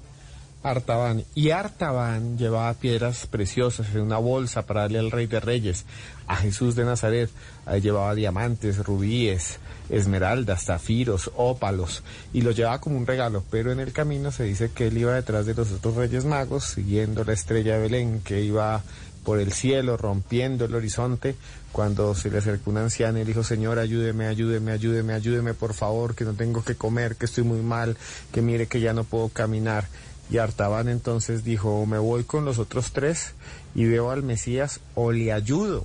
Artaban. 0.62 1.24
Y 1.34 1.50
Artaban 1.50 2.36
llevaba 2.36 2.74
piedras 2.74 3.26
preciosas 3.26 3.94
en 3.94 4.00
una 4.00 4.18
bolsa 4.18 4.66
para 4.66 4.82
darle 4.82 4.98
al 4.98 5.10
rey 5.10 5.26
de 5.26 5.40
reyes. 5.40 5.84
A 6.26 6.36
Jesús 6.36 6.74
de 6.74 6.84
Nazaret 6.84 7.30
ahí 7.64 7.80
llevaba 7.80 8.14
diamantes, 8.14 8.84
rubíes, 8.84 9.60
esmeraldas, 9.88 10.64
zafiros, 10.64 11.30
ópalos. 11.36 12.02
Y 12.32 12.42
los 12.42 12.56
llevaba 12.56 12.80
como 12.80 12.98
un 12.98 13.06
regalo. 13.06 13.44
Pero 13.50 13.70
en 13.70 13.80
el 13.80 13.92
camino 13.92 14.32
se 14.32 14.44
dice 14.44 14.70
que 14.70 14.88
él 14.88 14.98
iba 14.98 15.14
detrás 15.14 15.46
de 15.46 15.54
los 15.54 15.70
otros 15.70 15.94
reyes 15.94 16.24
magos, 16.24 16.64
siguiendo 16.64 17.24
la 17.24 17.32
estrella 17.34 17.74
de 17.74 17.82
Belén, 17.82 18.20
que 18.24 18.42
iba 18.42 18.82
por 19.28 19.40
el 19.40 19.52
cielo, 19.52 19.96
rompiendo 19.96 20.64
el 20.64 20.74
horizonte, 20.74 21.36
cuando 21.70 22.14
se 22.14 22.30
le 22.30 22.38
acercó 22.38 22.70
una 22.70 22.82
anciana 22.82 23.20
y 23.20 23.24
dijo, 23.24 23.44
Señor, 23.44 23.78
ayúdeme, 23.78 24.26
ayúdeme, 24.26 24.72
ayúdeme, 24.72 25.12
ayúdeme, 25.12 25.52
por 25.54 25.74
favor, 25.74 26.14
que 26.14 26.24
no 26.24 26.32
tengo 26.32 26.64
que 26.64 26.76
comer, 26.76 27.16
que 27.16 27.26
estoy 27.26 27.44
muy 27.44 27.60
mal, 27.60 27.96
que 28.32 28.40
mire 28.40 28.66
que 28.66 28.80
ya 28.80 28.94
no 28.94 29.04
puedo 29.04 29.28
caminar. 29.28 29.86
Y 30.30 30.38
Artaban 30.38 30.88
entonces 30.88 31.44
dijo, 31.44 31.86
me 31.86 31.98
voy 31.98 32.24
con 32.24 32.44
los 32.44 32.58
otros 32.58 32.92
tres 32.92 33.32
y 33.74 33.86
veo 33.86 34.10
al 34.10 34.22
Mesías 34.22 34.80
o 34.94 35.12
le 35.12 35.32
ayudo 35.32 35.84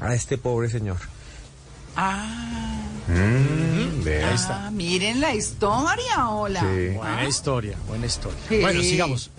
a 0.00 0.14
este 0.14 0.38
pobre 0.38 0.70
señor. 0.70 0.96
Ah, 1.96 2.80
mm, 3.08 4.06
está. 4.08 4.66
ah, 4.66 4.70
miren 4.70 5.20
la 5.20 5.34
historia, 5.34 6.28
hola. 6.30 6.60
Sí. 6.60 6.96
Buena 6.96 7.28
historia, 7.28 7.76
buena 7.86 8.06
historia. 8.06 8.38
Sí. 8.48 8.60
Bueno, 8.60 8.80
sigamos. 8.82 9.30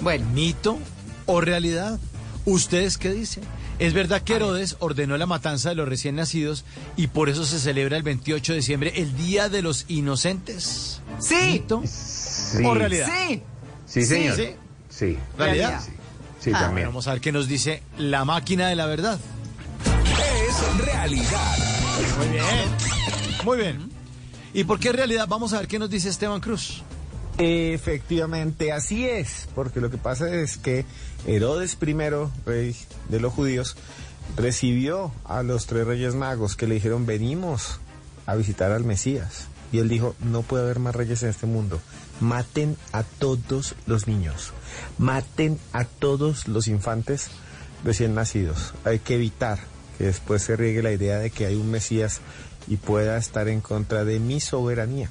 Bueno, 0.00 0.26
¿Mito 0.32 0.78
o 1.26 1.40
realidad? 1.40 1.98
¿Ustedes 2.44 2.98
qué 2.98 3.12
dicen? 3.12 3.42
¿Es 3.78 3.92
verdad 3.92 4.22
que 4.22 4.34
Herodes 4.34 4.76
ordenó 4.80 5.16
la 5.18 5.26
matanza 5.26 5.68
de 5.68 5.76
los 5.76 5.88
recién 5.88 6.16
nacidos 6.16 6.64
y 6.96 7.08
por 7.08 7.28
eso 7.28 7.44
se 7.44 7.60
celebra 7.60 7.96
el 7.96 8.02
28 8.02 8.52
de 8.52 8.58
diciembre, 8.58 8.92
el 8.96 9.16
Día 9.16 9.48
de 9.48 9.62
los 9.62 9.84
Inocentes? 9.88 11.00
sí, 11.20 11.34
¿Mito 11.52 11.82
Sí. 12.56 12.64
o 12.64 12.74
realidad? 12.74 13.08
sí. 13.28 13.42
Sí, 13.86 14.04
señor. 14.04 14.36
Sí. 14.36 14.54
Sí. 14.90 15.18
¿Realidad? 15.38 15.80
Sí, 15.84 15.92
sí, 16.40 16.50
Ah. 16.54 16.60
también. 16.60 16.88
Vamos 16.88 17.06
a 17.08 17.12
ver 17.12 17.20
qué 17.20 17.32
nos 17.32 17.48
dice 17.48 17.82
la 17.98 18.24
máquina 18.24 18.68
de 18.68 18.76
la 18.76 18.86
verdad. 18.86 19.18
Es 19.84 20.84
realidad. 20.84 21.56
Muy 22.18 22.28
bien. 22.28 22.44
Muy 23.44 23.56
bien. 23.58 23.90
¿Y 24.54 24.64
por 24.64 24.78
qué 24.80 24.92
realidad? 24.92 25.26
Vamos 25.28 25.52
a 25.52 25.58
ver 25.58 25.68
qué 25.68 25.78
nos 25.78 25.90
dice 25.90 26.08
Esteban 26.08 26.40
Cruz. 26.40 26.82
Efectivamente, 27.38 28.72
así 28.72 29.06
es, 29.08 29.48
porque 29.54 29.80
lo 29.80 29.90
que 29.90 29.96
pasa 29.98 30.32
es 30.34 30.56
que 30.56 30.84
Herodes 31.26 31.76
I, 31.80 31.94
rey 32.46 32.76
de 33.08 33.20
los 33.20 33.32
judíos, 33.32 33.76
recibió 34.36 35.12
a 35.24 35.42
los 35.42 35.66
tres 35.66 35.86
reyes 35.86 36.14
magos 36.14 36.56
que 36.56 36.66
le 36.66 36.74
dijeron, 36.74 37.06
venimos 37.06 37.80
a 38.26 38.34
visitar 38.34 38.72
al 38.72 38.84
Mesías. 38.84 39.46
Y 39.70 39.78
él 39.78 39.88
dijo, 39.88 40.14
no 40.20 40.42
puede 40.42 40.64
haber 40.64 40.78
más 40.78 40.96
reyes 40.96 41.22
en 41.22 41.28
este 41.28 41.46
mundo. 41.46 41.80
Maten 42.20 42.76
a 42.92 43.02
todos 43.02 43.74
los 43.86 44.06
niños. 44.06 44.52
Maten 44.98 45.58
a 45.72 45.84
todos 45.84 46.48
los 46.48 46.68
infantes 46.68 47.28
recién 47.84 48.14
nacidos. 48.14 48.74
Hay 48.84 48.98
que 48.98 49.14
evitar 49.14 49.58
que 49.96 50.04
después 50.04 50.42
se 50.42 50.56
riegue 50.56 50.82
la 50.82 50.92
idea 50.92 51.18
de 51.18 51.30
que 51.30 51.46
hay 51.46 51.54
un 51.54 51.70
Mesías 51.70 52.20
y 52.66 52.76
pueda 52.76 53.16
estar 53.16 53.48
en 53.48 53.60
contra 53.60 54.04
de 54.04 54.20
mi 54.20 54.40
soberanía 54.40 55.10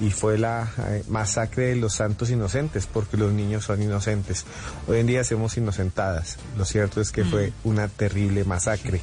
y 0.00 0.10
fue 0.10 0.38
la 0.38 0.70
eh, 0.88 1.04
masacre 1.08 1.66
de 1.66 1.76
los 1.76 1.94
santos 1.94 2.30
inocentes, 2.30 2.86
porque 2.86 3.16
los 3.16 3.32
niños 3.32 3.64
son 3.64 3.82
inocentes. 3.82 4.44
Hoy 4.88 5.00
en 5.00 5.06
día 5.06 5.20
hacemos 5.20 5.56
inocentadas. 5.56 6.38
Lo 6.56 6.64
cierto 6.64 7.00
es 7.00 7.12
que 7.12 7.24
fue 7.24 7.52
una 7.64 7.88
terrible 7.88 8.44
masacre. 8.44 9.00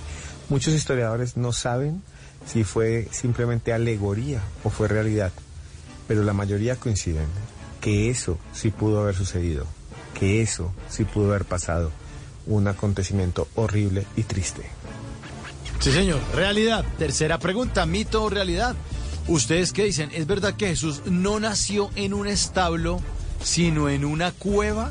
Muchos 0.49 0.73
historiadores 0.73 1.37
no 1.37 1.53
saben 1.53 2.01
si 2.45 2.63
fue 2.63 3.07
simplemente 3.11 3.71
alegoría 3.71 4.41
o 4.63 4.69
fue 4.69 4.87
realidad, 4.87 5.31
pero 6.09 6.23
la 6.23 6.33
mayoría 6.33 6.75
coinciden 6.75 7.27
que 7.81 8.09
eso 8.09 8.39
sí 8.51 8.71
pudo 8.71 8.99
haber 8.99 9.13
sucedido, 9.13 9.67
que 10.19 10.41
eso 10.41 10.73
sí 10.89 11.03
pudo 11.03 11.29
haber 11.29 11.45
pasado, 11.45 11.91
un 12.47 12.67
acontecimiento 12.67 13.47
horrible 13.53 14.07
y 14.17 14.23
triste. 14.23 14.63
Sí, 15.79 15.91
señor. 15.91 16.19
Realidad. 16.33 16.83
Tercera 16.97 17.37
pregunta, 17.37 17.85
mito 17.85 18.23
o 18.23 18.29
realidad. 18.31 18.75
¿Ustedes 19.27 19.71
qué 19.71 19.83
dicen? 19.83 20.09
¿Es 20.11 20.25
verdad 20.25 20.55
que 20.55 20.69
Jesús 20.69 21.03
no 21.05 21.39
nació 21.39 21.91
en 21.95 22.15
un 22.15 22.27
establo, 22.27 23.01
sino 23.43 23.87
en 23.87 24.03
una 24.03 24.31
cueva? 24.31 24.89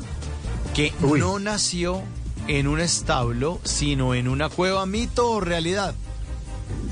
Que 0.73 0.93
Uy. 1.01 1.19
no 1.19 1.37
nació 1.37 2.01
en 2.47 2.65
un 2.69 2.79
establo, 2.79 3.59
sino 3.65 4.15
en 4.15 4.29
una 4.29 4.47
cueva, 4.47 4.85
mito 4.85 5.29
o 5.29 5.41
realidad. 5.41 5.95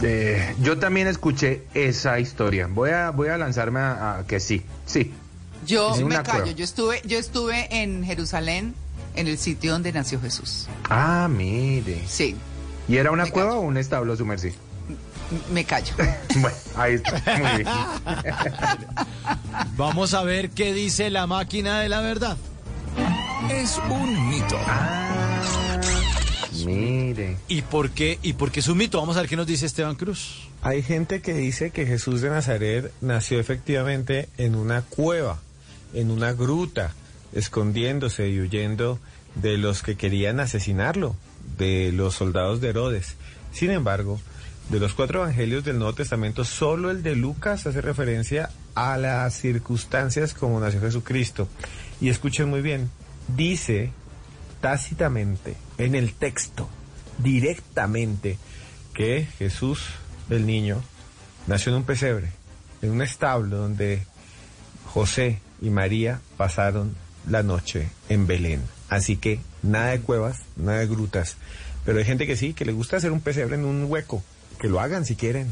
Eh, 0.03 0.55
yo 0.61 0.77
también 0.77 1.07
escuché 1.07 1.63
esa 1.73 2.19
historia. 2.19 2.67
Voy 2.67 2.91
a, 2.91 3.09
voy 3.11 3.29
a 3.29 3.37
lanzarme 3.37 3.79
a, 3.79 4.19
a 4.19 4.27
que 4.27 4.39
sí. 4.39 4.63
Sí. 4.85 5.13
Yo 5.65 5.95
me 6.05 6.15
callo. 6.21 6.43
cueva. 6.43 6.51
Yo 6.51 6.63
estuve, 6.63 7.01
yo 7.05 7.17
estuve 7.17 7.81
en 7.81 8.03
Jerusalén, 8.03 8.75
en 9.15 9.27
el 9.27 9.37
sitio 9.37 9.71
donde 9.71 9.91
nació 9.91 10.21
Jesús. 10.21 10.67
Ah, 10.89 11.27
mire. 11.29 12.01
Sí, 12.07 12.35
¿Y 12.87 12.97
era 12.97 13.11
una 13.11 13.25
cueva 13.25 13.55
o 13.55 13.61
un 13.61 13.77
establo 13.77 14.15
sumergido? 14.15 14.55
m- 15.31 15.41
me 15.51 15.65
callo. 15.65 15.93
Bueno, 16.39 16.55
ahí 16.77 16.93
está. 16.93 17.11
Muy 17.37 17.63
bien. 17.63 17.67
Vamos 19.75 20.13
a 20.13 20.23
ver 20.23 20.51
qué 20.51 20.71
dice 20.73 21.09
la 21.09 21.25
máquina 21.27 21.81
de 21.81 21.89
la 21.89 21.99
verdad. 22.01 22.37
Es 23.49 23.79
un 23.89 24.29
mito. 24.29 24.57
Mire. 26.75 27.37
¿Y 27.47 27.61
por 27.61 27.91
qué? 27.91 28.19
¿Y 28.21 28.33
por 28.33 28.51
qué 28.51 28.59
es 28.59 28.67
un 28.67 28.77
mito? 28.77 28.99
Vamos 28.99 29.17
a 29.17 29.21
ver 29.21 29.29
qué 29.29 29.35
nos 29.35 29.47
dice 29.47 29.65
Esteban 29.65 29.95
Cruz. 29.95 30.49
Hay 30.61 30.83
gente 30.83 31.21
que 31.21 31.33
dice 31.33 31.71
que 31.71 31.85
Jesús 31.85 32.21
de 32.21 32.29
Nazaret 32.29 32.91
nació 32.99 33.39
efectivamente 33.39 34.27
en 34.37 34.55
una 34.55 34.81
cueva, 34.81 35.39
en 35.93 36.11
una 36.11 36.33
gruta, 36.33 36.93
escondiéndose 37.33 38.29
y 38.29 38.39
huyendo 38.39 38.99
de 39.35 39.57
los 39.57 39.83
que 39.83 39.95
querían 39.95 40.39
asesinarlo, 40.39 41.15
de 41.57 41.91
los 41.93 42.15
soldados 42.15 42.59
de 42.59 42.69
Herodes. 42.69 43.15
Sin 43.51 43.71
embargo, 43.71 44.19
de 44.69 44.79
los 44.79 44.93
cuatro 44.93 45.21
evangelios 45.23 45.63
del 45.63 45.77
Nuevo 45.77 45.93
Testamento, 45.93 46.43
solo 46.43 46.91
el 46.91 47.01
de 47.03 47.15
Lucas 47.15 47.65
hace 47.65 47.81
referencia 47.81 48.49
a 48.75 48.97
las 48.97 49.35
circunstancias 49.35 50.33
como 50.33 50.59
nació 50.59 50.81
Jesucristo. 50.81 51.47
Y 52.01 52.09
escuchen 52.09 52.49
muy 52.49 52.61
bien, 52.61 52.89
dice 53.35 53.91
tácitamente 54.61 55.55
en 55.77 55.95
el 55.95 56.13
texto, 56.13 56.69
directamente, 57.17 58.37
que 58.93 59.27
Jesús, 59.37 59.85
el 60.29 60.45
niño, 60.45 60.81
nació 61.45 61.71
en 61.71 61.79
un 61.79 61.83
pesebre, 61.83 62.29
en 62.81 62.91
un 62.91 63.01
establo 63.01 63.57
donde 63.57 64.03
José 64.85 65.39
y 65.61 65.69
María 65.69 66.21
pasaron 66.37 66.95
la 67.27 67.43
noche 67.43 67.89
en 68.09 68.27
Belén. 68.27 68.61
Así 68.89 69.17
que 69.17 69.39
nada 69.61 69.91
de 69.91 69.99
cuevas, 69.99 70.41
nada 70.55 70.79
de 70.79 70.87
grutas. 70.87 71.37
Pero 71.85 71.99
hay 71.99 72.05
gente 72.05 72.27
que 72.27 72.35
sí, 72.35 72.53
que 72.53 72.65
le 72.65 72.71
gusta 72.71 72.97
hacer 72.97 73.11
un 73.11 73.21
pesebre 73.21 73.55
en 73.55 73.65
un 73.65 73.85
hueco. 73.85 74.23
Que 74.59 74.67
lo 74.67 74.79
hagan 74.79 75.05
si 75.05 75.15
quieren. 75.15 75.47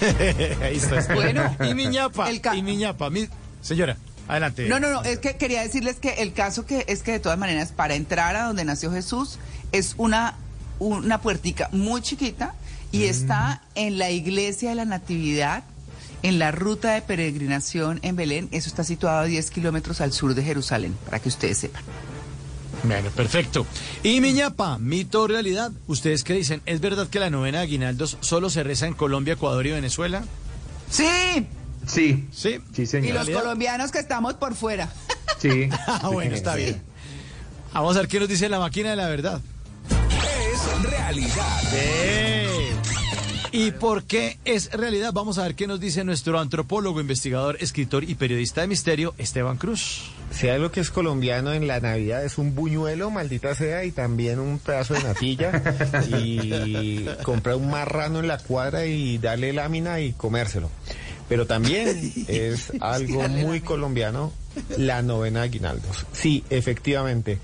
Ahí 0.62 0.76
está. 0.76 1.14
Bueno, 1.14 1.56
y 1.68 1.74
mi 1.74 1.86
ñapa, 1.86 2.30
y 2.32 2.62
mi 2.62 2.76
ñapa. 2.76 3.10
Mi... 3.10 3.28
Señora, 3.60 3.96
adelante. 4.28 4.68
No, 4.68 4.78
no, 4.78 4.90
no, 4.90 5.02
es 5.02 5.18
que 5.18 5.36
quería 5.36 5.62
decirles 5.62 5.96
que 5.96 6.10
el 6.22 6.32
caso 6.32 6.66
que 6.66 6.84
es 6.86 7.02
que 7.02 7.12
de 7.12 7.20
todas 7.20 7.38
maneras 7.38 7.72
para 7.72 7.94
entrar 7.94 8.36
a 8.36 8.44
donde 8.44 8.64
nació 8.64 8.92
Jesús 8.92 9.38
es 9.72 9.94
una 9.96 10.36
una 10.78 11.20
puertica 11.20 11.68
muy 11.72 12.02
chiquita 12.02 12.54
y 12.92 13.04
está 13.04 13.62
en 13.74 13.98
la 13.98 14.10
iglesia 14.10 14.70
de 14.70 14.74
la 14.76 14.84
Natividad, 14.84 15.64
en 16.22 16.38
la 16.38 16.50
ruta 16.52 16.94
de 16.94 17.02
peregrinación 17.02 18.00
en 18.02 18.16
Belén. 18.16 18.48
Eso 18.50 18.68
está 18.68 18.84
situado 18.84 19.18
a 19.18 19.24
10 19.24 19.50
kilómetros 19.50 20.00
al 20.00 20.12
sur 20.12 20.34
de 20.34 20.42
Jerusalén, 20.42 20.96
para 21.04 21.20
que 21.20 21.28
ustedes 21.28 21.58
sepan. 21.58 21.82
Bueno, 22.84 23.10
perfecto. 23.10 23.66
Y 24.02 24.20
mi 24.20 24.32
ñapa, 24.32 24.78
mito 24.78 25.22
o 25.22 25.26
realidad. 25.26 25.72
¿Ustedes 25.88 26.22
qué 26.22 26.34
dicen? 26.34 26.62
¿Es 26.64 26.80
verdad 26.80 27.08
que 27.08 27.18
la 27.18 27.28
novena 27.28 27.58
de 27.58 27.64
aguinaldos 27.64 28.16
solo 28.20 28.50
se 28.50 28.62
reza 28.62 28.86
en 28.86 28.94
Colombia, 28.94 29.34
Ecuador 29.34 29.66
y 29.66 29.72
Venezuela? 29.72 30.24
Sí. 30.88 31.46
Sí. 31.88 32.28
Sí. 32.32 32.58
Sí, 32.74 32.82
Y 32.82 32.86
señor. 32.86 33.14
los 33.26 33.30
colombianos 33.30 33.90
que 33.90 33.98
estamos 33.98 34.34
por 34.34 34.54
fuera. 34.54 34.88
Sí. 35.40 35.68
Ah, 35.86 36.08
bueno, 36.12 36.34
está 36.34 36.56
bien. 36.56 36.82
Vamos 37.72 37.96
a 37.96 38.00
ver 38.00 38.08
qué 38.08 38.18
nos 38.18 38.28
dice 38.28 38.48
la 38.48 38.58
máquina 38.58 38.90
de 38.90 38.96
la 38.96 39.06
verdad. 39.06 39.40
Es 39.88 40.82
realidad. 40.82 41.60
¿Y 43.52 43.70
por 43.70 44.02
qué 44.02 44.36
es 44.44 44.72
realidad? 44.72 45.12
Vamos 45.12 45.38
a 45.38 45.44
ver 45.44 45.54
qué 45.54 45.68
nos 45.68 45.78
dice 45.78 46.02
nuestro 46.02 46.40
antropólogo, 46.40 47.00
investigador, 47.00 47.56
escritor 47.60 48.02
y 48.02 48.16
periodista 48.16 48.62
de 48.62 48.66
misterio, 48.66 49.14
Esteban 49.16 49.58
Cruz. 49.58 50.10
Si 50.32 50.48
algo 50.48 50.72
que 50.72 50.80
es 50.80 50.90
colombiano 50.90 51.52
en 51.52 51.68
la 51.68 51.78
Navidad 51.78 52.24
es 52.24 52.36
un 52.36 52.54
buñuelo, 52.56 53.10
maldita 53.10 53.54
sea, 53.54 53.84
y 53.84 53.92
también 53.92 54.40
un 54.40 54.58
pedazo 54.58 54.94
de 54.94 55.04
natilla, 55.04 55.62
y 56.18 57.06
comprar 57.22 57.54
un 57.56 57.70
marrano 57.70 58.18
en 58.18 58.26
la 58.26 58.38
cuadra 58.38 58.86
y 58.86 59.18
darle 59.18 59.52
lámina 59.52 60.00
y 60.00 60.12
comérselo. 60.14 60.68
Pero 61.28 61.46
también 61.46 62.12
es 62.28 62.72
algo 62.80 63.28
muy 63.28 63.60
colombiano 63.60 64.32
la 64.76 65.02
novena 65.02 65.40
de 65.40 65.46
aguinaldos. 65.46 66.06
Sí, 66.12 66.44
efectivamente. 66.50 67.38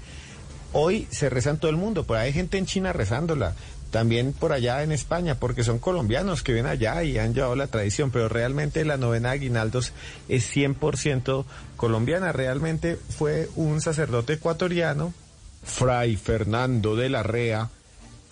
Hoy 0.72 1.06
se 1.10 1.30
reza 1.30 1.50
en 1.50 1.58
todo 1.58 1.70
el 1.70 1.76
mundo, 1.76 2.04
pero 2.04 2.20
hay 2.20 2.32
gente 2.32 2.58
en 2.58 2.66
China 2.66 2.92
rezándola. 2.92 3.54
También 3.90 4.32
por 4.32 4.52
allá 4.52 4.82
en 4.82 4.90
España, 4.90 5.36
porque 5.36 5.62
son 5.62 5.78
colombianos 5.78 6.42
que 6.42 6.52
vienen 6.52 6.72
allá 6.72 7.04
y 7.04 7.16
han 7.16 7.32
llevado 7.32 7.54
la 7.54 7.68
tradición, 7.68 8.10
pero 8.10 8.28
realmente 8.28 8.84
la 8.84 8.96
novena 8.96 9.28
de 9.28 9.36
aguinaldos 9.36 9.92
es 10.28 10.52
100% 10.52 11.44
colombiana. 11.76 12.32
Realmente 12.32 12.96
fue 12.96 13.48
un 13.54 13.80
sacerdote 13.80 14.32
ecuatoriano, 14.32 15.14
Fray 15.62 16.16
Fernando 16.16 16.96
de 16.96 17.08
la 17.08 17.22
Rea, 17.22 17.70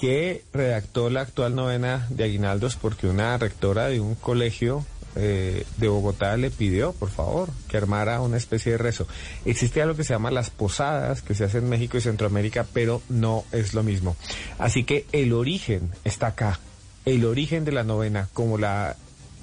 que 0.00 0.42
redactó 0.52 1.10
la 1.10 1.20
actual 1.20 1.54
novena 1.54 2.08
de 2.10 2.24
aguinaldos 2.24 2.74
porque 2.74 3.06
una 3.06 3.38
rectora 3.38 3.86
de 3.86 4.00
un 4.00 4.16
colegio 4.16 4.84
eh, 5.14 5.66
de 5.76 5.88
Bogotá 5.88 6.36
le 6.36 6.50
pidió, 6.50 6.92
por 6.92 7.10
favor, 7.10 7.50
que 7.68 7.76
armara 7.76 8.20
una 8.20 8.36
especie 8.36 8.72
de 8.72 8.78
rezo. 8.78 9.06
Existe 9.44 9.82
algo 9.82 9.96
que 9.96 10.04
se 10.04 10.14
llama 10.14 10.30
las 10.30 10.50
posadas, 10.50 11.22
que 11.22 11.34
se 11.34 11.44
hace 11.44 11.58
en 11.58 11.68
México 11.68 11.98
y 11.98 12.00
Centroamérica, 12.00 12.66
pero 12.72 13.02
no 13.08 13.44
es 13.52 13.74
lo 13.74 13.82
mismo. 13.82 14.16
Así 14.58 14.84
que 14.84 15.06
el 15.12 15.32
origen 15.32 15.90
está 16.04 16.28
acá. 16.28 16.60
El 17.04 17.24
origen 17.24 17.64
de 17.64 17.72
la 17.72 17.82
novena, 17.82 18.28
como 18.32 18.58
la 18.58 18.96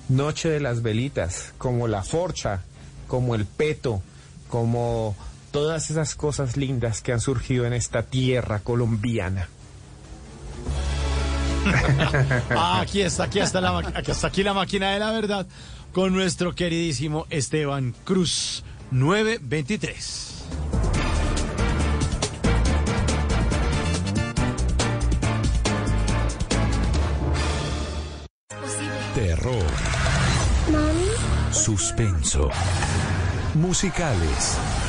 noche 0.08 0.50
de 0.50 0.60
las 0.60 0.82
velitas, 0.82 1.54
como 1.58 1.88
la 1.88 2.04
forcha, 2.04 2.64
como 3.08 3.36
el 3.36 3.46
peto, 3.46 4.02
como 4.50 5.16
todas 5.52 5.90
esas 5.90 6.16
cosas 6.16 6.58
lindas 6.58 7.02
que 7.02 7.12
han 7.12 7.22
surgido 7.22 7.66
en 7.66 7.74
esta 7.74 8.04
tierra 8.04 8.60
colombiana. 8.60 9.50
Ah, 12.52 12.82
aquí 12.82 13.02
está, 13.02 13.24
aquí 13.24 13.40
está, 13.40 13.62
la, 13.62 13.78
aquí 13.80 14.12
está 14.12 14.28
aquí 14.28 14.44
la 14.44 14.54
máquina 14.54 14.92
de 14.92 15.00
la 15.00 15.12
verdad 15.12 15.48
con 15.92 16.14
nuestro 16.14 16.54
queridísimo 16.54 17.26
Esteban 17.30 17.96
Cruz, 18.04 18.64
923. 18.92 20.30
Terror. 29.16 29.66
Suspenso. 31.52 32.50
Musicales. 33.56 34.89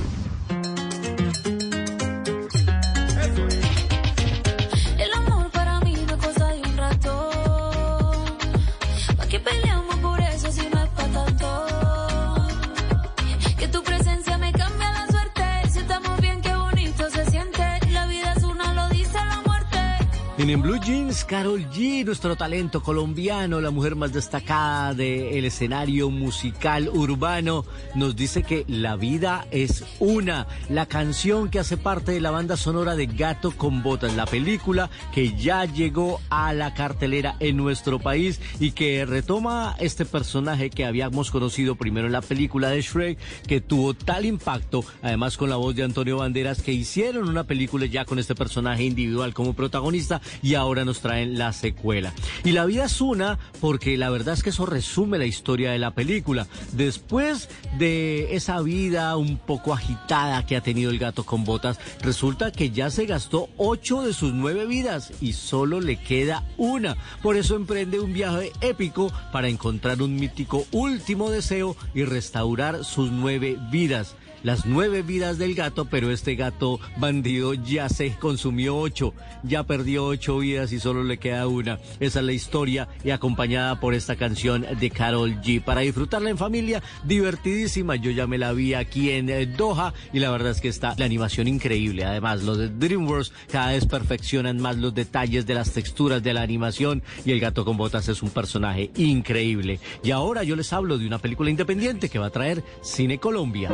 Jeans, 20.83 21.25
Carol 21.25 21.69
G, 21.69 22.03
nuestro 22.03 22.35
talento 22.35 22.81
colombiano, 22.81 23.61
la 23.61 23.69
mujer 23.69 23.95
más 23.95 24.13
destacada 24.13 24.95
del 24.95 25.45
escenario 25.45 26.09
musical 26.09 26.89
urbano, 26.89 27.65
nos 27.93 28.15
dice 28.15 28.41
que 28.41 28.65
la 28.67 28.95
vida 28.95 29.45
es 29.51 29.83
una. 29.99 30.47
La 30.69 30.87
canción 30.87 31.49
que 31.49 31.59
hace 31.59 31.77
parte 31.77 32.13
de 32.13 32.21
la 32.21 32.31
banda 32.31 32.57
sonora 32.57 32.95
de 32.95 33.05
Gato 33.05 33.51
con 33.51 33.83
Botas, 33.83 34.15
la 34.15 34.25
película 34.25 34.89
que 35.13 35.35
ya 35.35 35.65
llegó 35.65 36.19
a 36.29 36.51
la 36.53 36.73
cartelera 36.73 37.35
en 37.39 37.57
nuestro 37.57 37.99
país 37.99 38.41
y 38.59 38.71
que 38.71 39.05
retoma 39.05 39.75
este 39.79 40.05
personaje 40.05 40.71
que 40.71 40.85
habíamos 40.85 41.29
conocido 41.29 41.75
primero 41.75 42.07
en 42.07 42.13
la 42.13 42.21
película 42.21 42.69
de 42.69 42.81
Shrek, 42.81 43.19
que 43.45 43.61
tuvo 43.61 43.93
tal 43.93 44.25
impacto, 44.25 44.83
además 45.03 45.37
con 45.37 45.51
la 45.51 45.57
voz 45.57 45.75
de 45.75 45.83
Antonio 45.83 46.17
Banderas, 46.17 46.63
que 46.63 46.73
hicieron 46.73 47.29
una 47.29 47.43
película 47.43 47.85
ya 47.85 48.03
con 48.05 48.17
este 48.17 48.33
personaje 48.33 48.83
individual 48.83 49.35
como 49.35 49.53
protagonista 49.53 50.21
y 50.41 50.55
ahora 50.55 50.70
nos 50.75 51.01
traen 51.01 51.37
la 51.37 51.53
secuela. 51.53 52.13
Y 52.43 52.51
la 52.51 52.65
vida 52.65 52.85
es 52.85 53.01
una 53.01 53.37
porque 53.59 53.97
la 53.97 54.09
verdad 54.09 54.33
es 54.33 54.43
que 54.43 54.51
eso 54.51 54.65
resume 54.65 55.17
la 55.17 55.25
historia 55.25 55.71
de 55.71 55.79
la 55.79 55.91
película. 55.91 56.47
Después 56.71 57.49
de 57.77 58.35
esa 58.35 58.61
vida 58.61 59.15
un 59.17 59.37
poco 59.37 59.73
agitada 59.73 60.45
que 60.45 60.55
ha 60.55 60.61
tenido 60.61 60.91
el 60.91 60.99
gato 60.99 61.25
con 61.25 61.43
botas, 61.43 61.79
resulta 62.01 62.51
que 62.51 62.71
ya 62.71 62.89
se 62.89 63.05
gastó 63.05 63.49
ocho 63.57 64.01
de 64.01 64.13
sus 64.13 64.33
nueve 64.33 64.65
vidas 64.65 65.11
y 65.21 65.33
solo 65.33 65.79
le 65.79 65.97
queda 65.97 66.43
una. 66.57 66.95
Por 67.21 67.35
eso 67.35 67.55
emprende 67.55 67.99
un 67.99 68.13
viaje 68.13 68.51
épico 68.61 69.11
para 69.31 69.49
encontrar 69.49 70.01
un 70.01 70.15
mítico 70.15 70.65
último 70.71 71.29
deseo 71.29 71.75
y 71.93 72.03
restaurar 72.05 72.83
sus 72.85 73.11
nueve 73.11 73.57
vidas 73.71 74.15
las 74.43 74.65
nueve 74.65 75.01
vidas 75.01 75.37
del 75.37 75.55
gato, 75.55 75.85
pero 75.85 76.11
este 76.11 76.35
gato 76.35 76.79
bandido 76.97 77.53
ya 77.53 77.89
se 77.89 78.11
consumió 78.15 78.77
ocho, 78.77 79.13
ya 79.43 79.63
perdió 79.63 80.05
ocho 80.05 80.39
vidas 80.39 80.71
y 80.71 80.79
solo 80.79 81.03
le 81.03 81.17
queda 81.17 81.47
una. 81.47 81.79
Esa 81.99 82.19
es 82.19 82.25
la 82.25 82.33
historia 82.33 82.87
y 83.03 83.11
acompañada 83.11 83.79
por 83.79 83.93
esta 83.93 84.15
canción 84.15 84.65
de 84.79 84.89
Carol 84.89 85.41
G. 85.41 85.63
Para 85.63 85.81
disfrutarla 85.81 86.29
en 86.29 86.37
familia, 86.37 86.81
divertidísima. 87.03 87.95
Yo 87.95 88.11
ya 88.11 88.27
me 88.27 88.37
la 88.37 88.53
vi 88.53 88.73
aquí 88.73 89.11
en 89.11 89.29
eh, 89.29 89.45
Doha 89.45 89.93
y 90.13 90.19
la 90.19 90.31
verdad 90.31 90.51
es 90.51 90.61
que 90.61 90.67
está 90.67 90.95
la 90.97 91.05
animación 91.05 91.47
increíble. 91.47 92.05
Además, 92.05 92.43
los 92.43 92.57
de 92.57 92.69
DreamWorks 92.69 93.31
cada 93.51 93.71
vez 93.71 93.85
perfeccionan 93.85 94.59
más 94.59 94.77
los 94.77 94.93
detalles 94.93 95.45
de 95.45 95.53
las 95.53 95.71
texturas 95.71 96.23
de 96.23 96.33
la 96.33 96.41
animación 96.41 97.03
y 97.25 97.31
el 97.31 97.39
gato 97.39 97.65
con 97.65 97.77
botas 97.77 98.07
es 98.09 98.23
un 98.23 98.29
personaje 98.29 98.91
increíble. 98.97 99.79
Y 100.03 100.11
ahora 100.11 100.43
yo 100.43 100.55
les 100.55 100.71
hablo 100.73 100.97
de 100.97 101.07
una 101.07 101.19
película 101.19 101.49
independiente 101.49 102.09
que 102.09 102.19
va 102.19 102.27
a 102.27 102.31
traer 102.31 102.63
Cine 102.81 103.17
Colombia. 103.19 103.69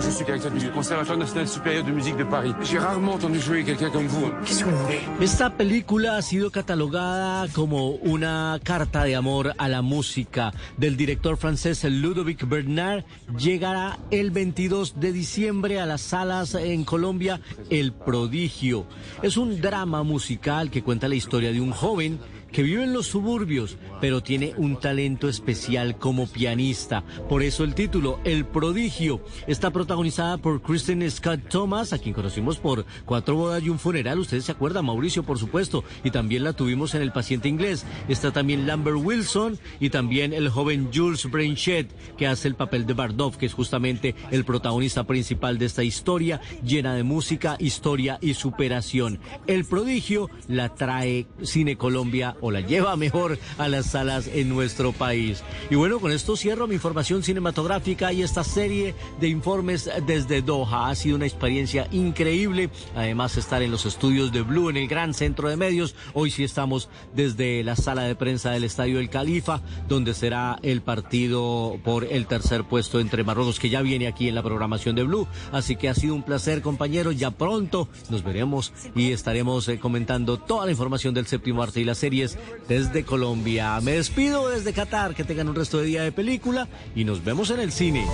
Je 0.00 0.10
suis 0.10 0.24
directeur 0.24 0.50
du 0.50 0.70
Conservatoire 0.70 1.18
national 1.18 1.46
supérieur 1.46 1.84
de 1.84 1.92
musique 1.92 2.16
de 2.16 2.24
Paris. 2.24 2.54
J'ai 2.62 2.78
rarement 2.78 3.14
entendu 3.14 3.38
jouer 3.38 3.64
quelqu'un 3.64 3.90
comme 3.90 4.06
vous. 4.06 4.30
Qu'est-ce 4.44 4.64
que 4.64 4.70
vous 4.70 4.76
voulez 4.76 5.00
Esta 5.20 5.50
película 5.50 6.16
ha 6.16 6.22
sido 6.22 6.50
catalogada 6.50 7.46
como 7.54 7.90
una 7.90 8.58
carta 8.62 9.04
de 9.04 9.14
amor 9.14 9.52
a 9.58 9.68
la 9.68 9.82
música 9.82 10.52
del 10.78 10.96
director 10.96 11.36
francés 11.36 11.84
Ludovic 11.84 12.48
Bernard. 12.48 13.04
Llegará 13.38 13.98
el 14.10 14.30
22 14.30 14.98
de 14.98 15.12
diciembre 15.12 15.80
a 15.80 15.86
las 15.86 16.00
salas 16.00 16.54
en 16.54 16.84
Colombia 16.84 17.40
El 17.68 17.92
Prodigio. 17.92 18.86
Es 19.22 19.36
un 19.36 19.60
drama 19.60 20.02
musical 20.02 20.70
que 20.70 20.82
cuenta 20.82 21.08
la 21.08 21.14
historia 21.14 21.52
de 21.52 21.60
un 21.60 21.72
joven 21.72 22.18
que 22.52 22.62
vive 22.62 22.84
en 22.84 22.92
los 22.92 23.06
suburbios, 23.06 23.76
pero 24.00 24.22
tiene 24.22 24.54
un 24.56 24.78
talento 24.78 25.28
especial 25.28 25.98
como 25.98 26.26
pianista. 26.26 27.04
Por 27.28 27.42
eso 27.42 27.64
el 27.64 27.74
título, 27.74 28.20
El 28.24 28.44
Prodigio, 28.44 29.20
está 29.46 29.70
protagonizada 29.70 30.38
por 30.38 30.62
Kristen 30.62 31.08
Scott 31.10 31.48
Thomas, 31.48 31.92
a 31.92 31.98
quien 31.98 32.14
conocimos 32.14 32.58
por 32.58 32.84
Cuatro 33.04 33.36
bodas 33.36 33.62
y 33.62 33.68
un 33.68 33.78
funeral. 33.78 34.18
Ustedes 34.18 34.44
se 34.44 34.52
acuerdan, 34.52 34.86
Mauricio, 34.86 35.22
por 35.22 35.38
supuesto, 35.38 35.84
y 36.04 36.10
también 36.10 36.44
la 36.44 36.52
tuvimos 36.52 36.94
en 36.94 37.02
El 37.02 37.12
paciente 37.12 37.48
inglés. 37.48 37.84
Está 38.08 38.32
también 38.32 38.66
Lambert 38.66 38.98
Wilson 38.98 39.58
y 39.78 39.90
también 39.90 40.32
el 40.32 40.48
joven 40.48 40.90
Jules 40.92 41.30
Brainchet, 41.30 41.90
que 42.16 42.26
hace 42.26 42.48
el 42.48 42.54
papel 42.54 42.86
de 42.86 42.94
Bardov, 42.94 43.36
que 43.36 43.46
es 43.46 43.54
justamente 43.54 44.14
el 44.30 44.44
protagonista 44.44 45.04
principal 45.04 45.58
de 45.58 45.66
esta 45.66 45.82
historia 45.82 46.40
llena 46.64 46.94
de 46.94 47.02
música, 47.02 47.56
historia 47.58 48.18
y 48.20 48.34
superación. 48.34 49.20
El 49.46 49.64
Prodigio 49.64 50.28
la 50.48 50.74
trae 50.74 51.26
Cine 51.42 51.76
Colombia 51.76 52.36
o 52.40 52.50
la 52.50 52.60
lleva 52.60 52.96
mejor 52.96 53.38
a 53.58 53.68
las 53.68 53.86
salas 53.86 54.28
en 54.28 54.48
nuestro 54.48 54.92
país. 54.92 55.42
Y 55.70 55.74
bueno, 55.74 56.00
con 56.00 56.12
esto 56.12 56.36
cierro 56.36 56.66
mi 56.66 56.74
información 56.74 57.22
cinematográfica 57.22 58.12
y 58.12 58.22
esta 58.22 58.44
serie 58.44 58.94
de 59.20 59.28
informes 59.28 59.90
desde 60.06 60.42
Doha. 60.42 60.90
Ha 60.90 60.94
sido 60.94 61.16
una 61.16 61.26
experiencia 61.26 61.88
increíble. 61.90 62.70
Además, 62.94 63.36
estar 63.36 63.62
en 63.62 63.70
los 63.70 63.86
estudios 63.86 64.32
de 64.32 64.42
Blue 64.42 64.70
en 64.70 64.76
el 64.76 64.88
gran 64.88 65.14
centro 65.14 65.48
de 65.48 65.56
medios. 65.56 65.94
Hoy 66.14 66.30
sí 66.30 66.44
estamos 66.44 66.88
desde 67.14 67.62
la 67.64 67.76
sala 67.76 68.02
de 68.02 68.14
prensa 68.14 68.50
del 68.50 68.64
Estadio 68.64 68.98
El 68.98 69.10
Califa, 69.10 69.62
donde 69.88 70.14
será 70.14 70.58
el 70.62 70.82
partido 70.82 71.78
por 71.84 72.04
el 72.04 72.26
tercer 72.26 72.64
puesto 72.64 73.00
entre 73.00 73.24
Marruecos, 73.24 73.58
que 73.58 73.70
ya 73.70 73.82
viene 73.82 74.06
aquí 74.06 74.28
en 74.28 74.34
la 74.34 74.42
programación 74.42 74.96
de 74.96 75.04
Blue. 75.04 75.26
Así 75.52 75.76
que 75.76 75.88
ha 75.88 75.94
sido 75.94 76.14
un 76.14 76.22
placer, 76.22 76.62
compañeros. 76.62 77.16
Ya 77.16 77.30
pronto 77.30 77.88
nos 78.08 78.22
veremos 78.22 78.72
y 78.94 79.12
estaremos 79.12 79.68
eh, 79.68 79.78
comentando 79.78 80.38
toda 80.38 80.64
la 80.66 80.72
información 80.72 81.14
del 81.14 81.26
séptimo 81.26 81.62
arte 81.62 81.80
y 81.80 81.84
las 81.84 81.98
series 81.98 82.29
desde 82.68 83.04
Colombia. 83.04 83.80
Me 83.80 83.92
despido 83.92 84.48
desde 84.48 84.72
Qatar, 84.72 85.14
que 85.14 85.24
tengan 85.24 85.48
un 85.48 85.54
resto 85.54 85.78
de 85.78 85.84
día 85.84 86.02
de 86.02 86.12
película 86.12 86.68
y 86.94 87.04
nos 87.04 87.24
vemos 87.24 87.50
en 87.50 87.60
el 87.60 87.72
cine. 87.72 88.06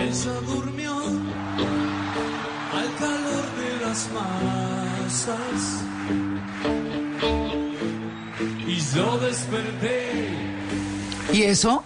Ella 0.00 0.32
durmió 0.46 0.94
al 2.72 2.94
calor 2.98 3.44
de 3.60 3.86
las 3.86 4.08
masas 4.12 5.84
y 8.66 8.76
yo 8.94 9.18
desperté 9.18 10.54
¿Y 11.32 11.42
eso? 11.42 11.82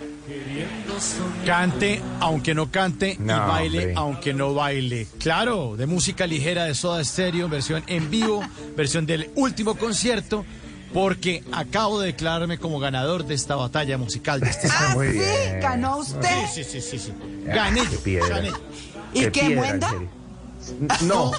Cante, 1.46 2.02
aunque 2.20 2.54
no 2.54 2.70
cante, 2.70 3.16
No, 3.20 3.34
y 3.34 3.38
baile, 3.38 3.78
hombre. 3.78 3.94
aunque 3.96 4.34
no 4.34 4.54
baile. 4.54 5.06
Claro, 5.18 5.76
de 5.76 5.86
música 5.86 6.26
ligera 6.26 6.64
de 6.64 6.74
Soda 6.74 7.02
Stereo, 7.04 7.48
versión 7.48 7.82
en 7.86 8.10
vivo, 8.10 8.42
versión 8.76 9.06
del 9.06 9.30
último 9.36 9.76
concierto, 9.76 10.44
porque 10.92 11.44
acabo 11.52 12.00
de 12.00 12.08
declararme 12.08 12.58
como 12.58 12.80
ganador 12.80 13.24
de 13.26 13.34
esta 13.34 13.54
batalla 13.56 13.96
musical. 13.98 14.40
De 14.40 14.50
este 14.50 14.68
Ah, 14.70 14.90
Muy 14.94 15.08
sí, 15.12 15.18
bien. 15.18 15.60
ganó 15.60 15.98
usted. 15.98 16.46
Sí, 16.52 16.64
sí, 16.64 16.80
sí, 16.80 16.80
sí. 16.80 16.98
sí. 16.98 17.12
Ah, 17.48 17.54
Gané 17.54 17.82
qué. 18.04 18.20
¿Y 19.14 19.30
qué, 19.30 19.56
Muenda? 19.56 19.90
serio. 19.90 20.08
No. 21.02 21.32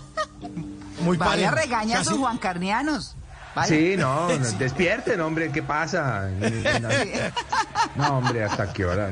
Muy 1.01 1.17
Vaya 1.17 1.49
parejo. 1.51 1.55
regaña 1.55 1.99
a 1.99 2.03
sus 2.03 2.17
Juancarnianos. 2.17 3.15
Vaya. 3.55 3.67
Sí, 3.67 3.95
no, 3.97 4.27
despierten, 4.59 5.19
hombre, 5.21 5.51
¿qué 5.51 5.63
pasa? 5.63 6.29
No, 7.95 8.19
hombre, 8.19 8.43
¿hasta 8.43 8.71
qué 8.71 8.85
hora? 8.85 9.11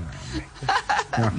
No. 1.17 1.32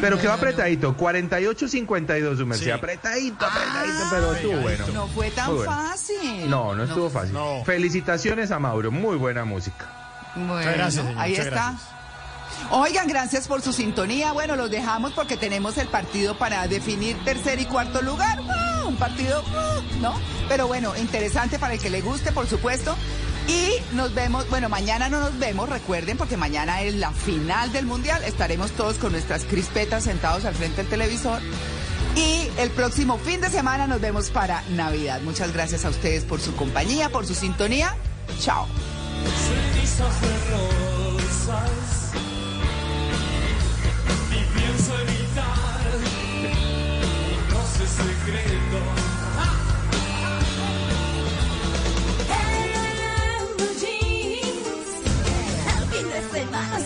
Pero 0.00 0.18
quedó 0.18 0.32
apretadito, 0.32 0.96
48-52, 0.96 2.36
su 2.36 2.46
merced, 2.46 2.64
Sí. 2.64 2.70
apretadito, 2.70 3.44
apretadito, 3.46 4.04
pero 4.10 4.34
estuvo 4.34 4.56
bueno. 4.58 4.86
No 4.92 5.08
fue 5.08 5.30
tan 5.30 5.54
bueno. 5.56 5.70
fácil. 5.72 6.48
No, 6.50 6.74
no 6.74 6.84
estuvo 6.84 7.08
fácil. 7.10 7.32
no. 7.32 7.64
Felicitaciones 7.64 8.50
a 8.50 8.58
Mauro, 8.58 8.90
muy 8.90 9.16
buena 9.16 9.44
música. 9.44 9.86
Bueno, 10.34 10.60
gracias, 10.60 10.94
señor, 11.04 11.18
ahí 11.20 11.30
muchas 11.30 11.46
está. 11.46 11.60
gracias. 11.70 11.88
Oigan, 12.70 13.08
gracias 13.08 13.48
por 13.48 13.62
su 13.62 13.72
sintonía. 13.72 14.32
Bueno, 14.32 14.56
los 14.56 14.70
dejamos 14.70 15.12
porque 15.12 15.36
tenemos 15.36 15.78
el 15.78 15.88
partido 15.88 16.36
para 16.36 16.66
definir 16.68 17.16
tercer 17.24 17.60
y 17.60 17.66
cuarto 17.66 18.02
lugar. 18.02 18.38
¡Ah! 18.48 18.84
Un 18.86 18.96
partido. 18.96 19.42
¿no? 20.00 20.14
Pero 20.48 20.66
bueno, 20.66 20.94
interesante 20.96 21.58
para 21.58 21.74
el 21.74 21.80
que 21.80 21.88
le 21.88 22.02
guste, 22.02 22.32
por 22.32 22.46
supuesto. 22.46 22.94
Y 23.48 23.94
nos 23.94 24.14
vemos, 24.14 24.48
bueno, 24.50 24.68
mañana 24.68 25.08
no 25.08 25.20
nos 25.20 25.38
vemos, 25.38 25.68
recuerden, 25.68 26.16
porque 26.16 26.36
mañana 26.36 26.82
es 26.82 26.94
la 26.94 27.10
final 27.10 27.72
del 27.72 27.86
Mundial. 27.86 28.22
Estaremos 28.24 28.72
todos 28.72 28.98
con 28.98 29.12
nuestras 29.12 29.44
crispetas 29.44 30.04
sentados 30.04 30.44
al 30.44 30.54
frente 30.54 30.82
del 30.82 30.88
televisor. 30.90 31.40
Y 32.14 32.48
el 32.58 32.70
próximo 32.70 33.18
fin 33.18 33.40
de 33.40 33.48
semana 33.48 33.86
nos 33.86 34.00
vemos 34.00 34.30
para 34.30 34.62
Navidad. 34.70 35.20
Muchas 35.22 35.52
gracias 35.52 35.84
a 35.84 35.88
ustedes 35.88 36.24
por 36.24 36.40
su 36.40 36.54
compañía, 36.54 37.08
por 37.08 37.26
su 37.26 37.34
sintonía. 37.34 37.96
Chao. 38.38 38.66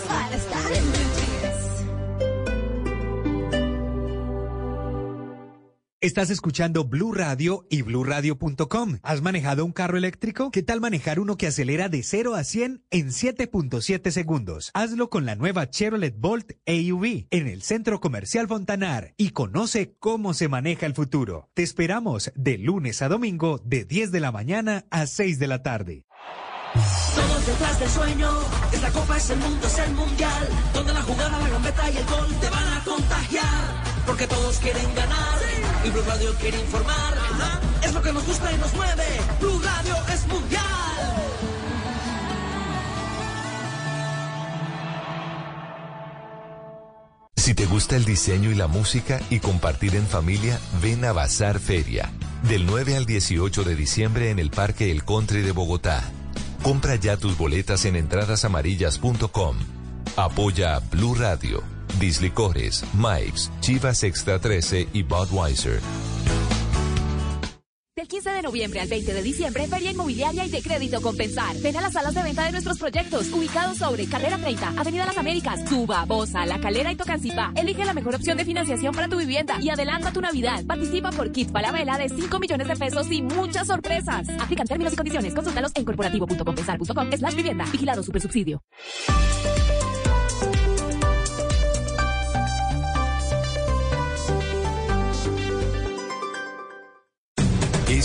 Para 0.09 0.37
estar 0.37 0.73
en 0.73 0.96
Estás 6.03 6.29
escuchando 6.29 6.85
Blue 6.85 7.13
Radio 7.13 7.67
y 7.71 7.81
bluradio.com. 7.81 8.99
¿Has 9.03 9.23
manejado 9.23 9.65
un 9.65 9.73
carro 9.73 9.97
eléctrico? 9.97 10.51
¿Qué 10.51 10.63
tal 10.63 10.79
manejar 10.79 11.19
uno 11.19 11.39
que 11.39 11.47
acelera 11.47 11.89
de 11.89 12.03
0 12.03 12.35
a 12.35 12.45
100 12.45 12.85
en 12.91 13.09
7.7 13.09 14.11
segundos? 14.11 14.71
Hazlo 14.75 15.09
con 15.09 15.25
la 15.25 15.37
nueva 15.37 15.71
Chevrolet 15.71 16.15
Bolt 16.15 16.53
AUV 16.67 17.29
en 17.31 17.47
el 17.47 17.63
Centro 17.63 17.99
Comercial 17.99 18.47
Fontanar 18.47 19.15
y 19.17 19.31
conoce 19.31 19.97
cómo 19.99 20.35
se 20.35 20.49
maneja 20.49 20.85
el 20.85 20.93
futuro. 20.93 21.49
Te 21.55 21.63
esperamos 21.63 22.31
de 22.35 22.59
lunes 22.59 23.01
a 23.01 23.09
domingo 23.09 23.59
de 23.65 23.87
10 23.87 24.13
de 24.13 24.21
la 24.21 24.33
mañana 24.33 24.85
a 24.91 25.07
6 25.07 25.39
de 25.39 25.47
la 25.47 25.63
tarde. 25.63 26.05
Todos 27.15 27.47
detrás 27.47 27.81
del 27.81 27.89
sueño, 27.89 28.31
esta 28.71 28.91
copa 28.91 29.17
es 29.17 29.31
el 29.31 29.39
mundo, 29.39 29.67
es 29.67 29.79
el 29.79 29.95
mundial, 29.95 30.49
donde 30.75 30.93
la 30.93 31.01
jugada, 31.01 31.39
la 31.39 31.49
gambeta 31.49 31.91
y 31.91 31.97
el 31.97 32.05
gol 32.05 32.29
te 32.39 32.51
van 32.51 32.69
a 32.69 32.85
contagiar, 32.85 33.86
porque 34.07 34.27
todos 34.27 34.59
quieren 34.59 34.95
ganar 34.95 35.39
y 35.85 35.91
Blue 35.91 36.03
Radio 36.07 36.35
quiere 36.41 36.61
informar. 36.61 37.15
Es 37.83 37.93
lo 37.93 38.03
que 38.03 38.13
nos 38.13 38.27
gusta 38.27 38.53
y 38.53 38.57
nos 38.57 38.75
mueve. 38.75 39.05
Blue 39.41 39.61
Radio 39.63 39.95
es 40.13 40.27
mundial. 40.27 40.63
Si 47.37 47.55
te 47.55 47.67
gusta 47.67 47.95
el 47.95 48.05
diseño 48.05 48.51
y 48.51 48.55
la 48.55 48.67
música 48.67 49.21
y 49.31 49.39
compartir 49.39 49.95
en 49.95 50.07
familia, 50.07 50.59
ven 50.83 51.05
a 51.05 51.13
Bazar 51.13 51.61
Feria. 51.61 52.11
Del 52.43 52.67
9 52.67 52.97
al 52.97 53.07
18 53.07 53.63
de 53.63 53.77
diciembre 53.77 54.31
en 54.31 54.41
el 54.41 54.51
Parque 54.51 54.91
El 54.91 55.05
Country 55.05 55.43
de 55.43 55.53
Bogotá. 55.53 56.03
Compra 56.63 56.97
ya 56.97 57.17
tus 57.17 57.39
boletas 57.39 57.85
en 57.85 57.95
entradasamarillas.com. 57.95 59.57
Apoya 60.17 60.75
a 60.75 60.81
Blue 60.81 61.15
Radio, 61.15 61.63
Dislicores, 61.99 62.85
Mike's, 62.95 63.51
Chivas 63.61 64.03
Extra 64.05 64.39
13 64.39 64.89
y 64.93 65.03
Budweiser. 65.03 65.81
Del 67.97 68.09
15 68.09 68.31
de 68.31 68.43
noviembre 68.43 68.81
al 68.81 68.89
20 68.89 69.15
de 69.15 69.23
diciembre, 69.23 69.67
Feria 69.69 69.91
Inmobiliaria 69.91 70.45
y 70.45 70.51
de 70.51 70.61
Crédito 70.61 71.01
Compensar. 71.01 71.57
Ven 71.63 71.79
a 71.79 71.81
las 71.81 71.95
salas 71.95 72.13
de 72.13 72.23
venta 72.23 72.45
de 72.45 72.53
nuestros 72.53 72.79
proyectos, 72.79 73.33
ubicados 73.33 73.79
sobre 73.79 74.07
Carrera 74.07 74.37
30, 74.37 74.75
Avenida 74.77 75.07
Las 75.07 75.17
Américas, 75.17 75.65
Tuba, 75.65 76.05
Bosa, 76.05 76.45
La 76.45 76.61
Calera 76.61 76.93
y 76.93 76.97
Tocancipá. 76.97 77.53
Elige 77.57 77.87
la 77.87 77.95
mejor 77.95 78.15
opción 78.15 78.37
de 78.37 78.45
financiación 78.45 78.95
para 78.95 79.09
tu 79.09 79.17
vivienda 79.17 79.57
y 79.63 79.71
adelanta 79.71 80.13
tu 80.13 80.21
Navidad. 80.21 80.63
Participa 80.67 81.11
por 81.11 81.33
kit 81.33 81.51
para 81.51 81.73
la 81.73 81.79
vela 81.79 81.97
de 81.97 82.11
5 82.11 82.39
millones 82.39 82.69
de 82.69 82.77
pesos 82.77 83.11
y 83.11 83.23
muchas 83.23 83.67
sorpresas. 83.67 84.29
Aplican 84.41 84.67
términos 84.67 84.93
y 84.93 84.97
condiciones. 84.97 85.35
Consúltalos 85.35 85.73
en 85.75 85.87
corporativo.compensar.com 85.87 87.13
slash 87.13 87.35
vivienda. 87.35 87.65
Vigilado 87.73 88.03
Supersubsidio. 88.03 88.61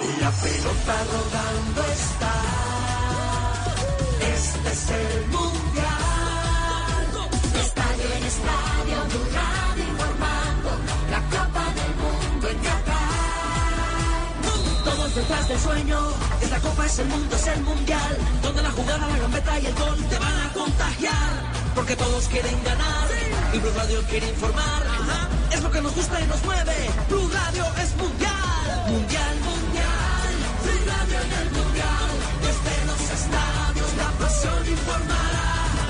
La 0.00 0.30
pelota 0.30 1.04
rodando 1.12 1.82
está. 1.92 2.32
Este 4.34 4.68
es 4.72 4.90
el 4.90 5.26
mundial. 5.26 7.04
Estadio 7.60 8.06
en 8.16 8.24
estadio, 8.24 8.96
Blue 9.10 9.28
informando. 9.90 10.70
La 11.10 11.20
Copa 11.28 11.64
del 11.76 11.92
Mundo 12.00 12.48
en 12.48 12.58
Qatar. 12.60 13.74
Todos 14.84 15.14
detrás 15.16 15.48
del 15.48 15.60
sueño. 15.60 15.98
Esta 16.40 16.60
copa 16.60 16.86
es 16.86 16.98
el 16.98 17.06
mundo, 17.08 17.36
es 17.36 17.46
el 17.46 17.60
mundial. 17.62 18.16
Donde 18.42 18.62
la 18.62 18.70
jugada, 18.70 19.06
la 19.06 19.18
gambeta 19.18 19.60
y 19.60 19.66
el 19.66 19.74
gol 19.74 20.02
te 20.08 20.18
van 20.18 20.40
a 20.46 20.52
contagiar. 20.54 21.30
Porque 21.74 21.94
todos 21.96 22.26
quieren 22.28 22.64
ganar. 22.64 23.08
Y 23.52 23.58
Blue 23.58 23.72
Radio 23.76 24.02
quiere 24.08 24.30
informar. 24.30 24.82
Es 25.52 25.62
lo 25.62 25.70
que 25.70 25.82
nos 25.82 25.94
gusta 25.94 26.18
y 26.22 26.26
nos 26.26 26.42
mueve. 26.42 26.88
Blue 27.10 27.30
Radio 27.34 27.66
es 27.82 27.94
mundial. 27.96 28.84
Mundial, 28.88 29.36
mundial. 29.40 29.59
En 31.10 31.32
el 31.32 31.50
mundial. 31.50 32.10
Desde 32.40 32.74
los 32.86 33.00
estadios 33.18 33.90
la 33.96 34.10
pasión 34.20 34.62
informará. 34.68 35.48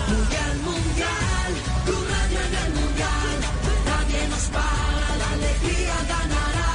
Mundial, 0.08 0.54
mundial. 0.64 1.50
Blue 1.84 2.04
Radio 2.08 2.38
en 2.48 2.54
el 2.64 2.70
mundial. 2.80 3.36
Nadie 3.84 4.28
nos 4.32 4.44
para, 4.56 5.08
la 5.20 5.28
alegría 5.36 5.96
ganará. 6.08 6.70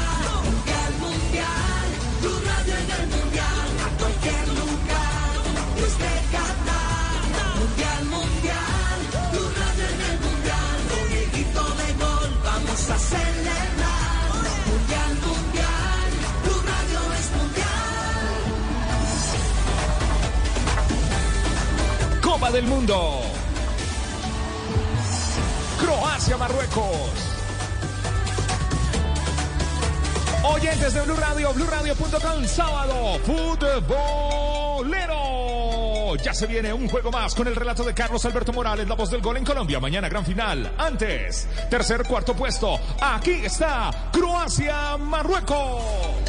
Mundial, 0.45 0.91
mundial. 1.06 1.88
Blue 2.22 2.40
Radio 2.45 2.74
en 2.83 2.90
el 2.99 3.06
mundial. 3.15 3.67
A 3.85 3.90
cualquier 3.99 4.48
lugar. 4.61 5.33
Desde 5.80 6.11
Qatar. 6.33 7.22
Mundial, 7.59 8.01
mundial. 8.15 8.98
Blue 9.32 9.51
Radio 9.59 9.85
en 9.95 10.01
el 10.09 10.17
mundial. 10.25 10.77
Grito 11.33 11.64
de 11.82 11.88
gol 12.03 12.30
vamos 12.43 12.82
a 12.93 12.98
celebrar. 12.99 13.64
Copa 22.35 22.51
del 22.51 22.65
Mundo. 22.65 23.22
Croacia, 25.80 26.35
Marruecos. 26.35 27.09
Oyentes 30.43 30.93
de 30.95 31.01
Blue 31.03 31.15
Radio, 31.15 31.53
BlueRadio.com, 31.53 32.45
sábado, 32.45 33.17
futbolero. 33.23 35.05
Ya 36.17 36.33
se 36.33 36.45
viene 36.47 36.73
un 36.73 36.89
juego 36.89 37.09
más 37.09 37.33
con 37.33 37.47
el 37.47 37.55
relato 37.55 37.85
de 37.85 37.93
Carlos 37.93 38.25
Alberto 38.25 38.51
Morales, 38.51 38.85
la 38.85 38.95
voz 38.95 39.09
del 39.11 39.22
gol 39.22 39.38
en 39.38 39.45
Colombia. 39.45 39.80
Mañana 39.80 40.09
gran 40.09 40.25
final. 40.25 40.73
Antes, 40.77 41.47
tercer, 41.69 42.03
cuarto 42.03 42.35
puesto. 42.35 42.77
Aquí 42.99 43.45
está 43.45 44.09
Croacia, 44.11 44.97
Marruecos. 44.97 46.25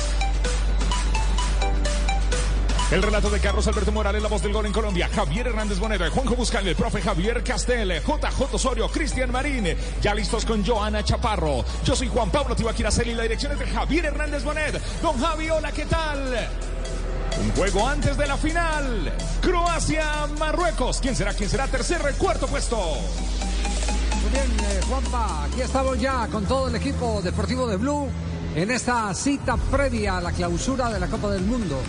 El 2.89 3.02
relato 3.02 3.31
de 3.31 3.40
Carlos 3.40 3.66
Alberto 3.66 3.90
Morales, 3.90 4.23
la 4.23 4.28
voz 4.28 4.42
del 4.42 4.52
gol 4.52 4.65
en 4.65 4.73
Colombia. 4.73 5.10
Javier 5.12 5.48
Hernández 5.48 5.81
Bonero, 5.81 6.08
Juanjo 6.08 6.36
Buscal, 6.36 6.68
el 6.68 6.76
profe 6.76 7.02
Javier 7.02 7.42
Castel, 7.42 8.00
JJ 8.00 8.55
Osorio, 8.55 8.89
Cristian 8.89 9.32
Marín. 9.32 9.76
Ya 10.00 10.15
listos 10.15 10.44
con 10.44 10.65
Joana 10.65 11.02
Chaparro. 11.02 11.65
Yo 11.84 11.97
soy 11.97 12.06
Juan 12.06 12.31
Pablo 12.31 12.55
Tibaquiraceli, 12.55 13.12
la 13.15 13.24
dirección 13.24 13.50
es 13.52 13.58
de 13.58 13.66
Javier 13.66 14.05
Hernández 14.05 14.44
Bonet. 14.44 14.81
Don 15.02 15.20
Javi, 15.20 15.50
hola, 15.50 15.73
¿qué 15.73 15.84
tal? 15.86 16.48
Un 17.42 17.50
juego 17.56 17.89
antes 17.89 18.16
de 18.16 18.26
la 18.28 18.36
final. 18.36 19.12
Croacia, 19.40 20.28
Marruecos. 20.39 21.00
¿Quién 21.00 21.16
será? 21.16 21.34
¿Quién 21.34 21.50
será? 21.50 21.66
Tercer 21.66 22.00
cuarto 22.16 22.47
puesto. 22.47 22.76
Muy 22.76 24.31
bien, 24.31 24.70
eh, 24.70 24.81
Juanpa, 24.89 25.44
aquí 25.47 25.60
estamos 25.60 26.00
ya 26.00 26.28
con 26.28 26.47
todo 26.47 26.68
el 26.68 26.76
equipo 26.76 27.20
deportivo 27.20 27.66
de 27.66 27.78
Blue 27.78 28.08
en 28.55 28.70
esta 28.70 29.12
cita 29.12 29.56
previa 29.56 30.18
a 30.18 30.20
la 30.20 30.31
clausura 30.31 30.89
de 30.89 31.00
la 31.00 31.08
Copa 31.08 31.31
del 31.31 31.42
Mundo. 31.42 31.81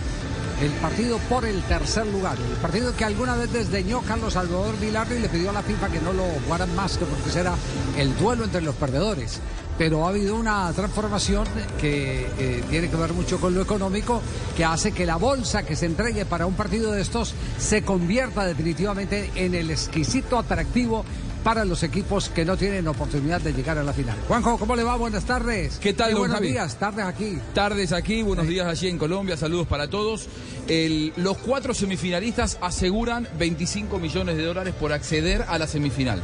El 0.60 0.72
partido 0.72 1.18
por 1.28 1.44
el 1.44 1.62
tercer 1.62 2.04
lugar. 2.08 2.36
El 2.36 2.56
partido 2.56 2.94
que 2.96 3.04
alguna 3.04 3.36
vez 3.36 3.52
desdeñó 3.52 4.02
Carlos 4.02 4.32
Salvador 4.32 4.76
Vilardo 4.80 5.14
y 5.14 5.20
le 5.20 5.28
pidió 5.28 5.50
a 5.50 5.52
la 5.52 5.62
FIFA 5.62 5.88
que 5.88 6.00
no 6.00 6.12
lo 6.12 6.24
jugaran 6.44 6.74
más, 6.74 6.98
que 6.98 7.04
porque 7.04 7.28
ese 7.28 7.40
era 7.40 7.54
el 7.96 8.16
duelo 8.16 8.42
entre 8.42 8.62
los 8.62 8.74
perdedores. 8.74 9.38
Pero 9.78 10.04
ha 10.04 10.08
habido 10.08 10.34
una 10.34 10.72
transformación 10.72 11.46
que 11.80 12.26
eh, 12.38 12.64
tiene 12.68 12.90
que 12.90 12.96
ver 12.96 13.12
mucho 13.12 13.38
con 13.40 13.54
lo 13.54 13.62
económico, 13.62 14.20
que 14.56 14.64
hace 14.64 14.90
que 14.90 15.06
la 15.06 15.14
bolsa 15.14 15.62
que 15.62 15.76
se 15.76 15.86
entregue 15.86 16.26
para 16.26 16.46
un 16.46 16.54
partido 16.54 16.90
de 16.90 17.02
estos 17.02 17.34
se 17.56 17.82
convierta 17.82 18.44
definitivamente 18.44 19.30
en 19.36 19.54
el 19.54 19.70
exquisito 19.70 20.36
atractivo 20.38 21.04
para 21.44 21.64
los 21.64 21.82
equipos 21.82 22.28
que 22.28 22.44
no 22.44 22.56
tienen 22.56 22.86
oportunidad 22.88 23.40
de 23.40 23.52
llegar 23.52 23.78
a 23.78 23.82
la 23.82 23.92
final. 23.92 24.16
Juanjo, 24.26 24.58
¿cómo 24.58 24.76
le 24.76 24.82
va? 24.82 24.96
Buenas 24.96 25.24
tardes. 25.24 25.78
¿Qué 25.78 25.92
tal, 25.92 26.10
don 26.12 26.20
buenos 26.20 26.36
Javi? 26.36 26.48
días, 26.52 26.76
tardes 26.78 27.04
aquí. 27.04 27.38
Tardes 27.54 27.92
aquí, 27.92 28.22
buenos 28.22 28.46
días 28.46 28.66
allí 28.66 28.88
en 28.88 28.98
Colombia, 28.98 29.36
saludos 29.36 29.66
para 29.66 29.88
todos. 29.88 30.26
El- 30.66 31.12
los 31.16 31.38
cuatro 31.38 31.72
semifinalistas 31.74 32.58
aseguran 32.60 33.28
25 33.38 33.98
millones 33.98 34.36
de 34.36 34.44
dólares 34.44 34.74
por 34.78 34.92
acceder 34.92 35.44
a 35.48 35.58
la 35.58 35.66
semifinal. 35.66 36.22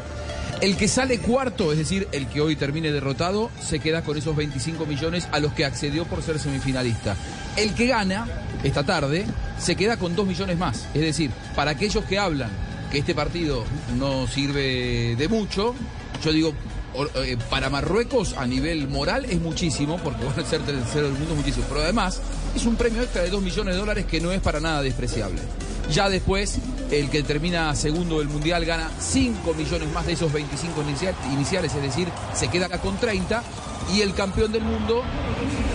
El 0.61 0.77
que 0.77 0.89
sale 0.89 1.19
cuarto, 1.19 1.73
es 1.73 1.79
decir, 1.79 2.07
el 2.13 2.27
que 2.29 2.41
hoy 2.41 2.55
termine 2.57 2.93
derrotado, 2.93 3.51
se 3.61 3.81
queda 3.81 4.03
con 4.03 4.17
esos 4.17 4.35
25 4.37 4.87
millones 4.87 5.27
a 5.33 5.41
los 5.41 5.53
que 5.53 5.65
accedió 5.65 6.05
por 6.07 6.23
ser 6.23 6.39
semifinalista. 6.39 7.17
El 7.57 7.75
que 7.75 7.87
gana 7.89 8.27
esta 8.63 8.85
tarde 8.85 9.27
se 9.59 9.75
queda 9.77 9.97
con 9.97 10.15
2 10.15 10.27
millones 10.27 10.57
más. 10.57 10.87
Es 10.95 11.03
decir, 11.03 11.31
para 11.57 11.73
aquellos 11.73 12.05
que 12.05 12.19
hablan 12.19 12.51
que 12.95 13.01
este 13.01 13.15
partido 13.15 13.65
no 13.99 14.29
sirve 14.29 15.17
de 15.17 15.29
mucho, 15.29 15.75
yo 16.25 16.33
digo, 16.33 16.55
eh, 17.17 17.37
para 17.51 17.69
Marruecos 17.69 18.35
a 18.39 18.47
nivel 18.47 18.87
moral 18.87 19.25
es 19.25 19.41
muchísimo, 19.41 19.99
porque 19.99 20.25
van 20.25 20.39
a 20.39 20.45
ser 20.49 20.61
tercero 20.61 21.07
del 21.09 21.19
mundo 21.19 21.35
muchísimo, 21.35 21.67
pero 21.69 21.81
además 21.83 22.21
es 22.55 22.65
un 22.67 22.77
premio 22.77 23.03
extra 23.03 23.23
de 23.23 23.31
2 23.31 23.43
millones 23.43 23.75
de 23.75 23.81
dólares 23.81 24.05
que 24.07 24.21
no 24.21 24.31
es 24.31 24.41
para 24.41 24.61
nada 24.61 24.81
despreciable. 24.81 25.41
Ya 25.91 26.09
después, 26.09 26.59
el 26.93 27.11
que 27.11 27.25
termina 27.25 27.75
segundo 27.75 28.21
del 28.21 28.29
Mundial 28.29 28.65
gana 28.65 28.89
5 29.01 29.55
millones 29.55 29.91
más 29.93 30.07
de 30.07 30.13
esos 30.13 30.33
25 30.33 30.83
inicia- 30.83 31.15
iniciales, 31.33 31.75
es 31.75 31.83
decir, 31.83 32.07
se 32.33 32.47
queda 32.49 32.69
con 32.81 32.97
30, 32.97 33.43
y 33.93 34.01
el 34.01 34.15
campeón 34.15 34.53
del 34.53 34.63
mundo 34.63 35.03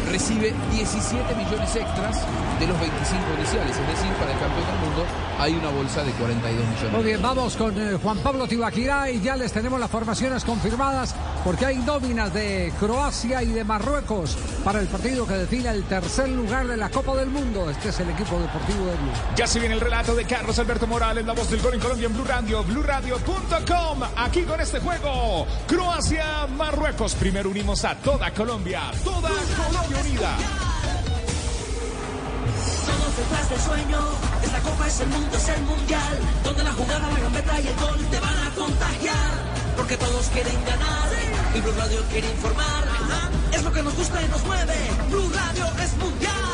recibe 0.10 0.54
17 0.72 1.36
millones 1.36 1.76
extras 1.76 2.26
de 2.60 2.68
los 2.68 2.80
25 2.80 3.24
iniciales, 3.38 3.78
es 3.78 3.88
decir, 3.88 4.12
para 4.14 4.32
el 4.32 4.40
campeón 4.40 4.66
del 4.66 4.90
mundo 4.90 5.06
hay 5.40 5.54
una 5.54 5.70
bolsa 5.70 6.04
de 6.04 6.12
42 6.12 6.68
millones. 6.68 6.92
Muy 6.92 7.04
bien, 7.04 7.22
vamos 7.22 7.56
con 7.56 7.80
eh, 7.80 7.98
Juan 8.02 8.18
Pablo 8.18 8.46
Tibaquirá 8.46 9.10
y 9.10 9.22
ya 9.22 9.38
les 9.38 9.54
tenemos 9.54 9.80
las 9.80 9.90
formaciones 9.90 10.44
confirmadas 10.44 11.16
porque 11.46 11.66
hay 11.66 11.78
nóminas 11.78 12.34
de 12.34 12.74
Croacia 12.78 13.42
y 13.42 13.48
de 13.48 13.64
Marruecos 13.64 14.36
para 14.66 14.82
el 14.82 14.88
partido 14.88 15.26
que 15.26 15.36
define 15.36 15.70
el 15.70 15.84
tercer 15.84 16.28
lugar 16.30 16.68
de 16.68 16.76
la 16.76 16.90
Copa 16.90 17.16
del 17.16 17.30
Mundo. 17.30 17.70
Este 17.70 17.90
es 17.90 18.00
el 18.02 18.10
equipo 18.10 18.38
deportivo 18.40 18.86
de 18.86 18.96
Blue. 18.98 19.12
Ya 19.38 19.48
se 19.48 19.60
viene 19.60 19.76
el 19.76 19.82
relato 19.82 20.14
de 20.14 20.26
Carlos 20.26 20.60
Alberto 20.60 20.88
Morales, 20.88 21.26
la 21.26 21.34
voz 21.34 21.50
del 21.50 21.62
gol 21.62 21.76
en 21.76 21.80
Colombia 21.80 22.08
en 22.08 22.14
Blue 22.14 22.26
Radio, 22.26 22.64
BlueRadio.com. 22.66 24.00
Aquí 24.18 24.44
con 24.44 24.60
este 24.60 24.80
juego, 24.80 25.48
Croacia, 25.68 26.48
Marruecos. 26.48 27.16
Primero 27.16 27.50
unimos 27.50 27.86
a 27.86 27.96
toda 28.04 28.32
Colombia, 28.32 28.82
toda 29.04 29.30
Colombia 29.30 29.98
unida. 30.00 30.38
Todos 32.86 33.18
detrás 33.18 33.50
del 33.50 33.60
sueño, 33.60 34.00
esta 34.44 34.60
copa 34.60 34.88
es 34.88 35.00
el 35.02 35.08
mundo, 35.10 35.38
es 35.38 35.50
el 35.50 35.62
mundial, 35.64 36.20
donde 36.44 36.64
la 36.64 36.72
jugada, 36.74 37.10
la 37.10 37.20
gambeta 37.20 37.62
y 37.62 37.68
el 37.68 37.76
gol 37.76 38.06
te 38.10 38.20
van 38.20 38.48
a 38.48 38.50
contagiar, 38.56 39.32
porque 39.78 39.98
todos 39.98 40.28
quieren 40.28 40.66
ganar 40.66 41.10
Y 41.56 41.62
Blue 41.62 41.74
Radio 41.78 42.02
quiere 42.12 42.30
informar. 42.32 42.84
Es 43.52 43.64
lo 43.64 43.72
que 43.72 43.84
nos 43.84 43.96
gusta 43.96 44.22
y 44.22 44.28
nos 44.30 44.44
mueve. 44.46 44.76
Blue 45.10 45.30
Radio 45.34 45.66
es 45.84 45.98
mundial. 45.98 46.49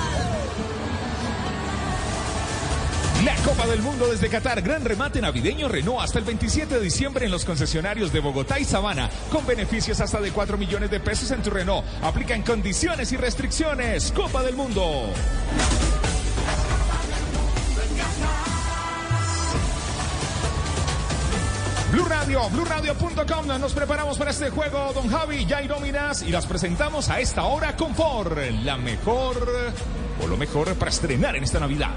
La 3.26 3.36
Copa 3.38 3.66
del 3.66 3.82
Mundo 3.82 4.06
desde 4.06 4.30
Qatar, 4.30 4.62
gran 4.62 4.86
remate 4.86 5.20
navideño 5.20 5.68
Renault 5.68 6.00
hasta 6.00 6.20
el 6.20 6.26
27 6.26 6.76
de 6.76 6.80
diciembre 6.80 7.26
en 7.26 7.32
los 7.32 7.44
concesionarios 7.44 8.14
de 8.14 8.20
Bogotá 8.20 8.60
y 8.60 8.66
Sabana, 8.66 9.10
con 9.32 9.44
beneficios 9.48 10.00
hasta 10.00 10.22
de 10.22 10.30
4 10.30 10.60
millones 10.60 10.92
de 10.92 11.00
pesos 11.00 11.32
en 11.32 11.42
tu 11.42 11.50
Renault. 11.50 11.84
Aplican 12.04 12.44
condiciones 12.44 13.12
y 13.14 13.18
restricciones. 13.18 14.12
Copa 14.12 14.44
del 14.44 14.56
Mundo. 14.56 15.10
Blue 21.92 22.06
Radio, 22.06 22.48
BlueRadio.com. 22.52 23.48
Nos 23.60 23.74
preparamos 23.74 24.20
para 24.20 24.30
este 24.30 24.52
juego, 24.52 24.94
don 24.94 25.10
Javi. 25.10 25.48
Ya 25.48 25.58
hay 25.58 25.68
nóminas 25.68 26.22
y 26.22 26.30
las 26.30 26.46
presentamos 26.46 27.10
a 27.10 27.20
esta 27.20 27.46
hora 27.46 27.76
con 27.76 27.96
Ford. 27.96 28.38
La 28.64 28.78
mejor 28.78 29.74
o 30.24 30.28
lo 30.28 30.38
mejor 30.38 30.76
para 30.76 30.92
estrenar 30.92 31.36
en 31.36 31.44
esta 31.44 31.60
Navidad. 31.60 31.96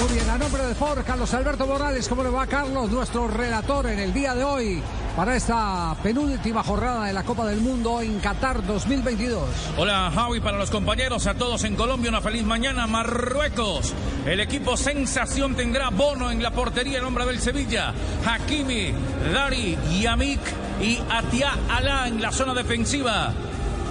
Muy 0.00 0.14
bien, 0.14 0.30
a 0.30 0.38
nombre 0.38 0.64
de 0.64 0.74
Ford, 0.74 1.04
Carlos 1.04 1.34
Alberto 1.34 1.66
Morales, 1.66 2.08
¿cómo 2.08 2.22
le 2.22 2.30
va 2.30 2.46
Carlos? 2.46 2.90
Nuestro 2.90 3.28
relator 3.28 3.86
en 3.86 3.98
el 3.98 4.14
día 4.14 4.34
de 4.34 4.42
hoy 4.42 4.82
para 5.14 5.36
esta 5.36 5.94
penúltima 6.02 6.62
jornada 6.62 7.04
de 7.04 7.12
la 7.12 7.22
Copa 7.22 7.44
del 7.46 7.60
Mundo 7.60 8.00
en 8.00 8.18
Qatar 8.18 8.64
2022. 8.66 9.42
Hola 9.76 10.10
Javi, 10.14 10.40
para 10.40 10.56
los 10.56 10.70
compañeros, 10.70 11.26
a 11.26 11.34
todos 11.34 11.64
en 11.64 11.76
Colombia, 11.76 12.08
una 12.08 12.22
feliz 12.22 12.44
mañana. 12.44 12.86
Marruecos, 12.86 13.92
el 14.24 14.40
equipo 14.40 14.78
sensación 14.78 15.54
tendrá 15.54 15.90
Bono 15.90 16.30
en 16.30 16.42
la 16.42 16.50
portería, 16.50 16.96
el 16.96 17.04
hombre 17.04 17.26
del 17.26 17.38
Sevilla. 17.38 17.92
Hakimi, 18.24 18.94
Dari, 19.34 19.76
Yamik 20.00 20.40
y 20.80 20.98
Atia 21.10 21.58
Alá 21.68 22.08
en 22.08 22.22
la 22.22 22.32
zona 22.32 22.54
defensiva. 22.54 23.34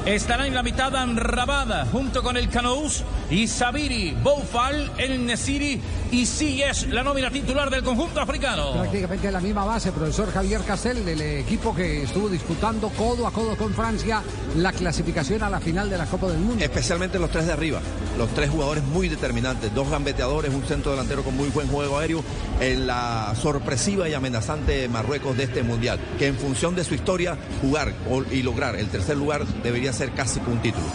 Estará 0.07 0.47
en 0.47 0.55
la 0.55 0.63
mitad 0.63 0.95
Anrabada 0.95 1.85
junto 1.91 2.23
con 2.23 2.35
el 2.35 2.49
Canous 2.49 3.03
y 3.29 3.47
Sabiri, 3.47 4.15
Boufal, 4.23 4.91
el 4.97 5.25
Nesiri 5.25 5.79
y 6.11 6.25
Siyes, 6.25 6.87
la 6.87 7.03
nómina 7.03 7.29
titular 7.29 7.69
del 7.69 7.83
conjunto 7.83 8.19
africano. 8.21 8.73
Prácticamente 8.73 9.31
la 9.31 9.39
misma 9.39 9.65
base, 9.65 9.91
profesor 9.91 10.31
Javier 10.31 10.61
Castel, 10.61 11.05
del 11.05 11.21
equipo 11.21 11.75
que 11.75 12.03
estuvo 12.03 12.27
disputando 12.29 12.89
codo 12.89 13.27
a 13.27 13.31
codo 13.31 13.55
con 13.55 13.73
Francia 13.73 14.23
la 14.55 14.71
clasificación 14.71 15.43
a 15.43 15.49
la 15.49 15.59
final 15.59 15.89
de 15.89 15.97
la 15.97 16.05
Copa 16.05 16.27
del 16.27 16.39
Mundo. 16.39 16.63
Especialmente 16.63 17.19
los 17.19 17.29
tres 17.29 17.45
de 17.45 17.53
arriba, 17.53 17.79
los 18.17 18.29
tres 18.33 18.49
jugadores 18.49 18.83
muy 18.83 19.09
determinantes, 19.09 19.73
dos 19.73 19.89
gambeteadores, 19.89 20.53
un 20.53 20.63
centro 20.63 20.91
delantero 20.91 21.23
con 21.23 21.37
muy 21.37 21.49
buen 21.49 21.67
juego 21.67 21.99
aéreo, 21.99 22.23
en 22.59 22.87
la 22.87 23.35
sorpresiva 23.39 24.09
y 24.09 24.13
amenazante 24.13 24.87
Marruecos 24.89 25.37
de 25.37 25.43
este 25.43 25.63
mundial, 25.63 25.99
que 26.17 26.27
en 26.27 26.35
función 26.35 26.75
de 26.75 26.83
su 26.83 26.95
historia, 26.95 27.37
jugar 27.61 27.93
y 28.31 28.41
lograr 28.41 28.75
el 28.75 28.87
tercer 28.89 29.17
lugar 29.17 29.45
debería 29.63 29.93
ser 29.93 30.11
casi 30.11 30.39
un 30.47 30.59
título. 30.61 30.85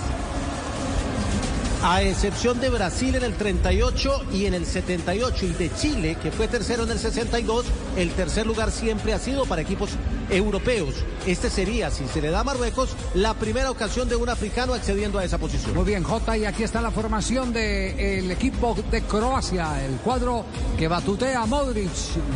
A 1.86 2.00
excepción 2.00 2.62
de 2.62 2.70
Brasil 2.70 3.14
en 3.14 3.24
el 3.24 3.34
38 3.34 4.28
y 4.32 4.46
en 4.46 4.54
el 4.54 4.64
78 4.64 5.44
y 5.44 5.52
de 5.52 5.70
Chile, 5.74 6.16
que 6.22 6.30
fue 6.32 6.48
tercero 6.48 6.84
en 6.84 6.90
el 6.92 6.98
62, 6.98 7.66
el 7.98 8.10
tercer 8.12 8.46
lugar 8.46 8.70
siempre 8.70 9.12
ha 9.12 9.18
sido 9.18 9.44
para 9.44 9.60
equipos 9.60 9.90
europeos. 10.30 10.94
Este 11.26 11.50
sería, 11.50 11.90
si 11.90 12.06
se 12.06 12.22
le 12.22 12.30
da 12.30 12.40
a 12.40 12.44
Marruecos, 12.44 12.96
la 13.12 13.34
primera 13.34 13.70
ocasión 13.70 14.08
de 14.08 14.16
un 14.16 14.30
africano 14.30 14.72
accediendo 14.72 15.18
a 15.18 15.24
esa 15.24 15.36
posición. 15.36 15.74
Muy 15.74 15.84
bien, 15.84 16.04
Jota, 16.04 16.38
y 16.38 16.46
aquí 16.46 16.62
está 16.62 16.80
la 16.80 16.90
formación 16.90 17.52
del 17.52 18.30
equipo 18.30 18.74
de 18.90 19.02
Croacia, 19.02 19.84
el 19.84 19.96
cuadro 19.96 20.46
que 20.78 20.88
batutea 20.88 21.44
Modric, 21.44 21.90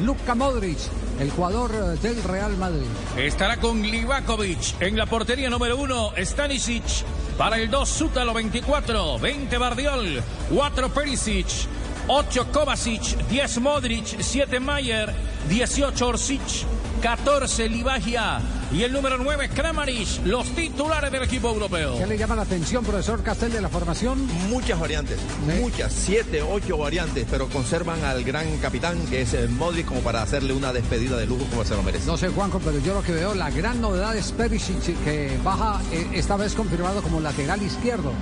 Luka 0.04 0.34
Modric, 0.34 0.78
el 1.20 1.30
jugador 1.30 1.70
eh, 1.74 1.98
del 2.02 2.22
Real 2.22 2.54
Madrid. 2.58 2.86
Estará 3.16 3.56
con 3.56 3.80
Livakovic 3.80 4.82
en 4.82 4.98
la 4.98 5.06
portería 5.06 5.48
número 5.48 5.78
uno, 5.78 6.12
Stanisic. 6.18 6.84
Para 7.38 7.56
el 7.56 7.70
2, 7.70 7.88
Zútalo 7.88 8.34
24, 8.34 9.20
20 9.20 9.58
Bardiol, 9.58 10.22
4 10.52 10.88
Perisic, 10.88 11.46
8 12.08 12.46
Kovacic, 12.52 13.16
10 13.28 13.58
Modric, 13.60 14.20
7 14.20 14.58
Mayer, 14.58 15.14
18 15.48 16.04
Orsic, 16.04 16.42
14 17.00 17.68
Livagia 17.68 18.40
y 18.72 18.82
el 18.82 18.92
número 18.92 19.18
9 19.18 19.50
Kramaric, 19.54 20.24
los 20.24 20.46
titulares 20.54 21.10
del 21.12 21.22
equipo 21.22 21.48
europeo. 21.48 21.96
¿Qué 21.98 22.06
le 22.06 22.18
llama 22.18 22.34
la 22.34 22.42
atención, 22.42 22.84
profesor 22.84 23.22
Castel, 23.22 23.52
de 23.52 23.60
la 23.60 23.68
formación? 23.68 24.26
Muchas 24.48 24.78
variantes, 24.78 25.18
muchas, 25.60 25.92
siete, 25.92 26.42
ocho 26.42 26.76
variantes, 26.76 27.26
pero 27.30 27.48
conservan 27.48 28.02
al 28.04 28.24
gran 28.24 28.58
capitán 28.58 28.98
que 29.06 29.22
es 29.22 29.32
el 29.34 29.48
Modric 29.48 29.86
como 29.86 30.00
para 30.00 30.22
hacerle 30.22 30.52
una 30.52 30.72
despedida 30.72 31.16
de 31.16 31.26
lujo 31.26 31.44
como 31.50 31.64
se 31.64 31.74
lo 31.74 31.82
merece. 31.82 32.06
No 32.06 32.16
sé, 32.16 32.28
Juanjo, 32.28 32.60
pero 32.64 32.78
yo 32.78 32.94
lo 32.94 33.02
que 33.02 33.12
veo, 33.12 33.34
la 33.34 33.50
gran 33.50 33.80
novedad 33.80 34.16
es 34.16 34.32
Perisic, 34.32 35.04
que 35.04 35.38
baja 35.44 35.80
eh, 35.92 36.08
esta 36.14 36.36
vez 36.36 36.54
confirmado 36.54 37.00
como 37.02 37.20
lateral 37.20 37.62
izquierdo. 37.62 38.12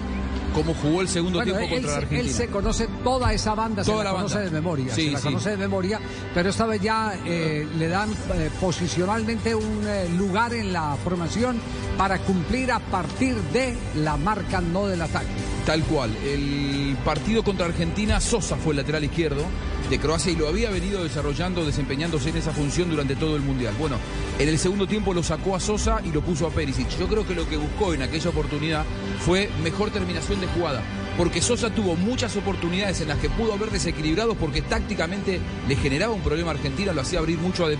Como 0.56 0.74
jugó 0.74 1.02
el 1.02 1.08
segundo 1.08 1.38
Bueno, 1.38 1.52
tiempo 1.52 1.66
él, 1.66 1.70
contra 1.82 1.90
se- 1.90 1.96
Argentina. 1.98 2.20
él 2.30 2.34
se 2.34 2.46
conoce 2.48 2.88
toda 3.04 3.32
esa 3.32 3.54
banda, 3.54 3.84
Toda 3.84 3.98
se 3.98 4.04
la, 4.04 4.10
la 4.10 4.16
conoce 4.16 4.34
banda. 4.36 4.50
de 4.50 4.56
memoria, 4.56 4.94
Sí, 4.94 5.06
se 5.06 5.10
la 5.12 5.18
sí. 5.18 5.24
conoce 5.24 5.50
de 5.50 5.56
memoria, 5.58 6.00
pero 6.34 6.48
esta 6.50 6.66
vez 6.66 6.80
ya 6.80 7.12
eh, 7.26 7.68
le 7.78 7.88
dan 7.88 8.10
eh, 8.34 8.50
posicionalmente 8.60 9.54
un 9.54 9.82
eh, 9.86 10.08
lugar 10.16 10.54
en 10.54 10.72
la 10.72 10.96
formación 11.04 11.58
para 11.98 12.18
cumplir 12.20 12.72
a 12.72 12.78
partir 12.80 13.34
de 13.52 13.76
la 13.96 14.16
marca, 14.16 14.60
no 14.60 14.86
del 14.86 15.02
ataque. 15.02 15.26
Tal 15.66 15.82
cual. 15.84 16.16
El 16.24 16.96
partido 17.04 17.42
contra 17.44 17.66
Argentina, 17.66 18.20
Sosa 18.20 18.56
fue 18.56 18.72
el 18.72 18.78
lateral 18.78 19.04
izquierdo 19.04 19.44
de 19.90 19.98
Croacia 20.00 20.32
y 20.32 20.36
lo 20.36 20.48
había 20.48 20.70
venido 20.70 21.04
desarrollando, 21.04 21.64
desempeñándose 21.64 22.30
en 22.30 22.36
esa 22.36 22.52
función 22.52 22.90
durante 22.90 23.14
todo 23.14 23.36
el 23.36 23.42
Mundial. 23.42 23.74
Bueno, 23.78 23.96
en 24.38 24.48
el 24.48 24.58
segundo 24.58 24.86
tiempo 24.86 25.14
lo 25.14 25.22
sacó 25.22 25.54
a 25.54 25.60
Sosa 25.60 26.00
y 26.04 26.10
lo 26.10 26.22
puso 26.22 26.46
a 26.46 26.50
Perisic. 26.50 26.88
Yo 26.98 27.06
creo 27.06 27.26
que 27.26 27.34
lo 27.34 27.48
que 27.48 27.56
buscó 27.56 27.94
en 27.94 28.02
aquella 28.02 28.30
oportunidad 28.30 28.84
fue 29.20 29.48
mejor 29.62 29.90
terminación 29.90 30.40
de 30.40 30.48
jugada. 30.48 30.82
Porque 31.16 31.40
Sosa 31.40 31.70
tuvo 31.70 31.94
muchas 31.94 32.36
oportunidades 32.36 33.00
en 33.00 33.08
las 33.08 33.18
que 33.18 33.30
pudo 33.30 33.54
haber 33.54 33.70
desequilibrado 33.70 34.34
porque 34.34 34.60
tácticamente 34.60 35.40
le 35.66 35.76
generaba 35.76 36.12
un 36.12 36.20
problema 36.20 36.50
a 36.50 36.54
Argentina, 36.54 36.92
lo 36.92 37.00
hacía 37.00 37.20
abrir 37.20 37.38
mucho 37.38 37.64
a 37.64 37.68
De 37.68 37.78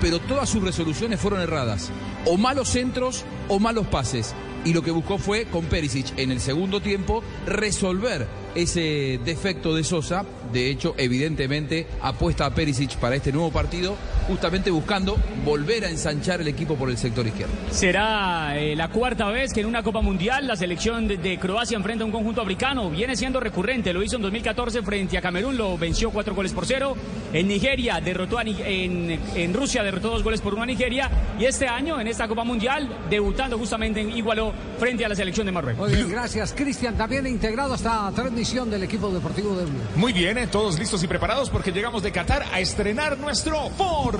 pero 0.00 0.18
todas 0.20 0.48
sus 0.48 0.62
resoluciones 0.62 1.20
fueron 1.20 1.40
erradas. 1.40 1.90
O 2.24 2.36
malos 2.36 2.68
centros 2.68 3.24
o 3.48 3.58
malos 3.58 3.86
pases. 3.86 4.34
Y 4.64 4.72
lo 4.72 4.82
que 4.82 4.90
buscó 4.90 5.18
fue, 5.18 5.46
con 5.46 5.64
Perisic 5.66 6.18
en 6.18 6.30
el 6.30 6.40
segundo 6.40 6.80
tiempo, 6.80 7.22
resolver 7.46 8.28
ese 8.54 9.20
defecto 9.24 9.74
de 9.74 9.84
Sosa. 9.84 10.24
De 10.52 10.68
hecho, 10.68 10.94
evidentemente 10.98 11.86
apuesta 12.02 12.46
a 12.46 12.50
Perisic 12.50 12.96
para 12.96 13.14
este 13.14 13.32
nuevo 13.32 13.50
partido, 13.50 13.96
justamente 14.26 14.70
buscando 14.70 15.16
volver 15.44 15.84
a 15.84 15.90
ensanchar 15.90 16.40
el 16.40 16.48
equipo 16.48 16.74
por 16.74 16.90
el 16.90 16.98
sector 16.98 17.26
izquierdo. 17.26 17.52
Será 17.70 18.58
eh, 18.58 18.74
la 18.74 18.88
cuarta 18.88 19.28
vez 19.30 19.52
que 19.52 19.60
en 19.60 19.66
una 19.66 19.82
Copa 19.82 20.00
Mundial 20.00 20.46
la 20.46 20.56
selección 20.56 21.06
de, 21.06 21.38
Croacia 21.38 21.76
enfrenta 21.76 22.02
a 22.02 22.06
un 22.06 22.12
conjunto 22.12 22.42
africano. 22.42 22.90
Viene 22.90 23.16
siendo 23.16 23.38
recurrente, 23.40 23.92
lo 23.92 24.02
hizo 24.02 24.16
en 24.16 24.22
2014 24.22 24.82
frente 24.82 25.16
a 25.16 25.22
Camerún, 25.22 25.56
lo 25.56 25.78
venció 25.78 26.10
cuatro 26.10 26.34
goles 26.34 26.52
por 26.52 26.66
cero. 26.66 26.96
En 27.32 27.46
Nigeria 27.46 28.00
derrotó 28.00 28.38
a, 28.38 28.42
en, 28.42 29.20
en 29.34 29.54
Rusia 29.54 29.82
derrotó 29.82 30.10
dos 30.10 30.24
goles 30.24 30.40
por 30.40 30.54
uno 30.54 30.64
a 30.64 30.66
Nigeria. 30.66 31.10
Y 31.38 31.44
este 31.44 31.68
año, 31.68 32.00
en 32.00 32.08
esta 32.08 32.26
Copa 32.26 32.44
Mundial, 32.44 32.88
debutando 33.08 33.56
justamente 33.56 34.00
en 34.00 34.10
Igualó 34.10 34.52
frente 34.78 35.04
a 35.04 35.08
la 35.08 35.14
selección 35.14 35.46
de 35.46 35.52
Marruecos. 35.52 35.90
Gracias 36.08 36.52
Cristian. 36.52 36.96
También 36.96 37.26
integrado 37.26 37.74
hasta 37.74 38.10
3 38.14 38.32
del 38.40 38.82
equipo 38.82 39.10
deportivo 39.10 39.54
de 39.54 39.66
Blue. 39.66 39.82
Muy 39.96 40.14
bien, 40.14 40.38
¿eh? 40.38 40.46
todos 40.46 40.78
listos 40.78 41.02
y 41.02 41.06
preparados 41.06 41.50
porque 41.50 41.72
llegamos 41.72 42.02
de 42.02 42.10
Qatar 42.10 42.42
a 42.54 42.58
estrenar 42.58 43.18
nuestro 43.18 43.68
Ford. 43.76 44.18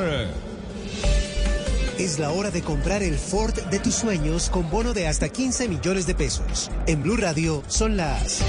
Es 1.99 2.19
la 2.19 2.31
hora 2.31 2.51
de 2.51 2.61
comprar 2.61 3.03
el 3.03 3.17
Ford 3.17 3.55
de 3.55 3.79
tus 3.79 3.95
sueños 3.95 4.51
con 4.51 4.69
bono 4.69 4.93
de 4.93 5.07
hasta 5.07 5.31
15 5.31 5.69
millones 5.69 6.07
de 6.07 6.15
pesos. 6.15 6.71
En 6.87 7.03
Blue 7.03 7.17
Radio 7.17 7.63
son 7.67 7.97
las 7.97 8.43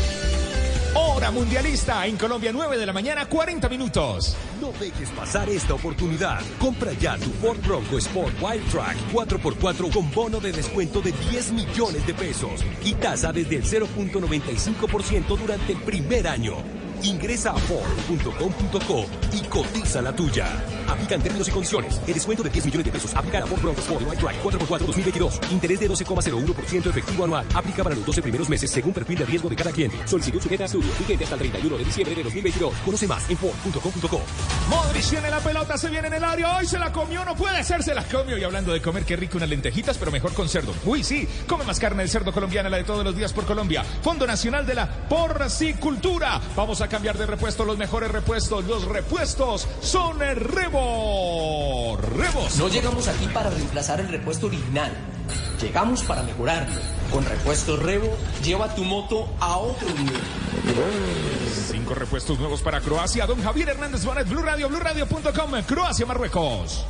Hora 0.93 1.31
mundialista 1.31 2.05
en 2.05 2.17
Colombia, 2.17 2.51
9 2.51 2.77
de 2.77 2.85
la 2.85 2.91
mañana, 2.91 3.25
40 3.25 3.69
minutos. 3.69 4.35
No 4.59 4.73
dejes 4.77 5.09
pasar 5.11 5.47
esta 5.49 5.73
oportunidad. 5.73 6.41
Compra 6.59 6.91
ya 6.91 7.17
tu 7.17 7.29
Ford 7.31 7.59
Bronco 7.65 7.97
Sport 7.97 8.33
Wild 8.41 8.69
Track 8.69 8.97
4x4 9.13 9.93
con 9.93 10.11
bono 10.11 10.41
de 10.41 10.51
descuento 10.51 10.99
de 11.01 11.13
10 11.31 11.53
millones 11.53 12.05
de 12.05 12.13
pesos 12.13 12.61
y 12.83 12.93
tasa 12.95 13.31
desde 13.31 13.55
el 13.55 13.63
0.95% 13.63 15.37
durante 15.37 15.71
el 15.71 15.79
primer 15.79 16.27
año. 16.27 16.55
Ingresa 17.03 17.51
a 17.51 17.57
Ford.com.co 17.57 19.05
y 19.33 19.41
cotiza 19.47 20.01
la 20.01 20.13
tuya. 20.13 20.47
Aplican 20.87 21.21
términos 21.21 21.47
y 21.47 21.51
condiciones. 21.51 22.01
El 22.07 22.13
descuento 22.13 22.43
de 22.43 22.49
10 22.49 22.65
millones 22.65 22.85
de 22.85 22.91
pesos 22.91 23.15
aplica 23.15 23.39
a 23.39 23.45
Ford 23.45 23.61
Bronco 23.61 23.81
Sport 23.81 24.07
Wild 24.07 24.19
Track 24.19 24.43
4x4 24.43 24.79
2022. 24.79 25.39
Interés 25.51 25.79
de 25.79 25.89
12,01% 25.89 26.89
efectivo 26.89 27.23
anual. 27.23 27.45
Aplica 27.53 27.83
para 27.83 27.95
los 27.95 28.05
12 28.05 28.21
primeros 28.21 28.49
meses 28.49 28.69
según 28.69 28.93
perfil 28.93 29.19
de 29.19 29.25
riesgo 29.25 29.49
de 29.49 29.55
cada 29.55 29.71
cliente. 29.71 29.97
Solicitud 30.05 30.41
sujeta 30.41 30.63
a 30.63 30.65
estudio. 30.65 30.91
Vigente 30.99 31.23
hasta 31.23 31.35
el 31.35 31.39
31 31.39 31.77
de 31.77 31.83
diciembre 31.85 32.15
de 32.15 32.23
2022. 32.23 32.73
Conoce 32.85 33.07
más 33.07 33.29
en 33.29 33.37
Ford.com.co. 33.37 34.21
Modric 34.69 35.09
tiene 35.09 35.29
la 35.29 35.39
pelota, 35.39 35.77
se 35.77 35.89
viene 35.89 36.07
en 36.07 36.13
el 36.13 36.23
área, 36.23 36.57
hoy 36.57 36.65
se 36.65 36.79
la 36.79 36.91
comió, 36.91 37.25
no 37.25 37.35
puede 37.35 37.63
ser, 37.63 37.83
se 37.83 37.93
la 37.93 38.03
comió. 38.03 38.37
Y 38.37 38.43
hablando 38.43 38.71
de 38.71 38.81
comer, 38.81 39.03
qué 39.03 39.15
rico 39.15 39.37
unas 39.37 39.49
lentejitas, 39.49 39.97
pero 39.97 40.11
mejor 40.11 40.33
con 40.33 40.47
cerdo. 40.47 40.73
Uy, 40.85 41.03
sí, 41.03 41.27
come 41.47 41.63
más 41.65 41.79
carne 41.79 42.03
del 42.03 42.09
cerdo 42.09 42.31
colombiana, 42.31 42.69
la 42.69 42.77
de 42.77 42.83
todos 42.83 43.03
los 43.03 43.15
días 43.15 43.33
por 43.33 43.45
Colombia. 43.45 43.83
Fondo 44.01 44.25
Nacional 44.25 44.65
de 44.65 44.75
la 44.75 44.87
Porcicultura. 45.09 46.39
Vamos 46.55 46.81
a 46.81 46.87
cambiar 46.91 47.17
de 47.17 47.25
repuesto, 47.25 47.63
los 47.63 47.77
mejores 47.77 48.11
repuestos. 48.11 48.65
Los 48.65 48.83
repuestos 48.85 49.65
son 49.79 50.21
el 50.21 50.35
Rebo. 50.35 51.97
Rebos. 51.97 52.57
No 52.57 52.67
llegamos 52.67 53.07
aquí 53.07 53.27
para 53.27 53.49
reemplazar 53.49 54.01
el 54.01 54.09
repuesto 54.09 54.47
original. 54.47 54.91
Llegamos 55.61 56.03
para 56.03 56.21
mejorarlo. 56.23 56.81
Con 57.09 57.23
repuesto 57.25 57.77
Revo, 57.77 58.09
lleva 58.43 58.75
tu 58.75 58.83
moto 58.83 59.29
a 59.39 59.57
otro 59.57 59.87
nivel. 59.87 60.21
Cinco 61.71 61.93
repuestos 61.93 62.37
nuevos 62.37 62.61
para 62.61 62.81
Croacia. 62.81 63.25
Don 63.25 63.41
Javier 63.41 63.69
Hernández 63.69 64.03
Bonet, 64.03 64.27
Blue 64.27 64.41
Radio, 64.41 64.67
BlueRadio.com, 64.67 65.61
Croacia, 65.65 66.05
Marruecos. 66.05 66.85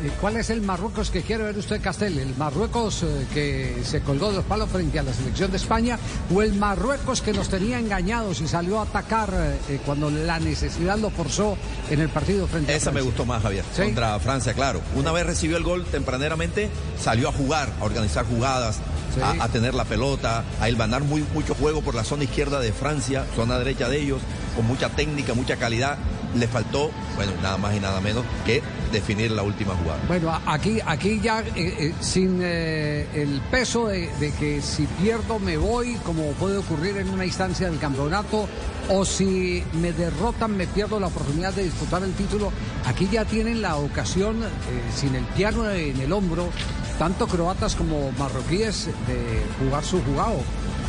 Eh, 0.00 0.10
¿Cuál 0.20 0.36
es 0.36 0.50
el 0.50 0.60
Marruecos 0.62 1.10
que 1.10 1.22
quiere 1.22 1.42
ver 1.44 1.58
usted, 1.58 1.80
Castel? 1.82 2.18
¿El 2.18 2.36
Marruecos 2.36 3.02
eh, 3.02 3.26
que 3.34 3.82
se 3.84 4.00
colgó 4.00 4.28
de 4.30 4.36
los 4.36 4.44
palos 4.44 4.70
frente 4.70 4.98
a 4.98 5.02
la 5.02 5.12
selección 5.12 5.50
de 5.50 5.56
España 5.56 5.98
o 6.32 6.40
el 6.40 6.54
Marruecos 6.54 7.20
que 7.20 7.32
nos 7.32 7.48
tenía 7.48 7.80
engañados 7.80 8.40
y 8.40 8.46
salió 8.46 8.78
a 8.78 8.82
atacar 8.84 9.30
eh, 9.68 9.80
cuando 9.84 10.08
la 10.08 10.38
necesidad 10.38 10.96
lo 10.98 11.10
forzó 11.10 11.56
en 11.90 12.00
el 12.00 12.08
partido 12.10 12.46
frente 12.46 12.72
a 12.72 12.76
Esa 12.76 12.92
me 12.92 13.00
gustó 13.00 13.24
más, 13.26 13.42
Javier. 13.42 13.64
¿Sí? 13.74 13.82
Contra 13.82 14.18
Francia, 14.20 14.54
claro. 14.54 14.80
Una 14.94 15.10
vez 15.10 15.26
recibió 15.26 15.56
el 15.56 15.64
gol 15.64 15.84
tempraneramente, 15.84 16.70
salió 17.02 17.28
a 17.28 17.32
jugar, 17.32 17.68
a 17.80 17.84
organizar 17.84 18.24
jugadas, 18.24 18.78
Sí. 19.14 19.22
a, 19.22 19.44
a 19.44 19.48
tener 19.48 19.72
la 19.74 19.86
pelota, 19.86 20.44
a 20.60 20.68
hilvanar 20.68 21.02
muy, 21.02 21.24
mucho 21.32 21.54
juego 21.54 21.80
por 21.80 21.94
la 21.94 22.04
zona 22.04 22.24
izquierda 22.24 22.60
de 22.60 22.72
Francia, 22.74 23.24
zona 23.34 23.58
derecha 23.58 23.88
de 23.88 23.98
ellos, 24.02 24.20
con 24.54 24.66
mucha 24.66 24.90
técnica, 24.90 25.32
mucha 25.32 25.56
calidad. 25.56 25.96
Le 26.34 26.46
faltó, 26.46 26.90
bueno, 27.16 27.32
nada 27.42 27.56
más 27.56 27.74
y 27.74 27.80
nada 27.80 28.00
menos 28.00 28.24
que 28.44 28.62
definir 28.92 29.30
la 29.30 29.42
última 29.42 29.74
jugada. 29.74 29.98
Bueno, 30.08 30.38
aquí, 30.46 30.78
aquí 30.84 31.20
ya 31.20 31.40
eh, 31.40 31.52
eh, 31.56 31.94
sin 32.00 32.40
eh, 32.42 33.06
el 33.14 33.40
peso 33.50 33.88
de, 33.88 34.08
de 34.20 34.32
que 34.32 34.62
si 34.62 34.86
pierdo 35.00 35.38
me 35.38 35.56
voy, 35.56 35.94
como 36.04 36.32
puede 36.32 36.58
ocurrir 36.58 36.96
en 36.98 37.08
una 37.10 37.24
instancia 37.24 37.70
del 37.70 37.78
campeonato, 37.78 38.46
o 38.90 39.04
si 39.04 39.62
me 39.80 39.92
derrotan 39.92 40.56
me 40.56 40.66
pierdo 40.66 40.98
la 41.00 41.08
oportunidad 41.08 41.52
de 41.52 41.64
disputar 41.64 42.02
el 42.02 42.12
título. 42.14 42.52
Aquí 42.86 43.08
ya 43.10 43.24
tienen 43.24 43.60
la 43.60 43.76
ocasión, 43.76 44.36
sin 44.94 45.14
el 45.14 45.24
piano 45.24 45.70
en 45.70 46.00
el 46.00 46.12
hombro, 46.12 46.48
tanto 46.98 47.26
croatas 47.26 47.74
como 47.74 48.10
marroquíes, 48.12 48.86
de 48.86 49.42
jugar 49.58 49.84
su 49.84 50.02
jugado. 50.02 50.40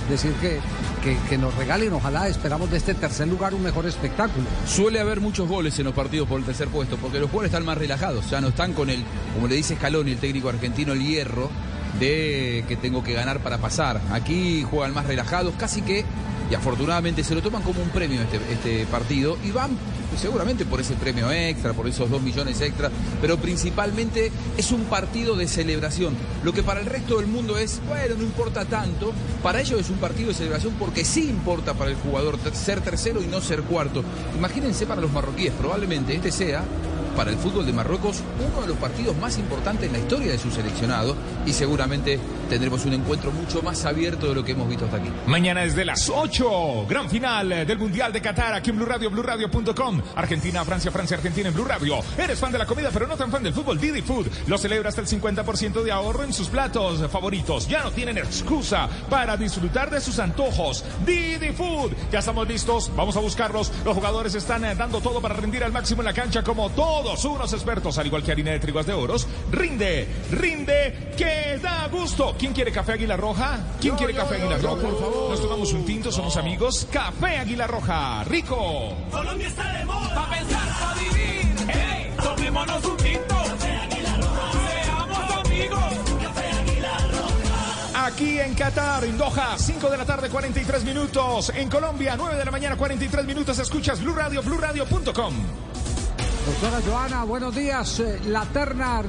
Decir, 0.10 0.34
que, 0.42 0.60
que, 1.04 1.18
que 1.30 1.38
nos 1.38 1.54
regalen, 1.56 1.94
ojalá 1.94 2.28
esperamos 2.28 2.72
de 2.72 2.78
este 2.78 2.96
tercer 2.96 3.28
lugar 3.28 3.54
un 3.54 3.62
mejor 3.62 3.86
espectáculo. 3.86 4.46
Suele 4.66 5.00
haber 5.00 5.22
muchos 5.22 5.48
goles 5.48 5.78
en 5.78 5.86
los 5.86 5.94
partidos 5.94 6.28
por 6.28 6.40
el 6.40 6.46
tercer 6.46 6.68
puesto, 6.68 6.98
porque 6.98 7.20
los 7.20 7.30
jugadores 7.30 7.52
están 7.54 7.66
más 7.66 7.78
relajados, 7.78 8.30
ya 8.30 8.42
no 8.42 8.48
están 8.48 8.74
con 8.74 8.90
el, 8.90 9.04
como 9.36 9.48
le 9.48 9.56
dice 9.56 9.76
Scaloni, 9.76 10.12
el 10.12 10.18
técnico 10.18 10.50
argentino, 10.50 10.94
el 10.94 11.06
hierro 11.06 11.50
de 12.00 12.66
que 12.68 12.76
tengo 12.76 13.04
que 13.04 13.14
ganar 13.14 13.40
para 13.40 13.60
pasar. 13.60 14.02
Aquí 14.12 14.64
juegan 14.70 14.94
más 14.94 15.06
relajados, 15.06 15.54
casi 15.58 15.82
que, 15.82 16.06
y 16.50 16.56
afortunadamente 16.56 17.24
se 17.24 17.36
lo 17.36 17.42
toman 17.42 17.61
como 17.61 17.82
un 17.82 17.90
premio 17.90 18.22
este, 18.22 18.40
este 18.52 18.86
partido, 18.88 19.38
y 19.44 19.52
van 19.52 19.72
seguramente 20.18 20.66
por 20.66 20.82
ese 20.82 20.95
premio 20.95 21.32
extra, 21.32 21.74
por 21.74 21.88
esos 21.88 22.10
dos 22.10 22.22
millones 22.22 22.60
extra, 22.61 22.90
pero 23.22 23.38
principalmente 23.38 24.32
es 24.58 24.72
un 24.72 24.86
partido 24.86 25.36
de 25.36 25.48
celebración. 25.48 26.16
Lo 26.44 26.52
que 26.52 26.64
para 26.64 26.80
el 26.80 26.88
resto 26.88 27.18
del 27.18 27.28
mundo 27.28 27.58
es, 27.58 27.82
bueno, 27.88 28.16
no 28.18 28.24
importa 28.24 28.66
tanto, 28.66 29.14
para 29.44 29.61
ellos 29.61 29.80
es 29.80 29.90
un 29.90 29.98
partido 29.98 30.30
de 30.30 30.36
celebración 30.36 30.74
porque 30.80 31.06
sí 31.06 31.30
importa 31.30 31.74
para 31.74 31.92
el 31.92 31.98
jugador 31.98 32.38
ser 32.53 32.82
tercero 32.82 33.22
y 33.22 33.28
no 33.28 33.42
ser 33.42 33.61
cuarto. 33.61 34.03
Imagínense 34.38 34.86
para 34.86 35.02
los 35.02 35.11
marroquíes, 35.11 35.53
probablemente 35.53 36.16
este 36.16 36.32
sea 36.32 36.64
para 37.19 37.31
el 37.31 37.38
fútbol 37.38 37.65
de 37.65 37.73
Marruecos 37.73 38.23
uno 38.39 38.61
de 38.61 38.67
los 38.69 38.77
partidos 38.77 39.14
más 39.17 39.38
importantes 39.38 39.88
en 39.88 39.91
la 39.91 39.99
historia 39.99 40.31
de 40.31 40.38
su 40.38 40.49
seleccionado 40.49 41.17
y 41.45 41.51
seguramente 41.51 42.17
tendremos 42.49 42.85
un 42.85 42.93
encuentro 42.93 43.30
mucho 43.31 43.61
más 43.61 43.83
abierto 43.83 44.30
de 44.30 44.35
lo 44.35 44.45
que 44.45 44.53
hemos 44.53 44.69
visto 44.69 44.85
hasta 44.85 44.98
aquí. 44.98 45.09
Mañana 45.27 45.61
desde 45.61 45.83
las 45.83 46.09
8, 46.09 46.85
gran 46.88 47.09
final 47.09 47.49
del 47.49 47.77
Mundial 47.77 48.14
de 48.14 48.22
Qatar 48.22 48.53
aquí 48.53 48.69
en 48.69 48.77
Blue 48.77 48.85
Radio, 48.85 49.11
BlueRadio.com. 49.11 50.01
Argentina, 50.15 50.64
Francia, 50.64 50.91
Francia, 50.91 51.17
Argentina 51.17 51.49
en 51.49 51.56
Blue 51.56 51.65
Radio. 51.65 51.99
Eres 52.17 52.39
fan 52.39 52.53
de 52.53 52.57
la 52.57 52.65
comida, 52.65 52.89
pero 52.93 53.06
no 53.06 53.17
tan 53.17 53.30
fan 53.30 53.43
del 53.43 53.53
fútbol. 53.53 53.77
Didi 53.77 54.01
Food 54.01 54.27
lo 54.48 54.57
celebra 54.57 54.88
hasta 54.88 55.01
el 55.01 55.07
50% 55.07 55.83
de 55.83 55.91
ahorro 55.91 56.23
en 56.23 56.31
sus 56.31 56.48
platos 56.48 57.06
favoritos. 57.11 57.67
Ya 57.67 57.83
no 57.83 57.91
tienen 57.91 58.17
excusa 58.17 58.88
para 59.09 59.35
disfrutar 59.35 59.89
de 59.89 59.99
sus 59.99 60.19
antojos. 60.19 60.85
Didi 61.06 61.51
Food, 61.51 61.91
ya 62.14 62.19
estamos 62.19 62.48
listos, 62.48 62.89
vamos 62.95 63.17
a 63.17 63.19
buscarlos. 63.19 63.73
Los 63.83 63.93
jugadores 63.93 64.35
están 64.35 64.64
eh, 64.64 64.73
dando 64.73 65.01
todo 65.01 65.19
para 65.19 65.35
rendir 65.35 65.65
al 65.65 65.73
máximo 65.73 66.01
en 66.01 66.06
la 66.06 66.14
cancha 66.14 66.43
como 66.43 66.69
todos 67.10 67.26
unos 67.26 67.54
expertos, 67.54 67.98
al 67.98 68.06
igual 68.06 68.22
que 68.22 68.32
harina 68.32 68.52
de 68.52 68.60
trigo 68.60 68.84
de 68.84 68.94
oros. 68.94 69.28
Rinde, 69.52 70.08
rinde, 70.30 71.12
que 71.18 71.58
da 71.58 71.88
gusto. 71.88 72.36
¿Quién 72.38 72.54
quiere 72.54 72.72
café 72.72 72.94
Águila 72.94 73.18
Roja? 73.18 73.58
¿Quién 73.82 73.96
quiere 73.96 74.14
café 74.14 74.36
Águila 74.36 74.60
Roja? 74.60 74.82
Por 74.84 75.00
favor. 75.00 75.30
Nos 75.32 75.42
tomamos 75.42 75.74
un 75.74 75.86
tinto, 75.86 76.12
somos 76.12 76.38
amigos. 76.38 76.88
Café 76.92 77.38
Águila 77.38 77.66
Roja, 77.66 78.24
rico. 78.26 78.94
Colombia 79.10 79.48
está 79.48 79.74
de 79.74 79.86
moda. 79.86 80.14
Pa' 80.14 80.30
pensar, 80.30 80.70
pa' 80.80 80.94
vivir. 80.94 81.56
¡Hey! 81.68 82.14
Tomémonos 82.22 82.86
un 82.86 82.98
tinto. 82.98 83.36
Café 83.36 83.72
Águila 83.72 84.18
Roja. 84.18 84.52
Seamos 84.84 85.46
amigos. 85.46 85.94
Café 86.22 86.52
Águila 86.52 86.98
Roja. 87.08 88.06
Aquí 88.06 88.40
en 88.40 88.54
Qatar, 88.54 89.04
en 89.04 89.18
Doha, 89.18 89.58
5 89.58 89.90
de 89.90 89.98
la 89.98 90.06
tarde, 90.06 90.30
43 90.30 90.84
minutos. 90.84 91.52
En 91.56 91.70
Colombia, 91.70 92.14
9 92.16 92.38
de 92.38 92.46
la 92.46 92.52
mañana, 92.52 92.78
43 92.78 93.26
minutos. 93.26 93.58
Escuchas 93.58 94.00
Blue 94.00 94.14
Radio, 94.14 94.44
BlueRadio.com. 94.44 95.68
Doctora 96.45 96.82
Joana, 96.85 97.24
buenos 97.26 97.56
días. 97.56 98.00
Eh, 98.00 98.19
La 98.27 98.43
terna, 98.45 99.03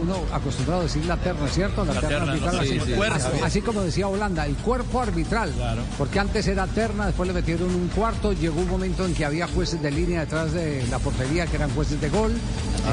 uno 0.00 0.16
acostumbrado 0.32 0.80
a 0.80 0.84
decir 0.84 1.04
la 1.04 1.16
terna, 1.16 1.46
¿cierto? 1.48 1.84
La, 1.84 1.94
La 1.94 2.00
terna, 2.00 2.16
terna, 2.18 2.32
arbitral, 2.32 2.54
¿no? 2.56 2.60
así, 2.62 2.70
Sí, 2.70 2.80
sí. 2.86 2.92
Cuerpo. 2.92 3.14
así- 3.16 3.42
así 3.44 3.60
como 3.62 3.82
decía 3.82 4.08
Holanda, 4.08 4.46
el 4.46 4.54
cuerpo 4.56 5.00
arbitral. 5.02 5.52
Porque 5.98 6.18
antes 6.18 6.46
era 6.46 6.66
terna, 6.66 7.06
después 7.06 7.26
le 7.26 7.34
metieron 7.34 7.74
un 7.74 7.88
cuarto, 7.88 8.32
llegó 8.32 8.60
un 8.60 8.68
momento 8.68 9.04
en 9.04 9.14
que 9.14 9.24
había 9.24 9.46
jueces 9.48 9.82
de 9.82 9.90
línea 9.90 10.20
detrás 10.20 10.52
de 10.52 10.86
la 10.90 10.98
portería 10.98 11.46
que 11.46 11.56
eran 11.56 11.70
jueces 11.74 12.00
de 12.00 12.08
gol, 12.08 12.32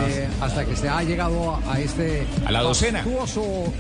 eh, 0.07 0.27
hasta 0.41 0.65
que 0.65 0.75
se 0.75 0.89
ha 0.89 1.01
llegado 1.03 1.57
a, 1.67 1.79
este 1.79 2.27
A 2.45 2.51
la 2.51 2.61
docena. 2.61 2.99
eh, 3.01 3.17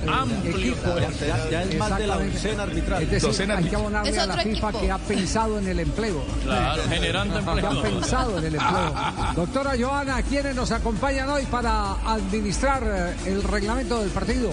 Amplio. 0.07 0.55
equipo. 0.57 0.97
Ya- 0.97 1.49
ya 1.49 1.63
es 1.63 1.77
más 1.77 1.97
de 1.97 2.07
la 2.07 2.17
docena 2.19 2.63
arbitral. 2.63 3.03
Es 3.03 3.11
decir, 3.11 3.27
Docena 3.29 3.57
hay 3.57 3.65
que 3.65 3.75
abonarle 3.75 4.11
Es 4.11 4.17
a 4.17 4.25
la 4.27 4.37
FIFA 4.37 4.69
equipo. 4.69 4.79
que 4.81 4.91
ha 4.91 4.97
pensado 4.97 5.59
en 5.59 5.67
el 5.67 5.79
empleo. 5.79 6.23
Claro, 6.43 6.83
generando 6.87 7.33
que 7.43 7.49
empleo. 7.51 7.69
han 7.69 7.81
pensado 7.81 8.37
en 8.37 8.45
el 8.45 8.55
empleo. 8.55 8.93
Doctora 9.35 9.71
Joana, 9.77 10.04
¿quiénes 10.29 10.55
nos 10.55 10.71
acompañan 10.71 11.29
hoy 11.29 11.45
para 11.45 11.93
administrar 12.05 12.83
eh, 12.85 13.15
el 13.25 13.43
reglamento 13.43 13.99
del 14.01 14.11
partido? 14.11 14.51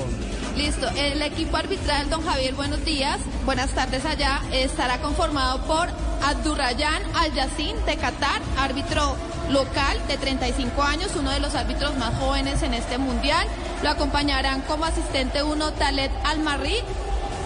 Listo, 0.56 0.89
el 0.97 1.20
equipo 1.20 1.56
arbitral, 1.58 2.08
don 2.08 2.24
Javier, 2.24 2.55
buenos 2.55 2.82
días, 2.84 3.18
buenas 3.44 3.70
tardes 3.70 4.05
allá, 4.06 4.40
estará 4.50 4.98
conformado 4.98 5.62
por 5.66 5.89
Abdurrayan 6.24 7.02
Al-Yassin 7.14 7.76
de 7.84 7.97
Qatar, 7.97 8.40
árbitro 8.56 9.14
local 9.50 9.98
de 10.08 10.16
35 10.16 10.82
años, 10.82 11.12
uno 11.16 11.31
de 11.31 11.40
los 11.40 11.55
árbitros 11.55 11.97
más 11.98 12.14
jóvenes 12.18 12.62
en 12.62 12.72
este 12.72 12.97
mundial. 12.97 13.47
Lo 13.82 13.90
acompañarán 13.90 14.62
como 14.62 14.86
asistente 14.86 15.42
uno 15.42 15.72
Talet 15.72 16.12
Al-Marri, 16.24 16.78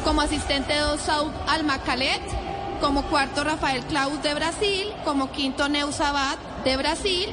como 0.05 0.20
asistente 0.20 0.78
dos 0.78 1.01
Saud 1.01 1.33
Al-Makalet, 1.49 2.23
como 2.81 3.02
cuarto 3.07 3.43
Rafael 3.43 3.85
Claus 3.86 4.23
de 4.23 4.35
Brasil, 4.35 4.86
como 5.05 5.33
quinto 5.33 5.68
Neusabat 5.68 6.39
de 6.65 6.76
Brasil, 6.76 7.28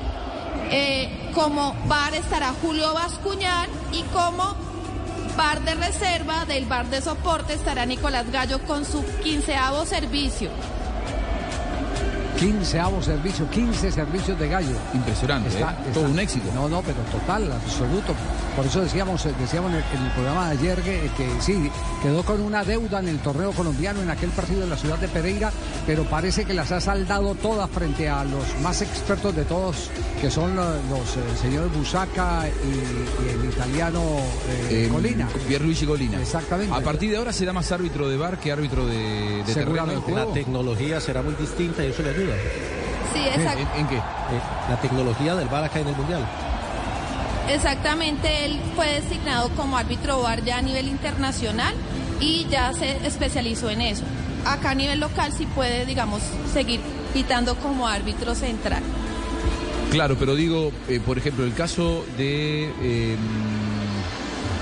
eh, 0.75 1.07
como 1.35 1.75
bar 1.85 2.15
estará 2.15 2.51
Julio 2.59 2.95
Bascuñán 2.95 3.69
y 3.91 4.01
como 4.11 4.55
bar 5.37 5.61
de 5.61 5.75
reserva 5.75 6.45
del 6.45 6.65
bar 6.65 6.87
de 6.87 6.99
soporte 6.99 7.53
estará 7.53 7.85
Nicolás 7.85 8.31
Gallo 8.31 8.59
con 8.65 8.83
su 8.83 9.05
quinceavo 9.21 9.85
servicio. 9.85 10.49
Quinceavo 12.43 13.01
servicio, 13.01 13.49
15 13.49 13.89
servicios 13.91 14.37
de 14.37 14.49
gallo. 14.49 14.75
Impresionante, 14.93 15.47
Está- 15.49 15.71
¿eh? 15.71 15.75
está- 15.79 15.93
todo 15.93 16.09
un 16.09 16.19
éxito. 16.19 16.49
No, 16.53 16.67
no, 16.67 16.81
pero 16.81 16.97
total, 17.11 17.49
absoluto. 17.51 18.13
Por 18.55 18.65
eso 18.65 18.81
decíamos, 18.81 19.25
eh, 19.25 19.33
decíamos 19.39 19.71
en 19.71 19.77
el, 19.77 19.83
en 19.97 20.05
el 20.05 20.11
programa 20.11 20.49
de 20.49 20.57
ayer 20.59 20.81
que, 20.81 21.09
que 21.15 21.29
sí, 21.41 21.71
quedó 22.01 22.21
con 22.23 22.41
una 22.41 22.63
deuda 22.65 22.99
en 22.99 23.07
el 23.07 23.19
torneo 23.19 23.51
colombiano 23.53 24.01
en 24.01 24.09
aquel 24.09 24.29
partido 24.31 24.63
en 24.63 24.69
la 24.69 24.77
ciudad 24.77 24.97
de 24.97 25.07
Pereira, 25.07 25.51
pero 25.87 26.03
parece 26.03 26.43
que 26.45 26.53
las 26.53 26.71
ha 26.73 26.81
saldado 26.81 27.33
todas 27.35 27.69
frente 27.69 28.09
a 28.09 28.23
los 28.25 28.43
más 28.61 28.81
expertos 28.81 29.33
de 29.35 29.45
todos, 29.45 29.89
que 30.19 30.29
son 30.29 30.55
lo- 30.55 30.63
los, 30.73 31.15
eh, 31.17 31.37
señores 31.41 31.71
Busaca 31.73 32.43
y, 32.47 33.25
y 33.25 33.29
el 33.39 33.49
italiano 33.49 34.01
eh, 34.49 34.85
Eh, 34.85 34.89
Colina. 34.91 35.29
Pierluigi 35.47 35.85
Colina. 35.85 36.19
Exactamente. 36.21 36.75
A 36.75 36.81
partir 36.81 37.09
de 37.11 37.17
ahora 37.17 37.31
será 37.31 37.53
más 37.53 37.71
árbitro 37.71 38.09
de 38.09 38.17
bar 38.17 38.37
que 38.37 38.51
árbitro 38.51 38.85
de, 38.85 39.43
de 39.45 39.53
terreno 39.53 39.85
de 39.87 39.95
juego. 39.95 40.27
La 40.29 40.33
tecnología 40.33 40.99
será 40.99 41.21
muy 41.21 41.35
distinta 41.35 41.83
y 41.83 41.87
eso 41.87 42.03
le 42.03 42.09
ayuda. 42.09 42.32
Sí, 43.13 43.19
¿En, 43.19 43.41
exact- 43.41 43.67
en 43.77 43.87
qué? 43.87 43.95
Eh, 43.97 44.01
la 44.69 44.77
tecnología 44.81 45.35
del 45.35 45.47
VAR 45.47 45.63
acá 45.65 45.79
en 45.79 45.87
el 45.87 45.95
Mundial. 45.95 46.25
exactamente. 47.49 48.45
Él 48.45 48.59
fue 48.75 48.87
designado 49.01 49.49
como 49.49 49.77
árbitro 49.77 50.21
VAR 50.21 50.43
ya 50.43 50.57
a 50.57 50.61
nivel 50.61 50.87
internacional 50.87 51.73
y 52.19 52.47
ya 52.49 52.73
se 52.73 53.05
especializó 53.05 53.69
en 53.69 53.81
eso. 53.81 54.03
Acá 54.45 54.71
a 54.71 54.75
nivel 54.75 54.99
local 54.99 55.31
sí 55.37 55.45
puede, 55.45 55.85
digamos, 55.85 56.21
seguir 56.53 56.79
pitando 57.13 57.55
como 57.55 57.87
árbitro 57.87 58.35
central. 58.35 58.81
Claro, 59.91 60.15
pero 60.19 60.35
digo, 60.35 60.71
eh, 60.89 60.99
por 61.05 61.17
ejemplo, 61.17 61.45
el 61.45 61.53
caso 61.53 62.03
de 62.17 62.65
eh, 62.81 63.15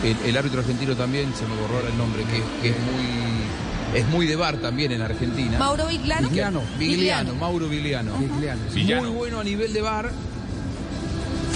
el, 0.03 0.17
el 0.29 0.37
árbitro 0.37 0.59
argentino 0.59 0.95
también, 0.95 1.33
se 1.33 1.45
me 1.45 1.55
borró 1.61 1.77
ahora 1.77 1.87
el 1.89 1.97
nombre, 1.97 2.23
que, 2.23 2.41
que 2.61 2.69
es 2.69 2.79
muy 2.79 3.40
es 3.93 4.07
muy 4.07 4.27
de 4.27 4.35
bar 4.35 4.57
también 4.57 4.91
en 4.91 5.01
Argentina. 5.01 5.57
Mauro 5.57 5.87
Vigliano. 5.87 6.29
Vigliano. 6.29 6.61
Vigliano, 6.77 7.35
Mauro 7.35 7.67
Vigliano. 7.67 8.17
Vigliano. 8.17 8.61
Muy 9.01 9.09
bueno 9.15 9.39
a 9.39 9.43
nivel 9.43 9.73
de 9.73 9.81
bar, 9.81 10.11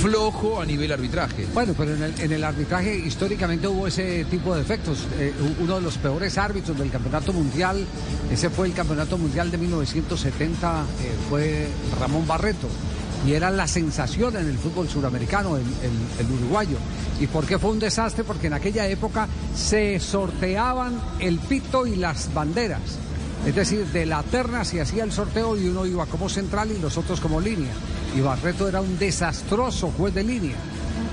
flojo 0.01 0.61
a 0.61 0.65
nivel 0.65 0.91
arbitraje. 0.91 1.47
Bueno, 1.53 1.73
pero 1.77 1.95
en 1.95 2.03
el, 2.03 2.19
en 2.19 2.31
el 2.31 2.43
arbitraje 2.43 2.95
históricamente 2.95 3.67
hubo 3.67 3.88
ese 3.88 4.25
tipo 4.25 4.53
de 4.55 4.61
efectos. 4.61 5.07
Eh, 5.19 5.33
uno 5.59 5.75
de 5.75 5.81
los 5.81 5.97
peores 5.97 6.38
árbitros 6.38 6.77
del 6.77 6.91
campeonato 6.91 7.33
mundial, 7.33 7.85
ese 8.31 8.49
fue 8.49 8.67
el 8.67 8.73
campeonato 8.73 9.17
mundial 9.17 9.49
de 9.49 9.57
1970, 9.57 10.81
eh, 10.81 11.11
fue 11.30 11.67
Ramón 11.99 12.27
Barreto. 12.27 12.67
Y 13.26 13.34
era 13.34 13.50
la 13.50 13.68
sensación 13.68 14.36
en 14.38 14.48
el 14.48 14.58
fútbol 14.58 14.88
suramericano, 14.88 15.58
el, 15.58 15.64
el- 15.64 16.32
uruguayo. 16.32 16.78
¿Y 17.20 17.28
por 17.28 17.45
qué 17.45 17.58
fue 17.58 17.72
un 17.72 17.80
desastre? 17.80 18.24
Porque 18.24 18.48
en 18.48 18.54
aquella 18.54 18.88
época 18.88 19.28
se 19.56 20.00
sorteaban 20.00 21.00
el 21.20 21.40
pito 21.40 21.88
y 21.88 21.95
las 21.95 22.34
banderas. 22.34 22.82
Es 23.45 23.56
decir, 23.56 23.86
de 23.88 24.06
la 24.06 24.22
terna 24.24 24.64
se 24.66 24.82
hacía 24.82 25.04
el 25.04 25.12
sorteo 25.12 25.58
y 25.58 25.68
uno 25.68 25.86
iba 25.86 26.06
como 26.08 26.30
central 26.30 26.72
y 26.72 26.80
los 26.80 26.98
otros 26.98 27.20
como 27.20 27.40
línea. 27.40 27.72
Y 28.16 28.22
Barreto 28.22 28.68
era 28.68 28.82
un 28.82 28.98
desastroso 28.98 29.92
juez 29.98 30.14
de 30.14 30.24
línea. 30.24 30.56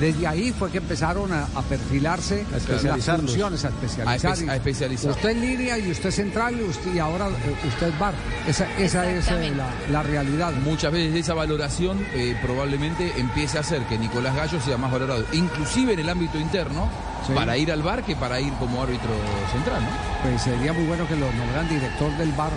Desde 0.02 0.26
ahí 0.26 0.52
fue 0.52 0.68
que 0.70 0.78
empezaron 0.78 1.32
a, 1.32 1.44
a 1.54 1.62
perfilarse 1.62 2.44
las 2.50 2.64
funciones, 3.20 3.64
a 3.64 3.68
especializar. 3.68 4.08
A 4.08 4.16
espe- 4.16 4.48
a 4.50 4.56
especializar. 4.56 5.10
Usted 5.12 5.28
en 5.30 5.40
línea 5.40 5.78
y 5.78 5.90
usted 5.92 6.10
central 6.10 6.58
y, 6.58 6.64
usted, 6.64 6.92
y 6.92 6.98
ahora 6.98 7.28
eh, 7.28 7.68
usted 7.68 7.86
es 7.88 7.98
bar. 8.00 8.12
Esa, 8.48 8.66
esa 8.78 9.08
es 9.08 9.28
eh, 9.30 9.52
la, 9.56 9.68
la 9.92 10.02
realidad. 10.02 10.52
Muchas 10.64 10.90
veces 10.92 11.14
esa 11.14 11.34
valoración 11.34 12.04
eh, 12.14 12.36
probablemente 12.42 13.12
empiece 13.16 13.58
a 13.58 13.60
hacer 13.60 13.82
que 13.86 13.96
Nicolás 13.96 14.34
Gallo 14.34 14.60
sea 14.60 14.76
más 14.76 14.90
valorado, 14.90 15.24
inclusive 15.32 15.92
en 15.92 16.00
el 16.00 16.08
ámbito 16.08 16.38
interno, 16.38 16.88
Sí. 17.24 17.32
para 17.34 17.56
ir 17.56 17.70
al 17.70 17.82
bar 17.84 18.02
que 18.02 18.16
para 18.16 18.40
ir 18.40 18.52
como 18.54 18.82
árbitro 18.82 19.10
central, 19.52 19.80
¿no? 19.80 19.88
Pues 20.28 20.42
sería 20.42 20.72
muy 20.72 20.82
bueno 20.86 21.06
que 21.06 21.14
lo 21.14 21.30
nombraran 21.32 21.68
director 21.68 22.10
del 22.18 22.32
bar. 22.32 22.50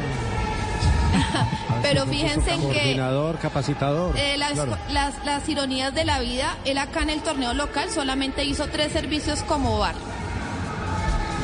Pero 1.82 2.06
fíjense 2.06 2.52
en 2.54 2.62
que 2.62 2.66
Coordinador, 2.68 3.38
capacitador. 3.38 4.18
eh, 4.18 4.38
las, 4.38 4.54
Claro. 4.54 4.78
las, 4.92 5.14
las 5.26 5.48
ironías 5.50 5.94
de 5.94 6.04
la 6.06 6.20
vida, 6.20 6.56
él 6.66 6.78
acá 6.78 7.02
en 7.04 7.10
el 7.12 7.22
torneo 7.22 7.54
local 7.54 7.90
solamente 7.92 8.44
hizo 8.44 8.68
tres 8.68 8.92
servicios 8.92 9.44
como 9.44 9.78
bar. 9.80 9.96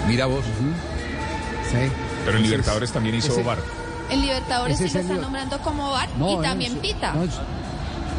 Mira 0.07 0.25
vos. 0.25 0.43
Sí. 1.71 1.91
Pero 2.25 2.37
en 2.37 2.43
Libertadores 2.43 2.91
también 2.91 3.15
hizo 3.15 3.31
ese- 3.33 3.43
bar. 3.43 3.59
En 4.09 4.21
Libertadores 4.21 4.77
sí 4.77 4.89
lo 4.89 4.99
están 4.99 5.21
nombrando 5.21 5.59
como 5.61 5.89
bar 5.91 6.09
No, 6.17 6.39
y 6.39 6.43
también 6.43 6.73
su- 6.73 6.79
pita. 6.79 7.13
no, 7.13 7.23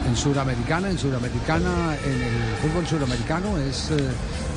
en 0.08 0.16
su- 0.16 0.28
en 0.28 0.34
Suramericana, 0.34 0.90
en 0.90 0.98
Suramericana, 0.98 1.97
en 2.05 2.22
el 2.22 2.56
fútbol 2.62 2.86
suramericano 2.86 3.58
es, 3.58 3.90
eh, 3.90 3.97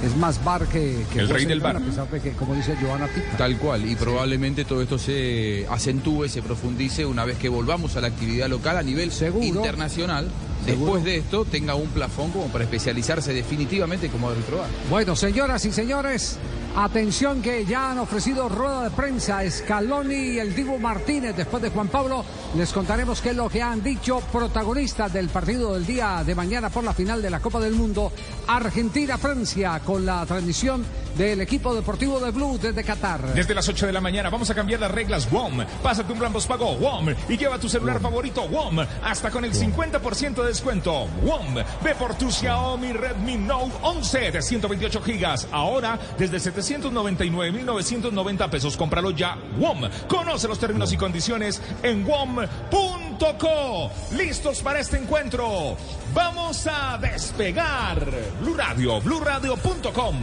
es 0.06 0.15
más 0.17 0.43
bar 0.43 0.65
que, 0.67 1.06
que 1.11 1.19
El 1.19 1.30
rey 1.30 1.45
del 1.45 1.59
bar. 1.59 1.77
a 1.77 1.80
pesar 1.80 2.09
de 2.09 2.19
que, 2.22 2.32
como 2.32 2.53
dice 2.56 2.75
Giovanna 2.80 3.07
Pita. 3.07 3.38
Tal 3.38 3.57
cual, 3.57 3.85
y 3.85 3.95
probablemente 3.95 4.64
todo 4.65 4.82
esto 4.82 4.98
se 4.98 5.65
acentúe, 5.69 6.27
se 6.30 6.41
profundice 6.41 7.06
una 7.06 7.25
vez 7.25 7.38
que 7.38 7.49
volvamos 7.49 7.95
a 7.95 8.01
la 8.01 8.07
actividad 8.07 8.48
local 8.48 8.77
a 8.77 8.83
nivel 8.83 9.11
internacional. 9.41 10.27
Después 10.65 11.03
de 11.03 11.17
esto, 11.17 11.45
tenga 11.45 11.75
un 11.75 11.90
plafón 11.90 12.32
como 12.32 12.48
para 12.48 12.64
especializarse 12.64 13.33
definitivamente 13.33 14.09
como 14.09 14.30
árbitro 14.30 14.57
bar. 14.57 14.69
Bueno, 14.90 15.15
señoras 15.15 15.64
y 15.65 15.72
señores, 15.72 16.38
atención 16.76 17.42
que 17.42 17.66
ya 17.66 17.92
han 17.92 18.00
ofrecido 18.00 18.50
rueda 18.50 18.84
de 18.84 18.90
prensa 18.92 19.40
Scaloni 19.50 20.16
y 20.16 20.40
el 20.40 20.54
Divo 20.54 20.78
Martínez. 20.78 21.36
Después 21.36 21.64
de 21.64 21.70
Juan 21.70 21.88
Pablo, 21.88 22.26
les 22.56 22.72
contaremos 22.74 23.22
qué 23.22 23.30
es 23.30 23.36
lo 23.36 23.50
que 23.50 23.62
han 23.62 23.82
dicho 23.82 24.20
protagonistas 24.32 25.12
del 25.14 25.30
partido 25.30 25.74
del 25.74 25.86
día 25.86 26.24
de 26.26 26.36
mañana 26.36 26.70
por 26.70 26.84
la 26.84 26.94
final 26.94 27.22
de 27.22 27.30
la 27.30 27.40
Copa 27.40 27.60
del 27.60 27.74
Mundo 27.74 28.12
Argentina-Francia 28.48 29.82
con 29.86 30.06
la 30.06 30.26
transmisión 30.26 30.86
del 31.18 31.40
equipo 31.42 31.74
deportivo 31.74 32.20
de 32.20 32.32
Blue 32.32 32.58
desde 32.62 32.84
Qatar. 32.84 33.34
Desde 33.34 33.56
las 33.56 33.68
8 33.68 33.88
de 33.88 33.94
la 33.94 34.02
mañana 34.02 34.30
vamos 34.30 34.50
a 34.50 34.56
cambiar 34.56 34.82
las 34.82 34.92
reglas 34.92 35.32
WOM. 35.32 35.64
Pásate 35.82 36.12
un 36.12 36.20
gran 36.20 36.34
pago 36.34 36.74
WOM 36.74 37.08
y 37.30 37.38
lleva 37.38 37.58
tu 37.58 37.70
celular 37.70 38.02
favorito 38.02 38.44
WOM 38.50 38.80
hasta 39.02 39.32
con 39.32 39.45
el 39.45 39.54
50% 39.54 40.36
de 40.36 40.48
descuento. 40.48 41.08
WOM, 41.24 41.56
ve 41.56 41.95
por 41.98 42.16
tu 42.16 42.30
Xiaomi 42.30 42.92
Redmi 42.92 43.38
Note 43.38 43.72
11 43.82 44.32
de 44.32 44.42
128 44.42 45.02
gigas. 45.02 45.48
Ahora 45.52 45.98
desde 46.18 46.40
799.990 46.69 48.50
pesos. 48.50 48.77
Cómpralo 48.77 49.11
ya. 49.11 49.38
WOM. 49.58 49.84
Conoce 50.08 50.48
los 50.48 50.60
términos 50.60 50.92
y 50.94 50.98
condiciones 50.98 51.61
en 51.84 52.06
WOM.co. 52.06 53.92
Listos 54.11 54.61
para 54.61 54.80
este 54.80 54.98
encuentro. 54.98 55.77
Vamos 56.14 56.68
a 56.69 56.98
despegar. 56.98 58.06
Blue 58.42 58.56
Radio, 58.56 59.00
BlueRadio.com. 59.02 60.16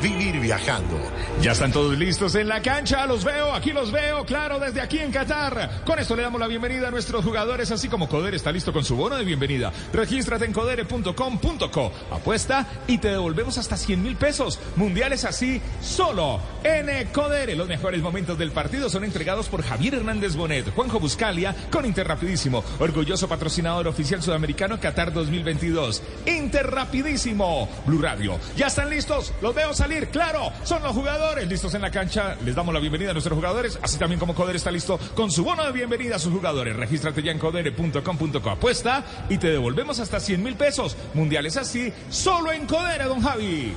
Vivir 0.00 0.40
viajando. 0.40 0.98
Ya 1.42 1.52
están 1.52 1.70
todos 1.70 1.96
listos 1.96 2.34
en 2.34 2.48
la 2.48 2.62
cancha, 2.62 3.06
los 3.06 3.22
veo, 3.22 3.52
aquí 3.52 3.70
los 3.70 3.92
veo, 3.92 4.24
claro, 4.24 4.58
desde 4.58 4.80
aquí 4.80 4.98
en 4.98 5.12
Qatar. 5.12 5.82
Con 5.84 5.98
esto 5.98 6.16
le 6.16 6.22
damos 6.22 6.40
la 6.40 6.48
bienvenida 6.48 6.88
a 6.88 6.90
nuestros 6.90 7.24
jugadores, 7.24 7.70
así 7.70 7.88
como 7.88 8.08
Codere 8.08 8.36
está 8.36 8.50
listo 8.50 8.72
con 8.72 8.84
su 8.84 8.96
bono 8.96 9.16
de 9.16 9.24
bienvenida. 9.24 9.70
Regístrate 9.92 10.46
en 10.46 10.52
codere.com.co, 10.52 11.92
apuesta 12.10 12.66
y 12.88 12.98
te 12.98 13.10
devolvemos 13.10 13.58
hasta 13.58 13.76
100 13.76 14.02
mil 14.02 14.16
pesos. 14.16 14.58
Mundiales 14.76 15.24
así, 15.24 15.60
solo 15.82 16.40
en 16.64 17.06
Codere. 17.08 17.54
Los 17.54 17.68
mejores 17.68 18.00
momentos 18.00 18.38
del 18.38 18.50
partido 18.50 18.88
son 18.88 19.04
entregados 19.04 19.48
por 19.48 19.62
Javier 19.62 19.94
Hernández 19.94 20.34
Bonet, 20.36 20.74
Juanjo 20.74 20.98
Buscalia, 20.98 21.54
con 21.70 21.84
Interrapidísimo, 21.84 22.64
orgulloso 22.80 23.28
patrocinador 23.28 23.86
oficial 23.86 24.22
sudamericano 24.22 24.80
Qatar 24.80 25.12
2022. 25.12 26.02
Interrapidísimo, 26.26 27.68
Blue 27.84 28.00
Radio. 28.00 28.40
¿Ya 28.56 28.66
están 28.68 28.90
listos? 28.90 29.32
Los 29.42 29.54
veo 29.54 29.74
salir, 29.74 30.08
claro, 30.08 30.50
son 30.64 30.82
los 30.82 30.92
jugadores 30.92 31.25
listos 31.34 31.74
en 31.74 31.82
la 31.82 31.90
cancha. 31.90 32.36
Les 32.44 32.54
damos 32.54 32.72
la 32.72 32.80
bienvenida 32.80 33.10
a 33.10 33.12
nuestros 33.12 33.36
jugadores, 33.36 33.78
así 33.82 33.98
también 33.98 34.18
como 34.18 34.34
Codere 34.34 34.58
está 34.58 34.70
listo 34.70 34.98
con 35.14 35.30
su 35.30 35.44
bono 35.44 35.64
de 35.64 35.72
bienvenida 35.72 36.16
a 36.16 36.18
sus 36.18 36.32
jugadores. 36.32 36.76
Regístrate 36.76 37.22
ya 37.22 37.32
en 37.32 37.38
codere.com.co. 37.38 38.50
Apuesta 38.50 39.04
y 39.28 39.38
te 39.38 39.48
devolvemos 39.48 39.98
hasta 39.98 40.20
100 40.20 40.42
mil 40.42 40.54
pesos. 40.54 40.96
Mundiales 41.14 41.56
así, 41.56 41.92
solo 42.10 42.52
en 42.52 42.66
Codere, 42.66 43.04
don 43.04 43.20
Javi. 43.20 43.74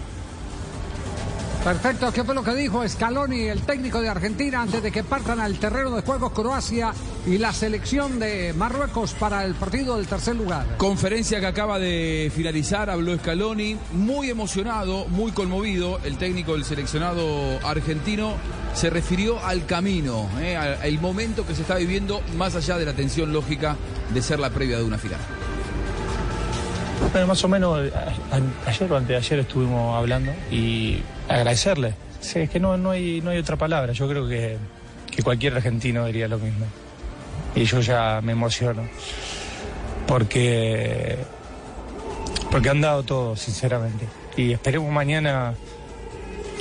Perfecto, 1.64 2.12
¿qué 2.14 2.24
fue 2.24 2.34
lo 2.34 2.42
que 2.42 2.56
dijo 2.56 2.88
Scaloni, 2.88 3.42
el 3.42 3.62
técnico 3.64 4.00
de 4.00 4.08
Argentina, 4.08 4.62
antes 4.62 4.82
de 4.82 4.92
que 4.92 5.04
partan 5.04 5.42
al 5.42 5.60
terreno 5.60 5.92
de 5.92 6.02
juego 6.02 6.32
Croacia 6.32 6.94
y 7.28 7.38
la 7.38 7.52
selección 7.52 8.18
de 8.18 8.54
Marruecos 8.54 9.14
para 9.14 9.44
el 9.44 9.56
partido 9.56 9.98
del 9.98 10.08
tercer 10.08 10.38
lugar? 10.38 10.78
Conferencia 10.78 11.42
que 11.42 11.46
acaba 11.48 11.78
de 11.78 12.32
finalizar, 12.34 12.90
habló 12.90 13.16
Scaloni, 13.18 13.78
muy 13.92 14.30
emocionado, 14.30 15.06
muy 15.10 15.34
conmovido. 15.34 16.00
El 16.06 16.18
técnico 16.18 16.54
del 16.54 16.64
seleccionado 16.64 17.60
argentino 17.68 18.36
se 18.74 18.90
refirió 18.90 19.44
al 19.46 19.66
camino, 19.66 20.30
eh, 20.40 20.56
al, 20.56 20.82
al 20.82 21.00
momento 21.02 21.46
que 21.46 21.56
se 21.56 21.64
está 21.64 21.76
viviendo, 21.76 22.22
más 22.38 22.56
allá 22.56 22.78
de 22.78 22.86
la 22.86 22.94
tensión 22.94 23.34
lógica 23.34 23.76
de 24.14 24.22
ser 24.22 24.40
la 24.40 24.50
previa 24.50 24.78
de 24.78 24.86
una 24.86 24.98
final. 24.98 25.20
Bueno, 27.12 27.28
más 27.28 27.44
o 27.44 27.48
menos 27.48 27.80
a- 27.94 28.70
ayer 28.70 28.92
o 28.92 28.96
antes 28.98 29.08
de 29.10 29.16
ayer 29.18 29.40
estuvimos 29.40 29.96
hablando 29.98 30.32
y 30.52 31.02
agradecerle. 31.28 31.94
Sí, 32.20 32.40
es 32.40 32.50
que 32.50 32.60
no, 32.60 32.78
no, 32.78 32.92
hay, 32.92 33.22
no 33.22 33.32
hay 33.32 33.38
otra 33.40 33.56
palabra. 33.56 33.94
Yo 33.94 34.08
creo 34.08 34.28
que, 34.28 34.58
que 35.10 35.24
cualquier 35.24 35.56
argentino 35.56 36.06
diría 36.06 36.28
lo 36.28 36.38
mismo. 36.38 36.66
Y 37.56 37.64
yo 37.64 37.80
ya 37.80 38.20
me 38.22 38.34
emociono. 38.34 38.84
Porque, 40.08 41.18
porque 42.52 42.70
han 42.70 42.82
dado 42.82 43.04
todo, 43.04 43.36
sinceramente. 43.36 44.06
Y 44.38 44.52
esperemos 44.52 44.92
mañana 44.92 45.54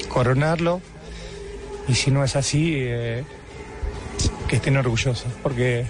coronarlo. 0.08 0.80
Y 1.88 1.94
si 1.94 2.10
no 2.10 2.22
es 2.24 2.36
así, 2.36 2.74
eh, 2.76 3.24
que 4.48 4.56
estén 4.56 4.76
orgullosos. 4.76 5.26
Porque 5.42 5.86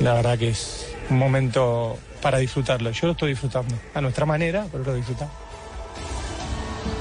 la 0.00 0.14
verdad 0.14 0.38
que 0.38 0.50
es 0.50 0.86
un 1.10 1.18
momento 1.18 1.98
para 2.22 2.38
disfrutarlo. 2.38 2.90
Yo 2.90 3.06
lo 3.06 3.12
estoy 3.12 3.30
disfrutando, 3.30 3.74
a 3.94 4.00
nuestra 4.00 4.26
manera, 4.26 4.66
pero 4.70 4.84
lo 4.84 4.94
disfrutamos. 4.94 5.32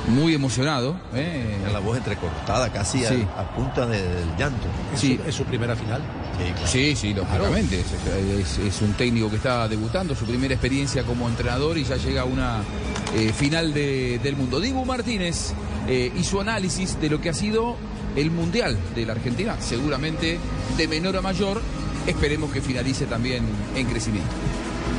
Muy 0.07 0.33
emocionado. 0.33 0.97
eh. 1.13 1.57
La 1.73 1.79
voz 1.79 1.97
entrecortada, 1.97 2.71
casi 2.71 3.03
a- 3.05 3.09
Sí. 3.09 3.27
a, 3.37 3.43
punta 3.55 3.85
de- 3.85 4.01
del 4.01 4.35
llanto. 4.37 4.65
Sí. 4.95 5.19
¿Es 5.27 5.35
su 5.35 5.43
primera 5.43 5.75
final? 5.75 6.01
Sí, 6.65 6.95
sí, 6.95 7.13
lógicamente. 7.13 7.81
Es, 7.81 7.87
es- 8.39 8.57
es 8.59 8.81
un 8.81 8.93
técnico 8.93 9.29
que 9.29 9.35
está 9.35 9.67
debutando, 9.67 10.15
su 10.15 10.25
primera 10.25 10.53
experiencia 10.53 11.03
como 11.03 11.27
entrenador 11.27 11.77
y 11.77 11.83
ya 11.83 11.97
llega 11.97 12.21
a 12.21 12.25
una 12.25 12.61
eh, 13.15 13.33
final 13.33 13.73
de- 13.73 14.19
del 14.23 14.35
mundo. 14.37 14.59
Dibu 14.61 14.85
Martínez 14.85 15.53
eh, 15.87 16.11
hizo 16.17 16.39
análisis 16.41 16.99
de 17.01 17.09
lo 17.09 17.19
que 17.21 17.29
ha 17.29 17.33
sido 17.33 17.75
el 18.15 18.31
Mundial 18.31 18.77
de 18.95 19.05
la 19.05 19.11
Argentina, 19.13 19.55
seguramente 19.59 20.37
de 20.77 20.87
menor 20.87 21.17
a 21.17 21.21
mayor. 21.21 21.61
Esperemos 22.05 22.49
que 22.51 22.61
finalice 22.61 23.05
también 23.07 23.43
en 23.75 23.85
crecimiento. 23.87 24.29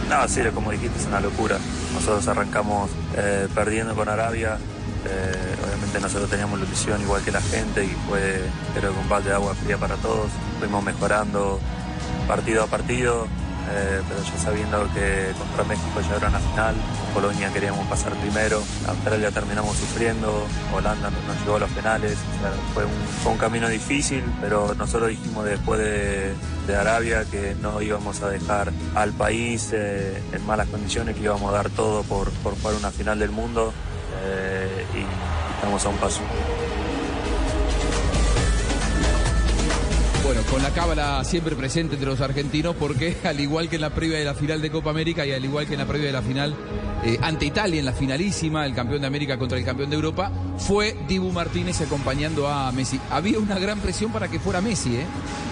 No, 0.09 0.27
sí, 0.29 0.41
como 0.55 0.71
dijiste, 0.71 0.99
es 0.99 1.07
una 1.07 1.21
locura. 1.21 1.59
Nosotros 1.95 2.27
arrancamos 2.29 2.91
eh, 3.17 3.49
perdiendo 3.55 3.95
con 3.95 4.09
Arabia 4.09 4.59
Eh, 5.05 5.57
obviamente 5.65 6.01
nosotros 6.01 6.29
teníamos 6.29 6.59
la 6.59 6.67
ilusión 6.67 7.01
igual 7.01 7.23
que 7.23 7.31
la 7.31 7.41
gente 7.41 7.85
y 7.85 7.89
fue 8.09 8.43
creo 8.75 8.93
un 8.93 9.09
balde 9.09 9.29
de 9.31 9.37
agua 9.37 9.55
fría 9.55 9.79
para 9.79 9.95
todos. 9.97 10.29
Fuimos 10.59 10.83
mejorando 10.83 11.61
partido 12.27 12.65
a 12.65 12.67
partido, 12.67 13.27
eh, 13.71 14.01
pero 14.09 14.23
ya 14.23 14.39
sabiendo 14.39 14.89
que 14.95 15.33
contra 15.39 15.65
México 15.65 16.01
ya 16.09 16.17
era 16.17 16.29
una 16.29 16.39
final, 16.39 16.75
Polonia 17.15 17.51
queríamos 17.53 17.87
pasar 17.89 18.13
primero, 18.15 18.63
Australia 18.87 19.31
terminamos 19.31 19.77
sufriendo, 19.77 20.47
Holanda 20.75 21.11
no- 21.11 21.33
nos 21.35 21.43
llevó 21.45 21.57
a 21.57 21.61
los 21.61 21.71
penales, 21.71 22.17
fue, 22.75 22.85
un, 22.85 23.39
camino 23.39 23.69
difícil, 23.69 24.25
pero 24.41 24.75
nosotros 24.75 25.11
dijimos 25.11 25.45
después 25.45 25.79
de, 25.81 26.35
de 26.67 26.77
Arabia 26.77 27.25
que 27.31 27.55
no 27.63 27.81
íbamos 27.81 28.21
a 28.23 28.29
dejar 28.29 28.73
al 28.95 29.13
país 29.13 29.71
eh, 29.73 30.21
en 30.33 30.47
malas 30.47 30.69
condiciones, 30.69 31.15
que 31.17 31.23
íbamos 31.23 31.51
a 31.53 31.57
dar 31.57 31.71
todo 31.71 32.03
por, 32.03 32.31
por 32.43 32.59
jugar 32.61 32.75
una 32.77 32.91
final 32.91 33.19
del 33.19 33.31
mundo 33.31 33.73
eh, 34.25 34.85
y 34.95 35.55
estamos 35.57 35.85
a 35.85 35.89
un 35.89 35.97
paso. 35.97 36.21
Bueno, 40.25 40.43
con 40.51 40.63
la 40.63 40.71
cábala 40.71 41.25
siempre 41.25 41.57
presente 41.57 41.95
entre 41.95 42.11
los 42.11 42.21
argentinos, 42.21 42.77
porque 42.77 43.17
al 43.25 43.41
igual 43.41 43.69
que 43.69 43.77
en 43.77 43.83
la 43.83 43.91
previa 43.91 44.19
de 44.19 44.25
la 44.25 44.35
final 44.35 44.61
de 44.61 44.71
Copa 44.71 44.91
América 44.91 45.25
y 45.25 45.33
al 45.33 45.45
igual 45.45 45.67
que 45.67 45.75
en 45.75 45.81
la 45.81 45.87
previa 45.87 46.09
de 46.09 46.13
la 46.13 46.23
final 46.23 46.55
eh, 47.05 47.19
ante 47.23 47.47
Italia, 47.47 47.79
en 47.79 47.87
la 47.87 47.93
finalísima, 47.93 48.67
el 48.67 48.75
campeón 48.75 49.01
de 49.01 49.07
América 49.07 49.39
contra 49.39 49.57
el 49.57 49.65
campeón 49.65 49.91
de 49.91 49.97
Europa, 49.97 50.31
fue 50.59 50.97
Dibu 51.09 51.31
Martínez 51.31 51.81
acompañando 51.81 52.49
a 52.49 52.71
Messi. 52.73 53.01
Había 53.11 53.39
una 53.39 53.59
gran 53.59 53.79
presión 53.79 54.13
para 54.13 54.29
que 54.29 54.41
fuera 54.41 54.61
Messi, 54.61 54.97
¿eh? 54.97 55.07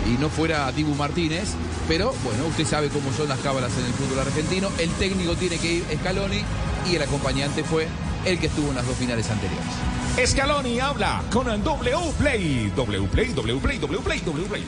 Y 0.07 0.21
no 0.21 0.29
fuera 0.29 0.71
Dibu 0.73 0.95
Martínez, 0.95 1.49
pero 1.89 2.13
bueno, 2.25 2.47
usted 2.47 2.67
sabe 2.67 2.89
cómo 2.89 3.13
son 3.13 3.29
las 3.29 3.39
cábalas 3.39 3.73
en 3.79 3.87
el 3.87 3.93
fútbol 3.93 4.21
argentino. 4.21 4.69
El 4.79 4.91
técnico 4.91 5.35
tiene 5.37 5.59
que 5.59 5.75
ir 5.75 5.85
Scaloni 6.01 6.43
y 6.91 6.97
el 6.97 7.03
acompañante 7.03 7.63
fue 7.65 7.87
el 8.25 8.39
que 8.39 8.49
estuvo 8.49 8.69
en 8.71 8.77
las 8.77 8.87
dos 8.87 8.97
finales 8.97 9.31
anteriores. 9.31 10.06
Scaloni 10.25 10.81
habla 10.81 11.23
con 11.31 11.49
el 11.51 11.63
W 11.63 12.13
Play. 12.19 12.73
W 12.75 13.07
Play, 13.09 13.33
W 13.35 13.61
Play, 13.61 13.79
W 13.79 14.01
Play, 14.01 14.21
W 14.21 14.47
Play. 14.49 14.65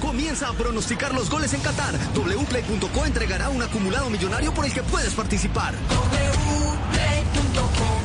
Comienza 0.00 0.48
a 0.48 0.52
pronosticar 0.52 1.12
los 1.14 1.28
goles 1.28 1.52
en 1.52 1.60
Qatar. 1.60 1.94
Wplay.co 2.14 3.04
entregará 3.04 3.50
un 3.50 3.62
acumulado 3.62 4.08
millonario 4.08 4.54
por 4.54 4.64
el 4.64 4.72
que 4.72 4.82
puedes 4.82 5.12
participar. 5.12 5.74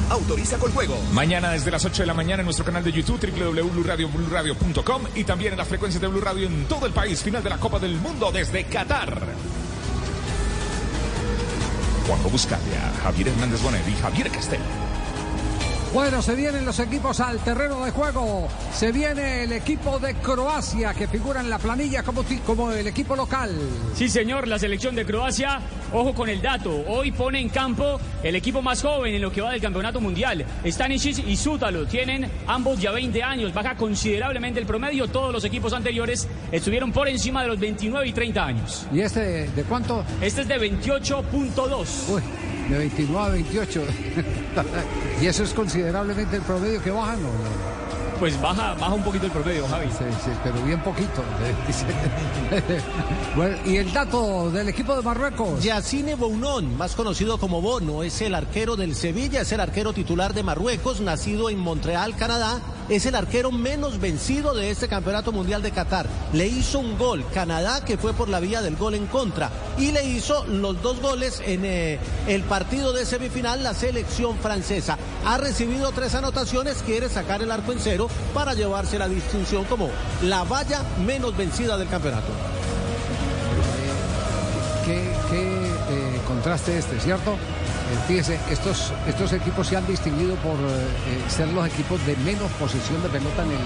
Autoriza 0.09 0.57
con 0.57 0.71
juego. 0.73 0.99
Mañana 1.13 1.51
desde 1.51 1.71
las 1.71 1.85
8 1.85 2.03
de 2.03 2.07
la 2.07 2.13
mañana 2.13 2.41
en 2.41 2.45
nuestro 2.45 2.65
canal 2.65 2.83
de 2.83 2.91
YouTube 2.91 3.19
www.bluradio.com 3.21 5.03
y 5.15 5.23
también 5.23 5.53
en 5.53 5.59
las 5.59 5.67
frecuencias 5.67 6.01
de 6.01 6.07
Blue 6.07 6.21
Radio 6.21 6.47
en 6.47 6.65
todo 6.65 6.85
el 6.85 6.91
país. 6.91 7.21
Final 7.21 7.41
de 7.41 7.49
la 7.49 7.57
Copa 7.57 7.79
del 7.79 7.95
Mundo 7.97 8.31
desde 8.31 8.65
Qatar. 8.65 9.27
Juanjo 12.05 12.29
Buscalia, 12.29 12.91
Javier 13.03 13.29
Hernández 13.29 13.61
Bonet 13.61 13.87
y 13.87 14.01
Javier 14.01 14.29
Castel. 14.31 14.61
Bueno, 15.91 16.21
se 16.21 16.35
vienen 16.35 16.65
los 16.65 16.79
equipos 16.79 17.19
al 17.19 17.39
terreno 17.39 17.83
de 17.83 17.89
juego. 17.89 18.47
Se 18.71 18.91
viene 18.91 19.43
el 19.43 19.51
equipo 19.51 19.97
de 19.97 20.13
Croacia 20.13 20.93
que 20.93 21.07
figura 21.07 21.39
en 21.39 21.49
la 21.49 21.57
planilla 21.57 22.03
como, 22.03 22.71
el 22.71 22.85
equipo 22.85 23.15
local. 23.15 23.57
Sí, 23.95 24.07
señor, 24.07 24.47
la 24.47 24.59
selección 24.59 24.93
de 24.93 25.03
Croacia, 25.03 25.59
ojo 25.91 26.13
con 26.13 26.29
el 26.29 26.43
dato, 26.43 26.83
hoy 26.87 27.11
pone 27.11 27.39
en 27.39 27.49
campo 27.49 27.99
el 28.21 28.35
equipo 28.35 28.61
más 28.61 28.83
joven 28.83 29.15
en 29.15 29.21
lo 29.23 29.31
que 29.31 29.41
va 29.41 29.51
del 29.51 29.61
campeonato 29.61 29.99
mundial. 29.99 30.45
Stanisic 30.63 31.27
y 31.27 31.35
Sútalo 31.35 31.87
tienen 31.87 32.29
ambos 32.45 32.79
ya 32.79 32.91
20 32.91 33.23
años, 33.23 33.51
baja 33.51 33.75
considerablemente 33.75 34.59
el 34.59 34.67
promedio, 34.67 35.07
todos 35.07 35.33
los 35.33 35.43
equipos 35.43 35.73
anteriores 35.73 36.27
estuvieron 36.51 36.91
por 36.91 37.07
encima 37.07 37.41
de 37.41 37.47
los 37.47 37.59
29 37.59 38.07
y 38.07 38.13
30 38.13 38.45
años. 38.45 38.85
¿Y 38.93 38.99
este 38.99 39.49
de 39.49 39.63
cuánto? 39.63 40.05
Este 40.21 40.41
es 40.41 40.47
de 40.47 40.59
28.2. 40.59 42.48
De 42.69 42.77
29 42.77 43.25
a 43.25 43.29
28. 43.29 43.83
¿Y 45.21 45.25
eso 45.25 45.43
es 45.43 45.53
considerablemente 45.53 46.35
el 46.35 46.43
promedio 46.43 46.81
que 46.81 46.91
bajan 46.91 47.17
o 47.17 47.23
no? 47.23 47.79
Pues 48.19 48.39
baja, 48.41 48.73
baja 48.73 48.93
un 48.93 49.03
poquito 49.03 49.27
el 49.27 49.31
promedio, 49.31 49.65
Javi. 49.67 49.87
Sí, 49.87 50.03
sí, 50.25 50.31
pero 50.43 50.61
bien 50.63 50.81
poquito. 50.81 51.23
bueno, 53.35 53.57
y 53.65 53.77
el 53.77 53.93
dato 53.93 54.51
del 54.51 54.67
equipo 54.67 54.93
de 54.93 55.01
Marruecos. 55.01 55.63
Yacine 55.63 56.15
Bounón, 56.15 56.77
más 56.77 56.95
conocido 56.95 57.37
como 57.37 57.61
Bono, 57.61 58.03
es 58.03 58.21
el 58.21 58.35
arquero 58.35 58.75
del 58.75 58.93
Sevilla, 58.93 59.41
es 59.41 59.51
el 59.53 59.61
arquero 59.61 59.93
titular 59.93 60.33
de 60.33 60.43
Marruecos, 60.43 60.99
nacido 60.99 61.49
en 61.49 61.59
Montreal, 61.59 62.13
Canadá. 62.17 62.59
Es 62.89 63.05
el 63.05 63.13
arquero 63.13 63.51
menos 63.51 63.99
vencido 63.99 64.55
de 64.55 64.71
este 64.71 64.87
campeonato 64.87 65.31
mundial 65.31 65.61
de 65.61 65.69
Qatar. 65.71 66.07
Le 66.33 66.47
hizo 66.47 66.79
un 66.79 66.97
gol 66.97 67.23
Canadá 67.31 67.85
que 67.85 67.99
fue 67.99 68.13
por 68.13 68.29
la 68.29 68.39
vía 68.39 68.63
del 68.63 68.77
gol 68.77 68.95
en 68.95 69.05
contra 69.05 69.51
y 69.77 69.91
le 69.91 70.03
hizo 70.05 70.43
los 70.47 70.81
dos 70.81 70.99
goles 70.99 71.39
en 71.45 71.65
eh, 71.65 71.99
el 72.27 72.41
partido 72.41 72.91
de 72.91 73.05
semifinal 73.05 73.63
la 73.63 73.75
selección 73.75 74.39
francesa. 74.39 74.97
Ha 75.23 75.37
recibido 75.37 75.91
tres 75.91 76.15
anotaciones, 76.15 76.77
quiere 76.83 77.09
sacar 77.09 77.43
el 77.43 77.51
arco 77.51 77.73
en 77.73 77.79
cero 77.79 78.09
para 78.33 78.55
llevarse 78.55 78.97
la 78.97 79.07
distinción 79.07 79.65
como 79.65 79.89
la 80.23 80.43
valla 80.43 80.81
menos 81.05 81.37
vencida 81.37 81.77
del 81.77 81.89
campeonato. 81.89 82.27
Qué, 84.85 85.11
eh, 85.31 86.21
contraste 86.27 86.79
este, 86.79 86.99
¿cierto? 86.99 87.37
Eh, 87.89 87.97
fíjese, 88.07 88.39
estos, 88.51 88.93
estos 89.07 89.33
equipos 89.33 89.65
se 89.67 89.75
han 89.75 89.87
distinguido 89.87 90.35
por 90.35 90.53
eh, 90.53 91.23
ser 91.27 91.47
los 91.47 91.65
equipos 91.65 92.05
de 92.05 92.15
menos 92.17 92.51
posesión 92.59 93.01
de 93.01 93.09
pelota 93.09 93.41
en 93.43 93.49
el, 93.51 93.57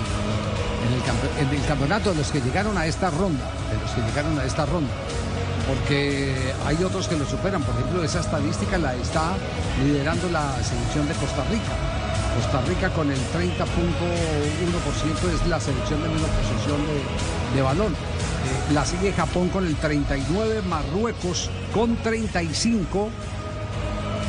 en, 1.39 1.49
el 1.59 1.65
campeonato, 1.65 2.11
de 2.11 2.17
los 2.17 2.31
que 2.31 2.39
llegaron 2.39 2.77
a 2.77 2.85
esta 2.85 3.09
ronda, 3.09 3.43
de 3.69 3.77
los 3.81 3.91
que 3.91 3.99
llegaron 4.01 4.39
a 4.39 4.45
esta 4.45 4.65
ronda. 4.65 4.93
Porque 5.67 6.53
hay 6.65 6.81
otros 6.83 7.09
que 7.09 7.17
lo 7.17 7.25
superan, 7.25 7.63
por 7.63 7.75
ejemplo, 7.75 8.01
esa 8.03 8.21
estadística 8.21 8.77
la 8.77 8.95
está 8.95 9.33
liderando 9.83 10.29
la 10.29 10.55
selección 10.63 11.05
de 11.07 11.15
Costa 11.15 11.43
Rica. 11.49 11.73
Costa 12.35 12.61
Rica 12.67 12.91
con 12.91 13.11
el 13.11 13.17
30.1% 13.17 15.33
es 15.35 15.47
la 15.47 15.59
selección 15.59 16.01
de 16.01 16.07
menos 16.07 16.29
posesión 16.29 16.81
de, 16.87 17.03
de 17.55 17.61
balón. 17.61 17.91
Eh, 17.93 18.73
la 18.73 18.85
sigue 18.85 19.11
Japón 19.13 19.49
con 19.49 19.67
el 19.67 19.75
39, 19.75 20.63
Marruecos 20.63 21.51
con 21.73 21.95
35, 21.97 23.11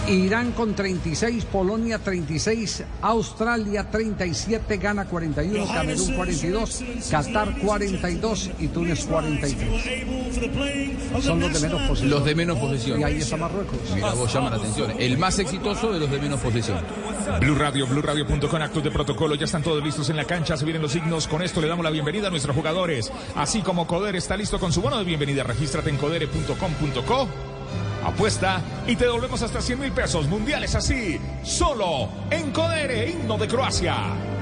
Irán 0.09 0.53
con 0.53 0.75
36, 0.75 1.47
Polonia 1.47 1.99
36, 1.99 2.85
Australia 3.01 3.91
37, 3.91 4.77
Ghana 4.77 5.07
41, 5.07 5.67
Camerún 5.67 6.15
42, 6.15 6.85
Qatar 7.11 7.59
42 7.59 8.51
y 8.59 8.69
Túnez 8.69 9.05
43. 9.07 10.05
Son 11.23 11.41
los 11.41 11.53
de 11.53 11.61
menos 11.61 11.83
posesión. 11.83 12.11
Los 12.11 12.25
de 12.25 12.35
menos 12.35 12.59
posesión. 12.59 13.01
Y 13.01 13.05
ahí 13.05 13.19
está 13.19 13.37
Marruecos. 13.37 13.79
Mira, 13.95 14.13
vos 14.13 14.33
llama 14.33 14.51
la 14.51 14.57
atención. 14.57 14.93
El 14.99 15.17
más 15.17 15.39
exitoso 15.39 15.93
de 15.93 16.01
los 16.01 16.11
de 16.11 16.19
menos 16.19 16.41
posesión. 16.41 16.81
Blue 17.41 17.55
Radio, 17.55 17.87
Blue 17.87 18.03
Radio.com, 18.03 18.61
actos 18.61 18.85
de 18.85 18.91
protocolo, 18.91 19.35
ya 19.35 19.47
están 19.47 19.63
todos 19.63 19.83
listos 19.83 20.11
en 20.11 20.17
la 20.17 20.25
cancha, 20.25 20.57
se 20.57 20.65
vienen 20.65 20.83
los 20.83 20.93
signos, 20.93 21.27
con 21.27 21.43
esto 21.43 21.61
le 21.61 21.69
damos 21.69 21.83
la 21.83 21.91
bienvenida 21.91 22.29
a 22.29 22.31
nuestros 22.31 22.55
jugadores, 22.55 23.11
así 23.35 23.63
como 23.63 23.87
Coder 23.87 24.15
está 24.17 24.37
listo 24.37 24.59
con 24.61 24.73
su 24.73 24.83
bono 24.83 24.99
de 24.99 25.05
bienvenida, 25.05 25.43
regístrate 25.43 25.89
en 25.91 25.97
codere.com.co, 25.97 27.29
apuesta 28.05 28.61
y 28.87 28.97
te 28.97 29.05
devolvemos 29.05 29.43
hasta 29.43 29.61
100 29.61 29.81
mil 29.81 29.93
pesos 29.93 30.27
mundiales 30.29 30.75
así, 30.75 31.21
solo 31.43 32.09
en 32.31 32.51
Codere, 32.53 33.11
himno 33.11 33.39
de 33.39 33.49
Croacia. 33.49 34.34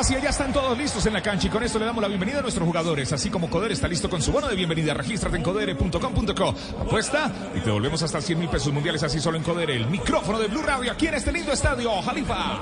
Croacia, 0.00 0.18
ya 0.18 0.30
están 0.30 0.50
todos 0.50 0.78
listos 0.78 1.04
en 1.04 1.12
la 1.12 1.22
cancha 1.22 1.48
y 1.48 1.50
con 1.50 1.62
esto 1.62 1.78
le 1.78 1.84
damos 1.84 2.00
la 2.00 2.08
bienvenida 2.08 2.38
a 2.38 2.40
nuestros 2.40 2.66
jugadores, 2.66 3.12
así 3.12 3.28
como 3.28 3.50
Coder 3.50 3.70
está 3.72 3.86
listo 3.86 4.08
con 4.08 4.22
su 4.22 4.32
bono 4.32 4.48
de 4.48 4.56
bienvenida, 4.56 4.94
regístrate 4.94 5.36
en 5.36 5.42
codere.com.co, 5.42 6.54
apuesta 6.80 7.30
y 7.54 7.60
te 7.60 7.70
volvemos 7.70 8.02
hasta 8.02 8.18
100 8.22 8.38
mil 8.38 8.48
pesos 8.48 8.72
mundiales 8.72 9.02
así 9.02 9.20
solo 9.20 9.36
en 9.36 9.42
Codere, 9.42 9.76
el 9.76 9.88
micrófono 9.88 10.38
de 10.38 10.46
Blue 10.46 10.62
Radio 10.62 10.90
aquí 10.90 11.08
en 11.08 11.14
este 11.16 11.30
lindo 11.30 11.52
estadio, 11.52 12.00
Jalifa. 12.00 12.60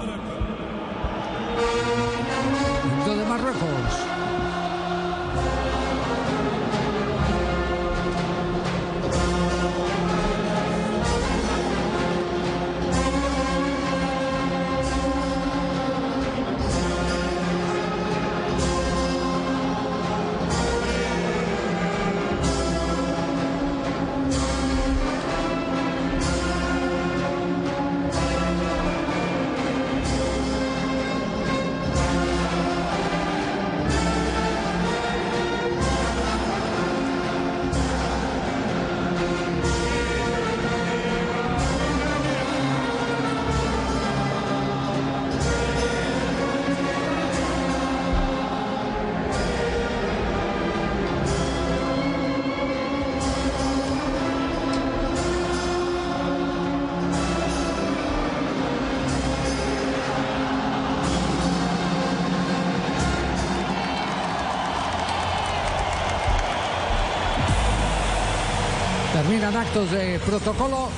De 69.87 70.19
protocolo. 70.27 70.89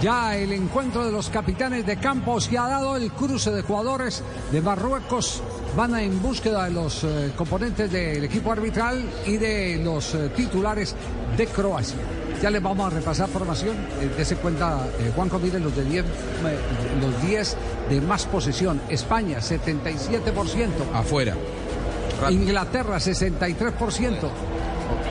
Ya 0.00 0.36
el 0.36 0.52
encuentro 0.52 1.04
de 1.04 1.10
los 1.10 1.28
capitanes 1.30 1.84
de 1.84 1.96
campos 1.96 2.48
ya 2.48 2.66
ha 2.66 2.70
dado 2.70 2.96
el 2.96 3.10
cruce 3.10 3.50
de 3.50 3.62
jugadores 3.62 4.22
de 4.52 4.62
Marruecos. 4.62 5.42
Van 5.76 5.94
a 5.94 6.02
en 6.02 6.22
búsqueda 6.22 6.64
de 6.64 6.70
los 6.70 7.02
eh, 7.02 7.32
componentes 7.36 7.90
del 7.90 8.22
equipo 8.22 8.52
arbitral 8.52 9.04
y 9.26 9.36
de 9.36 9.80
los 9.82 10.14
eh, 10.14 10.30
titulares 10.34 10.94
de 11.36 11.46
Croacia. 11.48 11.98
Ya 12.40 12.50
les 12.50 12.62
vamos 12.62 12.86
a 12.86 12.94
repasar 12.94 13.28
formación. 13.28 13.76
Eh, 14.00 14.10
dese 14.16 14.36
cuenta, 14.36 14.86
eh, 14.98 15.12
Juan 15.14 15.28
mire 15.42 15.58
los 15.58 15.76
de 15.76 15.84
10 15.84 16.04
eh, 16.04 16.08
los 17.00 17.22
10 17.22 17.56
de 17.90 18.00
más 18.00 18.26
posesión. 18.26 18.80
España, 18.88 19.40
77%. 19.40 20.68
Afuera. 20.94 21.34
Inglaterra, 22.30 22.96
63%. 22.98 24.30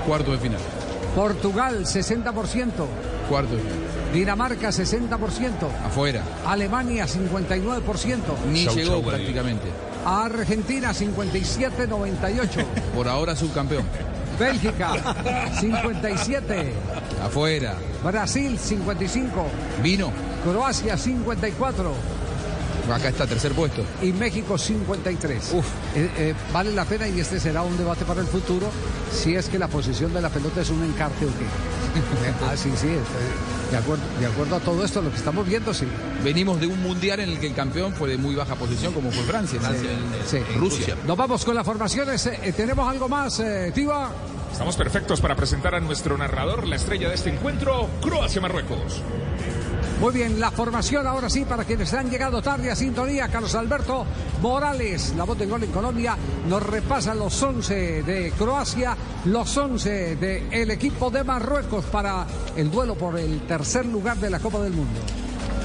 Cuarto 0.08 0.32
de 0.32 0.38
final. 0.38 0.60
Portugal, 1.16 1.86
60%. 1.86 2.72
Cuarto 3.30 3.56
de 3.56 3.62
final. 3.62 3.78
Dinamarca, 4.14 4.70
60%. 4.70 5.52
Afuera. 5.86 6.24
Alemania, 6.46 7.06
59%. 7.06 8.18
Ni 8.52 8.66
Chau, 8.66 8.76
llegó 8.76 8.94
chau, 8.94 9.04
prácticamente. 9.04 9.68
Argentina, 10.06 10.94
57-98. 10.94 12.66
Por 12.96 13.08
ahora 13.08 13.36
subcampeón. 13.36 13.86
Bélgica, 14.40 14.94
57. 15.60 16.74
Afuera. 17.24 17.76
Brasil, 18.04 18.58
55. 18.58 19.46
Vino. 19.84 20.12
Croacia, 20.44 20.98
54. 20.98 21.94
Acá 22.94 23.10
está, 23.10 23.28
tercer 23.28 23.52
puesto. 23.52 23.84
Y 24.02 24.12
México 24.14 24.58
53. 24.58 25.54
Eh, 25.54 26.10
eh, 26.18 26.34
vale 26.52 26.72
la 26.72 26.86
pena 26.86 27.08
y 27.08 27.20
este 27.20 27.40
será 27.40 27.62
un 27.62 27.78
debate 27.78 28.06
para 28.06 28.22
el 28.22 28.28
futuro 28.28 28.68
si 29.12 29.36
es 29.36 29.48
que 29.50 29.60
la 29.60 29.68
posición 29.68 30.14
de 30.14 30.22
la 30.22 30.30
pelota 30.30 30.62
es 30.62 30.70
un 30.70 30.84
encarte 30.84 31.26
o 31.26 31.30
qué. 31.30 31.46
ah, 32.50 32.56
sí, 32.56 32.72
sí. 32.76 32.88
eh, 32.88 33.00
De 33.72 33.78
acuerdo, 33.78 34.04
de 34.20 34.26
acuerdo 34.26 34.56
a 34.56 34.60
todo 34.60 34.84
esto, 34.84 35.02
lo 35.02 35.10
que 35.12 35.18
estamos 35.18 35.48
viendo, 35.48 35.74
sí. 35.74 35.86
Venimos 36.24 36.60
de 36.60 36.68
un 36.68 36.82
mundial 36.82 37.20
en 37.20 37.30
el 37.30 37.40
que 37.40 37.48
el 37.48 37.54
campeón 37.56 37.94
fue 37.94 38.10
de 38.10 38.18
muy 38.18 38.36
baja 38.36 38.56
posición, 38.56 38.94
como 38.94 39.12
fue 39.12 39.24
Francia. 39.24 39.60
en- 39.64 40.28
Sí. 40.28 40.38
en 40.38 40.60
Rusia. 40.60 40.96
Nos 41.08 41.18
vamos 41.18 41.46
con 41.46 41.56
las 41.56 41.66
formaciones. 41.66 42.26
Eh, 42.26 42.54
¿Tenemos 42.56 42.90
algo 42.90 43.08
más, 43.10 43.40
eh, 43.40 43.72
Tiva? 43.74 44.12
Estamos 44.52 44.76
perfectos 44.76 45.22
para 45.22 45.36
presentar 45.36 45.76
a 45.76 45.80
nuestro 45.80 46.18
narrador, 46.18 46.68
la 46.68 46.76
estrella 46.76 47.08
de 47.10 47.16
este 47.16 47.30
encuentro, 47.30 47.88
Croacia-Marruecos. 48.02 49.02
Muy 50.00 50.14
bien, 50.14 50.40
la 50.40 50.50
formación 50.50 51.06
ahora 51.06 51.30
sí 51.30 51.44
para 51.44 51.66
quienes 51.66 51.94
han 51.94 52.10
llegado 52.10 52.42
tarde 52.42 52.72
a 52.72 52.76
sintonía. 52.76 53.28
Carlos 53.28 53.54
Alberto 53.54 54.06
Morales, 54.42 55.14
la 55.18 55.26
voz 55.26 55.38
del 55.38 55.50
gol 55.50 55.64
en 55.64 55.72
Colombia, 55.72 56.16
nos 56.48 56.64
repasa 56.64 57.14
los 57.14 57.44
11 57.44 58.04
de 58.04 58.32
Croacia, 58.38 58.96
los 59.26 59.58
11 59.58 60.16
del 60.16 60.72
equipo 60.72 61.10
de 61.10 61.26
Marruecos 61.26 61.84
para 61.86 62.26
el 62.56 62.72
duelo 62.72 62.96
por 62.96 63.20
el 63.20 63.42
tercer 63.42 63.86
lugar 63.86 64.16
de 64.18 64.30
la 64.30 64.40
Copa 64.40 64.62
del 64.62 64.72
Mundo. 64.72 65.02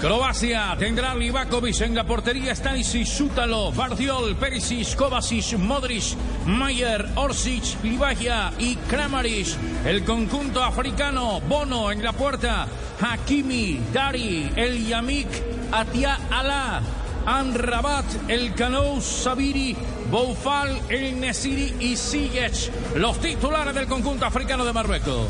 Croacia 0.00 0.76
tendrá 0.78 1.14
Livakovic 1.14 1.80
en 1.82 1.94
la 1.94 2.04
portería, 2.04 2.54
Stanisic, 2.54 3.06
Sútalo, 3.06 3.72
Bardiol, 3.72 4.34
Perisic, 4.36 4.96
Kovacic, 4.96 5.56
Modric, 5.58 6.02
Mayer, 6.46 7.06
Orsic, 7.16 7.82
Livagia 7.82 8.52
y 8.58 8.76
Kramaric. 8.76 9.48
El 9.84 10.04
conjunto 10.04 10.62
africano, 10.62 11.40
Bono 11.40 11.90
en 11.90 12.02
la 12.02 12.12
puerta, 12.12 12.66
Hakimi, 13.00 13.80
Dari, 13.92 14.50
El 14.56 14.86
Yamik, 14.86 15.28
Atia 15.72 16.18
Alá, 16.30 16.82
Anrabat, 17.26 18.04
El 18.28 18.54
Canou, 18.54 19.00
Sabiri, 19.00 19.76
Boufal, 20.10 20.80
El 20.88 21.20
Nesiri 21.20 21.74
y 21.80 21.96
Ziyech. 21.96 22.70
Los 22.96 23.18
titulares 23.18 23.74
del 23.74 23.86
conjunto 23.86 24.26
africano 24.26 24.64
de 24.64 24.72
Marruecos. 24.72 25.28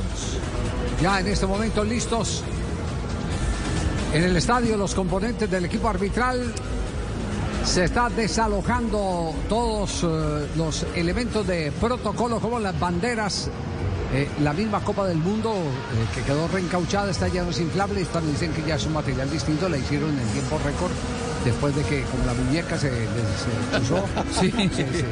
Ya 1.00 1.20
en 1.20 1.28
este 1.28 1.46
momento 1.46 1.84
listos 1.84 2.42
en 4.14 4.22
el 4.22 4.36
estadio 4.36 4.76
los 4.76 4.94
componentes 4.94 5.50
del 5.50 5.64
equipo 5.64 5.88
arbitral. 5.88 6.54
Se 7.64 7.84
está 7.84 8.08
desalojando 8.10 9.34
todos 9.48 10.04
eh, 10.04 10.46
los 10.56 10.86
elementos 10.94 11.46
de 11.46 11.72
protocolo 11.72 12.38
como 12.38 12.60
las 12.60 12.78
banderas. 12.78 13.50
Eh, 14.12 14.28
la 14.42 14.52
misma 14.52 14.80
Copa 14.80 15.06
del 15.06 15.18
Mundo 15.18 15.50
eh, 15.52 16.06
que 16.14 16.22
quedó 16.22 16.46
reencauchada, 16.46 17.10
está 17.10 17.26
ya 17.26 17.42
no 17.42 17.50
es 17.50 17.58
inflable, 17.58 18.06
me 18.22 18.30
dicen 18.30 18.52
que 18.52 18.62
ya 18.62 18.76
es 18.76 18.86
un 18.86 18.92
material 18.92 19.28
distinto, 19.30 19.68
la 19.68 19.78
hicieron 19.78 20.10
en 20.10 20.28
tiempo 20.28 20.58
récord 20.64 20.92
después 21.44 21.74
de 21.76 21.82
que 21.82 22.02
como 22.04 22.24
la 22.26 22.32
muñeca 22.34 22.78
se, 22.78 22.90
se 22.90 23.78
puso. 23.78 24.04
Sí. 24.40 24.50
sí, 24.50 24.68
sí. 24.74 24.84
Sí, 24.84 25.04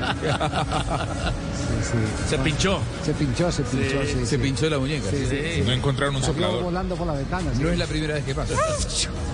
sí. 1.82 2.28
Se 2.28 2.38
pinchó. 2.38 2.80
Se 3.04 3.12
pinchó, 3.14 3.52
se 3.52 3.62
pinchó. 3.62 4.02
Sí, 4.02 4.08
sí, 4.12 4.18
se 4.20 4.26
sí. 4.26 4.38
pinchó 4.38 4.68
la 4.70 4.78
muñeca. 4.78 5.10
Sí, 5.10 5.26
sí, 5.28 5.38
sí. 5.56 5.62
No 5.64 5.72
encontraron 5.72 6.16
un 6.16 6.22
soplador. 6.22 6.62
volando 6.64 6.96
por 6.96 7.06
la 7.06 7.14
ventana. 7.14 7.50
sí. 7.54 7.62
No 7.62 7.70
es 7.70 7.78
la 7.78 7.86
primera 7.86 8.14
vez 8.14 8.24
que 8.24 8.34
pasa. 8.34 8.54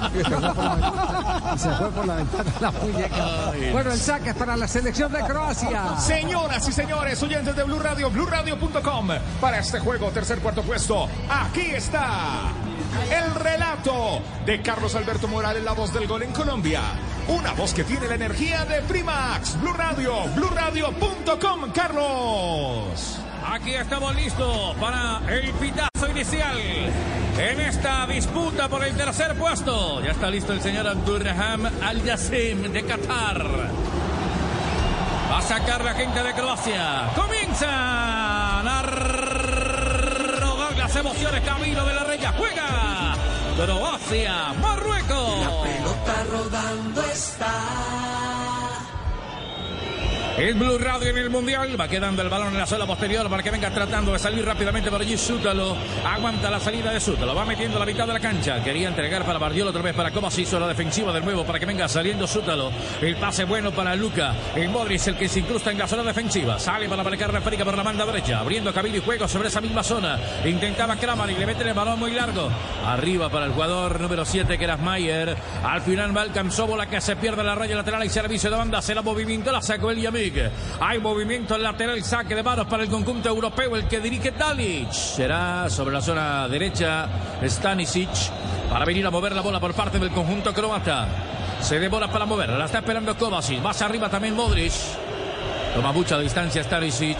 Y 0.09 1.59
se 1.59 1.71
fue 1.71 1.91
por 1.91 2.07
la 2.07 2.15
ventana 2.17 2.53
la 2.61 2.71
muñeca. 2.71 3.53
Bueno, 3.73 3.93
el 3.93 3.99
saque 3.99 4.31
es 4.31 4.37
para 4.37 4.57
la 4.57 4.69
selección 4.69 5.13
de 5.13 5.21
Croacia. 5.21 5.99
Señoras 5.99 6.69
y 6.69 6.73
señores, 6.73 7.23
oyentes 7.23 7.57
de 7.57 7.65
Blue 7.65 7.79
Radio, 7.81 8.11
BlueRadio.com. 8.11 9.09
Para 9.41 9.59
este 9.59 9.81
juego, 9.81 10.11
tercer 10.11 10.39
cuarto 10.39 10.63
puesto, 10.63 11.09
aquí 11.29 11.63
está 11.75 12.53
el 13.11 13.35
relato 13.35 14.23
de 14.45 14.63
Carlos 14.63 14.95
Alberto 14.95 15.29
Morales, 15.29 15.63
la 15.63 15.73
voz 15.73 15.93
del 15.93 16.07
gol 16.07 16.23
en 16.23 16.33
Colombia. 16.33 16.83
Una 17.29 17.53
voz 17.53 17.75
que 17.75 17.85
tiene 17.85 18.07
la 18.07 18.15
energía 18.15 18.65
de 18.65 18.81
Primax, 18.83 19.61
Blue 19.61 19.73
Radio, 19.73 20.25
BlueRadio.com, 20.35 21.73
Carlos. 21.75 23.19
Aquí 23.47 23.75
estamos 23.75 24.15
listos 24.15 24.75
para 24.77 25.21
el 25.29 25.51
pitazo 25.53 26.11
inicial 26.11 26.59
en 27.39 27.61
esta 27.61 28.07
disputa 28.07 28.69
por 28.69 28.85
el 28.85 28.95
tercer 28.97 29.35
puesto. 29.37 30.03
Ya 30.03 30.11
está 30.11 30.31
listo 30.31 30.53
el 30.53 30.61
señor 30.61 30.87
Abdurraham 30.87 31.67
Al 31.83 32.03
Yassim 32.03 32.73
de 32.73 32.85
Qatar. 32.85 33.45
Va 35.31 35.39
a 35.39 35.43
sacar 35.43 35.85
la 35.85 35.95
gente 35.95 36.23
de 36.23 36.33
Croacia. 36.33 37.11
Comienzan 37.15 37.69
a 38.69 38.83
emociones. 40.99 41.41
Camilo 41.43 41.85
de 41.85 41.95
la 41.95 42.05
Reya 42.05 42.33
juega. 42.37 43.15
Croacia, 43.57 44.53
Marruecos. 44.61 45.41
La 45.41 45.63
pelota 45.63 46.25
rodando 46.31 47.03
está. 47.03 48.18
El 50.39 50.55
Blue 50.55 50.79
Radio 50.79 51.09
en 51.09 51.19
el 51.19 51.31
Mundial. 51.31 51.79
Va 51.79 51.89
quedando 51.89 52.23
el 52.23 52.29
balón 52.29 52.53
en 52.53 52.59
la 52.59 52.67
zona 52.67 52.87
posterior 52.87 53.29
para 53.29 53.43
que 53.43 53.51
venga 53.51 53.71
tratando 53.71 54.13
de 54.13 54.21
salir 54.21 54.45
rápidamente 54.45 54.89
por 54.89 55.01
allí 55.01 55.19
Sútalo. 55.19 55.77
Aguanta 56.07 56.49
la 56.49 56.61
salida 56.61 56.93
de 56.93 57.01
Sútalo. 57.01 57.35
Va 57.35 57.45
metiendo 57.45 57.77
la 57.77 57.85
mitad 57.85 58.07
de 58.07 58.13
la 58.13 58.21
cancha. 58.21 58.63
Quería 58.63 58.87
entregar 58.87 59.25
para 59.25 59.41
Bardiol 59.41 59.67
otra 59.67 59.83
vez 59.83 59.97
para 59.97 60.13
cómo 60.13 60.31
se 60.31 60.43
hizo 60.43 60.61
la 60.61 60.69
defensiva 60.69 61.13
de 61.13 61.23
nuevo 61.23 61.45
para 61.45 61.59
que 61.59 61.67
venga 61.67 61.89
saliendo 61.89 62.29
Sútalo. 62.29 62.71
El 63.03 63.17
pase 63.17 63.43
bueno 63.45 63.73
para 63.73 63.97
Luca. 63.97 64.33
El 64.55 64.69
Modric 64.69 65.09
el 65.09 65.17
que 65.17 65.29
se 65.29 65.41
incrusta 65.41 65.73
en 65.73 65.79
la 65.79 65.89
zona 65.89 66.05
defensiva. 66.05 66.57
Sale 66.61 66.89
para 66.89 67.03
marcar 67.03 67.33
la 67.33 67.41
por 67.41 67.77
la 67.77 67.83
banda 67.83 68.07
derecha. 68.07 68.39
Abriendo 68.39 68.73
Camilo 68.73 68.99
y 68.99 69.01
juego 69.01 69.27
sobre 69.27 69.49
esa 69.49 69.61
misma 69.61 69.83
zona. 69.83 70.21
Intentaba 70.45 70.95
Kramer 70.95 71.31
y 71.31 71.35
le 71.35 71.47
mete 71.47 71.65
el 71.65 71.75
balón 71.75 71.99
muy 71.99 72.13
largo. 72.13 72.49
Arriba 72.87 73.29
para 73.29 73.47
el 73.47 73.53
jugador 73.53 74.01
número 74.01 74.25
7 74.25 74.57
que 74.57 74.65
era 74.65 74.77
Mayer. 74.77 75.37
Al 75.65 75.81
final 75.81 76.17
va 76.17 76.23
alcanzó 76.23 76.69
bola 76.69 76.87
que 76.87 77.01
se 77.01 77.17
pierde 77.17 77.43
la 77.43 77.57
raya 77.57 77.75
lateral 77.75 78.05
y 78.05 78.09
servicio 78.09 78.51
de 78.51 78.57
banda. 78.57 78.81
Se 78.81 78.95
la 78.95 79.03
movimiento 79.03 79.51
la 79.51 79.61
sacó 79.61 79.91
el 79.91 79.99
Hay 80.81 80.99
movimiento 80.99 81.55
en 81.55 81.63
lateral, 81.63 82.03
saque 82.03 82.35
de 82.35 82.43
manos 82.43 82.67
para 82.67 82.83
el 82.83 82.89
conjunto 82.89 83.29
europeo, 83.29 83.77
el 83.77 83.87
que 83.87 84.01
dirige 84.01 84.31
Dalic. 84.33 84.91
Será 84.91 85.69
sobre 85.71 85.95
la 85.95 86.01
zona 86.01 86.49
derecha 86.49 87.09
Stanisic 87.43 88.09
para 88.71 88.85
venir 88.85 89.07
a 89.07 89.11
mover 89.11 89.33
la 89.33 89.43
bola 89.43 89.61
por 89.61 89.75
parte 89.75 89.99
del 89.99 90.11
conjunto 90.11 90.53
croata. 90.53 91.07
Se 91.61 91.79
demora 91.79 92.09
para 92.09 92.27
mover, 92.27 92.51
la 92.51 92.67
está 92.67 92.79
esperando 92.79 93.17
Kovacic. 93.17 93.61
Más 93.61 93.81
arriba 93.83 94.09
también 94.09 94.35
Modric. 94.35 94.73
Toma 95.75 95.93
mucha 95.93 96.19
distancia 96.19 96.63
Stanisic. 96.63 97.19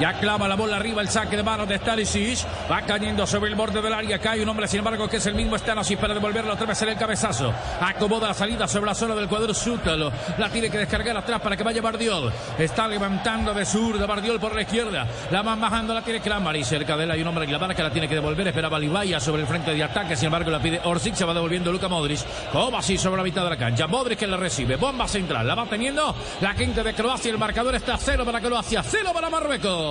Ya 0.00 0.14
clava 0.14 0.48
la 0.48 0.56
bola 0.56 0.76
arriba 0.76 1.02
el 1.02 1.08
saque 1.08 1.36
de 1.36 1.42
manos 1.42 1.68
de 1.68 1.78
Stanisic. 1.78 2.38
Va 2.70 2.82
cayendo 2.82 3.26
sobre 3.26 3.50
el 3.50 3.56
borde 3.56 3.80
del 3.80 3.92
área. 3.92 4.16
Acá 4.16 4.32
hay 4.32 4.40
un 4.40 4.48
hombre, 4.48 4.66
sin 4.66 4.78
embargo, 4.78 5.08
que 5.08 5.18
es 5.18 5.26
el 5.26 5.34
mismo 5.34 5.56
Stanisic 5.56 5.98
para 5.98 6.14
devolverlo 6.14 6.52
otra 6.54 6.66
vez 6.66 6.80
en 6.82 6.88
el 6.90 6.96
cabezazo. 6.96 7.52
Acomoda 7.80 8.28
la 8.28 8.34
salida 8.34 8.66
sobre 8.66 8.86
la 8.86 8.94
zona 8.94 9.14
del 9.14 9.28
cuadro 9.28 9.54
Sútalo. 9.54 10.12
La 10.38 10.48
tiene 10.48 10.70
que 10.70 10.78
descargar 10.78 11.16
atrás 11.16 11.40
para 11.40 11.56
que 11.56 11.62
vaya 11.62 11.80
Bardiol. 11.80 12.32
Está 12.58 12.88
levantando 12.88 13.54
de 13.54 13.64
zurda 13.64 14.06
Bardiol 14.06 14.40
por 14.40 14.54
la 14.54 14.62
izquierda. 14.62 15.06
La 15.30 15.42
van 15.42 15.60
bajando, 15.60 15.94
la 15.94 16.02
tiene 16.02 16.20
Kramar. 16.20 16.56
Y 16.56 16.64
cerca 16.64 16.96
de 16.96 17.04
él 17.04 17.10
hay 17.10 17.22
un 17.22 17.28
hombre 17.28 17.46
que 17.46 17.52
la 17.52 17.58
marca, 17.58 17.82
la 17.82 17.90
tiene 17.90 18.08
que 18.08 18.14
devolver. 18.14 18.48
Esperaba 18.48 18.78
Libaya 18.78 19.20
sobre 19.20 19.42
el 19.42 19.48
frente 19.48 19.74
de 19.74 19.82
ataque. 19.82 20.16
Sin 20.16 20.26
embargo, 20.26 20.50
la 20.50 20.60
pide 20.60 20.80
Orsic. 20.84 21.14
Se 21.14 21.24
va 21.24 21.34
devolviendo 21.34 21.70
Luca 21.70 21.88
Modric. 21.88 22.20
Kovacic 22.52 22.98
sobre 22.98 23.18
la 23.18 23.22
mitad 23.22 23.44
de 23.44 23.50
la 23.50 23.56
cancha. 23.56 23.86
Modric 23.86 24.18
que 24.18 24.26
la 24.26 24.36
recibe. 24.36 24.76
Bomba 24.76 25.06
central. 25.06 25.46
La 25.46 25.54
va 25.54 25.66
teniendo 25.66 26.14
la 26.40 26.54
quinta 26.54 26.82
de 26.82 26.94
Croacia. 26.94 27.30
El 27.30 27.38
marcador 27.38 27.74
está 27.74 27.96
cero 27.96 28.24
para 28.24 28.40
Croacia, 28.40 28.82
cero 28.82 29.10
para 29.12 29.30
Marruecos. 29.30 29.81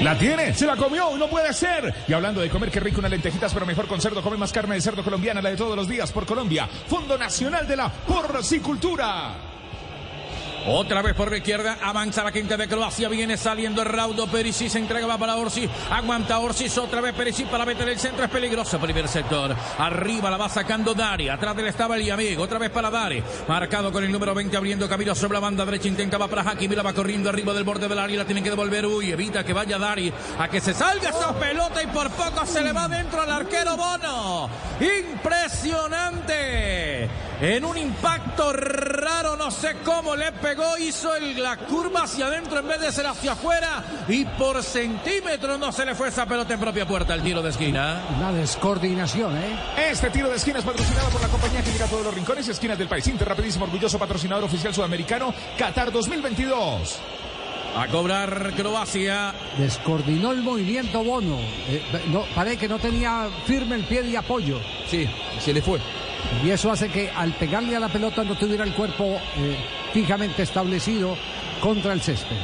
La 0.00 0.18
tiene, 0.18 0.52
se 0.52 0.66
la 0.66 0.76
comió, 0.76 1.16
no 1.16 1.28
puede 1.28 1.52
ser. 1.52 1.94
Y 2.08 2.12
hablando 2.12 2.40
de 2.40 2.50
comer, 2.50 2.70
qué 2.70 2.80
rico 2.80 2.98
unas 2.98 3.10
lentejitas, 3.10 3.54
pero 3.54 3.64
mejor 3.64 3.86
con 3.86 4.00
cerdo, 4.00 4.22
come 4.22 4.36
más 4.36 4.52
carne 4.52 4.74
de 4.74 4.80
cerdo 4.80 5.02
colombiana, 5.02 5.40
la 5.40 5.50
de 5.50 5.56
todos 5.56 5.76
los 5.76 5.88
días 5.88 6.12
por 6.12 6.26
Colombia. 6.26 6.68
Fondo 6.88 7.16
Nacional 7.16 7.66
de 7.66 7.76
la 7.76 7.88
Porcicultura. 7.88 9.53
Otra 10.66 11.02
vez 11.02 11.14
por 11.14 11.30
la 11.30 11.36
izquierda, 11.36 11.76
avanza 11.82 12.24
la 12.24 12.32
quinta 12.32 12.56
de 12.56 12.66
Croacia, 12.66 13.10
viene 13.10 13.36
saliendo 13.36 13.84
Raudo 13.84 14.26
Perisic, 14.26 14.70
se 14.70 14.78
entrega 14.78 15.06
va 15.06 15.18
para 15.18 15.36
Orsi, 15.36 15.68
aguanta 15.90 16.38
Orsi, 16.38 16.66
otra 16.78 17.02
vez 17.02 17.14
Perisic 17.14 17.48
para 17.48 17.66
meter 17.66 17.86
el 17.86 17.98
centro, 17.98 18.24
es 18.24 18.30
peligroso 18.30 18.78
primer 18.78 19.06
sector. 19.06 19.54
Arriba 19.78 20.30
la 20.30 20.38
va 20.38 20.48
sacando 20.48 20.94
Dari, 20.94 21.28
atrás 21.28 21.54
de 21.54 21.62
él 21.62 21.68
estaba 21.68 21.96
el 21.96 22.10
amigo, 22.10 22.42
otra 22.42 22.58
vez 22.58 22.70
para 22.70 22.90
Dari, 22.90 23.22
marcado 23.46 23.92
con 23.92 24.04
el 24.04 24.10
número 24.10 24.34
20 24.34 24.56
abriendo 24.56 24.88
camino 24.88 25.14
sobre 25.14 25.34
la 25.34 25.40
banda 25.40 25.66
derecha, 25.66 25.88
intentaba 25.88 26.28
para 26.28 26.40
Hakimi, 26.42 26.74
la 26.74 26.82
va 26.82 26.94
corriendo 26.94 27.28
arriba 27.28 27.52
del 27.52 27.64
borde 27.64 27.86
del 27.86 27.98
área, 27.98 28.16
la 28.18 28.24
tienen 28.24 28.42
que 28.42 28.50
devolver, 28.50 28.86
uy, 28.86 29.12
evita 29.12 29.44
que 29.44 29.52
vaya 29.52 29.78
Dari, 29.78 30.10
a 30.38 30.48
que 30.48 30.62
se 30.62 30.72
salga 30.72 31.10
esa 31.10 31.38
pelota 31.38 31.82
y 31.82 31.86
por 31.88 32.08
poco 32.10 32.46
se 32.46 32.62
le 32.62 32.72
va 32.72 32.88
dentro 32.88 33.20
al 33.20 33.30
arquero 33.30 33.76
Bono. 33.76 34.48
Impresionante. 34.80 37.10
En 37.40 37.64
un 37.64 37.76
impacto 37.76 38.52
raro, 38.52 39.36
no 39.36 39.50
sé 39.50 39.76
cómo 39.84 40.14
le 40.14 40.30
pegó, 40.32 40.53
hizo 40.78 41.14
el- 41.14 41.42
la 41.42 41.56
curva 41.56 42.02
hacia 42.04 42.26
adentro 42.26 42.58
en 42.58 42.68
vez 42.68 42.80
de 42.80 42.92
ser 42.92 43.06
hacia 43.06 43.32
afuera 43.32 43.82
y 44.08 44.24
por 44.24 44.62
centímetros 44.62 45.58
no 45.58 45.72
se 45.72 45.84
le 45.84 45.94
fue 45.94 46.08
esa 46.08 46.26
pelota 46.26 46.54
en 46.54 46.60
propia 46.60 46.86
puerta 46.86 47.14
el 47.14 47.22
tiro 47.22 47.42
de 47.42 47.50
esquina. 47.50 48.02
Una 48.18 48.32
descoordinación, 48.32 49.36
¿eh? 49.36 49.58
Este 49.90 50.10
tiro 50.10 50.28
de 50.30 50.36
esquina 50.36 50.58
es 50.58 50.64
patrocinado 50.64 51.08
por 51.10 51.20
la 51.20 51.28
compañía 51.28 51.62
que 51.62 51.70
llega 51.72 51.84
a 51.86 51.88
todos 51.88 52.04
los 52.04 52.14
rincones 52.14 52.46
y 52.48 52.50
esquinas 52.50 52.78
del 52.78 52.88
país. 52.88 53.06
Inter, 53.06 53.28
rapidísimo, 53.28 53.64
orgulloso 53.64 53.98
patrocinador 53.98 54.44
oficial 54.44 54.74
sudamericano, 54.74 55.34
Qatar 55.58 55.90
2022. 55.92 56.98
A 57.76 57.88
cobrar 57.88 58.52
Croacia. 58.56 59.34
Descoordinó 59.58 60.30
el 60.30 60.42
movimiento 60.42 61.02
Bono. 61.02 61.38
Eh, 61.68 61.82
no, 62.06 62.24
parece 62.34 62.56
que 62.56 62.68
no 62.68 62.78
tenía 62.78 63.28
firme 63.46 63.74
el 63.74 63.84
pie 63.84 64.02
de 64.04 64.16
apoyo. 64.16 64.60
Sí, 64.88 65.08
se 65.40 65.52
le 65.52 65.60
fue. 65.60 65.80
Y 66.44 66.50
eso 66.50 66.70
hace 66.70 66.88
que 66.88 67.10
al 67.10 67.32
pegarle 67.34 67.76
a 67.76 67.80
la 67.80 67.88
pelota 67.88 68.24
no 68.24 68.36
tuviera 68.36 68.64
el 68.64 68.74
cuerpo 68.74 69.18
eh, 69.36 69.56
fijamente 69.92 70.42
establecido 70.42 71.16
contra 71.60 71.92
el 71.92 72.00
césped. 72.00 72.36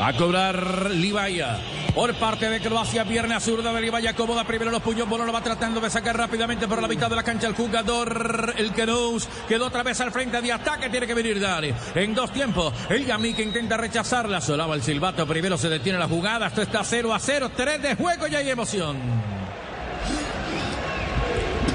Va 0.00 0.08
a 0.08 0.12
cobrar 0.12 0.90
Libaya. 0.90 1.58
Por 1.94 2.12
parte 2.16 2.50
de 2.50 2.60
Croacia, 2.60 3.06
pierna 3.06 3.40
zurda 3.40 3.72
de 3.72 3.80
Libaya, 3.80 4.14
cómoda 4.14 4.44
primero 4.44 4.70
los 4.70 4.82
puños, 4.82 5.08
Bono 5.08 5.24
lo 5.24 5.32
va 5.32 5.40
tratando 5.40 5.80
de 5.80 5.88
sacar 5.88 6.14
rápidamente 6.14 6.68
por 6.68 6.82
la 6.82 6.88
mitad 6.88 7.08
de 7.08 7.16
la 7.16 7.22
cancha 7.22 7.46
el 7.46 7.54
jugador, 7.54 8.52
el 8.58 8.74
Kenous, 8.74 9.26
quedó 9.48 9.68
otra 9.68 9.82
vez 9.82 9.98
al 10.02 10.12
frente 10.12 10.42
de 10.42 10.52
ataque, 10.52 10.90
tiene 10.90 11.06
que 11.06 11.14
venir 11.14 11.40
Dari. 11.40 11.72
En 11.94 12.14
dos 12.14 12.30
tiempos, 12.32 12.74
el 12.90 13.06
Yami 13.06 13.32
que 13.32 13.42
intenta 13.42 13.78
rechazarla, 13.78 14.42
solaba 14.42 14.74
el 14.74 14.82
silbato, 14.82 15.26
primero 15.26 15.56
se 15.56 15.70
detiene 15.70 15.98
la 15.98 16.06
jugada, 16.06 16.48
esto 16.48 16.60
está 16.60 16.84
0 16.84 17.14
a 17.14 17.18
0, 17.18 17.52
3 17.56 17.80
de 17.80 17.94
juego 17.94 18.26
y 18.28 18.34
hay 18.34 18.50
emoción. 18.50 19.35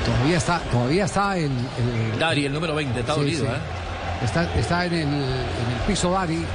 Todavía 0.06 0.38
está, 0.38 0.60
todavía 0.72 1.06
está 1.06 1.38
el, 1.38 1.46
el- 1.52 2.20
Dari, 2.20 2.46
el 2.46 2.54
número 2.54 2.74
20, 2.76 3.00
está 3.00 3.14
Sí, 3.14 3.20
dolido, 3.20 3.46
sí. 3.46 3.52
¿eh? 3.52 4.26
Está, 4.26 4.44
está 4.56 4.86
en, 4.86 4.94
el, 4.94 5.02
en 5.04 5.14
el 5.14 5.82
piso 5.88 6.12
Dari. 6.12 6.38
Sí. 6.38 6.46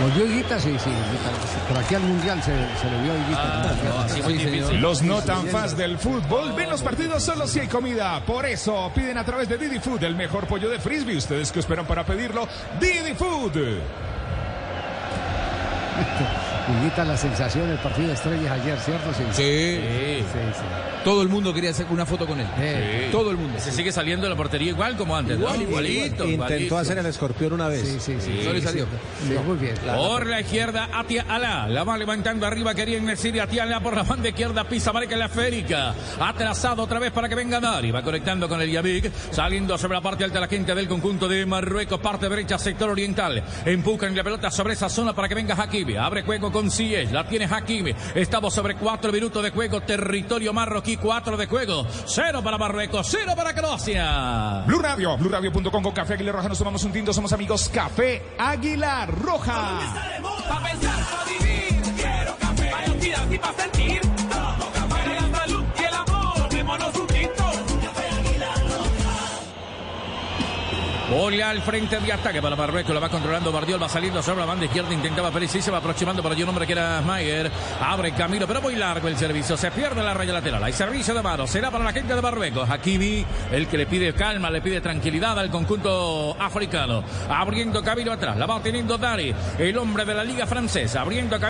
Volvió 0.00 0.26
Higuita, 0.26 0.60
sí, 0.60 0.76
sí. 0.78 0.90
Higuita. 0.90 1.30
Por 1.68 1.76
aquí 1.78 1.94
al 1.96 2.02
Mundial 2.02 2.40
se, 2.42 2.52
se 2.52 2.88
le 2.90 3.02
vio 3.02 3.12
Higuita. 3.16 4.08
Sí, 4.08 4.22
señor. 4.38 4.72
Los 4.74 5.02
no 5.02 5.20
tan 5.22 5.46
fans 5.48 5.76
del 5.76 5.98
fútbol 5.98 6.52
ven 6.54 6.70
los 6.70 6.82
partidos 6.82 7.22
solo 7.24 7.46
si 7.48 7.58
hay 7.60 7.66
comida. 7.66 8.20
Por 8.24 8.46
eso 8.46 8.92
piden 8.94 9.18
a 9.18 9.24
través 9.24 9.48
de 9.48 9.58
Didi 9.58 9.80
Food 9.80 10.04
el 10.04 10.14
mejor 10.14 10.46
pollo 10.46 10.68
de 10.68 10.78
frisbee. 10.78 11.16
¿Ustedes 11.16 11.50
qué 11.50 11.58
esperan 11.60 11.84
para 11.86 12.04
pedirlo? 12.06 12.46
Didi 12.80 13.14
Food. 13.14 13.56
Higuita, 16.68 17.04
la 17.04 17.16
sensación 17.16 17.68
del 17.68 17.78
partido 17.78 18.08
de 18.08 18.14
estrellas 18.14 18.50
ayer, 18.52 18.78
¿cierto? 18.78 19.12
Sí. 19.14 19.22
Sí. 19.32 19.78
sí. 20.22 20.64
Todo 21.04 21.22
el 21.22 21.28
mundo 21.28 21.54
quería 21.54 21.70
hacer 21.70 21.86
una 21.90 22.04
foto 22.04 22.26
con 22.26 22.38
él. 22.40 22.46
Sí. 22.58 23.10
Todo 23.10 23.30
el 23.30 23.38
mundo. 23.38 23.58
Se 23.58 23.72
sigue 23.72 23.90
saliendo 23.92 24.24
de 24.24 24.30
la 24.30 24.36
portería 24.36 24.68
igual 24.68 24.96
como 24.96 25.16
antes, 25.16 25.38
¿no? 25.38 25.44
Igual, 25.46 25.62
igual, 25.62 25.86
igualito, 25.86 26.24
Intentó 26.24 26.44
igualito. 26.44 26.78
hacer 26.78 26.98
el 26.98 27.06
escorpión 27.06 27.52
una 27.54 27.68
vez. 27.68 27.80
Sí, 27.82 27.96
sí, 28.00 28.16
sí. 28.20 28.42
No 28.44 28.52
le 28.52 28.60
salió. 28.60 28.84
Sí, 29.26 29.34
muy 29.46 29.56
bien. 29.56 29.74
Por 29.78 30.26
la 30.26 30.40
izquierda, 30.40 30.88
Atia 30.92 31.24
Alá. 31.28 31.66
La 31.68 31.84
va 31.84 31.96
levantando 31.96 32.46
arriba, 32.46 32.74
querían 32.74 33.06
decir 33.06 33.40
Atia 33.40 33.62
Alá 33.62 33.80
por 33.80 33.96
la 33.96 34.02
banda 34.02 34.28
izquierda, 34.28 34.64
pisa, 34.64 34.92
marca 34.92 35.16
la 35.16 35.28
férica. 35.30 35.94
Atrasado 36.20 36.82
otra 36.82 36.98
vez 36.98 37.12
para 37.12 37.28
que 37.28 37.34
venga 37.34 37.60
Dari. 37.60 37.90
Va 37.90 38.02
conectando 38.02 38.48
con 38.48 38.60
el 38.60 38.70
Yavik, 38.70 39.10
saliendo 39.30 39.78
sobre 39.78 39.94
la 39.94 40.02
parte 40.02 40.24
alta 40.24 40.34
de 40.34 40.40
la 40.42 40.48
quinta 40.48 40.74
del 40.74 40.88
conjunto 40.88 41.28
de 41.28 41.46
Marruecos, 41.46 42.00
parte 42.00 42.28
derecha, 42.28 42.58
sector 42.58 42.90
oriental. 42.90 43.42
Empujan 43.64 44.14
la 44.14 44.22
pelota 44.24 44.50
sobre 44.50 44.74
esa 44.74 44.88
zona 44.90 45.14
para 45.14 45.28
que 45.28 45.34
venga 45.34 45.54
Hakimi. 45.54 45.96
Abre 45.96 46.22
juego 46.22 46.52
con 46.52 46.57
Ziyech, 46.66 47.12
la 47.12 47.26
tiene 47.26 47.46
Hakimi. 47.46 47.94
Estamos 48.14 48.52
sobre 48.52 48.74
cuatro 48.74 49.12
minutos 49.12 49.42
de 49.42 49.50
juego, 49.50 49.80
territorio 49.80 50.52
marroquí, 50.52 50.96
cuatro 50.96 51.36
de 51.36 51.46
juego. 51.46 51.86
Cero 52.06 52.42
para 52.42 52.58
Marruecos, 52.58 53.06
cero 53.08 53.32
para 53.36 53.54
Croacia. 53.54 54.64
Blue 54.66 54.80
Radio, 54.80 55.16
BlueRadio.com 55.16 55.82
con 55.82 55.92
Café 55.92 56.14
Aguilar 56.14 56.34
Roja. 56.34 56.48
Nos 56.48 56.58
tomamos 56.58 56.82
un 56.84 56.92
tinto, 56.92 57.12
somos 57.12 57.32
amigos. 57.32 57.68
Café 57.68 58.22
Águila 58.38 59.06
Roja. 59.06 59.78
Pa' 60.48 60.62
pensar, 60.62 61.04
pa' 61.10 61.24
vivir, 61.24 61.82
quiero 61.96 62.36
café. 62.38 62.72
Y 63.30 63.60
sentir. 63.60 64.07
Bola 71.10 71.48
al 71.48 71.62
frente 71.62 71.98
de 72.00 72.12
ataque 72.12 72.42
para 72.42 72.54
Marruecos, 72.54 72.92
la 72.92 73.00
va 73.00 73.08
controlando 73.08 73.50
Bardiol, 73.50 73.82
va 73.82 73.88
saliendo 73.88 74.22
sobre 74.22 74.40
la 74.40 74.44
banda 74.44 74.66
izquierda, 74.66 74.92
intentaba 74.92 75.30
Perisic, 75.30 75.62
se 75.62 75.70
va 75.70 75.78
aproximando 75.78 76.22
por 76.22 76.30
allí 76.30 76.42
un 76.42 76.50
hombre 76.50 76.66
que 76.66 76.74
era 76.74 77.00
Mayer, 77.00 77.50
abre 77.80 78.12
camino, 78.12 78.46
pero 78.46 78.60
muy 78.60 78.76
largo 78.76 79.08
el 79.08 79.16
servicio, 79.16 79.56
se 79.56 79.70
pierde 79.70 80.02
la 80.02 80.12
raya 80.12 80.34
lateral, 80.34 80.62
hay 80.62 80.74
servicio 80.74 81.14
de 81.14 81.22
mano, 81.22 81.46
será 81.46 81.70
para 81.70 81.82
la 81.82 81.94
gente 81.94 82.14
de 82.14 82.20
Marruecos, 82.20 82.68
Hakimi, 82.68 83.24
el 83.50 83.68
que 83.68 83.78
le 83.78 83.86
pide 83.86 84.12
calma, 84.12 84.50
le 84.50 84.60
pide 84.60 84.82
tranquilidad 84.82 85.38
al 85.38 85.48
conjunto 85.48 86.36
africano, 86.38 87.02
abriendo 87.30 87.82
camino 87.82 88.12
atrás, 88.12 88.36
la 88.36 88.44
va 88.44 88.60
teniendo 88.60 88.98
Dari, 88.98 89.34
el 89.58 89.78
hombre 89.78 90.04
de 90.04 90.12
la 90.12 90.24
liga 90.24 90.46
francesa, 90.46 91.00
abriendo 91.00 91.40
camino 91.40 91.46